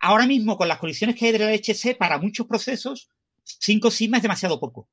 Ahora 0.00 0.26
mismo, 0.26 0.56
con 0.56 0.68
las 0.68 0.78
condiciones 0.78 1.16
que 1.16 1.26
hay 1.26 1.32
de 1.32 1.38
la 1.38 1.52
HC, 1.52 1.96
para 1.96 2.18
muchos 2.18 2.46
procesos, 2.46 3.08
cinco 3.42 3.90
sigmas 3.90 4.18
es 4.18 4.22
demasiado 4.22 4.58
poco. 4.58 4.88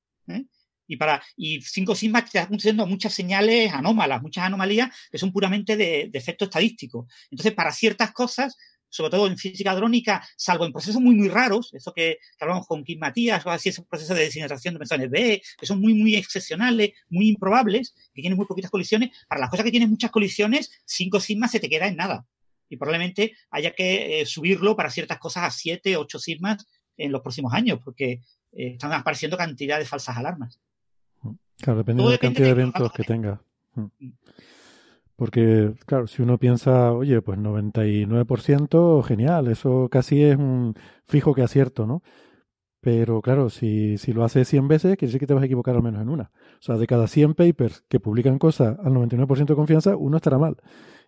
Y 0.90 0.95
para 0.95 1.22
y 1.36 1.62
cinco 1.62 1.95
sigmas 1.95 2.24
te 2.24 2.38
están 2.38 2.48
produciendo 2.48 2.88
muchas 2.88 3.14
señales 3.14 3.74
anómalas, 3.74 4.22
muchas 4.22 4.45
anomalías 4.45 4.90
que 5.12 5.18
son 5.18 5.34
puramente 5.34 5.76
de, 5.76 6.08
de 6.10 6.20
efecto 6.20 6.45
estadístico. 6.45 7.08
Entonces, 7.30 7.54
para 7.54 7.74
ciertas 7.74 8.12
cosas, 8.14 8.56
sobre 8.90 9.12
todo 9.12 9.28
en 9.28 9.38
física 9.38 9.76
drónica, 9.76 10.28
salvo 10.36 10.66
en 10.66 10.72
procesos 10.72 11.02
muy, 11.02 11.16
muy 11.16 11.30
raros, 11.30 11.74
eso 11.74 11.94
que, 11.94 12.18
que 12.38 12.44
hablamos 12.44 12.68
con 12.68 12.84
Kim 12.84 13.00
Matías, 13.00 13.46
o 13.46 13.50
así, 13.50 13.70
esos 13.70 13.86
procesos 13.86 14.16
de 14.16 14.24
desintegración 14.24 14.74
de 14.74 14.80
mesones 14.80 15.10
B, 15.10 15.42
que 15.58 15.66
son 15.66 15.80
muy, 15.80 15.94
muy 15.94 16.16
excepcionales, 16.16 16.92
muy 17.10 17.30
improbables, 17.30 17.94
que 18.14 18.22
tienen 18.22 18.38
muy 18.38 18.46
poquitas 18.46 18.72
colisiones. 18.72 19.12
Para 19.28 19.42
las 19.42 19.50
cosas 19.50 19.64
que 19.66 19.72
tienen 19.72 19.90
muchas 19.90 20.12
colisiones, 20.12 20.72
5 20.86 21.20
sigmas 21.20 21.52
se 21.52 21.60
te 21.60 21.70
queda 21.70 21.88
en 21.88 21.96
nada. 21.96 22.26
Y 22.70 22.78
probablemente 22.78 23.34
haya 23.52 23.72
que 23.72 24.22
eh, 24.22 24.26
subirlo 24.26 24.76
para 24.76 24.90
ciertas 24.90 25.20
cosas 25.20 25.44
a 25.44 25.52
7, 25.52 25.96
8 25.98 26.20
sigmas 26.20 26.66
en 26.98 27.12
los 27.12 27.22
próximos 27.22 27.54
años, 27.54 27.80
porque 27.84 28.22
eh, 28.52 28.74
están 28.74 28.92
apareciendo 28.94 29.38
cantidad 29.38 29.80
de 29.80 29.86
falsas 29.86 30.18
alarmas. 30.18 30.60
Claro, 31.60 31.80
depende 31.80 32.04
de 32.04 32.10
la 32.10 32.18
cantidad 32.18 32.46
de 32.46 32.52
eventos 32.52 32.92
que 32.92 33.04
tenga. 33.04 33.42
Mm. 33.74 33.88
Porque, 35.18 35.73
claro, 35.88 36.06
si 36.06 36.22
uno 36.22 36.38
piensa, 36.38 36.94
oye, 36.94 37.22
pues 37.23 37.39
99%, 37.39 39.03
genial, 39.03 39.48
eso 39.48 39.89
casi 39.89 40.22
es 40.22 40.38
un 40.38 40.76
fijo 41.07 41.34
que 41.34 41.41
acierto, 41.41 41.88
¿no? 41.88 42.03
Pero 42.81 43.23
claro, 43.23 43.49
si, 43.49 43.98
si 43.98 44.14
lo 44.14 44.23
haces 44.23 44.48
100 44.48 44.68
veces, 44.68 44.95
quiere 44.95 45.07
decir 45.07 45.19
que 45.19 45.26
te 45.26 45.34
vas 45.34 45.41
a 45.41 45.48
equivocar 45.48 45.76
al 45.76 45.81
menos 45.81 46.03
en 46.03 46.10
una. 46.10 46.31
O 46.53 46.61
sea, 46.61 46.77
de 46.77 46.85
cada 46.85 47.07
100 47.07 47.34
papers 47.34 47.84
que 47.89 47.99
publican 47.99 48.38
cosas 48.38 48.77
al 48.84 48.94
99% 48.94 49.48
de 49.48 49.56
confianza, 49.56 49.95
uno 49.98 50.18
estará 50.18 50.38
mal. 50.38 50.57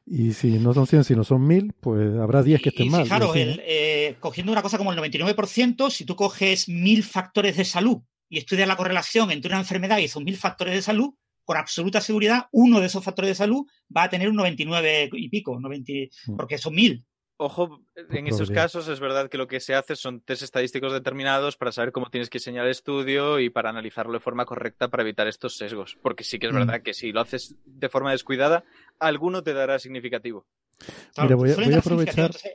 Y 0.07 0.33
si 0.33 0.57
no 0.57 0.73
son 0.73 0.87
100, 0.87 1.03
sino 1.03 1.23
son 1.23 1.45
1000, 1.45 1.73
pues 1.79 2.17
habrá 2.17 2.41
10 2.41 2.63
que 2.63 2.69
estén 2.69 2.87
y 2.87 2.89
mal. 2.89 3.03
Fijaros, 3.03 3.35
el, 3.35 3.61
eh, 3.63 4.17
cogiendo 4.19 4.51
una 4.51 4.63
cosa 4.63 4.79
como 4.79 4.91
el 4.91 4.97
99%, 4.97 5.91
si 5.91 6.03
tú 6.03 6.15
coges 6.15 6.67
1000 6.67 7.03
factores 7.03 7.57
de 7.57 7.63
salud 7.63 8.01
y 8.27 8.39
estudias 8.39 8.67
la 8.67 8.75
correlación 8.75 9.29
entre 9.29 9.49
una 9.49 9.59
enfermedad 9.59 9.99
y 9.99 10.05
esos 10.05 10.23
1000 10.23 10.35
factores 10.35 10.73
de 10.73 10.81
salud, 10.81 11.13
con 11.49 11.57
absoluta 11.57 11.99
seguridad, 11.99 12.45
uno 12.51 12.79
de 12.79 12.85
esos 12.85 13.03
factores 13.03 13.29
de 13.29 13.33
salud 13.35 13.65
va 13.95 14.03
a 14.03 14.09
tener 14.11 14.29
un 14.29 14.35
99 14.35 15.09
y 15.13 15.29
pico, 15.29 15.59
90, 15.59 15.91
Mm. 16.27 16.35
porque 16.37 16.59
son 16.59 16.75
1000. 16.75 17.03
Ojo, 17.41 17.81
en 17.95 18.27
esos 18.27 18.37
probabilidad. 18.49 18.53
casos 18.63 18.87
es 18.89 18.99
verdad 18.99 19.29
que 19.29 19.37
lo 19.39 19.47
que 19.47 19.59
se 19.59 19.73
hace 19.73 19.95
son 19.95 20.21
test 20.21 20.43
estadísticos 20.43 20.93
determinados 20.93 21.57
para 21.57 21.71
saber 21.71 21.91
cómo 21.91 22.11
tienes 22.11 22.29
que 22.29 22.37
diseñar 22.37 22.65
el 22.65 22.71
estudio 22.71 23.39
y 23.39 23.49
para 23.49 23.71
analizarlo 23.71 24.13
de 24.13 24.19
forma 24.19 24.45
correcta 24.45 24.89
para 24.89 25.01
evitar 25.01 25.27
estos 25.27 25.55
sesgos. 25.57 25.97
Porque 26.03 26.23
sí 26.23 26.37
que 26.37 26.45
es 26.47 26.53
Mm. 26.53 26.57
verdad 26.57 26.81
que 26.83 26.93
si 26.93 27.11
lo 27.11 27.21
haces 27.21 27.55
de 27.65 27.89
forma 27.89 28.11
descuidada, 28.11 28.63
alguno 28.99 29.41
te 29.41 29.53
dará 29.53 29.79
significativo. 29.79 30.45
Mira, 31.17 31.35
voy 31.35 31.49
a- 31.49 31.53
suelen 31.55 31.71
voy 31.71 31.73
a 31.73 31.75
dar 31.77 31.83
significativo. 31.83 31.95
aprovechar- 31.95 32.25
Entonces, 32.25 32.53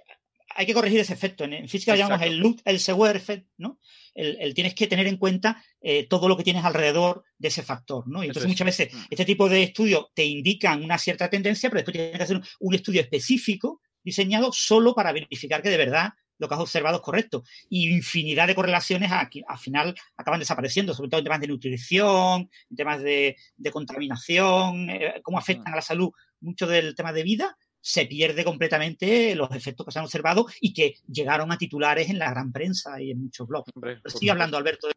hay 0.55 0.67
que 0.67 0.75
corregir 0.75 1.01
ese 1.01 1.13
efecto. 1.13 1.45
En, 1.45 1.69
física 1.69 1.93
lo 1.93 1.99
llamamos 1.99 2.27
el 2.27 2.39
loop, 2.39 2.61
el 2.65 2.81
Seward 2.81 3.17
effect, 3.17 3.49
¿no? 3.59 3.79
El, 4.15 4.37
el 4.41 4.55
tienes 4.55 4.75
que 4.75 4.87
tener 4.87 5.07
en 5.07 5.17
cuenta 5.17 5.63
eh, 5.81 6.07
todo 6.07 6.29
lo 6.29 6.37
que 6.37 6.45
tienes 6.45 6.65
alrededor 6.65 7.25
de 7.39 7.49
ese 7.49 7.63
factor, 7.63 8.07
¿no? 8.07 8.23
Y 8.23 8.29
entonces 8.29 8.45
es. 8.45 8.49
muchas 8.49 8.67
veces 8.67 8.85
Mm. 8.93 8.99
este 9.11 9.25
tipo 9.25 9.49
de 9.49 9.63
estudios 9.63 10.07
te 10.15 10.25
indican 10.25 10.83
una 10.83 10.99
cierta 10.99 11.29
tendencia, 11.29 11.71
pero 11.71 11.79
después 11.79 11.95
tienes 11.95 12.17
que 12.17 12.23
hacer 12.23 12.37
un, 12.37 12.45
un 12.61 12.75
estudio 12.75 13.01
específico 13.01 13.81
diseñado 14.03 14.51
solo 14.53 14.95
para 14.95 15.13
verificar 15.13 15.63
que 15.63 15.71
de 15.71 15.79
verdad 15.79 16.13
lo 16.39 16.49
que 16.49 16.55
has 16.55 16.61
observado 16.61 16.97
es 16.97 17.03
correcto. 17.03 17.45
Y 17.69 17.89
infinidad 17.89 18.47
de 18.47 18.55
correlaciones 18.55 19.11
aquí, 19.13 19.43
al 19.47 19.59
final 19.59 19.95
acaban 20.17 20.41
desapareciendo, 20.41 20.93
sobre 20.93 21.09
todo 21.09 21.19
en 21.19 21.25
temas 21.25 21.41
de 21.41 21.47
nutrición, 21.47 22.51
en 22.71 22.77
temas 22.77 23.03
de, 23.03 23.37
de 23.57 23.71
contaminación, 23.71 24.91
eh, 24.91 25.21
cómo 25.23 25.39
afectan 25.39 25.73
a 25.73 25.77
la 25.77 25.83
salud 25.83 26.11
mucho 26.41 26.67
del 26.67 26.95
tema 26.95 27.13
de 27.13 27.23
vida, 27.23 27.57
se 27.87 28.07
pierde 28.07 28.45
completamente 28.45 29.35
los 29.35 29.51
efectos 29.55 29.85
que 29.85 29.93
se 29.93 29.99
han 29.99 30.07
observado 30.07 30.47
y 30.59 30.73
que 30.73 30.95
llegaron 31.07 31.53
a 31.53 31.59
titulares 31.59 32.09
en 32.09 32.19
la 32.19 32.31
gran 32.31 32.51
prensa 32.51 32.99
y 32.99 33.11
en 33.11 33.21
muchos 33.21 33.47
blogs. 33.47 33.71
Hombre, 33.75 33.99
Pero 34.03 34.19
sigue 34.19 34.31
hablando, 34.31 34.57
Alberto. 34.57 34.89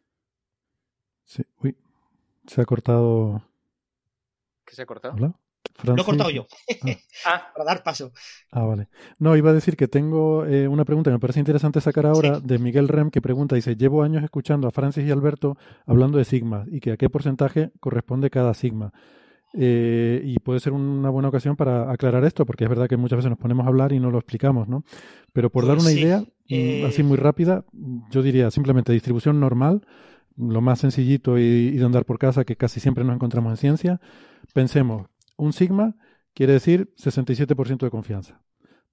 Sí, 1.26 1.42
uy, 1.58 1.76
se 2.46 2.62
ha 2.62 2.64
cortado. 2.64 3.42
¿Que 4.64 4.74
se 4.74 4.82
ha 4.82 4.86
cortado? 4.86 5.16
¿Hola? 5.16 5.34
Lo 5.82 6.00
he 6.00 6.04
cortado 6.04 6.30
yo, 6.30 6.46
Ah, 7.26 7.50
para 7.54 7.64
dar 7.66 7.82
paso. 7.82 8.10
Ah, 8.50 8.64
vale. 8.64 8.88
No, 9.18 9.36
iba 9.36 9.50
a 9.50 9.52
decir 9.52 9.76
que 9.76 9.86
tengo 9.86 10.46
eh, 10.46 10.66
una 10.66 10.86
pregunta 10.86 11.10
que 11.10 11.16
me 11.16 11.20
parece 11.20 11.40
interesante 11.40 11.82
sacar 11.82 12.06
ahora 12.06 12.40
de 12.40 12.58
Miguel 12.58 12.88
Rem, 12.88 13.10
que 13.10 13.20
pregunta, 13.20 13.54
dice, 13.54 13.76
llevo 13.76 14.02
años 14.02 14.24
escuchando 14.24 14.66
a 14.66 14.70
Francis 14.70 15.06
y 15.06 15.10
Alberto 15.10 15.58
hablando 15.84 16.16
de 16.16 16.24
sigma 16.24 16.64
y 16.70 16.80
que 16.80 16.92
a 16.92 16.96
qué 16.96 17.10
porcentaje 17.10 17.70
corresponde 17.80 18.30
cada 18.30 18.54
sigma. 18.54 18.94
Eh, 19.54 20.20
y 20.24 20.38
puede 20.40 20.60
ser 20.60 20.72
una 20.72 21.08
buena 21.10 21.28
ocasión 21.28 21.56
para 21.56 21.90
aclarar 21.90 22.24
esto, 22.24 22.44
porque 22.44 22.64
es 22.64 22.70
verdad 22.70 22.88
que 22.88 22.96
muchas 22.96 23.16
veces 23.16 23.30
nos 23.30 23.38
ponemos 23.38 23.64
a 23.64 23.68
hablar 23.68 23.92
y 23.92 24.00
no 24.00 24.10
lo 24.10 24.18
explicamos, 24.18 24.68
¿no? 24.68 24.84
Pero 25.32 25.50
por 25.50 25.66
dar 25.66 25.78
una 25.78 25.88
sí, 25.90 26.00
idea, 26.00 26.20
mm, 26.20 26.26
eh, 26.50 26.84
así 26.86 27.02
muy 27.02 27.16
rápida, 27.16 27.64
yo 28.10 28.22
diría 28.22 28.50
simplemente 28.50 28.92
distribución 28.92 29.40
normal, 29.40 29.86
lo 30.36 30.60
más 30.60 30.80
sencillito 30.80 31.38
y, 31.38 31.42
y 31.42 31.76
de 31.76 31.84
andar 31.84 32.04
por 32.04 32.18
casa 32.18 32.44
que 32.44 32.56
casi 32.56 32.78
siempre 32.78 33.04
nos 33.04 33.14
encontramos 33.14 33.50
en 33.52 33.56
ciencia. 33.56 34.00
Pensemos, 34.52 35.06
un 35.36 35.52
sigma 35.52 35.96
quiere 36.34 36.52
decir 36.52 36.92
67% 36.96 37.78
de 37.78 37.90
confianza. 37.90 38.40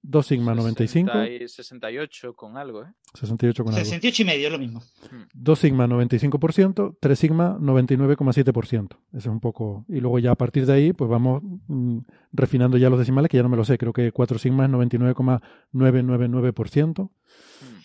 2 0.08 0.26
sigma 0.26 0.54
95, 0.54 1.12
60 1.12 1.44
y 1.44 1.48
68 1.48 2.34
con 2.34 2.56
algo, 2.56 2.84
¿eh? 2.84 2.92
68 3.14 3.64
con 3.64 3.74
algo. 3.74 3.84
68 3.84 4.22
y 4.22 4.24
medio 4.24 4.46
es 4.46 4.52
lo 4.52 4.58
mismo. 4.58 4.84
2 5.34 5.58
sigma 5.58 5.88
95%, 5.88 6.96
3 7.00 7.18
sigma 7.18 7.58
99,7%. 7.58 8.98
Ese 9.08 9.18
es 9.18 9.26
un 9.26 9.40
poco. 9.40 9.84
Y 9.88 9.98
luego 10.00 10.20
ya 10.20 10.30
a 10.30 10.36
partir 10.36 10.64
de 10.64 10.74
ahí, 10.74 10.92
pues 10.92 11.10
vamos 11.10 11.42
mm, 11.42 11.98
refinando 12.32 12.78
ya 12.78 12.88
los 12.88 13.00
decimales, 13.00 13.28
que 13.28 13.36
ya 13.36 13.42
no 13.42 13.48
me 13.48 13.56
lo 13.56 13.64
sé. 13.64 13.78
Creo 13.78 13.92
que 13.92 14.12
4 14.12 14.38
sigma 14.38 14.66
es 14.66 14.70
99,999%. 14.70 17.10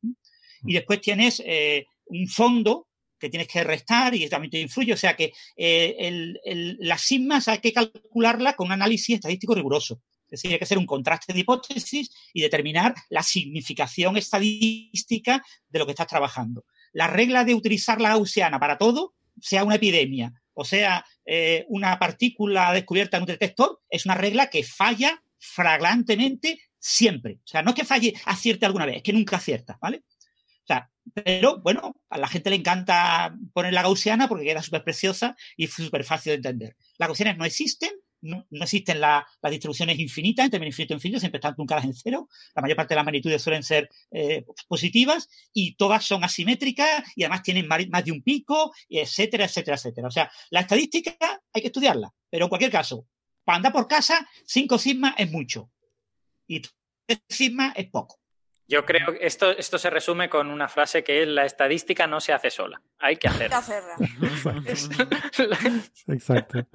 Y 0.66 0.74
después 0.74 1.02
tienes 1.02 1.42
eh, 1.46 1.86
un 2.06 2.28
fondo 2.28 2.88
que 3.20 3.30
tienes 3.30 3.48
que 3.48 3.64
restar 3.64 4.14
y 4.16 4.28
también 4.30 4.52
te 4.52 4.60
influye. 4.60 4.94
O 4.94 4.98
sea 4.98 5.16
que 5.16 5.34
eh, 5.56 5.96
el- 6.00 6.78
las 6.80 7.02
sigmas 7.02 7.48
hay 7.48 7.60
que 7.60 7.74
calcularlas 7.74 8.56
con 8.56 8.68
un 8.68 8.74
análisis 8.74 9.16
estadístico 9.16 9.56
riguroso. 9.56 10.02
Es 10.26 10.42
decir, 10.42 10.52
hay 10.54 10.58
que 10.58 10.64
hacer 10.66 10.78
un 10.78 10.88
contraste 10.88 11.34
de 11.34 11.40
hipótesis 11.40 12.10
y 12.34 12.42
determinar 12.42 12.96
la 13.10 13.22
significación 13.24 14.18
estadística 14.18 15.44
de 15.70 15.80
lo 15.80 15.86
que 15.86 15.92
estás 15.92 16.08
trabajando. 16.08 16.66
La 16.94 17.08
regla 17.08 17.44
de 17.46 17.54
utilizar 17.54 18.02
la 18.02 18.10
gaussiana 18.10 18.60
para 18.60 18.78
todo, 18.78 19.14
sea 19.42 19.64
una 19.64 19.76
epidemia 19.76 20.32
o 20.58 20.64
sea 20.64 21.06
eh, 21.26 21.66
una 21.68 22.00
partícula 22.00 22.72
descubierta 22.72 23.18
en 23.18 23.24
un 23.24 23.28
detector, 23.28 23.82
es 23.90 24.06
una 24.06 24.16
regla 24.16 24.50
que 24.50 24.64
falla 24.64 25.22
flagrantemente 25.38 26.60
siempre. 26.80 27.40
O 27.44 27.48
sea, 27.48 27.62
no 27.62 27.72
es 27.72 27.76
que 27.76 27.84
falle, 27.86 28.14
acierte 28.26 28.66
alguna 28.66 28.86
vez, 28.86 28.98
es 28.98 29.04
que 29.04 29.14
nunca 29.14 29.38
acierta, 29.38 29.78
¿vale? 29.82 30.04
O 30.66 30.68
sea, 30.68 30.90
pero 31.14 31.62
bueno, 31.62 31.96
a 32.10 32.18
la 32.18 32.28
gente 32.28 32.50
le 32.50 32.56
encanta 32.56 33.36
poner 33.54 33.72
la 33.74 33.84
gaussiana 33.84 34.28
porque 34.28 34.46
queda 34.46 34.64
súper 34.64 34.84
preciosa 34.84 35.36
y 35.56 35.68
súper 35.68 36.04
fácil 36.04 36.32
de 36.32 36.36
entender. 36.38 36.76
Las 36.98 37.08
gaussianas 37.08 37.38
no 37.38 37.46
existen, 37.46 37.92
no, 38.22 38.48
existen 38.50 39.00
la- 39.00 39.28
las 39.44 39.52
distribuciones 39.52 40.00
infinitas, 40.00 40.46
en 40.46 40.50
términos 40.52 40.74
infinito 40.74 40.96
infinito, 40.96 41.20
siempre 41.20 41.38
están 41.38 41.54
truncadas 41.54 41.86
en 41.86 41.94
cero. 41.94 42.28
La 42.56 42.64
mayor 42.64 42.76
parte 42.78 42.96
de 42.96 42.96
las 42.96 43.06
magnitudes 43.06 43.44
suelen 43.44 43.62
ser 43.62 43.88
eh, 44.10 44.44
positivas 44.68 45.30
y 45.54 45.76
todas 45.76 46.04
son 46.04 46.24
asimétricas 46.24 47.04
y 47.16 47.22
además 47.24 47.44
tienen 47.44 47.68
más 47.68 48.04
de 48.04 48.12
un 48.12 48.24
pico, 48.24 48.74
etcétera, 48.90 49.46
etcétera, 49.46 49.78
etcétera. 49.78 50.08
O 50.08 50.12
sea, 50.12 50.32
la 50.50 50.62
estadística 50.62 51.16
hay 51.54 51.62
que 51.62 51.68
estudiarla, 51.68 52.12
pero 52.32 52.46
en 52.46 52.50
cualquier 52.50 52.72
caso, 52.72 53.06
para 53.44 53.58
andar 53.58 53.72
por 53.74 53.88
casa, 53.88 54.28
5 54.48 54.80
sigmas 54.80 55.14
es 55.20 55.30
mucho 55.32 55.70
y 56.48 56.62
3 57.06 57.20
sigmas 57.30 57.74
es 57.76 57.88
poco. 57.92 58.20
Yo 58.68 58.86
creo 58.86 59.14
que 59.14 59.26
esto, 59.26 59.52
esto 59.52 59.78
se 59.78 59.90
resume 59.90 60.30
con 60.30 60.50
una 60.50 60.68
frase 60.68 61.04
que 61.04 61.22
es 61.24 61.28
la 61.28 61.46
estadística 61.46 62.08
no 62.08 62.20
se 62.20 62.34
hace 62.34 62.50
sola, 62.50 62.82
hay 63.00 63.18
que 63.18 63.28
Hay 63.28 63.38
que 63.38 63.46
hacerla. 63.54 63.96
Exacto. 66.08 66.66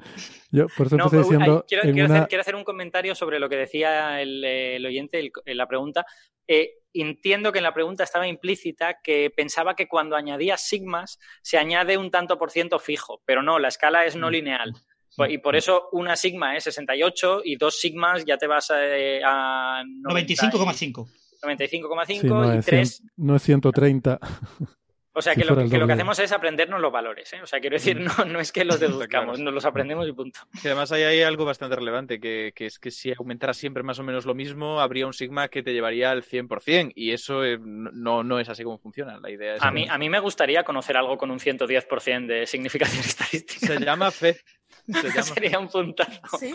Yo 0.50 0.66
por 0.76 0.86
eso 0.86 0.96
No, 0.96 1.08
pero, 1.08 1.22
diciendo 1.22 1.56
ay, 1.58 1.62
quiero, 1.68 1.82
quiero 1.92 2.06
una... 2.06 2.14
hacer, 2.16 2.28
quiero 2.28 2.40
hacer 2.42 2.54
un 2.56 2.64
comentario 2.64 3.14
sobre 3.14 3.38
lo 3.38 3.48
que 3.48 3.56
decía 3.56 4.20
el, 4.20 4.44
el 4.44 4.84
oyente 4.86 5.30
en 5.44 5.56
la 5.56 5.66
pregunta. 5.66 6.04
Eh, 6.46 6.74
entiendo 6.92 7.52
que 7.52 7.58
en 7.58 7.64
la 7.64 7.74
pregunta 7.74 8.02
estaba 8.04 8.26
implícita 8.26 8.98
que 9.02 9.30
pensaba 9.30 9.76
que 9.76 9.86
cuando 9.86 10.16
añadías 10.16 10.66
sigmas 10.66 11.18
se 11.42 11.58
añade 11.58 11.96
un 11.96 12.10
tanto 12.10 12.38
por 12.38 12.50
ciento 12.50 12.78
fijo, 12.78 13.22
pero 13.24 13.42
no, 13.42 13.58
la 13.58 13.68
escala 13.68 14.04
es 14.04 14.16
Mm. 14.16 14.20
no 14.20 14.30
lineal. 14.30 14.72
Pues- 15.16 15.32
Y 15.32 15.38
por 15.38 15.56
eso 15.56 15.88
una 15.92 16.16
sigma 16.16 16.56
es 16.56 16.64
68 16.64 17.42
y 17.44 17.56
dos 17.56 17.78
sigmas 17.80 18.24
ya 18.24 18.36
te 18.38 18.46
vas 18.46 18.70
a, 18.70 18.84
eh, 18.84 19.20
a 19.24 19.82
90 19.84 20.32
y- 20.32 20.36
95,5. 20.36 21.08
95,5 21.42 22.06
Sí, 22.20 22.26
no, 22.26 22.54
y 22.54 22.58
es 22.58 22.66
3 22.66 23.00
cien- 23.02 23.10
no 23.16 23.36
es 23.36 23.42
130. 23.42 24.18
O 25.12 25.22
sea, 25.22 25.34
Si 25.34 25.40
que, 25.40 25.44
lo, 25.46 25.56
que 25.68 25.76
lo 25.76 25.88
que 25.88 25.92
hacemos 25.94 26.20
es 26.20 26.30
aprendernos 26.30 26.80
los 26.80 26.92
valores. 26.92 27.32
¿eh? 27.32 27.42
O 27.42 27.46
sea, 27.46 27.58
quiero 27.58 27.74
decir, 27.74 28.00
no, 28.00 28.24
no 28.26 28.38
es 28.38 28.52
que 28.52 28.64
los 28.64 28.78
deduzcamos, 28.80 29.40
nos 29.40 29.52
los 29.52 29.64
aprendemos 29.64 30.06
y 30.08 30.12
punto. 30.12 30.38
Y 30.62 30.68
además 30.68 30.92
ahí 30.92 31.02
hay 31.02 31.22
algo 31.22 31.44
bastante 31.44 31.74
relevante, 31.74 32.20
que, 32.20 32.52
que 32.54 32.66
es 32.66 32.78
que 32.78 32.92
si 32.92 33.12
aumentara 33.12 33.52
siempre 33.52 33.82
más 33.82 33.98
o 33.98 34.04
menos 34.04 34.24
lo 34.24 34.34
mismo, 34.36 34.80
habría 34.80 35.08
un 35.08 35.12
sigma 35.12 35.48
que 35.48 35.64
te 35.64 35.72
llevaría 35.72 36.12
al 36.12 36.22
100%, 36.22 36.92
y 36.94 37.10
eso 37.10 37.44
eh, 37.44 37.58
no, 37.60 38.22
no 38.22 38.38
es 38.38 38.48
así 38.48 38.62
como 38.62 38.78
funciona. 38.78 39.18
La 39.18 39.30
idea 39.30 39.56
es 39.56 39.62
A 39.62 39.72
mí, 39.72 39.88
a 39.90 39.98
mí 39.98 40.08
me 40.08 40.20
gustaría 40.20 40.62
conocer 40.62 40.96
algo 40.96 41.18
con 41.18 41.32
un 41.32 41.40
110% 41.40 42.26
de 42.28 42.46
significación 42.46 43.00
estadística. 43.04 43.66
Se 43.66 43.80
llama 43.84 44.12
fe. 44.12 44.38
Se 44.86 45.08
llama 45.08 45.22
Sería 45.22 45.58
un 45.58 45.68
puntazo. 45.68 46.38
Sí. 46.38 46.54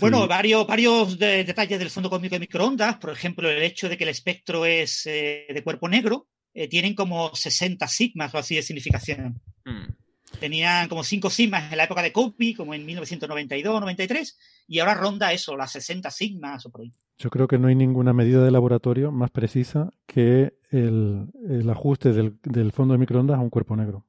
Bueno, 0.00 0.22
Sí. 0.22 0.28
varios, 0.28 0.66
varios 0.66 1.18
de- 1.18 1.44
detalles 1.44 1.78
del 1.78 1.90
fondo 1.90 2.08
cósmico 2.10 2.34
de 2.34 2.40
microondas, 2.40 2.96
por 2.96 3.10
ejemplo, 3.10 3.48
el 3.50 3.62
hecho 3.62 3.88
de 3.88 3.96
que 3.96 4.04
el 4.04 4.10
espectro 4.10 4.64
es 4.66 5.06
eh, 5.06 5.46
de 5.52 5.62
cuerpo 5.64 5.88
negro, 5.88 6.28
eh, 6.54 6.68
tienen 6.68 6.94
como 6.94 7.34
60 7.34 7.86
sigmas 7.88 8.34
o 8.34 8.38
así 8.38 8.54
de 8.56 8.62
significación. 8.62 9.40
Hmm. 9.64 9.92
Tenían 10.40 10.88
como 10.88 11.02
5 11.04 11.30
sigmas 11.30 11.70
en 11.72 11.78
la 11.78 11.84
época 11.84 12.02
de 12.02 12.12
Copy, 12.12 12.54
como 12.54 12.74
en 12.74 12.86
1992-93, 12.86 14.36
y 14.68 14.78
ahora 14.78 14.94
ronda 14.94 15.32
eso, 15.32 15.56
las 15.56 15.72
60 15.72 16.10
sigmas 16.10 16.66
o 16.66 16.70
por 16.70 16.82
ahí. 16.82 16.92
Yo 17.16 17.30
creo 17.30 17.48
que 17.48 17.58
no 17.58 17.68
hay 17.68 17.74
ninguna 17.74 18.12
medida 18.12 18.44
de 18.44 18.50
laboratorio 18.50 19.10
más 19.10 19.30
precisa 19.30 19.90
que 20.06 20.52
el, 20.70 21.26
el 21.48 21.68
ajuste 21.70 22.12
del, 22.12 22.36
del 22.44 22.72
fondo 22.72 22.92
de 22.92 22.98
microondas 22.98 23.38
a 23.38 23.40
un 23.40 23.50
cuerpo 23.50 23.74
negro. 23.74 24.04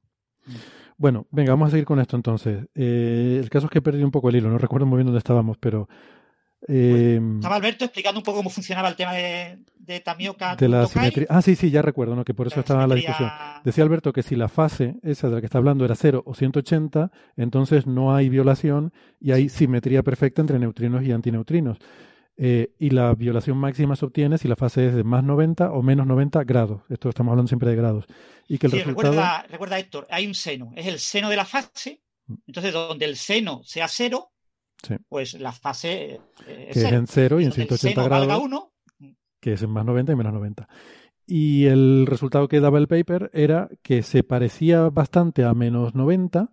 Bueno, 1.00 1.26
venga, 1.30 1.52
vamos 1.52 1.68
a 1.68 1.70
seguir 1.70 1.86
con 1.86 1.98
esto 1.98 2.14
entonces. 2.14 2.66
Eh, 2.74 3.38
el 3.42 3.48
caso 3.48 3.66
es 3.68 3.72
que 3.72 3.80
perdí 3.80 4.02
un 4.02 4.10
poco 4.10 4.28
el 4.28 4.36
hilo, 4.36 4.50
no 4.50 4.58
recuerdo 4.58 4.84
muy 4.84 4.98
bien 4.98 5.06
dónde 5.06 5.16
estábamos, 5.16 5.56
pero 5.56 5.88
eh, 6.68 7.18
Estaba 7.36 7.56
Alberto 7.56 7.86
explicando 7.86 8.20
un 8.20 8.22
poco 8.24 8.36
cómo 8.40 8.50
funcionaba 8.50 8.86
el 8.90 8.96
tema 8.96 9.14
de, 9.14 9.60
de 9.78 10.00
Tamioka. 10.00 10.56
de 10.56 10.68
la 10.68 10.86
simetría. 10.86 11.26
Ah, 11.30 11.40
sí, 11.40 11.56
sí, 11.56 11.70
ya 11.70 11.80
recuerdo, 11.80 12.14
¿no? 12.16 12.22
que 12.22 12.34
por 12.34 12.48
eso 12.48 12.56
la 12.56 12.60
estaba 12.60 12.86
la 12.86 12.96
simetría- 12.96 13.06
discusión. 13.18 13.30
Decía 13.64 13.82
Alberto 13.84 14.12
que 14.12 14.22
si 14.22 14.36
la 14.36 14.48
fase 14.48 14.96
esa 15.02 15.28
de 15.30 15.36
la 15.36 15.40
que 15.40 15.46
está 15.46 15.56
hablando 15.56 15.86
era 15.86 15.94
0 15.94 16.22
o 16.26 16.34
180, 16.34 17.10
entonces 17.38 17.86
no 17.86 18.14
hay 18.14 18.28
violación 18.28 18.92
y 19.18 19.32
hay 19.32 19.48
simetría 19.48 20.02
perfecta 20.02 20.42
entre 20.42 20.58
neutrinos 20.58 21.02
y 21.02 21.12
antineutrinos. 21.12 21.78
Eh, 22.36 22.72
y 22.78 22.90
la 22.90 23.14
violación 23.14 23.58
máxima 23.58 23.96
se 23.96 24.06
obtiene 24.06 24.38
si 24.38 24.48
la 24.48 24.56
fase 24.56 24.86
es 24.88 24.94
de 24.94 25.04
más 25.04 25.22
90 25.24 25.72
o 25.72 25.82
menos 25.82 26.06
90 26.06 26.42
grados. 26.44 26.82
Esto 26.88 27.08
estamos 27.10 27.32
hablando 27.32 27.48
siempre 27.48 27.68
de 27.70 27.76
grados. 27.76 28.06
Y 28.48 28.56
que 28.58 28.66
el 28.66 28.72
Sí, 28.72 28.78
resultado. 28.78 29.12
recuerda, 29.12 29.42
recuerda, 29.50 29.78
Héctor, 29.78 30.06
hay 30.10 30.26
un 30.26 30.34
seno, 30.34 30.72
es 30.74 30.86
el 30.86 30.98
seno 30.98 31.28
de 31.28 31.36
la 31.36 31.44
fase, 31.44 32.00
entonces 32.46 32.72
donde 32.72 33.04
el 33.04 33.16
seno 33.16 33.60
sea 33.64 33.88
cero, 33.88 34.32
Sí. 34.82 34.94
pues 35.10 35.34
la 35.38 35.52
fase 35.52 36.20
eh, 36.46 36.66
es 36.68 36.74
que 36.74 36.80
es 36.80 36.86
cero. 36.86 36.96
en 36.96 37.06
0 37.06 37.40
y 37.40 37.44
en 37.44 37.50
donde 37.50 37.62
el 37.64 37.68
180 37.68 38.00
seno 38.00 38.08
valga 38.08 38.24
grados, 38.26 38.44
uno, 38.44 38.72
que 39.38 39.52
es 39.52 39.62
en 39.62 39.70
más 39.70 39.84
90 39.84 40.12
y 40.12 40.16
menos 40.16 40.32
90. 40.32 40.66
Y 41.26 41.66
el 41.66 42.06
resultado 42.06 42.48
que 42.48 42.60
daba 42.60 42.78
el 42.78 42.88
paper 42.88 43.30
era 43.34 43.68
que 43.82 44.02
se 44.02 44.24
parecía 44.24 44.88
bastante 44.88 45.44
a 45.44 45.52
menos 45.52 45.94
90, 45.94 46.48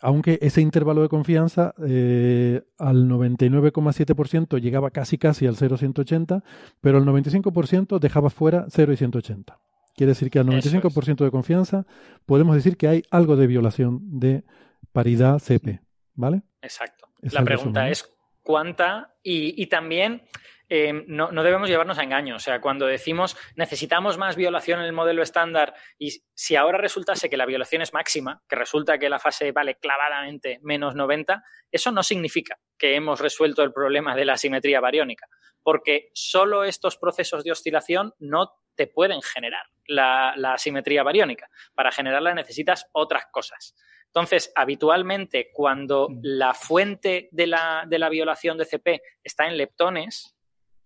aunque 0.00 0.38
ese 0.42 0.60
intervalo 0.60 1.02
de 1.02 1.08
confianza 1.08 1.74
eh, 1.86 2.62
al 2.78 3.08
99,7% 3.08 4.60
llegaba 4.60 4.90
casi 4.90 5.18
casi 5.18 5.46
al 5.46 5.56
0 5.56 5.76
180, 5.76 6.42
pero 6.80 6.98
al 6.98 7.04
95% 7.04 7.98
dejaba 7.98 8.30
fuera 8.30 8.66
0 8.70 8.92
y 8.92 8.96
180. 8.96 9.58
Quiere 9.94 10.12
decir 10.12 10.30
que 10.30 10.38
al 10.38 10.48
Eso 10.48 10.68
es. 10.68 10.74
95% 10.74 11.24
de 11.24 11.30
confianza 11.30 11.86
podemos 12.24 12.54
decir 12.54 12.76
que 12.76 12.88
hay 12.88 13.02
algo 13.10 13.36
de 13.36 13.46
violación 13.46 14.18
de 14.18 14.44
paridad 14.92 15.38
CP, 15.38 15.80
¿vale? 16.14 16.42
Exacto. 16.62 17.08
Es 17.20 17.34
la 17.34 17.40
el 17.40 17.44
pregunta 17.46 17.90
es 17.90 18.10
cuánta 18.42 19.14
y, 19.22 19.60
y 19.62 19.66
también 19.66 20.22
eh, 20.70 21.04
no, 21.08 21.32
no 21.32 21.42
debemos 21.42 21.68
llevarnos 21.68 21.98
a 21.98 22.04
engaño. 22.04 22.36
O 22.36 22.38
sea, 22.38 22.60
cuando 22.60 22.86
decimos 22.86 23.36
necesitamos 23.56 24.16
más 24.16 24.36
violación 24.36 24.80
en 24.80 24.86
el 24.86 24.92
modelo 24.92 25.22
estándar 25.22 25.74
y 25.98 26.22
si 26.32 26.56
ahora 26.56 26.78
resultase 26.78 27.28
que 27.28 27.36
la 27.36 27.44
violación 27.44 27.82
es 27.82 27.92
máxima, 27.92 28.42
que 28.48 28.56
resulta 28.56 28.96
que 28.98 29.10
la 29.10 29.18
fase 29.18 29.52
vale 29.52 29.74
clavadamente 29.74 30.60
menos 30.62 30.94
90, 30.94 31.42
eso 31.70 31.90
no 31.92 32.02
significa 32.02 32.56
que 32.78 32.94
hemos 32.94 33.20
resuelto 33.20 33.62
el 33.62 33.72
problema 33.72 34.16
de 34.16 34.24
la 34.24 34.36
simetría 34.36 34.80
bariónica, 34.80 35.26
porque 35.62 36.10
solo 36.14 36.64
estos 36.64 36.96
procesos 36.96 37.44
de 37.44 37.52
oscilación 37.52 38.14
no 38.18 38.52
te 38.74 38.86
pueden 38.86 39.20
generar 39.20 39.66
la, 39.86 40.32
la 40.36 40.56
simetría 40.56 41.02
bariónica. 41.02 41.50
Para 41.74 41.92
generarla 41.92 42.32
necesitas 42.32 42.86
otras 42.92 43.26
cosas. 43.30 43.74
Entonces, 44.06 44.52
habitualmente, 44.56 45.50
cuando 45.52 46.08
Mm. 46.08 46.20
la 46.22 46.54
fuente 46.54 47.28
de 47.30 47.46
la, 47.46 47.84
de 47.86 47.98
la 47.98 48.08
violación 48.08 48.58
de 48.58 48.64
CP 48.64 49.02
está 49.22 49.46
en 49.46 49.56
leptones, 49.56 50.36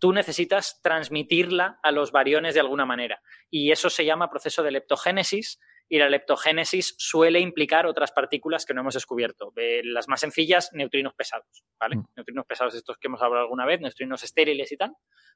tú 0.04 0.12
necesitas 0.12 0.82
transmitirla 0.82 1.80
a 1.82 1.90
los 1.90 2.12
variones 2.12 2.52
de 2.52 2.60
alguna 2.60 2.84
manera. 2.84 3.22
Y 3.48 3.72
eso 3.72 3.88
se 3.88 4.04
llama 4.04 4.28
proceso 4.28 4.62
de 4.62 4.70
leptogénesis. 4.70 5.58
Y 5.88 5.98
la 5.98 6.10
leptogénesis 6.10 6.94
suele 6.98 7.40
implicar 7.40 7.86
otras 7.86 8.12
partículas 8.12 8.66
que 8.66 8.74
no 8.74 8.82
hemos 8.82 8.92
descubierto. 8.92 9.54
Eh, 9.56 9.80
las 9.82 10.06
más 10.06 10.20
sencillas, 10.20 10.68
neutrinos 10.74 11.14
pesados, 11.14 11.64
¿vale? 11.80 11.96
Mm. 11.96 12.04
Neutrinos 12.16 12.44
pesados 12.44 12.74
estos 12.74 12.98
que 12.98 13.08
hemos 13.08 13.22
hablado 13.22 13.44
alguna 13.44 13.64
vez, 13.64 13.80
neutrinos 13.80 14.22
estériles 14.22 14.72
y 14.72 14.76
tal. 14.76 14.92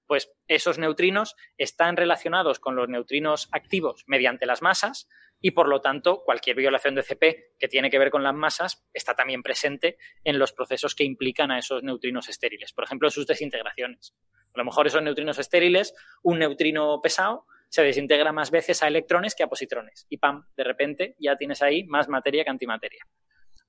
Pues 0.07 0.31
esos 0.49 0.79
neutrinos 0.79 1.35
están 1.57 1.97
relacionados 1.97 2.61
con 2.61 2.77
los 2.77 2.91
neutrinos 2.91 3.49
activos 3.53 4.05
mediante 4.07 4.45
las 4.45 4.61
masas 4.61 5.09
y 5.41 5.53
por 5.53 5.69
lo 5.69 5.81
tanto 5.81 6.23
cualquier 6.25 6.57
violación 6.57 6.95
de 6.95 7.03
CP 7.03 7.55
que 7.59 7.69
tiene 7.69 7.91
que 7.91 7.99
ver 7.99 8.11
con 8.11 8.23
las 8.23 8.35
masas 8.35 8.85
está 8.93 9.15
también 9.15 9.43
presente 9.43 9.97
en 10.25 10.39
los 10.39 10.53
procesos 10.53 10.95
que 10.95 11.05
implican 11.05 11.51
a 11.51 11.59
esos 11.59 11.83
neutrinos 11.83 12.29
estériles, 12.29 12.73
por 12.73 12.85
ejemplo, 12.85 13.09
sus 13.11 13.27
desintegraciones. 13.27 14.15
A 14.55 14.59
lo 14.59 14.65
mejor 14.65 14.87
esos 14.87 15.03
neutrinos 15.03 15.39
estériles, 15.39 15.95
un 16.23 16.39
neutrino 16.39 17.01
pesado 17.01 17.47
se 17.69 17.83
desintegra 17.83 18.33
más 18.33 18.51
veces 18.51 18.83
a 18.83 18.89
electrones 18.89 19.35
que 19.35 19.43
a 19.43 19.49
positrones 19.49 20.07
y 20.09 20.17
pam, 20.17 20.47
de 20.57 20.65
repente 20.65 21.17
ya 21.19 21.37
tienes 21.37 21.63
ahí 21.63 21.85
más 21.85 22.09
materia 22.09 22.45
que 22.45 22.51
antimateria. 22.51 23.05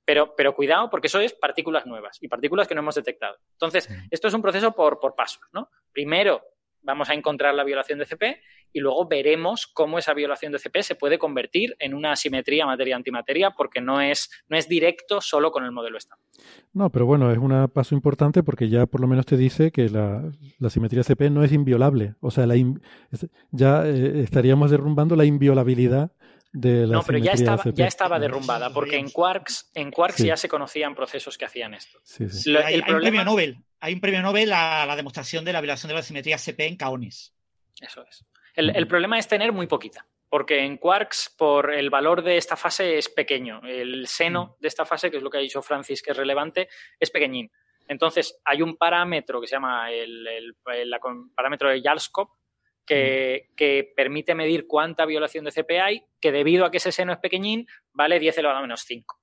Pero, 0.05 0.35
pero 0.35 0.55
cuidado 0.55 0.89
porque 0.89 1.07
eso 1.07 1.19
es 1.19 1.33
partículas 1.33 1.85
nuevas 1.85 2.17
y 2.21 2.27
partículas 2.27 2.67
que 2.67 2.73
no 2.73 2.81
hemos 2.81 2.95
detectado. 2.95 3.37
Entonces, 3.51 3.89
esto 4.09 4.27
es 4.27 4.33
un 4.33 4.41
proceso 4.41 4.71
por, 4.71 4.99
por 4.99 5.13
pasos, 5.15 5.43
¿no? 5.51 5.69
Primero 5.91 6.41
vamos 6.81 7.09
a 7.09 7.13
encontrar 7.13 7.53
la 7.53 7.63
violación 7.63 7.99
de 7.99 8.05
CP 8.05 8.41
y 8.71 8.79
luego 8.81 9.07
veremos 9.07 9.65
cómo 9.67 9.97
esa 9.97 10.13
violación 10.13 10.51
de 10.51 10.59
CP 10.59 10.83
se 10.83 10.95
puede 10.95 11.17
convertir 11.17 11.75
en 11.79 11.93
una 11.93 12.15
simetría 12.15 12.65
materia-antimateria 12.65 13.51
porque 13.51 13.81
no 13.81 13.99
es, 14.01 14.29
no 14.47 14.57
es 14.57 14.67
directo 14.69 15.21
solo 15.21 15.51
con 15.51 15.63
el 15.65 15.71
modelo 15.71 15.97
estándar. 15.97 16.25
No, 16.73 16.91
pero 16.91 17.05
bueno, 17.05 17.31
es 17.31 17.37
un 17.37 17.67
paso 17.73 17.95
importante 17.95 18.43
porque 18.43 18.69
ya 18.69 18.85
por 18.85 19.01
lo 19.01 19.07
menos 19.07 19.25
te 19.25 19.37
dice 19.37 19.71
que 19.71 19.89
la, 19.89 20.29
la 20.59 20.69
simetría 20.69 21.03
CP 21.03 21.29
no 21.29 21.43
es 21.43 21.51
inviolable. 21.51 22.15
O 22.21 22.29
sea, 22.31 22.45
la 22.45 22.55
in- 22.55 22.81
ya 23.51 23.85
eh, 23.85 24.21
estaríamos 24.21 24.69
derrumbando 24.71 25.15
la 25.15 25.25
inviolabilidad 25.25 26.11
de 26.51 26.87
la 26.87 26.93
No, 26.95 27.03
pero 27.03 27.17
ya 27.19 27.33
estaba, 27.33 27.61
CP. 27.63 27.75
ya 27.75 27.85
estaba 27.87 28.19
derrumbada 28.19 28.71
porque 28.71 28.97
en 28.97 29.09
Quarks, 29.09 29.71
en 29.75 29.91
Quarks 29.91 30.17
Sí. 30.17 30.27
ya 30.27 30.37
se 30.37 30.47
conocían 30.49 30.95
procesos 30.95 31.37
que 31.37 31.45
hacían 31.45 31.73
esto. 31.73 31.99
Sí, 32.03 32.29
sí. 32.29 32.51
Lo- 32.51 32.59
hay, 32.63 32.75
el 32.75 32.83
hay 32.83 32.93
un 32.93 32.99
premio 33.01 33.23
Nobel, 33.25 33.57
hay 33.79 33.93
un 33.93 33.99
premio 34.01 34.21
Nobel 34.21 34.51
a 34.53 34.85
la 34.85 34.95
demostración 34.95 35.45
de 35.45 35.53
la 35.53 35.61
violación 35.61 35.89
de 35.89 35.93
la 35.95 36.01
simetría 36.03 36.37
CP 36.37 36.65
en 36.67 36.75
caones. 36.75 37.33
Eso 37.79 38.03
es. 38.09 38.25
El, 38.59 38.75
el 38.75 38.87
problema 38.87 39.17
es 39.17 39.27
tener 39.27 39.53
muy 39.53 39.67
poquita, 39.67 40.05
porque 40.27 40.65
en 40.65 40.75
quarks, 40.75 41.33
por 41.37 41.73
el 41.73 41.89
valor 41.89 42.21
de 42.21 42.35
esta 42.35 42.57
fase 42.57 42.97
es 42.97 43.07
pequeño. 43.07 43.61
El 43.63 44.05
seno 44.05 44.57
de 44.59 44.67
esta 44.67 44.83
fase, 44.83 45.09
que 45.09 45.15
es 45.15 45.23
lo 45.23 45.29
que 45.29 45.37
ha 45.37 45.41
dicho 45.41 45.61
Francis 45.61 46.01
que 46.01 46.11
es 46.11 46.17
relevante, 46.17 46.67
es 46.99 47.09
pequeñín. 47.09 47.49
Entonces, 47.87 48.37
hay 48.43 48.61
un 48.61 48.75
parámetro 48.75 49.39
que 49.39 49.47
se 49.47 49.55
llama 49.55 49.89
el, 49.93 50.55
parámetro 51.35 51.69
de 51.69 51.81
Yarskov, 51.81 52.27
que, 52.85 53.49
que 53.55 53.93
permite 53.95 54.35
medir 54.35 54.67
cuánta 54.67 55.05
violación 55.05 55.45
de 55.45 55.51
CP 55.51 55.79
hay, 55.79 56.03
que 56.19 56.33
debido 56.33 56.65
a 56.65 56.71
que 56.71 56.77
ese 56.77 56.91
seno 56.91 57.13
es 57.13 57.19
pequeñín, 57.19 57.65
vale 57.93 58.19
10 58.19 58.39
elevado 58.39 58.59
a 58.59 58.63
menos 58.63 58.81
5. 58.81 59.19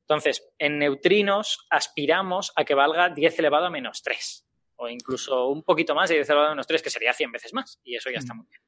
Entonces, 0.00 0.46
en 0.58 0.78
neutrinos 0.78 1.66
aspiramos 1.70 2.52
a 2.54 2.66
que 2.66 2.74
valga 2.74 3.08
10 3.08 3.38
elevado 3.38 3.66
a 3.66 3.70
menos 3.70 4.02
3, 4.02 4.46
o 4.76 4.88
incluso 4.90 5.48
un 5.48 5.62
poquito 5.62 5.94
más 5.94 6.10
de 6.10 6.16
10 6.16 6.28
elevado 6.28 6.48
a 6.48 6.50
menos 6.50 6.66
3, 6.66 6.82
que 6.82 6.90
sería 6.90 7.14
100 7.14 7.32
veces 7.32 7.54
más, 7.54 7.80
y 7.82 7.96
eso 7.96 8.10
ya 8.10 8.18
está 8.18 8.34
muy 8.34 8.46
bien. 8.46 8.63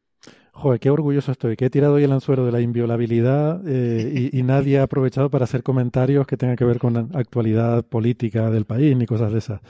Joder, 0.52 0.80
qué 0.80 0.88
orgulloso 0.88 1.32
estoy, 1.32 1.54
que 1.54 1.66
he 1.66 1.70
tirado 1.70 1.94
hoy 1.94 2.04
el 2.04 2.12
anzuelo 2.12 2.46
de 2.46 2.52
la 2.52 2.60
inviolabilidad 2.62 3.60
eh, 3.68 4.30
y, 4.32 4.38
y 4.38 4.42
nadie 4.42 4.78
ha 4.78 4.84
aprovechado 4.84 5.28
para 5.30 5.44
hacer 5.44 5.62
comentarios 5.62 6.26
que 6.26 6.38
tengan 6.38 6.56
que 6.56 6.64
ver 6.64 6.78
con 6.78 6.94
la 6.94 7.06
actualidad 7.18 7.84
política 7.84 8.50
del 8.50 8.64
país 8.64 8.96
ni 8.96 9.04
cosas 9.04 9.32
de 9.32 9.38
esas. 9.38 9.60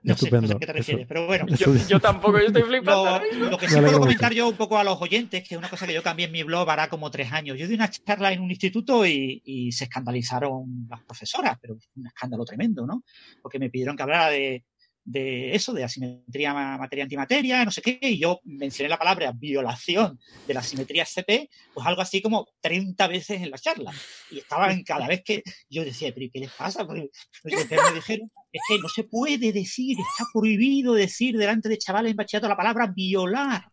No 0.00 0.14
sé, 0.16 0.30
no 0.30 0.36
Estupendo. 0.38 0.46
sé 0.46 0.54
a 0.54 0.58
qué 0.60 0.66
te 0.66 0.70
Eso- 0.72 0.78
refieres, 0.78 1.06
pero 1.08 1.26
bueno. 1.26 1.46
eso- 1.48 1.74
Yo, 1.74 1.88
yo 1.88 1.98
tampoco, 2.00 2.38
yo 2.38 2.46
estoy 2.46 2.62
flipando. 2.62 3.20
Lo, 3.50 3.58
que 3.58 3.66
Me 3.66 3.72
sí 3.72 3.78
alegro 3.78 3.80
puedo 3.80 3.98
mucho. 3.98 4.00
comentar 4.00 4.32
yo 4.32 4.48
un 4.48 4.54
poco 4.54 4.78
a 4.78 4.84
los 4.84 5.02
oyentes, 5.02 5.42
que 5.46 5.56
es 5.56 5.58
una 5.58 5.68
cosa 5.68 5.88
que 5.88 5.92
yo 5.92 6.04
cambié 6.04 6.26
en 6.26 6.32
mi 6.32 6.44
blog 6.44 6.70
hará 6.70 6.88
como 6.88 7.10
tres 7.10 7.32
años. 7.32 7.58
Yo 7.58 7.66
di 7.66 7.74
una 7.74 7.90
charla 7.90 8.32
en 8.32 8.40
un 8.40 8.48
instituto 8.48 9.04
y, 9.04 9.42
y 9.44 9.72
se 9.72 9.84
escandalizaron 9.84 10.86
las 10.88 11.02
profesoras, 11.02 11.58
pero 11.60 11.76
un 11.96 12.06
escándalo 12.06 12.44
tremendo, 12.44 12.86
¿no? 12.86 13.02
Porque 13.42 13.58
me 13.58 13.70
pidieron 13.70 13.96
que 13.96 14.04
hablara 14.04 14.28
de, 14.30 14.64
de 15.10 15.54
eso, 15.54 15.72
de 15.72 15.84
asimetría 15.84 16.52
ma- 16.52 16.76
materia-antimateria, 16.76 17.64
no 17.64 17.70
sé 17.70 17.80
qué, 17.80 17.98
y 18.02 18.18
yo 18.18 18.40
mencioné 18.44 18.90
la 18.90 18.98
palabra 18.98 19.32
violación 19.32 20.18
de 20.46 20.52
la 20.54 20.62
simetría 20.62 21.06
CP, 21.06 21.48
pues 21.72 21.86
algo 21.86 22.02
así 22.02 22.20
como 22.20 22.46
30 22.60 23.06
veces 23.08 23.40
en 23.40 23.50
la 23.50 23.56
charla. 23.58 23.92
Y 24.30 24.38
estaban 24.38 24.82
cada 24.82 25.08
vez 25.08 25.22
que 25.24 25.42
yo 25.70 25.82
decía, 25.82 26.12
pero 26.12 26.26
¿y 26.26 26.30
¿qué 26.30 26.40
les 26.40 26.52
pasa? 26.52 26.86
Porque 26.86 27.08
me 27.44 27.94
dijeron, 27.94 28.30
es 28.52 28.62
que 28.68 28.78
no 28.78 28.88
se 28.88 29.04
puede 29.04 29.50
decir, 29.52 29.96
está 29.98 30.26
prohibido 30.32 30.92
decir 30.92 31.38
delante 31.38 31.70
de 31.70 31.78
chavales 31.78 32.10
en 32.10 32.16
bachillerato 32.16 32.48
la 32.48 32.56
palabra 32.56 32.86
violar. 32.94 33.64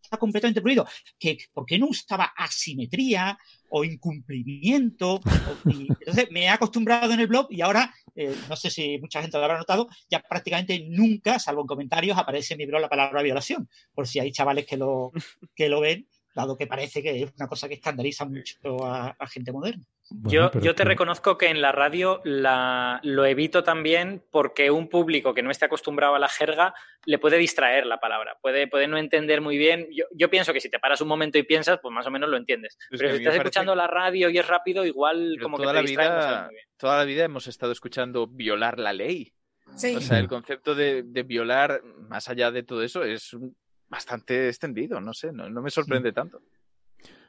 está 0.00 0.18
completamente 0.18 0.60
prohibido. 0.60 0.86
Que, 1.18 1.36
¿Por 1.52 1.66
qué 1.66 1.80
no 1.80 1.86
usaba 1.88 2.32
asimetría 2.36 3.36
o 3.70 3.82
incumplimiento? 3.84 5.20
entonces 5.64 6.28
me 6.30 6.44
he 6.44 6.48
acostumbrado 6.48 7.12
en 7.12 7.18
el 7.20 7.26
blog 7.26 7.48
y 7.50 7.60
ahora, 7.60 7.92
eh, 8.16 8.34
no 8.48 8.56
sé 8.56 8.70
si 8.70 8.98
mucha 8.98 9.20
gente 9.20 9.36
lo 9.38 9.44
habrá 9.44 9.58
notado, 9.58 9.88
ya 10.10 10.20
prácticamente 10.20 10.86
nunca, 10.88 11.38
salvo 11.38 11.60
en 11.60 11.66
comentarios, 11.66 12.18
aparece 12.18 12.54
en 12.54 12.58
mi 12.58 12.66
blog 12.66 12.80
la 12.80 12.88
palabra 12.88 13.22
violación. 13.22 13.68
Por 13.94 14.08
si 14.08 14.18
hay 14.18 14.32
chavales 14.32 14.66
que 14.66 14.76
lo, 14.76 15.12
que 15.54 15.68
lo 15.68 15.80
ven, 15.80 16.08
dado 16.34 16.56
que 16.56 16.66
parece 16.66 17.02
que 17.02 17.22
es 17.22 17.32
una 17.36 17.48
cosa 17.48 17.68
que 17.68 17.74
escandaliza 17.74 18.24
mucho 18.24 18.84
a, 18.84 19.16
a 19.18 19.26
gente 19.26 19.52
moderna 19.52 19.84
yo, 20.10 20.52
yo 20.60 20.74
te 20.74 20.84
reconozco 20.84 21.36
que 21.36 21.48
en 21.48 21.60
la 21.60 21.72
radio 21.72 22.20
la, 22.24 23.00
lo 23.02 23.24
evito 23.26 23.64
también 23.64 24.22
porque 24.30 24.70
un 24.70 24.88
público 24.88 25.34
que 25.34 25.42
no 25.42 25.50
esté 25.50 25.64
acostumbrado 25.64 26.14
a 26.14 26.18
la 26.18 26.28
jerga 26.28 26.74
le 27.04 27.18
puede 27.18 27.38
distraer 27.38 27.86
la 27.86 27.98
palabra, 27.98 28.38
puede, 28.40 28.68
puede 28.68 28.86
no 28.86 28.98
entender 28.98 29.40
muy 29.40 29.58
bien. 29.58 29.88
Yo, 29.90 30.04
yo 30.12 30.30
pienso 30.30 30.52
que 30.52 30.60
si 30.60 30.70
te 30.70 30.78
paras 30.78 31.00
un 31.00 31.08
momento 31.08 31.38
y 31.38 31.42
piensas, 31.42 31.80
pues 31.82 31.92
más 31.92 32.06
o 32.06 32.10
menos 32.10 32.30
lo 32.30 32.36
entiendes. 32.36 32.78
Pero 32.90 33.10
si 33.10 33.16
estás 33.16 33.34
escuchando 33.34 33.74
la 33.74 33.88
radio 33.88 34.30
y 34.30 34.38
es 34.38 34.46
rápido, 34.46 34.84
igual 34.84 35.38
como 35.42 35.58
que 35.58 35.66
te 35.66 35.72
la 35.72 35.82
distrae, 35.82 36.08
vida, 36.08 36.50
Toda 36.76 36.98
la 36.98 37.04
vida 37.04 37.24
hemos 37.24 37.48
estado 37.48 37.72
escuchando 37.72 38.26
violar 38.26 38.78
la 38.78 38.92
ley. 38.92 39.32
Sí. 39.76 39.96
O 39.96 40.00
sea, 40.00 40.20
el 40.20 40.28
concepto 40.28 40.76
de, 40.76 41.02
de 41.02 41.22
violar, 41.24 41.82
más 41.82 42.28
allá 42.28 42.52
de 42.52 42.62
todo 42.62 42.82
eso, 42.82 43.02
es 43.02 43.36
bastante 43.88 44.48
extendido, 44.48 45.00
no 45.00 45.12
sé, 45.12 45.32
no, 45.32 45.48
no 45.48 45.62
me 45.62 45.70
sorprende 45.70 46.12
tanto. 46.12 46.40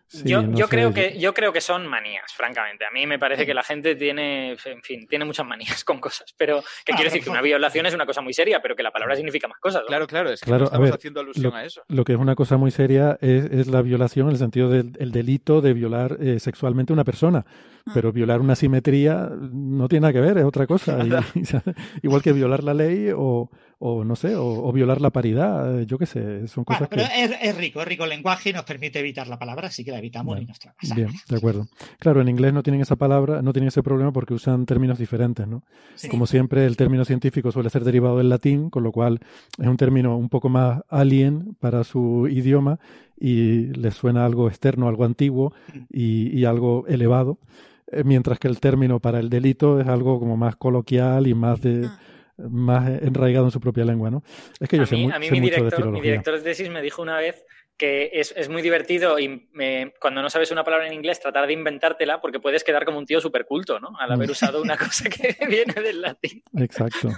Sí, 0.09 0.23
yo, 0.23 0.41
no 0.41 0.57
yo 0.57 0.69
creo 0.69 0.93
que, 0.93 1.19
yo 1.19 1.34
creo 1.34 1.51
que 1.51 1.59
son 1.59 1.85
manías, 1.85 2.31
francamente. 2.34 2.85
A 2.85 2.91
mí 2.91 3.05
me 3.05 3.19
parece 3.19 3.45
que 3.45 3.53
la 3.53 3.63
gente 3.63 3.95
tiene, 3.95 4.51
en 4.51 4.81
fin, 4.81 5.05
tiene 5.07 5.25
muchas 5.25 5.45
manías 5.45 5.84
con 5.85 5.99
cosas. 5.99 6.34
Pero 6.38 6.63
que 6.85 6.93
quiero 6.93 7.09
decir 7.09 7.23
que 7.23 7.29
una 7.29 7.41
violación 7.41 7.85
es 7.85 7.93
una 7.93 8.05
cosa 8.05 8.21
muy 8.21 8.34
seria, 8.34 8.61
pero 8.61 8.75
que 8.75 8.84
la 8.84 8.91
palabra 8.91 9.15
significa 9.15 9.47
más 9.47 9.59
cosas. 9.59 9.81
¿no? 9.81 9.88
Claro, 9.88 10.07
claro, 10.07 10.31
es 10.31 10.39
que 10.39 10.45
claro, 10.45 10.61
no 10.61 10.65
estamos 10.65 10.85
a 10.85 10.89
ver, 10.89 10.95
haciendo 10.95 11.19
alusión 11.19 11.51
lo, 11.51 11.55
a 11.55 11.65
eso. 11.65 11.84
Lo 11.89 12.05
que 12.05 12.13
es 12.13 12.19
una 12.19 12.35
cosa 12.35 12.57
muy 12.57 12.71
seria 12.71 13.17
es, 13.21 13.45
es 13.45 13.67
la 13.67 13.81
violación 13.81 14.27
en 14.27 14.34
el 14.34 14.38
sentido 14.38 14.69
del 14.69 14.93
el 14.99 15.11
delito 15.11 15.61
de 15.61 15.73
violar 15.73 16.17
eh, 16.21 16.39
sexualmente 16.39 16.93
a 16.93 16.95
una 16.95 17.03
persona. 17.03 17.45
Pero 17.93 18.11
violar 18.11 18.41
una 18.41 18.55
simetría 18.55 19.30
no 19.51 19.88
tiene 19.88 20.01
nada 20.01 20.14
que 20.14 20.22
ver, 20.22 20.38
es 20.38 20.45
otra 20.45 20.68
cosa. 20.68 20.97
Y, 21.38 22.05
igual 22.05 22.22
que 22.22 22.34
violar 22.34 22.64
la 22.64 22.73
ley 22.73 23.09
o, 23.15 23.49
o 23.80 24.03
no 24.03 24.15
sé, 24.15 24.35
o, 24.35 24.45
o, 24.45 24.72
violar 24.72 25.01
la 25.01 25.11
paridad, 25.11 25.81
yo 25.81 25.97
qué 25.97 26.05
sé, 26.05 26.47
son 26.47 26.64
cosas 26.64 26.89
bueno, 26.89 27.03
pero 27.03 27.07
que... 27.07 27.23
es, 27.23 27.31
es, 27.41 27.57
rico, 27.57 27.81
es 27.81 27.88
rico 27.88 28.03
el 28.05 28.09
lenguaje 28.09 28.49
y 28.49 28.53
nos 28.53 28.64
permite 28.64 28.99
evitar 28.99 29.27
la 29.27 29.38
palabra, 29.38 29.68
así 29.68 29.85
que 29.85 29.91
la 29.91 29.99
evitamos 29.99 30.34
Bueno, 30.34 30.41
y 30.41 30.45
nos 30.45 30.59
traemos. 30.59 30.95
Bien, 30.95 31.09
de 31.30 31.35
acuerdo. 31.35 31.68
Claro, 31.99 32.22
en 32.22 32.30
inglés 32.30 32.53
no 32.53 32.64
tienen 32.64 32.81
esa 32.81 32.95
palabra, 32.95 33.41
no 33.41 33.53
tienen 33.53 33.68
ese 33.68 33.84
problema 33.84 34.11
porque 34.11 34.34
usan 34.34 34.65
términos 34.65 34.97
diferentes, 34.97 35.47
¿no? 35.47 35.64
Sí. 35.95 36.09
Como 36.09 36.26
siempre, 36.26 36.65
el 36.65 36.76
término 36.76 37.05
científico 37.05 37.51
suele 37.51 37.69
ser 37.69 37.84
derivado 37.84 38.18
del 38.18 38.30
latín, 38.30 38.69
con 38.69 38.84
lo 38.84 38.91
cual 38.91 39.19
es 39.59 39.68
un 39.68 39.77
término 39.77 40.18
un 40.18 40.30
poco 40.30 40.49
más 40.49 40.81
alien 40.89 41.55
para 41.59 41.84
su 41.84 42.27
idioma 42.27 42.80
y 43.19 43.68
les 43.73 43.95
suena 43.95 44.26
algo 44.26 44.47
externo, 44.47 44.88
algo 44.88 45.05
antiguo 45.05 45.53
y, 45.89 46.38
y 46.38 46.45
algo 46.45 46.85
elevado, 46.88 47.39
eh, 47.39 47.76
mientras 48.03 48.39
que 48.39 48.47
el 48.47 48.59
término 48.59 48.99
para 48.99 49.19
el 49.19 49.30
delito 49.30 49.80
es 49.80 49.88
algo 49.88 50.19
como 50.19 50.38
más 50.38 50.55
coloquial 50.55 51.27
y 51.27 51.34
más 51.34 51.61
de 51.61 51.89
más 52.38 52.88
enraigado 53.01 53.45
en 53.45 53.51
su 53.51 53.59
propia 53.59 53.84
lengua, 53.84 54.11
¿no? 54.11 54.22
Es 54.59 54.69
que 54.69 54.77
yo 54.77 54.84
a 54.84 54.85
sé, 54.85 54.95
mí, 54.95 55.03
muy, 55.05 55.14
a 55.14 55.19
mí 55.19 55.26
sé 55.26 55.31
mi, 55.31 55.39
mucho 55.41 55.49
de 55.55 55.55
director, 55.55 55.80
mi 55.80 55.85
filología. 55.85 56.11
director 56.11 56.34
de 56.35 56.41
tesis 56.41 56.69
me 56.69 56.81
dijo 56.84 57.01
una 57.01 57.18
vez 57.18 57.43
que 57.77 58.09
es, 58.14 58.34
es 58.38 58.49
muy 58.49 58.61
divertido 58.61 59.18
y 59.19 59.47
me- 59.53 59.93
cuando 60.01 60.22
no 60.22 60.30
sabes 60.30 60.51
una 60.51 60.64
palabra 60.64 60.88
en 60.88 60.93
inglés 60.93 61.19
tratar 61.19 61.47
de 61.47 61.53
inventártela 61.53 62.22
porque 62.22 62.39
puedes 62.39 62.64
quedar 62.64 62.85
como 62.85 62.97
un 62.99 63.05
tío 63.05 63.22
súper 63.22 63.45
culto, 63.45 63.80
¿no? 63.80 63.89
Al 63.99 64.11
haber 64.11 64.30
Mm. 64.30 64.31
usado 64.31 64.61
una 64.61 64.77
cosa 64.77 65.09
que 65.09 65.35
viene 65.47 65.73
del 65.81 66.01
latín. 66.01 66.43
Exacto. 66.57 67.09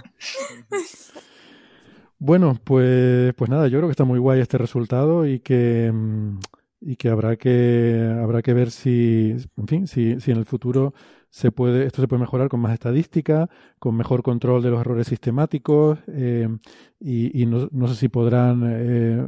Bueno, 2.18 2.60
pues, 2.64 3.34
pues 3.36 3.50
nada, 3.50 3.68
yo 3.68 3.78
creo 3.80 3.88
que 3.88 3.91
está 3.94 4.04
muy 4.04 4.20
guay 4.20 4.41
este 4.41 4.58
resultado 4.58 5.26
y 5.26 5.40
que, 5.40 5.90
mm, 5.94 6.40
y 6.82 6.96
que 6.96 7.10
habrá 7.10 7.36
que 7.36 8.16
habrá 8.22 8.42
que 8.42 8.54
ver 8.54 8.72
si, 8.72 9.36
en 9.58 9.68
fin, 9.68 9.88
si, 9.88 10.20
si 10.20 10.32
en 10.32 10.38
el 10.38 10.46
futuro 10.46 10.94
se 11.30 11.52
puede, 11.52 11.86
esto 11.86 12.02
se 12.02 12.08
puede 12.08 12.22
mejorar 12.22 12.50
con 12.50 12.60
más 12.60 12.74
estadística, 12.74 13.50
con 13.78 13.96
mejor 13.96 14.24
control 14.24 14.64
de 14.64 14.72
los 14.72 14.82
errores 14.82 15.08
sistemáticos, 15.08 16.00
eh, 16.08 16.48
y, 17.00 17.46
no, 17.46 17.70
no 17.72 17.88
sé 17.88 17.96
si 17.96 18.10
podrán 18.10 18.64
eh, 18.66 19.28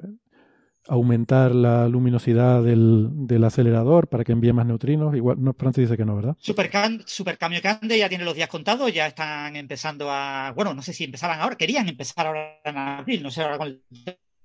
aumentar 0.88 1.53
la 1.53 1.88
luminosidad 1.88 2.64
del, 2.64 3.10
del 3.11 3.44
acelerador 3.44 4.07
para 4.07 4.23
que 4.23 4.32
envíe 4.32 4.52
más 4.52 4.65
neutrinos. 4.65 5.15
Igual, 5.15 5.38
no, 5.44 5.53
Francis 5.53 5.84
dice 5.84 5.98
que 5.98 6.06
no, 6.06 6.15
¿verdad? 6.15 6.36
Supercan, 6.40 7.03
Supercambio 7.06 7.61
Cande 7.61 7.98
ya 7.98 8.10
tiene 8.10 8.26
los 8.26 8.36
días 8.36 8.49
contados, 8.49 8.91
ya 8.91 9.07
están 9.07 9.56
empezando 9.56 10.10
a. 10.10 10.53
Bueno, 10.56 10.73
no 10.73 10.82
sé 10.82 10.94
si 10.94 11.03
empezaban 11.03 11.40
ahora, 11.40 11.56
querían 11.56 11.88
empezar 11.88 12.28
ahora 12.28 12.60
en 12.64 12.78
abril, 12.78 13.22
no 13.22 13.30
sé 13.30 13.44
ahora 13.44 13.57
con 13.57 13.68
el 13.68 13.84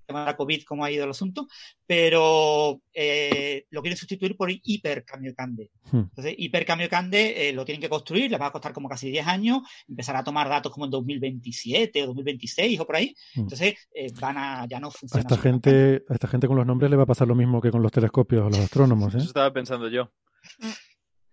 tema 0.07 0.21
de 0.21 0.27
la 0.27 0.37
COVID 0.37 0.63
cómo 0.65 0.85
ha 0.85 0.91
ido 0.91 1.05
el 1.05 1.11
asunto, 1.11 1.47
pero 1.87 2.81
eh, 2.93 3.67
lo 3.71 3.83
quieren 3.83 3.97
sustituir 3.97 4.37
por 4.37 4.51
Hipercambio 4.51 5.35
Cande. 5.35 5.71
Hmm. 5.91 5.99
Entonces, 5.99 6.35
Hipercambio 6.39 6.89
Cande 6.89 7.49
eh, 7.49 7.53
lo 7.53 7.65
tienen 7.65 7.81
que 7.81 7.89
construir, 7.89 8.31
les 8.31 8.41
va 8.41 8.47
a 8.47 8.53
costar 8.53 8.73
como 8.73 8.89
casi 8.89 9.11
10 9.11 9.27
años, 9.27 9.59
empezar 9.89 10.17
a 10.17 10.25
tomar 10.25 10.49
datos 10.49 10.73
como 10.73 10.85
en 10.87 10.91
2027 10.91 12.03
o 12.03 12.07
2026 12.07 12.81
o 12.81 12.87
por 12.87 12.97
ahí. 12.97 13.15
Hmm. 13.35 13.41
Entonces, 13.41 13.75
eh, 13.95 14.13
van 14.21 14.39
a, 14.39 14.67
ya 14.69 14.81
no 14.81 14.89
A 14.89 14.91
funciona. 14.91 15.21
esta 15.21 15.37
gente, 15.37 16.03
a 16.09 16.15
esta 16.15 16.29
gente 16.29 16.47
con 16.47 16.57
los 16.57 16.67
nombres 16.67 16.91
le 16.91 16.97
va 16.97 17.03
a 17.05 17.07
pasar 17.07 17.29
lo 17.29 17.35
mismo 17.35 17.61
que 17.61 17.71
con 17.71 17.83
los 17.83 17.93
telescopios 17.93 18.43
o 18.43 18.49
los 18.51 18.59
astrónomos, 18.71 19.15
¿eh? 19.15 19.19
Eso 19.19 19.27
estaba 19.29 19.53
pensando 19.53 19.89
yo. 19.89 20.13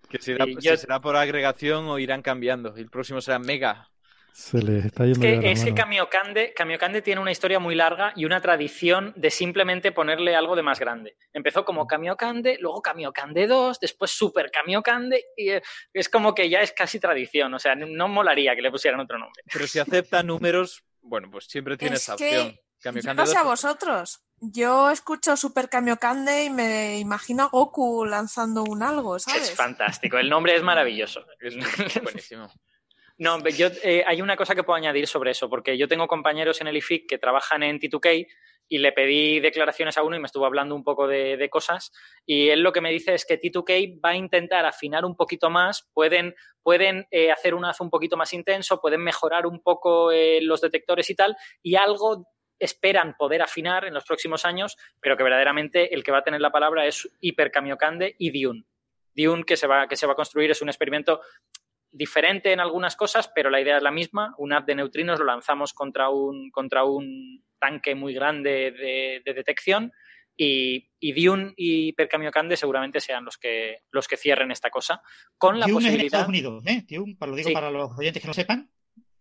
Que 0.10 0.20
será, 0.22 0.46
Sí, 0.46 0.56
yo- 0.62 0.72
si 0.76 0.78
será 0.82 1.02
por 1.02 1.16
agregación 1.16 1.86
o 1.88 1.98
irán 2.00 2.22
cambiando. 2.22 2.74
Y 2.78 2.82
el 2.82 2.90
próximo 2.90 3.20
será 3.22 3.40
mega. 3.40 3.90
Se 4.34 4.64
les 4.64 4.86
está 4.86 5.06
Es 5.06 5.20
yendo 5.20 5.42
que, 5.42 5.52
es 5.52 5.64
que. 5.64 5.76
Kamiokande, 5.76 6.54
Kamiokande 6.56 7.04
tiene 7.04 7.22
una 7.22 7.32
historia 7.32 7.60
muy 7.60 7.76
larga 7.76 8.14
y 8.16 8.26
una 8.26 8.42
tradición 8.42 9.14
de 9.16 9.30
simplemente 9.30 9.92
ponerle 9.92 10.36
algo 10.36 10.56
de 10.56 10.64
más 10.64 10.80
grande. 10.80 11.18
Empezó 11.34 11.64
como 11.64 11.86
Kamiokande, 11.86 12.58
luego 12.60 12.82
Kamiokande 12.82 13.46
2, 13.46 13.80
después 13.80 14.10
Super 14.10 14.50
Kamiokande 14.50 15.24
y 15.38 15.52
eh, 15.52 15.64
es 15.94 16.10
como 16.10 16.34
que 16.34 16.50
ya 16.50 16.62
es 16.62 16.72
casi 16.72 17.00
tradición. 17.00 17.54
O 17.54 17.60
sea, 17.60 17.76
no 17.76 18.08
molaría 18.08 18.56
que 18.56 18.64
le 18.64 18.72
pusieran 18.72 19.00
otro 19.00 19.20
nombre. 19.20 19.44
Pero 19.52 19.68
si 19.68 19.78
acepta 19.78 20.24
números, 20.24 20.84
bueno, 21.02 21.30
pues 21.30 21.46
siempre 21.46 21.78
tiene 21.78 21.96
Es 21.96 22.02
esa 22.02 22.16
que 22.16 22.40
opción. 22.40 23.16
No 23.16 23.26
sé 23.26 23.36
2, 23.36 23.36
a 23.36 23.44
vosotros. 23.44 24.24
Yo 24.40 24.90
escucho 24.90 25.38
Super 25.38 25.70
Kamiokande 25.70 26.46
y 26.46 26.50
me 26.50 27.00
imagino 27.00 27.44
a 27.44 27.50
Goku 27.50 28.04
lanzando 28.04 28.64
un 28.64 28.82
algo, 28.82 29.20
¿sabes? 29.20 29.52
Es 29.52 29.56
fantástico. 29.56 30.18
El 30.18 30.30
nombre 30.30 30.56
es 30.56 30.64
maravilloso. 30.64 31.24
Es 31.40 31.56
buenísimo. 32.04 32.52
No, 33.24 33.40
yo, 33.48 33.70
eh, 33.84 34.04
hay 34.06 34.22
una 34.22 34.36
cosa 34.36 34.54
que 34.54 34.64
puedo 34.64 34.76
añadir 34.76 35.08
sobre 35.08 35.32
eso, 35.32 35.50
porque 35.50 35.78
yo 35.78 35.88
tengo 35.88 36.08
compañeros 36.08 36.60
en 36.60 36.68
el 36.68 36.76
IFIC 36.76 37.08
que 37.08 37.18
trabajan 37.18 37.64
en 37.64 37.80
T2K 37.80 38.28
y 38.68 38.80
le 38.80 38.92
pedí 38.92 39.40
declaraciones 39.40 39.98
a 39.98 40.04
uno 40.04 40.18
y 40.18 40.20
me 40.20 40.26
estuvo 40.26 40.46
hablando 40.46 40.76
un 40.76 40.84
poco 40.84 41.08
de, 41.08 41.38
de 41.38 41.50
cosas 41.50 41.94
y 42.26 42.50
él 42.50 42.60
lo 42.60 42.74
que 42.74 42.82
me 42.82 42.92
dice 42.92 43.14
es 43.14 43.26
que 43.26 43.40
T2K 43.40 44.02
va 44.04 44.10
a 44.10 44.18
intentar 44.18 44.66
afinar 44.66 45.06
un 45.06 45.16
poquito 45.16 45.50
más, 45.50 45.90
pueden, 45.94 46.36
pueden 46.62 47.08
eh, 47.12 47.32
hacer 47.32 47.56
un 47.56 47.64
haz 47.64 47.80
un 47.80 47.90
poquito 47.90 48.18
más 48.18 48.34
intenso, 48.34 48.82
pueden 48.82 49.02
mejorar 49.02 49.48
un 49.48 49.64
poco 49.64 50.12
eh, 50.12 50.42
los 50.42 50.60
detectores 50.60 51.10
y 51.10 51.16
tal 51.16 51.38
y 51.62 51.76
algo 51.76 52.28
esperan 52.60 53.16
poder 53.18 53.42
afinar 53.42 53.86
en 53.86 53.94
los 53.94 54.04
próximos 54.04 54.44
años, 54.44 54.76
pero 55.00 55.16
que 55.16 55.24
verdaderamente 55.24 55.96
el 55.96 56.04
que 56.04 56.12
va 56.12 56.18
a 56.18 56.24
tener 56.24 56.42
la 56.42 56.52
palabra 56.52 56.86
es 56.88 57.10
Hipercamiocande 57.22 58.16
y 58.20 58.44
Dune. 58.44 58.66
Dune 59.16 59.44
que 59.44 59.56
se 59.56 59.68
va, 59.68 59.88
que 59.88 59.96
se 59.96 60.08
va 60.08 60.14
a 60.14 60.18
construir 60.18 60.52
es 60.52 60.62
un 60.62 60.70
experimento 60.70 61.22
diferente 61.94 62.52
en 62.52 62.60
algunas 62.60 62.96
cosas, 62.98 63.32
pero 63.34 63.50
la 63.50 63.62
idea 63.62 63.78
es 63.78 63.84
la 63.84 63.92
misma. 63.92 64.34
Un 64.38 64.52
app 64.52 64.66
de 64.68 64.76
neutrinos 64.76 65.20
lo 65.20 65.26
lanzamos 65.26 65.74
contra 65.74 66.10
un, 66.10 66.50
contra 66.52 66.84
un 66.84 67.46
tanque 67.60 67.96
muy 67.96 68.14
grande 68.14 68.72
de, 68.72 69.22
de 69.24 69.34
detección 69.34 69.94
y, 70.36 70.90
y 71.00 71.14
Dune 71.14 71.54
y 71.56 71.90
Hipercamiocande 71.90 72.58
seguramente 72.58 73.00
sean 73.00 73.24
los 73.24 73.38
que, 73.38 73.84
los 73.92 74.08
que 74.08 74.18
cierren 74.18 74.52
esta 74.52 74.70
cosa, 74.70 75.02
con 75.38 75.60
la 75.60 75.68
Dune 75.68 75.78
es 75.78 75.86
en 75.86 75.92
posibilidad... 75.92 76.06
Estados 76.06 76.28
Unidos, 76.30 76.64
¿eh? 76.66 76.84
Dune, 76.90 77.16
para 77.18 77.30
lo 77.30 77.36
digo 77.38 77.50
Sí. 77.50 77.54
para 77.54 77.72
los 77.72 77.92
oyentes 77.98 78.22
que 78.22 78.28
no 78.28 78.34
sepan, 78.34 78.70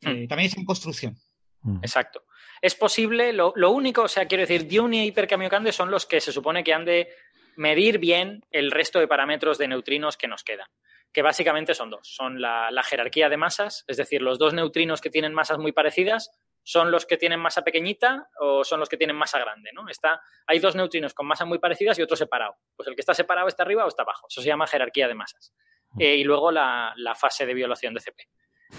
eh, 0.00 0.24
Hmm. 0.24 0.26
también 0.26 0.48
es 0.48 0.56
en 0.56 0.64
construcción. 0.64 1.14
Mm. 1.60 1.76
Exacto. 1.82 2.24
Es 2.60 2.74
posible, 2.74 3.32
lo, 3.32 3.52
lo 3.54 3.70
único, 3.70 4.02
o 4.02 4.08
sea, 4.08 4.26
quiero 4.26 4.42
decir, 4.42 4.66
Dune 4.66 5.04
y 5.04 5.08
Hipercamiocande 5.08 5.70
son 5.70 5.90
los 5.92 6.06
que 6.06 6.20
se 6.20 6.32
supone 6.32 6.64
que 6.64 6.72
han 6.72 6.84
de 6.84 7.08
medir 7.56 7.98
bien 7.98 8.44
el 8.50 8.70
resto 8.70 8.98
de 8.98 9.06
parámetros 9.06 9.58
de 9.58 9.68
neutrinos 9.68 10.16
que 10.16 10.26
nos 10.26 10.42
quedan, 10.42 10.66
que 11.12 11.22
básicamente 11.22 11.74
son 11.74 11.90
dos. 11.90 12.08
Son 12.14 12.40
la, 12.40 12.70
la 12.70 12.82
jerarquía 12.82 13.28
de 13.28 13.36
masas, 13.36 13.84
es 13.86 13.96
decir, 13.96 14.22
los 14.22 14.38
dos 14.38 14.54
neutrinos 14.54 15.00
que 15.00 15.10
tienen 15.10 15.34
masas 15.34 15.58
muy 15.58 15.72
parecidas 15.72 16.30
son 16.64 16.90
los 16.90 17.06
que 17.06 17.16
tienen 17.16 17.40
masa 17.40 17.62
pequeñita 17.62 18.28
o 18.38 18.64
son 18.64 18.80
los 18.80 18.88
que 18.88 18.96
tienen 18.96 19.16
masa 19.16 19.38
grande, 19.38 19.70
¿no? 19.72 19.88
Está, 19.88 20.20
hay 20.46 20.60
dos 20.60 20.76
neutrinos 20.76 21.12
con 21.12 21.26
masas 21.26 21.46
muy 21.46 21.58
parecidas 21.58 21.98
y 21.98 22.02
otro 22.02 22.16
separado. 22.16 22.56
Pues 22.76 22.88
el 22.88 22.94
que 22.94 23.00
está 23.00 23.14
separado 23.14 23.48
está 23.48 23.64
arriba 23.64 23.84
o 23.84 23.88
está 23.88 24.02
abajo. 24.02 24.26
Eso 24.28 24.40
se 24.40 24.46
llama 24.46 24.66
jerarquía 24.66 25.08
de 25.08 25.14
masas. 25.14 25.52
Eh, 25.98 26.16
y 26.16 26.24
luego 26.24 26.50
la, 26.50 26.92
la 26.96 27.14
fase 27.14 27.44
de 27.44 27.54
violación 27.54 27.94
de 27.94 28.00
CP. 28.00 28.28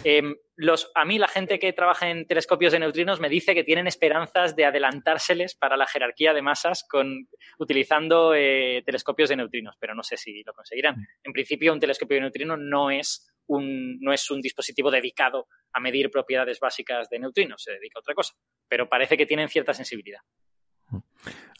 Eh, 0.03 0.21
los, 0.55 0.91
a 0.95 1.05
mí 1.05 1.17
la 1.17 1.27
gente 1.27 1.59
que 1.59 1.73
trabaja 1.73 2.09
en 2.09 2.27
telescopios 2.27 2.73
de 2.73 2.79
neutrinos 2.79 3.19
me 3.19 3.29
dice 3.29 3.53
que 3.53 3.63
tienen 3.63 3.87
esperanzas 3.87 4.55
de 4.55 4.65
adelantárseles 4.65 5.55
para 5.55 5.77
la 5.77 5.87
jerarquía 5.87 6.33
de 6.33 6.41
masas 6.41 6.85
con, 6.89 7.27
utilizando 7.57 8.33
eh, 8.35 8.83
telescopios 8.85 9.29
de 9.29 9.37
neutrinos, 9.37 9.75
pero 9.79 9.95
no 9.95 10.03
sé 10.03 10.17
si 10.17 10.43
lo 10.43 10.53
conseguirán. 10.53 10.95
En 11.23 11.33
principio, 11.33 11.73
un 11.73 11.79
telescopio 11.79 12.15
de 12.15 12.21
neutrinos 12.21 12.59
no 12.59 12.91
es 12.91 13.27
un, 13.47 13.99
no 13.99 14.13
es 14.13 14.29
un 14.31 14.41
dispositivo 14.41 14.91
dedicado 14.91 15.47
a 15.73 15.79
medir 15.79 16.09
propiedades 16.11 16.59
básicas 16.59 17.09
de 17.09 17.19
neutrinos, 17.19 17.61
se 17.63 17.71
dedica 17.71 17.99
a 17.99 18.01
otra 18.01 18.13
cosa, 18.13 18.33
pero 18.67 18.87
parece 18.87 19.17
que 19.17 19.25
tienen 19.25 19.49
cierta 19.49 19.73
sensibilidad. 19.73 20.21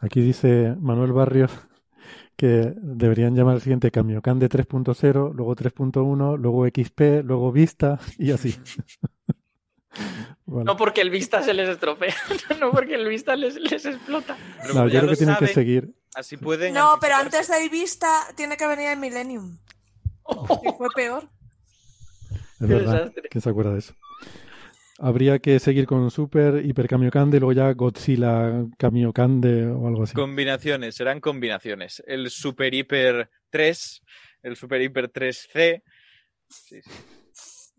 Aquí 0.01 0.21
dice 0.21 0.75
Manuel 0.79 1.13
Barrios 1.13 1.51
que 2.43 2.73
deberían 2.75 3.33
llamar 3.35 3.55
el 3.55 3.61
siguiente 3.61 3.89
Camiocande 3.89 4.49
3.0, 4.49 5.33
luego 5.33 5.55
3.1, 5.55 6.37
luego 6.37 6.67
XP, 6.67 7.23
luego 7.23 7.53
Vista 7.53 7.99
y 8.17 8.31
así. 8.31 8.59
Bueno. 10.45 10.73
No 10.73 10.77
porque 10.77 11.01
el 11.01 11.11
Vista 11.11 11.41
se 11.41 11.53
les 11.53 11.69
estropea, 11.69 12.13
no 12.59 12.71
porque 12.71 12.95
el 12.95 13.07
Vista 13.07 13.35
les, 13.35 13.55
les 13.55 13.85
explota. 13.85 14.35
No, 14.73 14.87
yo 14.87 14.99
creo 14.99 15.11
que 15.11 15.15
tienen 15.15 15.35
que 15.37 15.47
seguir. 15.47 15.93
Así 16.15 16.35
pueden. 16.35 16.73
No, 16.73 16.97
pero 16.99 17.15
antes 17.15 17.47
del 17.47 17.69
Vista 17.69 18.09
tiene 18.35 18.57
que 18.57 18.67
venir 18.67 18.89
el 18.89 18.97
Millennium. 18.99 19.59
Que 20.63 20.73
fue 20.73 20.89
peor. 20.95 21.29
Es 22.59 22.67
verdad. 22.67 23.13
¿Quién 23.29 23.41
se 23.41 23.49
acuerda 23.49 23.73
de 23.73 23.79
eso? 23.79 23.93
Habría 25.05 25.39
que 25.39 25.59
seguir 25.59 25.85
con 25.85 26.09
Super, 26.09 26.65
Hiper 26.65 26.87
Camiocande, 26.87 27.37
luego 27.37 27.51
ya 27.51 27.73
Godzilla 27.73 28.63
Camiocande 28.77 29.67
o 29.67 29.85
algo 29.85 30.03
así. 30.03 30.13
Combinaciones, 30.13 30.95
serán 30.95 31.19
combinaciones. 31.19 32.01
El 32.07 32.29
Super 32.29 32.73
Hiper 32.73 33.29
3, 33.49 34.01
el 34.43 34.55
Super 34.55 34.81
Hiper 34.81 35.11
3C. 35.11 35.83
Sí, 36.47 36.79
sí. 36.81 37.73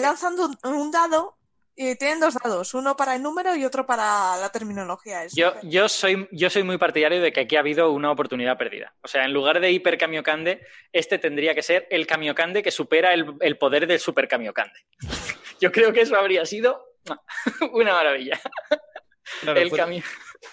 lanzando 0.00 0.48
un 0.62 0.92
dado 0.92 1.39
y 1.82 1.96
tienen 1.96 2.20
dos 2.20 2.34
dados, 2.34 2.74
uno 2.74 2.94
para 2.94 3.16
el 3.16 3.22
número 3.22 3.56
y 3.56 3.64
otro 3.64 3.86
para 3.86 4.36
la 4.36 4.50
terminología. 4.52 5.26
Yo, 5.34 5.54
yo, 5.62 5.88
soy, 5.88 6.28
yo 6.30 6.50
soy 6.50 6.62
muy 6.62 6.76
partidario 6.76 7.22
de 7.22 7.32
que 7.32 7.40
aquí 7.40 7.56
ha 7.56 7.60
habido 7.60 7.90
una 7.90 8.10
oportunidad 8.10 8.58
perdida. 8.58 8.94
O 9.00 9.08
sea, 9.08 9.24
en 9.24 9.32
lugar 9.32 9.60
de 9.60 9.72
hiper 9.72 9.96
camiocande, 9.96 10.60
este 10.92 11.18
tendría 11.18 11.54
que 11.54 11.62
ser 11.62 11.88
el 11.90 12.06
camiocande 12.06 12.62
que 12.62 12.70
supera 12.70 13.14
el, 13.14 13.32
el 13.40 13.56
poder 13.56 13.86
del 13.86 13.98
super 13.98 14.28
camiocande. 14.28 14.74
yo 15.60 15.72
creo 15.72 15.90
que 15.94 16.02
eso 16.02 16.16
habría 16.16 16.44
sido 16.44 16.84
una 17.72 17.94
maravilla. 17.94 18.38
el 19.46 19.70
pueden, 19.70 20.02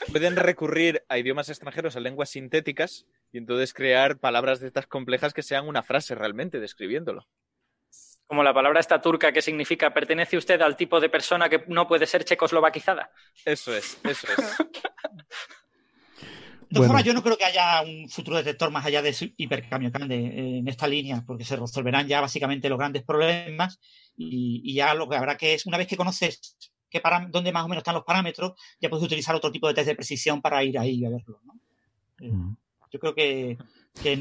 pueden 0.10 0.36
recurrir 0.38 1.04
a 1.10 1.18
idiomas 1.18 1.50
extranjeros, 1.50 1.98
a 1.98 2.00
lenguas 2.00 2.30
sintéticas, 2.30 3.06
y 3.34 3.40
entonces 3.40 3.74
crear 3.74 4.18
palabras 4.18 4.62
de 4.62 4.68
estas 4.68 4.88
complejas 4.88 5.34
que 5.34 5.44
sean 5.44 5.68
una 5.68 5.84
frase 5.84 6.16
realmente 6.16 6.62
describiéndolo 6.62 7.28
como 8.28 8.44
la 8.44 8.54
palabra 8.54 8.80
esta 8.80 9.02
turca 9.02 9.32
que 9.32 9.42
significa 9.42 9.94
¿pertenece 9.94 10.38
usted 10.38 10.62
al 10.62 10.76
tipo 10.76 11.00
de 11.00 11.10
persona 11.10 11.50
que 11.50 11.64
no 11.68 11.88
puede 11.88 12.06
ser 12.06 12.26
checoslovaquizada? 12.26 13.10
Eso 13.46 13.76
es, 13.76 13.98
eso 14.04 14.28
es. 14.28 14.58
De 16.70 16.76
todas 16.76 16.88
formas, 16.88 17.06
yo 17.06 17.14
no 17.14 17.24
creo 17.24 17.38
que 17.38 17.46
haya 17.46 17.82
un 17.82 18.10
futuro 18.10 18.36
detector 18.36 18.70
más 18.72 18.86
allá 18.86 19.02
de 19.02 19.16
hipercambio 19.38 19.90
grande 19.90 20.58
en 20.58 20.68
esta 20.68 20.86
línea, 20.86 21.24
porque 21.26 21.46
se 21.46 21.56
resolverán 21.56 22.08
ya 22.08 22.20
básicamente 22.20 22.68
los 22.68 22.78
grandes 22.78 23.04
problemas 23.04 23.80
y, 24.18 24.74
ya 24.74 24.94
lo 24.94 25.08
que 25.08 25.16
habrá 25.16 25.38
que 25.38 25.54
es, 25.54 25.66
una 25.66 25.78
vez 25.78 25.88
que 25.88 25.96
conoces 25.96 26.58
qué 26.90 27.02
dónde 27.30 27.54
más 27.54 27.64
o 27.64 27.70
menos 27.70 27.82
están 27.82 27.96
los 27.96 28.04
parámetros, 28.04 28.54
ya 28.82 28.90
puedes 28.90 29.06
utilizar 29.06 29.34
otro 29.34 29.50
tipo 29.50 29.70
de 29.70 29.76
test 29.76 29.88
de 29.88 29.96
precisión 29.96 30.42
para 30.42 30.62
ir 30.62 30.78
ahí 30.78 31.06
a 31.06 31.10
verlo. 31.10 31.40
¿no? 31.46 31.54
Eh, 32.20 32.56
yo 32.92 33.00
creo 33.00 33.16
que, 33.16 33.58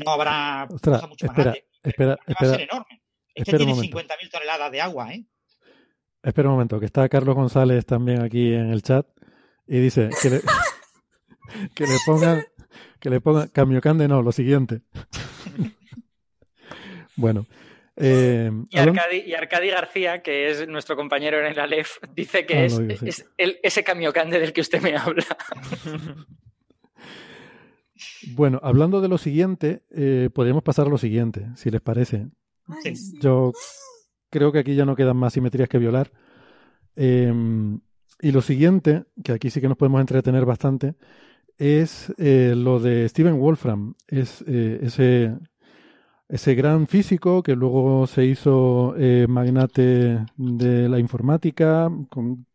no 0.04 0.12
habrá 0.12 0.68
mucho 0.68 1.26
más 1.26 1.36
grande. 1.36 1.66
Espera, 1.82 2.16
va 2.28 2.34
a 2.38 2.44
ser 2.44 2.60
enorme. 2.60 3.02
Este 3.36 3.58
tiene 3.58 3.74
50.000 3.74 4.30
toneladas 4.30 4.72
de 4.72 4.80
agua, 4.80 5.12
¿eh? 5.12 5.24
Espera 6.22 6.48
un 6.48 6.54
momento, 6.54 6.80
que 6.80 6.86
está 6.86 7.08
Carlos 7.08 7.36
González 7.36 7.86
también 7.86 8.22
aquí 8.22 8.52
en 8.52 8.70
el 8.70 8.82
chat 8.82 9.06
y 9.68 9.78
dice 9.78 10.08
que 10.20 10.30
le, 10.30 10.40
que 11.74 11.84
le 11.84 11.96
pongan 12.04 12.44
que 12.98 13.10
le 13.10 13.20
pongan 13.20 13.48
Camiocande 13.48 14.08
no, 14.08 14.22
lo 14.22 14.32
siguiente. 14.32 14.80
bueno. 17.16 17.46
Eh, 17.98 18.50
y, 18.70 18.78
Arcadi, 19.34 19.70
García, 19.70 20.22
que 20.22 20.50
es 20.50 20.66
nuestro 20.68 20.96
compañero 20.96 21.38
en 21.38 21.46
el 21.46 21.58
Aleph, 21.58 21.98
dice 22.14 22.44
que 22.44 22.58
ah, 22.58 22.64
es, 22.64 23.24
ese 23.36 23.84
Camiocande 23.84 24.38
del 24.38 24.52
que 24.52 24.62
usted 24.62 24.82
me 24.82 24.96
habla. 24.96 25.24
bueno, 28.34 28.60
hablando 28.62 29.00
de 29.00 29.08
lo 29.08 29.18
siguiente, 29.18 29.82
eh, 29.90 30.28
podríamos 30.34 30.62
pasar 30.62 30.86
a 30.86 30.90
lo 30.90 30.98
siguiente, 30.98 31.46
si 31.54 31.70
les 31.70 31.80
parece. 31.80 32.26
Yo 33.20 33.52
creo 34.30 34.52
que 34.52 34.58
aquí 34.58 34.74
ya 34.74 34.84
no 34.84 34.96
quedan 34.96 35.16
más 35.16 35.32
simetrías 35.32 35.68
que 35.68 35.78
violar. 35.78 36.10
Em, 36.94 37.80
y 38.20 38.32
lo 38.32 38.40
siguiente, 38.40 39.04
que 39.22 39.32
aquí 39.32 39.50
sí 39.50 39.60
que 39.60 39.68
nos 39.68 39.76
podemos 39.76 40.00
entretener 40.00 40.44
bastante, 40.44 40.94
es 41.58 42.12
eh, 42.18 42.54
lo 42.56 42.80
de 42.80 43.08
Steven 43.08 43.38
Wolfram. 43.38 43.94
Es 44.08 44.42
eh, 44.46 44.80
ese, 44.82 45.36
ese 46.28 46.54
gran 46.54 46.86
físico 46.86 47.42
que 47.42 47.54
luego 47.54 48.06
se 48.06 48.24
hizo 48.24 48.94
eh, 48.96 49.26
magnate 49.28 50.24
de 50.36 50.88
la 50.88 50.98
informática, 50.98 51.90
con, 52.08 52.46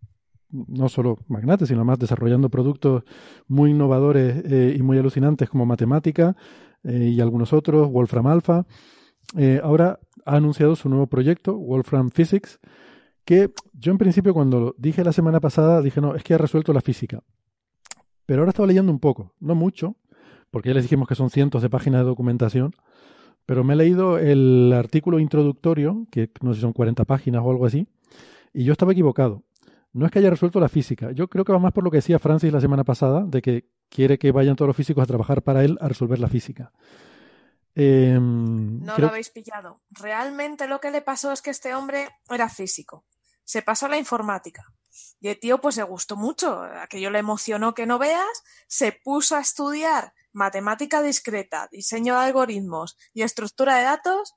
no 0.49 0.89
solo 0.89 1.17
magnate, 1.27 1.65
sino 1.65 1.85
más 1.85 1.99
desarrollando 1.99 2.49
productos 2.49 3.03
muy 3.47 3.71
innovadores 3.71 4.75
y 4.77 4.81
muy 4.81 4.97
alucinantes 4.97 5.49
como 5.49 5.65
matemática 5.65 6.35
y 6.83 7.21
algunos 7.21 7.53
otros, 7.53 7.89
Wolfram 7.89 8.27
Alpha. 8.27 8.65
Eh, 9.37 9.59
ahora 9.63 9.99
ha 10.25 10.35
anunciado 10.35 10.75
su 10.75 10.89
nuevo 10.89 11.07
proyecto, 11.07 11.55
Wolfram 11.55 12.09
Physics, 12.09 12.59
que 13.25 13.51
yo 13.73 13.91
en 13.91 13.97
principio 13.97 14.33
cuando 14.33 14.75
dije 14.77 15.03
la 15.03 15.13
semana 15.13 15.39
pasada 15.39 15.81
dije, 15.81 16.01
no, 16.01 16.15
es 16.15 16.23
que 16.23 16.33
ha 16.33 16.37
resuelto 16.37 16.73
la 16.73 16.81
física. 16.81 17.23
Pero 18.25 18.41
ahora 18.41 18.49
estaba 18.49 18.67
leyendo 18.67 18.91
un 18.91 18.99
poco, 18.99 19.33
no 19.39 19.55
mucho, 19.55 19.95
porque 20.49 20.69
ya 20.69 20.75
les 20.75 20.83
dijimos 20.83 21.07
que 21.07 21.15
son 21.15 21.29
cientos 21.29 21.61
de 21.61 21.69
páginas 21.69 22.01
de 22.01 22.07
documentación, 22.07 22.73
pero 23.45 23.63
me 23.63 23.73
he 23.73 23.77
leído 23.77 24.17
el 24.17 24.71
artículo 24.73 25.19
introductorio, 25.19 26.07
que 26.11 26.29
no 26.41 26.51
sé 26.51 26.57
si 26.57 26.61
son 26.61 26.73
40 26.73 27.05
páginas 27.05 27.41
o 27.43 27.49
algo 27.49 27.65
así, 27.65 27.87
y 28.53 28.63
yo 28.63 28.73
estaba 28.73 28.91
equivocado. 28.91 29.43
No 29.93 30.05
es 30.05 30.11
que 30.11 30.19
haya 30.19 30.29
resuelto 30.29 30.59
la 30.59 30.69
física, 30.69 31.11
yo 31.11 31.27
creo 31.27 31.43
que 31.43 31.51
va 31.51 31.59
más 31.59 31.73
por 31.73 31.83
lo 31.83 31.91
que 31.91 31.97
decía 31.97 32.19
Francis 32.19 32.53
la 32.53 32.61
semana 32.61 32.83
pasada, 32.83 33.25
de 33.25 33.41
que 33.41 33.65
quiere 33.89 34.17
que 34.17 34.31
vayan 34.31 34.55
todos 34.55 34.67
los 34.67 34.75
físicos 34.75 35.03
a 35.03 35.07
trabajar 35.07 35.41
para 35.41 35.63
él 35.63 35.77
a 35.81 35.87
resolver 35.87 36.19
la 36.19 36.27
física. 36.27 36.71
Em, 37.75 38.83
no 38.83 38.97
lo 38.97 39.07
habéis 39.07 39.29
pillado. 39.29 39.81
Realmente 39.89 40.67
lo 40.67 40.81
que 40.81 40.91
le 40.91 41.01
pasó 41.01 41.31
es 41.31 41.41
que 41.41 41.51
este 41.51 41.73
hombre 41.73 42.09
era 42.29 42.49
físico. 42.49 43.05
Se 43.43 43.61
pasó 43.61 43.85
a 43.85 43.89
la 43.89 43.97
informática. 43.97 44.65
Y 45.19 45.29
el 45.29 45.39
tío 45.39 45.61
pues 45.61 45.75
se 45.75 45.83
gustó 45.83 46.15
mucho. 46.15 46.61
Aquello 46.61 47.09
le 47.09 47.19
emocionó 47.19 47.73
que 47.73 47.85
no 47.85 47.97
veas. 47.97 48.43
Se 48.67 48.91
puso 48.91 49.35
a 49.35 49.41
estudiar 49.41 50.13
matemática 50.33 51.01
discreta, 51.01 51.67
diseño 51.71 52.15
de 52.15 52.25
algoritmos 52.25 52.97
y 53.13 53.23
estructura 53.23 53.77
de 53.77 53.83
datos. 53.83 54.35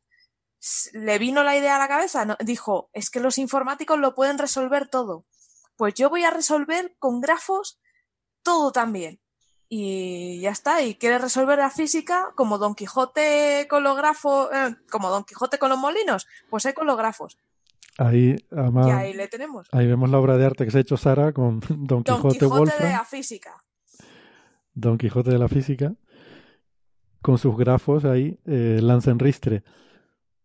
Le 0.93 1.19
vino 1.19 1.43
la 1.43 1.57
idea 1.57 1.77
a 1.77 1.79
la 1.79 1.89
cabeza. 1.89 2.37
Dijo, 2.41 2.89
es 2.93 3.11
que 3.11 3.21
los 3.21 3.39
informáticos 3.39 3.99
lo 3.99 4.15
pueden 4.15 4.39
resolver 4.39 4.89
todo. 4.89 5.27
Pues 5.77 5.95
yo 5.95 6.09
voy 6.09 6.25
a 6.25 6.31
resolver 6.31 6.95
con 6.99 7.21
grafos 7.21 7.81
todo 8.43 8.71
también 8.71 9.24
y 9.77 10.39
ya 10.39 10.51
está. 10.51 10.83
Y 10.83 10.95
quiere 10.95 11.19
resolver 11.19 11.59
la 11.59 11.69
física 11.69 12.33
como 12.37 12.59
Don 12.59 12.77
Quijote 12.77 13.67
con 13.69 13.83
los 13.83 13.97
grafos, 13.97 14.49
eh, 14.53 14.77
como 14.89 15.11
Don 15.11 15.25
Quijote 15.25 15.59
con 15.59 15.69
los 15.69 15.79
molinos, 15.79 16.29
pues 16.49 16.65
hay 16.67 16.75
con 16.75 16.87
los 16.87 16.97
grafos. 16.97 17.39
Ahí, 17.99 18.37
además, 18.53 18.87
y 18.87 18.91
ahí 18.91 19.15
le 19.15 19.27
tenemos. 19.27 19.69
Ahí 19.73 19.89
vemos 19.89 20.11
la 20.11 20.19
obra 20.19 20.37
de 20.37 20.47
arte 20.47 20.65
que 20.65 20.71
se 20.71 20.79
ha 20.79 20.81
hecho 20.81 20.97
Sara 20.97 21.33
con 21.33 21.61
Don 21.69 22.05
Quijote, 22.05 22.39
Don 22.39 22.67
Quijote 22.67 22.85
de 22.85 22.93
la 22.93 23.05
física. 23.05 23.65
Don 24.75 24.97
Quijote 24.97 25.31
de 25.31 25.39
la 25.39 25.49
física. 25.49 25.95
Con 27.21 27.39
sus 27.39 27.57
grafos 27.57 28.05
ahí, 28.05 28.39
eh, 28.47 28.81
en 28.81 29.19
ristre. 29.19 29.65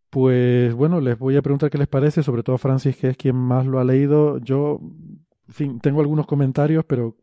Pues 0.10 0.74
bueno, 0.74 1.02
les 1.02 1.20
voy 1.20 1.36
a 1.36 1.44
preguntar 1.44 1.70
qué 1.70 1.78
les 1.78 1.88
parece, 1.88 2.24
sobre 2.24 2.42
todo 2.42 2.58
Francis, 2.58 2.96
que 2.98 3.10
es 3.10 3.18
quien 3.18 3.36
más 3.36 3.68
lo 3.68 3.80
ha 3.80 3.84
leído. 3.84 4.40
Yo, 4.40 4.80
en 4.82 5.54
fin, 5.54 5.80
tengo 5.82 6.00
algunos 6.00 6.26
comentarios, 6.26 6.86
pero 6.86 7.16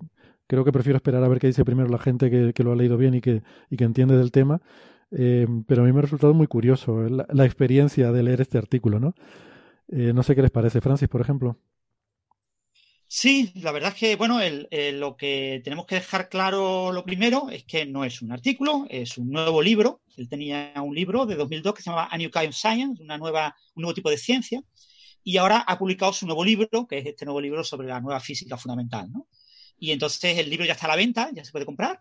creo 0.47 0.65
que 0.65 0.73
prefiero 0.73 0.97
esperar 0.97 1.23
a 1.25 1.29
ver 1.29 1.39
qué 1.39 1.49
dice 1.49 1.65
primero 1.65 1.89
la 1.89 1.99
gente 1.99 2.31
que, 2.31 2.63
lo 2.63 2.73
ha 2.73 2.77
leído 2.77 2.97
bien 2.97 3.15
y 3.15 3.21
que, 3.21 3.43
entiende 3.71 4.17
del 4.17 4.33
tema. 4.33 4.61
Eh, 5.13 5.47
pero 5.67 5.83
a 5.83 5.85
mí 5.87 5.93
me 5.93 6.01
ha 6.01 6.03
resultado 6.03 6.35
muy 6.35 6.49
curioso 6.49 7.07
eh, 7.07 7.11
la, 7.11 7.45
experiencia 7.45 8.11
de 8.11 8.23
leer 8.23 8.41
este 8.41 8.59
artículo, 8.59 8.99
¿no? 8.99 9.15
Eh, 9.89 10.13
no 10.13 10.23
sé 10.23 10.35
qué 10.35 10.43
les 10.43 10.51
parece, 10.51 10.81
Francis, 10.81 11.09
por 11.09 11.21
ejemplo. 11.21 11.59
Sí, 13.09 13.53
la 13.55 13.71
verdad 13.71 13.91
es 13.91 14.01
que, 14.01 14.17
bueno, 14.17 14.41
lo 14.95 15.17
que 15.17 15.61
tenemos 15.63 15.87
que 15.87 15.95
dejar 15.95 16.29
claro 16.29 16.91
lo 16.91 17.05
primero 17.05 17.51
es 17.51 17.63
que 17.63 17.87
no 17.87 18.05
es 18.05 18.21
un 18.21 18.33
artículo, 18.33 18.85
es 18.91 19.17
un 19.17 19.31
nuevo 19.31 19.63
libro. 19.63 20.03
Él 20.17 20.29
tenía 20.29 20.73
un 20.83 20.93
libro 20.93 21.25
de 21.25 21.37
2002 21.37 21.75
que 21.75 21.83
se 21.83 21.91
llama 21.91 22.09
A 22.11 22.19
New 22.19 22.33
Kind 22.33 22.49
of 22.49 22.57
Science, 22.57 23.01
una 23.01 23.17
nueva, 23.17 23.55
un 23.77 23.83
nuevo 23.83 23.95
tipo 23.95 24.11
de 24.11 24.19
ciencia, 24.19 24.61
y 25.23 25.37
ahora 25.37 25.59
ha 25.59 25.79
publicado 25.79 26.13
su 26.13 26.27
nuevo 26.27 26.45
libro, 26.45 26.87
que 26.89 26.99
es 26.99 27.07
este 27.07 27.25
nuevo 27.25 27.41
libro 27.41 27.63
sobre 27.63 27.87
la 27.87 28.01
nueva 28.01 28.19
física 28.19 28.57
fundamental, 28.57 29.09
¿no? 29.13 29.29
Y 29.79 29.93
entonces 29.93 30.39
el 30.39 30.51
libro 30.51 30.65
ya 30.65 30.73
está 30.73 30.87
a 30.87 30.91
la 30.91 30.97
venta, 30.97 31.31
ya 31.33 31.45
se 31.45 31.53
puede 31.53 31.67
comprar. 31.67 32.01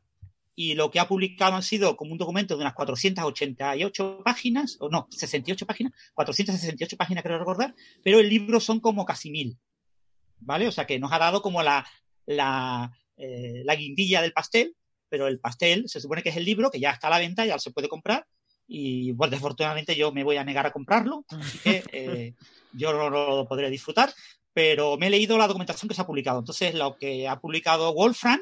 Y 0.56 0.76
lo 0.76 0.90
que 0.90 1.02
ha 1.02 1.08
publicado 1.08 1.56
han 1.56 1.64
sido 1.64 1.98
como 1.98 2.14
un 2.14 2.18
documento 2.18 2.56
de 2.56 2.62
unas 2.62 2.74
488 2.74 4.22
páginas, 4.24 4.78
o 4.80 4.90
no, 4.90 5.08
68 5.12 5.66
páginas, 5.66 5.94
468 6.14 6.96
páginas 6.96 7.24
creo 7.24 7.38
recordar, 7.38 7.76
pero 8.04 8.20
el 8.20 8.30
libro 8.30 8.62
son 8.62 8.80
como 8.80 9.06
casi 9.06 9.30
mil. 9.30 9.58
¿Vale? 10.40 10.68
O 10.68 10.72
sea 10.72 10.86
que 10.86 11.00
nos 11.00 11.12
ha 11.12 11.20
dado 11.20 11.42
como 11.42 11.62
la, 11.62 11.86
la, 12.26 12.96
eh, 13.18 13.64
la 13.66 13.76
guindilla 13.76 14.22
del 14.22 14.32
pastel, 14.32 14.76
pero 15.10 15.28
el 15.28 15.40
pastel 15.40 15.90
se 15.90 16.00
supone 16.00 16.24
que 16.24 16.30
es 16.30 16.38
el 16.38 16.46
libro 16.46 16.72
que 16.72 16.80
ya 16.80 16.92
está 16.92 17.08
a 17.08 17.12
la 17.12 17.20
venta, 17.20 17.46
ya 17.46 17.60
se 17.60 17.72
puede 17.72 17.90
comprar. 17.90 18.26
Y 18.68 19.12
bueno, 19.12 19.32
desafortunadamente 19.32 19.96
yo 19.96 20.12
me 20.12 20.24
voy 20.24 20.38
a 20.38 20.44
negar 20.44 20.66
a 20.66 20.72
comprarlo, 20.72 21.26
así 21.30 21.60
que 21.60 21.84
eh, 21.92 22.34
yo 22.74 22.94
no 22.94 23.10
lo 23.10 23.48
podré 23.48 23.70
disfrutar 23.70 24.14
pero 24.56 24.96
me 24.96 25.08
he 25.08 25.10
leído 25.10 25.38
la 25.38 25.48
documentación 25.48 25.90
que 25.90 25.96
se 25.96 26.02
ha 26.02 26.08
publicado. 26.08 26.40
Entonces, 26.40 26.74
lo 26.74 26.96
que 26.96 27.28
ha 27.28 27.42
publicado 27.42 27.94
Wolfram 27.94 28.40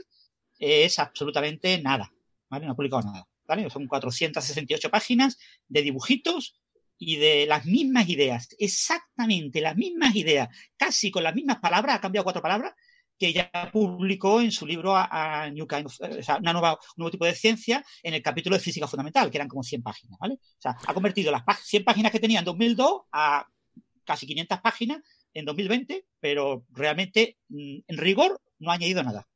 es 0.59 0.99
absolutamente 0.99 1.81
nada, 1.81 2.13
¿vale? 2.49 2.67
No 2.67 2.73
ha 2.73 2.75
publicado 2.75 3.01
nada, 3.01 3.27
¿vale? 3.47 3.67
Son 3.71 3.87
468 3.87 4.91
páginas 4.91 5.39
de 5.67 5.81
dibujitos 5.81 6.61
y 6.99 7.15
de 7.15 7.47
las 7.47 7.65
mismas 7.65 8.07
ideas, 8.09 8.47
exactamente 8.59 9.59
las 9.59 9.75
mismas 9.75 10.15
ideas, 10.15 10.49
casi 10.77 11.09
con 11.09 11.23
las 11.23 11.33
mismas 11.33 11.57
palabras, 11.57 11.95
ha 11.95 12.01
cambiado 12.01 12.25
cuatro 12.25 12.43
palabras, 12.43 12.75
que 13.17 13.33
ya 13.33 13.49
publicó 13.71 14.39
en 14.39 14.51
su 14.51 14.67
libro 14.67 14.95
a, 14.95 15.49
New 15.49 15.65
Kind 15.65 15.87
of, 15.87 15.99
o 15.99 16.21
sea, 16.21 16.37
una 16.37 16.53
nueva, 16.53 16.73
un 16.73 16.79
nuevo 16.97 17.11
tipo 17.11 17.25
de 17.25 17.33
ciencia 17.33 17.83
en 18.03 18.13
el 18.13 18.21
capítulo 18.21 18.55
de 18.55 18.61
física 18.61 18.87
fundamental, 18.87 19.31
que 19.31 19.37
eran 19.37 19.47
como 19.47 19.63
100 19.63 19.81
páginas, 19.81 20.19
¿vale? 20.19 20.35
O 20.35 20.61
sea, 20.61 20.77
ha 20.85 20.93
convertido 20.93 21.31
las 21.31 21.43
100 21.63 21.83
páginas 21.83 22.11
que 22.11 22.19
tenía 22.19 22.37
en 22.37 22.45
2002 22.45 23.01
a 23.11 23.47
casi 24.05 24.27
500 24.27 24.61
páginas 24.61 25.01
en 25.33 25.45
2020, 25.45 26.05
pero 26.19 26.65
realmente, 26.71 27.37
mm, 27.49 27.79
en 27.87 27.97
rigor, 27.97 28.39
no 28.59 28.71
ha 28.71 28.75
añadido 28.75 29.03
nada. 29.03 29.27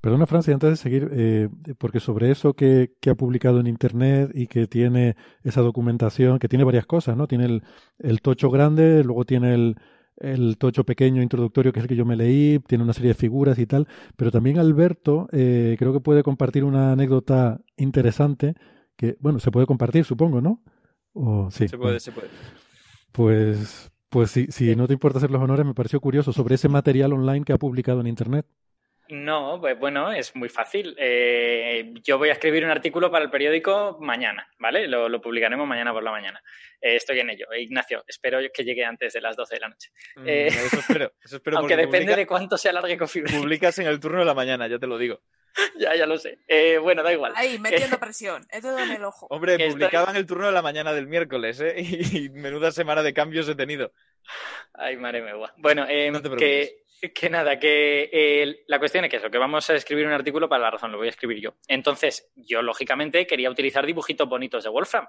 Perdona, 0.00 0.26
Francia, 0.26 0.52
antes 0.52 0.70
de 0.70 0.76
seguir, 0.76 1.08
eh, 1.12 1.48
porque 1.78 2.00
sobre 2.00 2.30
eso 2.30 2.54
que, 2.54 2.90
que, 3.00 3.10
ha 3.10 3.14
publicado 3.14 3.60
en 3.60 3.68
Internet 3.68 4.32
y 4.34 4.48
que 4.48 4.66
tiene 4.66 5.14
esa 5.44 5.60
documentación, 5.60 6.40
que 6.40 6.48
tiene 6.48 6.64
varias 6.64 6.86
cosas, 6.86 7.16
¿no? 7.16 7.28
Tiene 7.28 7.44
el, 7.44 7.62
el 8.00 8.20
tocho 8.20 8.50
grande, 8.50 9.04
luego 9.04 9.24
tiene 9.24 9.54
el, 9.54 9.76
el 10.16 10.56
tocho 10.58 10.84
pequeño 10.84 11.22
introductorio 11.22 11.72
que 11.72 11.80
es 11.80 11.84
el 11.84 11.88
que 11.88 11.96
yo 11.96 12.04
me 12.04 12.16
leí, 12.16 12.58
tiene 12.66 12.84
una 12.84 12.92
serie 12.92 13.08
de 13.08 13.14
figuras 13.14 13.58
y 13.58 13.66
tal, 13.66 13.86
pero 14.16 14.30
también 14.30 14.58
Alberto 14.58 15.28
eh, 15.32 15.76
creo 15.78 15.92
que 15.92 16.00
puede 16.00 16.22
compartir 16.22 16.64
una 16.64 16.92
anécdota 16.92 17.60
interesante 17.76 18.54
que, 18.96 19.16
bueno, 19.20 19.38
se 19.38 19.50
puede 19.50 19.66
compartir, 19.66 20.04
supongo, 20.04 20.40
¿no? 20.40 20.62
O, 21.12 21.50
sí, 21.50 21.68
se 21.68 21.78
puede, 21.78 22.00
se 22.00 22.12
puede. 22.12 22.28
Pues, 23.12 23.91
pues 24.12 24.30
si, 24.30 24.46
si 24.48 24.76
no 24.76 24.86
te 24.86 24.92
importa 24.92 25.18
hacer 25.18 25.30
los 25.30 25.40
honores, 25.40 25.64
me 25.64 25.72
pareció 25.72 25.98
curioso 25.98 26.34
sobre 26.34 26.56
ese 26.56 26.68
material 26.68 27.14
online 27.14 27.46
que 27.46 27.54
ha 27.54 27.58
publicado 27.58 28.02
en 28.02 28.06
Internet. 28.06 28.44
No, 29.08 29.58
pues 29.58 29.78
bueno, 29.78 30.12
es 30.12 30.36
muy 30.36 30.50
fácil. 30.50 30.94
Eh, 30.98 31.94
yo 32.04 32.18
voy 32.18 32.28
a 32.28 32.32
escribir 32.32 32.62
un 32.64 32.70
artículo 32.70 33.10
para 33.10 33.24
el 33.24 33.30
periódico 33.30 33.96
mañana, 34.00 34.46
¿vale? 34.58 34.86
Lo, 34.86 35.08
lo 35.08 35.20
publicaremos 35.20 35.66
mañana 35.66 35.92
por 35.94 36.02
la 36.02 36.10
mañana. 36.10 36.42
Eh, 36.80 36.96
estoy 36.96 37.20
en 37.20 37.30
ello. 37.30 37.46
Ignacio, 37.58 38.04
espero 38.06 38.38
que 38.52 38.64
llegue 38.64 38.84
antes 38.84 39.14
de 39.14 39.20
las 39.22 39.34
12 39.34 39.54
de 39.54 39.60
la 39.60 39.68
noche. 39.68 39.90
Mm, 40.16 40.28
eh, 40.28 40.46
eso 40.48 40.78
espero. 40.78 41.12
Eso 41.22 41.36
espero 41.36 41.58
aunque 41.58 41.76
depende 41.76 42.00
publica, 42.00 42.16
de 42.16 42.26
cuánto 42.26 42.58
se 42.58 42.68
alargue 42.68 42.98
Coffee 42.98 43.22
Break. 43.22 43.40
Publicas 43.40 43.78
en 43.78 43.86
el 43.86 43.98
turno 43.98 44.18
de 44.18 44.26
la 44.26 44.34
mañana, 44.34 44.68
ya 44.68 44.78
te 44.78 44.86
lo 44.86 44.98
digo. 44.98 45.20
ya, 45.78 45.94
ya 45.96 46.06
lo 46.06 46.18
sé. 46.18 46.38
Eh, 46.48 46.78
bueno, 46.78 47.02
da 47.02 47.12
igual. 47.12 47.32
Ahí, 47.36 47.58
metiendo 47.58 47.98
presión. 48.00 48.46
Es 48.50 48.62
dedo 48.62 48.78
en 48.78 48.90
el 48.90 49.04
ojo. 49.04 49.26
Hombre, 49.30 49.58
publicaba 49.68 50.10
en 50.10 50.16
el 50.16 50.26
turno 50.26 50.46
de 50.46 50.52
la 50.52 50.62
mañana 50.62 50.92
del 50.92 51.06
miércoles, 51.06 51.60
¿eh? 51.60 51.74
Y, 52.12 52.28
menuda 52.30 52.72
semana 52.72 53.02
de 53.02 53.14
cambios 53.14 53.48
he 53.48 53.54
tenido. 53.54 53.92
Ay, 54.74 54.96
madre 54.96 55.22
mía. 55.22 55.34
Bueno, 55.56 55.86
eh, 55.88 56.10
no 56.10 56.22
que 56.36 56.81
que 57.14 57.30
nada, 57.30 57.58
que 57.58 58.08
eh, 58.12 58.64
la 58.66 58.78
cuestión 58.78 59.04
es 59.04 59.10
que 59.10 59.16
eso, 59.16 59.30
que 59.30 59.38
vamos 59.38 59.68
a 59.70 59.74
escribir 59.74 60.06
un 60.06 60.12
artículo 60.12 60.48
para 60.48 60.62
la 60.62 60.70
razón, 60.70 60.92
lo 60.92 60.98
voy 60.98 61.08
a 61.08 61.10
escribir 61.10 61.40
yo. 61.40 61.54
Entonces, 61.66 62.30
yo 62.36 62.62
lógicamente 62.62 63.26
quería 63.26 63.50
utilizar 63.50 63.84
dibujitos 63.84 64.28
bonitos 64.28 64.64
de 64.64 64.70
Wolfram. 64.70 65.06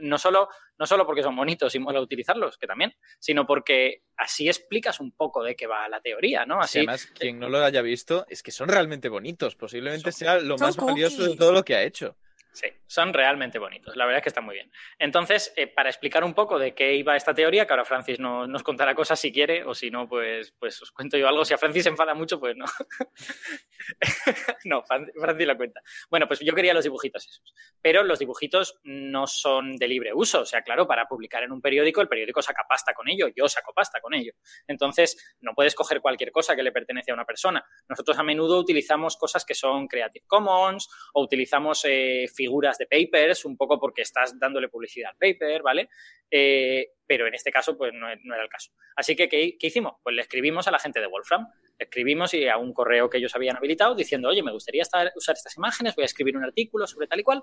No 0.00 0.18
solo, 0.18 0.48
no 0.78 0.86
solo 0.86 1.06
porque 1.06 1.22
son 1.22 1.36
bonitos 1.36 1.74
y 1.74 1.78
mola 1.78 2.00
utilizarlos, 2.00 2.56
que 2.58 2.66
también, 2.66 2.94
sino 3.18 3.46
porque 3.46 4.02
así 4.16 4.48
explicas 4.48 5.00
un 5.00 5.12
poco 5.12 5.42
de 5.42 5.56
qué 5.56 5.66
va 5.66 5.88
la 5.88 6.00
teoría, 6.00 6.46
¿no? 6.46 6.60
Así, 6.60 6.78
además, 6.78 7.06
quien 7.06 7.38
no 7.38 7.48
lo 7.48 7.58
haya 7.64 7.82
visto, 7.82 8.26
es 8.28 8.42
que 8.42 8.52
son 8.52 8.68
realmente 8.68 9.08
bonitos. 9.08 9.56
Posiblemente 9.56 10.12
son, 10.12 10.18
sea 10.18 10.38
lo 10.38 10.56
más 10.56 10.76
valioso 10.76 11.24
de 11.24 11.36
todo 11.36 11.52
lo 11.52 11.64
que 11.64 11.74
ha 11.74 11.82
hecho. 11.82 12.16
Sí, 12.54 12.68
son 12.86 13.12
realmente 13.12 13.58
bonitos. 13.58 13.96
La 13.96 14.04
verdad 14.04 14.18
es 14.18 14.22
que 14.22 14.28
están 14.28 14.44
muy 14.44 14.54
bien. 14.54 14.70
Entonces, 14.96 15.52
eh, 15.56 15.66
para 15.66 15.90
explicar 15.90 16.22
un 16.22 16.34
poco 16.34 16.56
de 16.56 16.72
qué 16.72 16.94
iba 16.94 17.16
esta 17.16 17.34
teoría, 17.34 17.66
que 17.66 17.72
ahora 17.72 17.84
Francis 17.84 18.20
no, 18.20 18.46
nos 18.46 18.62
contará 18.62 18.94
cosas 18.94 19.18
si 19.18 19.32
quiere, 19.32 19.64
o 19.64 19.74
si 19.74 19.90
no, 19.90 20.08
pues, 20.08 20.52
pues 20.52 20.80
os 20.80 20.92
cuento 20.92 21.18
yo 21.18 21.26
algo. 21.26 21.44
Si 21.44 21.52
a 21.52 21.58
Francis 21.58 21.82
se 21.82 21.88
enfada 21.88 22.14
mucho, 22.14 22.38
pues 22.38 22.56
no. 22.56 22.64
no, 24.66 24.84
Francis 24.84 25.46
la 25.48 25.56
cuenta. 25.56 25.82
Bueno, 26.08 26.28
pues 26.28 26.38
yo 26.40 26.54
quería 26.54 26.72
los 26.72 26.84
dibujitos 26.84 27.26
esos. 27.26 27.54
Pero 27.82 28.04
los 28.04 28.20
dibujitos 28.20 28.78
no 28.84 29.26
son 29.26 29.76
de 29.76 29.88
libre 29.88 30.14
uso. 30.14 30.42
O 30.42 30.46
sea, 30.46 30.62
claro, 30.62 30.86
para 30.86 31.06
publicar 31.06 31.42
en 31.42 31.50
un 31.50 31.60
periódico, 31.60 32.02
el 32.02 32.08
periódico 32.08 32.40
saca 32.40 32.62
pasta 32.68 32.94
con 32.94 33.08
ello. 33.08 33.26
Yo 33.34 33.48
saco 33.48 33.72
pasta 33.74 34.00
con 34.00 34.14
ello. 34.14 34.32
Entonces, 34.68 35.36
no 35.40 35.54
puedes 35.54 35.74
coger 35.74 36.00
cualquier 36.00 36.30
cosa 36.30 36.54
que 36.54 36.62
le 36.62 36.70
pertenece 36.70 37.10
a 37.10 37.14
una 37.14 37.24
persona. 37.24 37.66
Nosotros 37.88 38.16
a 38.16 38.22
menudo 38.22 38.60
utilizamos 38.60 39.16
cosas 39.16 39.44
que 39.44 39.54
son 39.54 39.88
Creative 39.88 40.24
Commons 40.28 40.88
o 41.14 41.24
utilizamos 41.24 41.84
eh, 41.84 42.28
figuras 42.44 42.76
de 42.76 42.86
papers, 42.86 43.44
un 43.46 43.56
poco 43.56 43.78
porque 43.80 44.02
estás 44.02 44.38
dándole 44.38 44.68
publicidad 44.68 45.12
al 45.12 45.16
paper, 45.16 45.62
¿vale? 45.62 45.88
Eh, 46.30 46.88
pero 47.06 47.26
en 47.26 47.34
este 47.34 47.50
caso, 47.50 47.76
pues 47.76 47.92
no, 47.94 48.06
era 48.06 48.42
el 48.42 48.48
caso. 48.50 48.72
Así 48.96 49.16
que, 49.16 49.28
¿qué, 49.28 49.56
¿qué, 49.58 49.68
hicimos? 49.68 49.94
Pues 50.02 50.14
le 50.14 50.22
escribimos 50.22 50.68
a 50.68 50.70
la 50.70 50.78
gente 50.78 51.00
de 51.00 51.06
Wolfram. 51.06 51.46
Escribimos 51.78 52.34
y 52.34 52.48
a 52.48 52.56
un 52.56 52.72
correo 52.72 53.10
que 53.10 53.18
ellos 53.18 53.34
habían 53.34 53.56
habilitado 53.56 53.94
diciendo, 53.94 54.28
oye, 54.28 54.42
me 54.42 54.52
gustaría 54.52 54.82
estar, 54.82 55.12
usar 55.16 55.34
estas 55.34 55.56
imágenes, 55.56 55.94
voy 55.94 56.02
a 56.02 56.06
escribir 56.06 56.36
un 56.36 56.44
artículo 56.44 56.86
sobre 56.86 57.06
tal 57.06 57.20
y 57.20 57.22
cual. 57.22 57.42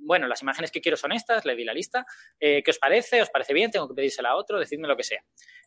Bueno, 0.00 0.28
las 0.28 0.42
imágenes 0.42 0.70
que 0.70 0.80
quiero 0.80 0.96
son 0.96 1.12
estas, 1.12 1.44
le 1.44 1.56
di 1.56 1.64
la 1.64 1.74
lista. 1.74 2.06
Eh, 2.38 2.62
¿Qué 2.62 2.70
os 2.70 2.78
parece? 2.78 3.22
¿Os 3.22 3.30
parece 3.30 3.54
bien? 3.54 3.70
Tengo 3.70 3.88
que 3.88 3.94
pedírsela 3.94 4.30
a 4.30 4.36
otro, 4.36 4.58
decidme 4.58 4.88
lo 4.88 4.96
que 4.96 5.02
sea. 5.02 5.22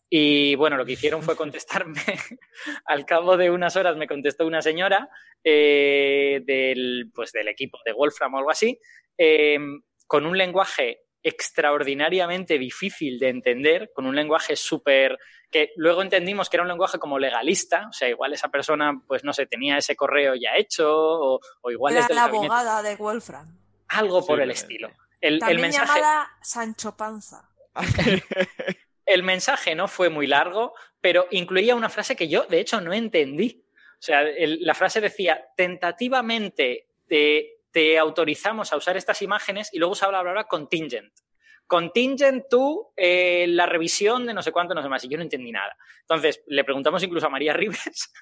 Y 0.10 0.56
bueno, 0.56 0.78
lo 0.78 0.86
que 0.86 0.94
hicieron 0.94 1.24
fue 1.24 1.36
contestarme. 1.38 2.02
Al 2.86 3.06
cabo 3.06 3.38
de 3.38 3.50
unas 3.50 3.76
horas 3.76 3.98
me 3.98 4.08
contestó 4.08 4.46
una 4.46 4.62
señora 4.62 5.10
eh, 5.44 6.42
del, 6.46 7.12
pues, 7.14 7.32
del 7.32 7.48
equipo 7.48 7.80
de 7.86 7.94
Wolfram 7.94 8.34
o 8.34 8.38
algo 8.38 8.52
así, 8.52 8.80
eh, 9.18 9.60
con 10.08 10.26
un 10.26 10.38
lenguaje 10.38 11.03
extraordinariamente 11.24 12.60
difícil 12.60 13.18
de 13.18 13.30
entender, 13.30 13.92
con 13.94 14.06
un 14.06 14.16
lenguaje 14.16 14.56
súper 14.56 15.18
que 15.50 15.72
luego 15.78 16.02
entendimos 16.02 16.50
que 16.50 16.58
era 16.58 16.64
un 16.64 16.68
lenguaje 16.68 16.98
como 16.98 17.20
legalista, 17.20 17.88
o 17.88 17.94
sea, 17.94 18.10
igual 18.10 18.34
esa 18.34 18.50
persona, 18.50 19.00
pues 19.08 19.24
no 19.24 19.34
sé, 19.34 19.46
tenía 19.46 19.78
ese 19.78 19.96
correo 19.96 20.34
ya 20.36 20.58
hecho, 20.58 20.90
o, 20.92 21.40
o 21.62 21.72
igual 21.72 21.94
era 21.94 22.02
es 22.02 22.08
del 22.08 22.16
la 22.18 22.26
gabinete. 22.26 22.54
abogada 22.54 22.82
de 22.82 22.96
Wolfram. 22.96 23.58
Algo 23.88 24.26
por 24.26 24.42
el 24.42 24.52
estilo. 24.52 24.92
El, 25.22 25.40
También 25.40 25.58
el 25.58 25.62
mensaje, 25.62 26.00
llamada 26.00 26.32
Sancho 26.42 26.98
Panza. 26.98 27.50
el 29.06 29.24
mensaje 29.24 29.76
no 29.76 29.88
fue 29.88 30.10
muy 30.10 30.28
largo, 30.28 30.74
pero 31.00 31.28
incluía 31.32 31.76
una 31.76 31.90
frase 31.90 32.16
que 32.16 32.28
yo, 32.28 32.44
de 32.46 32.60
hecho, 32.60 32.82
no 32.82 32.92
entendí. 32.92 33.64
O 34.00 34.02
sea, 34.02 34.22
el, 34.22 34.58
la 34.64 34.74
frase 34.74 35.00
decía, 35.00 35.46
tentativamente 35.56 36.88
te, 37.08 37.53
te, 37.74 38.00
autorizamos 38.00 38.72
a 38.72 38.78
usar 38.78 38.96
estas 38.96 39.22
imágenes 39.22 39.70
y 39.74 39.80
luego 39.80 39.96
habla 40.02 40.20
la 40.20 40.24
palabra 40.24 40.44
contingent. 40.46 41.12
Contingent 41.68 42.46
to 42.50 42.94
eh, 42.96 43.46
la 43.50 43.66
revisión 43.66 44.26
de 44.26 44.34
no 44.34 44.42
sé 44.42 44.52
cuánto, 44.52 44.74
no 44.74 44.82
sé 44.82 44.90
más. 44.90 45.04
Y 45.04 45.10
yo 45.10 45.18
no 45.18 45.24
entendí 45.24 45.52
nada. 45.52 45.76
Entonces, 46.02 46.44
le 46.48 46.64
preguntamos 46.64 47.02
incluso 47.04 47.28
a 47.28 47.30
María 47.30 47.54
Ribes 47.58 48.14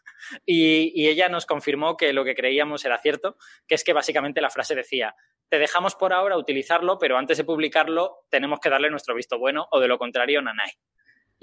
y, 0.45 0.91
y 0.95 1.09
ella 1.09 1.27
nos 1.27 1.45
confirmó 1.45 1.97
que 1.97 2.13
lo 2.13 2.23
que 2.23 2.35
creíamos 2.35 2.85
era 2.85 2.97
cierto, 2.97 3.37
que 3.67 3.75
es 3.75 3.83
que 3.83 3.93
básicamente 3.93 4.41
la 4.41 4.49
frase 4.49 4.73
decía, 4.73 5.15
te 5.49 5.59
dejamos 5.59 5.95
por 5.95 6.13
ahora 6.13 6.37
utilizarlo, 6.37 6.97
pero 6.97 7.17
antes 7.17 7.37
de 7.37 7.43
publicarlo 7.43 8.25
tenemos 8.29 8.59
que 8.61 8.69
darle 8.69 8.89
nuestro 8.89 9.13
visto 9.13 9.37
bueno 9.37 9.67
o 9.71 9.81
de 9.81 9.89
lo 9.89 9.97
contrario, 9.97 10.41
nanay. 10.41 10.71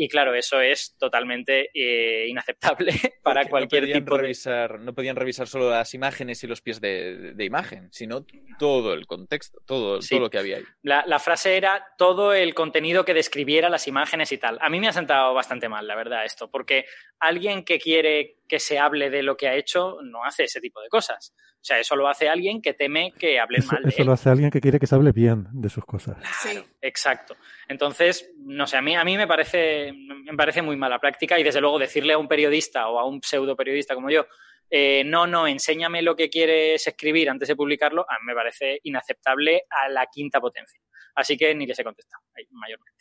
Y 0.01 0.09
claro, 0.09 0.33
eso 0.33 0.60
es 0.60 0.97
totalmente 0.97 1.70
eh, 1.75 2.28
inaceptable 2.28 2.93
para 3.25 3.41
Porque 3.41 3.51
cualquier 3.51 3.89
no 3.89 3.93
tipo 3.94 4.17
revisar, 4.17 4.78
No 4.78 4.94
podían 4.94 5.17
revisar 5.17 5.49
solo 5.49 5.68
las 5.68 5.93
imágenes 5.93 6.43
y 6.44 6.47
los 6.47 6.62
pies 6.62 6.81
de, 6.81 7.33
de 7.35 7.44
imagen, 7.44 7.89
sino 7.91 8.25
todo 8.60 8.94
el 8.94 9.07
contexto, 9.07 9.60
todo, 9.67 10.01
Sí. 10.01 10.10
todo 10.10 10.20
lo 10.20 10.31
que 10.31 10.39
había 10.39 10.59
ahí. 10.59 10.65
La, 10.83 11.05
la, 11.05 11.18
frase 11.18 11.57
era 11.57 11.85
todo 11.99 12.33
el 12.33 12.55
contenido 12.55 13.05
que 13.05 13.12
describiera 13.12 13.68
las 13.68 13.89
imágenes 13.89 14.31
y 14.31 14.39
tal. 14.39 14.57
A 14.60 14.70
mí 14.70 14.78
me 14.78 14.86
ha 14.86 14.93
sentado 14.93 15.35
bastante 15.35 15.68
mal, 15.68 15.85
la 15.89 15.97
verdad, 15.97 16.25
esto, 16.25 16.49
porque 16.49 16.85
alguien 17.18 17.65
que 17.65 17.81
quiere 17.81 18.36
que 18.49 18.60
se 18.60 18.78
hable 18.78 19.10
de 19.10 19.25
lo 19.25 19.36
que 19.36 19.49
ha 19.49 19.57
hecho 19.57 19.99
no 20.02 20.25
hace 20.25 20.44
ese 20.44 20.60
tipo 20.60 20.81
de 20.81 20.89
cosas. 20.89 21.35
O 21.61 21.65
sea, 21.69 21.78
eso 21.81 21.97
lo 21.97 22.09
hace 22.09 22.28
alguien 22.28 22.62
que 22.62 22.73
teme 22.73 23.12
que 23.19 23.41
hablen 23.41 23.61
Eso, 23.61 23.73
mal 23.73 23.83
de 23.83 23.89
eso 23.89 24.03
él. 24.03 24.07
lo 24.07 24.12
hace 24.12 24.31
alguien 24.31 24.51
que 24.51 24.61
quiere 24.61 24.78
que 24.78 24.87
se 24.87 24.95
hable 24.95 25.12
bien 25.12 25.47
de 25.53 25.69
sus 25.69 25.85
cosas. 25.85 26.17
Sí. 26.41 26.59
Exacto. 26.81 27.37
Entonces, 27.67 28.31
no 28.39 28.67
sé, 28.67 28.77
a 28.77 28.83
mí, 28.83 28.95
a 28.97 29.05
mí 29.05 29.17
me, 29.17 29.27
parece, 29.27 29.93
me 29.93 30.37
parece 30.37 30.62
muy 30.62 30.77
mala 30.77 30.99
práctica 30.99 31.39
y 31.39 31.43
desde 31.43 31.61
luego 31.61 31.78
decirle 31.78 32.12
a 32.12 32.19
un 32.19 32.28
periodista 32.28 32.89
o 32.89 32.99
a 32.99 33.05
un 33.05 33.20
pseudo 33.23 33.57
periodista 33.57 33.95
como 33.95 34.09
yo, 34.09 34.27
eh, 34.70 35.03
no, 35.05 35.27
no, 35.27 35.47
enséñame 35.47 36.03
lo 36.03 36.15
que 36.15 36.28
quieres 36.31 36.87
escribir 36.87 37.28
antes 37.31 37.49
de 37.49 37.57
publicarlo, 37.57 38.03
a 38.09 38.15
mí 38.20 38.27
me 38.27 38.35
parece 38.35 38.81
inaceptable 38.85 39.62
a 39.69 39.89
la 39.89 40.07
quinta 40.07 40.41
potencia. 40.41 40.81
Así 41.15 41.37
que 41.37 41.55
ni 41.55 41.67
les 41.67 41.78
he 41.78 41.85
contestado, 41.85 42.23
mayormente. 42.53 42.98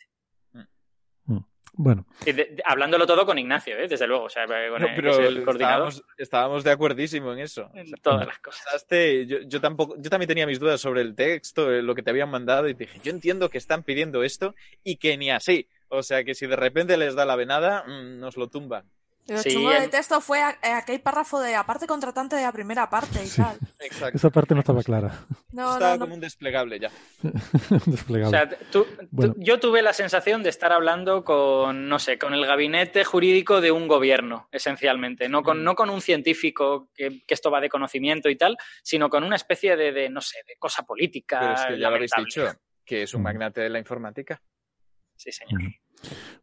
Bueno. 1.80 2.04
De, 2.24 2.32
de, 2.32 2.56
hablándolo 2.64 3.06
todo 3.06 3.24
con 3.24 3.38
Ignacio, 3.38 3.78
¿eh? 3.78 3.86
desde 3.86 4.08
luego, 4.08 4.24
o 4.24 4.28
sea, 4.28 4.46
con 4.46 4.82
No, 4.82 4.88
el, 4.88 4.94
pero 4.96 5.16
que 5.16 5.22
es 5.22 5.28
el 5.28 5.44
coordinador. 5.44 5.88
estábamos, 5.88 6.04
estábamos 6.18 6.64
de 6.64 6.70
acuerdísimo 6.72 7.32
en 7.32 7.38
eso. 7.38 7.70
En 7.72 7.92
todas 8.02 8.26
las 8.26 8.40
cosas. 8.40 8.84
Yo, 8.90 9.38
yo 9.46 9.60
tampoco, 9.60 9.94
yo 9.96 10.10
también 10.10 10.26
tenía 10.26 10.44
mis 10.44 10.58
dudas 10.58 10.80
sobre 10.80 11.02
el 11.02 11.14
texto, 11.14 11.72
eh, 11.72 11.80
lo 11.80 11.94
que 11.94 12.02
te 12.02 12.10
habían 12.10 12.30
mandado, 12.30 12.68
y 12.68 12.74
dije, 12.74 12.98
yo 13.04 13.12
entiendo 13.12 13.48
que 13.48 13.58
están 13.58 13.84
pidiendo 13.84 14.24
esto 14.24 14.56
y 14.82 14.96
que 14.96 15.16
ni 15.16 15.30
así. 15.30 15.68
O 15.88 16.02
sea 16.02 16.24
que 16.24 16.34
si 16.34 16.48
de 16.48 16.56
repente 16.56 16.96
les 16.96 17.14
da 17.14 17.24
la 17.24 17.36
venada, 17.36 17.84
mm, 17.86 18.18
nos 18.18 18.36
lo 18.36 18.48
tumban. 18.48 18.90
Lo 19.28 19.42
Sí, 19.42 19.50
chungo 19.50 19.72
en- 19.72 19.82
de 19.82 19.88
texto 19.88 20.20
fue 20.22 20.38
eh, 20.40 20.68
aquel 20.72 21.00
párrafo 21.02 21.38
de 21.38 21.54
aparte 21.54 21.86
contratante 21.86 22.34
de 22.34 22.42
la 22.42 22.50
primera 22.52 22.88
parte 22.88 23.22
y 23.22 23.28
tal. 23.28 23.58
Exacto. 23.80 24.16
Esa 24.16 24.30
parte 24.30 24.54
no 24.54 24.60
estaba 24.60 24.82
clara. 24.82 25.26
No, 25.52 25.74
Estaba 25.74 25.90
no, 25.92 25.96
no. 25.96 26.00
como 26.06 26.14
un 26.14 26.20
desplegable 26.20 26.80
ya. 26.80 26.90
O 27.70 27.90
Desplegable. 27.90 28.30
sea, 28.38 28.48
tú- 28.72 28.86
yo 29.36 29.60
tuve 29.60 29.82
la 29.82 29.92
sensación 29.92 30.42
de 30.42 30.48
estar 30.48 30.72
hablando 30.72 31.24
con, 31.24 31.88
no 31.88 31.98
sé, 31.98 32.18
con 32.18 32.32
el 32.32 32.46
gabinete 32.46 33.04
jurídico 33.04 33.60
de 33.60 33.70
un 33.70 33.86
gobierno, 33.86 34.48
esencialmente. 34.50 35.28
No 35.28 35.42
Mm. 35.42 35.44
con, 35.44 35.62
no 35.64 35.74
con 35.74 35.90
un 35.90 36.00
científico 36.00 36.88
que, 36.94 37.22
que 37.26 37.34
esto 37.34 37.50
va 37.50 37.60
de 37.60 37.68
conocimiento 37.68 38.30
y 38.30 38.36
tal, 38.36 38.56
sino 38.82 39.10
con 39.10 39.24
una 39.24 39.36
especie 39.36 39.76
de, 39.76 39.92
de, 39.92 40.08
no 40.08 40.20
sé, 40.22 40.38
de 40.46 40.56
cosa 40.58 40.84
política. 40.84 41.38
Pero 41.40 41.52
es 41.52 41.60
que 41.66 41.78
ya 41.78 41.90
lo 41.90 41.96
habéis 41.96 42.12
dicho, 42.16 42.46
que 42.84 43.02
es 43.02 43.12
un 43.12 43.22
magnate 43.22 43.60
de 43.60 43.68
la 43.68 43.78
informática. 43.78 44.40
Sí, 45.16 45.32
señor. 45.32 45.60
Ujú. 45.60 45.70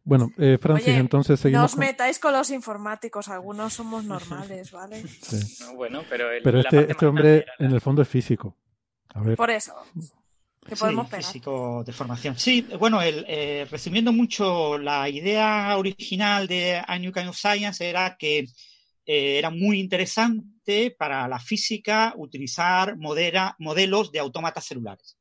Bueno, 0.04 0.30
eh, 0.38 0.58
Francis, 0.60 0.88
Oye, 0.88 0.96
entonces 0.98 1.38
No 1.38 1.42
seguimos. 1.42 1.64
os 1.66 1.70
con- 1.72 1.80
metáis 1.80 2.18
con 2.18 2.32
los 2.32 2.50
informáticos, 2.50 3.28
algunos 3.28 3.72
somos 3.74 4.04
normales, 4.04 4.70
¿vale? 4.70 5.02
Sí. 5.22 5.64
No, 5.64 5.74
Bueno, 5.74 6.02
pero, 6.08 6.30
el- 6.30 6.42
Pero 6.42 6.60
este, 6.60 6.90
este 6.90 7.06
hombre 7.06 7.44
en 7.58 7.72
el 7.72 7.80
fondo 7.80 8.02
es 8.02 8.08
físico. 8.08 8.56
A 9.14 9.20
ver, 9.20 9.36
Por 9.36 9.50
eso. 9.50 9.72
Que 10.64 10.74
Sí, 10.74 10.80
podemos 10.80 11.08
pegar. 11.08 11.22
físico 11.24 11.84
de 11.84 11.92
formación. 11.92 12.36
Sí, 12.38 12.66
bueno, 12.78 13.00
el, 13.00 13.24
eh, 13.28 13.66
resumiendo 13.70 14.12
mucho, 14.12 14.76
la 14.78 15.08
idea 15.08 15.76
original 15.78 16.48
de 16.48 16.82
A 16.84 16.98
New 16.98 17.12
Kind 17.12 17.28
of 17.28 17.36
Science 17.36 17.88
era 17.88 18.16
que 18.18 18.40
eh, 19.08 19.38
era 19.38 19.50
muy 19.50 19.78
interesante 19.78 20.90
para 20.98 21.28
la 21.28 21.38
física 21.38 22.12
utilizar 22.16 22.96
modera- 22.96 23.54
modelos 23.60 24.10
de 24.10 24.18
autómatas 24.18 24.64
celulares. 24.64 25.16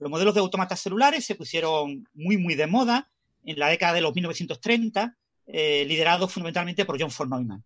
Los 0.00 0.10
modelos 0.10 0.34
de 0.34 0.40
autómatas 0.40 0.80
celulares 0.80 1.24
se 1.24 1.36
pusieron 1.36 2.04
muy, 2.14 2.36
muy 2.36 2.56
de 2.56 2.66
moda 2.66 3.08
en 3.44 3.58
la 3.58 3.68
década 3.68 3.94
de 3.94 4.00
los 4.00 4.14
1930, 4.14 5.16
eh, 5.46 5.84
liderados 5.86 6.32
fundamentalmente 6.32 6.84
por 6.84 7.00
John 7.00 7.10
von 7.16 7.28
Neumann, 7.28 7.64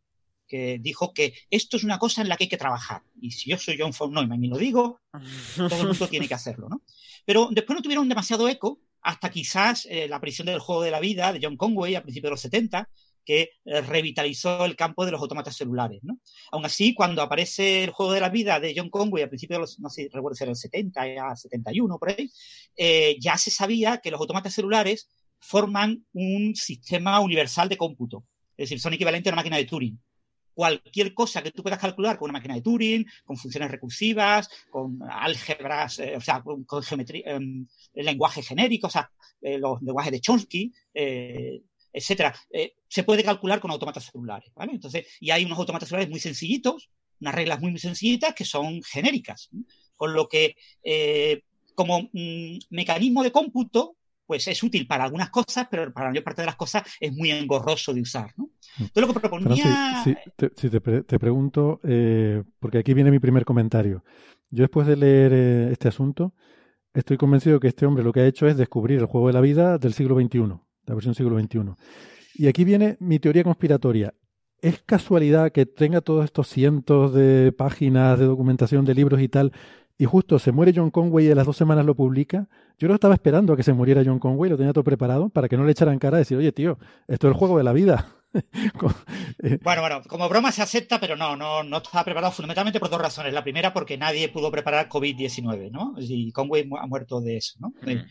que 0.48 0.78
dijo 0.80 1.12
que 1.12 1.34
esto 1.50 1.76
es 1.76 1.84
una 1.84 1.98
cosa 1.98 2.22
en 2.22 2.28
la 2.28 2.36
que 2.36 2.44
hay 2.44 2.48
que 2.48 2.56
trabajar. 2.56 3.02
Y 3.20 3.32
si 3.32 3.50
yo 3.50 3.58
soy 3.58 3.76
John 3.78 3.92
von 3.96 4.12
Neumann 4.12 4.42
y 4.42 4.48
lo 4.48 4.56
digo, 4.56 5.02
todo 5.56 5.80
el 5.82 5.88
mundo 5.88 6.08
tiene 6.08 6.26
que 6.26 6.34
hacerlo, 6.34 6.68
¿no? 6.68 6.82
Pero 7.24 7.48
después 7.52 7.76
no 7.76 7.82
tuvieron 7.82 8.08
demasiado 8.08 8.48
eco 8.48 8.80
hasta 9.02 9.30
quizás 9.30 9.86
eh, 9.90 10.08
la 10.08 10.16
aparición 10.16 10.46
del 10.46 10.58
juego 10.58 10.82
de 10.82 10.90
la 10.90 11.00
vida 11.00 11.32
de 11.32 11.40
John 11.42 11.56
Conway 11.56 11.94
a 11.94 12.02
principios 12.02 12.28
de 12.28 12.30
los 12.30 12.40
70, 12.40 12.88
que 13.24 13.50
eh, 13.64 13.80
revitalizó 13.82 14.64
el 14.64 14.74
campo 14.74 15.04
de 15.04 15.10
los 15.10 15.20
autómatas 15.20 15.56
celulares, 15.56 16.00
¿no? 16.02 16.18
Aún 16.52 16.64
así, 16.64 16.94
cuando 16.94 17.22
aparece 17.22 17.84
el 17.84 17.90
juego 17.90 18.12
de 18.12 18.20
la 18.20 18.30
vida 18.30 18.58
de 18.58 18.72
John 18.74 18.88
Conway 18.88 19.22
a 19.22 19.28
principios 19.28 19.58
de 19.58 19.60
los, 19.60 19.80
no 19.80 19.90
sé, 19.90 20.08
recuerdo 20.12 20.34
si 20.34 20.44
era 20.44 20.52
el 20.52 20.56
70, 20.56 21.14
ya 21.14 21.36
71, 21.36 21.98
por 21.98 22.10
ahí, 22.10 22.30
ya 23.20 23.36
se 23.36 23.50
sabía 23.50 23.98
que 23.98 24.10
los 24.10 24.20
autómatas 24.20 24.54
celulares 24.54 25.08
forman 25.38 26.04
un 26.12 26.54
sistema 26.54 27.20
universal 27.20 27.68
de 27.68 27.76
cómputo. 27.76 28.24
Es 28.56 28.68
decir, 28.68 28.80
son 28.80 28.94
equivalentes 28.94 29.30
a 29.30 29.34
una 29.34 29.40
máquina 29.40 29.56
de 29.56 29.64
Turing 29.64 29.98
cualquier 30.56 31.12
cosa 31.12 31.42
que 31.42 31.50
tú 31.50 31.62
puedas 31.62 31.78
calcular 31.78 32.16
con 32.16 32.30
una 32.30 32.38
máquina 32.38 32.54
de 32.54 32.62
Turing, 32.62 33.06
con 33.26 33.36
funciones 33.36 33.70
recursivas, 33.70 34.48
con 34.70 34.98
álgebras, 35.02 35.98
eh, 35.98 36.16
o 36.16 36.20
sea, 36.22 36.42
con, 36.42 36.82
geometría, 36.82 37.24
em, 37.26 37.66
lenguaje 37.92 38.42
genérico, 38.42 38.86
o 38.86 38.90
sea, 38.90 39.10
eh, 39.42 39.58
los 39.58 39.82
lenguajes 39.82 40.12
de 40.12 40.20
Chomsky, 40.20 40.72
eh, 40.94 41.60
etcétera, 41.92 42.34
eh, 42.50 42.74
se 42.88 43.04
puede 43.04 43.24
calcular 43.24 43.60
con 43.60 43.70
autómatas 43.70 44.04
celulares. 44.10 44.50
Entonces, 44.70 45.06
y 45.20 45.30
hay 45.30 45.44
unos 45.44 45.58
autómatas 45.58 45.88
celulares 45.88 46.10
muy 46.10 46.20
sencillitos, 46.20 46.90
unas 47.20 47.34
reglas 47.34 47.60
muy, 47.60 47.70
muy 47.70 47.80
sencillitas 47.80 48.34
que 48.34 48.44
son 48.44 48.82
genéricas, 48.82 49.50
con 49.96 50.12
lo 50.12 50.28
que 50.28 50.56
eh, 50.82 51.42
como 51.74 52.08
mm, 52.12 52.58
mecanismo 52.70 53.22
de 53.22 53.32
cómputo, 53.32 53.96
pues 54.26 54.46
es 54.48 54.62
útil 54.62 54.86
para 54.86 55.04
algunas 55.04 55.30
cosas, 55.30 55.68
pero 55.70 55.92
para 55.92 56.06
la 56.06 56.10
mayor 56.10 56.24
parte 56.24 56.42
de 56.42 56.46
las 56.46 56.56
cosas 56.56 56.82
es 57.00 57.12
muy 57.12 57.30
engorroso 57.30 57.94
de 57.94 58.00
usar, 58.00 58.32
¿no? 58.36 58.50
Entonces 58.78 59.06
lo 59.08 59.14
que 59.14 59.20
proponía... 59.20 59.56
Francis, 59.56 60.16
sí, 60.56 60.70
te, 60.70 61.02
te 61.02 61.18
pregunto, 61.18 61.80
eh, 61.84 62.42
porque 62.58 62.78
aquí 62.78 62.92
viene 62.92 63.10
mi 63.10 63.18
primer 63.18 63.44
comentario. 63.44 64.04
Yo 64.50 64.62
después 64.62 64.86
de 64.86 64.96
leer 64.96 65.32
eh, 65.32 65.72
este 65.72 65.88
asunto, 65.88 66.34
estoy 66.92 67.16
convencido 67.16 67.60
que 67.60 67.68
este 67.68 67.86
hombre 67.86 68.04
lo 68.04 68.12
que 68.12 68.20
ha 68.20 68.26
hecho 68.26 68.46
es 68.46 68.56
descubrir 68.56 68.98
el 68.98 69.06
juego 69.06 69.28
de 69.28 69.32
la 69.32 69.40
vida 69.40 69.78
del 69.78 69.94
siglo 69.94 70.20
XXI, 70.20 70.38
la 70.86 70.94
versión 70.94 71.14
siglo 71.14 71.38
XXI. 71.38 71.74
Y 72.34 72.48
aquí 72.48 72.64
viene 72.64 72.96
mi 73.00 73.18
teoría 73.18 73.44
conspiratoria. 73.44 74.14
¿Es 74.60 74.82
casualidad 74.82 75.52
que 75.52 75.66
tenga 75.66 76.00
todos 76.00 76.24
estos 76.24 76.48
cientos 76.48 77.12
de 77.14 77.52
páginas 77.52 78.18
de 78.18 78.24
documentación 78.24 78.84
de 78.84 78.94
libros 78.94 79.20
y 79.20 79.28
tal, 79.28 79.52
y 79.98 80.04
justo 80.04 80.38
se 80.38 80.52
muere 80.52 80.72
John 80.74 80.90
Conway 80.90 81.26
y 81.26 81.30
a 81.30 81.34
las 81.34 81.46
dos 81.46 81.56
semanas 81.56 81.84
lo 81.86 81.94
publica? 81.94 82.48
Yo 82.78 82.88
lo 82.88 82.94
estaba 82.94 83.14
esperando 83.14 83.52
a 83.52 83.56
que 83.56 83.62
se 83.62 83.72
muriera 83.72 84.02
John 84.04 84.18
Conway, 84.18 84.50
lo 84.50 84.56
tenía 84.56 84.72
todo 84.72 84.84
preparado 84.84 85.28
para 85.28 85.48
que 85.48 85.56
no 85.56 85.64
le 85.64 85.72
echaran 85.72 85.98
cara 85.98 86.16
a 86.16 86.18
decir, 86.18 86.36
oye, 86.36 86.52
tío, 86.52 86.78
esto 87.08 87.28
es 87.28 87.32
el 87.32 87.38
juego 87.38 87.58
de 87.58 87.64
la 87.64 87.72
vida. 87.72 88.06
Eh, 89.42 89.58
Bueno, 89.62 89.80
bueno, 89.82 90.02
como 90.08 90.28
broma 90.28 90.50
se 90.52 90.62
acepta, 90.62 90.98
pero 90.98 91.16
no, 91.16 91.36
no, 91.36 91.62
no 91.62 91.76
estaba 91.78 92.04
preparado 92.04 92.32
fundamentalmente 92.32 92.80
por 92.80 92.88
dos 92.90 93.00
razones. 93.00 93.32
La 93.32 93.42
primera, 93.44 93.72
porque 93.72 93.98
nadie 93.98 94.28
pudo 94.28 94.50
preparar 94.50 94.88
COVID-19, 94.88 95.70
¿no? 95.70 95.94
Y 95.98 96.32
Conway 96.32 96.68
ha 96.80 96.86
muerto 96.86 97.20
de 97.20 97.36
eso, 97.36 97.58
¿no? 97.60 97.68
Mm. 97.82 98.04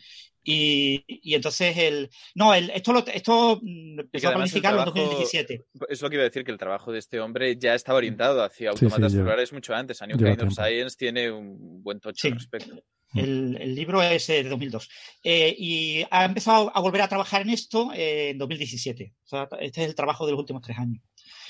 Y, 0.47 1.03
y 1.07 1.33
entonces 1.33 1.75
el. 1.77 2.09
No, 2.35 2.53
el, 2.53 2.69
esto, 2.69 2.93
lo, 2.93 2.99
esto 3.07 3.59
mm, 3.61 3.99
empezó 4.01 4.29
a 4.29 4.33
planificarlo 4.33 4.79
en 4.81 4.85
trabajo- 4.85 4.99
2017. 5.09 5.65
Es 5.89 6.01
lo 6.03 6.09
que 6.09 6.15
iba 6.17 6.21
a 6.23 6.25
decir, 6.29 6.43
que 6.43 6.51
el 6.51 6.59
trabajo 6.59 6.91
de 6.91 6.99
este 6.99 7.19
hombre 7.19 7.57
ya 7.57 7.73
estaba 7.73 7.97
orientado 7.97 8.43
hacia 8.43 8.71
Sí, 8.73 8.87
sí, 8.87 8.95
celulares 9.09 9.51
mucho 9.53 9.73
antes. 9.73 10.01
A 10.03 10.07
New 10.07 10.17
Kind 10.17 10.43
of. 10.43 10.53
Science 10.53 10.95
tiene 10.97 11.31
un 11.31 11.81
buen 11.81 11.99
tocho 11.99 12.21
Sí. 12.21 12.27
al 12.27 12.35
respecto. 12.35 12.75
El, 13.15 13.57
el 13.59 13.75
libro 13.75 14.01
es 14.01 14.29
eh, 14.29 14.43
de 14.43 14.49
2002. 14.49 14.89
Eh, 15.23 15.55
y 15.57 16.03
ha 16.11 16.25
empezado 16.25 16.71
a 16.75 16.81
volver 16.81 17.01
a 17.01 17.07
trabajar 17.07 17.41
en 17.41 17.49
esto 17.49 17.91
eh, 17.93 18.29
en 18.31 18.37
2017. 18.37 19.13
O 19.23 19.27
sea, 19.27 19.47
este 19.59 19.81
es 19.81 19.87
el 19.87 19.95
trabajo 19.95 20.25
de 20.25 20.33
los 20.33 20.39
últimos 20.39 20.61
tres 20.61 20.77
años. 20.77 21.01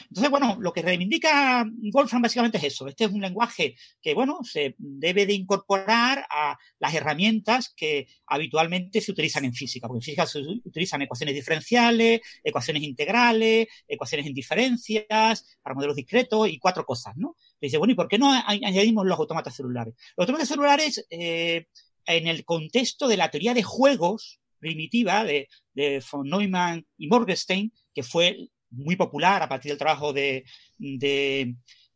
Entonces, 0.04 0.30
bueno, 0.30 0.58
lo 0.60 0.74
que 0.74 0.82
reivindica 0.82 1.66
Wolfram 1.92 2.22
básicamente 2.22 2.58
es 2.58 2.66
eso. 2.66 2.88
Este 2.88 3.06
es 3.06 3.12
un 3.12 3.22
lenguaje 3.22 3.76
que, 4.02 4.14
bueno, 4.14 4.40
se 4.44 4.76
debe 4.78 5.26
de 5.26 5.34
incorporar 5.34 6.26
a 6.30 6.58
las 6.80 6.94
herramientas 6.94 7.74
que 7.76 8.08
habitualmente 8.28 9.02
se 9.02 9.12
utilizan 9.12 9.46
en 9.46 9.54
física. 9.54 9.88
Porque 9.88 10.00
en 10.00 10.04
física 10.04 10.26
se 10.26 10.40
utilizan 10.40 11.02
ecuaciones 11.02 11.36
diferenciales, 11.36 12.22
ecuaciones 12.44 12.84
integrales, 12.84 13.68
ecuaciones 13.88 14.28
en 14.28 14.34
diferencias, 14.34 15.58
para 15.62 15.76
modelos 15.76 15.96
discretos 15.96 16.48
y 16.50 16.60
cuatro 16.60 16.86
cosas, 16.86 17.16
¿no? 17.18 17.36
Dice, 17.60 17.78
bueno, 17.78 17.94
¿y 17.94 17.96
por 17.96 18.08
qué 18.08 18.18
no 18.18 18.32
añadimos 18.32 19.06
los 19.06 19.20
autómatas 19.20 19.56
celulares? 19.56 19.96
Los 20.16 20.24
autómatas 20.24 20.48
celulares, 20.48 21.06
eh, 21.10 21.68
en 22.06 22.28
el 22.28 22.46
contexto 22.46 23.08
de 23.08 23.18
la 23.18 23.32
teoría 23.32 23.54
de 23.54 23.64
juegos 23.64 24.40
primitiva 24.60 25.24
de, 25.24 25.48
de 25.74 26.04
von 26.12 26.28
Neumann 26.28 26.86
y 26.98 27.08
Morgenstern, 27.08 27.72
que 27.94 28.04
fue 28.04 28.50
muy 28.76 28.96
popular 28.96 29.42
a 29.42 29.50
partir 29.50 29.72
del 29.72 29.80
trabajo 29.80 30.14
de, 30.14 30.46
de 30.78 31.56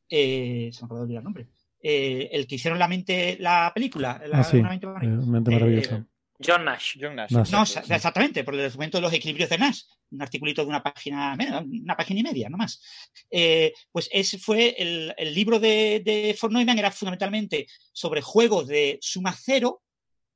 eh, 0.09 0.69
se 0.73 0.85
me 0.85 0.93
olvidar 0.93 1.19
el 1.21 1.23
nombre, 1.23 1.47
Eh, 1.81 2.29
el 2.33 2.45
que 2.45 2.55
hicieron 2.55 2.77
la 2.77 2.87
mente, 2.89 3.37
la 3.39 3.71
película, 3.73 4.21
la, 4.27 4.39
ah, 4.39 4.43
sí, 4.43 4.57
Una 4.57 4.69
mente 4.69 4.85
eh, 4.85 4.89
maravillosa. 4.89 5.25
mente 5.31 5.51
Eh, 5.51 5.53
maravillosa. 5.53 6.05
John 6.41 6.63
Nash. 6.65 6.97
John 6.99 7.15
Nash. 7.15 7.31
Nash. 7.31 7.51
No, 7.51 7.63
exactamente, 7.63 8.43
por 8.43 8.53
el 8.53 8.61
descubrimiento 8.61 8.97
de 8.97 9.01
los 9.01 9.13
equilibrios 9.13 9.49
de 9.49 9.57
Nash, 9.57 9.81
un 10.11 10.21
articulito 10.21 10.61
de 10.61 10.69
una 10.69 10.81
página, 10.81 11.37
una 11.37 11.95
página 11.95 12.19
y 12.21 12.23
media, 12.23 12.49
no 12.49 12.57
más. 12.57 12.81
Eh, 13.29 13.73
pues 13.91 14.09
ese 14.11 14.37
fue 14.39 14.75
el, 14.77 15.13
el 15.17 15.33
libro 15.33 15.59
de, 15.59 16.01
de 16.03 16.37
von 16.41 16.53
Neumann, 16.53 16.79
era 16.79 16.91
fundamentalmente 16.91 17.67
sobre 17.93 18.21
juegos 18.21 18.67
de 18.67 18.97
suma 19.01 19.33
cero 19.37 19.81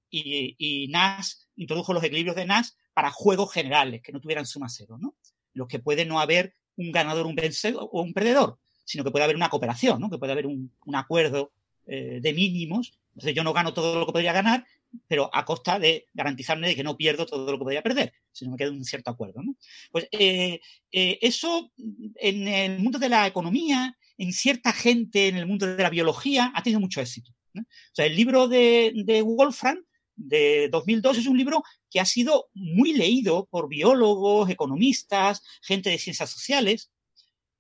y, 0.09 0.55
y 0.57 0.87
Nash 0.89 1.29
introdujo 1.55 1.93
los 1.93 2.03
equilibrios 2.03 2.35
de 2.35 2.45
Nash 2.45 2.69
para 2.93 3.09
juegos 3.09 3.51
generales 3.53 4.01
que 4.01 4.11
no 4.11 4.19
tuvieran 4.19 4.45
suma 4.45 4.67
cero, 4.69 4.97
¿no? 4.99 5.15
Los 5.53 5.67
que 5.67 5.79
puede 5.79 6.05
no 6.05 6.19
haber 6.19 6.55
un 6.75 6.91
ganador, 6.91 7.25
un 7.25 7.35
vencedor 7.35 7.87
o 7.91 8.01
un 8.01 8.13
perdedor, 8.13 8.57
sino 8.83 9.03
que 9.03 9.11
puede 9.11 9.25
haber 9.25 9.35
una 9.35 9.49
cooperación, 9.49 9.99
¿no? 9.99 10.09
Que 10.09 10.17
puede 10.17 10.33
haber 10.33 10.47
un, 10.47 10.71
acuerdo 10.93 11.51
eh, 11.85 12.19
de 12.21 12.33
mínimos. 12.33 12.97
Entonces 13.13 13.35
yo 13.35 13.43
no 13.43 13.53
gano 13.53 13.73
todo 13.73 13.99
lo 13.99 14.05
que 14.05 14.11
podría 14.11 14.33
ganar, 14.33 14.65
pero 15.07 15.29
a 15.33 15.45
costa 15.45 15.79
de 15.79 16.07
garantizarme 16.13 16.67
de 16.67 16.75
que 16.75 16.83
no 16.83 16.97
pierdo 16.97 17.25
todo 17.25 17.51
lo 17.51 17.57
que 17.57 17.63
podría 17.63 17.83
perder, 17.83 18.13
sino 18.31 18.51
me 18.51 18.57
quedo 18.57 18.71
en 18.71 18.77
un 18.77 18.85
cierto 18.85 19.11
acuerdo. 19.11 19.41
¿no? 19.43 19.55
Pues 19.91 20.07
eh, 20.11 20.59
eh, 20.91 21.19
eso 21.21 21.71
en 22.15 22.47
el 22.47 22.79
mundo 22.79 22.99
de 22.99 23.09
la 23.09 23.27
economía, 23.27 23.95
en 24.17 24.33
cierta 24.33 24.71
gente 24.71 25.27
en 25.27 25.37
el 25.37 25.45
mundo 25.45 25.67
de 25.67 25.81
la 25.81 25.89
biología, 25.89 26.51
ha 26.55 26.63
tenido 26.63 26.79
mucho 26.79 27.01
éxito. 27.01 27.31
O 27.55 27.61
sea, 27.95 28.05
el 28.07 28.15
libro 28.15 28.47
de, 28.47 28.93
de 29.05 29.21
Wolfram 29.21 29.77
de 30.15 30.69
2002 30.69 31.17
es 31.17 31.27
un 31.27 31.37
libro 31.37 31.63
que 31.89 31.99
ha 31.99 32.05
sido 32.05 32.49
muy 32.53 32.93
leído 32.93 33.45
por 33.45 33.67
biólogos, 33.67 34.49
economistas, 34.49 35.41
gente 35.61 35.89
de 35.89 35.97
ciencias 35.97 36.29
sociales, 36.29 36.91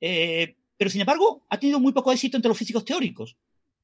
eh, 0.01 0.55
pero 0.77 0.89
sin 0.89 1.01
embargo 1.01 1.45
ha 1.49 1.59
tenido 1.59 1.79
muy 1.79 1.93
poco 1.93 2.11
éxito 2.11 2.37
entre 2.37 2.49
los 2.49 2.57
físicos 2.57 2.85
teóricos. 2.85 3.37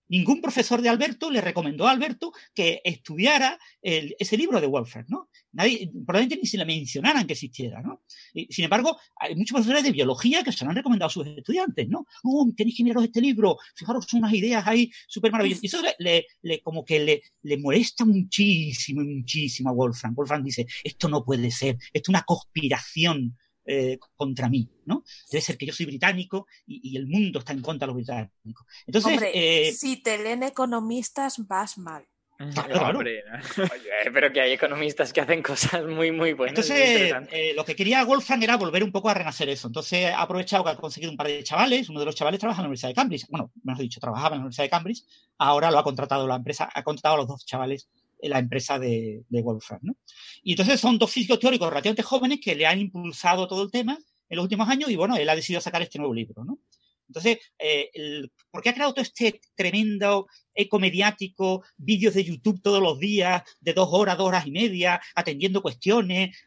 Ningún 0.10 0.42
profesor 0.42 0.82
de 0.82 0.90
Alberto 0.90 1.30
le 1.32 1.40
recomendó 1.40 1.88
a 1.88 1.92
Alberto 1.92 2.34
que 2.54 2.82
estudiara 2.84 3.60
ese 3.82 4.38
libro 4.38 4.60
de 4.60 4.68
Wolfram, 4.68 5.06
¿no? 5.08 5.30
Nadie, 5.52 5.90
probablemente 6.06 6.38
ni 6.38 6.48
se 6.48 6.58
le 6.58 6.66
mencionaran 6.66 7.26
que 7.26 7.34
existiera, 7.34 7.82
¿no? 7.82 8.04
Sin 8.50 8.66
embargo, 8.66 8.98
hay 9.16 9.36
muchos 9.36 9.54
profesores 9.54 9.84
de 9.84 9.92
biología 9.92 10.44
que 10.44 10.52
se 10.52 10.66
lo 10.66 10.72
han 10.72 10.78
recomendado 10.78 11.08
a 11.08 11.12
sus 11.12 11.26
estudiantes, 11.28 11.88
¿no? 11.88 12.06
Oh, 12.24 12.52
tenéis 12.56 12.78
que 12.78 12.84
miraros 12.84 13.04
este 13.06 13.22
libro, 13.22 13.58
fijaros, 13.76 14.06
son 14.06 14.20
unas 14.20 14.34
ideas 14.34 14.66
ahí 14.68 14.92
súper 15.08 15.32
maravillosas. 15.32 15.64
Y 15.64 15.68
eso 15.68 15.82
le, 16.00 16.62
como 16.62 16.84
que 16.84 17.00
le, 17.00 17.22
le 17.44 17.58
molesta 17.58 18.04
muchísimo, 18.04 19.02
muchísimo 19.02 19.70
a 19.70 19.74
Wolfram. 19.74 20.16
Wolfram 20.16 20.44
dice, 20.44 20.68
esto 20.84 21.08
no 21.08 21.24
puede 21.24 21.52
ser, 21.52 21.78
esto 21.94 22.06
es 22.06 22.10
una 22.10 22.24
conspiración 22.24 23.38
eh, 23.72 24.00
contra 24.16 24.50
mí, 24.50 24.68
¿no? 24.86 25.04
Debe 25.32 25.42
ser 25.42 25.58
que 25.58 25.68
yo 25.68 25.74
soy 25.74 25.86
británico 25.86 26.48
y, 26.66 26.92
y 26.92 26.98
el 26.98 27.06
mundo 27.06 27.38
está 27.38 27.54
en 27.54 27.62
contra 27.62 27.86
de 27.86 27.94
los 27.94 27.98
británicos. 27.98 28.66
Entonces, 28.88 29.12
Hombre, 29.12 29.32
eh, 29.36 29.72
si 29.74 30.02
te 30.02 30.18
leen 30.18 30.42
economistas, 30.42 31.48
vas 31.48 31.78
mal. 31.78 32.08
Claro, 32.54 32.70
claro. 32.70 32.98
Hombre, 32.98 33.22
¿no? 33.58 33.64
Oye, 33.74 34.12
pero 34.14 34.32
que 34.32 34.40
hay 34.40 34.54
economistas 34.54 35.12
que 35.12 35.20
hacen 35.22 35.44
cosas 35.44 35.86
muy, 35.86 36.12
muy 36.12 36.34
buenas. 36.34 36.58
Entonces, 36.58 37.14
eh, 37.32 37.54
lo 37.54 37.66
que 37.66 37.76
quería 37.76 38.04
Wolfgang 38.06 38.42
era 38.42 38.56
volver 38.56 38.84
un 38.84 38.94
poco 38.94 39.10
a 39.10 39.14
renacer 39.14 39.50
eso. 39.50 39.68
Entonces, 39.68 40.06
ha 40.06 40.22
aprovechado 40.22 40.64
que 40.64 40.70
ha 40.70 40.76
conseguido 40.78 41.12
un 41.12 41.18
par 41.18 41.28
de 41.28 41.44
chavales. 41.44 41.90
Uno 41.90 42.00
de 42.00 42.06
los 42.06 42.16
chavales 42.16 42.40
trabaja 42.40 42.62
en 42.62 42.64
la 42.64 42.68
Universidad 42.70 42.90
de 42.90 42.96
Cambridge. 42.96 43.26
Bueno, 43.30 43.52
mejor 43.62 43.82
dicho, 43.82 44.00
trabajaba 44.00 44.30
en 44.30 44.40
la 44.40 44.44
Universidad 44.46 44.64
de 44.64 44.70
Cambridge. 44.70 45.04
Ahora 45.38 45.70
lo 45.70 45.80
ha 45.80 45.84
contratado 45.84 46.26
la 46.28 46.38
empresa, 46.38 46.70
ha 46.74 46.82
contratado 46.82 47.16
a 47.16 47.18
los 47.18 47.28
dos 47.28 47.46
chavales 47.46 47.90
la 48.22 48.40
empresa 48.40 48.78
de, 48.80 49.24
de 49.30 49.42
Wolfgang. 49.42 49.80
¿no? 49.84 49.96
Y 50.44 50.52
entonces 50.52 50.80
son 50.80 50.98
dos 50.98 51.12
físicos 51.12 51.40
teóricos 51.40 51.70
relativamente 51.70 52.04
jóvenes 52.04 52.40
que 52.44 52.56
le 52.56 52.66
han 52.66 52.80
impulsado 52.80 53.48
todo 53.48 53.64
el 53.64 53.72
tema 53.72 53.98
en 54.30 54.36
los 54.36 54.44
últimos 54.44 54.68
años 54.70 54.90
y 54.90 54.96
bueno, 54.96 55.16
él 55.16 55.30
ha 55.30 55.36
decidido 55.36 55.62
sacar 55.62 55.82
este 55.82 56.00
nuevo 56.00 56.14
libro. 56.14 56.44
¿no? 56.44 56.60
Entonces, 57.08 57.40
eh, 57.58 57.90
el- 57.94 58.32
¿por 58.52 58.62
qué 58.62 58.70
ha 58.70 58.74
creado 58.74 58.94
todo 58.94 59.02
este 59.04 59.40
tremendo 59.56 60.28
eco 60.54 60.80
mediático, 60.80 61.64
vídeos 61.78 62.14
de 62.14 62.24
YouTube 62.24 62.62
todos 62.62 62.82
los 62.82 63.00
días, 63.00 63.42
de 63.62 63.74
dos 63.74 63.90
horas, 63.92 64.18
dos 64.18 64.28
horas 64.28 64.46
y 64.46 64.52
media, 64.52 65.02
atendiendo 65.16 65.62
cuestiones? 65.62 66.38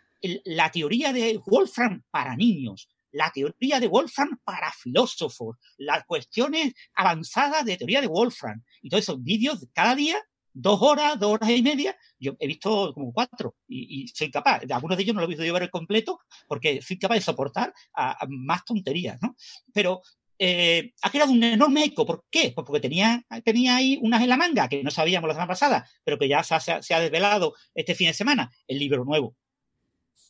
La 0.45 0.71
teoría 0.71 1.13
de 1.13 1.41
Wolfram 1.45 2.05
para 2.11 2.37
niños, 2.37 2.89
la 3.11 3.33
teoría 3.35 3.81
de 3.81 3.89
Wolfram 3.89 4.39
para 4.45 4.71
filósofos, 4.73 5.57
las 5.79 6.05
cuestiones 6.05 6.75
avanzadas 6.95 7.65
de 7.65 7.77
teoría 7.77 8.01
de 8.01 8.07
Wolfram, 8.07 8.63
y 8.83 8.89
todos 8.89 9.03
esos 9.03 9.21
vídeos 9.23 9.67
cada 9.73 9.97
día, 9.97 10.17
dos 10.53 10.81
horas, 10.83 11.19
dos 11.19 11.33
horas 11.33 11.51
y 11.51 11.63
media, 11.63 11.97
yo 12.19 12.35
he 12.39 12.47
visto 12.47 12.93
como 12.95 13.13
cuatro, 13.13 13.57
y, 13.69 14.09
soy 14.09 14.31
capaz, 14.31 14.63
algunos 14.71 14.97
de 14.97 15.03
ellos 15.05 15.15
no 15.15 15.21
lo 15.21 15.27
he 15.27 15.29
visto 15.29 15.45
yo 15.45 15.53
ver 15.55 15.71
completo, 15.71 16.21
porque 16.49 16.81
soy 16.83 16.99
capaz 16.99 17.15
de 17.17 17.21
soportar 17.23 17.73
a- 17.95 18.27
más 18.29 18.65
tonterías, 18.65 19.19
¿no? 19.23 19.37
Pero 19.73 20.03
eh, 20.39 20.93
ha 21.03 21.11
creado 21.11 21.31
un 21.33 21.43
enorme 21.45 21.85
eco. 21.85 22.05
¿Por 22.05 22.25
qué? 22.31 22.51
Pues 22.55 22.67
porque 22.67 22.81
tenía, 22.81 23.25
tenía 23.45 23.77
ahí 23.77 23.99
unas 24.03 24.23
en 24.23 24.29
la 24.29 24.37
manga 24.37 24.69
que 24.69 24.83
no 24.83 24.91
sabíamos 24.91 25.29
la 25.29 25.35
semana 25.35 25.49
pasada, 25.49 25.87
pero 26.05 26.19
que 26.19 26.27
ya 26.29 26.43
se 26.43 26.55
ha- 26.55 26.83
se 26.83 26.95
ha 26.95 27.01
desvelado 27.01 27.55
este 27.75 27.95
fin 27.95 28.09
de 28.09 28.15
semana, 28.15 28.51
el 28.67 28.79
libro 28.79 29.05
nuevo. 29.05 29.37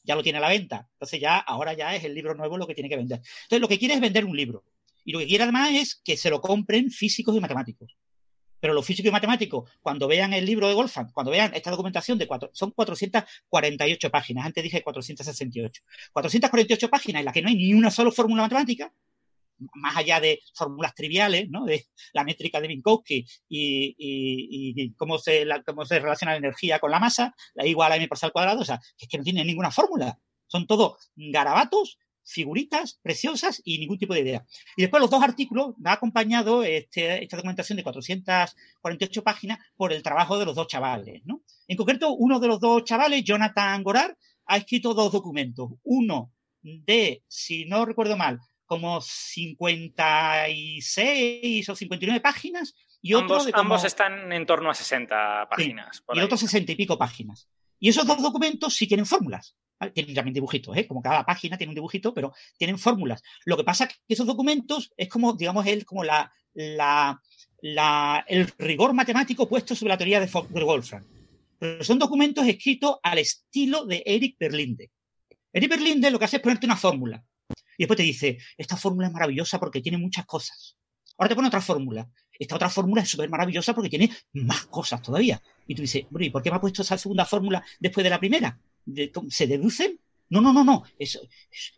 Ya 0.05 0.15
lo 0.17 0.23
tiene 0.23 0.39
a 0.39 0.41
la 0.43 0.49
venta. 0.49 0.89
Entonces 0.95 1.21
ya, 1.21 1.39
ahora 1.39 1.75
ya 1.75 1.95
es 1.95 2.05
el 2.05 2.15
libro 2.15 2.35
nuevo 2.35 2.59
lo 2.59 2.67
que 2.67 2.75
tiene 2.75 2.89
que 2.89 2.97
vender. 2.97 3.19
Entonces 3.45 3.61
lo 3.61 3.69
que 3.69 3.79
quiere 3.79 3.95
es 3.95 4.01
vender 4.01 4.25
un 4.25 4.37
libro. 4.37 4.65
Y 5.05 5.13
lo 5.13 5.19
que 5.19 5.27
quiere 5.27 5.45
además 5.45 5.71
es 5.73 5.97
que 6.05 6.17
se 6.17 6.31
lo 6.31 6.41
compren 6.41 6.91
físicos 6.91 7.37
y 7.37 7.41
matemáticos. 7.41 7.97
Pero 8.63 8.75
los 8.75 8.87
físicos 8.87 9.09
y 9.09 9.13
matemáticos, 9.13 9.69
cuando 9.81 10.07
vean 10.07 10.33
el 10.35 10.47
libro 10.47 10.69
de 10.69 10.75
Wolfgang, 10.75 11.11
cuando 11.13 11.33
vean 11.33 11.53
esta 11.53 11.73
documentación 11.73 12.17
de 12.17 12.29
cuatro, 12.29 12.49
son 12.53 12.71
448 12.71 14.09
páginas, 14.09 14.47
antes 14.47 14.63
dije 14.63 14.85
468. 14.85 15.83
448 16.13 16.89
páginas 16.89 17.21
en 17.21 17.25
las 17.25 17.35
que 17.35 17.43
no 17.43 17.49
hay 17.49 17.57
ni 17.57 17.75
una 17.75 17.91
sola 17.91 18.13
fórmula 18.13 18.43
matemática, 18.43 18.95
más 19.75 19.97
allá 19.97 20.21
de 20.21 20.39
fórmulas 20.55 20.95
triviales, 20.95 21.51
¿no? 21.51 21.65
De 21.65 21.87
la 22.13 22.23
métrica 22.23 22.61
de 22.61 22.69
Minkowski 22.69 23.27
y, 23.49 24.93
cómo, 24.93 25.19
se, 25.19 25.45
relaciona 25.45 26.31
la 26.31 26.39
energía 26.39 26.79
con 26.79 26.93
la 26.93 27.01
masa, 27.01 27.35
la 27.55 27.67
igual 27.67 27.91
a 27.91 27.97
m 27.97 28.07
por 28.07 28.19
al 28.23 28.31
cuadrado, 28.31 28.61
o 28.61 28.65
sea, 28.65 28.79
es 28.97 29.09
que 29.09 29.19
no 29.19 29.25
tiene 29.25 29.45
ninguna 29.45 29.73
fórmula. 29.73 30.17
Son 30.47 30.69
todo 30.69 30.99
garabatos, 31.17 31.99
figuritas 32.25 32.99
preciosas 33.03 33.61
y 33.65 33.79
ningún 33.79 33.99
tipo 33.99 34.15
de 34.15 34.21
idea. 34.21 34.45
Y 34.77 34.83
después 34.83 35.01
los 35.01 35.11
dos 35.11 35.23
artículos 35.23 35.75
me 35.79 35.91
ha 35.91 35.95
acompañado 35.95 36.63
este- 36.63 37.23
esta 37.23 37.37
documentación 37.37 37.77
de 37.77 37.83
448 37.83 39.23
páginas 39.23 39.59
por 39.77 39.93
el 39.93 40.03
trabajo 40.03 40.39
de 40.39 40.47
los 40.47 40.55
dos 40.55 40.67
chavales, 40.67 41.23
¿no? 41.25 41.43
En 41.69 41.77
concreto, 41.77 42.13
uno 42.15 42.41
de 42.41 42.49
los 42.49 42.61
dos 42.61 42.85
chavales, 42.85 43.25
Jonathan 43.25 43.83
Gorar, 43.83 44.17
ha 44.47 44.57
escrito 44.57 44.95
dos 44.95 45.13
documentos. 45.13 45.71
Uno 45.83 46.33
de, 46.63 47.23
si 47.29 47.65
no 47.65 47.85
recuerdo 47.85 48.17
mal, 48.17 48.41
como 48.67 49.01
56 49.01 51.69
o 51.69 51.77
59 51.77 52.21
páginas 52.21 52.75
y 53.01 53.15
otro 53.15 53.35
ambos, 53.35 53.47
de 53.47 53.53
como, 53.53 53.63
ambos 53.63 53.85
están 53.85 54.33
en 54.33 54.47
torno 54.47 54.71
a 54.71 54.75
60 54.75 55.49
páginas. 55.51 56.01
por 56.03 56.17
y 56.17 56.21
otros 56.21 56.41
60 56.41 56.73
y 56.73 56.77
pico 56.77 56.97
páginas. 56.97 57.49
Y 57.79 57.89
esos 57.89 58.07
dos 58.07 58.23
documentos 58.23 58.75
sí 58.75 58.87
tienen 58.87 59.07
fórmulas. 59.07 59.57
Tienen 59.91 60.15
también 60.15 60.35
dibujitos, 60.35 60.77
¿eh? 60.77 60.87
como 60.87 61.03
cada 61.03 61.25
página 61.25 61.57
tiene 61.57 61.71
un 61.71 61.75
dibujito, 61.75 62.15
pero 62.15 62.33
tienen 62.57 62.79
fórmulas. 62.79 63.23
Lo 63.45 63.57
que 63.57 63.65
pasa 63.65 63.85
es 63.85 63.91
que 63.91 64.15
esos 64.15 64.27
documentos 64.27 64.93
es 64.97 65.09
como, 65.09 65.33
digamos, 65.33 65.67
el, 65.67 65.85
como 65.85 66.05
la, 66.05 66.31
el 66.55 68.49
rigor 68.59 68.93
matemático 68.93 69.49
puesto 69.49 69.75
sobre 69.75 69.91
la 69.91 69.99
teoría 69.99 70.21
de, 70.21 70.27
de 70.27 70.65
Wolfram. 70.65 71.05
Pero 71.59 71.85
son 71.85 71.99
documentos 71.99 72.47
escritos 72.47 72.97
al 73.03 73.19
estilo 73.19 73.85
de 73.85 74.03
Eric 74.05 74.37
Berlinde. 74.39 74.91
Eric 75.53 75.71
Berlinde 75.71 76.11
lo 76.11 76.19
que 76.19 76.25
hace 76.25 76.37
es 76.37 76.43
ponerte 76.43 76.67
una 76.67 76.77
fórmula. 76.77 77.25
Y 77.77 77.85
después 77.85 77.97
te 77.97 78.03
dice, 78.03 78.39
esta 78.57 78.77
fórmula 78.77 79.07
es 79.07 79.13
maravillosa 79.13 79.59
porque 79.59 79.81
tiene 79.81 79.99
muchas 79.99 80.27
cosas. 80.27 80.77
Ahora 81.19 81.29
te 81.29 81.35
pone 81.35 81.49
otra 81.49 81.61
fórmula. 81.61 82.09
Esta 82.39 82.57
otra 82.57 82.71
fórmula 82.71 83.03
es 83.03 83.11
súper 83.11 83.29
maravillosa 83.29 83.75
porque 83.75 83.89
tiene 83.89 84.11
más 84.33 84.67
cosas 84.67 85.03
todavía. 85.03 85.41
Y 85.67 85.75
tú 85.75 85.83
dices, 85.83 86.07
¿y 86.11 86.31
por 86.31 86.43
qué 86.43 86.51
me 86.51 86.57
ha 86.57 86.61
puesto 86.61 86.83
esa 86.83 86.99
segunda 86.99 87.25
fórmula 87.25 87.65
después 87.79 88.03
de 88.03 88.11
la 88.11 88.19
primera? 88.19 88.59
¿De- 88.85 89.11
cómo- 89.11 89.31
¿Se 89.31 89.47
deducen? 89.47 89.99
No, 90.29 90.41
no, 90.41 90.53
no, 90.53 90.65
no. 90.65 90.83
Es, 90.99 91.21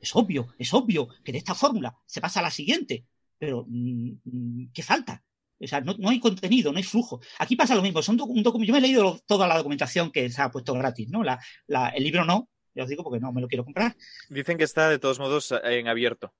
es, 0.00 0.15
obvio, 0.16 0.55
es 0.58 0.73
obvio 0.73 1.08
que 1.24 1.33
de 1.33 1.39
esta 1.39 1.55
fórmula 1.55 1.97
se 2.07 2.20
pasa 2.20 2.41
a 2.41 2.44
la 2.44 2.50
siguiente. 2.50 3.05
Pero, 3.39 3.66
mm, 3.68 4.66
¿qué 4.73 4.83
falta? 4.83 5.23
O 5.60 5.66
sea, 5.66 5.81
no, 5.81 5.94
no 5.99 6.10
hay 6.10 6.20
contenido, 6.20 6.70
no 6.73 6.78
hay 6.78 6.84
flujo. 6.84 7.20
Aquí 7.39 7.57
pasa 7.57 7.74
lo 7.74 7.83
mismo. 7.83 8.02
Son 8.02 8.18
docu- 8.18 8.31
un 8.55 8.65
yo 8.65 8.73
me 8.73 8.78
he 8.78 8.83
leído 8.83 9.20
toda 9.26 9.47
la 9.49 9.57
documentación 9.57 10.10
que 10.12 10.31
se 10.31 10.41
ha 10.42 10.50
puesto 10.50 10.74
gratis, 10.74 11.08
¿no? 11.10 11.23
La, 11.24 11.41
el 11.89 12.05
libro 12.05 12.24
no, 12.24 12.49
ya 12.74 12.84
os 12.84 12.89
digo 12.89 13.02
porque 13.02 13.20
no 13.20 13.33
me 13.33 13.41
lo 13.41 13.49
quiero 13.49 13.65
comprar. 13.65 13.97
Dicen 14.28 14.57
que 14.58 14.65
está 14.65 14.89
de 14.89 14.99
todos 14.99 15.18
modos 15.18 15.52
en 15.65 15.89
abierto. 15.89 16.33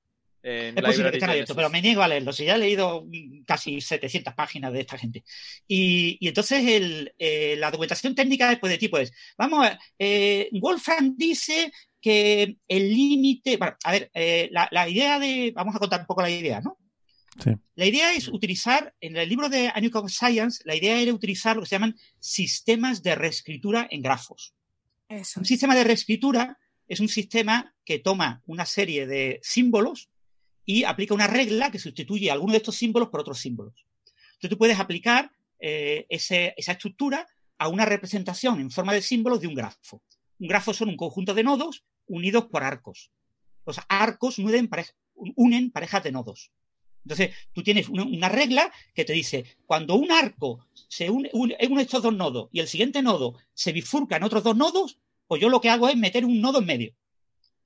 En 0.47 0.77
Es 0.77 0.83
posible 0.83 1.09
que 1.09 1.17
estén 1.17 1.29
abiertos, 1.31 1.55
pero 1.55 1.71
me 1.71 1.81
niego 1.81 2.03
a 2.03 2.07
leerlo. 2.07 2.31
Si 2.31 2.45
ya 2.45 2.53
he 2.53 2.59
leído 2.59 3.03
mm, 3.03 3.45
casi 3.47 3.81
700 3.81 4.35
páginas 4.35 4.71
de 4.71 4.81
esta 4.81 4.95
gente. 4.95 5.23
Y, 5.67 6.17
y 6.19 6.27
entonces 6.27 6.63
el, 6.67 7.15
eh, 7.17 7.55
la 7.57 7.71
documentación 7.71 8.13
técnica 8.13 8.47
después 8.49 8.69
de 8.69 8.77
tipo 8.77 8.99
es, 8.99 9.11
vamos, 9.39 9.67
eh, 9.97 10.49
Wolfram 10.51 11.15
dice 11.17 11.71
que 11.99 12.57
el 12.67 12.93
límite, 12.93 13.57
bueno, 13.57 13.75
a 13.83 13.91
ver, 13.91 14.11
eh, 14.13 14.47
la, 14.51 14.67
la 14.69 14.87
idea 14.87 15.17
de, 15.17 15.51
vamos 15.55 15.75
a 15.75 15.79
contar 15.79 16.01
un 16.01 16.05
poco 16.05 16.21
la 16.21 16.29
idea, 16.29 16.61
¿no? 16.61 16.77
Sí. 17.43 17.49
La 17.73 17.87
idea 17.87 18.13
es 18.13 18.27
utilizar, 18.27 18.93
en 19.01 19.17
el 19.17 19.27
libro 19.27 19.49
de 19.49 19.71
A 19.73 19.81
New 19.81 19.91
Science, 20.07 20.61
la 20.63 20.75
idea 20.75 21.01
era 21.01 21.11
utilizar 21.11 21.55
lo 21.55 21.63
que 21.63 21.69
se 21.69 21.75
llaman 21.75 21.97
sistemas 22.19 23.01
de 23.01 23.15
reescritura 23.15 23.87
en 23.89 24.03
grafos. 24.03 24.53
Eso. 25.09 25.39
Un 25.39 25.45
sistema 25.47 25.73
de 25.73 25.85
reescritura 25.85 26.59
es 26.87 26.99
un 26.99 27.09
sistema 27.09 27.73
que 27.83 27.97
toma 27.97 28.43
una 28.45 28.67
serie 28.67 29.07
de 29.07 29.39
símbolos 29.41 30.09
y 30.65 30.83
aplica 30.83 31.13
una 31.13 31.27
regla 31.27 31.71
que 31.71 31.79
sustituye 31.79 32.31
alguno 32.31 32.53
de 32.53 32.57
estos 32.57 32.75
símbolos 32.75 33.09
por 33.09 33.19
otros 33.19 33.39
símbolos. 33.39 33.85
Entonces 34.33 34.49
tú 34.49 34.57
puedes 34.57 34.79
aplicar 34.79 35.31
eh, 35.59 36.05
esa 36.09 36.53
estructura 36.57 37.27
a 37.57 37.67
una 37.67 37.85
representación 37.85 38.59
en 38.59 38.71
forma 38.71 38.93
de 38.93 39.01
símbolos 39.01 39.41
de 39.41 39.47
un 39.47 39.55
grafo. 39.55 40.01
Un 40.39 40.47
grafo 40.47 40.73
son 40.73 40.89
un 40.89 40.97
conjunto 40.97 41.33
de 41.33 41.43
nodos 41.43 41.85
unidos 42.07 42.45
por 42.45 42.63
arcos. 42.63 43.11
Los 43.65 43.79
arcos 43.87 44.37
unen, 44.37 44.69
unen 45.35 45.71
parejas 45.71 46.03
de 46.03 46.11
nodos. 46.11 46.51
Entonces, 47.05 47.35
tú 47.53 47.61
tienes 47.61 47.87
una, 47.87 48.29
regla 48.29 48.71
que 48.95 49.05
te 49.05 49.13
dice, 49.13 49.45
cuando 49.67 49.95
un 49.95 50.11
arco 50.11 50.67
se 50.73 51.09
une, 51.09 51.29
une 51.33 51.55
en 51.59 51.71
uno 51.71 51.79
de 51.79 51.83
estos 51.83 52.01
dos 52.01 52.15
nodos 52.15 52.49
y 52.51 52.59
el 52.59 52.67
siguiente 52.67 53.03
nodo 53.03 53.35
se 53.53 53.71
bifurca 53.71 54.17
en 54.17 54.23
otros 54.23 54.43
dos 54.43 54.57
nodos, 54.57 54.97
pues 55.27 55.39
yo 55.39 55.49
lo 55.49 55.61
que 55.61 55.69
hago 55.69 55.87
es 55.87 55.95
meter 55.95 56.25
un 56.25 56.41
nodo 56.41 56.59
en 56.59 56.65
medio. 56.65 56.95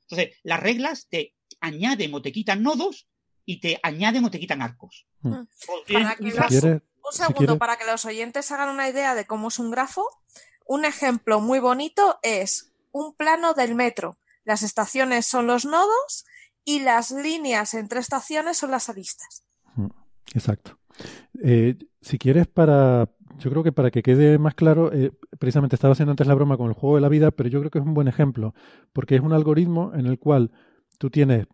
Entonces, 0.01 0.37
las 0.43 0.59
reglas 0.59 1.07
te 1.09 1.35
añaden 1.61 2.13
o 2.13 2.21
te 2.21 2.31
quitan 2.31 2.63
nodos 2.63 3.07
y 3.45 3.59
te 3.59 3.79
añaden 3.83 4.25
o 4.25 4.31
te 4.31 4.39
quitan 4.39 4.61
arcos. 4.61 5.07
Mm. 5.21 5.31
Para 5.91 6.15
que 6.15 6.23
un 6.23 6.35
los- 6.35 7.15
segundo, 7.15 7.57
para 7.57 7.77
que 7.77 7.85
los 7.85 8.05
oyentes 8.05 8.51
hagan 8.51 8.69
una 8.69 8.87
idea 8.89 9.15
de 9.15 9.25
cómo 9.25 9.47
es 9.47 9.59
un 9.59 9.71
grafo. 9.71 10.05
Un 10.65 10.85
ejemplo 10.85 11.39
muy 11.41 11.59
bonito 11.59 12.19
es 12.21 12.71
un 12.91 13.15
plano 13.15 13.53
del 13.53 13.73
metro. 13.75 14.17
Las 14.43 14.61
estaciones 14.61 15.25
son 15.25 15.47
los 15.47 15.65
nodos 15.65 16.25
y 16.63 16.81
las 16.81 17.09
líneas 17.11 17.73
entre 17.73 17.99
estaciones 17.99 18.57
son 18.57 18.71
las 18.71 18.89
aristas. 18.89 19.43
Exacto. 20.35 20.77
Eh, 21.43 21.75
si 22.01 22.17
quieres, 22.19 22.45
para, 22.47 23.09
yo 23.39 23.49
creo 23.49 23.63
que 23.63 23.71
para 23.71 23.89
que 23.89 24.03
quede 24.03 24.37
más 24.37 24.53
claro, 24.53 24.91
eh, 24.93 25.11
precisamente 25.39 25.75
estaba 25.75 25.93
haciendo 25.93 26.11
antes 26.11 26.27
la 26.27 26.35
broma 26.35 26.57
con 26.57 26.67
el 26.67 26.73
juego 26.73 26.95
de 26.95 27.01
la 27.01 27.09
vida, 27.09 27.31
pero 27.31 27.49
yo 27.49 27.59
creo 27.59 27.71
que 27.71 27.79
es 27.79 27.85
un 27.85 27.93
buen 27.93 28.07
ejemplo, 28.07 28.53
porque 28.93 29.15
es 29.15 29.21
un 29.21 29.33
algoritmo 29.33 29.91
en 29.95 30.05
el 30.05 30.19
cual 30.19 30.51
tú 30.99 31.09
tienes, 31.09 31.47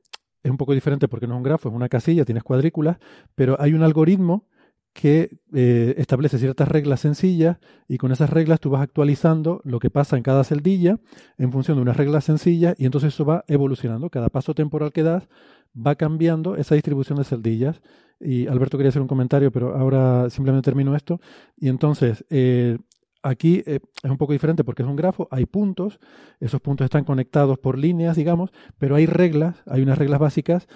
es 0.44 0.52
un 0.52 0.58
poco 0.58 0.74
diferente 0.74 1.08
porque 1.08 1.28
no 1.28 1.36
es 1.36 1.38
un 1.38 1.44
grafo, 1.44 1.70
es 1.70 1.76
una 1.76 1.88
casilla, 1.88 2.26
tienes 2.26 2.44
cuadrículas, 2.44 2.98
pero 3.36 3.56
hay 3.62 3.74
un 3.74 3.84
algoritmo 3.84 4.50
que 4.96 5.40
eh, 5.54 5.94
establece 5.98 6.38
ciertas 6.38 6.70
reglas 6.70 7.02
sencillas 7.02 7.58
y 7.88 7.98
con 7.98 8.14
esas 8.14 8.30
reglas 8.30 8.62
tú 8.62 8.70
vas 8.70 8.82
actualizando 8.82 9.62
lo 9.66 9.80
que 9.80 9.90
pasa 9.90 10.16
en 10.16 10.24
cada 10.24 10.46
celdilla 10.46 11.00
en 11.38 11.52
función 11.52 11.78
de 11.78 11.82
unas 11.82 11.98
reglas 11.98 12.24
sencillas 12.24 12.76
y 12.78 12.86
entonces 12.86 13.14
eso 13.14 13.26
va 13.26 13.44
evolucionando. 13.48 14.10
Cada 14.10 14.30
paso 14.30 14.54
temporal 14.54 14.94
que 14.94 15.04
das 15.04 15.28
va 15.76 15.96
cambiando 15.96 16.56
esa 16.56 16.76
distribución 16.76 17.18
de 17.18 17.26
celdillas. 17.26 17.82
Y 18.22 18.48
Alberto 18.48 18.78
quería 18.78 18.90
hacer 18.90 19.02
un 19.02 19.10
comentario, 19.10 19.52
pero 19.52 19.76
ahora 19.76 20.30
simplemente 20.30 20.64
termino 20.66 20.96
esto. 20.96 21.20
Y 21.58 21.68
entonces, 21.68 22.24
eh, 22.30 22.78
aquí 23.26 23.64
eh, 23.66 23.80
es 24.04 24.12
un 24.12 24.18
poco 24.18 24.34
diferente 24.34 24.64
porque 24.64 24.84
es 24.84 24.88
un 24.88 24.96
grafo, 24.96 25.28
hay 25.32 25.46
puntos, 25.46 26.00
esos 26.40 26.62
puntos 26.62 26.86
están 26.86 27.04
conectados 27.04 27.58
por 27.58 27.78
líneas, 27.78 28.16
digamos, 28.16 28.52
pero 28.78 28.96
hay 28.96 29.08
reglas, 29.08 29.64
hay 29.66 29.82
unas 29.82 29.98
reglas 29.98 30.20
básicas 30.20 30.68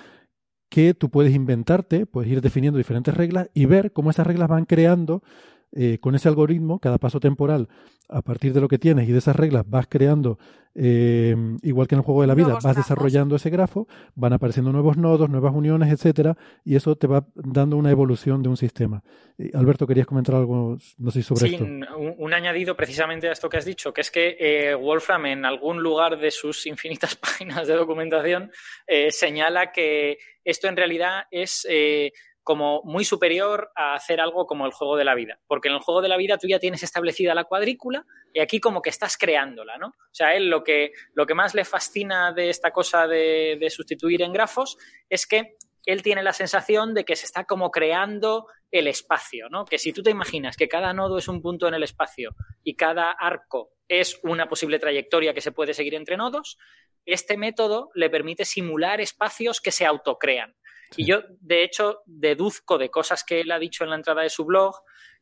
que 0.69 0.93
tú 0.93 1.09
puedes 1.09 1.33
inventarte, 1.33 2.05
puedes 2.05 2.31
ir 2.31 2.41
definiendo 2.41 2.77
diferentes 2.77 3.15
reglas 3.15 3.49
y 3.53 3.65
ver 3.65 3.93
cómo 3.93 4.09
esas 4.09 4.27
reglas 4.27 4.49
van 4.49 4.65
creando 4.65 5.23
eh, 5.71 5.97
con 5.99 6.15
ese 6.15 6.27
algoritmo, 6.29 6.79
cada 6.79 6.97
paso 6.97 7.19
temporal, 7.19 7.67
a 8.07 8.21
partir 8.21 8.53
de 8.53 8.61
lo 8.61 8.67
que 8.67 8.79
tienes 8.79 9.07
y 9.07 9.11
de 9.11 9.19
esas 9.19 9.35
reglas, 9.35 9.69
vas 9.69 9.85
creando, 9.87 10.39
eh, 10.73 11.35
igual 11.61 11.87
que 11.87 11.93
en 11.95 11.99
el 11.99 12.05
juego 12.05 12.21
de 12.21 12.27
la 12.27 12.33
vida, 12.33 12.47
Nuevos 12.47 12.63
vas 12.63 12.73
grafos. 12.75 12.89
desarrollando 12.89 13.35
ese 13.35 13.49
grafo, 13.51 13.87
van 14.15 14.33
apareciendo 14.33 14.71
nuevos 14.71 14.97
nodos, 14.97 15.29
nuevas 15.29 15.53
uniones, 15.53 15.91
etcétera, 15.93 16.35
y 16.65 16.75
eso 16.75 16.95
te 16.95 17.05
va 17.05 17.27
dando 17.35 17.77
una 17.77 17.91
evolución 17.91 18.41
de 18.41 18.49
un 18.49 18.57
sistema. 18.57 19.03
Eh, 19.37 19.51
Alberto, 19.53 19.85
querías 19.85 20.07
comentar 20.07 20.33
algo, 20.35 20.77
no 20.97 21.11
sé, 21.11 21.21
sobre 21.21 21.47
Sí, 21.49 21.53
esto. 21.55 21.65
un, 21.65 21.85
un 22.17 22.33
añadido 22.33 22.75
precisamente 22.75 23.27
a 23.29 23.31
esto 23.33 23.47
que 23.47 23.57
has 23.57 23.65
dicho, 23.65 23.93
que 23.93 24.01
es 24.01 24.09
que 24.09 24.37
eh, 24.39 24.73
Wolfram 24.73 25.27
en 25.27 25.45
algún 25.45 25.83
lugar 25.83 26.17
de 26.17 26.31
sus 26.31 26.65
infinitas 26.65 27.15
páginas 27.15 27.67
de 27.67 27.75
documentación 27.75 28.51
eh, 28.87 29.11
señala 29.11 29.71
que 29.71 30.17
esto 30.43 30.67
en 30.67 30.77
realidad 30.77 31.25
es 31.29 31.67
eh, 31.69 32.11
como 32.43 32.81
muy 32.83 33.05
superior 33.05 33.71
a 33.75 33.93
hacer 33.93 34.19
algo 34.19 34.47
como 34.47 34.65
el 34.65 34.71
juego 34.71 34.97
de 34.97 35.05
la 35.05 35.15
vida, 35.15 35.39
porque 35.47 35.67
en 35.67 35.75
el 35.75 35.81
juego 35.81 36.01
de 36.01 36.09
la 36.09 36.17
vida 36.17 36.37
tú 36.37 36.47
ya 36.47 36.59
tienes 36.59 36.83
establecida 36.83 37.35
la 37.35 37.43
cuadrícula 37.43 38.05
y 38.33 38.39
aquí 38.39 38.59
como 38.59 38.81
que 38.81 38.89
estás 38.89 39.17
creándola, 39.17 39.77
¿no? 39.77 39.87
O 39.87 40.13
sea, 40.13 40.33
él 40.33 40.49
lo 40.49 40.63
que, 40.63 40.91
lo 41.13 41.25
que 41.25 41.35
más 41.35 41.53
le 41.53 41.65
fascina 41.65 42.31
de 42.31 42.49
esta 42.49 42.71
cosa 42.71 43.07
de, 43.07 43.57
de 43.59 43.69
sustituir 43.69 44.21
en 44.21 44.33
grafos 44.33 44.77
es 45.09 45.27
que 45.27 45.57
él 45.85 46.03
tiene 46.03 46.23
la 46.23 46.33
sensación 46.33 46.93
de 46.93 47.05
que 47.05 47.15
se 47.15 47.25
está 47.25 47.45
como 47.45 47.71
creando 47.71 48.47
el 48.71 48.87
espacio, 48.87 49.49
¿no? 49.49 49.65
Que 49.65 49.79
si 49.79 49.93
tú 49.93 50.03
te 50.03 50.11
imaginas 50.11 50.55
que 50.55 50.67
cada 50.67 50.93
nodo 50.93 51.17
es 51.17 51.27
un 51.27 51.41
punto 51.41 51.67
en 51.67 51.73
el 51.73 51.83
espacio 51.83 52.35
y 52.63 52.75
cada 52.75 53.11
arco 53.11 53.71
es 53.87 54.19
una 54.23 54.47
posible 54.47 54.77
trayectoria 54.77 55.33
que 55.33 55.41
se 55.41 55.51
puede 55.51 55.73
seguir 55.73 55.95
entre 55.95 56.17
nodos, 56.17 56.57
este 57.05 57.37
método 57.37 57.89
le 57.95 58.09
permite 58.09 58.45
simular 58.45 59.01
espacios 59.01 59.61
que 59.61 59.71
se 59.71 59.85
autocrean. 59.85 60.55
Sí. 60.91 61.03
Y 61.03 61.05
yo, 61.05 61.21
de 61.39 61.63
hecho, 61.63 62.01
deduzco 62.05 62.77
de 62.77 62.89
cosas 62.89 63.23
que 63.23 63.41
él 63.41 63.51
ha 63.51 63.59
dicho 63.59 63.83
en 63.83 63.91
la 63.91 63.95
entrada 63.95 64.23
de 64.23 64.29
su 64.29 64.45
blog 64.45 64.75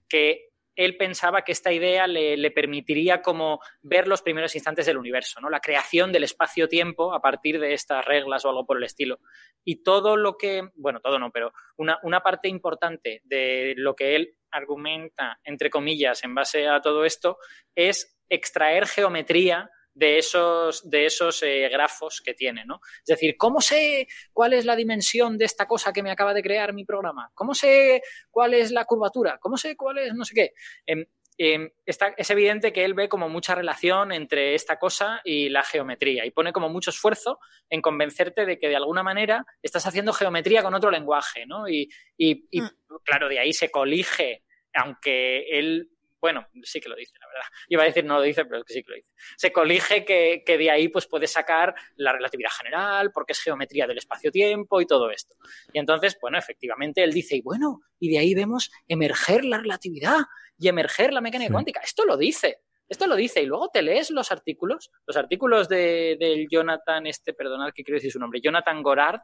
que 0.08 0.48
él 0.78 0.96
pensaba 0.96 1.42
que 1.42 1.52
esta 1.52 1.74
idea 1.74 2.06
le, 2.06 2.38
le 2.38 2.52
permitiría 2.52 3.24
como 3.24 3.60
ver 3.82 4.08
los 4.08 4.22
primeros 4.22 4.54
instantes 4.56 4.86
del 4.86 5.00
universo, 5.00 5.42
¿no? 5.42 5.50
La 5.50 5.60
creación 5.60 6.12
del 6.12 6.24
espacio-tiempo 6.24 7.16
a 7.16 7.20
partir 7.20 7.60
de 7.60 7.74
estas 7.74 8.06
reglas 8.06 8.46
o 8.46 8.50
algo 8.50 8.66
por 8.66 8.78
el 8.78 8.84
estilo. 8.84 9.20
Y 9.66 9.82
todo 9.82 10.16
lo 10.16 10.38
que, 10.38 10.70
bueno, 10.76 11.00
todo 11.02 11.18
no, 11.18 11.32
pero 11.32 11.52
una, 11.78 11.98
una 12.04 12.22
parte 12.22 12.48
importante 12.48 13.22
de 13.24 13.74
lo 13.76 13.96
que 13.96 14.16
él 14.16 14.36
argumenta, 14.52 15.40
entre 15.44 15.72
comillas, 15.72 16.24
en 16.24 16.36
base 16.36 16.68
a 16.68 16.80
todo 16.80 17.06
esto, 17.06 17.38
es 17.76 18.16
extraer 18.30 18.86
geometría 18.86 19.72
de 19.98 20.20
esos, 20.20 20.88
de 20.90 21.06
esos 21.08 21.42
eh, 21.42 21.68
grafos 21.70 22.22
que 22.22 22.34
tiene, 22.36 22.66
¿no? 22.66 22.80
Es 23.00 23.06
decir, 23.08 23.36
¿cómo 23.38 23.62
sé 23.62 24.08
cuál 24.32 24.54
es 24.54 24.64
la 24.66 24.76
dimensión 24.76 25.38
de 25.38 25.46
esta 25.46 25.66
cosa 25.68 25.92
que 25.92 26.04
me 26.04 26.12
acaba 26.12 26.34
de 26.36 26.44
crear 26.44 26.72
mi 26.74 26.86
programa? 26.86 27.32
¿Cómo 27.34 27.56
sé 27.56 28.02
cuál 28.30 28.54
es 28.54 28.72
la 28.72 28.86
curvatura? 28.86 29.40
¿Cómo 29.40 29.58
sé 29.58 29.76
cuál 29.76 29.98
es 29.98 30.14
no 30.14 30.24
sé 30.24 30.36
qué? 30.36 30.54
Em, 30.86 31.06
em, 31.40 31.70
está, 31.86 32.14
es 32.16 32.30
evidente 32.30 32.72
que 32.72 32.86
él 32.86 32.94
ve 32.94 33.10
como 33.10 33.28
mucha 33.28 33.56
relación 33.56 34.12
entre 34.12 34.54
esta 34.54 34.78
cosa 34.78 35.22
y 35.24 35.50
la 35.50 35.64
geometría 35.64 36.26
y 36.26 36.32
pone 36.32 36.54
como 36.54 36.70
mucho 36.70 36.92
esfuerzo 36.92 37.40
en 37.70 37.82
convencerte 37.82 38.46
de 38.46 38.60
que 38.60 38.70
de 38.70 38.76
alguna 38.76 39.02
manera 39.04 39.46
estás 39.64 39.86
haciendo 39.88 40.14
geometría 40.14 40.62
con 40.64 40.76
otro 40.76 40.92
lenguaje, 40.92 41.46
¿no? 41.48 41.68
Y, 41.68 41.90
y- 42.18 42.46
y, 42.52 42.62
Mm. 42.62 42.70
claro, 43.04 43.30
de 43.30 43.40
ahí 43.40 43.52
se 43.54 43.70
colige, 43.72 44.44
aunque 44.74 45.58
él, 45.58 45.90
bueno, 46.20 46.48
sí 46.64 46.80
que 46.80 46.90
lo 46.90 46.96
dice, 46.96 47.14
la 47.20 47.28
verdad. 47.28 47.48
Iba 47.70 47.84
a 47.84 47.86
decir 47.86 48.04
no 48.06 48.16
lo 48.16 48.22
dice, 48.22 48.46
pero 48.46 48.58
es 48.60 48.64
que 48.66 48.74
sí 48.74 48.84
que 48.84 48.90
lo 48.92 48.96
dice. 48.96 49.10
Se 49.38 49.52
colige 49.52 50.04
que, 50.04 50.44
que 50.46 50.58
de 50.58 50.72
ahí 50.72 50.88
pues 50.90 51.08
puedes 51.08 51.32
sacar 51.32 51.76
la 51.96 52.14
relatividad 52.14 52.50
general, 52.58 53.12
porque 53.12 53.34
es 53.34 53.40
geometría 53.42 53.86
del 53.88 53.98
espacio-tiempo 54.00 54.82
y 54.82 54.86
todo 54.88 55.12
esto. 55.12 55.36
Y 55.74 55.80
entonces, 55.80 56.18
bueno, 56.22 56.38
efectivamente 56.38 57.04
él 57.04 57.12
dice, 57.14 57.36
y 57.36 57.42
bueno, 57.42 57.82
y 58.00 58.10
de 58.12 58.20
ahí 58.20 58.34
vemos 58.34 58.72
emerger 58.88 59.46
la 59.46 59.60
relatividad 59.60 60.18
y 60.58 60.68
emerger 60.70 61.14
la 61.14 61.22
mecánica 61.22 61.48
Sí. 61.50 61.54
cuántica. 61.54 61.82
Esto 61.82 62.06
lo 62.06 62.18
dice. 62.18 62.62
Esto 62.90 63.06
lo 63.06 63.16
dice. 63.16 63.42
Y 63.42 63.46
luego 63.46 63.70
te 63.70 63.82
lees 63.82 64.10
los 64.12 64.32
artículos, 64.32 64.90
los 65.06 65.18
artículos 65.18 65.68
de, 65.70 66.18
del 66.20 66.48
Jonathan, 66.50 67.06
este, 67.06 67.34
perdonad 67.34 67.74
que 67.74 67.84
quiero 67.84 67.98
decir 67.98 68.12
su 68.12 68.20
nombre, 68.20 68.42
Jonathan 68.42 68.82
Gorard, 68.82 69.20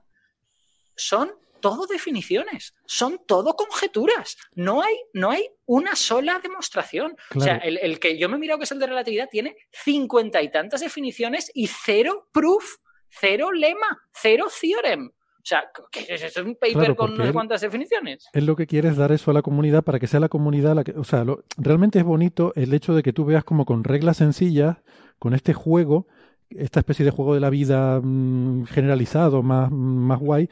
son 0.96 1.32
todo 1.64 1.88
definiciones, 1.88 2.74
son 2.85 3.22
todo 3.25 3.56
conjeturas. 3.56 4.35
No 4.53 4.82
hay, 4.82 4.95
no 5.14 5.32
hay 5.32 5.48
una 5.66 5.95
sola 5.95 6.40
demostración. 6.43 7.16
O 7.33 7.40
sea, 7.40 7.56
el, 7.58 7.77
el 7.77 8.00
que 8.01 8.17
yo 8.17 8.27
me 8.27 8.35
he 8.35 8.40
mirado 8.40 8.59
que 8.59 8.66
es 8.66 8.72
el 8.74 8.80
de 8.80 8.88
relatividad 8.88 9.30
tiene 9.32 9.56
cincuenta 9.72 10.42
y 10.42 10.51
tantas 10.51 10.82
definiciones 10.82 11.50
y 11.53 11.67
cero 11.67 12.27
proof, 12.33 12.75
cero 13.09 13.53
lema, 13.53 14.01
cero 14.11 14.48
theorem. 14.59 15.08
O 15.08 15.45
sea, 15.45 15.64
¿qué 15.92 16.06
es? 16.09 16.22
¿Es 16.24 16.35
un 16.38 16.56
paper 16.56 16.74
Claro, 16.74 16.95
con 16.98 17.16
no 17.17 17.25
sé 17.25 17.32
cuántas 17.33 17.61
definiciones? 17.61 18.27
Él 18.33 18.45
lo 18.45 18.56
que 18.58 18.67
quiere 18.67 18.90
es 18.90 18.98
dar 18.98 19.11
eso 19.14 19.32
a 19.32 19.33
la 19.33 19.42
comunidad 19.42 19.83
para 19.83 20.00
que 20.00 20.08
sea 20.08 20.19
la 20.19 20.30
comunidad 20.30 20.75
la 20.75 20.83
que, 20.83 20.92
o 20.92 21.03
sea, 21.06 21.24
lo- 21.24 21.43
realmente 21.58 22.00
es 22.00 22.06
bonito 22.06 22.51
el 22.56 22.74
hecho 22.74 22.93
de 22.93 23.03
que 23.03 23.14
tú 23.14 23.24
veas 23.25 23.43
como 23.45 23.66
con 23.66 23.83
reglas 23.85 24.17
sencillas, 24.17 24.77
con 25.19 25.33
este 25.33 25.53
juego, 25.53 26.08
esta 26.50 26.80
especie 26.82 27.03
de 27.06 27.11
juego 27.11 27.33
de 27.33 27.40
la 27.42 27.50
vida 27.50 28.00
mm, 28.01 28.66
generalizado, 28.67 29.43
más, 29.43 29.72
más 29.72 30.19
guay, 30.19 30.50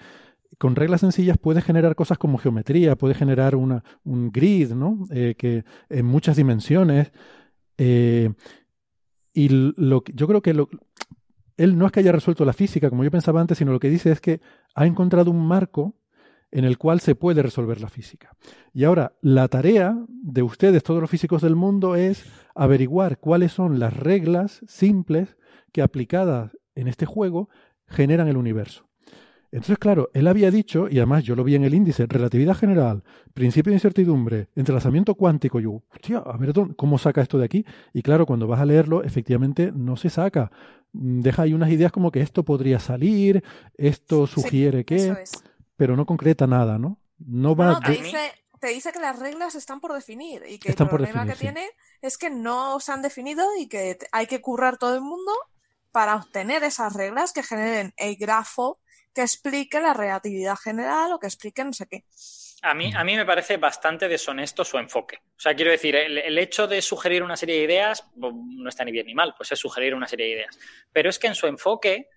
con 0.61 0.75
reglas 0.75 1.01
sencillas 1.01 1.39
puedes 1.39 1.63
generar 1.63 1.95
cosas 1.95 2.19
como 2.19 2.37
geometría, 2.37 2.95
puedes 2.95 3.17
generar 3.17 3.55
una, 3.55 3.83
un 4.03 4.31
grid, 4.31 4.73
¿no? 4.73 5.07
Eh, 5.09 5.33
que 5.35 5.65
en 5.89 6.05
muchas 6.05 6.37
dimensiones. 6.37 7.11
eh, 7.79 8.31
y 9.33 9.49
lo, 9.49 10.03
yo 10.13 10.27
creo 10.27 10.43
que 10.43 10.53
lo, 10.53 10.69
él 11.57 11.79
no 11.79 11.87
es 11.87 11.91
que 11.91 12.01
haya 12.01 12.11
resuelto 12.11 12.45
la 12.45 12.53
física, 12.53 12.91
como 12.91 13.03
yo 13.03 13.09
pensaba 13.09 13.41
antes, 13.41 13.57
sino 13.57 13.71
lo 13.71 13.79
que 13.79 13.89
dice 13.89 14.11
es 14.11 14.21
que 14.21 14.39
ha 14.75 14.85
encontrado 14.85 15.31
un 15.31 15.47
marco 15.47 15.95
en 16.51 16.63
el 16.63 16.77
cual 16.77 16.99
se 16.99 17.15
puede 17.15 17.41
resolver 17.41 17.81
la 17.81 17.89
física. 17.89 18.35
Y 18.71 18.83
ahora, 18.83 19.13
la 19.21 19.47
tarea 19.47 19.97
de 20.09 20.43
ustedes, 20.43 20.83
todos 20.83 21.01
los 21.01 21.09
físicos 21.09 21.41
del 21.41 21.55
mundo, 21.55 21.95
es 21.95 22.23
averiguar 22.53 23.17
cuáles 23.17 23.51
son 23.51 23.79
las 23.79 23.97
reglas 23.97 24.61
simples 24.67 25.37
que 25.71 25.81
aplicadas 25.81 26.55
en 26.75 26.87
este 26.87 27.07
juego 27.07 27.49
generan 27.87 28.27
el 28.27 28.37
universo. 28.37 28.90
Entonces, 29.51 29.77
claro, 29.79 30.09
él 30.13 30.27
había 30.27 30.49
dicho, 30.49 30.87
y 30.89 30.97
además 30.99 31.23
yo 31.25 31.35
lo 31.35 31.43
vi 31.43 31.55
en 31.55 31.65
el 31.65 31.73
índice, 31.73 32.05
relatividad 32.07 32.55
general, 32.55 33.03
principio 33.33 33.71
de 33.71 33.75
incertidumbre, 33.75 34.47
entrelazamiento 34.55 35.15
cuántico. 35.15 35.59
Yo, 35.59 35.83
hostia, 35.93 36.19
a 36.19 36.37
ver 36.37 36.53
¿dónde- 36.53 36.75
cómo 36.75 36.97
saca 36.97 37.21
esto 37.21 37.37
de 37.37 37.45
aquí. 37.45 37.65
Y 37.93 38.01
claro, 38.01 38.25
cuando 38.25 38.47
vas 38.47 38.61
a 38.61 38.65
leerlo, 38.65 39.03
efectivamente 39.03 39.71
no 39.73 39.97
se 39.97 40.09
saca. 40.09 40.51
Mm, 40.93 41.21
Deja 41.21 41.43
ahí 41.43 41.53
unas 41.53 41.69
ideas 41.71 41.91
como 41.91 42.11
que 42.11 42.21
esto 42.21 42.43
podría 42.45 42.79
salir, 42.79 43.43
esto 43.77 44.25
Sí, 44.27 44.33
sugiere 44.35 44.85
que, 44.85 44.95
Eso 44.95 45.17
es. 45.17 45.31
pero 45.75 45.95
no 45.95 46.05
concreta 46.05 46.47
nada, 46.47 46.77
¿no? 46.79 46.99
No 47.19 47.55
va 47.55 47.73
no, 47.73 47.79
te, 47.81 47.91
dice, 47.91 48.31
te 48.59 48.67
dice 48.69 48.91
que 48.91 48.99
las 48.99 49.19
reglas 49.19 49.55
están 49.55 49.79
por 49.79 49.93
definir 49.93 50.43
y 50.47 50.59
que 50.59 50.69
Están 50.69 50.87
el 50.87 50.89
problema 50.89 51.23
definir, 51.25 51.31
que 51.33 51.35
sí. 51.35 51.45
tiene 51.45 51.69
es 52.01 52.17
que 52.17 52.29
no 52.29 52.79
se 52.79 52.91
han 52.91 53.01
definido 53.01 53.45
y 53.59 53.67
que 53.67 53.97
hay 54.11 54.27
que 54.27 54.41
currar 54.41 54.77
todo 54.77 54.95
el 54.95 55.01
mundo 55.01 55.31
para 55.91 56.15
obtener 56.15 56.63
esas 56.63 56.93
reglas 56.93 57.33
que 57.33 57.43
generen 57.43 57.93
el 57.97 58.15
grafo 58.15 58.79
que 59.13 59.21
explique 59.21 59.79
la 59.79 59.93
relatividad 59.93 60.55
general 60.55 61.13
o 61.13 61.19
que 61.19 61.27
explique 61.27 61.63
no 61.63 61.73
sé 61.73 61.87
qué. 61.87 62.05
A 62.63 62.75
mí, 62.75 62.93
a 62.95 63.03
mí 63.03 63.15
me 63.15 63.25
parece 63.25 63.57
bastante 63.57 64.07
deshonesto 64.07 64.63
su 64.63 64.77
enfoque. 64.77 65.17
O 65.35 65.39
sea, 65.39 65.55
quiero 65.55 65.71
decir, 65.71 65.95
el, 65.95 66.19
el 66.19 66.37
hecho 66.37 66.67
de 66.67 66.81
sugerir 66.81 67.23
una 67.23 67.35
serie 67.35 67.57
de 67.57 67.63
ideas 67.63 68.05
no 68.15 68.69
está 68.69 68.85
ni 68.85 68.91
bien 68.91 69.07
ni 69.07 69.15
mal, 69.15 69.33
pues 69.35 69.51
es 69.51 69.59
sugerir 69.59 69.95
una 69.95 70.07
serie 70.07 70.27
de 70.27 70.31
ideas. 70.33 70.59
Pero 70.93 71.09
es 71.09 71.17
que 71.17 71.27
en 71.27 71.35
su 71.35 71.47
enfoque, 71.47 72.07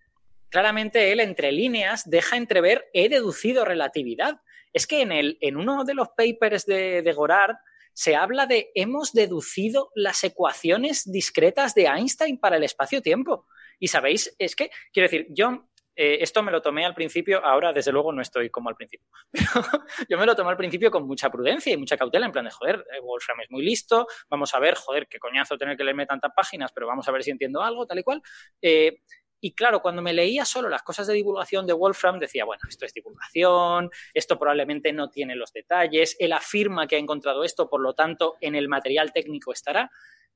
claramente 0.51 1.13
él 1.13 1.21
entre 1.21 1.51
líneas 1.51 2.09
deja 2.09 2.37
entrever 2.37 2.91
he 2.93 3.09
deducido 3.09 3.65
relatividad. 3.65 4.41
Es 4.75 4.87
que 4.87 5.01
en, 5.01 5.13
el, 5.13 5.39
en 5.41 5.57
uno 5.57 5.85
de 5.85 5.95
los 5.95 6.09
papers 6.11 6.67
de, 6.67 7.01
de 7.01 7.13
Gorard 7.13 7.57
se 7.95 8.17
habla 8.17 8.47
de 8.47 8.71
hemos 8.75 9.13
deducido 9.13 9.91
las 9.95 10.25
ecuaciones 10.25 11.11
discretas 11.11 11.75
de 11.75 11.87
Einstein 11.87 12.39
para 12.39 12.57
el 12.57 12.65
espacio-tiempo. 12.65 13.47
Y 13.79 13.89
sabéis, 13.89 14.35
es 14.39 14.55
que, 14.55 14.71
quiero 14.93 15.09
decir, 15.09 15.27
yo 15.31 15.69
eh, 15.97 16.19
esto 16.21 16.43
me 16.43 16.51
lo 16.51 16.61
tomé 16.61 16.85
al 16.85 16.95
principio, 16.95 17.45
ahora 17.45 17.73
desde 17.73 17.93
luego 17.93 18.13
no 18.13 18.21
estoy 18.21 18.51
como 18.51 18.69
al 18.69 18.77
principio, 18.77 19.07
pero 19.33 19.67
yo 20.09 20.19
me 20.19 20.27
lo 20.27 20.35
tomé 20.35 20.51
al 20.51 20.57
principio 20.57 20.91
con 20.91 21.07
mucha 21.07 21.31
prudencia 21.31 21.73
y 21.73 21.77
mucha 21.77 21.97
cautela, 21.97 22.27
en 22.27 22.33
plan 22.33 22.45
de, 22.45 22.51
joder, 22.51 22.85
eh, 22.93 23.01
Wolfram 23.01 23.41
es 23.41 23.51
muy 23.51 23.65
listo, 23.65 24.07
vamos 24.29 24.55
a 24.55 24.59
ver, 24.59 24.75
joder, 24.75 25.07
qué 25.09 25.19
coñazo 25.19 25.57
tener 25.57 25.77
que 25.77 25.85
leerme 25.85 26.07
tantas 26.07 26.33
páginas, 26.35 26.73
pero 26.73 26.87
vamos 26.87 27.07
a 27.09 27.13
ver 27.13 27.23
si 27.23 27.31
entiendo 27.31 27.63
algo, 27.63 27.87
tal 27.87 27.99
y 27.99 28.03
cual. 28.03 28.23
Eh, 28.61 28.99
y 29.45 29.55
claro, 29.55 29.83
cuando 29.83 30.01
me 30.01 30.15
leía 30.15 30.47
solo 30.47 30.71
las 30.71 30.83
cosas 30.83 31.07
de 31.07 31.13
divulgación 31.13 31.67
de 31.67 31.75
Wolfram, 31.75 32.19
decía, 32.19 32.47
bueno, 32.47 32.63
esto 32.67 32.87
es 32.87 32.95
divulgación, 32.95 33.91
esto 34.15 34.39
probablemente 34.39 34.91
no 34.95 35.11
tiene 35.11 35.37
los 35.37 35.53
detalles, 35.53 36.17
él 36.19 36.33
afirma 36.33 36.87
que 36.87 36.97
ha 36.97 36.99
encontrado 36.99 37.45
esto, 37.45 37.69
por 37.69 37.83
lo 37.83 37.95
tanto, 37.95 38.37
en 38.41 38.55
el 38.55 38.69
material 38.69 39.13
técnico 39.13 39.53
estará. 39.53 39.91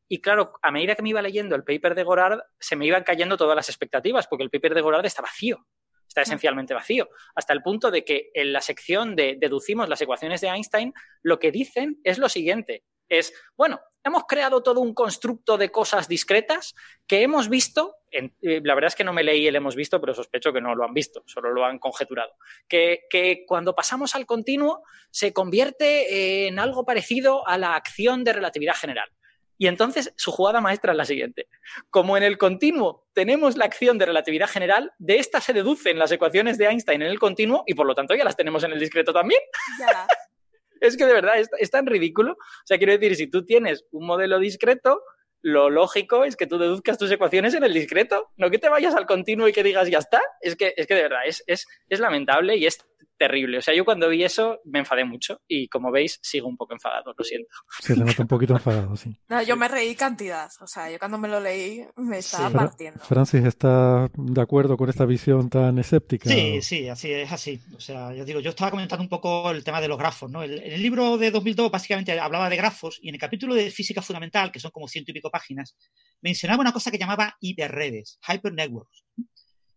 Y 0.09 0.21
claro, 0.21 0.55
a 0.63 0.71
medida 0.71 0.95
que 0.95 1.03
me 1.03 1.11
iba 1.11 1.23
leyendo 1.23 1.55
el 1.55 1.65
paper 1.65 1.95
de 1.95 2.03
Gorard, 2.03 2.41
se 2.59 2.77
me 2.77 2.87
iban 2.87 3.05
cayendo 3.05 3.37
todas 3.37 3.55
las 3.55 3.69
expectativas, 3.69 4.27
porque 4.27 4.45
el 4.45 4.51
paper 4.51 4.75
de 4.75 4.81
Gorard 4.81 5.05
está 5.05 5.23
vacío, 5.23 5.67
está 6.07 6.23
esencialmente 6.23 6.73
vacío, 6.73 7.09
hasta 7.35 7.53
el 7.53 7.63
punto 7.63 7.91
de 7.91 8.05
que 8.05 8.31
en 8.33 8.53
la 8.53 8.63
sección 8.63 9.15
de 9.15 9.37
deducimos 9.39 9.89
las 9.89 10.01
ecuaciones 10.01 10.41
de 10.41 10.49
Einstein, 10.49 10.95
lo 11.23 11.39
que 11.39 11.53
dicen 11.53 12.01
es 12.05 12.19
lo 12.19 12.31
siguiente, 12.31 12.85
es, 13.09 13.33
bueno, 13.57 13.81
hemos 14.05 14.25
creado 14.25 14.63
todo 14.63 14.81
un 14.81 14.95
constructo 14.95 15.59
de 15.59 15.71
cosas 15.71 16.09
discretas 16.09 16.75
que 17.07 17.23
hemos 17.23 17.49
visto, 17.49 17.97
en, 18.11 18.35
eh, 18.41 18.61
la 18.65 18.75
verdad 18.75 18.89
es 18.89 18.95
que 18.95 19.05
no 19.05 19.13
me 19.13 19.23
leí 19.23 19.47
el 19.47 19.57
hemos 19.57 19.77
visto, 19.77 20.01
pero 20.01 20.15
sospecho 20.15 20.53
que 20.53 20.61
no 20.61 20.75
lo 20.75 20.85
han 20.85 20.95
visto, 20.95 21.23
solo 21.27 21.51
lo 21.51 21.65
han 21.65 21.79
conjeturado, 21.79 22.33
que, 22.67 23.03
que 23.11 23.45
cuando 23.47 23.75
pasamos 23.75 24.15
al 24.15 24.27
continuo 24.27 24.83
se 25.11 25.33
convierte 25.33 26.47
en 26.47 26.59
algo 26.59 26.85
parecido 26.85 27.47
a 27.47 27.59
la 27.59 27.77
acción 27.77 28.25
de 28.25 28.33
relatividad 28.33 28.75
general. 28.75 29.11
Y 29.59 29.67
entonces 29.67 30.15
su 30.17 30.31
jugada 30.31 30.61
maestra 30.61 30.93
es 30.93 30.97
la 30.97 31.05
siguiente. 31.05 31.49
Como 31.91 32.17
en 32.17 32.23
el 32.23 32.39
continuo 32.39 33.07
tenemos 33.13 33.57
la 33.57 33.65
acción 33.65 33.99
de 33.99 34.07
relatividad 34.07 34.49
general, 34.49 34.93
de 34.99 35.17
esta 35.17 35.41
se 35.41 35.53
deducen 35.53 35.99
las 35.99 36.13
ecuaciones 36.13 36.57
de 36.57 36.67
Einstein 36.67 37.03
en 37.03 37.09
el 37.09 37.19
continuo 37.19 37.65
y 37.67 37.75
por 37.75 37.87
lo 37.87 37.95
tanto 37.95 38.15
ya 38.15 38.25
las 38.25 38.37
tenemos 38.37 38.63
en 38.63 38.73
el 38.73 38.79
discreto 38.79 39.13
también. 39.13 39.41
Ya. 39.81 40.07
es 40.81 40.97
que 40.97 41.07
de 41.07 41.13
verdad 41.13 41.39
es, 41.39 41.51
es 41.59 41.71
tan 41.71 41.87
ridículo. 41.87 42.33
O 42.33 42.67
sea, 42.67 42.79
quiero 42.79 42.93
decir, 42.93 43.17
si 43.17 43.27
tú 43.27 43.45
tienes 43.45 43.85
un 43.91 44.07
modelo 44.07 44.39
discreto, 44.39 45.03
lo 45.41 45.71
lógico 45.71 46.25
es 46.25 46.37
que 46.37 46.47
tú 46.47 46.59
deduzcas 46.59 46.99
tus 46.99 47.11
ecuaciones 47.11 47.55
en 47.55 47.65
el 47.65 47.73
discreto, 47.73 48.31
no 48.37 48.51
que 48.51 48.59
te 48.59 48.69
vayas 48.69 48.95
al 48.95 49.07
continuo 49.07 49.49
y 49.49 49.53
que 49.53 49.63
digas 49.63 49.89
ya 49.89 49.99
está. 49.99 50.21
Es 50.41 50.57
que, 50.57 50.75
es 50.77 50.87
que 50.87 50.95
de 50.95 51.03
verdad 51.03 51.23
es, 51.27 51.43
es, 51.47 51.67
es 51.89 52.01
lamentable 52.01 52.57
y 52.57 52.67
es 52.67 52.79
terrible. 53.19 53.59
O 53.59 53.63
sea, 53.63 53.75
yo 53.75 53.85
cuando 53.85 54.09
vi 54.09 54.25
eso 54.25 54.61
me 54.65 54.79
enfadé 54.79 55.05
mucho 55.05 55.43
y 55.49 55.69
como 55.69 55.91
veis 55.91 56.19
sigo 56.23 56.47
un 56.49 56.57
poco 56.57 56.73
enfadado, 56.75 57.15
lo 57.17 57.25
siento. 57.25 57.49
Se 57.81 57.95
te 57.95 58.01
nota 58.01 58.23
un 58.23 58.29
poquito 58.29 58.55
enfadado, 58.55 58.97
sí. 58.97 59.15
No, 59.29 59.43
yo 59.43 59.57
me 59.57 59.69
reí 59.69 59.95
cantidad. 59.95 60.49
O 60.61 60.67
sea, 60.67 60.91
yo 60.91 60.99
cuando 60.99 61.19
me 61.19 61.29
lo 61.29 61.41
leí 61.41 61.85
me 61.97 62.19
estaba 62.19 62.51
Fra- 62.51 62.61
partiendo. 62.61 63.01
Francis 63.01 63.45
está 63.45 64.09
de 64.15 64.41
acuerdo 64.41 64.77
con 64.77 64.89
esta 64.89 65.05
visión 65.05 65.51
tan 65.51 65.79
escéptica. 65.79 66.31
Sí, 66.31 66.63
sí, 66.63 66.89
así 66.89 67.13
es 67.13 67.31
así. 67.33 67.61
O 67.77 67.81
sea, 67.81 68.15
yo 68.15 68.25
digo, 68.25 68.41
yo 68.41 68.51
estaba 68.51 68.71
comentando 68.71 69.03
un 69.03 69.09
poco 69.09 69.51
el 69.51 69.65
tema 69.65 69.81
de 69.81 69.89
los 69.89 69.99
grafos, 69.99 70.31
¿no? 70.31 70.43
El- 70.43 70.63
en 70.63 70.73
el 70.73 70.83
libro 70.83 71.19
de 71.19 71.31
2002 71.31 71.71
básicamente 71.71 72.19
hablaba 72.19 72.49
de 72.49 72.57
grafos 72.57 72.99
y 73.03 73.09
en 73.09 73.17
el 73.17 73.21
capítulo 73.21 73.55
de 73.55 73.71
física 73.71 74.01
fundamental, 74.03 74.53
que 74.53 74.61
son 74.61 74.71
como 74.71 74.87
ciento 74.89 75.11
y 75.11 75.15
pico 75.15 75.31
páginas, 75.31 75.77
mencionaba 76.23 76.61
una 76.61 76.73
cosa 76.73 76.91
que 76.91 76.99
llamaba 76.99 77.37
hiperredes, 77.41 78.19
hypernetworks. 78.29 79.05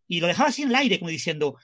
Y 0.08 0.20
lo 0.20 0.28
dejaba 0.28 0.50
así 0.50 0.62
en 0.64 0.70
el 0.70 0.76
aire, 0.76 1.00
como 1.00 1.10
diciendo, 1.10 1.56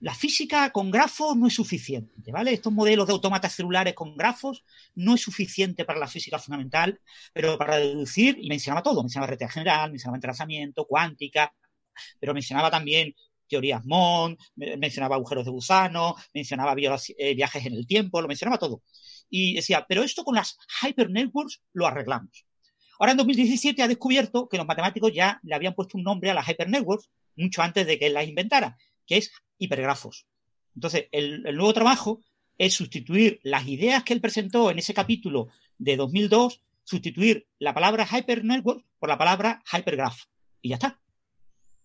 la 0.00 0.14
física 0.14 0.70
con 0.70 0.90
grafos 0.90 1.36
no 1.36 1.46
es 1.46 1.54
suficiente, 1.54 2.32
¿vale? 2.32 2.52
Estos 2.54 2.72
modelos 2.72 3.06
de 3.06 3.12
autómatas 3.12 3.52
celulares 3.54 3.94
con 3.94 4.16
grafos 4.16 4.64
no 4.94 5.14
es 5.14 5.20
suficiente 5.20 5.84
para 5.84 5.98
la 5.98 6.08
física 6.08 6.38
fundamental, 6.38 6.98
pero 7.32 7.58
para 7.58 7.76
deducir, 7.76 8.38
y 8.40 8.48
mencionaba 8.48 8.82
todo, 8.82 9.02
mencionaba 9.02 9.26
relatividad 9.28 9.52
general, 9.52 9.90
mencionaba 9.90 10.16
entrelazamiento, 10.16 10.86
cuántica, 10.86 11.52
pero 12.18 12.34
mencionaba 12.34 12.70
también 12.70 13.14
teorías 13.48 13.84
Mond, 13.84 14.38
me- 14.56 14.76
mencionaba 14.78 15.16
agujeros 15.16 15.44
de 15.44 15.50
gusano, 15.50 16.16
mencionaba 16.32 16.74
eh, 17.18 17.34
viajes 17.34 17.66
en 17.66 17.74
el 17.74 17.86
tiempo, 17.86 18.20
lo 18.22 18.28
mencionaba 18.28 18.58
todo. 18.58 18.82
Y 19.28 19.54
decía, 19.54 19.84
pero 19.88 20.02
esto 20.02 20.24
con 20.24 20.34
las 20.34 20.56
hypernetworks 20.82 21.60
lo 21.74 21.86
arreglamos. 21.86 22.46
Ahora 22.98 23.12
en 23.12 23.18
2017 23.18 23.82
ha 23.82 23.88
descubierto 23.88 24.48
que 24.48 24.56
los 24.56 24.66
matemáticos 24.66 25.12
ya 25.12 25.40
le 25.42 25.54
habían 25.54 25.74
puesto 25.74 25.98
un 25.98 26.04
nombre 26.04 26.30
a 26.30 26.34
las 26.34 26.48
hypernetworks 26.48 27.10
mucho 27.36 27.62
antes 27.62 27.86
de 27.86 27.98
que 27.98 28.06
él 28.06 28.14
las 28.14 28.28
inventara, 28.28 28.76
que 29.06 29.18
es 29.18 29.32
hipergrafos. 29.58 30.26
Entonces, 30.74 31.08
el, 31.12 31.46
el 31.46 31.56
nuevo 31.56 31.72
trabajo 31.72 32.20
es 32.58 32.74
sustituir 32.74 33.40
las 33.42 33.66
ideas 33.66 34.04
que 34.04 34.12
él 34.12 34.20
presentó 34.20 34.70
en 34.70 34.78
ese 34.78 34.94
capítulo 34.94 35.48
de 35.78 35.96
2002, 35.96 36.62
sustituir 36.84 37.46
la 37.58 37.74
palabra 37.74 38.06
hypernetwork 38.10 38.84
por 38.98 39.08
la 39.08 39.18
palabra 39.18 39.62
hypergraph. 39.72 40.24
Y 40.60 40.70
ya 40.70 40.76
está. 40.76 41.00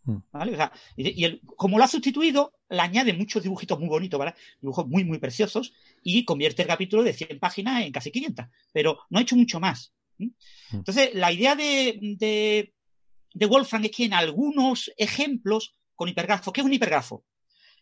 Mm. 0.04 0.18
¿Vale? 0.32 0.54
O 0.54 0.56
sea, 0.56 0.72
y, 0.96 1.24
él, 1.24 1.42
como 1.56 1.78
lo 1.78 1.84
ha 1.84 1.88
sustituido, 1.88 2.54
le 2.70 2.80
añade 2.80 3.14
muchos 3.14 3.44
dibujitos 3.44 3.80
muy 3.80 3.90
bonitos, 3.90 4.18
¿vale? 4.18 4.36
Dibujos 4.62 4.88
muy, 4.88 5.04
muy 5.04 5.20
preciosos 5.20 5.74
y 6.04 6.24
convierte 6.26 6.62
el 6.62 6.68
capítulo 6.68 7.04
de 7.04 7.14
100 7.14 7.40
páginas 7.40 7.84
en 7.84 7.92
casi 7.92 8.12
500. 8.12 8.46
Pero 8.72 9.00
no 9.10 9.20
ha 9.20 9.22
hecho 9.22 9.36
mucho 9.36 9.60
más. 9.60 9.94
¿m? 10.18 10.32
Entonces, 10.72 11.14
la 11.14 11.32
idea 11.32 11.56
de, 11.56 12.00
de, 12.18 12.74
de 13.34 13.46
Wolfram 13.46 13.84
es 13.86 13.92
que 13.92 14.06
en 14.06 14.14
algunos 14.14 14.92
ejemplos 14.98 15.77
con 15.98 16.08
hipergrafos, 16.08 16.54
¿qué 16.54 16.62
es 16.62 16.66
un 16.66 16.74
hipergrafo? 16.74 17.26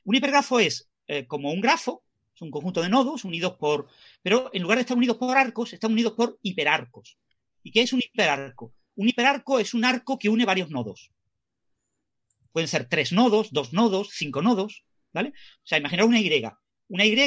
Un 0.06 0.16
hipergrafo 0.16 0.60
es 0.60 0.90
eh, 1.08 1.28
como 1.28 1.52
un 1.52 1.62
grafo, 1.62 2.04
es 2.34 2.42
un 2.42 2.50
conjunto 2.50 2.82
de 2.82 2.90
nodos 2.90 3.24
unidos 3.26 3.56
por, 3.60 3.88
pero 4.24 4.50
en 4.54 4.64
lugar 4.64 4.78
de 4.78 4.82
estar 4.82 4.98
unidos 4.98 5.18
por 5.18 5.38
arcos, 5.38 5.74
están 5.74 5.92
unidos 5.92 6.14
por 6.14 6.40
hiperarcos. 6.42 7.18
¿Y 7.62 7.72
qué 7.72 7.82
es 7.82 7.94
un 7.94 8.00
hiperarco? 8.00 8.74
Un 8.96 9.10
hiperarco 9.10 9.60
es 9.60 9.74
un 9.74 9.86
arco 9.86 10.18
que 10.18 10.30
une 10.30 10.46
varios 10.46 10.70
nodos. 10.72 11.12
Pueden 12.52 12.68
ser 12.70 12.88
tres 12.88 13.12
nodos, 13.12 13.52
dos 13.52 13.74
nodos, 13.74 14.10
cinco 14.14 14.42
nodos, 14.42 14.86
¿vale? 15.14 15.30
O 15.30 15.68
sea, 15.68 15.78
imaginar 15.78 16.06
una 16.06 16.20
Y. 16.20 16.44
Una 16.88 17.06
Y 17.06 17.18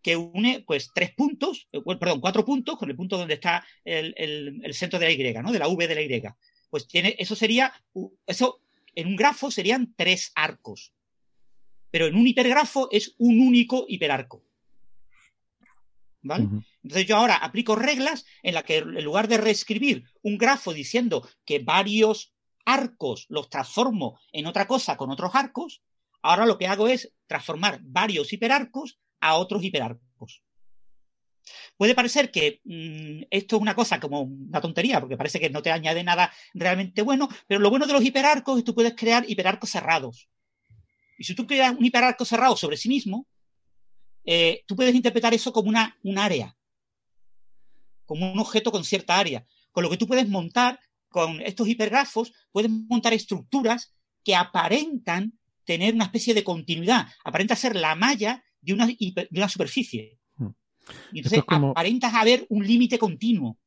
que 0.00 0.16
une, 0.16 0.64
pues, 0.66 0.90
tres 0.94 1.12
puntos, 1.12 1.68
eh, 1.72 1.80
perdón, 2.00 2.20
cuatro 2.20 2.44
puntos 2.44 2.78
con 2.78 2.88
el 2.88 2.96
punto 2.96 3.18
donde 3.18 3.34
está 3.34 3.66
el, 3.84 4.14
el- 4.16 4.60
el 4.64 4.74
centro 4.74 4.98
de 4.98 5.06
la 5.06 5.12
Y, 5.12 5.42
¿no? 5.42 5.52
De 5.52 5.58
la 5.58 5.68
V 5.68 5.86
de 5.86 5.94
la 5.94 6.02
Y. 6.02 6.22
Pues 6.70 6.86
tiene, 6.86 7.16
eso 7.18 7.34
sería, 7.34 7.72
eso 8.26 8.60
en 8.98 9.06
un 9.06 9.14
grafo 9.14 9.52
serían 9.52 9.94
tres 9.96 10.32
arcos. 10.34 10.92
Pero 11.92 12.06
en 12.06 12.16
un 12.16 12.26
hipergrafo 12.26 12.88
es 12.90 13.14
un 13.18 13.38
único 13.38 13.84
hiperarco. 13.86 14.42
¿Vale? 16.20 16.48
Entonces 16.82 17.06
yo 17.06 17.16
ahora 17.16 17.36
aplico 17.36 17.76
reglas 17.76 18.26
en 18.42 18.54
las 18.54 18.64
que 18.64 18.78
en 18.78 19.04
lugar 19.04 19.28
de 19.28 19.38
reescribir 19.38 20.02
un 20.22 20.36
grafo 20.36 20.72
diciendo 20.72 21.26
que 21.44 21.60
varios 21.60 22.34
arcos 22.64 23.26
los 23.28 23.48
transformo 23.48 24.18
en 24.32 24.46
otra 24.46 24.66
cosa 24.66 24.96
con 24.96 25.12
otros 25.12 25.30
arcos, 25.32 25.80
ahora 26.20 26.44
lo 26.44 26.58
que 26.58 26.66
hago 26.66 26.88
es 26.88 27.14
transformar 27.28 27.78
varios 27.82 28.32
hiperarcos 28.32 28.98
a 29.20 29.36
otros 29.36 29.62
hiperarcos. 29.62 30.42
Puede 31.76 31.94
parecer 31.94 32.30
que 32.30 32.60
mmm, 32.64 33.22
esto 33.30 33.56
es 33.56 33.62
una 33.62 33.74
cosa 33.74 34.00
como 34.00 34.22
una 34.22 34.60
tontería, 34.60 35.00
porque 35.00 35.16
parece 35.16 35.40
que 35.40 35.50
no 35.50 35.62
te 35.62 35.70
añade 35.70 36.02
nada 36.04 36.32
realmente 36.54 37.02
bueno, 37.02 37.28
pero 37.46 37.60
lo 37.60 37.70
bueno 37.70 37.86
de 37.86 37.92
los 37.92 38.04
hiperarcos 38.04 38.56
es 38.56 38.62
que 38.62 38.66
tú 38.66 38.74
puedes 38.74 38.94
crear 38.94 39.24
hiperarcos 39.28 39.70
cerrados. 39.70 40.28
Y 41.18 41.24
si 41.24 41.34
tú 41.34 41.46
creas 41.46 41.74
un 41.76 41.84
hiperarco 41.84 42.24
cerrado 42.24 42.56
sobre 42.56 42.76
sí 42.76 42.88
mismo, 42.88 43.26
eh, 44.24 44.62
tú 44.66 44.76
puedes 44.76 44.94
interpretar 44.94 45.34
eso 45.34 45.52
como 45.52 45.68
una, 45.68 45.96
un 46.02 46.18
área, 46.18 46.56
como 48.04 48.32
un 48.32 48.38
objeto 48.38 48.70
con 48.70 48.84
cierta 48.84 49.18
área. 49.18 49.44
Con 49.72 49.82
lo 49.82 49.90
que 49.90 49.96
tú 49.96 50.06
puedes 50.06 50.28
montar 50.28 50.78
con 51.08 51.40
estos 51.40 51.66
hipergrafos, 51.66 52.32
puedes 52.52 52.70
montar 52.70 53.12
estructuras 53.14 53.94
que 54.22 54.36
aparentan 54.36 55.38
tener 55.64 55.94
una 55.94 56.04
especie 56.04 56.34
de 56.34 56.44
continuidad, 56.44 57.06
aparenta 57.24 57.56
ser 57.56 57.76
la 57.76 57.94
malla 57.94 58.44
de 58.60 58.72
una, 58.72 58.86
de 58.86 59.28
una 59.32 59.48
superficie. 59.48 60.18
Y 61.12 61.18
entonces 61.18 61.40
es 61.40 61.44
como... 61.44 61.70
aparentas 61.70 62.14
haber 62.14 62.46
un 62.48 62.66
límite 62.66 62.98
continuo, 62.98 63.58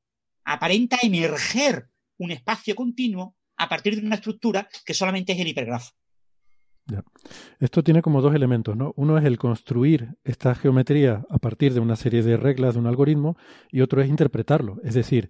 aparenta 0.44 0.98
emerger 1.02 1.88
un 2.18 2.32
espacio 2.32 2.76
continuo 2.76 3.36
a 3.58 3.70
partir 3.70 4.00
de 4.00 4.06
una 4.06 4.16
estructura 4.16 4.68
que 4.86 4.94
solamente 4.94 5.34
es 5.34 5.40
el 5.40 5.48
hipergrafo. 5.48 5.92
Ya. 6.88 7.04
Esto 7.60 7.84
tiene 7.84 8.02
como 8.02 8.22
dos 8.22 8.34
elementos, 8.34 8.76
¿no? 8.76 8.94
Uno 8.96 9.18
es 9.18 9.26
el 9.26 9.38
construir 9.38 10.16
esta 10.24 10.56
geometría 10.56 11.24
a 11.30 11.38
partir 11.38 11.74
de 11.74 11.80
una 11.80 11.96
serie 11.96 12.24
de 12.24 12.38
reglas 12.38 12.74
de 12.74 12.80
un 12.80 12.88
algoritmo 12.88 13.38
y 13.70 13.82
otro 13.82 14.02
es 14.02 14.10
interpretarlo. 14.10 14.80
Es 14.84 14.96
decir, 14.96 15.30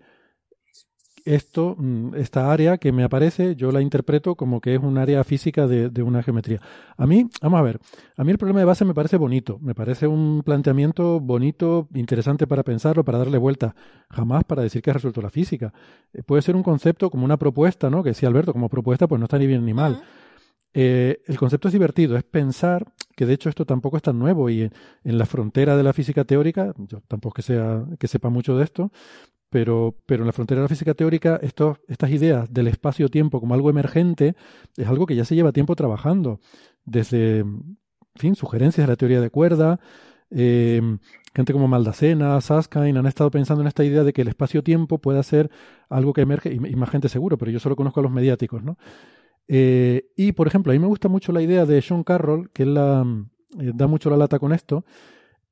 esto, 1.26 1.76
mm, 1.78 2.16
esta 2.16 2.52
área 2.52 2.78
que 2.78 2.92
me 2.92 3.04
aparece, 3.04 3.56
yo 3.56 3.72
la 3.72 3.82
interpreto 3.82 4.36
como 4.36 4.62
que 4.62 4.76
es 4.76 4.82
un 4.82 4.98
área 4.98 5.24
física 5.24 5.68
de, 5.68 5.90
de, 5.90 6.04
una 6.04 6.24
geometría. 6.24 6.62
A 6.98 7.06
mí, 7.08 7.30
vamos 7.42 7.60
a 7.60 7.64
ver, 7.64 7.80
a 8.18 8.24
mí 8.24 8.32
el 8.32 8.38
problema 8.38 8.60
de 8.60 8.66
base 8.66 8.86
me 8.86 8.94
parece 8.94 9.18
bonito, 9.18 9.60
me 9.60 9.76
parece 9.76 10.08
un 10.08 10.44
planteamiento 10.44 11.20
bonito, 11.20 11.88
interesante 11.94 12.48
para 12.48 12.64
pensarlo, 12.64 13.04
para 13.04 13.18
darle 13.18 13.38
vuelta, 13.38 13.76
jamás 14.10 14.44
para 14.44 14.64
decir 14.64 14.82
que 14.82 14.92
ha 14.92 14.94
resuelto 14.94 15.22
la 15.22 15.30
física. 15.30 15.74
Eh, 16.14 16.24
puede 16.24 16.42
ser 16.42 16.56
un 16.56 16.64
concepto 16.64 17.10
como 17.10 17.26
una 17.26 17.38
propuesta, 17.38 17.90
¿no? 17.90 18.04
Que 18.04 18.14
sí, 18.14 18.26
Alberto, 18.26 18.54
como 18.54 18.70
propuesta, 18.70 19.08
pues 19.08 19.20
no 19.20 19.26
está 19.26 19.38
ni 19.38 19.48
bien 19.48 19.66
ni 19.66 19.74
mal. 19.74 19.94
Uh 19.94 19.96
-huh. 19.96 20.22
Eh, 20.74 21.22
el 21.28 21.38
concepto 21.38 21.68
es 21.68 21.74
divertido, 21.74 22.16
es 22.16 22.24
pensar 22.24 22.94
que 23.16 23.26
de 23.26 23.34
hecho 23.34 23.50
esto 23.50 23.66
tampoco 23.66 23.98
es 23.98 24.04
tan 24.04 24.18
nuevo 24.18 24.50
y 24.50 24.62
en, 24.62 24.74
en 25.04 25.18
la 25.18 25.26
frontera 25.26 25.76
de 25.76 25.84
la 25.84 25.92
física 25.92 26.24
teórica, 26.24 26.74
yo 26.78 27.02
tampoco 27.08 27.36
que, 27.36 27.42
sea, 27.42 27.86
que 28.00 28.08
sepa 28.08 28.30
mucho 28.30 28.58
de 28.58 28.64
esto, 28.64 28.92
pero, 29.52 29.98
pero 30.06 30.24
en 30.24 30.28
la 30.28 30.32
frontera 30.32 30.62
de 30.62 30.64
la 30.64 30.70
física 30.70 30.94
teórica 30.94 31.40
estas 31.44 32.10
ideas 32.10 32.52
del 32.52 32.70
espacio-tiempo 32.70 33.42
como 33.42 33.54
algo 33.54 33.70
emergente 33.70 34.34
es 34.78 34.88
algo 34.88 35.06
que 35.06 35.16
ya 35.16 35.26
se 35.26 35.36
lleva 35.36 35.52
tiempo 35.52 35.76
trabajando, 35.76 36.40
desde, 36.86 37.40
en 37.40 37.78
fin, 38.16 38.36
sugerencias 38.36 38.88
de 38.88 38.92
la 38.92 38.96
teoría 38.96 39.20
de 39.20 39.30
cuerda, 39.30 39.82
eh, 40.30 40.82
gente 41.36 41.52
como 41.52 41.68
Maldacena, 41.68 42.40
Susskind 42.40 42.98
han 42.98 43.06
estado 43.06 43.30
pensando 43.30 43.62
en 43.62 43.68
esta 43.68 43.84
idea 43.84 44.06
de 44.06 44.14
que 44.14 44.22
el 44.22 44.30
espacio-tiempo 44.30 45.00
pueda 45.00 45.22
ser 45.22 45.52
algo 45.90 46.14
que 46.14 46.22
emerge, 46.22 46.54
y, 46.54 46.60
más 46.60 46.90
gente 46.90 47.10
seguro, 47.10 47.38
pero 47.38 47.52
yo 47.52 47.60
solo 47.60 47.76
conozco 47.76 48.00
a 48.00 48.04
los 48.04 48.12
mediáticos, 48.12 48.64
¿no? 48.64 48.78
Eh, 49.50 50.12
y, 50.16 50.32
por 50.32 50.48
ejemplo, 50.48 50.72
a 50.72 50.76
mí 50.76 50.80
me 50.80 50.88
gusta 50.88 51.10
mucho 51.10 51.34
la 51.34 51.42
idea 51.42 51.66
de 51.66 51.82
Sean 51.82 52.06
Carroll, 52.06 52.50
que 52.54 52.66
la, 52.66 53.06
eh, 53.60 53.72
da 53.76 53.88
mucho 53.88 54.10
la 54.10 54.16
lata 54.16 54.40
con 54.40 54.54
esto, 54.54 54.86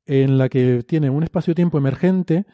en 0.05 0.37
la 0.37 0.47
que 0.47 0.83
tiene 0.83 1.09
un 1.09 1.23
espacio-tiempo 1.23 1.77
emergente 1.77 2.45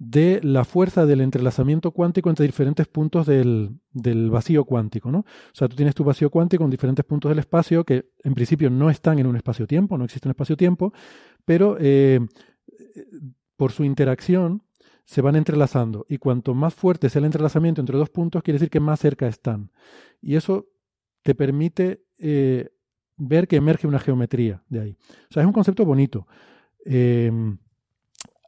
de 0.00 0.40
la 0.42 0.64
fuerza 0.64 1.04
del 1.04 1.20
entrelazamiento 1.20 1.90
cuántico 1.90 2.30
entre 2.30 2.46
diferentes 2.46 2.88
puntos 2.88 3.26
del, 3.26 3.78
del, 3.92 4.30
vacío 4.30 4.64
cuántico, 4.64 5.12
¿no? 5.12 5.18
O 5.18 5.52
sea, 5.52 5.68
tú 5.68 5.76
tienes 5.76 5.94
tu 5.94 6.04
vacío 6.04 6.30
cuántico 6.30 6.64
en 6.64 6.70
diferentes 6.70 7.04
puntos 7.04 7.28
del 7.28 7.38
espacio 7.38 7.84
que 7.84 8.08
en 8.24 8.34
principio 8.34 8.70
no 8.70 8.88
están 8.88 9.18
en 9.18 9.26
un 9.26 9.36
espacio-tiempo, 9.36 9.98
no 9.98 10.06
existe 10.06 10.26
un 10.26 10.30
espacio-tiempo, 10.30 10.94
pero 11.44 11.76
eh, 11.78 12.18
por 13.56 13.72
su 13.72 13.84
interacción 13.84 14.62
se 15.04 15.20
van 15.20 15.36
entrelazando. 15.36 16.06
Y 16.08 16.16
cuanto 16.16 16.54
más 16.54 16.72
fuerte 16.72 17.10
sea 17.10 17.20
el 17.20 17.26
entrelazamiento 17.26 17.82
entre 17.82 17.98
dos 17.98 18.08
puntos, 18.08 18.42
quiere 18.42 18.58
decir 18.58 18.70
que 18.70 18.80
más 18.80 19.00
cerca 19.00 19.28
están. 19.28 19.70
Y 20.22 20.36
eso 20.36 20.66
te 21.22 21.34
permite 21.34 22.06
eh, 22.16 22.70
ver 23.18 23.46
que 23.48 23.56
emerge 23.56 23.86
una 23.86 23.98
geometría 23.98 24.62
de 24.70 24.80
ahí. 24.80 24.96
O 25.28 25.34
sea, 25.34 25.42
es 25.42 25.46
un 25.46 25.52
concepto 25.52 25.84
bonito. 25.84 26.26
Em, 26.86 27.58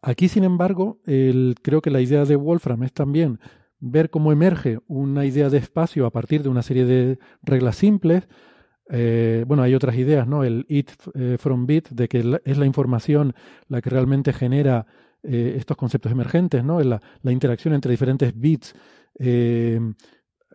aquí, 0.02 0.28
sin 0.28 0.44
embargo, 0.44 1.00
creo 1.05 1.81
que 1.81 1.90
la 1.90 2.00
idea 2.00 2.24
de 2.24 2.36
Wolfram 2.36 2.82
es 2.82 2.92
también 2.92 3.39
ver 3.82 4.10
cómo 4.10 4.31
emerge 4.31 4.78
una 4.86 5.24
idea 5.24 5.50
de 5.50 5.58
espacio 5.58 6.06
a 6.06 6.10
partir 6.10 6.42
de 6.42 6.48
una 6.48 6.62
serie 6.62 6.84
de 6.84 7.18
reglas 7.42 7.76
simples. 7.76 8.28
Eh, 8.90 9.44
bueno, 9.47 9.64
hay 9.64 9.74
otras 9.74 9.97
ideas, 9.97 10.28
¿no? 10.28 10.44
El 10.44 10.64
it 10.68 10.90
eh, 11.14 11.36
from 11.39 11.66
bit, 11.66 11.89
de 11.89 12.08
que 12.08 12.39
es 12.44 12.58
la 12.58 12.66
información 12.66 13.34
la 13.66 13.82
que 13.82 13.90
realmente 13.90 14.32
genera 14.32 14.86
eh, 15.24 15.55
estos 15.56 15.76
conceptos 15.76 16.12
emergentes, 16.12 16.62
¿no? 16.62 16.81
La, 16.81 17.00
la, 17.22 17.32
interacción 17.32 17.74
entre 17.74 17.90
diferentes 17.90 18.39
bits 18.39 18.74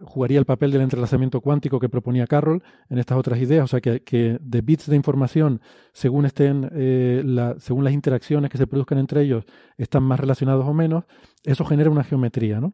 jugaría 0.02 0.40
el 0.40 0.46
papel 0.46 0.72
del 0.72 0.82
entrelazamiento 0.82 1.42
cuántico 1.42 1.80
que 1.80 1.90
proponía 1.90 2.28
Carroll 2.28 2.64
en 2.90 2.98
estas 2.98 3.18
otras 3.18 3.40
ideas, 3.40 3.66
o 3.66 3.68
sea 3.68 3.82
que, 3.82 4.38
de 4.42 4.62
bits 4.62 4.88
de 4.88 4.96
información, 4.96 5.62
según 5.94 6.26
estén, 6.26 6.70
eh, 6.74 7.24
según 7.60 7.84
las 7.84 7.94
interacciones 7.94 8.50
que 8.50 8.58
se 8.58 8.68
produzcan 8.68 8.98
entre 8.98 9.22
ellos, 9.22 9.46
están 9.78 10.04
más 10.04 10.20
relacionados 10.20 10.66
o 10.66 10.74
menos, 10.74 11.06
eso 11.44 11.66
genera 11.66 11.90
una 11.90 12.04
geometría, 12.04 12.60
¿no? 12.60 12.74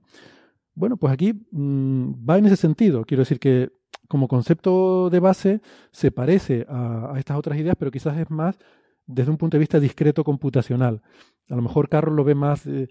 Bueno, 0.75 0.97
pues 0.97 1.13
aquí 1.13 1.33
mmm, 1.51 2.13
va 2.27 2.37
en 2.37 2.45
ese 2.45 2.55
sentido. 2.55 3.05
Quiero 3.05 3.21
decir 3.21 3.39
que 3.39 3.71
como 4.07 4.27
concepto 4.27 5.09
de 5.09 5.19
base 5.19 5.61
se 5.91 6.11
parece 6.11 6.65
a, 6.67 7.13
a, 7.13 7.19
estas 7.19 7.37
otras 7.37 7.57
ideas, 7.59 7.75
pero 7.77 7.91
quizás 7.91 8.17
es 8.17 8.29
más 8.29 8.57
desde 9.05 9.31
un 9.31 9.37
punto 9.37 9.57
de 9.57 9.59
vista 9.59 9.79
discreto 9.79 10.23
computacional. 10.23 11.01
A 11.49 11.55
lo 11.55 11.61
mejor 11.61 11.89
Carroll 11.89 12.15
lo 12.15 12.23
ve 12.23 12.35
más, 12.35 12.65
eh, 12.67 12.87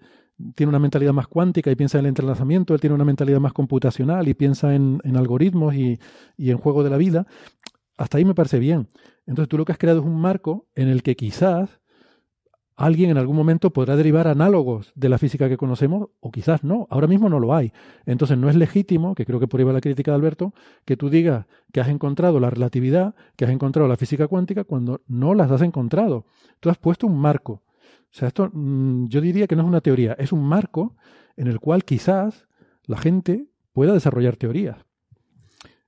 tiene 0.55 0.69
una 0.69 0.79
mentalidad 0.79 1.13
más 1.13 1.27
cuántica 1.27 1.71
y 1.71 1.75
piensa 1.75 1.99
en 1.99 2.05
el 2.05 2.09
entrelazamiento, 2.09 2.73
él 2.73 2.79
tiene 2.79 2.95
una 2.95 3.05
mentalidad 3.05 3.39
más 3.39 3.53
computacional 3.53 4.27
y 4.27 4.33
piensa 4.33 4.75
en, 4.75 5.01
algoritmos 5.15 5.75
y, 5.75 5.99
y, 6.37 6.51
en 6.51 6.57
juego 6.57 6.83
de 6.83 6.89
la 6.89 6.97
vida. 6.97 7.27
Hasta 7.97 8.17
ahí 8.17 8.25
me 8.25 8.33
parece 8.33 8.59
bien. 8.59 8.89
Entonces 9.25 9.49
tú 9.49 9.57
lo 9.57 9.65
que 9.65 9.71
has 9.71 9.77
creado 9.77 9.99
es 9.99 10.05
un 10.05 10.19
marco 10.19 10.67
en 10.75 10.89
el 10.89 11.03
que 11.03 11.15
quizás 11.15 11.79
alguien 12.75 13.11
en 13.11 13.17
algún 13.17 13.35
momento 13.35 13.71
podrá 13.71 13.95
derivar 13.95 14.27
análogos 14.27 14.91
de 14.95 15.09
la 15.09 15.17
física 15.17 15.47
que 15.47 15.57
conocemos 15.57 16.09
o 16.19 16.31
quizás 16.31 16.63
no. 16.63 16.87
Ahora 16.89 17.07
mismo 17.07 17.29
no 17.29 17.39
lo 17.39 17.53
hay. 17.53 17.71
Entonces 18.05 18.37
no 18.37 18.49
es 18.49 18.55
legítimo, 18.55 19.15
que 19.15 19.25
creo 19.25 19.39
que 19.39 19.47
por 19.47 19.59
ahí 19.59 19.65
va 19.65 19.73
la 19.73 19.81
crítica 19.81 20.11
de 20.11 20.15
Alberto, 20.15 20.53
que 20.85 20.97
tú 20.97 21.09
digas 21.09 21.45
que 21.71 21.81
has 21.81 21.87
encontrado 21.87 22.39
la 22.39 22.49
relatividad, 22.49 23.15
que 23.35 23.45
has 23.45 23.51
encontrado 23.51 23.87
la 23.87 23.97
física 23.97 24.27
cuántica 24.27 24.63
cuando 24.63 25.01
no 25.07 25.33
las 25.33 25.51
has 25.51 25.61
encontrado. 25.61 26.25
Tú 26.59 26.69
has 26.69 26.77
puesto 26.77 27.07
un 27.07 27.17
marco. 27.17 27.61
O 28.13 28.15
sea, 28.15 28.27
esto 28.27 28.49
mmm, 28.53 29.07
yo 29.07 29.21
diría 29.21 29.47
que 29.47 29.55
no 29.55 29.63
es 29.63 29.67
una 29.67 29.81
teoría, 29.81 30.13
es 30.13 30.31
un 30.31 30.43
marco 30.43 30.95
en 31.35 31.47
el 31.47 31.59
cual 31.59 31.83
quizás 31.83 32.47
la 32.85 32.97
gente 32.97 33.47
pueda 33.71 33.93
desarrollar 33.93 34.35
teorías. 34.35 34.77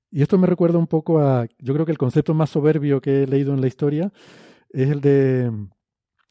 Y 0.10 0.22
esto 0.22 0.38
me 0.38 0.48
recuerda 0.48 0.80
un 0.80 0.88
poco 0.88 1.20
a, 1.20 1.45
yo 1.60 1.74
creo 1.74 1.86
que 1.86 1.92
el 1.92 1.98
concepto 1.98 2.34
más 2.34 2.50
soberbio 2.50 3.00
que 3.02 3.24
he 3.24 3.28
leído 3.28 3.54
en 3.54 3.62
la 3.62 3.68
historia 3.68 4.12
es 4.72 4.90
el 4.90 5.02
de 5.02 5.52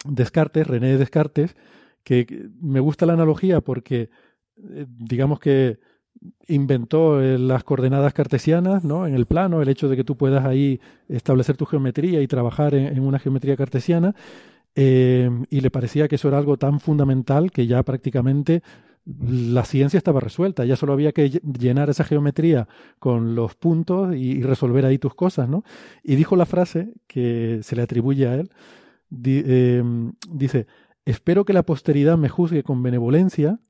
Descartes, 0.05 0.66
René 0.66 0.97
Descartes, 0.97 1.55
que 2.02 2.48
me 2.60 2.81
gusta 2.81 3.06
la 3.06 3.12
analogía 3.12 3.60
porque 3.60 4.10
eh, 4.56 4.86
digamos 4.89 5.39
que 5.39 5.78
inventó 6.48 7.20
eh, 7.20 7.39
las 7.39 7.62
coordenadas 7.62 8.14
cartesianas 8.14 8.84
¿no? 8.84 9.06
en 9.06 9.14
el 9.14 9.26
plano, 9.26 9.62
el 9.62 9.68
hecho 9.68 9.89
de 9.89 9.97
que 9.97 10.05
tú 10.05 10.16
puedas 10.16 10.44
ahí 10.44 10.81
establecer 11.08 11.56
tu 11.56 11.66
geometría 11.66 12.20
y 12.20 12.26
trabajar 12.26 12.74
en, 12.74 12.86
en 12.86 13.00
una 13.00 13.18
geometría 13.18 13.56
cartesiana, 13.56 14.14
eh, 14.74 15.30
y 15.50 15.60
le 15.60 15.70
parecía 15.70 16.08
que 16.08 16.16
eso 16.16 16.28
era 16.28 16.38
algo 16.38 16.56
tan 16.56 16.80
fundamental 16.80 17.50
que 17.50 17.66
ya 17.66 17.82
prácticamente 17.82 18.62
la 19.06 19.64
ciencia 19.64 19.98
estaba 19.98 20.20
resuelta, 20.20 20.64
ya 20.64 20.76
solo 20.76 20.94
había 20.94 21.12
que 21.12 21.28
llenar 21.28 21.90
esa 21.90 22.04
geometría 22.04 22.68
con 22.98 23.34
los 23.34 23.54
puntos 23.54 24.16
y, 24.16 24.42
resolver 24.42 24.86
ahí 24.86 24.98
tus 24.98 25.14
cosas, 25.14 25.48
¿no? 25.48 25.62
Y 26.02 26.16
dijo 26.16 26.36
la 26.36 26.46
frase 26.46 26.94
que 27.06 27.60
se 27.62 27.76
le 27.76 27.82
atribuye 27.82 28.26
a 28.26 28.34
él, 28.36 28.50
eh, 29.24 29.82
dice, 30.30 30.66
espero 31.04 31.44
que 31.44 31.52
la 31.52 31.64
posteridad 31.64 32.16
me 32.16 32.30
juzgue 32.30 32.62
con 32.62 32.82
benevolencia, 32.82 33.60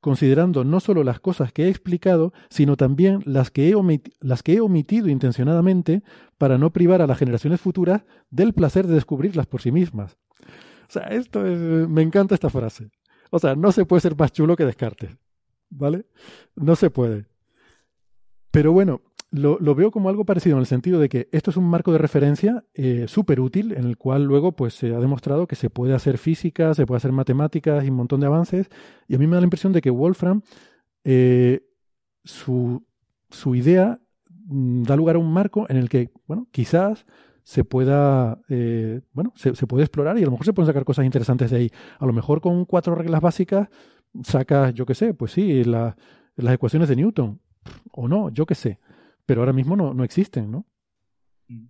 considerando 0.00 0.64
no 0.64 0.80
solo 0.80 1.04
las 1.04 1.20
cosas 1.20 1.52
que 1.52 1.64
he 1.64 1.68
explicado, 1.68 2.32
sino 2.48 2.76
también 2.76 3.22
las 3.26 3.50
que, 3.50 3.68
he 3.68 3.74
las 4.20 4.42
que 4.42 4.54
he 4.54 4.60
omitido 4.60 5.08
intencionadamente 5.08 6.02
para 6.38 6.58
no 6.58 6.70
privar 6.70 7.02
a 7.02 7.06
las 7.06 7.18
generaciones 7.18 7.60
futuras 7.60 8.04
del 8.30 8.54
placer 8.54 8.86
de 8.86 8.94
descubrirlas 8.94 9.46
por 9.46 9.60
sí 9.60 9.72
mismas. 9.72 10.16
O 10.88 10.92
sea, 10.92 11.02
esto 11.04 11.46
es, 11.46 11.58
me 11.88 12.02
encanta 12.02 12.34
esta 12.34 12.50
frase. 12.50 12.90
O 13.30 13.38
sea, 13.38 13.54
no 13.54 13.72
se 13.72 13.84
puede 13.84 14.00
ser 14.00 14.16
más 14.16 14.32
chulo 14.32 14.56
que 14.56 14.64
Descartes. 14.64 15.16
¿Vale? 15.68 16.06
No 16.56 16.74
se 16.74 16.90
puede. 16.90 17.26
Pero 18.50 18.72
bueno, 18.72 19.02
lo, 19.32 19.74
veo 19.74 19.90
como 19.90 20.08
algo 20.08 20.24
parecido 20.24 20.56
en 20.56 20.60
el 20.60 20.66
sentido 20.66 20.98
de 20.98 21.08
que 21.08 21.28
esto 21.30 21.50
es 21.50 21.56
un 21.56 21.64
marco 21.64 21.92
de 21.92 21.98
referencia 21.98 22.64
eh, 22.74 23.04
súper 23.06 23.40
útil 23.40 23.72
en 23.72 23.84
el 23.84 23.96
cual 23.96 24.24
luego 24.24 24.52
pues 24.52 24.74
se 24.74 24.94
ha 24.94 24.98
demostrado 24.98 25.46
que 25.46 25.54
se 25.54 25.70
puede 25.70 25.94
hacer 25.94 26.18
física, 26.18 26.74
se 26.74 26.84
puede 26.84 26.96
hacer 26.96 27.12
matemáticas 27.12 27.84
y 27.84 27.90
un 27.90 27.96
montón 27.96 28.20
de 28.20 28.26
avances. 28.26 28.68
Y 29.06 29.14
a 29.14 29.18
mí 29.18 29.26
me 29.26 29.36
da 29.36 29.40
la 29.40 29.46
impresión 29.46 29.72
de 29.72 29.82
que 29.82 29.90
Wolfram, 29.90 30.42
eh, 31.04 31.62
su, 32.24 32.84
su, 33.30 33.54
idea 33.54 34.00
mm, 34.46 34.82
da 34.82 34.96
lugar 34.96 35.16
a 35.16 35.20
un 35.20 35.32
marco 35.32 35.66
en 35.68 35.76
el 35.76 35.88
que, 35.88 36.10
bueno, 36.26 36.48
quizás 36.50 37.06
se 37.44 37.64
pueda, 37.64 38.40
eh, 38.48 39.00
bueno, 39.12 39.32
se, 39.36 39.54
se, 39.54 39.66
puede 39.66 39.84
explorar 39.84 40.18
y 40.18 40.22
a 40.22 40.26
lo 40.26 40.32
mejor 40.32 40.46
se 40.46 40.52
pueden 40.52 40.66
sacar 40.66 40.84
cosas 40.84 41.04
interesantes 41.04 41.50
de 41.52 41.56
ahí. 41.56 41.70
A 41.98 42.06
lo 42.06 42.12
mejor 42.12 42.40
con 42.40 42.64
cuatro 42.64 42.96
reglas 42.96 43.20
básicas 43.20 43.68
sacas, 44.24 44.74
yo 44.74 44.86
qué 44.86 44.94
sé, 44.94 45.14
pues 45.14 45.32
sí, 45.32 45.62
la, 45.62 45.96
las 46.36 46.54
ecuaciones 46.54 46.88
de 46.88 46.96
Newton. 46.96 47.40
O 47.92 48.08
no, 48.08 48.30
yo 48.30 48.46
qué 48.46 48.54
sé 48.54 48.78
pero 49.26 49.42
ahora 49.42 49.52
mismo 49.52 49.76
no, 49.76 49.94
no 49.94 50.04
existen, 50.04 50.50
¿no? 50.50 50.66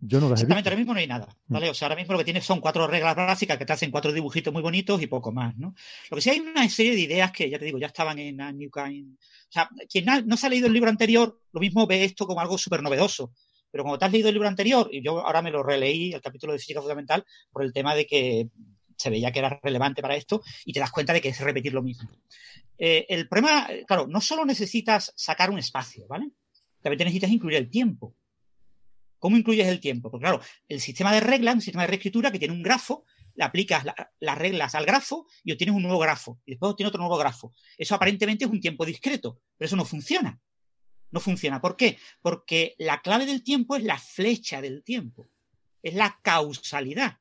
Yo 0.03 0.21
no 0.21 0.29
las 0.29 0.41
Exactamente, 0.41 0.69
ahora 0.69 0.79
mismo 0.79 0.93
no 0.93 1.01
hay 1.01 1.07
nada, 1.07 1.27
¿vale? 1.47 1.71
O 1.71 1.75
sea, 1.75 1.87
ahora 1.87 1.97
mismo 1.97 2.13
lo 2.13 2.19
que 2.19 2.25
tienes 2.25 2.45
son 2.45 2.61
cuatro 2.61 2.87
reglas 2.87 3.17
básicas 3.17 3.57
que 3.57 3.65
te 3.65 3.73
hacen 3.73 3.91
cuatro 3.91 4.13
dibujitos 4.13 4.53
muy 4.53 4.61
bonitos 4.61 5.01
y 5.01 5.07
poco 5.07 5.33
más, 5.33 5.57
¿no? 5.57 5.75
Lo 6.11 6.17
que 6.17 6.21
sí 6.21 6.29
hay 6.29 6.41
una 6.41 6.69
serie 6.69 6.93
de 6.93 7.01
ideas 7.01 7.33
que, 7.33 7.49
ya 7.49 7.59
te 7.59 7.65
digo, 7.65 7.79
ya 7.79 7.87
estaban 7.87 8.19
en 8.19 8.37
New 8.37 8.71
Kind. 8.71 9.15
O 9.15 9.19
sea, 9.49 9.71
quien 9.89 10.05
no 10.27 10.37
se 10.37 10.47
ha 10.47 10.51
leído 10.51 10.67
el 10.67 10.75
libro 10.75 10.91
anterior, 10.91 11.41
lo 11.53 11.61
mismo 11.61 11.87
ve 11.87 12.05
esto 12.05 12.27
como 12.27 12.41
algo 12.41 12.59
súper 12.59 12.83
novedoso. 12.83 13.33
Pero 13.71 13.85
como 13.85 13.99
te 13.99 14.05
has 14.05 14.13
leído 14.13 14.29
el 14.29 14.35
libro 14.35 14.49
anterior, 14.49 14.91
y 14.93 15.03
yo 15.03 15.19
ahora 15.21 15.41
me 15.41 15.51
lo 15.51 15.63
releí, 15.63 16.13
el 16.13 16.21
capítulo 16.21 16.53
de 16.53 16.59
física 16.59 16.81
fundamental, 16.81 17.25
por 17.51 17.65
el 17.65 17.73
tema 17.73 17.95
de 17.95 18.07
que 18.07 18.49
se 18.97 19.09
veía 19.09 19.33
que 19.33 19.39
era 19.39 19.61
relevante 19.63 20.03
para 20.03 20.17
esto, 20.17 20.43
y 20.67 20.75
te 20.75 20.81
das 20.81 20.91
cuenta 20.91 21.15
de 21.15 21.23
que 21.23 21.31
es 21.31 21.41
repetir 21.41 21.73
lo 21.73 21.83
mismo. 21.83 22.11
Eh, 22.77 23.07
el 23.09 23.29
problema, 23.29 23.67
claro, 23.87 24.07
no 24.07 24.21
solo 24.21 24.45
necesitas 24.45 25.13
sacar 25.17 25.51
un 25.51 25.59
espacio, 25.59 26.07
¿vale? 26.07 26.31
También 26.83 26.99
te 26.99 27.05
necesitas 27.05 27.31
incluir 27.31 27.57
el 27.57 27.71
tiempo. 27.71 28.17
¿Cómo 29.19 29.37
incluyes 29.37 29.69
el 29.69 29.81
tiempo? 29.81 30.11
Porque 30.11 30.25
claro, 30.25 30.41
el 30.67 30.81
sistema 30.81 31.13
de 31.13 31.21
reglas, 31.21 31.55
un 31.55 31.61
sistema 31.61 31.83
de 31.83 31.89
reescritura 31.89 32.33
que 32.33 32.39
tiene 32.39 32.55
un 32.55 32.63
grafo, 32.63 33.05
le 33.35 33.45
aplicas 33.45 33.85
la, 33.85 34.13
las 34.19 34.39
reglas 34.39 34.75
al 34.75 34.87
grafo 34.87 35.27
y 35.45 35.53
obtienes 35.53 35.77
un 35.77 35.83
nuevo 35.83 35.99
grafo. 35.99 36.41
Y 36.47 36.53
después 36.53 36.73
obtienes 36.73 36.89
otro 36.89 37.01
nuevo 37.01 37.19
grafo. 37.19 37.53
Eso 37.77 37.95
aparentemente 37.95 38.47
es 38.47 38.51
un 38.51 38.61
tiempo 38.61 38.87
discreto, 38.87 39.41
pero 39.57 39.67
eso 39.67 39.77
no 39.77 39.85
funciona. 39.85 40.41
No 41.11 41.21
funciona. 41.21 41.61
¿Por 41.61 41.77
qué? 41.77 41.99
Porque 42.23 42.75
la 42.79 43.03
clave 43.03 43.27
del 43.27 43.43
tiempo 43.43 43.77
es 43.77 43.83
la 43.83 43.99
flecha 43.99 44.61
del 44.63 44.83
tiempo. 44.83 45.29
Es 45.83 45.95
la 45.95 46.19
causalidad. 46.23 47.19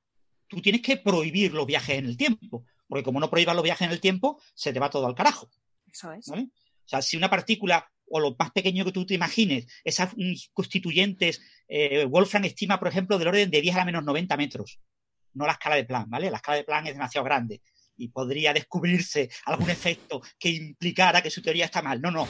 Tú 0.48 0.62
tienes 0.62 0.82
que 0.82 0.98
prohibir 0.98 1.54
los 1.54 1.66
viajes 1.66 1.98
en 1.98 2.06
el 2.06 2.16
tiempo. 2.16 2.66
Porque 2.88 3.04
como 3.04 3.20
no 3.20 3.30
prohíbas 3.30 3.56
los 3.56 3.64
viajes 3.64 3.88
en 3.88 3.92
el 3.92 4.00
tiempo, 4.00 4.42
se 4.54 4.72
te 4.72 4.80
va 4.80 4.90
todo 4.90 5.06
al 5.06 5.16
carajo. 5.16 5.50
Eso 5.92 6.12
es. 6.14 6.28
¿vale? 6.28 6.44
O 6.44 6.88
sea, 6.90 7.02
si 7.02 7.18
una 7.18 7.30
partícula 7.30 7.92
o 8.10 8.20
lo 8.20 8.36
más 8.38 8.52
pequeño 8.52 8.86
que 8.86 8.92
tú 8.92 9.06
te 9.06 9.16
imagines, 9.16 9.68
esas 9.84 10.14
constituyentes, 10.54 11.42
eh, 11.68 12.06
Wolfram 12.06 12.46
estima, 12.46 12.80
por 12.80 12.88
ejemplo, 12.88 13.18
del 13.18 13.28
orden 13.28 13.52
de 13.52 13.62
10 13.62 13.76
a 13.76 13.80
la 13.80 13.86
menos 13.86 14.04
90 14.04 14.38
metros, 14.38 14.80
no 15.34 15.46
la 15.46 15.54
escala 15.54 15.76
de 15.76 15.86
Planck, 15.86 16.10
¿vale? 16.10 16.30
La 16.30 16.38
escala 16.38 16.58
de 16.58 16.64
Planck 16.64 16.88
es 16.88 16.94
demasiado 16.94 17.26
grande 17.26 17.62
y 18.00 18.08
podría 18.08 18.54
descubrirse 18.54 19.30
algún 19.46 19.70
efecto 19.70 20.22
que 20.40 20.50
implicara 20.50 21.22
que 21.22 21.30
su 21.30 21.42
teoría 21.42 21.66
está 21.66 21.82
mal. 21.82 22.02
No, 22.02 22.10
no. 22.10 22.28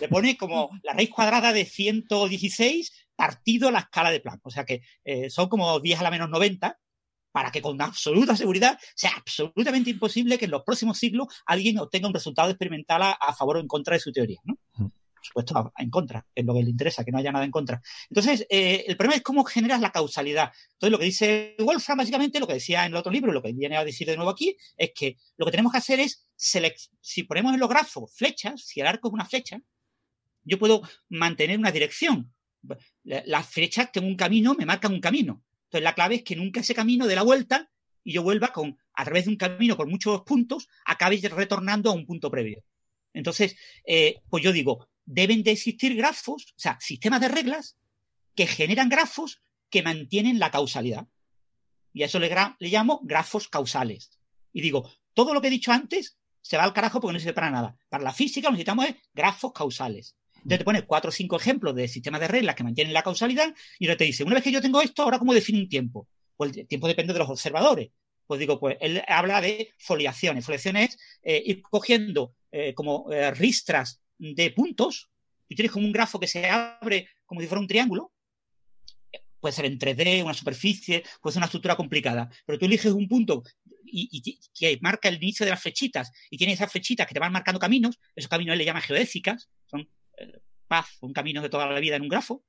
Le 0.00 0.08
pone 0.08 0.36
como 0.36 0.70
la 0.82 0.92
raíz 0.92 1.10
cuadrada 1.10 1.52
de 1.52 1.64
116 1.64 3.08
partido 3.16 3.70
la 3.70 3.80
escala 3.80 4.10
de 4.10 4.20
Planck. 4.20 4.46
O 4.46 4.50
sea 4.50 4.64
que 4.64 4.82
eh, 5.04 5.28
son 5.28 5.48
como 5.48 5.80
10 5.80 6.00
a 6.00 6.04
la 6.04 6.10
menos 6.10 6.30
90 6.30 6.78
para 7.32 7.50
que 7.50 7.62
con 7.62 7.80
absoluta 7.80 8.36
seguridad 8.36 8.78
sea 8.94 9.12
absolutamente 9.16 9.90
imposible 9.90 10.38
que 10.38 10.46
en 10.46 10.50
los 10.52 10.62
próximos 10.62 10.98
siglos 10.98 11.28
alguien 11.46 11.78
obtenga 11.78 12.08
un 12.08 12.14
resultado 12.14 12.50
experimental 12.50 13.02
a, 13.02 13.12
a 13.12 13.34
favor 13.34 13.58
o 13.58 13.60
en 13.60 13.68
contra 13.68 13.94
de 13.94 14.00
su 14.00 14.10
teoría, 14.10 14.40
¿no? 14.44 14.58
Por 15.20 15.26
supuesto, 15.44 15.72
en 15.76 15.90
contra, 15.90 16.26
es 16.34 16.44
lo 16.46 16.54
que 16.54 16.62
le 16.62 16.70
interesa, 16.70 17.04
que 17.04 17.12
no 17.12 17.18
haya 17.18 17.30
nada 17.30 17.44
en 17.44 17.50
contra. 17.50 17.82
Entonces, 18.08 18.46
eh, 18.48 18.84
el 18.88 18.96
problema 18.96 19.16
es 19.16 19.22
cómo 19.22 19.44
generas 19.44 19.80
la 19.80 19.92
causalidad. 19.92 20.50
Entonces, 20.72 20.90
lo 20.90 20.98
que 20.98 21.04
dice 21.04 21.56
Wolfram, 21.58 21.98
básicamente, 21.98 22.40
lo 22.40 22.46
que 22.46 22.54
decía 22.54 22.86
en 22.86 22.92
el 22.92 22.96
otro 22.96 23.12
libro, 23.12 23.30
lo 23.30 23.42
que 23.42 23.52
viene 23.52 23.76
a 23.76 23.84
decir 23.84 24.06
de 24.06 24.16
nuevo 24.16 24.30
aquí, 24.30 24.56
es 24.78 24.92
que 24.94 25.18
lo 25.36 25.44
que 25.44 25.50
tenemos 25.50 25.72
que 25.72 25.78
hacer 25.78 26.00
es, 26.00 26.26
si 26.36 27.22
ponemos 27.24 27.52
en 27.52 27.60
los 27.60 27.68
grafos 27.68 28.14
flechas, 28.14 28.62
si 28.64 28.80
el 28.80 28.86
arco 28.86 29.08
es 29.08 29.14
una 29.14 29.26
flecha, 29.26 29.60
yo 30.42 30.58
puedo 30.58 30.80
mantener 31.10 31.58
una 31.58 31.70
dirección. 31.70 32.32
Las 33.04 33.46
flechas, 33.46 33.92
tengo 33.92 34.06
un 34.06 34.16
camino, 34.16 34.54
me 34.54 34.64
marcan 34.64 34.92
un 34.92 35.00
camino. 35.00 35.44
Entonces, 35.64 35.84
la 35.84 35.94
clave 35.94 36.16
es 36.16 36.22
que 36.22 36.36
nunca 36.36 36.60
ese 36.60 36.74
camino 36.74 37.06
dé 37.06 37.14
la 37.14 37.22
vuelta 37.22 37.70
y 38.02 38.12
yo 38.12 38.22
vuelva 38.22 38.48
con 38.48 38.78
a 38.94 39.04
través 39.04 39.26
de 39.26 39.30
un 39.30 39.36
camino 39.36 39.76
con 39.76 39.88
muchos 39.90 40.22
puntos, 40.22 40.68
acabes 40.84 41.22
retornando 41.30 41.90
a 41.90 41.94
un 41.94 42.06
punto 42.06 42.30
previo. 42.30 42.64
Entonces, 43.12 43.56
eh, 43.84 44.20
pues 44.28 44.44
yo 44.44 44.52
digo, 44.52 44.89
deben 45.10 45.42
de 45.42 45.50
existir 45.50 45.96
grafos, 45.96 46.54
o 46.56 46.60
sea, 46.60 46.78
sistemas 46.80 47.20
de 47.20 47.28
reglas 47.28 47.76
que 48.36 48.46
generan 48.46 48.88
grafos 48.88 49.42
que 49.68 49.82
mantienen 49.82 50.38
la 50.38 50.50
causalidad. 50.50 51.06
Y 51.92 52.02
a 52.02 52.06
eso 52.06 52.20
le, 52.20 52.30
le 52.58 52.68
llamo 52.68 53.00
grafos 53.02 53.48
causales. 53.48 54.12
Y 54.52 54.60
digo, 54.60 54.88
todo 55.12 55.34
lo 55.34 55.40
que 55.40 55.48
he 55.48 55.50
dicho 55.50 55.72
antes 55.72 56.16
se 56.40 56.56
va 56.56 56.62
al 56.62 56.72
carajo 56.72 57.00
porque 57.00 57.14
no 57.14 57.18
sirve 57.18 57.32
para 57.32 57.50
nada. 57.50 57.76
Para 57.88 58.04
la 58.04 58.12
física 58.12 58.48
lo 58.48 58.52
necesitamos 58.52 58.86
es 58.86 58.96
grafos 59.12 59.52
causales. 59.52 60.16
Entonces 60.36 60.58
te 60.58 60.64
pone 60.64 60.86
cuatro 60.86 61.10
o 61.10 61.12
cinco 61.12 61.36
ejemplos 61.36 61.74
de 61.74 61.88
sistemas 61.88 62.20
de 62.20 62.28
reglas 62.28 62.54
que 62.54 62.64
mantienen 62.64 62.94
la 62.94 63.02
causalidad 63.02 63.52
y 63.78 63.86
ahora 63.86 63.98
te 63.98 64.04
dice, 64.04 64.24
una 64.24 64.36
vez 64.36 64.44
que 64.44 64.52
yo 64.52 64.62
tengo 64.62 64.80
esto, 64.80 65.02
ahora 65.02 65.18
cómo 65.18 65.34
define 65.34 65.58
un 65.58 65.68
tiempo. 65.68 66.08
Pues 66.36 66.56
el 66.56 66.66
tiempo 66.66 66.86
depende 66.86 67.12
de 67.12 67.18
los 67.18 67.28
observadores. 67.28 67.90
Pues 68.26 68.38
digo, 68.38 68.60
pues 68.60 68.76
él 68.80 69.02
habla 69.08 69.40
de 69.40 69.74
foliaciones. 69.76 70.46
Foliaciones 70.46 70.94
es 70.94 70.98
eh, 71.22 71.42
ir 71.44 71.62
cogiendo 71.62 72.36
eh, 72.52 72.74
como 72.74 73.10
eh, 73.12 73.32
ristras 73.32 74.00
de 74.20 74.50
puntos. 74.50 75.10
Y 75.48 75.56
tienes 75.56 75.72
como 75.72 75.86
un 75.86 75.92
grafo 75.92 76.20
que 76.20 76.28
se 76.28 76.46
abre 76.46 77.08
como 77.26 77.40
si 77.40 77.46
fuera 77.46 77.60
un 77.60 77.66
triángulo. 77.66 78.12
Puede 79.40 79.54
ser 79.54 79.64
en 79.64 79.78
3D, 79.78 80.22
una 80.22 80.34
superficie, 80.34 81.02
puede 81.20 81.32
ser 81.32 81.40
una 81.40 81.46
estructura 81.46 81.76
complicada. 81.76 82.30
Pero 82.46 82.58
tú 82.58 82.66
eliges 82.66 82.92
un 82.92 83.08
punto 83.08 83.42
y, 83.84 84.38
que 84.54 84.78
marca 84.80 85.08
el 85.08 85.16
inicio 85.16 85.44
de 85.44 85.50
las 85.50 85.62
flechitas 85.62 86.12
y 86.30 86.36
tiene 86.36 86.52
esas 86.52 86.70
flechitas 86.70 87.06
que 87.06 87.14
te 87.14 87.20
van 87.20 87.32
marcando 87.32 87.58
caminos. 87.58 87.98
Esos 88.14 88.28
caminos 88.28 88.52
él 88.52 88.58
le 88.58 88.64
llama 88.66 88.80
geodésicas. 88.80 89.48
Son 89.66 89.88
paz, 90.70 90.98
un 91.00 91.12
camino 91.12 91.42
de 91.42 91.48
toda 91.48 91.66
la 91.66 91.80
vida 91.80 91.96
en 91.96 92.02
un 92.02 92.08
grafo, 92.08 92.44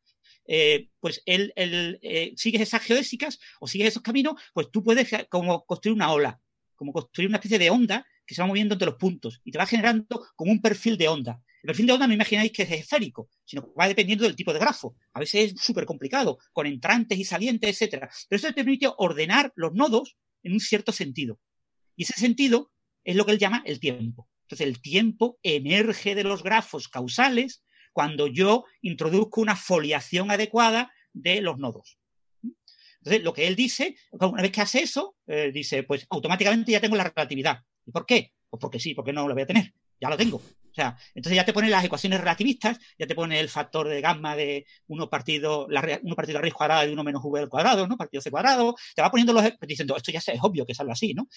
eh, 0.45 0.89
pues 0.99 1.23
él, 1.25 1.53
eh, 1.55 2.33
sigues 2.37 2.61
esas 2.61 2.83
geodésicas 2.83 3.39
o 3.59 3.67
sigues 3.67 3.87
esos 3.87 4.03
caminos, 4.03 4.35
pues 4.53 4.69
tú 4.71 4.83
puedes 4.83 5.09
como 5.27 5.65
construir 5.65 5.95
una 5.95 6.11
ola, 6.11 6.39
como 6.75 6.93
construir 6.93 7.29
una 7.29 7.37
especie 7.37 7.57
de 7.57 7.71
onda 7.71 8.05
que 8.25 8.35
se 8.35 8.41
va 8.41 8.47
moviendo 8.47 8.75
entre 8.75 8.85
los 8.85 8.95
puntos 8.95 9.41
y 9.43 9.51
te 9.51 9.57
va 9.57 9.65
generando 9.65 10.23
como 10.35 10.51
un 10.51 10.61
perfil 10.61 10.97
de 10.97 11.07
onda. 11.07 11.41
El 11.63 11.67
perfil 11.67 11.85
de 11.85 11.93
onda 11.93 12.07
no 12.07 12.13
imagináis 12.13 12.51
que 12.51 12.63
es 12.63 12.71
esférico, 12.71 13.29
sino 13.45 13.63
que 13.63 13.71
va 13.79 13.87
dependiendo 13.87 14.23
del 14.23 14.35
tipo 14.35 14.51
de 14.51 14.59
grafo. 14.59 14.95
A 15.13 15.19
veces 15.19 15.53
es 15.53 15.61
súper 15.61 15.85
complicado, 15.85 16.39
con 16.53 16.65
entrantes 16.65 17.19
y 17.19 17.23
salientes, 17.23 17.69
etcétera. 17.69 18.09
Pero 18.27 18.37
eso 18.37 18.47
te 18.47 18.53
permite 18.53 18.89
ordenar 18.97 19.53
los 19.55 19.73
nodos 19.73 20.17
en 20.43 20.53
un 20.53 20.59
cierto 20.59 20.91
sentido. 20.91 21.39
Y 21.95 22.03
ese 22.03 22.13
sentido 22.13 22.71
es 23.03 23.15
lo 23.15 23.25
que 23.25 23.33
él 23.33 23.37
llama 23.37 23.61
el 23.65 23.79
tiempo. 23.79 24.27
Entonces, 24.43 24.67
el 24.67 24.81
tiempo 24.81 25.39
emerge 25.43 26.15
de 26.15 26.23
los 26.23 26.43
grafos 26.43 26.87
causales 26.87 27.63
cuando 27.93 28.27
yo 28.27 28.65
introduzco 28.81 29.41
una 29.41 29.55
foliación 29.55 30.31
adecuada 30.31 30.91
de 31.13 31.41
los 31.41 31.59
nodos. 31.59 31.99
Entonces, 32.99 33.23
lo 33.23 33.33
que 33.33 33.47
él 33.47 33.55
dice, 33.55 33.95
una 34.11 34.41
vez 34.41 34.51
que 34.51 34.61
hace 34.61 34.81
eso, 34.81 35.15
eh, 35.27 35.51
dice, 35.53 35.83
pues 35.83 36.05
automáticamente 36.09 36.71
ya 36.71 36.81
tengo 36.81 36.95
la 36.95 37.03
relatividad. 37.03 37.59
¿Y 37.85 37.91
por 37.91 38.05
qué? 38.05 38.33
Pues 38.49 38.59
porque 38.59 38.79
sí, 38.79 38.93
porque 38.93 39.13
no 39.13 39.27
lo 39.27 39.33
voy 39.33 39.43
a 39.43 39.47
tener. 39.47 39.73
Ya 39.99 40.09
lo 40.09 40.17
tengo. 40.17 40.41
O 40.71 40.73
sea, 40.73 40.97
entonces 41.13 41.35
ya 41.35 41.45
te 41.45 41.51
pone 41.53 41.69
las 41.69 41.83
ecuaciones 41.83 42.19
relativistas, 42.19 42.79
ya 42.97 43.05
te 43.05 43.13
pone 43.13 43.39
el 43.39 43.49
factor 43.49 43.89
de 43.89 43.99
gamma 43.99 44.35
de 44.35 44.65
1 44.87 45.09
partido, 45.09 45.67
la, 45.69 45.99
1 46.01 46.15
partido 46.15 46.39
a 46.39 46.41
raíz 46.41 46.53
cuadrada 46.53 46.85
de 46.85 46.93
1 46.93 47.03
menos 47.03 47.21
v 47.23 47.39
al 47.41 47.49
cuadrado, 47.49 47.87
¿no? 47.87 47.97
Partido 47.97 48.21
c 48.21 48.31
cuadrado. 48.31 48.75
Te 48.95 49.01
va 49.01 49.11
poniendo 49.11 49.33
los, 49.33 49.43
diciendo, 49.61 49.97
esto 49.97 50.11
ya 50.11 50.19
es 50.19 50.39
obvio 50.41 50.65
que 50.65 50.71
es 50.71 50.79
algo 50.79 50.93
así, 50.93 51.13
¿no? 51.13 51.27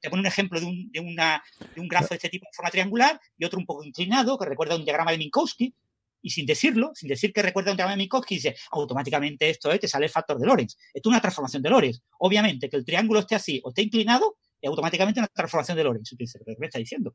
Te 0.00 0.10
pone 0.10 0.20
un 0.20 0.26
ejemplo 0.26 0.58
de 0.58 0.66
un, 0.66 0.90
de, 0.90 1.00
una, 1.00 1.42
de 1.74 1.80
un 1.80 1.88
grafo 1.88 2.08
de 2.10 2.16
este 2.16 2.28
tipo 2.28 2.46
en 2.46 2.52
forma 2.52 2.70
triangular 2.70 3.20
y 3.38 3.44
otro 3.44 3.58
un 3.58 3.66
poco 3.66 3.84
inclinado, 3.84 4.36
que 4.36 4.46
recuerda 4.46 4.74
un 4.76 4.84
diagrama 4.84 5.12
de 5.12 5.18
Minkowski, 5.18 5.74
y 6.22 6.30
sin 6.30 6.44
decirlo, 6.44 6.92
sin 6.94 7.08
decir 7.08 7.32
que 7.32 7.42
recuerda 7.42 7.70
un 7.70 7.76
diagrama 7.76 7.96
de 7.96 8.02
Minkowski, 8.02 8.34
dice 8.34 8.56
automáticamente 8.72 9.48
esto 9.48 9.70
es, 9.72 9.80
te 9.80 9.88
sale 9.88 10.06
el 10.06 10.10
factor 10.10 10.38
de 10.38 10.46
Lorentz. 10.46 10.76
Esto 10.92 11.08
es 11.08 11.12
una 11.12 11.20
transformación 11.20 11.62
de 11.62 11.70
Lorentz. 11.70 12.00
Obviamente, 12.18 12.68
que 12.68 12.76
el 12.76 12.84
triángulo 12.84 13.20
esté 13.20 13.36
así 13.36 13.60
o 13.64 13.70
esté 13.70 13.82
inclinado, 13.82 14.36
automáticamente 14.66 15.20
una 15.20 15.28
transformación 15.28 15.76
de 15.76 15.84
Lorentz. 15.84 16.14
¿Qué 16.16 16.26
me 16.58 16.66
está 16.66 16.78
diciendo? 16.78 17.14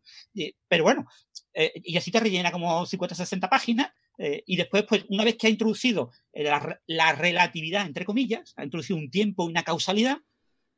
pero 0.67 0.83
bueno, 0.83 1.05
eh, 1.53 1.71
y 1.75 1.97
así 1.97 2.11
te 2.11 2.19
rellena 2.19 2.51
como 2.51 2.85
50 2.85 3.15
60 3.15 3.49
páginas. 3.49 3.91
Eh, 4.17 4.43
y 4.45 4.55
después, 4.55 4.85
pues, 4.87 5.05
una 5.09 5.25
vez 5.25 5.35
que 5.35 5.47
ha 5.47 5.49
introducido 5.49 6.11
eh, 6.31 6.49
la, 6.87 7.13
relatividad, 7.13 7.85
entre 7.85 8.05
comillas, 8.05 8.53
ha 8.55 8.63
introducido 8.63 8.97
un 8.97 9.11
tiempo 9.11 9.45
y 9.45 9.51
una 9.51 9.63
causalidad, 9.63 10.17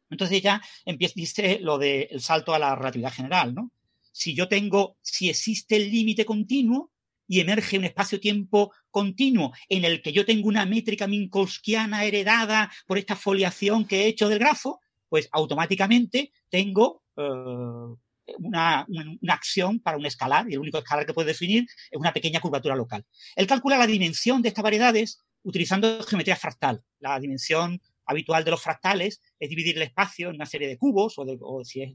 entonces 0.09 0.41
ya 0.41 0.61
empieza, 0.85 1.13
dice 1.15 1.59
lo 1.61 1.77
del 1.77 2.19
salto 2.19 2.53
a 2.53 2.59
la 2.59 2.75
relatividad 2.75 3.13
general, 3.13 3.53
¿no? 3.53 3.71
Si 4.11 4.33
yo 4.33 4.47
tengo, 4.47 4.97
si 5.01 5.29
existe 5.29 5.75
el 5.75 5.91
límite 5.91 6.25
continuo, 6.25 6.91
y 7.27 7.41
emerge 7.41 7.77
un 7.77 7.83
espacio-tiempo 7.83 8.71
continuo 8.89 9.53
en 9.69 9.85
el 9.85 10.01
que 10.01 10.13
yo 10.13 10.25
tengo 10.25 10.47
una 10.47 10.65
métrica 10.65 11.07
minkowskiana 11.07 12.05
heredada 12.05 12.71
por 12.87 12.97
esta 12.97 13.15
foliación 13.15 13.85
que 13.85 14.03
he 14.03 14.07
hecho 14.07 14.29
del 14.29 14.39
grafo, 14.39 14.79
pues 15.09 15.29
automáticamente 15.31 16.31
tengo 16.49 17.03
eh, 17.15 18.33
una, 18.39 18.85
acción 19.29 19.79
para 19.79 19.97
un 19.97 20.05
escalar 20.05 20.49
y 20.49 20.53
el 20.53 20.59
único 20.59 20.77
escalar 20.77 21.05
que 21.05 21.13
puede 21.13 21.29
definir 21.29 21.63
es 21.63 21.99
una 21.99 22.13
pequeña 22.13 22.41
curvatura 22.41 22.75
local. 22.75 23.05
Él 23.35 23.47
calcula 23.47 23.77
la 23.77 23.87
dimensión 23.87 24.41
de 24.41 24.49
estas 24.49 24.63
variedades 24.63 25.23
utilizando 25.43 26.03
geometría 26.03 26.35
fractal. 26.35 26.83
La 26.99 27.19
dimensión 27.19 27.81
habitual 28.05 28.43
de 28.43 28.51
los 28.51 28.61
fractales 28.61 29.21
es 29.39 29.49
dividir 29.49 29.77
el 29.77 29.83
espacio 29.83 30.29
en 30.29 30.35
una 30.35 30.45
serie 30.45 30.67
de 30.67 30.77
cubos 30.77 31.15
o, 31.17 31.63
si 31.63 31.81
es 31.81 31.91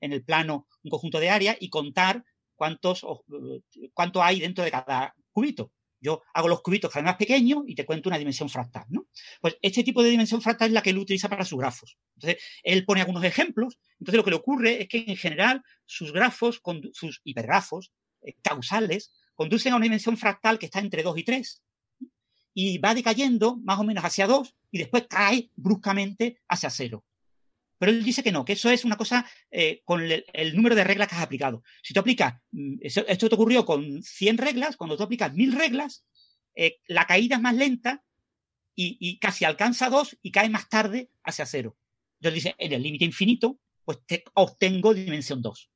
en 0.00 0.12
el 0.12 0.24
plano 0.24 0.66
un 0.82 0.90
conjunto 0.90 1.18
de 1.18 1.30
áreas 1.30 1.56
y 1.60 1.68
contar 1.68 2.24
cuántos, 2.54 3.04
cuánto 3.92 4.22
hay 4.22 4.40
dentro 4.40 4.64
de 4.64 4.70
cada 4.70 5.14
cubito. 5.32 5.72
Yo 6.00 6.22
hago 6.34 6.48
los 6.48 6.62
cubitos 6.62 6.90
cada 6.90 7.02
vez 7.02 7.12
más 7.12 7.16
pequeños 7.16 7.64
y 7.66 7.74
te 7.74 7.86
cuento 7.86 8.08
una 8.08 8.18
dimensión 8.18 8.48
fractal, 8.48 8.84
¿no? 8.88 9.06
Pues 9.40 9.56
este 9.62 9.82
tipo 9.82 10.02
de 10.02 10.10
dimensión 10.10 10.42
fractal 10.42 10.68
es 10.68 10.74
la 10.74 10.82
que 10.82 10.90
él 10.90 10.98
utiliza 10.98 11.28
para 11.28 11.44
sus 11.44 11.58
grafos. 11.58 11.96
Entonces, 12.16 12.42
él 12.62 12.84
pone 12.84 13.00
algunos 13.00 13.24
ejemplos. 13.24 13.78
Entonces, 13.98 14.16
lo 14.16 14.24
que 14.24 14.30
le 14.30 14.36
ocurre 14.36 14.82
es 14.82 14.88
que 14.88 15.04
en 15.06 15.16
general 15.16 15.62
sus 15.84 16.12
grafos, 16.12 16.60
sus 16.92 17.20
hipergrafos 17.24 17.92
eh, 18.22 18.34
causales, 18.42 19.12
conducen 19.34 19.72
a 19.72 19.76
una 19.76 19.84
dimensión 19.84 20.16
fractal 20.16 20.58
que 20.58 20.66
está 20.66 20.80
entre 20.80 21.02
2 21.02 21.18
y 21.18 21.24
3 21.24 21.62
y 22.54 22.78
va 22.78 22.94
decayendo 22.94 23.56
más 23.58 23.78
o 23.78 23.84
menos 23.84 24.04
hacia 24.04 24.26
2 24.26 24.54
y 24.70 24.78
después 24.78 25.06
cae 25.08 25.50
bruscamente 25.56 26.40
hacia 26.48 26.70
0. 26.70 27.04
Pero 27.78 27.92
él 27.92 28.04
dice 28.04 28.22
que 28.22 28.32
no, 28.32 28.44
que 28.44 28.54
eso 28.54 28.70
es 28.70 28.84
una 28.84 28.96
cosa 28.96 29.28
eh, 29.50 29.82
con 29.84 30.02
el, 30.02 30.56
número 30.56 30.74
de 30.74 30.84
reglas 30.84 31.08
que 31.08 31.14
has 31.14 31.22
aplicado. 31.22 31.62
Si 31.82 31.92
tú 31.92 32.00
aplicas, 32.00 32.34
mm, 32.52 32.76
esto 32.82 33.28
te 33.28 33.34
ocurrió 33.34 33.64
con 33.64 34.02
100 34.02 34.38
reglas, 34.38 34.76
cuando 34.76 34.96
tú 34.96 35.02
aplicas 35.02 35.34
1000 35.34 35.52
reglas, 35.52 36.04
eh, 36.54 36.78
la 36.86 37.06
caída 37.06 37.36
es 37.36 37.42
más 37.42 37.54
lenta 37.54 38.02
y, 38.78 39.18
casi 39.18 39.44
alcanza 39.44 39.88
2 39.88 40.18
y 40.22 40.30
cae 40.30 40.50
más 40.50 40.68
tarde 40.68 41.10
hacia 41.24 41.46
0. 41.46 41.76
Entonces 42.20 42.44
dice, 42.44 42.54
en 42.58 42.72
el 42.72 42.82
límite 42.82 43.04
infinito, 43.04 43.58
pues 43.84 43.98
te 44.06 44.24
obtengo 44.34 44.92
dimensión 44.92 45.40
2. 45.40 45.70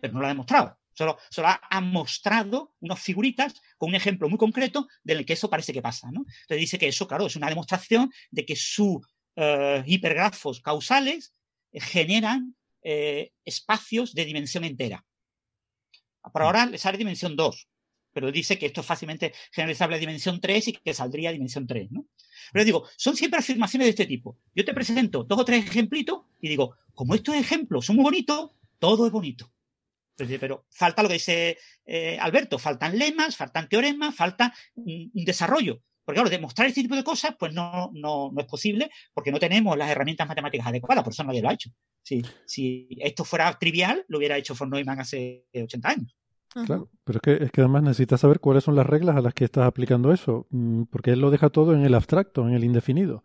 Pero 0.00 0.12
no 0.12 0.20
lo 0.20 0.26
ha 0.26 0.30
demostrado. 0.30 0.78
Solo, 0.94 1.18
ha, 1.44 1.80
mostrado 1.80 2.74
unas 2.80 3.00
figuritas 3.00 3.60
con 3.78 3.88
un 3.88 3.94
ejemplo 3.96 4.28
muy 4.28 4.38
concreto 4.38 4.86
del 5.02 5.26
que 5.26 5.32
eso 5.32 5.50
parece 5.50 5.72
que 5.72 5.82
pasa. 5.82 6.10
¿no? 6.12 6.20
Entonces 6.20 6.58
dice 6.58 6.78
que 6.78 6.88
eso, 6.88 7.08
claro, 7.08 7.26
es 7.26 7.36
una 7.36 7.48
demostración 7.48 8.12
de 8.30 8.46
que 8.46 8.54
su 8.54 9.02
eh, 9.36 9.82
hipergrafos 9.86 10.60
causales 10.60 11.34
eh, 11.72 11.80
generan 11.80 12.54
eh, 12.82 13.32
espacios 13.44 14.14
de 14.14 14.24
dimensión 14.24 14.62
entera. 14.62 15.04
Por 16.22 16.42
mm. 16.42 16.44
ahora 16.44 16.66
le 16.66 16.78
sale 16.78 16.98
dimensión 16.98 17.34
2, 17.34 17.68
pero 18.12 18.30
dice 18.30 18.58
que 18.58 18.66
esto 18.66 18.82
es 18.82 18.86
fácilmente 18.86 19.34
generalizable 19.50 19.96
a 19.96 19.98
dimensión 19.98 20.40
3 20.40 20.68
y 20.68 20.72
que 20.74 20.94
saldría 20.94 21.30
a 21.30 21.32
dimensión 21.32 21.66
3, 21.66 21.90
¿no? 21.90 22.06
Pero 22.52 22.64
digo, 22.64 22.88
son 22.96 23.16
siempre 23.16 23.40
afirmaciones 23.40 23.86
de 23.86 23.90
este 23.90 24.06
tipo. 24.06 24.38
Yo 24.54 24.64
te 24.64 24.74
presento 24.74 25.24
dos 25.24 25.40
o 25.40 25.44
tres 25.44 25.66
ejemplitos 25.66 26.20
y 26.40 26.48
digo, 26.48 26.76
como 26.94 27.14
estos 27.14 27.34
ejemplos 27.34 27.86
son 27.86 27.96
muy 27.96 28.04
bonitos, 28.04 28.50
todo 28.78 29.06
es 29.06 29.12
bonito. 29.12 29.50
Pero 30.16 30.66
falta 30.70 31.02
lo 31.02 31.08
que 31.08 31.14
dice 31.14 31.58
Alberto, 32.20 32.58
faltan 32.58 32.96
lemas, 32.96 33.34
faltan 33.34 33.68
teoremas, 33.68 34.14
falta 34.14 34.54
un 34.76 35.24
desarrollo. 35.24 35.82
Porque 36.04 36.16
claro, 36.16 36.30
demostrar 36.30 36.68
este 36.68 36.82
tipo 36.82 36.96
de 36.96 37.04
cosas, 37.04 37.34
pues 37.38 37.52
no, 37.52 37.90
no, 37.94 38.30
no 38.32 38.40
es 38.40 38.46
posible 38.46 38.90
porque 39.12 39.32
no 39.32 39.38
tenemos 39.38 39.76
las 39.76 39.90
herramientas 39.90 40.28
matemáticas 40.28 40.66
adecuadas, 40.66 41.02
por 41.02 41.12
eso 41.12 41.24
nadie 41.24 41.40
lo 41.40 41.48
ha 41.48 41.54
hecho. 41.54 41.70
Si, 42.02 42.22
si 42.44 42.88
esto 43.00 43.24
fuera 43.24 43.58
trivial, 43.58 44.04
lo 44.08 44.18
hubiera 44.18 44.36
hecho 44.36 44.54
von 44.54 44.70
Neumann 44.70 45.00
hace 45.00 45.46
80 45.54 45.88
años. 45.88 46.16
Claro, 46.66 46.88
pero 47.02 47.18
es 47.18 47.22
que, 47.22 47.44
es 47.44 47.50
que 47.50 47.62
además 47.62 47.82
necesitas 47.82 48.20
saber 48.20 48.38
cuáles 48.38 48.62
son 48.62 48.76
las 48.76 48.86
reglas 48.86 49.16
a 49.16 49.20
las 49.20 49.34
que 49.34 49.44
estás 49.44 49.66
aplicando 49.66 50.12
eso, 50.12 50.46
mm, 50.50 50.84
porque 50.84 51.10
él 51.10 51.20
lo 51.20 51.30
deja 51.30 51.50
todo 51.50 51.74
en 51.74 51.84
el 51.84 51.94
abstracto, 51.94 52.46
en 52.46 52.54
el 52.54 52.62
indefinido. 52.62 53.24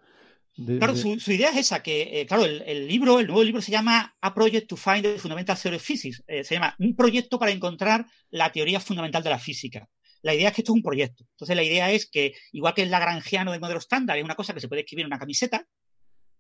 claro, 0.56 0.96
Su, 0.96 1.32
idea 1.32 1.52
es 1.52 1.58
esa, 1.58 1.84
que, 1.84 2.22
eh, 2.22 2.26
claro, 2.26 2.46
el, 2.46 2.88
libro, 2.88 3.20
el 3.20 3.28
nuevo 3.28 3.44
libro 3.44 3.62
se 3.62 3.72
llama 3.72 4.16
A 4.20 4.34
Project 4.34 4.68
to 4.68 4.76
Find 4.76 5.04
the 5.04 5.20
Fundamental 5.20 5.56
Theory 5.56 5.78
of 5.78 5.84
Physics. 5.84 6.24
Eh, 6.28 6.44
se 6.44 6.56
llama 6.56 6.76
Un 6.80 6.96
proyecto 6.96 7.38
para 7.38 7.52
encontrar 7.52 8.06
la 8.32 8.52
teoría 8.52 8.80
fundamental 8.80 9.22
de 9.22 9.30
la 9.30 9.38
física. 9.38 9.88
La 10.22 10.34
idea 10.34 10.50
es 10.50 10.56
que 10.56 10.62
esto 10.62 10.74
es 10.74 10.78
un 10.78 10.84
proyecto. 10.84 11.26
Entonces, 11.32 11.56
la 11.56 11.64
idea 11.64 11.92
es 11.92 12.10
que, 12.10 12.34
igual 12.52 12.74
que 12.74 12.84
el 12.84 12.92
lagrangiano 12.92 13.52
del 13.52 13.62
modelo 13.62 13.80
estándar 13.80 14.18
es 14.18 14.24
una 14.24 14.36
cosa 14.36 14.54
que 14.54 14.60
se 14.60 14.68
puede 14.68 14.82
escribir 14.82 15.04
en 15.04 15.08
una 15.08 15.20
camiseta, 15.20 15.66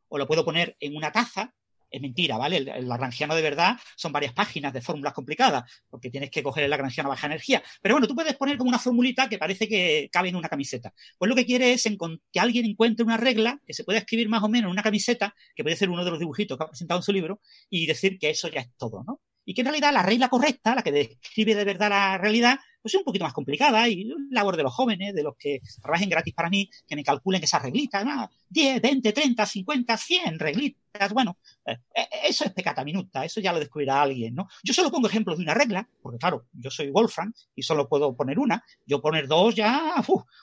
o 0.09 0.17
lo 0.17 0.27
puedo 0.27 0.43
poner 0.43 0.75
en 0.79 0.95
una 0.95 1.11
taza, 1.11 1.53
es 1.91 2.01
mentira, 2.01 2.37
¿vale? 2.37 2.57
El, 2.57 2.67
el 2.67 2.87
lagrangiano 2.87 3.35
de 3.35 3.41
verdad 3.41 3.77
son 3.95 4.11
varias 4.11 4.33
páginas 4.33 4.73
de 4.73 4.81
fórmulas 4.81 5.13
complicadas, 5.13 5.63
porque 5.89 6.11
tienes 6.11 6.29
que 6.29 6.43
coger 6.43 6.63
el 6.63 6.69
lagrangiano 6.69 7.09
a 7.09 7.13
baja 7.13 7.27
energía. 7.27 7.63
Pero 7.81 7.95
bueno, 7.95 8.07
tú 8.07 8.15
puedes 8.15 8.35
poner 8.35 8.57
como 8.57 8.69
una 8.69 8.79
formulita 8.79 9.27
que 9.27 9.37
parece 9.37 9.67
que 9.67 10.09
cabe 10.11 10.29
en 10.29 10.35
una 10.35 10.49
camiseta. 10.49 10.93
Pues 11.17 11.29
lo 11.29 11.35
que 11.35 11.45
quiere 11.45 11.73
es 11.73 11.83
que 12.31 12.39
alguien 12.39 12.65
encuentre 12.65 13.03
una 13.03 13.17
regla 13.17 13.59
que 13.65 13.73
se 13.73 13.83
pueda 13.83 13.99
escribir 13.99 14.29
más 14.29 14.43
o 14.43 14.49
menos 14.49 14.67
en 14.67 14.73
una 14.73 14.83
camiseta, 14.83 15.35
que 15.55 15.63
puede 15.63 15.75
ser 15.75 15.89
uno 15.89 16.05
de 16.05 16.11
los 16.11 16.19
dibujitos 16.19 16.57
que 16.57 16.63
ha 16.63 16.67
presentado 16.67 16.99
en 16.99 17.03
su 17.03 17.13
libro, 17.13 17.41
y 17.69 17.85
decir 17.87 18.19
que 18.19 18.29
eso 18.29 18.49
ya 18.49 18.61
es 18.61 18.69
todo, 18.77 19.03
¿no? 19.03 19.19
Y 19.49 19.55
que 19.55 19.61
en 19.61 19.65
realidad 19.65 19.91
la 19.91 20.03
regla 20.03 20.29
correcta, 20.29 20.75
la 20.75 20.83
que 20.83 20.91
describe 20.91 21.55
de 21.55 21.65
verdad 21.65 21.89
la 21.89 22.19
realidad, 22.19 22.59
pues 22.83 22.93
es 22.93 22.99
un 22.99 23.03
poquito 23.03 23.25
más 23.25 23.33
complicada 23.33 23.89
y 23.89 24.07
labor 24.29 24.55
de 24.55 24.61
los 24.61 24.71
jóvenes, 24.71 25.15
de 25.15 25.23
los 25.23 25.35
que 25.37 25.59
trabajen 25.81 26.07
gratis 26.07 26.35
para 26.35 26.51
mí, 26.51 26.69
que 26.87 26.95
me 26.95 27.03
calculen 27.03 27.43
esas 27.43 27.63
reglitas, 27.63 28.05
¿no? 28.05 28.29
10, 28.47 28.79
20, 28.79 29.11
30, 29.11 29.45
50, 29.47 29.97
100 29.97 30.37
reglitas, 30.37 31.13
bueno, 31.13 31.39
eh, 31.65 31.79
eh, 31.95 32.07
eso 32.27 32.45
es 32.45 32.53
pecata 32.53 32.83
minuta, 32.83 33.25
eso 33.25 33.41
ya 33.41 33.51
lo 33.51 33.57
descubrirá 33.57 34.03
alguien, 34.03 34.35
¿no? 34.35 34.47
Yo 34.63 34.71
solo 34.71 34.91
pongo 34.91 35.07
ejemplos 35.07 35.37
de 35.37 35.43
una 35.45 35.55
regla, 35.55 35.89
porque 35.99 36.19
claro, 36.19 36.45
yo 36.53 36.69
soy 36.69 36.91
Wolfram 36.91 37.33
y 37.55 37.63
solo 37.63 37.89
puedo 37.89 38.15
poner 38.15 38.37
una, 38.37 38.63
yo 38.85 39.01
poner 39.01 39.27
dos 39.27 39.55
ya, 39.55 39.95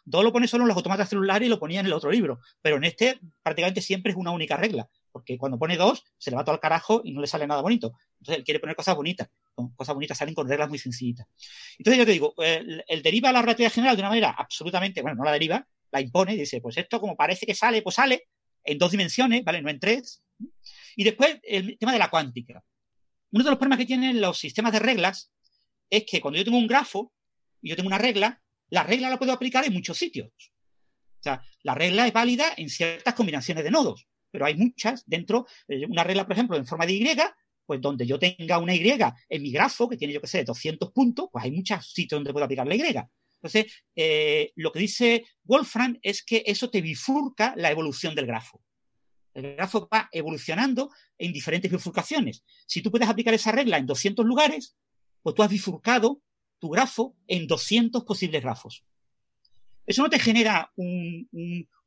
dos 0.05 0.25
lo 0.25 0.33
pone 0.33 0.49
solo 0.49 0.65
en 0.65 0.69
los 0.69 0.77
automatas 0.77 1.09
celulares 1.09 1.47
y 1.47 1.51
lo 1.51 1.61
ponía 1.61 1.79
en 1.79 1.87
el 1.87 1.93
otro 1.93 2.11
libro, 2.11 2.41
pero 2.61 2.77
en 2.77 2.83
este 2.83 3.21
prácticamente 3.45 3.81
siempre 3.81 4.11
es 4.11 4.19
una 4.19 4.33
única 4.33 4.57
regla, 4.57 4.89
porque 5.17 5.39
cuando 5.39 5.59
pone 5.59 5.79
dos 5.79 6.05
se 6.19 6.31
le 6.31 6.37
va 6.37 6.45
todo 6.45 6.53
al 6.53 6.61
carajo 6.61 7.01
y 7.03 7.13
no 7.13 7.23
le 7.23 7.27
sale 7.27 7.47
nada 7.47 7.63
bonito. 7.63 7.95
Entonces 8.21 8.37
él 8.37 8.45
quiere 8.45 8.61
poner 8.61 8.77
cosas 8.77 8.95
bonitas. 8.95 9.31
Cosas 9.75 9.95
bonitas 9.95 10.19
salen 10.19 10.35
con 10.35 10.47
reglas 10.47 10.69
muy 10.69 10.79
sencillitas. 10.79 11.27
Entonces 11.79 11.99
yo 11.99 12.05
te 12.05 12.13
digo, 12.13 12.35
el, 12.37 12.85
el 12.87 13.03
deriva 13.03 13.33
la 13.33 13.41
relatividad 13.41 13.73
general 13.73 13.97
de 13.97 14.03
una 14.03 14.11
manera 14.11 14.35
absolutamente, 14.37 15.01
bueno, 15.01 15.17
no 15.17 15.25
la 15.25 15.33
deriva, 15.33 15.67
la 15.91 16.03
impone 16.03 16.35
y 16.35 16.41
dice, 16.41 16.61
pues 16.61 16.77
esto 16.77 17.01
como 17.01 17.17
parece 17.17 17.47
que 17.47 17.55
sale, 17.55 17.81
pues 17.81 17.95
sale 17.95 18.25
en 18.63 18.77
dos 18.77 18.91
dimensiones, 18.91 19.43
¿vale? 19.43 19.63
No 19.63 19.71
en 19.71 19.81
tres. 19.81 20.23
Y 20.97 21.03
después 21.03 21.39
el 21.45 21.79
tema 21.79 21.95
de 21.95 21.99
la 21.99 22.11
cuántica. 22.11 22.63
Uno 23.31 23.43
de 23.43 23.49
los 23.49 23.59
problemas 23.59 23.79
que 23.79 23.87
tienen 23.87 24.21
los 24.21 24.39
sistemas 24.39 24.75
de 24.75 24.81
reglas 24.81 25.33
es 25.89 26.05
que 26.05 26.21
cuando 26.21 26.37
yo 26.37 26.45
tengo 26.45 26.59
un 26.59 26.67
grafo 26.67 27.11
y 27.63 27.71
yo 27.71 27.77
tengo 27.77 27.87
una 27.87 27.97
regla, 27.97 28.43
la 28.69 28.83
regla 28.83 29.09
la 29.09 29.19
puedo 29.19 29.33
aplicar 29.33 29.65
en 29.65 29.73
muchos 29.73 29.97
sitios. 29.97 30.29
O 30.29 31.23
sea, 31.23 31.43
la 31.63 31.75
regla 31.75 32.07
es 32.07 32.13
válida 32.13 32.53
en 32.59 32.69
ciertas 32.69 33.15
combinaciones 33.15 33.65
de 33.65 33.71
nodos 33.71 34.07
pero 34.37 34.45
hay 34.45 34.55
muchas 34.55 35.03
dentro, 35.07 35.47
eh, 35.67 35.87
una 35.87 36.05
regla, 36.05 36.25
por 36.25 36.35
ejemplo, 36.35 36.59
en 36.59 36.67
forma 36.67 36.85
de 36.85 36.93
Y, 36.93 37.09
pues 37.65 37.81
donde 37.81 38.07
yo 38.07 38.19
tenga 38.19 38.59
una 38.59 38.75
Y 38.75 38.87
en 39.31 39.43
mi 39.43 39.51
grafo, 39.51 39.89
que 39.89 39.97
tiene, 39.97 40.13
yo 40.13 40.21
que 40.21 40.27
sé, 40.27 40.45
200 40.45 40.93
puntos, 40.93 41.31
pues 41.33 41.43
hay 41.43 41.53
muchos 41.53 41.91
sitios 41.91 42.19
donde 42.19 42.35
puedo 42.35 42.45
aplicar 42.45 42.67
la 42.67 42.75
Y. 42.75 42.83
Entonces, 42.83 43.73
eh, 43.95 44.53
lo 44.57 44.73
que 44.73 44.81
dice 44.81 45.25
Wolfram 45.43 45.99
es 46.03 46.23
que 46.23 46.43
eso 46.45 46.69
te 46.69 46.83
bifurca 46.83 47.55
la 47.57 47.71
evolución 47.71 48.15
del 48.15 48.27
grafo. 48.27 48.63
El 49.33 49.57
grafo 49.57 49.89
va 49.91 50.11
evolucionando 50.13 50.91
en 51.17 51.33
diferentes 51.33 51.71
bifurcaciones. 51.71 52.45
Si 52.67 52.83
tú 52.83 52.91
puedes 52.91 53.09
aplicar 53.09 53.33
esa 53.33 53.53
regla 53.53 53.79
en 53.79 53.87
200 53.87 54.23
lugares, 54.27 54.77
pues 55.23 55.35
tú 55.35 55.43
has 55.43 55.49
bifurcado 55.49 56.21
tu 56.59 56.69
grafo 56.69 57.17
en 57.27 57.47
200 57.47 58.05
posibles 58.05 58.43
grafos. 58.43 58.85
Eso 59.87 60.03
no 60.03 60.11
te 60.11 60.19
genera 60.19 60.71
un, 60.77 61.27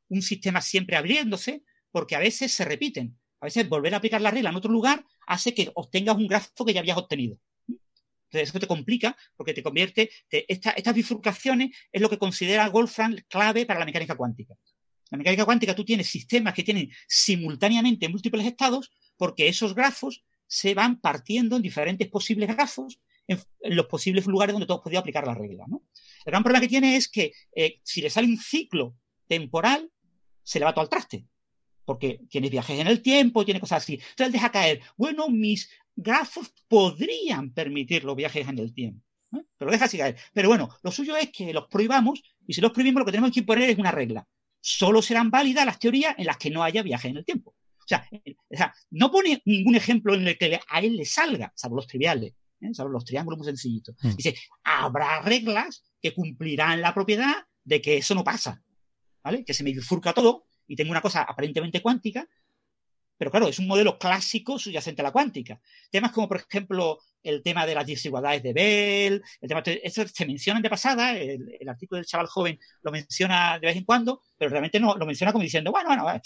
un 0.08 0.22
sistema 0.22 0.60
siempre 0.60 0.96
abriéndose, 0.96 1.62
porque 1.90 2.16
a 2.16 2.20
veces 2.20 2.52
se 2.52 2.64
repiten. 2.64 3.18
A 3.40 3.46
veces 3.46 3.68
volver 3.68 3.94
a 3.94 3.98
aplicar 3.98 4.20
la 4.20 4.30
regla 4.30 4.50
en 4.50 4.56
otro 4.56 4.70
lugar 4.70 5.04
hace 5.26 5.54
que 5.54 5.70
obtengas 5.74 6.16
un 6.16 6.26
grafo 6.26 6.64
que 6.64 6.74
ya 6.74 6.80
habías 6.80 6.98
obtenido. 6.98 7.38
Entonces 7.68 8.50
eso 8.50 8.60
te 8.60 8.66
complica 8.66 9.16
porque 9.36 9.54
te 9.54 9.62
convierte, 9.62 10.10
te, 10.28 10.44
esta, 10.52 10.70
estas 10.70 10.94
bifurcaciones 10.94 11.70
es 11.90 12.00
lo 12.00 12.08
que 12.08 12.18
considera 12.18 12.68
Wolfram 12.68 13.16
clave 13.28 13.66
para 13.66 13.80
la 13.80 13.86
mecánica 13.86 14.14
cuántica. 14.14 14.54
La 15.10 15.18
mecánica 15.18 15.44
cuántica 15.44 15.74
tú 15.74 15.84
tienes 15.84 16.08
sistemas 16.08 16.54
que 16.54 16.62
tienen 16.62 16.90
simultáneamente 17.08 18.08
múltiples 18.08 18.46
estados 18.46 18.92
porque 19.16 19.48
esos 19.48 19.74
grafos 19.74 20.22
se 20.46 20.74
van 20.74 21.00
partiendo 21.00 21.56
en 21.56 21.62
diferentes 21.62 22.08
posibles 22.08 22.48
grafos 22.48 23.00
en, 23.26 23.40
en 23.62 23.74
los 23.74 23.86
posibles 23.86 24.26
lugares 24.26 24.52
donde 24.52 24.66
tú 24.66 24.74
has 24.74 24.80
podido 24.80 25.00
aplicar 25.00 25.26
la 25.26 25.34
regla. 25.34 25.64
¿no? 25.66 25.82
El 26.24 26.30
gran 26.30 26.44
problema 26.44 26.60
que 26.60 26.68
tiene 26.68 26.96
es 26.96 27.08
que 27.08 27.32
eh, 27.56 27.80
si 27.82 28.00
le 28.00 28.10
sale 28.10 28.28
un 28.28 28.38
ciclo 28.38 28.96
temporal, 29.26 29.90
se 30.42 30.58
le 30.58 30.66
va 30.66 30.72
todo 30.72 30.82
al 30.82 30.88
traste 30.88 31.26
porque 31.84 32.20
tiene 32.28 32.48
viajes 32.48 32.78
en 32.78 32.86
el 32.86 33.02
tiempo, 33.02 33.44
tiene 33.44 33.60
cosas 33.60 33.82
así. 33.82 33.94
Entonces 33.94 34.26
él 34.26 34.32
deja 34.32 34.52
caer, 34.52 34.80
bueno, 34.96 35.28
mis 35.28 35.70
grafos 35.96 36.52
podrían 36.68 37.52
permitir 37.52 38.04
los 38.04 38.16
viajes 38.16 38.48
en 38.48 38.58
el 38.58 38.72
tiempo. 38.72 39.04
¿eh? 39.32 39.44
Pero 39.56 39.70
deja 39.70 39.84
así 39.86 39.98
caer. 39.98 40.16
Pero 40.32 40.48
bueno, 40.48 40.68
lo 40.82 40.90
suyo 40.90 41.16
es 41.16 41.30
que 41.30 41.52
los 41.52 41.66
prohibamos 41.68 42.22
y 42.46 42.54
si 42.54 42.60
los 42.60 42.72
prohibimos 42.72 43.00
lo 43.00 43.06
que 43.06 43.12
tenemos 43.12 43.32
que 43.32 43.40
imponer 43.40 43.70
es 43.70 43.78
una 43.78 43.92
regla. 43.92 44.26
Solo 44.60 45.00
serán 45.02 45.30
válidas 45.30 45.64
las 45.64 45.78
teorías 45.78 46.14
en 46.18 46.26
las 46.26 46.36
que 46.36 46.50
no 46.50 46.62
haya 46.62 46.82
viajes 46.82 47.10
en 47.10 47.16
el 47.16 47.24
tiempo. 47.24 47.54
O 47.78 47.88
sea, 47.90 48.06
o 48.12 48.56
sea, 48.56 48.74
no 48.90 49.10
pone 49.10 49.42
ningún 49.44 49.74
ejemplo 49.74 50.14
en 50.14 50.28
el 50.28 50.38
que 50.38 50.60
a 50.68 50.80
él 50.80 50.96
le 50.96 51.04
salga, 51.04 51.52
salvo 51.56 51.76
los 51.76 51.86
triviales, 51.86 52.34
¿eh? 52.60 52.74
salvo 52.74 52.92
los 52.92 53.04
triángulos 53.04 53.38
muy 53.38 53.46
sencillitos. 53.46 53.96
Mm. 54.02 54.16
Dice, 54.16 54.36
habrá 54.62 55.22
reglas 55.22 55.82
que 56.00 56.14
cumplirán 56.14 56.80
la 56.80 56.94
propiedad 56.94 57.34
de 57.64 57.80
que 57.80 57.96
eso 57.98 58.14
no 58.14 58.24
pasa. 58.24 58.62
¿Vale? 59.22 59.44
Que 59.44 59.52
se 59.52 59.64
me 59.64 59.72
bifurca 59.72 60.14
todo 60.14 60.46
y 60.70 60.76
tengo 60.76 60.92
una 60.92 61.02
cosa 61.02 61.22
aparentemente 61.22 61.82
cuántica, 61.82 62.28
pero 63.18 63.32
claro, 63.32 63.48
es 63.48 63.58
un 63.58 63.66
modelo 63.66 63.98
clásico 63.98 64.56
subyacente 64.56 65.02
a 65.02 65.04
la 65.04 65.10
cuántica. 65.10 65.60
Temas 65.90 66.12
como, 66.12 66.28
por 66.28 66.36
ejemplo, 66.36 67.00
el 67.22 67.42
tema 67.42 67.66
de 67.66 67.74
las 67.74 67.86
desigualdades 67.86 68.42
de 68.42 68.52
Bell, 68.52 69.22
el 69.40 69.48
tema, 69.48 69.62
eso 69.64 70.06
se 70.06 70.26
mencionan 70.26 70.62
de 70.62 70.70
pasada, 70.70 71.16
el, 71.16 71.56
el, 71.60 71.68
artículo 71.68 71.96
del 71.96 72.06
chaval 72.06 72.26
joven 72.26 72.58
lo 72.82 72.90
menciona 72.90 73.58
de 73.58 73.66
vez 73.66 73.76
en 73.76 73.84
cuando, 73.84 74.22
pero 74.36 74.50
realmente 74.50 74.80
no 74.80 74.96
lo 74.96 75.06
menciona 75.06 75.32
como 75.32 75.42
diciendo, 75.42 75.70
bueno, 75.70 75.88
bueno, 75.90 76.20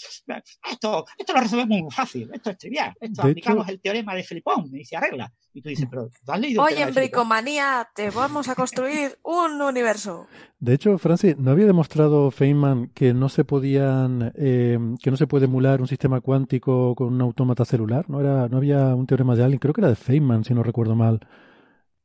esto, 0.71 1.05
esto 1.17 1.33
lo 1.33 1.41
resolvemos 1.41 1.81
muy 1.81 1.91
fácil, 1.91 2.29
esto 2.33 2.49
es 2.49 2.57
trivial, 2.57 2.93
esto 2.99 3.23
de 3.23 3.31
aplicamos 3.31 3.65
hecho, 3.65 3.73
el 3.73 3.81
teorema 3.81 4.15
de 4.15 4.23
Felipón 4.23 4.69
y 4.73 4.85
se 4.85 4.95
arregla. 4.95 5.31
Y 5.53 5.61
tú 5.61 5.69
dices, 5.69 5.87
pero 5.89 6.09
¿tú 6.25 6.31
has 6.31 6.39
leído 6.39 6.63
Oye, 6.63 6.81
en 6.81 6.93
Bricomanía, 6.93 7.87
te 7.95 8.09
vamos 8.09 8.49
a 8.49 8.55
construir 8.55 9.17
un 9.23 9.61
universo. 9.61 10.27
De 10.59 10.73
hecho, 10.73 10.97
Francis, 10.97 11.37
¿no 11.37 11.51
había 11.51 11.65
demostrado 11.65 12.31
Feynman 12.31 12.87
que 12.87 13.13
no 13.13 13.29
se 13.29 13.45
podían, 13.45 14.33
eh, 14.35 14.77
que 15.01 15.11
no 15.11 15.17
se 15.17 15.27
puede 15.27 15.45
emular 15.45 15.79
un 15.79 15.87
sistema 15.87 16.21
cuántico 16.21 16.95
con 16.95 17.13
un 17.13 17.21
autómata 17.21 17.65
celular? 17.65 18.09
¿No 18.09 18.19
era, 18.19 18.49
no 18.49 18.57
había 18.57 18.95
un 18.95 19.07
teorema 19.07 19.35
de 19.35 19.43
alguien, 19.43 19.59
creo 19.59 19.73
que 19.73 19.81
era 19.81 19.89
de 19.89 19.95
Feynman, 19.95 20.43
si 20.43 20.53
no 20.53 20.63
recuerdo 20.63 20.84
mal, 20.93 21.25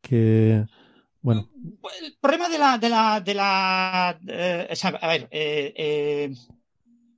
que 0.01 0.65
bueno. 1.23 1.49
El 2.03 2.17
problema 2.19 2.49
de 2.49 2.59
la, 2.59 2.79
de 2.79 2.89
la, 2.89 3.21
de 3.21 3.35
la, 3.35 4.19
eh, 4.27 4.75
a 4.83 5.09
ver, 5.09 5.29
eh, 5.31 5.75
eh, 5.77 6.35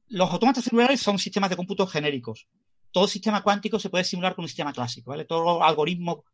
los 0.08 0.30
autómatas 0.30 0.64
celulares 0.64 1.00
son 1.00 1.18
sistemas 1.18 1.50
de 1.50 1.56
cómputo 1.56 1.86
genéricos. 1.86 2.48
Todo 2.90 3.06
sistema 3.06 3.42
cuántico 3.42 3.78
se 3.78 3.90
puede 3.90 4.04
simular 4.04 4.34
con 4.34 4.44
un 4.44 4.48
sistema 4.48 4.72
clásico, 4.72 5.10
¿vale? 5.10 5.24
Todo 5.24 5.62
algoritmo 5.62 6.24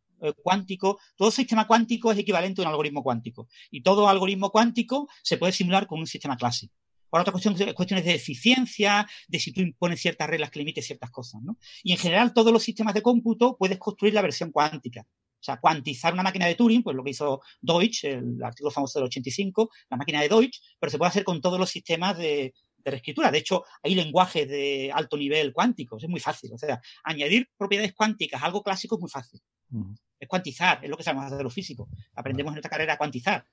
cuántico, 0.43 0.99
todo 1.15 1.31
sistema 1.31 1.65
cuántico 1.65 2.11
es 2.11 2.17
equivalente 2.17 2.61
a 2.61 2.65
un 2.65 2.69
algoritmo 2.69 3.03
cuántico. 3.03 3.47
Y 3.71 3.81
todo 3.81 4.09
algoritmo 4.09 4.49
cuántico 4.49 5.07
se 5.23 5.37
puede 5.37 5.53
simular 5.53 5.87
con 5.87 5.99
un 5.99 6.07
sistema 6.07 6.35
clásico. 6.35 6.73
Ahora, 7.11 7.21
otra 7.21 7.31
cuestión, 7.31 7.55
cuestiones 7.73 8.05
de 8.05 8.15
eficiencia, 8.15 9.07
de 9.27 9.39
si 9.39 9.51
tú 9.51 9.61
impones 9.61 9.99
ciertas 10.01 10.29
reglas 10.29 10.51
que 10.51 10.59
limiten 10.59 10.83
ciertas 10.83 11.09
cosas, 11.09 11.41
¿no? 11.41 11.57
Y 11.83 11.91
en 11.91 11.97
general, 11.97 12.33
todos 12.33 12.53
los 12.53 12.63
sistemas 12.63 12.93
de 12.93 13.01
cómputo 13.01 13.57
puedes 13.57 13.77
construir 13.77 14.13
la 14.13 14.21
versión 14.21 14.51
cuántica. 14.51 15.01
O 15.01 15.43
sea, 15.43 15.57
cuantizar 15.57 16.13
una 16.13 16.23
máquina 16.23 16.47
de 16.47 16.55
Turing, 16.55 16.83
pues 16.83 16.95
lo 16.95 17.03
que 17.03 17.11
hizo 17.11 17.41
Deutsch, 17.61 18.03
el 18.03 18.43
artículo 18.43 18.71
famoso 18.71 18.99
del 18.99 19.07
85, 19.07 19.69
la 19.89 19.97
máquina 19.97 20.21
de 20.21 20.27
Deutsch, 20.27 20.59
pero 20.77 20.89
se 20.91 20.97
puede 20.97 21.09
hacer 21.09 21.23
con 21.23 21.41
todos 21.41 21.57
los 21.57 21.69
sistemas 21.69 22.17
de, 22.17 22.53
de 22.83 22.91
reescritura. 22.91 23.31
De 23.31 23.37
hecho, 23.37 23.63
hay 23.81 23.95
lenguajes 23.95 24.47
de 24.47 24.91
alto 24.93 25.17
nivel 25.17 25.53
cuánticos, 25.53 26.03
es 26.03 26.09
muy 26.09 26.19
fácil. 26.19 26.53
O 26.53 26.57
sea, 26.57 26.81
añadir 27.03 27.49
propiedades 27.57 27.93
cuánticas 27.93 28.41
a 28.41 28.45
algo 28.45 28.63
clásico 28.63 28.95
es 28.95 29.01
muy 29.01 29.09
fácil. 29.09 29.39
Uh 29.71 29.83
-huh. 29.83 29.97
Es 30.19 30.27
cuantizar, 30.27 30.83
es 30.83 30.89
lo 30.89 30.97
que 30.97 31.03
sabemos 31.03 31.31
hacer 31.31 31.43
los 31.43 31.53
físicos. 31.53 31.87
Aprendemos 32.13 32.51
en 32.53 32.57
esta 32.57 32.69
carrera 32.69 32.93
a 32.93 32.97
cuantizar. 32.97 33.45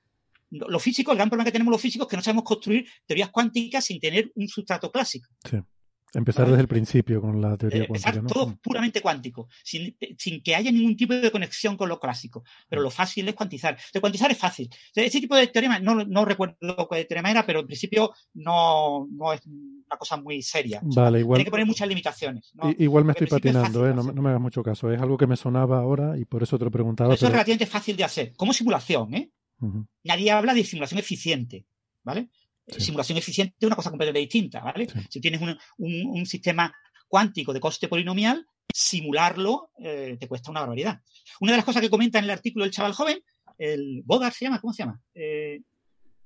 Los 0.49 0.81
físicos, 0.81 1.11
el 1.13 1.17
gran 1.17 1.29
problema 1.29 1.45
que 1.45 1.51
tenemos 1.51 1.71
los 1.71 1.81
físicos 1.81 2.05
es 2.07 2.09
que 2.09 2.17
no 2.17 2.23
sabemos 2.23 2.43
construir 2.43 2.87
teorías 3.05 3.29
cuánticas 3.29 3.85
sin 3.85 3.99
tener 3.99 4.31
un 4.35 4.47
sustrato 4.47 4.91
clásico. 4.91 5.29
Sí. 5.49 5.57
Empezar 6.13 6.45
¿vale? 6.45 6.53
desde 6.53 6.61
el 6.61 6.67
principio 6.69 7.21
con 7.21 7.41
la 7.41 7.57
teoría 7.57 7.83
eh, 7.83 7.87
cuántica. 7.87 8.21
¿no? 8.21 8.29
todo 8.29 8.55
puramente 8.61 9.01
cuántico, 9.01 9.49
sin, 9.63 9.95
sin, 10.17 10.41
que 10.41 10.55
haya 10.55 10.71
ningún 10.71 10.95
tipo 10.95 11.13
de 11.13 11.31
conexión 11.31 11.75
con 11.75 11.89
lo 11.89 11.99
clásico. 11.99 12.43
Pero 12.69 12.81
lo 12.81 12.89
fácil 12.89 13.27
es 13.27 13.35
cuantizar. 13.35 13.77
De 13.93 13.99
cuantizar 13.99 14.31
es 14.31 14.37
fácil. 14.37 14.69
Ese 14.95 15.19
tipo 15.19 15.35
de 15.35 15.47
teorema, 15.47 15.79
no, 15.79 16.05
no 16.05 16.23
recuerdo 16.23 16.87
qué 16.89 17.03
teorema 17.03 17.31
era, 17.31 17.45
pero 17.45 17.59
en 17.59 17.67
principio 17.67 18.13
no, 18.35 19.05
no 19.11 19.33
es 19.33 19.45
una 19.45 19.97
cosa 19.97 20.15
muy 20.15 20.41
seria. 20.41 20.79
Vale, 20.81 21.19
igual. 21.19 21.37
Tiene 21.37 21.45
que 21.45 21.51
poner 21.51 21.65
muchas 21.65 21.89
limitaciones. 21.89 22.51
¿no? 22.55 22.73
Igual 22.77 23.03
me 23.03 23.11
estoy 23.11 23.27
patinando, 23.27 23.81
fácil, 23.81 23.91
¿eh? 23.91 23.93
No, 23.93 24.13
no, 24.13 24.21
me 24.21 24.29
hagas 24.29 24.41
mucho 24.41 24.63
caso. 24.63 24.89
Es 24.89 25.01
algo 25.01 25.17
que 25.17 25.27
me 25.27 25.35
sonaba 25.35 25.79
ahora 25.79 26.17
y 26.17 26.23
por 26.23 26.41
eso 26.41 26.57
te 26.57 26.63
lo 26.63 26.71
preguntaba. 26.71 27.13
Eso 27.13 27.21
pero... 27.21 27.27
es 27.27 27.33
relativamente 27.33 27.65
fácil 27.65 27.97
de 27.97 28.05
hacer. 28.05 28.33
Como 28.37 28.53
simulación, 28.53 29.13
¿eh? 29.13 29.31
Uh 29.59 29.65
-huh. 29.67 29.87
Nadie 30.03 30.31
habla 30.31 30.53
de 30.53 30.63
simulación 30.63 30.99
eficiente, 30.99 31.65
¿vale? 32.03 32.29
Sí. 32.67 32.81
Simulación 32.81 33.17
eficiente 33.17 33.55
es 33.59 33.65
una 33.65 33.75
cosa 33.75 33.89
completamente 33.89 34.19
distinta, 34.27 34.59
¿vale? 34.61 34.87
Sí. 34.87 34.99
Si 35.09 35.21
tienes 35.21 35.41
un, 35.41 35.57
un, 35.77 36.05
un, 36.07 36.25
sistema 36.25 36.73
cuántico 37.07 37.53
de 37.53 37.59
coste 37.59 37.87
polinomial, 37.87 38.45
simularlo 38.73 39.71
eh, 39.79 40.17
te 40.19 40.27
cuesta 40.27 40.51
una 40.51 40.59
barbaridad. 40.61 41.01
Una 41.39 41.53
de 41.53 41.57
las 41.57 41.65
cosas 41.65 41.81
que 41.81 41.89
comenta 41.89 42.19
en 42.19 42.25
el 42.25 42.31
artículo 42.31 42.65
del 42.65 42.73
chaval 42.73 42.93
joven, 42.93 43.19
el 43.57 44.03
Godard 44.05 44.33
se 44.33 44.45
llama, 44.45 44.59
¿cómo 44.61 44.73
se 44.73 44.83
llama? 44.83 45.01
Eh, 45.15 45.61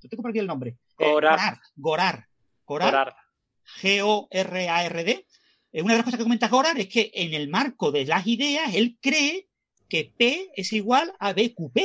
yo 0.02 0.10
tengo 0.10 0.24
por 0.24 0.32
aquí 0.32 0.40
el 0.40 0.48
nombre. 0.48 0.78
Gorar. 0.98 1.40
Eh, 1.40 1.60
Gorar. 1.76 2.28
Gorar. 2.66 2.92
Gorar. 2.92 3.16
G-O-R-A-R-D. 3.82 5.26
eh, 5.72 5.82
una 5.82 5.94
de 5.94 5.98
las 6.00 6.06
cosas 6.06 6.18
que 6.18 6.24
comenta 6.24 6.50
Goran 6.50 6.78
es 6.78 6.88
que 6.88 7.12
en 7.14 7.34
el 7.34 7.48
marco 7.50 7.92
de 7.92 8.06
las 8.06 8.26
ideas, 8.28 8.74
él 8.74 8.98
cree 9.00 9.48
que 9.88 10.12
P 10.18 10.50
es 10.56 10.74
igual 10.74 11.14
a 11.20 11.34
BQP. 11.34 11.78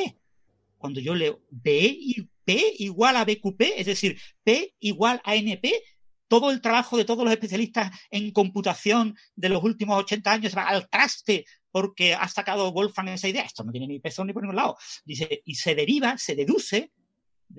Cuando 0.78 1.00
yo 1.00 1.14
leo 1.14 1.40
B 1.50 1.96
y 1.98 2.28
P 2.44 2.74
igual 2.78 3.16
a 3.16 3.24
BQP, 3.24 3.60
es 3.76 3.86
decir, 3.86 4.18
P 4.44 4.74
igual 4.80 5.20
a 5.24 5.34
NP, 5.34 5.82
todo 6.28 6.50
el 6.50 6.60
trabajo 6.60 6.96
de 6.96 7.04
todos 7.04 7.24
los 7.24 7.32
especialistas 7.32 7.90
en 8.10 8.30
computación 8.32 9.16
de 9.34 9.48
los 9.48 9.62
últimos 9.62 9.98
80 9.98 10.32
años 10.32 10.56
va 10.56 10.68
al 10.68 10.88
traste 10.88 11.44
porque 11.70 12.14
ha 12.14 12.26
sacado 12.28 12.72
Wolfgang 12.72 13.08
esa 13.08 13.28
idea. 13.28 13.42
Esto 13.42 13.62
no 13.64 13.72
tiene 13.72 13.86
ni 13.86 14.00
peso 14.00 14.24
ni 14.24 14.32
por 14.32 14.42
ningún 14.42 14.56
lado. 14.56 14.76
Dice, 15.04 15.42
y 15.44 15.54
se 15.54 15.74
deriva, 15.74 16.18
se 16.18 16.34
deduce 16.34 16.90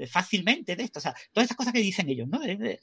fácilmente 0.09 0.75
de 0.75 0.83
esto. 0.83 0.99
O 0.99 1.01
sea, 1.01 1.13
todas 1.31 1.45
estas 1.45 1.57
cosas 1.57 1.73
que 1.73 1.79
dicen 1.79 2.09
ellos, 2.09 2.27
¿no? 2.27 2.39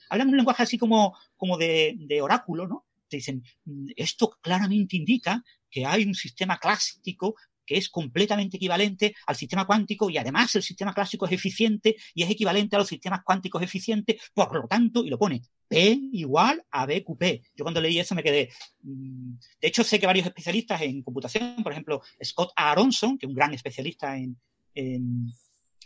hablan 0.09 0.29
un 0.29 0.37
lenguaje 0.37 0.63
así 0.63 0.79
como, 0.79 1.17
como 1.37 1.59
de, 1.59 1.95
de 1.99 2.23
oráculo, 2.23 2.67
¿no? 2.67 2.87
Te 3.09 3.19
dicen, 3.19 3.43
"Mm, 3.65 3.89
esto 3.97 4.39
claramente 4.41 4.97
indica 4.97 5.43
que 5.71 5.85
hay 5.85 6.05
un 6.05 6.15
sistema 6.15 6.59
clásico 6.59 7.35
que 7.67 7.77
es 7.77 7.89
completamente 7.89 8.57
equivalente 8.57 9.15
al 9.27 9.37
sistema 9.37 9.67
cuántico 9.67 10.11
y 10.11 10.19
además 10.19 10.55
el 10.55 10.63
sistema 10.63 10.93
clásico 10.95 11.27
es 11.27 11.33
eficiente 11.33 11.97
y 12.15 12.23
es 12.23 12.31
equivalente 12.31 12.77
a 12.77 12.79
los 12.81 12.89
sistemas 12.89 13.21
cuánticos 13.25 13.63
eficientes, 13.63 14.21
por 14.35 14.55
lo 14.55 14.67
tanto, 14.69 15.05
y 15.05 15.11
lo 15.11 15.19
pone 15.19 15.43
P 15.69 15.99
igual 16.13 16.63
a 16.71 16.87
BQP. 16.87 17.43
Yo 17.57 17.65
cuando 17.65 17.81
leí 17.81 17.99
eso 17.99 18.15
me 18.15 18.23
quedé. 18.23 18.51
mm, 18.83 19.33
De 19.61 19.69
hecho, 19.69 19.83
sé 19.85 19.99
que 19.99 20.07
varios 20.07 20.27
especialistas 20.27 20.83
en 20.83 21.03
computación, 21.03 21.57
por 21.63 21.73
ejemplo, 21.73 22.03
Scott 22.23 22.53
Aronson, 22.57 23.19
que 23.19 23.27
es 23.27 23.29
un 23.29 23.35
gran 23.35 23.55
especialista 23.55 24.17
en, 24.17 24.37
en- 24.75 25.33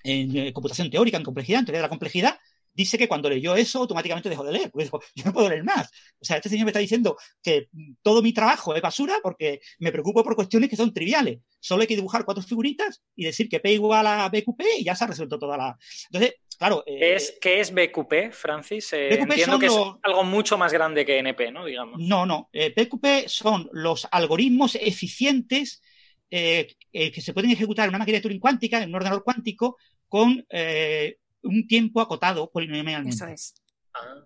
en, 0.04 0.36
eh, 0.36 0.52
computación 0.52 0.90
teórica, 0.90 1.16
en 1.16 1.24
complejidad, 1.24 1.60
en 1.60 1.66
teoría 1.66 1.80
de 1.80 1.86
la 1.86 1.88
complejidad, 1.88 2.38
dice 2.78 2.96
que 2.96 3.08
cuando 3.08 3.28
leyó 3.28 3.56
eso 3.56 3.80
automáticamente 3.80 4.28
dejó 4.30 4.44
de 4.44 4.52
leer. 4.52 4.70
Porque 4.70 4.84
dijo, 4.84 5.00
yo 5.16 5.24
no 5.24 5.32
puedo 5.32 5.48
leer 5.48 5.64
más. 5.64 5.90
O 6.20 6.24
sea, 6.24 6.36
este 6.36 6.48
señor 6.48 6.64
me 6.64 6.70
está 6.70 6.78
diciendo 6.78 7.16
que 7.42 7.68
mm, 7.72 7.94
todo 8.02 8.22
mi 8.22 8.32
trabajo 8.32 8.74
es 8.74 8.80
basura 8.80 9.16
porque 9.22 9.60
me 9.80 9.90
preocupo 9.90 10.22
por 10.22 10.36
cuestiones 10.36 10.70
que 10.70 10.76
son 10.76 10.94
triviales. 10.94 11.40
Solo 11.60 11.82
hay 11.82 11.88
que 11.88 11.96
dibujar 11.96 12.24
cuatro 12.24 12.42
figuritas 12.42 13.02
y 13.16 13.24
decir 13.24 13.48
que 13.48 13.58
P 13.60 13.72
igual 13.72 14.06
a 14.06 14.28
BQP 14.28 14.60
y 14.78 14.84
ya 14.84 14.94
se 14.94 15.04
ha 15.04 15.08
resuelto 15.08 15.38
toda 15.40 15.56
la. 15.56 15.76
Entonces, 16.12 16.36
claro. 16.56 16.84
eh, 16.86 16.98
¿Qué 17.00 17.14
es, 17.16 17.38
qué 17.40 17.60
es 17.60 17.74
BQP, 17.74 18.32
Francis? 18.32 18.92
Eh, 18.92 19.08
BQP 19.10 19.30
entiendo 19.30 19.58
que 19.58 19.66
es 19.66 19.74
los- 19.74 19.96
algo 20.04 20.22
mucho 20.22 20.56
más 20.56 20.72
grande 20.72 21.04
que 21.04 21.18
NP, 21.18 21.50
¿no? 21.50 21.64
Digamos. 21.64 22.00
No, 22.00 22.24
no. 22.24 22.48
Eh, 22.52 22.72
PQP 22.72 23.28
son 23.28 23.68
los 23.72 24.06
algoritmos 24.10 24.76
eficientes 24.76 25.82
que 26.30 27.20
se 27.22 27.32
pueden 27.32 27.50
ejecutar 27.50 27.84
en 27.84 27.90
una 27.90 27.98
máquina 28.00 28.18
de 28.18 28.22
Turing 28.22 28.38
cuántica, 28.38 28.82
en 28.82 28.90
un 28.90 28.96
ordenador 28.96 29.24
cuántico, 29.24 29.78
con 30.08 30.44
eh, 30.50 31.16
un 31.42 31.66
tiempo 31.66 32.00
acotado 32.00 32.50
polinomialmente. 32.50 33.14
Eso 33.14 33.26
es. 33.26 33.54
Ah, 33.94 34.24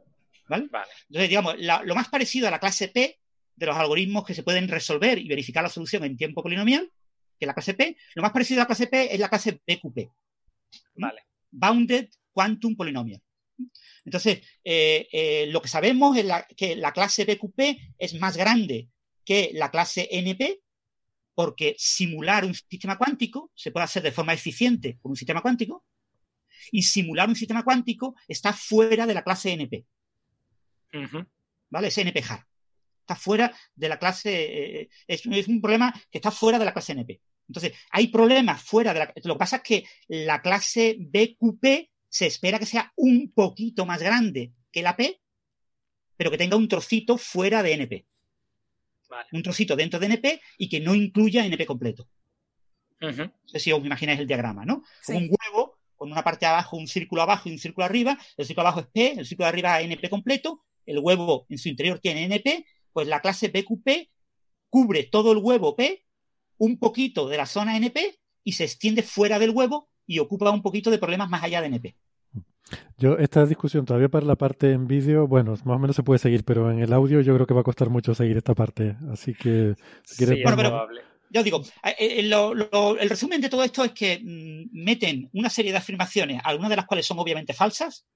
¿vale? 0.48 0.68
vale. 0.70 0.88
Entonces, 1.08 1.28
digamos, 1.28 1.58
la- 1.58 1.82
lo 1.82 1.94
más 1.94 2.08
parecido 2.08 2.48
a 2.48 2.50
la 2.50 2.58
clase 2.60 2.88
P 2.88 3.18
de 3.54 3.66
los 3.66 3.76
algoritmos 3.76 4.24
que 4.24 4.34
se 4.34 4.42
pueden 4.42 4.68
resolver 4.68 5.18
y 5.18 5.28
verificar 5.28 5.62
la 5.62 5.68
solución 5.68 6.04
en 6.04 6.16
tiempo 6.16 6.42
polinomial, 6.42 6.90
que 7.38 7.44
es 7.44 7.46
la 7.46 7.54
clase 7.54 7.74
P, 7.74 7.96
lo 8.14 8.22
más 8.22 8.32
parecido 8.32 8.60
a 8.60 8.64
la 8.64 8.66
clase 8.66 8.86
P 8.86 9.14
es 9.14 9.20
la 9.20 9.28
clase 9.28 9.60
BQP. 9.66 10.08
Vale. 10.94 11.22
Bounded 11.50 12.08
Quantum 12.32 12.76
Polynomial. 12.76 13.20
Entonces, 14.04 14.40
eh, 14.64 15.06
eh, 15.12 15.46
lo 15.48 15.60
que 15.62 15.68
sabemos 15.68 16.16
es 16.16 16.24
la- 16.24 16.46
que 16.56 16.74
la 16.76 16.92
clase 16.92 17.24
BQP 17.24 17.94
es 17.98 18.14
más 18.18 18.36
grande 18.36 18.88
que 19.24 19.50
la 19.54 19.70
clase 19.70 20.08
NP, 20.10 20.60
porque 21.34 21.74
simular 21.78 22.44
un 22.44 22.54
sistema 22.54 22.98
cuántico 22.98 23.50
se 23.54 23.70
puede 23.70 23.84
hacer 23.84 24.02
de 24.02 24.12
forma 24.12 24.34
eficiente 24.34 24.98
con 25.00 25.10
un 25.12 25.16
sistema 25.16 25.40
cuántico, 25.40 25.84
y 26.70 26.82
simular 26.82 27.28
un 27.28 27.36
sistema 27.36 27.62
cuántico 27.64 28.14
está 28.28 28.52
fuera 28.52 29.06
de 29.06 29.14
la 29.14 29.22
clase 29.24 29.52
NP. 29.52 29.84
¿vale? 31.70 31.88
Es 31.88 31.98
NP-hard. 31.98 32.44
Está 33.00 33.16
fuera 33.16 33.52
de 33.74 33.88
la 33.88 33.98
clase, 33.98 34.80
eh, 34.82 34.88
es, 35.06 35.26
es 35.26 35.48
un 35.48 35.60
problema 35.60 35.92
que 36.10 36.18
está 36.18 36.30
fuera 36.30 36.58
de 36.58 36.64
la 36.64 36.72
clase 36.72 36.92
NP. 36.92 37.20
Entonces, 37.48 37.72
hay 37.90 38.08
problemas 38.08 38.62
fuera 38.62 38.92
de 38.94 39.00
la... 39.00 39.12
Lo 39.24 39.34
que 39.34 39.38
pasa 39.38 39.56
es 39.56 39.62
que 39.62 39.84
la 40.08 40.40
clase 40.40 40.96
BQP 41.00 41.90
se 42.08 42.26
espera 42.26 42.58
que 42.58 42.66
sea 42.66 42.92
un 42.96 43.32
poquito 43.32 43.84
más 43.86 44.00
grande 44.02 44.52
que 44.70 44.82
la 44.82 44.96
P, 44.96 45.20
pero 46.16 46.30
que 46.30 46.38
tenga 46.38 46.56
un 46.56 46.68
trocito 46.68 47.18
fuera 47.18 47.62
de 47.62 47.72
NP. 47.72 48.06
Vale. 49.08 49.28
Un 49.32 49.42
trocito 49.42 49.74
dentro 49.76 49.98
de 49.98 50.06
NP 50.06 50.40
y 50.58 50.68
que 50.68 50.80
no 50.80 50.94
incluya 50.94 51.44
NP 51.44 51.66
completo. 51.66 52.08
Ujú. 53.00 53.22
No 53.24 53.32
sé 53.46 53.58
si 53.58 53.72
os 53.72 53.84
imagináis 53.84 54.20
el 54.20 54.26
diagrama, 54.28 54.64
¿no? 54.64 54.84
Como 55.04 55.18
Sí. 55.18 55.24
un 55.24 55.30
huevo 55.30 55.71
con 56.02 56.10
una 56.10 56.24
parte 56.24 56.46
de 56.46 56.50
abajo, 56.50 56.76
un 56.76 56.88
círculo 56.88 57.22
abajo 57.22 57.48
y 57.48 57.52
un 57.52 57.60
círculo 57.60 57.84
arriba. 57.84 58.18
El 58.36 58.44
círculo 58.44 58.66
abajo 58.66 58.80
es 58.80 58.86
P, 58.86 59.20
el 59.20 59.24
círculo 59.24 59.44
de 59.44 59.50
arriba 59.50 59.80
es 59.80 59.86
NP 59.86 60.10
completo. 60.10 60.64
El 60.84 60.98
huevo 60.98 61.46
en 61.48 61.58
su 61.58 61.68
interior 61.68 62.00
tiene 62.00 62.24
NP. 62.24 62.66
Pues 62.92 63.06
la 63.06 63.20
clase 63.20 63.52
BQP 63.54 64.10
cubre 64.68 65.04
todo 65.04 65.30
el 65.30 65.38
huevo 65.38 65.76
P, 65.76 66.04
un 66.58 66.80
poquito 66.80 67.28
de 67.28 67.36
la 67.36 67.46
zona 67.46 67.76
NP 67.76 68.18
y 68.42 68.50
se 68.50 68.64
extiende 68.64 69.04
fuera 69.04 69.38
del 69.38 69.50
huevo 69.50 69.90
y 70.04 70.18
ocupa 70.18 70.50
un 70.50 70.62
poquito 70.62 70.90
de 70.90 70.98
problemas 70.98 71.30
más 71.30 71.44
allá 71.44 71.60
de 71.60 71.68
NP. 71.68 71.94
Yo, 72.98 73.16
esta 73.18 73.46
discusión 73.46 73.84
todavía 73.84 74.08
para 74.08 74.26
la 74.26 74.34
parte 74.34 74.72
en 74.72 74.88
vídeo, 74.88 75.28
bueno, 75.28 75.52
más 75.52 75.76
o 75.76 75.78
menos 75.78 75.94
se 75.94 76.02
puede 76.02 76.18
seguir, 76.18 76.42
pero 76.42 76.68
en 76.72 76.80
el 76.80 76.92
audio 76.92 77.20
yo 77.20 77.32
creo 77.32 77.46
que 77.46 77.54
va 77.54 77.60
a 77.60 77.64
costar 77.64 77.90
mucho 77.90 78.12
seguir 78.12 78.36
esta 78.36 78.56
parte. 78.56 78.96
Así 79.12 79.34
que, 79.34 79.76
si 80.02 80.16
quieres, 80.16 80.34
Sí, 80.34 80.42
es 80.42 80.52
probable. 80.52 81.11
Ya 81.32 81.40
os 81.40 81.44
digo, 81.44 81.62
eh, 81.84 81.96
eh, 81.98 82.22
lo- 82.24 82.52
lo- 82.54 82.98
el 82.98 83.08
resumen 83.08 83.40
de 83.40 83.48
todo 83.48 83.64
esto 83.64 83.82
es 83.84 83.92
que 83.92 84.18
mm, 84.22 84.68
meten 84.84 85.30
una 85.32 85.48
serie 85.48 85.72
de 85.72 85.78
afirmaciones, 85.78 86.40
algunas 86.44 86.68
de 86.70 86.76
las 86.76 86.86
cuales 86.86 87.06
son 87.06 87.18
obviamente 87.18 87.54
falsas, 87.54 88.06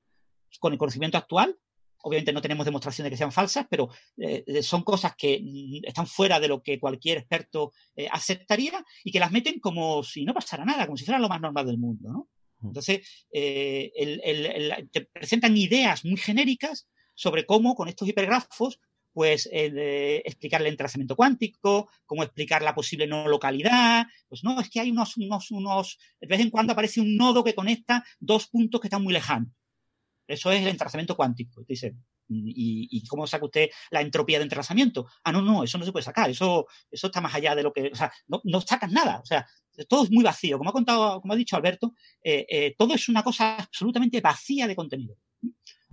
con 0.61 0.73
el 0.73 0.78
conocimiento 0.78 1.17
actual. 1.17 1.57
Obviamente 2.03 2.33
no 2.33 2.43
tenemos 2.43 2.65
demostración 2.67 3.05
de 3.05 3.11
que 3.11 3.17
sean 3.17 3.33
falsas, 3.33 3.67
pero 3.70 3.89
eh, 4.19 4.62
son 4.62 4.83
cosas 4.83 5.15
que 5.17 5.41
mm, 5.43 5.86
están 5.89 6.07
fuera 6.07 6.39
de 6.39 6.49
lo 6.49 6.62
que 6.62 6.78
cualquier 6.78 7.19
experto 7.19 7.73
eh, 7.97 8.07
aceptaría 8.12 8.85
y 9.03 9.11
que 9.11 9.19
las 9.19 9.33
meten 9.33 9.61
como 9.61 10.03
si 10.05 10.25
no 10.27 10.35
pasara 10.35 10.65
nada, 10.65 10.85
como 10.85 10.99
si 10.99 11.05
fuera 11.07 11.19
lo 11.19 11.28
más 11.28 11.41
normal 11.41 11.67
del 11.67 11.78
mundo, 11.78 12.11
¿no? 12.12 12.28
Mm. 12.61 12.67
Entonces, 12.69 13.27
eh, 13.33 13.91
el- 13.97 14.20
el- 14.25 14.47
el- 14.47 14.91
te 14.91 15.01
presentan 15.07 15.57
ideas 15.57 16.05
muy 16.05 16.19
genéricas 16.19 16.86
sobre 17.15 17.47
cómo 17.47 17.75
con 17.75 17.89
estos 17.89 18.07
hipergrafos 18.09 18.78
pues 19.17 19.49
eh, 19.51 20.23
el 20.27 20.67
entrelazamiento 20.67 21.17
cuántico, 21.17 21.89
cómo 22.05 22.23
explicar 22.23 22.61
la 22.61 22.75
posible 22.75 23.07
no 23.07 23.27
localidad, 23.28 24.07
pues 24.28 24.45
no, 24.45 24.61
es 24.61 24.69
que 24.69 24.78
hay 24.78 24.91
unos, 24.91 25.17
unos, 25.17 25.51
unos, 25.53 25.99
de 26.20 26.27
vez 26.27 26.39
en 26.39 26.51
cuando 26.51 26.75
aparece 26.75 27.01
un 27.01 27.17
nodo 27.17 27.43
que 27.43 27.55
conecta 27.55 28.05
dos 28.20 28.47
puntos 28.49 28.78
que 28.78 28.89
están 28.89 29.03
muy 29.03 29.15
lejanos. 29.15 29.49
Eso 30.28 30.53
es 30.53 30.61
el 30.61 30.69
entrelazamiento 30.69 31.17
cuántico. 31.17 31.65
Te 31.65 31.73
dice, 31.73 31.97
¿y, 32.28 32.89
y 32.91 33.07
cómo 33.07 33.27
saca 33.27 33.47
usted 33.47 33.70
la 33.91 34.03
entropía 34.03 34.36
de 34.36 34.43
entrelazamiento? 34.43 35.07
Ah, 35.25 35.33
no, 35.33 35.41
no, 35.41 35.65
eso 35.65 35.78
no 35.78 35.86
se 35.86 35.93
puede 35.93 36.05
sacar, 36.05 36.28
eso, 36.28 36.67
eso 36.91 37.07
está 37.07 37.23
más 37.23 37.35
allá 37.35 37.55
de 37.55 37.62
lo 37.62 37.73
que, 37.73 37.89
o 37.91 37.97
sea, 37.97 38.12
no, 38.27 38.43
no 38.45 38.61
sacas 38.61 38.93
nada, 38.93 39.20
o 39.20 39.25
sea, 39.25 39.47
todo 39.89 40.05
es 40.05 40.11
muy 40.11 40.25
vacío. 40.25 40.59
Como 40.59 40.69
ha 40.69 40.75
contado, 40.75 41.23
como 41.23 41.33
ha 41.33 41.36
dicho 41.36 41.57
Alberto, 41.57 41.95
eh, 42.23 42.45
eh, 42.51 42.75
todo 42.77 42.93
es 42.93 43.09
una 43.09 43.23
cosa 43.23 43.57
absolutamente 43.57 44.20
vacía 44.20 44.67
de 44.67 44.77
contenido. 44.77 45.17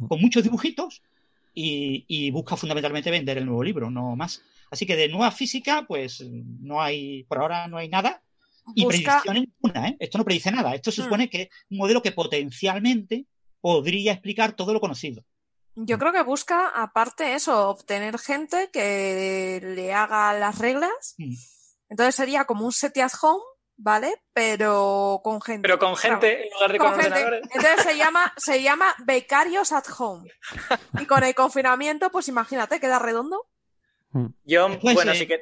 Con 0.09 0.19
muchos 0.19 0.43
dibujitos, 0.43 1.01
y, 1.53 2.05
y 2.07 2.31
busca 2.31 2.55
fundamentalmente 2.57 3.11
vender 3.11 3.37
el 3.37 3.45
nuevo 3.45 3.63
libro, 3.63 3.89
no 3.91 4.15
más. 4.15 4.41
Así 4.71 4.85
que 4.85 4.95
de 4.95 5.07
nueva 5.09 5.31
física, 5.31 5.85
pues 5.87 6.21
no 6.29 6.81
hay, 6.81 7.23
por 7.25 7.37
ahora 7.39 7.67
no 7.67 7.77
hay 7.77 7.89
nada. 7.89 8.21
Y 8.75 8.85
Busca, 8.85 9.21
predicción 9.21 9.35
ninguna, 9.61 9.87
¿eh? 9.89 9.97
Esto 9.99 10.17
no 10.17 10.23
predice 10.23 10.49
nada. 10.51 10.73
Esto 10.73 10.89
se 10.91 11.01
Mm. 11.01 11.03
supone 11.03 11.29
que 11.29 11.41
es 11.43 11.49
un 11.69 11.77
modelo 11.77 12.01
que 12.01 12.11
potencialmente 12.13 13.25
podría 13.61 14.13
explicar 14.13 14.55
todo 14.55 14.73
lo 14.73 14.79
conocido. 14.79 15.23
yo 15.75 15.97
creo 15.97 16.11
que 16.13 16.21
busca, 16.23 16.69
aparte 16.69 17.33
eso, 17.33 17.69
obtener 17.69 18.19
gente 18.19 18.69
que 18.71 19.59
le 19.75 19.91
haga 19.93 20.33
las 20.33 20.59
reglas. 20.59 21.15
Mm. 21.17 21.33
Entonces 21.89 22.15
sería 22.15 22.45
como 22.45 22.65
un 22.65 22.71
SETI 22.71 23.01
at 23.01 23.11
home, 23.21 23.41
¿vale? 23.77 24.15
Pero 24.33 25.21
con 25.23 25.41
gente. 25.41 25.61
Pero 25.61 25.79
con 25.79 25.95
gente 25.95 26.47
en 26.47 26.53
lugar 26.53 26.71
de 26.71 26.77
con, 26.77 26.91
Con 26.91 27.01
gente. 27.01 27.41
Entonces 27.53 27.83
se 27.83 27.97
llama, 27.97 28.33
se 28.37 28.61
llama 28.61 28.95
Becarios 29.05 29.71
at 29.71 29.85
Home. 29.97 30.29
Y 30.99 31.05
con 31.05 31.23
el 31.23 31.35
confinamiento, 31.35 32.09
pues 32.11 32.27
imagínate, 32.27 32.79
queda 32.79 32.99
redondo. 32.99 33.47
Yo, 34.43 34.69
Después, 34.69 34.95
bueno, 34.95 35.11
eh, 35.11 35.15
sí 35.15 35.27
que. 35.27 35.41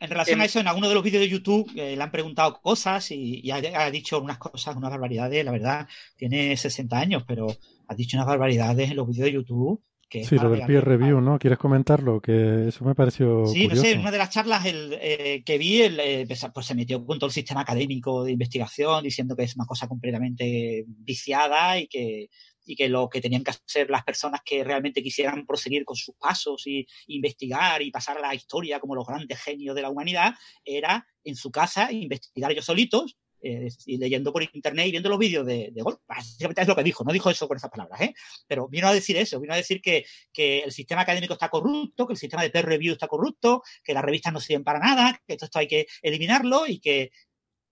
En 0.00 0.10
relación 0.10 0.38
Em- 0.38 0.42
a 0.42 0.44
eso, 0.44 0.60
en 0.60 0.68
alguno 0.68 0.88
de 0.88 0.94
los 0.94 1.02
vídeos 1.02 1.20
de 1.20 1.28
YouTube 1.28 1.70
eh, 1.74 1.96
le 1.96 2.02
han 2.02 2.12
preguntado 2.12 2.60
cosas 2.60 3.10
y, 3.10 3.40
y 3.42 3.50
ha, 3.50 3.56
ha 3.56 3.90
dicho 3.90 4.20
unas 4.20 4.38
cosas, 4.38 4.76
unas 4.76 4.90
barbaridades. 4.90 5.44
La 5.44 5.50
verdad, 5.50 5.88
tiene 6.16 6.56
60 6.56 6.96
años, 6.96 7.24
pero 7.26 7.48
ha 7.88 7.94
dicho 7.94 8.16
unas 8.16 8.28
barbaridades 8.28 8.90
en 8.90 8.96
los 8.96 9.08
vídeos 9.08 9.24
de 9.26 9.32
YouTube. 9.32 9.82
Que 10.08 10.24
sí, 10.24 10.36
lo 10.36 10.50
del 10.50 10.64
peer 10.64 10.84
review, 10.84 11.20
¿no? 11.20 11.38
¿Quieres 11.38 11.58
comentarlo? 11.58 12.20
Que 12.20 12.68
eso 12.68 12.84
me 12.84 12.94
pareció 12.94 13.46
Sí, 13.46 13.64
no 13.64 13.68
curioso. 13.68 13.82
sé, 13.82 13.92
en 13.92 14.00
una 14.00 14.10
de 14.10 14.18
las 14.18 14.30
charlas 14.30 14.64
el, 14.64 14.96
eh, 15.00 15.42
que 15.44 15.58
vi, 15.58 15.82
el, 15.82 16.00
eh, 16.00 16.24
pues, 16.26 16.46
pues 16.54 16.66
se 16.66 16.74
metió 16.74 17.04
con 17.04 17.18
todo 17.18 17.26
el 17.26 17.32
sistema 17.34 17.60
académico 17.60 18.24
de 18.24 18.32
investigación, 18.32 19.04
diciendo 19.04 19.36
que 19.36 19.42
es 19.42 19.54
una 19.54 19.66
cosa 19.66 19.86
completamente 19.86 20.84
viciada 20.86 21.78
y 21.78 21.88
que, 21.88 22.30
y 22.64 22.74
que 22.74 22.88
lo 22.88 23.08
que 23.08 23.20
tenían 23.20 23.44
que 23.44 23.50
hacer 23.50 23.90
las 23.90 24.04
personas 24.04 24.40
que 24.44 24.64
realmente 24.64 25.02
quisieran 25.02 25.44
proseguir 25.46 25.84
con 25.84 25.96
sus 25.96 26.14
pasos 26.16 26.66
y 26.66 26.86
investigar 27.08 27.82
y 27.82 27.90
pasar 27.90 28.18
a 28.18 28.20
la 28.20 28.34
historia 28.34 28.80
como 28.80 28.94
los 28.94 29.06
grandes 29.06 29.40
genios 29.40 29.74
de 29.74 29.82
la 29.82 29.90
humanidad 29.90 30.34
era 30.64 31.06
en 31.24 31.36
su 31.36 31.50
casa 31.50 31.92
investigar 31.92 32.52
ellos 32.52 32.64
solitos 32.64 33.16
eh, 33.40 33.68
y 33.86 33.98
leyendo 33.98 34.32
por 34.32 34.42
internet 34.42 34.86
y 34.86 34.90
viendo 34.90 35.08
los 35.08 35.18
vídeos 35.18 35.46
de, 35.46 35.70
de. 35.72 35.84
Básicamente 36.06 36.62
es 36.62 36.68
lo 36.68 36.74
que 36.74 36.82
dijo, 36.82 37.04
no 37.04 37.12
dijo 37.12 37.30
eso 37.30 37.46
con 37.46 37.56
esas 37.56 37.70
palabras, 37.70 38.00
¿eh? 38.00 38.14
pero 38.46 38.68
vino 38.68 38.88
a 38.88 38.92
decir 38.92 39.16
eso, 39.16 39.38
vino 39.40 39.54
a 39.54 39.56
decir 39.56 39.80
que, 39.80 40.04
que, 40.32 40.60
el 40.60 40.72
sistema 40.72 41.02
académico 41.02 41.34
está 41.34 41.48
corrupto, 41.48 42.06
que 42.06 42.14
el 42.14 42.18
sistema 42.18 42.42
de 42.42 42.50
peer 42.50 42.66
review 42.66 42.94
está 42.94 43.06
corrupto, 43.06 43.62
que 43.84 43.94
las 43.94 44.04
revistas 44.04 44.32
no 44.32 44.40
sirven 44.40 44.64
para 44.64 44.80
nada, 44.80 45.22
que 45.26 45.34
esto 45.34 45.58
hay 45.58 45.68
que 45.68 45.86
eliminarlo 46.02 46.66
y 46.66 46.80
que 46.80 47.12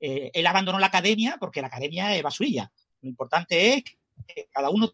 eh, 0.01 0.31
él 0.33 0.47
abandonó 0.47 0.79
la 0.79 0.87
academia 0.87 1.37
porque 1.41 1.61
la 1.61 1.69
academia 1.69 2.15
es 2.15 2.23
basurilla. 2.23 2.71
Lo 3.01 3.09
importante 3.09 3.75
es 3.75 3.85
que 4.27 4.49
cada 4.51 4.71
uno 4.71 4.93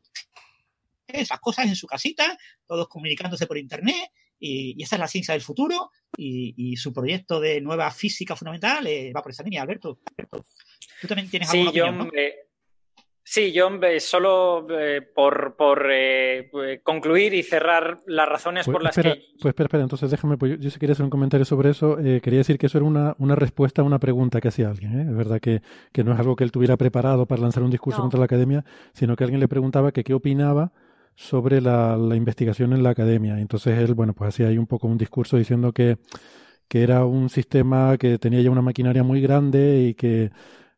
esas 1.07 1.41
cosas 1.41 1.67
en 1.67 1.77
su 1.77 1.87
casita, 1.87 2.39
todos 2.67 2.89
comunicándose 2.89 3.47
por 3.47 3.59
internet 3.59 4.11
y, 4.43 4.83
esa 4.83 4.97
es 4.97 5.01
la 5.01 5.09
ciencia 5.09 5.33
del 5.33 5.43
futuro 5.43 5.91
y, 6.17 6.77
su 6.77 6.93
proyecto 6.93 7.41
de 7.41 7.61
nueva 7.61 7.91
física 7.91 8.35
fundamental 8.35 8.87
eh, 8.87 9.13
va 9.15 9.23
por 9.23 9.31
esa 9.31 9.43
línea, 9.43 9.63
Alberto. 9.63 10.01
Tú 11.01 11.07
también 11.07 11.31
tienes 11.31 11.49
sí, 11.49 11.59
alguna 11.59 11.73
yo, 11.73 11.87
opinión, 11.87 12.11
Sí, 13.25 13.53
yo 13.53 13.71
solo 14.01 14.67
eh, 14.69 15.01
por, 15.01 15.55
por 15.57 15.87
eh, 15.93 16.51
concluir 16.83 17.33
y 17.35 17.45
cerrar 17.45 17.99
las 18.07 18.29
razones 18.29 18.65
pues, 18.65 18.75
por 18.75 18.83
las 18.83 18.99
espera, 18.99 19.15
que... 19.15 19.21
Pues 19.41 19.53
espera, 19.53 19.67
espera, 19.67 19.83
entonces 19.85 20.11
déjame, 20.11 20.37
pues 20.37 20.53
yo, 20.53 20.59
yo 20.59 20.71
sí 20.71 20.81
quería 20.81 20.95
hacer 20.95 21.05
un 21.05 21.11
comentario 21.11 21.45
sobre 21.45 21.71
eso. 21.71 21.97
quería 21.97 22.39
decir 22.39 22.59
que 22.59 22.67
eso 22.67 22.79
era 22.79 22.87
una, 22.87 23.15
una 23.19 23.37
respuesta 23.37 23.83
a 23.83 23.85
una 23.85 24.01
pregunta 24.01 24.41
que 24.41 24.49
hacía 24.49 24.69
alguien. 24.69 25.09
Es 25.09 25.17
verdad 25.17 25.41
que, 25.41 25.63
que, 25.93 26.03
no 26.03 26.13
es 26.13 26.19
algo 26.19 26.35
que 26.35 26.43
él 26.43 26.51
tuviera 26.51 26.77
preparado 26.77 27.27
para 27.27 27.43
lanzar 27.43 27.63
un 27.63 27.71
discurso 27.71 27.99
No. 27.99 28.05
contra 28.05 28.19
la 28.19 28.25
academia, 28.25 28.65
sino 28.93 29.15
que 29.15 29.23
alguien 29.23 29.39
le 29.39 29.49
preguntaba 29.49 29.93
que 29.93 30.03
qué 30.03 30.15
opinaba 30.15 30.73
sobre 31.15 31.61
la, 31.61 31.97
la, 31.97 32.17
investigación 32.17 32.73
en 32.73 32.83
la 32.83 32.91
academia. 32.91 33.39
Entonces 33.41 33.79
él, 33.79 33.95
bueno, 33.95 34.15
pues 34.15 34.29
hacía 34.29 34.49
ahí 34.49 34.59
un 34.59 34.67
poco 34.67 34.87
un 34.89 34.99
discurso 34.99 35.37
diciendo 35.37 35.73
que, 35.73 35.99
que 36.69 36.83
era 36.83 37.05
un 37.05 37.29
sistema 37.29 37.99
que 37.99 38.19
tenía 38.19 38.41
ya 38.41 38.51
una 38.51 38.63
maquinaria 38.63 39.03
muy 39.03 39.21
grande 39.21 39.83
y 39.89 39.95
que, 39.95 40.31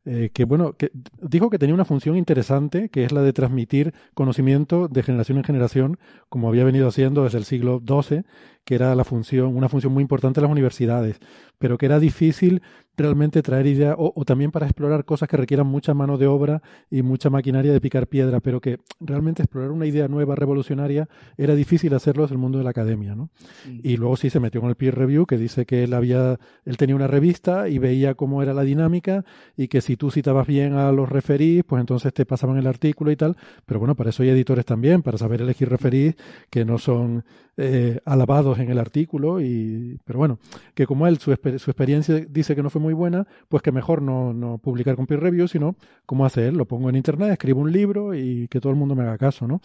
eh, 0.06 0.30
que 0.34 0.44
bueno, 0.44 0.74
que 0.74 0.90
dijo 1.22 1.48
que 1.50 1.58
tenía 1.58 1.74
una 1.74 1.84
función 1.84 2.16
interesante, 2.16 2.88
que 2.90 3.04
es 3.04 3.12
la 3.12 3.22
de 3.22 3.32
transmitir 3.32 3.94
conocimiento 4.12 4.88
de 4.88 5.02
generación 5.02 5.38
en 5.38 5.44
generación, 5.44 5.98
como 6.28 6.48
había 6.48 6.64
venido 6.64 6.88
haciendo 6.88 7.24
desde 7.24 7.38
el 7.38 7.44
siglo 7.44 7.80
XII, 7.86 8.24
que 8.64 8.74
era 8.74 8.94
la 8.94 9.04
función, 9.04 9.56
una 9.56 9.68
función 9.68 9.92
muy 9.92 10.02
importante 10.02 10.40
de 10.40 10.42
las 10.42 10.52
universidades, 10.52 11.18
pero 11.58 11.78
que 11.78 11.86
era 11.86 11.98
difícil 11.98 12.62
realmente 12.96 13.42
traer 13.42 13.66
ideas, 13.66 13.96
o, 13.98 14.12
o, 14.14 14.24
también 14.24 14.50
para 14.50 14.66
explorar 14.66 15.04
cosas 15.04 15.28
que 15.28 15.36
requieran 15.36 15.66
mucha 15.66 15.94
mano 15.94 16.16
de 16.16 16.26
obra 16.26 16.62
y 16.90 17.02
mucha 17.02 17.28
maquinaria 17.28 17.72
de 17.72 17.80
picar 17.80 18.06
piedra, 18.06 18.40
pero 18.40 18.60
que 18.60 18.78
realmente 19.00 19.42
explorar 19.42 19.72
una 19.72 19.86
idea 19.86 20.06
nueva, 20.08 20.36
revolucionaria, 20.36 21.08
era 21.36 21.54
difícil 21.54 21.92
hacerlo 21.94 22.22
desde 22.22 22.34
el 22.34 22.38
mundo 22.38 22.58
de 22.58 22.64
la 22.64 22.70
academia, 22.70 23.14
¿no? 23.14 23.30
Mm. 23.68 23.80
Y 23.82 23.96
luego 23.96 24.16
sí 24.16 24.30
se 24.30 24.40
metió 24.40 24.60
con 24.60 24.70
el 24.70 24.76
peer 24.76 24.94
review, 24.94 25.26
que 25.26 25.36
dice 25.36 25.66
que 25.66 25.84
él 25.84 25.92
había, 25.92 26.38
él 26.64 26.76
tenía 26.76 26.94
una 26.94 27.08
revista 27.08 27.68
y 27.68 27.78
veía 27.78 28.14
cómo 28.14 28.42
era 28.42 28.54
la 28.54 28.62
dinámica, 28.62 29.24
y 29.56 29.68
que 29.68 29.80
si 29.80 29.96
tú 29.96 30.10
citabas 30.10 30.46
bien 30.46 30.74
a 30.74 30.92
los 30.92 31.08
referís, 31.08 31.64
pues 31.64 31.80
entonces 31.80 32.12
te 32.14 32.24
pasaban 32.24 32.58
el 32.58 32.66
artículo 32.66 33.10
y 33.10 33.16
tal, 33.16 33.36
pero 33.66 33.80
bueno, 33.80 33.96
para 33.96 34.10
eso 34.10 34.22
hay 34.22 34.28
editores 34.28 34.64
también, 34.64 35.02
para 35.02 35.18
saber 35.18 35.42
elegir 35.42 35.68
referís 35.68 36.14
que 36.48 36.64
no 36.64 36.78
son 36.78 37.24
eh, 37.56 38.00
alabados 38.04 38.58
en 38.58 38.70
el 38.70 38.78
artículo, 38.78 39.40
y, 39.40 39.98
pero 40.04 40.18
bueno, 40.18 40.38
que 40.74 40.86
como 40.86 41.06
él, 41.06 41.18
su, 41.18 41.34
su 41.34 41.70
experiencia 41.70 42.16
dice 42.28 42.54
que 42.56 42.62
no 42.62 42.70
fue 42.70 42.80
muy 42.80 42.94
buena, 42.94 43.26
pues 43.48 43.62
que 43.62 43.72
mejor 43.72 44.02
no, 44.02 44.32
no, 44.32 44.58
publicar 44.58 44.96
con 44.96 45.06
peer 45.06 45.20
review, 45.20 45.46
sino 45.48 45.76
como 46.06 46.24
hace 46.26 46.48
él, 46.48 46.56
lo 46.56 46.66
pongo 46.66 46.88
en 46.90 46.96
internet, 46.96 47.30
escribo 47.32 47.60
un 47.60 47.72
libro 47.72 48.14
y 48.14 48.48
que 48.48 48.60
todo 48.60 48.70
el 48.72 48.78
mundo 48.78 48.94
me 48.94 49.02
haga 49.02 49.18
caso, 49.18 49.46
¿no? 49.46 49.60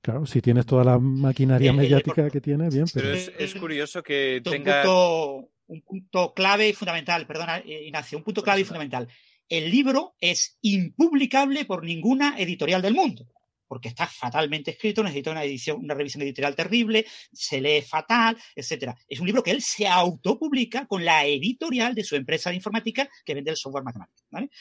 Claro, 0.00 0.26
si 0.26 0.42
tienes 0.42 0.66
toda 0.66 0.84
la 0.84 0.98
maquinaria 0.98 1.70
Eh, 1.70 1.74
eh, 1.74 1.76
mediática 1.76 2.22
por- 2.22 2.30
que 2.30 2.40
tiene, 2.40 2.68
bien, 2.68 2.84
pero... 2.92 3.06
Pero 3.06 3.16
es, 3.16 3.32
es 3.38 3.54
curioso 3.54 4.02
que 4.02 4.42
un 4.44 4.52
tenga... 4.52 4.82
punto, 4.82 5.48
un 5.66 5.80
punto 5.80 6.34
clave 6.34 6.68
y 6.68 6.72
fundamental, 6.74 7.26
perdona, 7.26 7.58
eh, 7.58 7.86
Ignacio, 7.86 8.18
un 8.18 8.24
punto 8.24 8.42
clave 8.42 8.60
y 8.60 8.64
fundamental. 8.64 9.08
El 9.48 9.70
libro 9.70 10.14
es 10.20 10.58
impublicable 10.60 11.64
por 11.64 11.84
ninguna 11.84 12.38
editorial 12.38 12.82
del 12.82 12.94
mundo, 12.94 13.26
porque 13.66 13.88
está 13.88 14.06
fatalmente 14.06 14.72
escrito, 14.72 15.02
necesita 15.02 15.30
una 15.30 15.44
edición, 15.44 15.78
una 15.78 15.94
revisión 15.94 16.22
editorial 16.22 16.54
terrible, 16.54 17.06
se 17.32 17.60
lee 17.60 17.82
fatal, 17.82 18.36
etcétera. 18.54 18.96
Es 19.08 19.20
un 19.20 19.26
libro 19.26 19.42
que 19.42 19.50
él 19.50 19.62
se 19.62 19.86
autopublica 19.86 20.86
con 20.86 21.04
la 21.04 21.24
editorial 21.24 21.94
de 21.94 22.04
su 22.04 22.16
empresa 22.16 22.50
de 22.50 22.56
informática 22.56 23.08
que 23.24 23.34
vende 23.34 23.50
el 23.50 23.56
software 23.56 23.84
matemático. 23.84 24.14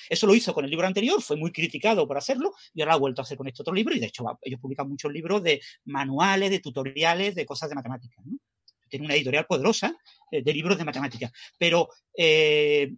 Eso 0.10 0.28
lo 0.28 0.36
hizo 0.36 0.54
con 0.54 0.66
el 0.66 0.72
libro 0.72 0.88
anterior, 0.88 1.22
fue 1.22 1.38
muy 1.38 1.52
criticado 1.52 2.08
por 2.08 2.18
hacerlo 2.18 2.54
y 2.74 2.82
ahora 2.82 2.94
ha 2.94 2.98
vuelto 2.98 3.22
a 3.22 3.24
hacer 3.24 3.38
con 3.38 3.48
este 3.48 3.62
otro 3.62 3.74
libro 3.74 3.96
y 3.96 4.00
de 4.00 4.08
hecho 4.08 4.26
ellos 4.42 4.60
publican 4.60 4.88
muchos 4.90 5.12
libros 5.12 5.44
de 5.44 5.62
manuales, 5.86 6.50
de 6.50 6.60
tutoriales, 6.60 7.36
de 7.36 7.46
cosas 7.46 7.70
de 7.70 7.76
matemáticas. 7.76 8.24
Tiene 8.90 9.06
una 9.06 9.16
editorial 9.16 9.46
poderosa 9.46 9.96
eh, 10.30 10.44
de 10.44 10.54
libros 10.54 10.78
de 10.78 10.86
matemáticas. 10.86 11.32
Pero, 11.58 11.90
eh, 12.16 12.94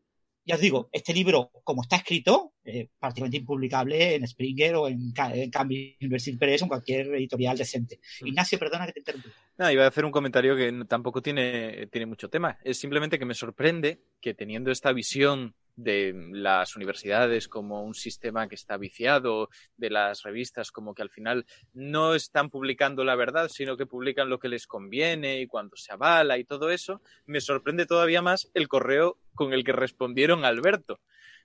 ya 0.45 0.56
os 0.56 0.61
digo, 0.61 0.90
este 0.91 1.14
libro, 1.14 1.49
como 1.64 1.82
está 1.82 1.95
escrito, 1.98 2.53
eh, 2.64 2.90
prácticamente 2.99 3.38
impublicable 3.38 4.15
en 4.15 4.27
Springer 4.27 4.75
o 4.75 4.88
en, 4.88 5.11
en 5.33 5.49
Cambridge 5.49 5.98
University 5.99 6.38
Press 6.38 6.61
o 6.61 6.65
en 6.65 6.69
cualquier 6.69 7.07
editorial 7.15 7.57
decente. 7.57 7.99
Ignacio, 8.22 8.59
perdona 8.59 8.85
que 8.85 8.93
te 8.93 8.99
interrumpa. 8.99 9.30
No, 9.57 9.72
iba 9.72 9.85
a 9.85 9.88
hacer 9.88 10.06
un 10.06 10.11
comentario 10.11 10.56
que 10.56 10.72
tampoco 10.88 11.22
tiene, 11.22 11.88
tiene 11.88 12.06
mucho 12.06 12.30
tema. 12.30 12.59
Es 12.64 12.77
simplemente 12.77 13.17
que 13.17 13.25
me 13.25 13.33
sorprende 13.33 14.01
que 14.22 14.33
teniendo 14.33 14.72
esta 14.72 14.91
visión 14.93 15.56
de 15.75 16.13
las 16.31 16.75
universidades 16.75 17.47
como 17.47 17.83
un 17.83 17.93
sistema 17.93 18.47
que 18.47 18.55
está 18.55 18.77
viciado, 18.77 19.49
de 19.77 19.89
las 19.89 20.23
revistas 20.23 20.71
como 20.71 20.93
que 20.93 21.01
al 21.01 21.09
final 21.09 21.45
no 21.73 22.15
están 22.15 22.49
publicando 22.49 23.03
la 23.03 23.15
verdad, 23.15 23.49
sino 23.49 23.77
que 23.77 23.85
publican 23.85 24.29
lo 24.29 24.39
que 24.39 24.49
les 24.49 24.67
conviene 24.67 25.41
y 25.41 25.47
cuando 25.47 25.75
se 25.75 25.93
avala 25.93 26.37
y 26.37 26.45
todo 26.45 26.69
eso, 26.69 27.01
me 27.25 27.41
sorprende 27.41 27.85
todavía 27.85 28.21
más 28.21 28.49
el 28.53 28.67
correo 28.67 29.17
con 29.33 29.53
el 29.53 29.63
que 29.63 29.73
respondieron 29.73 30.45
a 30.45 30.49
Alberto. 30.49 30.99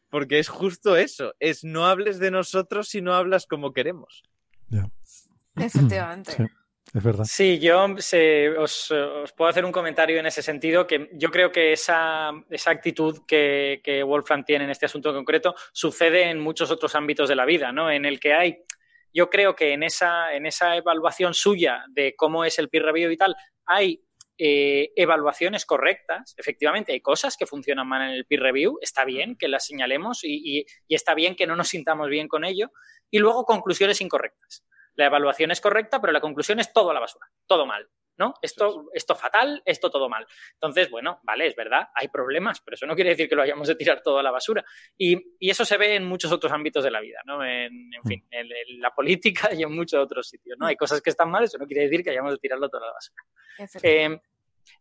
Porque 0.09 0.39
es 0.39 0.49
justo 0.49 0.97
eso, 0.97 1.35
es 1.39 1.63
no 1.63 1.87
hables 1.87 2.19
de 2.19 2.31
nosotros 2.31 2.89
si 2.89 3.01
no 3.01 3.15
hablas 3.15 3.47
como 3.47 3.73
queremos. 3.73 4.23
Ya. 4.69 4.91
Efectivamente. 5.57 6.33
Sí, 6.33 6.45
es 6.93 7.03
verdad. 7.05 7.25
Sí, 7.25 7.59
yo 7.61 7.87
se- 7.99 8.49
os, 8.51 8.91
os 8.91 9.33
puedo 9.33 9.49
hacer 9.49 9.65
un 9.65 9.71
comentario 9.73 10.19
en 10.19 10.27
ese 10.27 10.43
sentido, 10.43 10.87
que 10.87 11.09
yo 11.13 11.31
creo 11.31 11.53
que 11.53 11.73
esa, 11.73 12.33
esa 12.51 12.71
actitud 12.73 13.21
que, 13.29 13.81
que 13.85 14.03
Wolfram 14.03 14.45
tiene 14.45 14.65
en 14.65 14.71
este 14.71 14.87
asunto 14.87 15.11
en 15.11 15.17
concreto 15.17 15.55
sucede 15.73 16.25
en 16.31 16.41
muchos 16.41 16.71
otros 16.71 16.95
ámbitos 16.97 17.29
de 17.29 17.37
la 17.37 17.45
vida, 17.45 17.71
¿no? 17.71 17.91
En 17.91 18.05
el 18.05 18.19
que 18.19 18.33
hay, 18.33 18.65
yo 19.13 19.31
creo 19.31 19.55
que 19.55 19.73
en 19.73 19.85
esa, 19.85 20.35
en 20.35 20.47
esa 20.47 20.77
evaluación 20.77 21.33
suya 21.35 21.85
de 21.91 22.15
cómo 22.17 22.45
es 22.45 22.59
el 22.59 22.69
peer 22.69 22.85
review 22.85 23.11
y 23.11 23.17
tal, 23.17 23.37
hay 23.67 24.03
eh, 24.37 24.91
evaluaciones 24.97 25.67
correctas, 25.67 26.35
efectivamente, 26.39 26.93
hay 26.93 27.01
cosas 27.01 27.37
que 27.37 27.47
funcionan 27.47 27.87
mal 27.87 28.03
en 28.03 28.15
el 28.17 28.25
peer 28.27 28.41
review, 28.41 28.79
está 28.81 29.05
bien 29.05 29.37
que 29.37 29.47
las 29.49 29.67
señalemos 29.67 30.25
y, 30.25 30.59
y- 30.61 30.67
y 30.89 30.95
está 30.97 31.15
bien 31.15 31.37
que 31.37 31.47
no 31.47 31.55
nos 31.55 31.69
sintamos 31.69 32.09
bien 32.09 32.27
con 32.27 32.45
ello, 32.45 32.73
y 33.11 33.19
luego 33.19 33.45
conclusiones 33.45 34.01
incorrectas. 34.01 34.65
La 34.97 35.07
evaluación 35.07 35.51
es 35.51 35.61
correcta, 35.61 36.01
pero 36.01 36.13
la 36.13 36.21
conclusión 36.21 36.61
es 36.61 36.73
todo 36.73 36.91
a 36.91 36.95
la 36.95 37.01
basura, 37.01 37.27
todo 37.47 37.65
mal, 37.67 37.89
¿no? 38.19 38.35
Esto, 38.43 38.91
esto 38.93 39.15
fatal, 39.15 39.63
esto 39.65 39.91
todo 39.91 40.09
mal. 40.09 40.27
Entonces, 40.55 40.91
bueno, 40.91 41.21
vale, 41.23 41.47
es 41.47 41.57
verdad, 41.57 41.89
hay 41.95 42.09
problemas, 42.09 42.61
pero 42.61 42.75
eso 42.75 42.87
no 42.87 42.95
quiere 42.95 43.11
decir 43.11 43.29
que 43.29 43.35
lo 43.37 43.43
hayamos 43.43 43.69
de 43.69 43.77
tirar 43.77 44.03
todo 44.03 44.19
a 44.19 44.23
la 44.23 44.31
basura. 44.31 44.65
Y, 44.99 45.37
y 45.39 45.49
eso 45.51 45.65
se 45.65 45.77
ve 45.79 45.95
en 45.95 46.05
muchos 46.07 46.31
otros 46.33 46.53
ámbitos 46.53 46.85
de 46.85 46.91
la 46.91 47.01
vida, 47.01 47.21
¿no? 47.25 47.43
En, 47.45 47.73
en 47.95 48.03
fin, 48.07 48.27
en, 48.31 48.47
en 48.47 48.81
la 48.81 48.91
política 48.91 49.55
y 49.55 49.63
en 49.63 49.73
muchos 49.75 50.03
otros 50.05 50.29
sitios, 50.29 50.59
¿no? 50.59 50.67
Hay 50.67 50.77
cosas 50.77 51.01
que 51.01 51.11
están 51.11 51.31
mal, 51.31 51.45
eso 51.45 51.57
no 51.59 51.67
quiere 51.67 51.85
decir 51.85 52.03
que 52.05 52.11
hayamos 52.11 52.33
de 52.33 52.39
tirarlo 52.39 52.69
todo 52.69 52.83
a 52.83 52.87
la 52.89 52.93
basura. 52.93 53.23
Efectivamente. 53.59 54.25
Eh, 54.25 54.31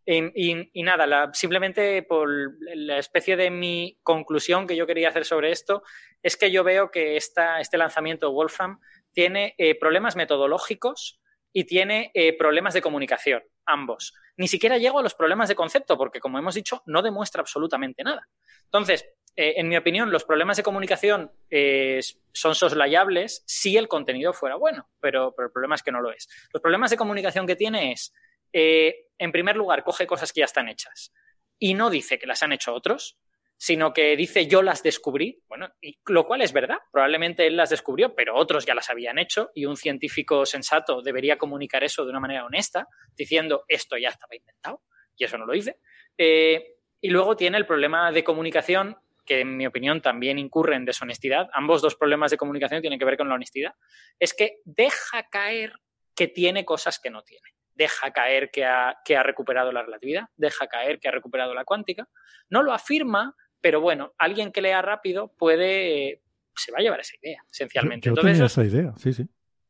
y, 0.06 0.50
y- 0.52 0.70
y 0.74 0.82
nada, 0.82 1.06
la- 1.06 1.30
simplemente 1.32 2.02
por 2.02 2.28
la 2.74 2.98
especie 2.98 3.36
de 3.36 3.50
mi 3.50 3.98
conclusión 4.02 4.66
que 4.66 4.76
yo 4.76 4.86
quería 4.86 5.08
hacer 5.08 5.24
sobre 5.24 5.50
esto 5.50 5.82
es 6.22 6.36
que 6.36 6.50
yo 6.50 6.62
veo 6.64 6.90
que 6.90 7.16
esta, 7.16 7.60
este 7.60 7.78
lanzamiento 7.78 8.26
de 8.28 8.32
Wolfram 8.32 8.78
tiene 9.12 9.54
eh, 9.58 9.78
problemas 9.78 10.16
metodológicos 10.16 11.20
y 11.52 11.64
tiene 11.64 12.10
eh, 12.14 12.36
problemas 12.36 12.74
de 12.74 12.82
comunicación, 12.82 13.42
ambos. 13.66 14.14
Ni 14.36 14.48
siquiera 14.48 14.78
llego 14.78 15.00
a 15.00 15.02
los 15.02 15.14
problemas 15.14 15.48
de 15.48 15.54
concepto, 15.54 15.96
porque 15.96 16.20
como 16.20 16.38
hemos 16.38 16.54
dicho, 16.54 16.82
no 16.86 17.02
demuestra 17.02 17.40
absolutamente 17.40 18.04
nada. 18.04 18.28
Entonces, 18.64 19.04
eh, 19.36 19.54
en 19.56 19.68
mi 19.68 19.76
opinión, 19.76 20.10
los 20.10 20.24
problemas 20.24 20.56
de 20.56 20.62
comunicación 20.62 21.32
eh, 21.50 22.00
son 22.32 22.54
soslayables 22.54 23.42
si 23.46 23.76
el 23.76 23.88
contenido 23.88 24.32
fuera 24.32 24.56
bueno, 24.56 24.88
pero, 25.00 25.34
pero 25.34 25.46
el 25.46 25.52
problema 25.52 25.74
es 25.74 25.82
que 25.82 25.92
no 25.92 26.00
lo 26.00 26.12
es. 26.12 26.28
Los 26.52 26.62
problemas 26.62 26.90
de 26.90 26.96
comunicación 26.96 27.46
que 27.46 27.56
tiene 27.56 27.92
es, 27.92 28.14
en 28.52 29.32
primer 29.32 29.56
lugar, 29.56 29.84
coge 29.84 30.06
cosas 30.06 30.32
que 30.32 30.40
ya 30.40 30.46
están 30.46 30.68
hechas 30.68 31.12
y 31.58 31.74
no 31.74 31.90
dice 31.90 32.18
que 32.18 32.26
las 32.26 32.42
han 32.42 32.52
hecho 32.52 32.74
otros, 32.74 33.16
sino 33.62 33.92
que 33.92 34.16
dice 34.16 34.46
yo 34.46 34.62
las 34.62 34.82
descubrí, 34.82 35.42
bueno, 35.46 35.68
y 35.82 35.98
lo 36.06 36.26
cual 36.26 36.40
es 36.40 36.54
verdad, 36.54 36.78
probablemente 36.90 37.46
él 37.46 37.58
las 37.58 37.68
descubrió, 37.68 38.14
pero 38.14 38.34
otros 38.34 38.64
ya 38.64 38.74
las 38.74 38.88
habían 38.88 39.18
hecho 39.18 39.50
y 39.54 39.66
un 39.66 39.76
científico 39.76 40.46
sensato 40.46 41.02
debería 41.02 41.36
comunicar 41.36 41.84
eso 41.84 42.04
de 42.04 42.10
una 42.10 42.20
manera 42.20 42.46
honesta, 42.46 42.88
diciendo 43.14 43.64
esto 43.68 43.98
ya 43.98 44.08
estaba 44.08 44.34
inventado 44.34 44.80
y 45.14 45.24
eso 45.24 45.36
no 45.36 45.44
lo 45.44 45.54
hice. 45.54 45.76
Eh, 46.16 46.76
y 47.02 47.10
luego 47.10 47.36
tiene 47.36 47.58
el 47.58 47.66
problema 47.66 48.10
de 48.10 48.24
comunicación 48.24 48.96
que 49.26 49.40
en 49.40 49.58
mi 49.58 49.66
opinión 49.66 50.00
también 50.00 50.38
incurre 50.38 50.76
en 50.76 50.86
deshonestidad. 50.86 51.50
Ambos 51.52 51.82
dos 51.82 51.96
problemas 51.96 52.30
de 52.30 52.38
comunicación 52.38 52.80
tienen 52.80 52.98
que 52.98 53.04
ver 53.04 53.18
con 53.18 53.28
la 53.28 53.34
honestidad. 53.34 53.74
Es 54.18 54.32
que 54.32 54.60
deja 54.64 55.24
caer 55.30 55.74
que 56.16 56.28
tiene 56.28 56.64
cosas 56.64 56.98
que 56.98 57.10
no 57.10 57.22
tiene. 57.24 57.50
Deja 57.74 58.10
caer 58.10 58.50
que 58.50 58.64
ha, 58.64 58.96
que 59.04 59.18
ha 59.18 59.22
recuperado 59.22 59.70
la 59.70 59.82
relatividad, 59.82 60.24
deja 60.36 60.66
caer 60.66 60.98
que 60.98 61.08
ha 61.08 61.12
recuperado 61.12 61.52
la 61.52 61.64
cuántica. 61.64 62.08
No 62.48 62.62
lo 62.62 62.72
afirma, 62.72 63.36
pero 63.60 63.80
bueno, 63.80 64.14
alguien 64.18 64.52
que 64.52 64.62
lea 64.62 64.82
rápido 64.82 65.32
puede, 65.36 66.22
se 66.54 66.72
va 66.72 66.78
a 66.78 66.82
llevar 66.82 67.00
esa 67.00 67.16
idea, 67.20 67.44
esencialmente. 67.50 68.06
Yo, 68.06 68.14
yo 68.14 68.20
entonces, 68.20 68.32
tenía 68.32 68.46
esa 68.46 68.64
idea, 68.64 68.92
sí, 68.96 69.12
sí. 69.12 69.28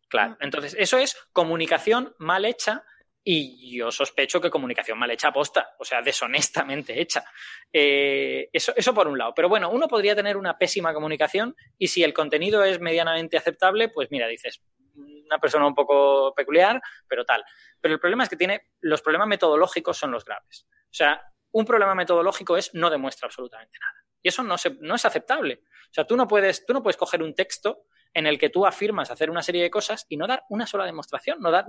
Claro, 0.09 0.37
entonces 0.41 0.75
eso 0.79 0.99
es 0.99 1.17
comunicación 1.33 2.15
mal 2.19 2.45
hecha 2.45 2.85
y 3.23 3.77
yo 3.77 3.91
sospecho 3.91 4.41
que 4.41 4.51
comunicación 4.51 4.99
mal 4.99 5.11
hecha 5.11 5.29
aposta, 5.29 5.75
o 5.79 5.85
sea, 5.85 6.03
deshonestamente 6.03 7.01
hecha. 7.01 7.25
Eh, 7.73 8.49
eso, 8.53 8.73
eso 8.75 8.95
por 8.95 9.07
un 9.07 9.19
lado. 9.19 9.33
Pero 9.35 9.49
bueno, 9.49 9.71
uno 9.71 9.89
podría 9.89 10.17
tener 10.17 10.37
una 10.37 10.59
pésima 10.59 10.95
comunicación 10.95 11.55
y 11.79 11.89
si 11.89 12.03
el 12.03 12.15
contenido 12.15 12.65
es 12.65 12.81
medianamente 12.81 13.37
aceptable, 13.37 13.89
pues 13.89 14.11
mira, 14.11 14.27
dices, 14.27 14.63
una 14.97 15.39
persona 15.39 15.67
un 15.67 15.75
poco 15.75 16.35
peculiar, 16.35 16.81
pero 17.07 17.25
tal. 17.25 17.45
Pero 17.81 17.95
el 17.95 18.01
problema 18.01 18.25
es 18.25 18.29
que 18.29 18.37
tiene, 18.37 18.71
los 18.81 19.03
problemas 19.03 19.29
metodológicos 19.29 19.97
son 19.97 20.11
los 20.11 20.25
graves. 20.25 20.67
O 20.71 20.93
sea, 20.93 21.23
un 21.53 21.65
problema 21.65 21.95
metodológico 21.95 22.57
es 22.57 22.75
no 22.75 22.91
demuestra 22.91 23.27
absolutamente 23.27 23.79
nada. 23.79 24.05
Y 24.23 24.29
eso 24.29 24.43
no, 24.43 24.55
es 24.57 25.05
aceptable. 25.05 25.63
O 25.65 25.93
sea, 25.93 26.07
tú 26.07 26.17
no, 26.17 26.29
puedes, 26.29 26.67
tú 26.67 26.73
no 26.73 26.83
puedes 26.83 26.97
coger 26.97 27.23
un 27.23 27.35
texto 27.35 27.85
en 28.13 28.27
el 28.27 28.39
que 28.39 28.51
tú 28.51 28.67
afirmas 28.67 29.11
hacer 29.11 29.31
una 29.31 29.43
serie 29.43 29.63
de 29.63 29.71
cosas 29.71 30.05
y 30.09 30.17
no 30.17 30.27
dar 30.27 30.43
una 30.51 30.67
sola 30.67 30.85
demostración, 30.85 31.39
no 31.41 31.51
dar, 31.51 31.67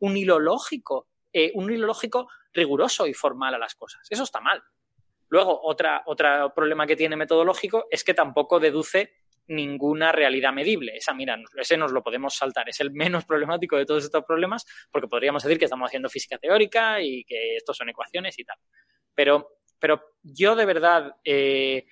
un 0.00 0.16
hilo 0.16 0.38
lógico, 0.38 1.08
eh, 1.32 1.52
un 1.54 1.72
hilo 1.72 1.86
lógico 1.86 2.28
riguroso 2.52 3.06
y 3.06 3.14
formal 3.14 3.54
a 3.54 3.58
las 3.58 3.74
cosas. 3.74 4.06
Eso 4.10 4.24
está 4.24 4.40
mal. 4.40 4.62
Luego, 5.28 5.60
otra, 5.62 6.02
otro 6.06 6.52
problema 6.54 6.86
que 6.86 6.96
tiene 6.96 7.16
metodológico 7.16 7.86
es 7.90 8.02
que 8.02 8.14
tampoco 8.14 8.60
deduce 8.60 9.12
ninguna 9.48 10.12
realidad 10.12 10.52
medible. 10.52 10.96
Esa, 10.96 11.14
mira, 11.14 11.38
ese 11.56 11.76
nos 11.76 11.92
lo 11.92 12.02
podemos 12.02 12.34
saltar. 12.34 12.68
Es 12.68 12.80
el 12.80 12.92
menos 12.92 13.24
problemático 13.24 13.76
de 13.76 13.86
todos 13.86 14.04
estos 14.04 14.24
problemas 14.24 14.64
porque 14.90 15.08
podríamos 15.08 15.42
decir 15.42 15.58
que 15.58 15.64
estamos 15.64 15.88
haciendo 15.88 16.08
física 16.08 16.38
teórica 16.38 17.00
y 17.00 17.24
que 17.24 17.56
estos 17.56 17.76
son 17.76 17.88
ecuaciones 17.88 18.38
y 18.38 18.44
tal. 18.44 18.58
Pero, 19.18 19.58
pero 19.80 20.14
yo 20.22 20.54
de 20.54 20.64
verdad 20.64 21.16
eh, 21.24 21.86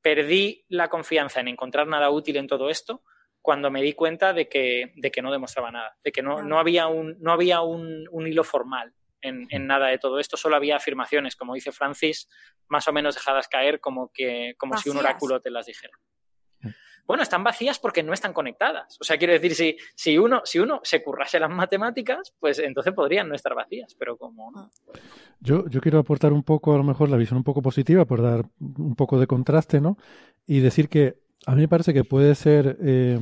perdí 0.00 0.64
la 0.70 0.88
confianza 0.88 1.40
en 1.40 1.48
encontrar 1.48 1.86
nada 1.86 2.08
útil 2.08 2.38
en 2.38 2.46
todo 2.46 2.70
esto 2.70 3.02
cuando 3.42 3.70
me 3.70 3.82
di 3.82 3.92
cuenta 3.92 4.32
de 4.32 4.48
que, 4.48 4.94
de 4.96 5.10
que 5.10 5.20
no 5.20 5.30
demostraba 5.30 5.70
nada, 5.70 5.98
de 6.02 6.10
que 6.10 6.22
no, 6.22 6.42
no 6.42 6.58
había 6.58 6.86
un, 6.86 7.18
no 7.20 7.32
había 7.32 7.60
un, 7.60 8.08
un 8.10 8.26
hilo 8.26 8.44
formal 8.44 8.94
en, 9.20 9.46
en 9.50 9.66
nada 9.66 9.88
de 9.88 9.98
todo 9.98 10.18
esto, 10.18 10.38
solo 10.38 10.56
había 10.56 10.76
afirmaciones, 10.76 11.36
como 11.36 11.52
dice 11.52 11.70
Francis, 11.70 12.30
más 12.68 12.88
o 12.88 12.94
menos 12.94 13.14
dejadas 13.14 13.46
caer 13.46 13.78
como, 13.78 14.10
que, 14.10 14.54
como 14.56 14.78
si 14.78 14.88
un 14.88 14.96
oráculo 14.96 15.42
te 15.42 15.50
las 15.50 15.66
dijera. 15.66 15.98
Bueno, 17.08 17.22
están 17.22 17.42
vacías 17.42 17.78
porque 17.78 18.02
no 18.02 18.12
están 18.12 18.34
conectadas. 18.34 18.98
O 19.00 19.04
sea, 19.04 19.16
quiero 19.16 19.32
decir, 19.32 19.54
si, 19.54 19.76
si, 19.94 20.18
uno, 20.18 20.42
si 20.44 20.58
uno 20.58 20.80
se 20.84 21.02
currase 21.02 21.40
las 21.40 21.48
matemáticas, 21.48 22.34
pues 22.38 22.58
entonces 22.58 22.92
podrían 22.92 23.30
no 23.30 23.34
estar 23.34 23.54
vacías, 23.54 23.96
pero 23.98 24.18
como 24.18 24.50
no. 24.52 24.70
Yo, 25.40 25.66
yo 25.70 25.80
quiero 25.80 26.00
aportar 26.00 26.34
un 26.34 26.42
poco, 26.42 26.74
a 26.74 26.76
lo 26.76 26.84
mejor, 26.84 27.08
la 27.08 27.16
visión 27.16 27.38
un 27.38 27.44
poco 27.44 27.62
positiva, 27.62 28.04
por 28.04 28.20
dar 28.20 28.44
un 28.60 28.94
poco 28.94 29.18
de 29.18 29.26
contraste, 29.26 29.80
¿no? 29.80 29.96
Y 30.46 30.60
decir 30.60 30.90
que 30.90 31.16
a 31.46 31.54
mí 31.54 31.62
me 31.62 31.68
parece 31.68 31.94
que 31.94 32.04
puede 32.04 32.34
ser, 32.34 32.76
eh, 32.82 33.18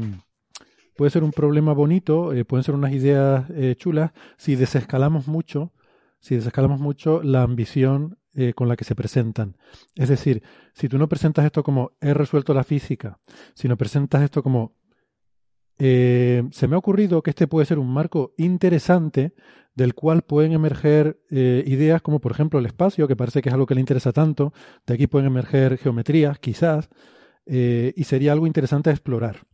puede 0.97 1.13
ser 1.13 1.23
un 1.23 1.31
problema 1.31 1.73
bonito, 1.73 2.33
eh, 2.33 2.45
pueden 2.45 2.65
ser 2.65 2.75
unas 2.75 2.93
ideas 2.93 3.49
eh, 3.51 3.77
chulas, 3.79 4.11
si 4.37 4.57
desescalamos 4.57 5.29
mucho, 5.29 5.73
si 6.19 6.35
desescalamos 6.35 6.81
mucho 6.81 7.23
la 7.23 7.43
ambición 7.43 8.19
eh, 8.39 8.53
con 8.53 8.69
la 8.69 8.77
que 8.77 8.85
se 8.85 8.95
presentan. 8.95 9.57
Es 9.95 10.11
decir, 10.11 10.43
si 10.75 10.91
tú 10.91 10.99
no 10.99 11.09
presentas 11.09 11.47
esto 11.47 11.63
como 11.63 11.93
he 12.03 12.13
resuelto 12.13 12.53
la 12.53 12.65
física, 12.65 13.19
sino 13.55 13.79
presentas 13.79 14.23
esto 14.23 14.43
como 14.43 14.77
eh, 15.79 16.43
se 16.53 16.69
me 16.69 16.75
ha 16.75 16.79
ocurrido 16.79 17.23
que 17.23 17.31
este 17.31 17.47
puede 17.47 17.65
ser 17.65 17.79
un 17.79 17.91
marco 17.91 18.35
interesante 18.37 19.33
del 19.75 19.95
cual 19.95 20.21
pueden 20.21 20.53
emerger 20.53 21.19
eh, 21.31 21.65
ideas 21.67 22.03
como 22.03 22.21
por 22.21 22.33
ejemplo 22.33 22.59
el 22.59 22.67
espacio, 22.67 23.09
que 23.09 23.17
parece 23.17 23.41
que 23.41 23.49
es 23.49 23.55
algo 23.55 23.65
que 23.65 23.75
le 23.75 23.81
interesa 23.81 24.13
tanto, 24.13 24.53
de 24.87 24.93
aquí 24.93 25.07
pueden 25.07 25.29
emerger 25.29 25.79
geometrías, 25.79 26.39
quizás, 26.39 26.91
y 27.47 28.05
sería 28.05 28.33
algo 28.33 28.47
interesante 28.47 28.91
a 28.91 28.93
explorar. 28.93 29.47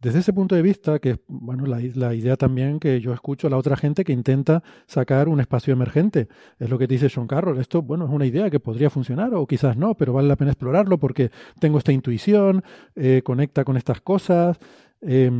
Desde 0.00 0.20
ese 0.20 0.32
punto 0.32 0.54
de 0.54 0.62
vista, 0.62 1.00
que 1.00 1.10
es 1.10 1.18
bueno, 1.26 1.66
la, 1.66 2.14
idea 2.14 2.36
también 2.36 2.78
que 2.78 3.00
yo 3.00 3.12
escucho 3.12 3.48
a 3.48 3.50
la 3.50 3.56
otra 3.56 3.76
gente 3.76 4.04
que 4.04 4.12
intenta 4.12 4.62
sacar 4.86 5.28
un 5.28 5.40
espacio 5.40 5.72
emergente. 5.72 6.28
Es 6.58 6.70
lo 6.70 6.78
que 6.78 6.86
dice 6.86 7.08
Sean 7.08 7.26
Carroll. 7.26 7.58
Esto, 7.58 7.82
bueno, 7.82 8.04
es 8.04 8.10
una 8.12 8.24
idea 8.24 8.48
que 8.48 8.60
podría 8.60 8.90
funcionar 8.90 9.34
o 9.34 9.44
quizás 9.46 9.76
no, 9.76 9.96
pero 9.96 10.12
vale 10.12 10.28
la 10.28 10.36
pena 10.36 10.52
explorarlo 10.52 10.98
porque 10.98 11.30
tengo 11.58 11.78
esta 11.78 11.92
intuición, 11.92 12.62
eh, 12.94 13.22
conecta 13.24 13.64
con 13.64 13.76
estas 13.76 14.00
cosas. 14.00 14.58
Eh, 15.00 15.30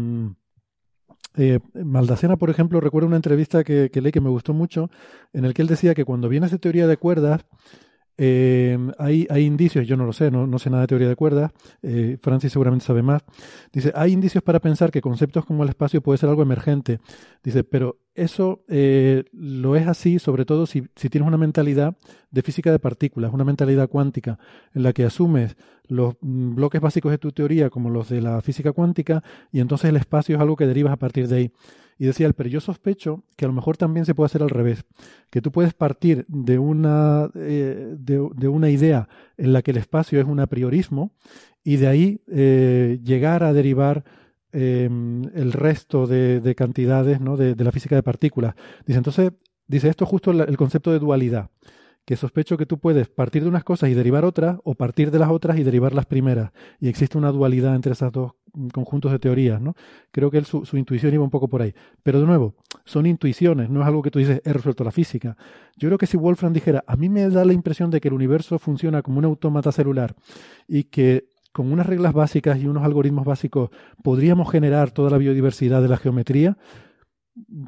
eh, 1.39 1.61
Maldacena, 1.75 2.37
por 2.37 2.51
ejemplo, 2.51 2.81
recuerdo 2.81 3.07
una 3.07 3.17
entrevista 3.17 3.63
que, 3.63 3.91
leí 3.95 4.11
que 4.11 4.21
me 4.21 4.29
gustó 4.29 4.55
mucho, 4.55 4.91
en 5.33 5.45
el 5.45 5.55
que 5.55 5.63
él 5.63 5.69
decía 5.69 5.95
que 5.95 6.05
cuando 6.05 6.29
vienes 6.29 6.51
de 6.51 6.59
teoría 6.59 6.89
de 6.89 6.97
cuerdas, 6.97 7.45
eh, 8.21 8.77
hay, 8.99 9.29
hay 9.31 9.45
indicios, 9.45 9.87
yo 9.87 9.97
no 9.97 10.05
lo 10.05 10.13
sé, 10.13 10.31
no, 10.33 10.59
sé 10.59 10.71
nada 10.71 10.83
de 10.83 10.87
teoría 10.89 11.09
de 11.09 11.15
cuerdas, 11.15 11.53
eh, 11.83 12.19
Francis 12.21 12.53
seguramente 12.53 12.85
sabe 12.85 13.01
más. 13.01 13.23
Dice, 13.73 13.93
hay 13.95 14.13
indicios 14.13 14.43
para 14.43 14.59
pensar 14.59 14.91
que 14.91 15.01
conceptos 15.01 15.45
como 15.45 15.63
el 15.63 15.69
espacio 15.69 16.03
puede 16.03 16.19
ser 16.19 16.29
algo 16.29 16.43
emergente. 16.43 16.99
Dice, 17.45 17.63
pero 17.63 18.01
eso 18.17 18.65
eh, 18.69 19.23
lo 19.33 19.77
es 19.77 19.87
así, 19.87 20.19
sobre 20.19 20.45
todo 20.45 20.67
si, 20.67 20.83
si 20.97 21.09
tienes 21.09 21.29
una 21.29 21.39
mentalidad 21.39 21.97
de 22.33 22.43
física 22.43 22.73
de 22.73 22.81
partículas, 22.81 23.33
una 23.33 23.45
mentalidad 23.45 23.89
cuántica, 23.89 24.41
en 24.75 24.83
la 24.83 24.93
que 24.93 25.05
asumes 25.05 25.57
los 25.85 26.17
mm, 26.21 26.57
bloques 26.57 26.81
básicos 26.81 27.13
de 27.13 27.19
tu 27.19 27.31
teoría 27.31 27.71
como 27.71 27.89
los 27.89 28.09
de 28.09 28.21
la 28.21 28.43
física 28.43 28.73
cuántica, 28.73 29.23
y 29.53 29.61
entonces 29.61 29.91
el 29.91 29.97
espacio 29.97 30.35
es 30.35 30.43
algo 30.43 30.57
que 30.57 30.67
derivas 30.67 30.93
a 30.93 30.97
partir 30.97 31.29
de 31.29 31.37
ahí. 31.37 31.53
Y 31.99 32.07
decía 32.07 32.27
él, 32.27 32.35
pero 32.35 32.49
yo 32.49 32.61
sospecho 32.61 33.25
que 33.37 33.45
a 33.45 33.49
lo 33.49 33.55
mejor 33.55 33.77
también 33.77 34.07
se 34.07 34.15
puede 34.15 34.27
hacer 34.27 34.43
al 34.43 34.51
revés, 34.51 34.85
que 35.31 35.43
tú 35.43 35.51
puedes 35.51 35.75
partir 35.75 36.25
de 36.29 36.59
una, 36.59 37.29
eh, 37.35 37.97
de, 37.99 38.49
una 38.49 38.71
idea 38.71 39.09
en 39.37 39.53
la 39.53 39.63
que 39.63 39.73
el 39.73 39.79
espacio 39.79 40.21
es 40.21 40.27
un 40.27 40.39
a 40.39 40.47
priorismo 40.47 41.13
y 41.65 41.77
de 41.77 41.89
ahí 41.89 42.21
eh, 42.29 43.01
llegar 43.03 43.43
a 43.43 43.53
derivar 43.53 44.05
eh, 44.53 44.89
el 45.35 45.53
resto 45.53 46.07
de, 46.07 46.41
de 46.41 46.55
cantidades 46.55 47.21
¿no? 47.21 47.37
de, 47.37 47.55
la 47.57 47.73
física 47.73 47.97
de 47.97 48.05
partículas. 48.05 48.55
Dice, 48.87 48.99
entonces, 48.99 49.33
dice 49.67 49.89
esto 49.89 50.05
es 50.05 50.11
justo 50.11 50.31
el, 50.31 50.57
concepto 50.57 50.93
de 50.93 51.01
dualidad, 51.01 51.51
que 52.05 52.17
sospecho 52.17 52.57
que 52.57 52.65
tú 52.65 52.79
puedes 52.79 53.09
partir 53.09 53.43
de 53.43 53.49
unas 53.49 53.65
cosas 53.65 53.91
y 53.91 53.95
derivar 53.95 54.25
otras, 54.25 54.59
o 54.63 54.75
partir 54.75 55.11
de 55.11 55.19
las 55.19 55.31
otras 55.31 55.59
y 55.59 55.65
derivar 55.65 55.95
las 55.95 56.07
primeras. 56.07 56.53
Y 56.81 56.89
existe 56.89 57.19
una 57.19 57.33
dualidad 57.33 57.75
entre 57.75 57.93
esos 57.93 58.13
dos 58.13 58.33
conjuntos 58.73 59.13
de 59.13 59.19
teorías, 59.19 59.61
¿no? 59.61 59.75
Creo 60.11 60.31
que 60.31 60.39
él, 60.39 60.45
su, 60.45 60.65
su, 60.65 60.77
intuición 60.77 61.15
iba 61.15 61.25
un 61.25 61.31
poco 61.31 61.49
por 61.49 61.63
ahí. 61.63 61.75
Pero 62.03 62.21
de 62.21 62.27
nuevo, 62.27 62.55
son 62.85 63.07
intuiciones, 63.07 63.71
no 63.71 63.81
es 63.81 63.87
algo 63.87 64.03
que 64.03 64.11
tú 64.11 64.19
dices, 64.19 64.41
he 64.45 64.53
resuelto 64.53 64.85
la 64.85 64.91
física. 64.91 65.37
Yo 65.77 65.89
creo 65.89 65.99
que 65.99 66.07
si 66.07 66.17
Wolfram 66.17 66.53
dijera, 66.53 66.85
a 66.87 66.97
mí 66.97 67.09
me 67.09 67.29
da 67.29 67.45
la 67.45 67.53
impresión 67.53 67.91
de 67.91 68.01
que 68.01 68.09
el 68.09 68.15
universo 68.15 68.59
funciona 68.59 69.03
como 69.03 69.19
un 69.19 69.25
autómata 69.25 69.73
celular 69.73 70.15
y 70.67 70.85
que 70.85 71.29
con 71.53 71.73
unas 71.73 71.87
reglas 71.87 72.13
básicas 72.13 72.59
y 72.59 72.67
unos 72.67 72.85
algoritmos 72.85 73.25
básicos 73.25 73.71
podríamos 74.03 74.51
generar 74.51 74.91
toda 74.91 75.11
la 75.11 75.19
biodiversidad 75.19 75.83
de 75.83 75.89
la 75.89 75.97
geometría, 75.97 76.57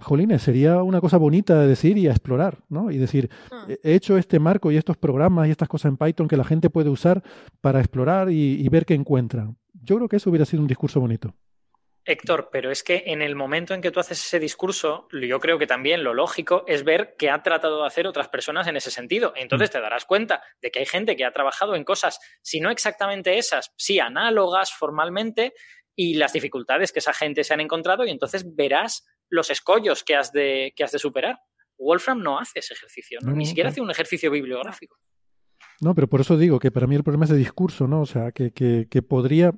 jolines, 0.00 0.42
sería 0.42 0.82
una 0.82 1.00
cosa 1.00 1.16
bonita 1.16 1.60
de 1.60 1.68
decir 1.68 1.98
y 1.98 2.08
a 2.08 2.10
explorar, 2.10 2.58
¿no? 2.68 2.90
Y 2.90 2.98
decir, 2.98 3.30
he 3.82 3.94
hecho 3.94 4.16
este 4.16 4.38
marco 4.38 4.70
y 4.70 4.76
estos 4.76 4.96
programas 4.96 5.48
y 5.48 5.50
estas 5.50 5.68
cosas 5.68 5.90
en 5.90 5.96
Python 5.96 6.28
que 6.28 6.36
la 6.36 6.44
gente 6.44 6.70
puede 6.70 6.90
usar 6.90 7.22
para 7.60 7.80
explorar 7.80 8.30
y, 8.30 8.60
y 8.60 8.68
ver 8.68 8.86
qué 8.86 8.94
encuentran. 8.94 9.56
Yo 9.82 9.96
creo 9.96 10.08
que 10.08 10.16
eso 10.16 10.30
hubiera 10.30 10.44
sido 10.44 10.62
un 10.62 10.68
discurso 10.68 11.00
bonito. 11.00 11.34
Héctor, 12.04 12.48
pero 12.50 12.70
es 12.70 12.82
que 12.82 13.04
en 13.06 13.20
el 13.20 13.36
momento 13.36 13.74
en 13.74 13.82
que 13.82 13.90
tú 13.90 14.00
haces 14.00 14.24
ese 14.24 14.38
discurso, 14.38 15.06
yo 15.12 15.38
creo 15.38 15.58
que 15.58 15.66
también 15.66 16.02
lo 16.02 16.14
lógico 16.14 16.64
es 16.66 16.82
ver 16.82 17.14
qué 17.18 17.28
han 17.28 17.42
tratado 17.42 17.80
de 17.80 17.86
hacer 17.86 18.06
otras 18.06 18.28
personas 18.28 18.66
en 18.66 18.76
ese 18.76 18.90
sentido. 18.90 19.32
Entonces 19.36 19.70
te 19.70 19.80
darás 19.80 20.06
cuenta 20.06 20.42
de 20.62 20.70
que 20.70 20.80
hay 20.80 20.86
gente 20.86 21.14
que 21.14 21.24
ha 21.24 21.32
trabajado 21.32 21.76
en 21.76 21.84
cosas, 21.84 22.18
si 22.42 22.60
no 22.60 22.70
exactamente 22.70 23.36
esas, 23.36 23.72
sí 23.76 24.00
análogas 24.00 24.72
formalmente, 24.72 25.52
y 25.94 26.14
las 26.14 26.32
dificultades 26.32 26.92
que 26.92 27.00
esa 27.00 27.12
gente 27.12 27.44
se 27.44 27.52
han 27.52 27.60
encontrado, 27.60 28.06
y 28.06 28.10
entonces 28.10 28.44
verás 28.54 29.06
los 29.28 29.50
escollos 29.50 30.02
que 30.02 30.16
has 30.16 30.32
de, 30.32 30.72
que 30.74 30.84
has 30.84 30.92
de 30.92 30.98
superar. 30.98 31.38
Wolfram 31.78 32.22
no 32.22 32.38
hace 32.38 32.60
ese 32.60 32.74
ejercicio, 32.74 33.18
¿no? 33.22 33.30
No, 33.30 33.36
ni 33.36 33.46
siquiera 33.46 33.70
hace 33.70 33.80
un 33.80 33.90
ejercicio 33.90 34.30
bibliográfico. 34.30 34.98
No, 35.80 35.94
pero 35.94 36.08
por 36.08 36.20
eso 36.20 36.36
digo 36.36 36.58
que 36.58 36.70
para 36.70 36.86
mí 36.86 36.94
el 36.94 37.02
problema 37.02 37.24
es 37.24 37.30
de 37.30 37.38
discurso, 37.38 37.88
¿no? 37.88 38.02
O 38.02 38.06
sea, 38.06 38.32
que, 38.32 38.52
que, 38.52 38.86
que 38.90 39.02
podría, 39.02 39.52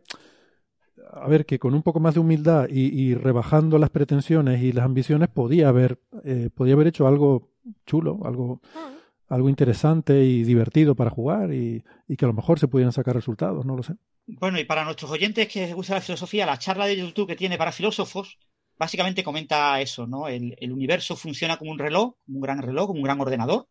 a 1.13 1.29
ver, 1.29 1.45
que 1.45 1.59
con 1.59 1.75
un 1.75 1.83
poco 1.83 1.99
más 1.99 2.15
de 2.15 2.21
humildad 2.21 2.69
y, 2.71 2.81
y 2.81 3.15
rebajando 3.15 3.79
las 3.79 3.91
pretensiones 3.91 4.63
y 4.63 4.73
las 4.73 4.85
ambiciones 4.85 5.29
podía 5.29 5.69
haber, 5.69 6.01
eh, 6.25 6.49
podía 6.55 6.75
haber 6.75 6.87
hecho 6.87 7.09
algo 7.09 7.51
chulo, 7.87 8.21
algo, 8.25 8.61
algo 9.29 9.49
interesante 9.49 10.25
y 10.25 10.45
divertido 10.45 10.95
para 10.95 11.11
jugar 11.11 11.53
y, 11.53 11.83
y 12.07 12.17
que 12.17 12.25
a 12.25 12.29
lo 12.29 12.35
mejor 12.35 12.61
se 12.61 12.69
pudieran 12.69 12.93
sacar 12.93 13.17
resultados, 13.17 13.67
no 13.67 13.77
lo 13.77 13.83
sé. 13.83 13.95
Bueno, 14.27 14.61
y 14.61 14.65
para 14.65 14.85
nuestros 14.85 15.11
oyentes 15.11 15.49
que 15.49 15.67
les 15.67 15.75
gusta 15.75 15.95
la 15.95 16.01
filosofía, 16.01 16.47
la 16.47 16.59
charla 16.59 16.87
de 16.87 16.97
YouTube 16.97 17.27
que 17.27 17.37
tiene 17.37 17.59
para 17.59 17.73
filósofos 17.73 18.39
básicamente 18.79 19.25
comenta 19.25 19.81
eso, 19.81 20.07
¿no? 20.07 20.29
El, 20.29 20.57
el, 20.61 20.73
universo 20.73 21.17
funciona 21.17 21.57
como 21.57 21.71
un 21.71 21.79
reloj, 21.79 22.15
como 22.25 22.39
un 22.39 22.43
gran 22.43 22.63
reloj, 22.63 22.87
como 22.87 22.99
un 22.99 23.05
gran 23.05 23.21
ordenador. 23.21 23.69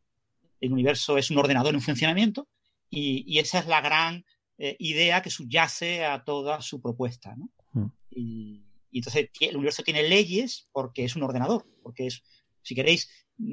El 0.62 0.72
universo 0.72 1.18
es 1.18 1.30
un 1.32 1.38
ordenador 1.38 1.74
en 1.74 1.82
funcionamiento 1.82 2.48
y, 2.90 3.24
y 3.28 3.40
esa 3.40 3.60
es 3.60 3.68
la 3.68 3.82
gran 3.82 4.24
eh, 4.58 4.76
idea 4.78 5.24
que 5.24 5.32
subyace 5.32 6.06
a 6.06 6.24
toda 6.24 6.62
su 6.62 6.80
propuesta, 6.80 7.36
¿no? 7.36 7.50
Mm. 7.74 7.92
Y, 8.12 8.64
y, 8.92 9.00
entonces 9.00 9.30
el 9.40 9.56
universo 9.56 9.82
tiene 9.82 10.08
leyes 10.08 10.70
porque 10.72 11.04
es 11.04 11.16
un 11.16 11.24
ordenador, 11.24 11.66
porque 11.82 12.06
es 12.06 12.22
Si 12.62 12.76
queréis, 12.76 13.10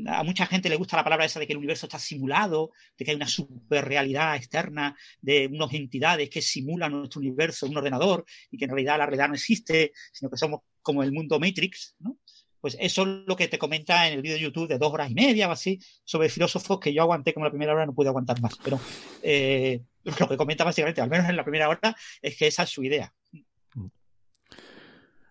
a 0.06 0.22
mucha 0.22 0.44
gente 0.44 0.68
le 0.68 0.76
gusta 0.76 0.98
la 0.98 1.04
palabra 1.04 1.24
esa 1.24 1.40
de 1.40 1.46
que 1.46 1.54
el 1.54 1.58
universo 1.58 1.86
está 1.86 1.98
simulado, 1.98 2.72
de 2.98 3.04
que 3.04 3.12
hay 3.12 3.16
una 3.16 3.26
superrealidad 3.26 4.36
externa 4.36 4.96
de 5.22 5.46
unas 5.46 5.72
entidades 5.72 6.28
que 6.28 6.42
simulan 6.42 6.92
nuestro 6.92 7.20
universo 7.20 7.66
un 7.66 7.78
ordenador 7.78 8.26
y 8.50 8.58
que 8.58 8.66
en 8.66 8.70
realidad 8.72 8.98
la 8.98 9.06
realidad 9.06 9.28
no 9.28 9.34
existe, 9.34 9.92
sino 10.12 10.30
que 10.30 10.36
somos 10.36 10.60
como 10.82 11.02
el 11.02 11.12
mundo 11.12 11.40
Matrix, 11.40 11.96
¿no? 12.00 12.18
Pues 12.60 12.76
eso 12.80 13.02
es 13.02 13.08
lo 13.26 13.36
que 13.36 13.48
te 13.48 13.58
comenta 13.58 14.08
en 14.08 14.14
el 14.14 14.22
vídeo 14.22 14.36
de 14.36 14.42
YouTube 14.42 14.68
de 14.68 14.78
dos 14.78 14.92
horas 14.92 15.10
y 15.10 15.14
media 15.14 15.48
o 15.48 15.52
así 15.52 15.78
sobre 16.04 16.28
filósofos 16.28 16.80
que 16.80 16.92
yo 16.92 17.02
aguanté 17.02 17.32
como 17.32 17.46
la 17.46 17.50
primera 17.50 17.72
hora, 17.72 17.86
no 17.86 17.94
pude 17.94 18.08
aguantar 18.08 18.40
más. 18.40 18.56
Pero 18.62 18.80
eh, 19.22 19.82
lo 20.04 20.28
que 20.28 20.36
comenta 20.36 20.64
básicamente, 20.64 21.00
al 21.00 21.10
menos 21.10 21.28
en 21.28 21.36
la 21.36 21.44
primera 21.44 21.68
hora, 21.68 21.96
es 22.22 22.36
que 22.36 22.46
esa 22.46 22.64
es 22.64 22.70
su 22.70 22.82
idea. 22.82 23.12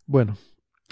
Bueno, 0.05 0.37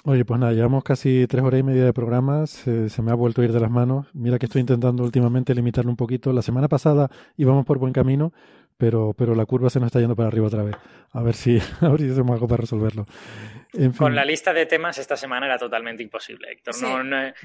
Oye, 0.07 0.23
pues 0.23 0.39
nada, 0.39 0.53
llevamos 0.53 0.83
casi 0.83 1.25
tres 1.27 1.43
horas 1.43 1.61
y 1.61 1.63
media 1.63 1.83
de 1.83 1.91
programa, 1.91 2.45
se, 2.45 2.91
me 3.01 3.09
ha 3.09 3.15
vuelto 3.15 3.41
a 3.41 3.45
ir 3.45 3.51
de 3.51 3.59
las 3.59 3.71
manos. 3.71 4.05
Mira 4.13 4.37
que 4.37 4.45
estoy 4.45 4.61
intentando 4.61 5.03
últimamente 5.03 5.55
limitarlo 5.55 5.89
un 5.89 5.97
poquito. 5.97 6.31
La 6.31 6.43
semana 6.43 6.67
pasada 6.67 7.09
íbamos 7.37 7.65
por 7.65 7.79
buen 7.79 7.91
camino, 7.91 8.31
pero, 8.77 9.13
pero 9.13 9.35
la 9.35 9.45
curva 9.45 9.69
se 9.69 9.79
nos 9.79 9.87
está 9.87 9.99
yendo 9.99 10.15
para 10.15 10.27
arriba 10.27 10.47
otra 10.47 10.63
vez. 10.63 10.75
A 11.11 11.21
ver 11.21 11.35
si, 11.35 11.59
a 11.81 11.89
ver 11.89 12.01
si 12.01 12.09
hacemos 12.09 12.33
algo 12.33 12.47
para 12.47 12.61
resolverlo. 12.61 13.05
Con 13.97 14.15
la 14.15 14.23
lista 14.23 14.53
de 14.53 14.65
temas 14.65 14.97
esta 14.97 15.17
semana 15.17 15.45
era 15.45 15.57
totalmente 15.57 16.01
imposible, 16.01 16.51
Héctor. 16.51 16.75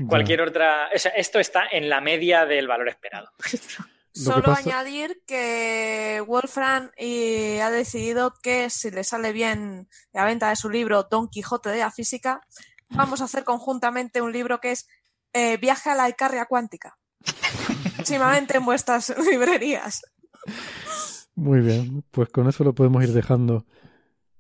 cualquier 0.09 0.43
otra. 0.43 0.89
esto 0.89 1.41
está 1.41 1.65
en 1.71 1.89
la 1.89 2.01
media 2.01 2.47
del 2.47 2.69
valor 2.69 2.89
esperado. 2.89 3.31
Solo 4.13 4.53
añadir 4.53 5.23
que 5.25 6.23
Wolfram 6.27 6.91
eh, 6.97 7.63
ha 7.63 7.71
decidido 7.71 8.35
que 8.43 8.69
si 8.69 8.91
le 8.91 9.05
sale 9.05 9.33
bien 9.33 9.89
la 10.13 10.25
venta 10.25 10.49
de 10.49 10.57
su 10.57 10.69
libro 10.69 11.05
Don 11.05 11.29
Quijote 11.29 11.69
de 11.69 11.79
la 11.79 11.93
Física, 11.93 12.41
vamos 12.89 13.21
a 13.21 13.25
hacer 13.25 13.45
conjuntamente 13.45 14.21
un 14.21 14.33
libro 14.33 14.61
que 14.61 14.73
es 14.73 14.89
eh, 15.33 15.59
Viaje 15.59 15.91
a 15.91 15.95
la 15.95 16.09
Icarria 16.09 16.47
Cuántica. 16.47 16.99
Próximamente 17.97 18.57
en 18.57 18.65
vuestras 18.65 19.15
librerías. 19.31 20.03
Muy 21.41 21.61
bien, 21.61 22.05
pues 22.11 22.29
con 22.29 22.49
eso 22.49 22.65
lo 22.65 22.75
podemos 22.75 23.03
ir 23.03 23.13
dejando. 23.13 23.65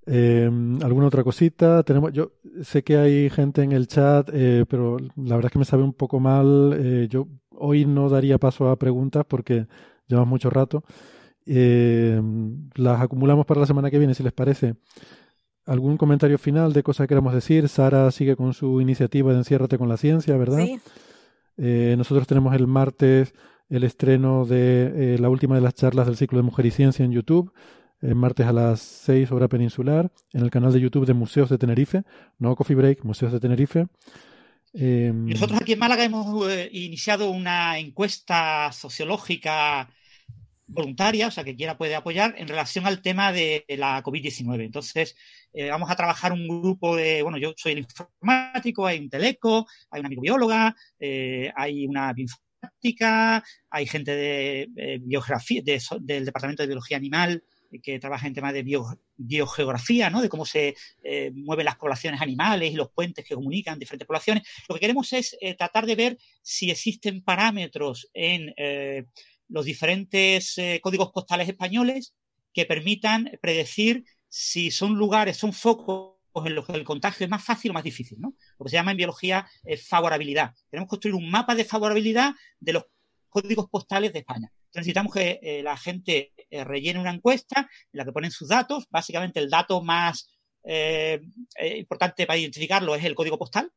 Em, 0.04 0.82
¿Alguna 0.82 1.06
otra 1.06 1.24
cosita? 1.24 1.82
Tenemos, 1.82 2.12
yo 2.12 2.32
sé 2.62 2.82
que 2.84 2.98
hay 2.98 3.30
gente 3.30 3.62
en 3.62 3.72
el 3.72 3.86
chat, 3.86 4.28
eh, 4.32 4.66
pero 4.68 4.98
la 5.16 5.36
verdad 5.36 5.46
es 5.46 5.52
que 5.52 5.58
me 5.58 5.64
sabe 5.64 5.82
un 5.82 5.94
poco 5.94 6.20
mal. 6.20 7.08
yo 7.08 7.26
hoy 7.52 7.86
no 7.86 8.08
daría 8.08 8.38
paso 8.38 8.68
a 8.68 8.76
preguntas 8.76 9.24
porque 9.26 9.66
llevamos 10.08 10.28
mucho 10.28 10.50
rato. 10.50 10.84
Eh, 11.46 12.20
las 12.74 13.00
acumulamos 13.00 13.46
para 13.46 13.60
la 13.60 13.66
semana 13.66 13.90
que 13.90 13.98
viene, 13.98 14.14
si 14.14 14.22
les 14.22 14.32
parece. 14.32 14.74
¿Algún 15.66 15.96
comentario 15.96 16.38
final 16.38 16.72
de 16.72 16.82
cosas 16.82 17.04
que 17.04 17.08
queramos 17.08 17.32
decir? 17.32 17.68
Sara 17.68 18.10
sigue 18.10 18.36
con 18.36 18.52
su 18.52 18.80
iniciativa 18.80 19.32
de 19.32 19.38
Enciérrate 19.38 19.78
con 19.78 19.88
la 19.88 19.96
Ciencia, 19.96 20.36
¿verdad? 20.36 20.58
Sí. 20.58 20.78
Eh, 21.56 21.94
nosotros 21.96 22.26
tenemos 22.26 22.54
el 22.54 22.66
martes 22.66 23.34
el 23.70 23.84
estreno 23.84 24.44
de 24.44 25.14
eh, 25.14 25.18
la 25.18 25.30
última 25.30 25.54
de 25.54 25.60
las 25.60 25.74
charlas 25.74 26.06
del 26.06 26.16
ciclo 26.16 26.38
de 26.38 26.42
Mujer 26.42 26.66
y 26.66 26.70
Ciencia 26.72 27.04
en 27.04 27.12
YouTube, 27.12 27.52
el 28.02 28.16
martes 28.16 28.46
a 28.46 28.52
las 28.52 28.80
6 28.80 29.30
hora 29.30 29.48
peninsular, 29.48 30.10
en 30.32 30.42
el 30.42 30.50
canal 30.50 30.72
de 30.72 30.80
YouTube 30.80 31.06
de 31.06 31.14
Museos 31.14 31.48
de 31.48 31.58
Tenerife, 31.58 32.02
no 32.38 32.56
Coffee 32.56 32.76
Break, 32.76 33.04
Museos 33.04 33.32
de 33.32 33.40
Tenerife. 33.40 33.86
Em, 34.72 35.26
nosotros 35.26 35.60
aquí 35.60 35.72
en 35.72 35.78
Málaga 35.78 36.04
hemos 36.04 36.50
eh, 36.50 36.68
iniciado 36.72 37.30
una 37.30 37.78
encuesta 37.78 38.72
sociológica 38.72 39.88
voluntaria, 40.66 41.28
o 41.28 41.30
sea, 41.30 41.44
que 41.44 41.56
quiera 41.56 41.76
puede 41.76 41.94
apoyar, 41.94 42.34
en 42.38 42.48
relación 42.48 42.86
al 42.86 43.02
tema 43.02 43.32
de 43.32 43.64
la 43.68 44.02
COVID-19. 44.02 44.64
Entonces, 44.64 45.16
eh, 45.52 45.70
vamos 45.70 45.90
a 45.90 45.96
trabajar 45.96 46.32
un 46.32 46.46
grupo 46.46 46.96
de, 46.96 47.22
bueno, 47.22 47.38
yo 47.38 47.52
soy 47.56 47.72
el 47.72 47.78
informático, 47.78 48.86
hay 48.86 48.98
un 48.98 49.10
teleco, 49.10 49.66
hay 49.90 50.00
una 50.00 50.08
microbióloga, 50.08 50.76
eh, 50.98 51.52
hay 51.56 51.86
una 51.86 52.12
hay 53.70 53.86
gente 53.86 54.14
de, 54.14 55.00
biografía, 55.02 55.62
del 55.62 56.24
Departamento 56.24 56.62
de 56.62 56.68
Biología 56.68 56.96
Animal, 56.96 57.42
que 57.82 58.00
trabaja 58.00 58.26
en 58.26 58.34
temas 58.34 58.52
de 58.52 58.64
biogeografía, 59.16 60.10
¿no? 60.10 60.20
de 60.20 60.28
cómo 60.28 60.44
se 60.44 60.74
eh, 61.04 61.30
mueven 61.32 61.66
las 61.66 61.76
poblaciones 61.76 62.20
animales 62.20 62.72
y 62.72 62.76
los 62.76 62.90
puentes 62.90 63.24
que 63.24 63.34
comunican 63.34 63.78
diferentes 63.78 64.06
poblaciones. 64.06 64.42
Lo 64.68 64.74
que 64.74 64.80
queremos 64.80 65.12
es 65.12 65.36
eh, 65.40 65.54
tratar 65.54 65.86
de 65.86 65.94
ver 65.94 66.18
si 66.42 66.70
existen 66.70 67.22
parámetros 67.22 68.08
en 68.12 68.52
eh, 68.56 69.04
los 69.48 69.64
diferentes 69.64 70.56
códigos 70.80 71.10
postales 71.10 71.48
españoles 71.48 72.14
que 72.52 72.66
permitan 72.66 73.30
predecir 73.40 74.04
si 74.28 74.70
son 74.70 74.94
lugares, 74.94 75.36
son 75.36 75.52
focos 75.52 76.19
en 76.34 76.54
los 76.54 76.66
que 76.66 76.72
el 76.72 76.84
contagio 76.84 77.24
es 77.24 77.30
más 77.30 77.44
fácil 77.44 77.70
o 77.70 77.74
más 77.74 77.84
difícil, 77.84 78.20
¿no? 78.20 78.34
Lo 78.58 78.64
que 78.64 78.70
se 78.70 78.76
llama 78.76 78.92
en 78.92 78.96
biología 78.96 79.46
favorabilidad. 79.88 80.54
Queremos 80.70 80.88
construir 80.88 81.14
un 81.14 81.30
mapa 81.30 81.54
de 81.54 81.64
favorabilidad 81.64 82.32
de 82.58 82.72
los 82.72 82.84
códigos 83.28 83.68
postales 83.68 84.12
de 84.12 84.20
España 84.20 84.52
necesitamos 84.74 85.12
que 85.12 85.40
eh, 85.42 85.62
la 85.62 85.76
gente 85.76 86.32
eh, 86.50 86.64
rellene 86.64 87.00
una 87.00 87.12
encuesta 87.12 87.60
en 87.60 87.98
la 87.98 88.04
que 88.04 88.12
ponen 88.12 88.30
sus 88.30 88.48
datos. 88.48 88.86
Básicamente 88.90 89.40
el 89.40 89.50
dato 89.50 89.82
más 89.82 90.30
eh, 90.64 91.20
importante 91.76 92.26
para 92.26 92.38
identificarlo 92.38 92.94
es 92.94 93.04
el 93.04 93.14
código 93.14 93.38
postal. 93.38 93.70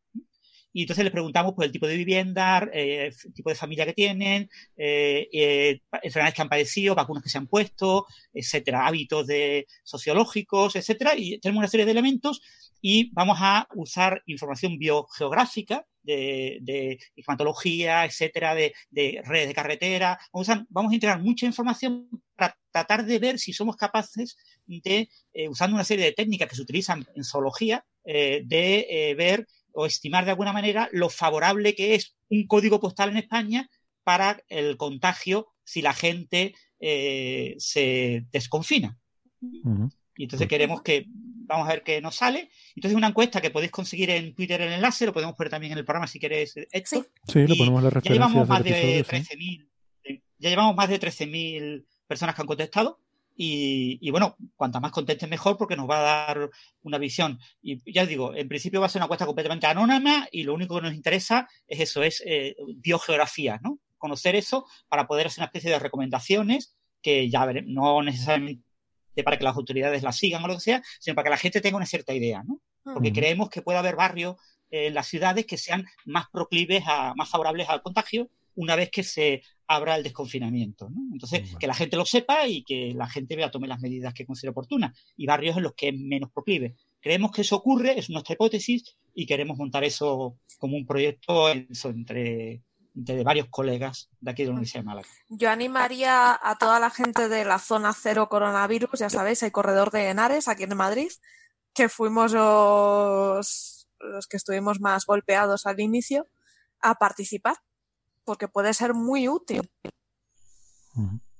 Y 0.73 0.81
entonces 0.81 1.03
les 1.03 1.13
preguntamos 1.13 1.53
pues, 1.55 1.67
el 1.67 1.71
tipo 1.71 1.87
de 1.87 1.95
vivienda, 1.95 2.67
el 2.73 3.13
tipo 3.33 3.49
de 3.49 3.55
familia 3.55 3.85
que 3.85 3.93
tienen, 3.93 4.49
enfermedades 4.75 6.33
que 6.33 6.41
han 6.41 6.49
padecido, 6.49 6.95
vacunas 6.95 7.23
que 7.23 7.29
se 7.29 7.37
han 7.37 7.47
puesto, 7.47 8.07
etcétera, 8.33 8.87
hábitos 8.87 9.27
sociológicos, 9.83 10.75
etcétera. 10.75 11.13
Y 11.15 11.39
tenemos 11.39 11.59
una 11.59 11.67
serie 11.67 11.85
de 11.85 11.91
elementos 11.91 12.41
y 12.81 13.11
vamos 13.13 13.37
a 13.39 13.67
usar 13.75 14.21
información 14.25 14.77
biogeográfica 14.77 15.85
de, 16.03 16.59
de 16.61 16.99
etcétera, 18.05 18.55
de, 18.55 18.73
redes 19.25 19.47
de 19.47 19.53
carretera. 19.53 20.19
Vamos 20.31 20.49
a, 20.49 20.65
vamos 20.69 20.93
integrar 20.93 21.21
mucha 21.21 21.45
información 21.45 22.09
para 22.35 22.57
tratar 22.71 23.05
de 23.05 23.19
ver 23.19 23.39
si 23.39 23.53
somos 23.53 23.77
capaces 23.77 24.35
de, 24.65 25.09
eh, 25.33 25.47
usando 25.47 25.75
una 25.75 25.83
serie 25.83 26.05
de 26.05 26.11
técnicas 26.11 26.49
que 26.49 26.55
se 26.55 26.61
utilizan 26.61 27.07
en 27.15 27.23
zoología, 27.23 27.85
eh, 28.03 28.41
de 28.45 28.85
eh, 28.89 29.15
ver 29.15 29.47
o 29.73 29.85
estimar 29.85 30.25
de 30.25 30.31
alguna 30.31 30.53
manera 30.53 30.89
lo 30.91 31.09
favorable 31.09 31.75
que 31.75 31.95
es 31.95 32.15
un 32.29 32.47
código 32.47 32.79
postal 32.79 33.09
en 33.09 33.17
España 33.17 33.69
para 34.03 34.43
el 34.49 34.77
contagio 34.77 35.49
si 35.63 35.81
la 35.81 35.93
gente 35.93 36.55
se 36.79 38.25
desconfina. 38.31 38.97
Y 40.15 40.23
entonces 40.23 40.47
queremos 40.47 40.81
que, 40.83 41.05
vamos 41.07 41.67
a 41.67 41.71
ver 41.73 41.83
qué 41.83 41.99
nos 42.01 42.15
sale. 42.15 42.49
Entonces 42.75 42.95
una 42.95 43.07
encuesta 43.07 43.41
que 43.41 43.49
podéis 43.49 43.71
conseguir 43.71 44.09
en 44.09 44.35
Twitter 44.35 44.61
el 44.61 44.73
enlace, 44.73 45.05
lo 45.05 45.13
podemos 45.13 45.35
poner 45.35 45.51
también 45.51 45.73
en 45.73 45.79
el 45.79 45.85
programa 45.85 46.07
si 46.07 46.19
queréis, 46.19 46.53
Héctor. 46.71 47.09
Sí, 47.27 47.47
lo 47.47 47.55
ponemos 47.55 47.79
en 47.79 47.83
la 47.83 47.89
referencia. 47.89 48.03
Ya 48.03 48.13
llevamos 48.13 48.47
más 48.47 48.63
de 48.63 49.05
13.000, 49.05 49.67
ya 50.37 50.49
llevamos 50.49 50.75
más 50.75 50.89
de 50.89 50.99
13.000 50.99 51.85
personas 52.07 52.35
que 52.35 52.41
han 52.41 52.47
contestado. 52.47 52.99
Y, 53.35 53.97
y, 54.01 54.11
bueno, 54.11 54.35
cuanta 54.55 54.79
más 54.79 54.91
contesten 54.91 55.29
mejor 55.29 55.57
porque 55.57 55.75
nos 55.75 55.89
va 55.89 55.99
a 55.99 56.25
dar 56.27 56.49
una 56.81 56.97
visión. 56.97 57.39
Y 57.61 57.81
ya 57.91 58.03
os 58.03 58.07
digo, 58.07 58.35
en 58.35 58.47
principio 58.47 58.79
va 58.79 58.85
a 58.85 58.89
ser 58.89 58.99
una 58.99 59.05
encuesta 59.05 59.25
completamente 59.25 59.65
anónima 59.65 60.27
y 60.31 60.43
lo 60.43 60.53
único 60.53 60.75
que 60.75 60.83
nos 60.83 60.93
interesa 60.93 61.47
es 61.67 61.79
eso, 61.79 62.03
es 62.03 62.21
eh, 62.25 62.55
biogeografía, 62.75 63.59
¿no? 63.63 63.79
Conocer 63.97 64.35
eso 64.35 64.65
para 64.87 65.07
poder 65.07 65.27
hacer 65.27 65.41
una 65.41 65.47
especie 65.47 65.71
de 65.71 65.79
recomendaciones 65.79 66.75
que 67.01 67.29
ya 67.29 67.45
no 67.65 68.01
necesariamente 68.03 68.63
para 69.23 69.37
que 69.37 69.43
las 69.43 69.55
autoridades 69.55 70.03
la 70.03 70.11
sigan 70.11 70.43
o 70.43 70.47
lo 70.47 70.55
que 70.55 70.61
sea, 70.61 70.83
sino 70.99 71.15
para 71.15 71.25
que 71.25 71.29
la 71.31 71.37
gente 71.37 71.61
tenga 71.61 71.77
una 71.77 71.85
cierta 71.85 72.13
idea, 72.13 72.43
¿no? 72.43 72.59
Porque 72.83 73.13
creemos 73.13 73.49
que 73.49 73.61
puede 73.61 73.77
haber 73.77 73.95
barrios 73.95 74.35
en 74.69 74.93
las 74.93 75.07
ciudades 75.07 75.45
que 75.45 75.57
sean 75.57 75.85
más 76.05 76.25
proclives 76.31 76.83
a, 76.87 77.13
más 77.15 77.29
favorables 77.29 77.69
al 77.69 77.81
contagio 77.81 78.29
una 78.55 78.75
vez 78.75 78.89
que 78.89 79.03
se 79.03 79.41
abra 79.67 79.95
el 79.95 80.03
desconfinamiento. 80.03 80.89
¿no? 80.89 81.01
Entonces, 81.13 81.55
que 81.59 81.67
la 81.67 81.73
gente 81.73 81.97
lo 81.97 82.05
sepa 82.05 82.47
y 82.47 82.63
que 82.63 82.93
la 82.95 83.07
gente 83.07 83.35
vea, 83.35 83.51
tome 83.51 83.67
las 83.67 83.81
medidas 83.81 84.13
que 84.13 84.25
considere 84.25 84.51
oportunas. 84.51 84.97
Y 85.17 85.25
barrios 85.25 85.57
en 85.57 85.63
los 85.63 85.73
que 85.73 85.89
es 85.89 85.95
menos 85.97 86.31
proclive. 86.31 86.75
Creemos 87.01 87.31
que 87.31 87.41
eso 87.41 87.55
ocurre, 87.55 87.97
es 87.97 88.09
nuestra 88.09 88.33
hipótesis, 88.33 88.95
y 89.13 89.25
queremos 89.25 89.57
montar 89.57 89.83
eso 89.83 90.37
como 90.57 90.77
un 90.77 90.85
proyecto 90.85 91.49
entre 91.49 92.61
de 92.93 93.23
varios 93.23 93.47
colegas 93.49 94.09
de 94.19 94.31
aquí 94.31 94.43
de 94.43 94.47
la 94.47 94.53
Universidad 94.53 94.81
de 94.81 94.85
Málaga. 94.85 95.07
Yo 95.29 95.49
animaría 95.49 96.39
a 96.41 96.57
toda 96.57 96.79
la 96.79 96.89
gente 96.89 97.27
de 97.27 97.43
la 97.43 97.59
zona 97.59 97.93
cero 97.93 98.29
coronavirus, 98.29 98.99
ya 98.99 99.09
sabéis, 99.09 99.41
hay 99.43 99.51
corredor 99.51 99.91
de 99.91 100.09
Henares 100.09 100.47
aquí 100.47 100.63
en 100.63 100.77
Madrid, 100.77 101.11
que 101.73 101.89
fuimos 101.89 102.33
los, 102.33 103.89
los 103.99 104.27
que 104.27 104.37
estuvimos 104.37 104.79
más 104.79 105.05
golpeados 105.05 105.65
al 105.65 105.79
inicio, 105.79 106.27
a 106.81 106.95
participar, 106.95 107.55
porque 108.23 108.47
puede 108.47 108.73
ser 108.73 108.93
muy 108.93 109.27
útil. 109.27 109.69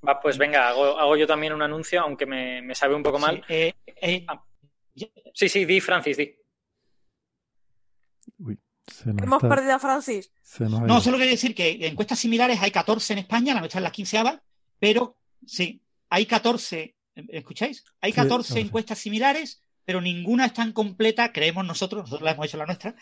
Va, 0.07 0.19
pues 0.19 0.37
venga, 0.37 0.69
hago, 0.69 1.15
yo 1.15 1.25
también 1.25 1.53
un 1.53 1.61
anuncio, 1.61 2.01
aunque 2.01 2.25
me, 2.25 2.75
sabe 2.75 2.95
un 2.95 3.03
poco 3.03 3.19
mal. 3.19 3.43
Eh, 3.47 3.73
eh, 3.85 4.25
ah. 4.27 4.43
sí, 5.33 5.49
sí, 5.49 5.65
di, 5.65 5.79
Francis, 5.79 6.17
di. 6.17 6.35
Hemos 9.05 9.41
perdido 9.41 9.75
a 9.75 9.79
Francis. 9.79 10.31
No, 10.59 10.99
solo 10.99 11.17
quiero 11.17 11.31
decir 11.31 11.55
que 11.55 11.71
en 11.71 11.83
encuestas 11.83 12.19
similares 12.19 12.61
hay 12.61 12.71
14 12.71 13.13
en 13.13 13.19
España, 13.19 13.53
la 13.53 13.61
nuestra 13.61 13.79
es 13.79 13.83
la 13.83 13.91
quinceava, 13.91 14.43
pero 14.77 15.17
sí, 15.45 15.81
hay 16.09 16.25
14, 16.25 16.95
¿escucháis? 17.29 17.83
Hay 18.01 18.11
14 18.11 18.59
encuestas 18.59 18.99
similares, 18.99 19.63
pero 19.85 20.01
ninguna 20.01 20.47
es 20.47 20.53
tan 20.53 20.73
completa, 20.73 21.31
creemos 21.31 21.65
nosotros, 21.65 22.03
nosotros 22.03 22.23
la 22.23 22.31
hemos 22.31 22.45
hecho 22.45 22.57
la 22.57 22.65
nuestra, 22.65 22.95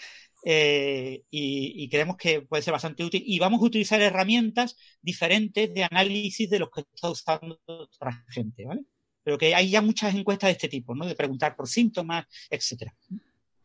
eh, 0.44 1.24
y, 1.30 1.84
y, 1.84 1.90
creemos 1.90 2.18
que 2.18 2.42
puede 2.42 2.64
ser 2.64 2.74
bastante 2.74 3.04
útil. 3.04 3.24
Y 3.26 3.40
vamos 3.40 3.62
a 3.62 3.66
utilizar 3.66 4.02
herramientas 4.02 4.78
diferentes 5.02 5.74
de 5.74 5.84
análisis 5.84 6.50
de 6.50 6.60
los 6.60 6.70
que 6.72 6.82
está 6.94 7.10
usando 7.10 7.60
otra 7.66 8.24
gente, 8.30 8.66
¿vale? 8.66 8.82
Pero 9.24 9.38
que 9.38 9.54
hay 9.54 9.70
ya 9.70 9.82
muchas 9.82 10.16
encuestas 10.16 10.48
de 10.48 10.54
este 10.54 10.68
tipo, 10.68 10.96
¿no? 10.96 11.06
De 11.06 11.16
preguntar 11.16 11.56
por 11.56 11.68
síntomas, 11.68 12.26
etcétera. 12.50 12.94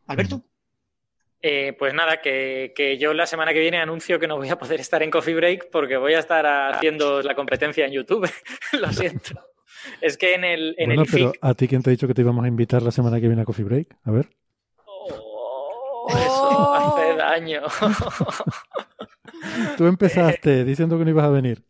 Alberto. 0.05 0.43
Eh, 1.41 1.75
pues 1.77 1.93
nada, 1.93 2.21
que, 2.21 2.73
que, 2.75 2.97
yo 2.97 3.13
la 3.13 3.27
semana 3.27 3.53
que 3.53 3.59
viene 3.59 3.77
anuncio 3.77 4.19
que 4.19 4.27
no 4.27 4.37
voy 4.37 4.49
a 4.49 4.57
poder 4.57 4.79
estar 4.79 5.03
en 5.03 5.11
Coffee 5.11 5.35
Break 5.35 5.69
porque 5.71 5.97
voy 5.97 6.13
a 6.13 6.19
estar 6.19 6.45
haciendo 6.45 7.21
la 7.21 7.35
competencia 7.35 7.85
en 7.85 7.91
YouTube. 7.91 8.29
Lo 8.79 8.91
siento. 8.91 9.39
Es 10.01 10.17
que 10.17 10.33
en 10.33 10.43
el, 10.43 10.75
en 10.77 10.87
bueno, 10.87 11.03
el 11.03 11.07
pero 11.11 11.33
¿a 11.41 11.53
ti 11.53 11.67
quién 11.67 11.83
te 11.83 11.89
ha 11.89 11.91
dicho 11.91 12.07
que 12.07 12.13
te 12.13 12.21
íbamos 12.21 12.43
a 12.43 12.47
invitar 12.47 12.81
la 12.81 12.91
semana 12.91 13.19
que 13.19 13.27
viene 13.27 13.43
a 13.43 13.45
Coffee 13.45 13.65
Break? 13.65 13.95
A 14.03 14.11
ver. 14.11 14.29
Oh, 16.09 16.17
eso 16.17 16.73
hace 16.73 17.15
daño. 17.15 17.61
Tú 19.77 19.85
empezaste 19.85 20.63
diciendo 20.63 20.97
que 20.97 21.05
no 21.05 21.11
ibas 21.11 21.25
a 21.25 21.29
venir. 21.29 21.63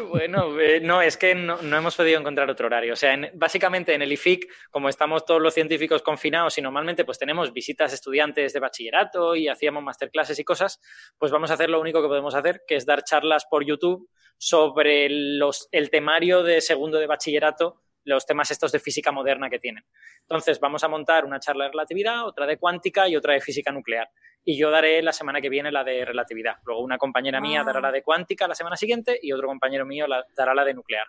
Bueno, 0.00 0.58
eh, 0.58 0.80
no, 0.80 1.02
es 1.02 1.16
que 1.16 1.36
no, 1.36 1.62
no, 1.62 1.76
hemos 1.76 1.94
podido 1.94 2.18
encontrar 2.18 2.50
otro 2.50 2.66
horario. 2.66 2.94
O 2.94 2.96
sea, 2.96 3.14
en, 3.14 3.30
básicamente 3.34 3.94
en 3.94 4.02
el 4.02 4.10
IFIC, 4.10 4.50
como 4.70 4.88
estamos 4.88 5.24
todos 5.24 5.40
los 5.40 5.54
científicos 5.54 6.02
confinados 6.02 6.58
y 6.58 6.62
normalmente 6.62 7.04
pues 7.04 7.18
tenemos 7.18 7.52
visitas 7.52 7.92
estudiantes 7.92 8.52
de 8.52 8.60
bachillerato 8.60 9.36
y 9.36 9.46
hacíamos 9.46 9.84
masterclasses 9.84 10.38
y 10.38 10.44
cosas, 10.44 10.80
pues 11.16 11.30
vamos 11.30 11.50
a 11.50 11.54
hacer 11.54 11.70
lo 11.70 11.80
único 11.80 12.02
que 12.02 12.08
podemos 12.08 12.34
hacer, 12.34 12.62
que 12.66 12.74
es 12.76 12.86
dar 12.86 13.04
charlas 13.04 13.46
por 13.48 13.64
YouTube 13.64 14.08
sobre 14.36 15.08
los, 15.08 15.68
el 15.70 15.90
temario 15.90 16.42
de 16.42 16.60
segundo 16.60 16.98
de 16.98 17.06
bachillerato 17.06 17.82
los 18.04 18.26
temas 18.26 18.50
estos 18.50 18.72
de 18.72 18.78
física 18.78 19.12
moderna 19.12 19.50
que 19.50 19.58
tienen. 19.58 19.84
Entonces, 20.20 20.60
vamos 20.60 20.84
a 20.84 20.88
montar 20.88 21.24
una 21.24 21.40
charla 21.40 21.64
de 21.64 21.70
relatividad, 21.70 22.26
otra 22.26 22.46
de 22.46 22.58
cuántica 22.58 23.08
y 23.08 23.16
otra 23.16 23.34
de 23.34 23.40
física 23.40 23.72
nuclear. 23.72 24.08
Y 24.44 24.58
yo 24.58 24.70
daré 24.70 25.02
la 25.02 25.12
semana 25.12 25.40
que 25.40 25.48
viene 25.48 25.72
la 25.72 25.84
de 25.84 26.04
relatividad. 26.04 26.56
Luego 26.66 26.82
una 26.82 26.98
compañera 26.98 27.40
mía 27.40 27.64
dará 27.64 27.80
la 27.80 27.90
de 27.90 28.02
cuántica 28.02 28.46
la 28.46 28.54
semana 28.54 28.76
siguiente 28.76 29.18
y 29.20 29.32
otro 29.32 29.48
compañero 29.48 29.86
mío 29.86 30.06
la, 30.06 30.24
dará 30.36 30.54
la 30.54 30.64
de 30.64 30.74
nuclear. 30.74 31.06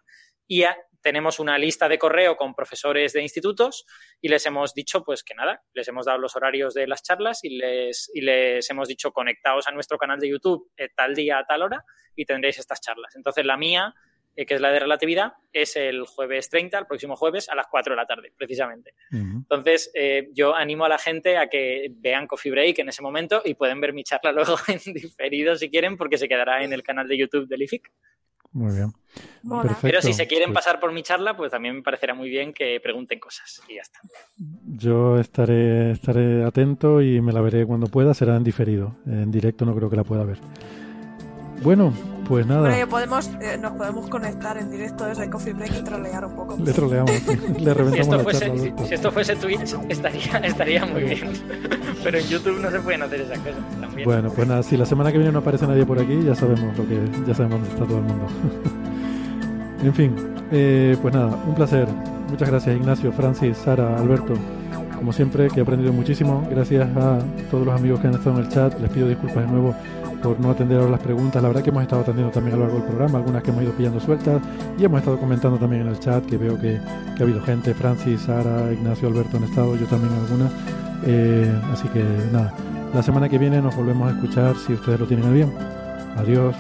Y 0.48 0.60
ya 0.60 0.78
tenemos 1.02 1.40
una 1.40 1.58
lista 1.58 1.88
de 1.88 2.00
correo 2.00 2.36
con 2.36 2.56
profesores 2.56 3.14
de 3.14 3.22
institutos 3.22 3.86
y 4.22 4.28
les 4.28 4.46
hemos 4.46 4.74
dicho, 4.74 5.04
pues 5.04 5.24
que 5.24 5.36
nada, 5.36 5.62
les 5.74 5.88
hemos 5.88 6.06
dado 6.06 6.18
los 6.18 6.36
horarios 6.36 6.74
de 6.74 6.88
las 6.88 7.04
charlas 7.04 7.44
y 7.44 7.58
les, 7.58 8.10
y 8.14 8.22
les 8.22 8.68
hemos 8.70 8.88
dicho 8.88 9.12
conectaos 9.12 9.68
a 9.68 9.72
nuestro 9.72 9.98
canal 9.98 10.20
de 10.20 10.30
YouTube 10.30 10.72
eh, 10.78 10.90
tal 10.96 11.14
día 11.14 11.40
a 11.40 11.46
tal 11.46 11.62
hora 11.62 11.84
y 12.16 12.26
tendréis 12.26 12.58
estas 12.58 12.82
charlas. 12.82 13.16
Entonces 13.16 13.46
la 13.46 13.58
mía 13.58 13.94
eh, 14.36 14.46
que 14.46 14.56
es 14.56 14.62
la 14.62 14.72
de 14.72 14.80
relatividad, 14.80 15.34
es 15.54 15.76
el 15.76 16.06
jueves 16.06 16.50
30, 16.50 16.80
el 16.80 16.86
próximo 16.86 17.16
jueves, 17.16 17.48
a 17.50 17.56
las 17.56 17.68
4 17.68 17.94
de 17.94 17.98
la 17.98 18.06
tarde, 18.06 18.34
precisamente. 18.36 18.94
Uh 19.12 19.16
-huh. 19.16 19.36
Entonces, 19.38 19.92
eh, 19.94 20.30
yo 20.34 20.54
animo 20.54 20.86
a 20.86 20.90
la 20.90 20.98
gente 20.98 21.38
a 21.38 21.48
que 21.48 21.88
vean 21.92 22.28
Coffee 22.28 22.52
Break 22.52 22.80
en 22.80 22.90
ese 22.90 23.02
momento 23.02 23.42
y 23.46 23.54
pueden 23.54 23.80
ver 23.80 23.94
mi 23.94 24.04
charla 24.04 24.32
luego 24.34 24.58
en 24.68 24.94
diferido 24.94 25.56
si 25.56 25.70
quieren, 25.70 25.98
porque 25.98 26.18
se 26.18 26.28
quedará 26.28 26.64
en 26.64 26.74
el 26.74 26.84
canal 26.84 27.08
de 27.08 27.18
YouTube 27.18 27.48
del 27.48 27.62
IFIC. 27.64 27.92
Muy 28.56 28.74
bien. 28.74 28.94
Perfecto. 29.44 29.80
Pero 29.82 30.02
si 30.02 30.14
se 30.14 30.28
quieren 30.28 30.54
pasar 30.54 30.80
por 30.80 30.94
mi 30.94 31.04
charla, 31.04 31.36
pues 31.36 31.52
también 31.52 31.76
me 31.76 31.82
parecerá 31.82 32.14
muy 32.14 32.30
bien 32.30 32.54
que 32.54 32.80
pregunten 32.80 33.20
cosas 33.20 33.62
y 33.68 33.76
ya 33.76 33.82
está. 33.82 34.00
Yo 34.38 35.20
estaré, 35.20 35.92
estaré 35.92 36.42
atento 36.42 37.02
y 37.02 37.20
me 37.20 37.34
la 37.34 37.42
veré 37.42 37.66
cuando 37.66 37.88
pueda, 37.88 38.14
será 38.14 38.38
en 38.38 38.46
diferido. 38.46 38.96
En 39.06 39.30
directo 39.30 39.66
no 39.66 39.76
creo 39.76 39.90
que 39.90 39.98
la 39.98 40.06
pueda 40.06 40.24
ver. 40.24 40.40
Bueno, 41.62 41.94
pues 42.28 42.46
nada. 42.46 42.62
Bueno, 42.62 42.88
podemos, 42.88 43.30
eh, 43.42 43.58
nos 43.60 43.74
podemos 43.74 44.10
conectar 44.10 44.58
en 44.58 44.72
directo 44.72 45.06
desde 45.06 45.30
Coffee 45.30 45.54
Break 45.54 45.80
y 45.80 45.84
trolear 45.84 46.26
un 46.26 46.36
poco. 46.36 46.58
Le 46.58 46.74
troleamos, 46.74 47.12
sí. 47.12 47.38
le 47.60 47.74
reventamos 47.74 47.94
si 47.94 48.02
esto 48.02 48.18
la 48.18 48.24
fuese, 48.24 48.40
charla. 48.40 48.64
Si, 48.64 48.88
si, 48.88 48.94
esto 48.94 49.12
fuese 49.12 49.36
Twitch, 49.36 49.76
estaría, 49.90 50.38
estaría 50.40 50.86
muy 50.86 51.04
bien. 51.04 51.34
Pero 52.04 52.18
en 52.18 52.26
YouTube 52.26 52.60
no 52.62 52.72
se 52.72 52.80
pueden 52.80 53.04
hacer 53.04 53.22
esas 53.22 53.40
cosas. 53.40 53.80
También. 53.80 54.06
Bueno, 54.06 54.30
pues 54.30 54.48
nada, 54.48 54.64
si 54.64 54.78
la 54.78 54.86
semana 54.86 55.12
que 55.12 55.18
viene 55.18 55.32
no 55.32 55.40
aparece 55.40 55.68
nadie 55.68 55.86
por 55.86 56.00
aquí, 56.00 56.20
ya 56.24 56.36
sabemos 56.36 56.78
lo 56.78 56.88
que, 56.88 57.00
ya 57.28 57.34
sabemos 57.34 57.60
dónde 57.60 57.70
está 57.70 57.86
todo 57.86 57.98
el 57.98 58.04
mundo. 58.04 58.28
en 59.84 59.94
fin, 59.94 60.16
eh, 60.52 60.98
pues 61.02 61.14
nada, 61.14 61.38
un 61.48 61.56
placer. 61.56 61.88
Muchas 62.30 62.50
gracias 62.50 62.76
Ignacio, 62.76 63.12
Francis, 63.12 63.58
Sara, 63.58 63.98
Alberto. 63.98 64.34
Como 64.96 65.14
siempre, 65.14 65.50
que 65.50 65.60
he 65.60 65.64
aprendido 65.64 65.94
muchísimo. 65.94 66.48
Gracias 66.50 66.88
a 66.98 67.20
todos 67.52 67.66
los 67.66 67.76
amigos 67.76 68.00
que 68.00 68.08
han 68.08 68.16
estado 68.16 68.40
en 68.40 68.46
el 68.46 68.50
chat. 68.50 68.80
Les 68.80 68.90
pido 68.90 69.08
disculpas 69.08 69.46
de 69.46 69.52
nuevo 69.52 69.76
por 70.26 70.40
no 70.40 70.52
atender 70.52 70.80
ahora 70.80 70.92
las 70.92 71.00
preguntas. 71.00 71.42
La 71.42 71.48
verdad 71.48 71.64
que 71.64 71.70
hemos 71.70 71.84
estado 71.84 72.02
atendiendo 72.02 72.32
también 72.32 72.56
a 72.56 72.58
lo 72.58 72.64
largo 72.64 72.80
del 72.80 72.88
programa, 72.88 73.20
algunas 73.20 73.44
que 73.44 73.52
hemos 73.52 73.64
ido 73.64 73.72
pillando 73.74 74.00
sueltas 74.00 74.42
y 74.78 74.84
hemos 74.84 75.00
estado 75.00 75.20
comentando 75.20 75.58
también 75.58 75.84
en 75.84 75.90
el 75.90 76.00
chat 76.00 76.26
que 76.26 76.38
veo 76.38 76.60
que, 76.60 76.80
que 77.16 77.24
ha 77.24 77.24
habido 77.24 77.42
gente, 77.42 77.74
Francis, 77.74 78.22
Sara, 78.22 78.72
Ignacio, 78.72 79.08
Alberto 79.08 79.38
han 79.38 79.44
estado, 79.44 79.76
yo 79.76 79.86
también 79.86 80.14
algunas. 80.14 80.52
Eh, 81.06 81.54
así 81.72 81.88
que 81.90 82.04
nada, 82.32 82.54
la 82.94 83.04
semana 83.04 83.30
que 83.30 83.38
viene 83.38 83.62
nos 83.62 83.76
volvemos 83.76 84.08
a 84.08 84.12
escuchar 84.12 84.56
si 84.56 84.74
ustedes 84.74 85.00
lo 85.00 85.06
tienen 85.06 85.28
a 85.28 85.32
bien. 85.32 85.54
Adiós. 86.18 86.56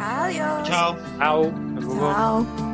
Adiós. 0.00 0.68
Chao. 0.68 0.96
Chao. 1.18 1.52
Chao. 1.98 2.73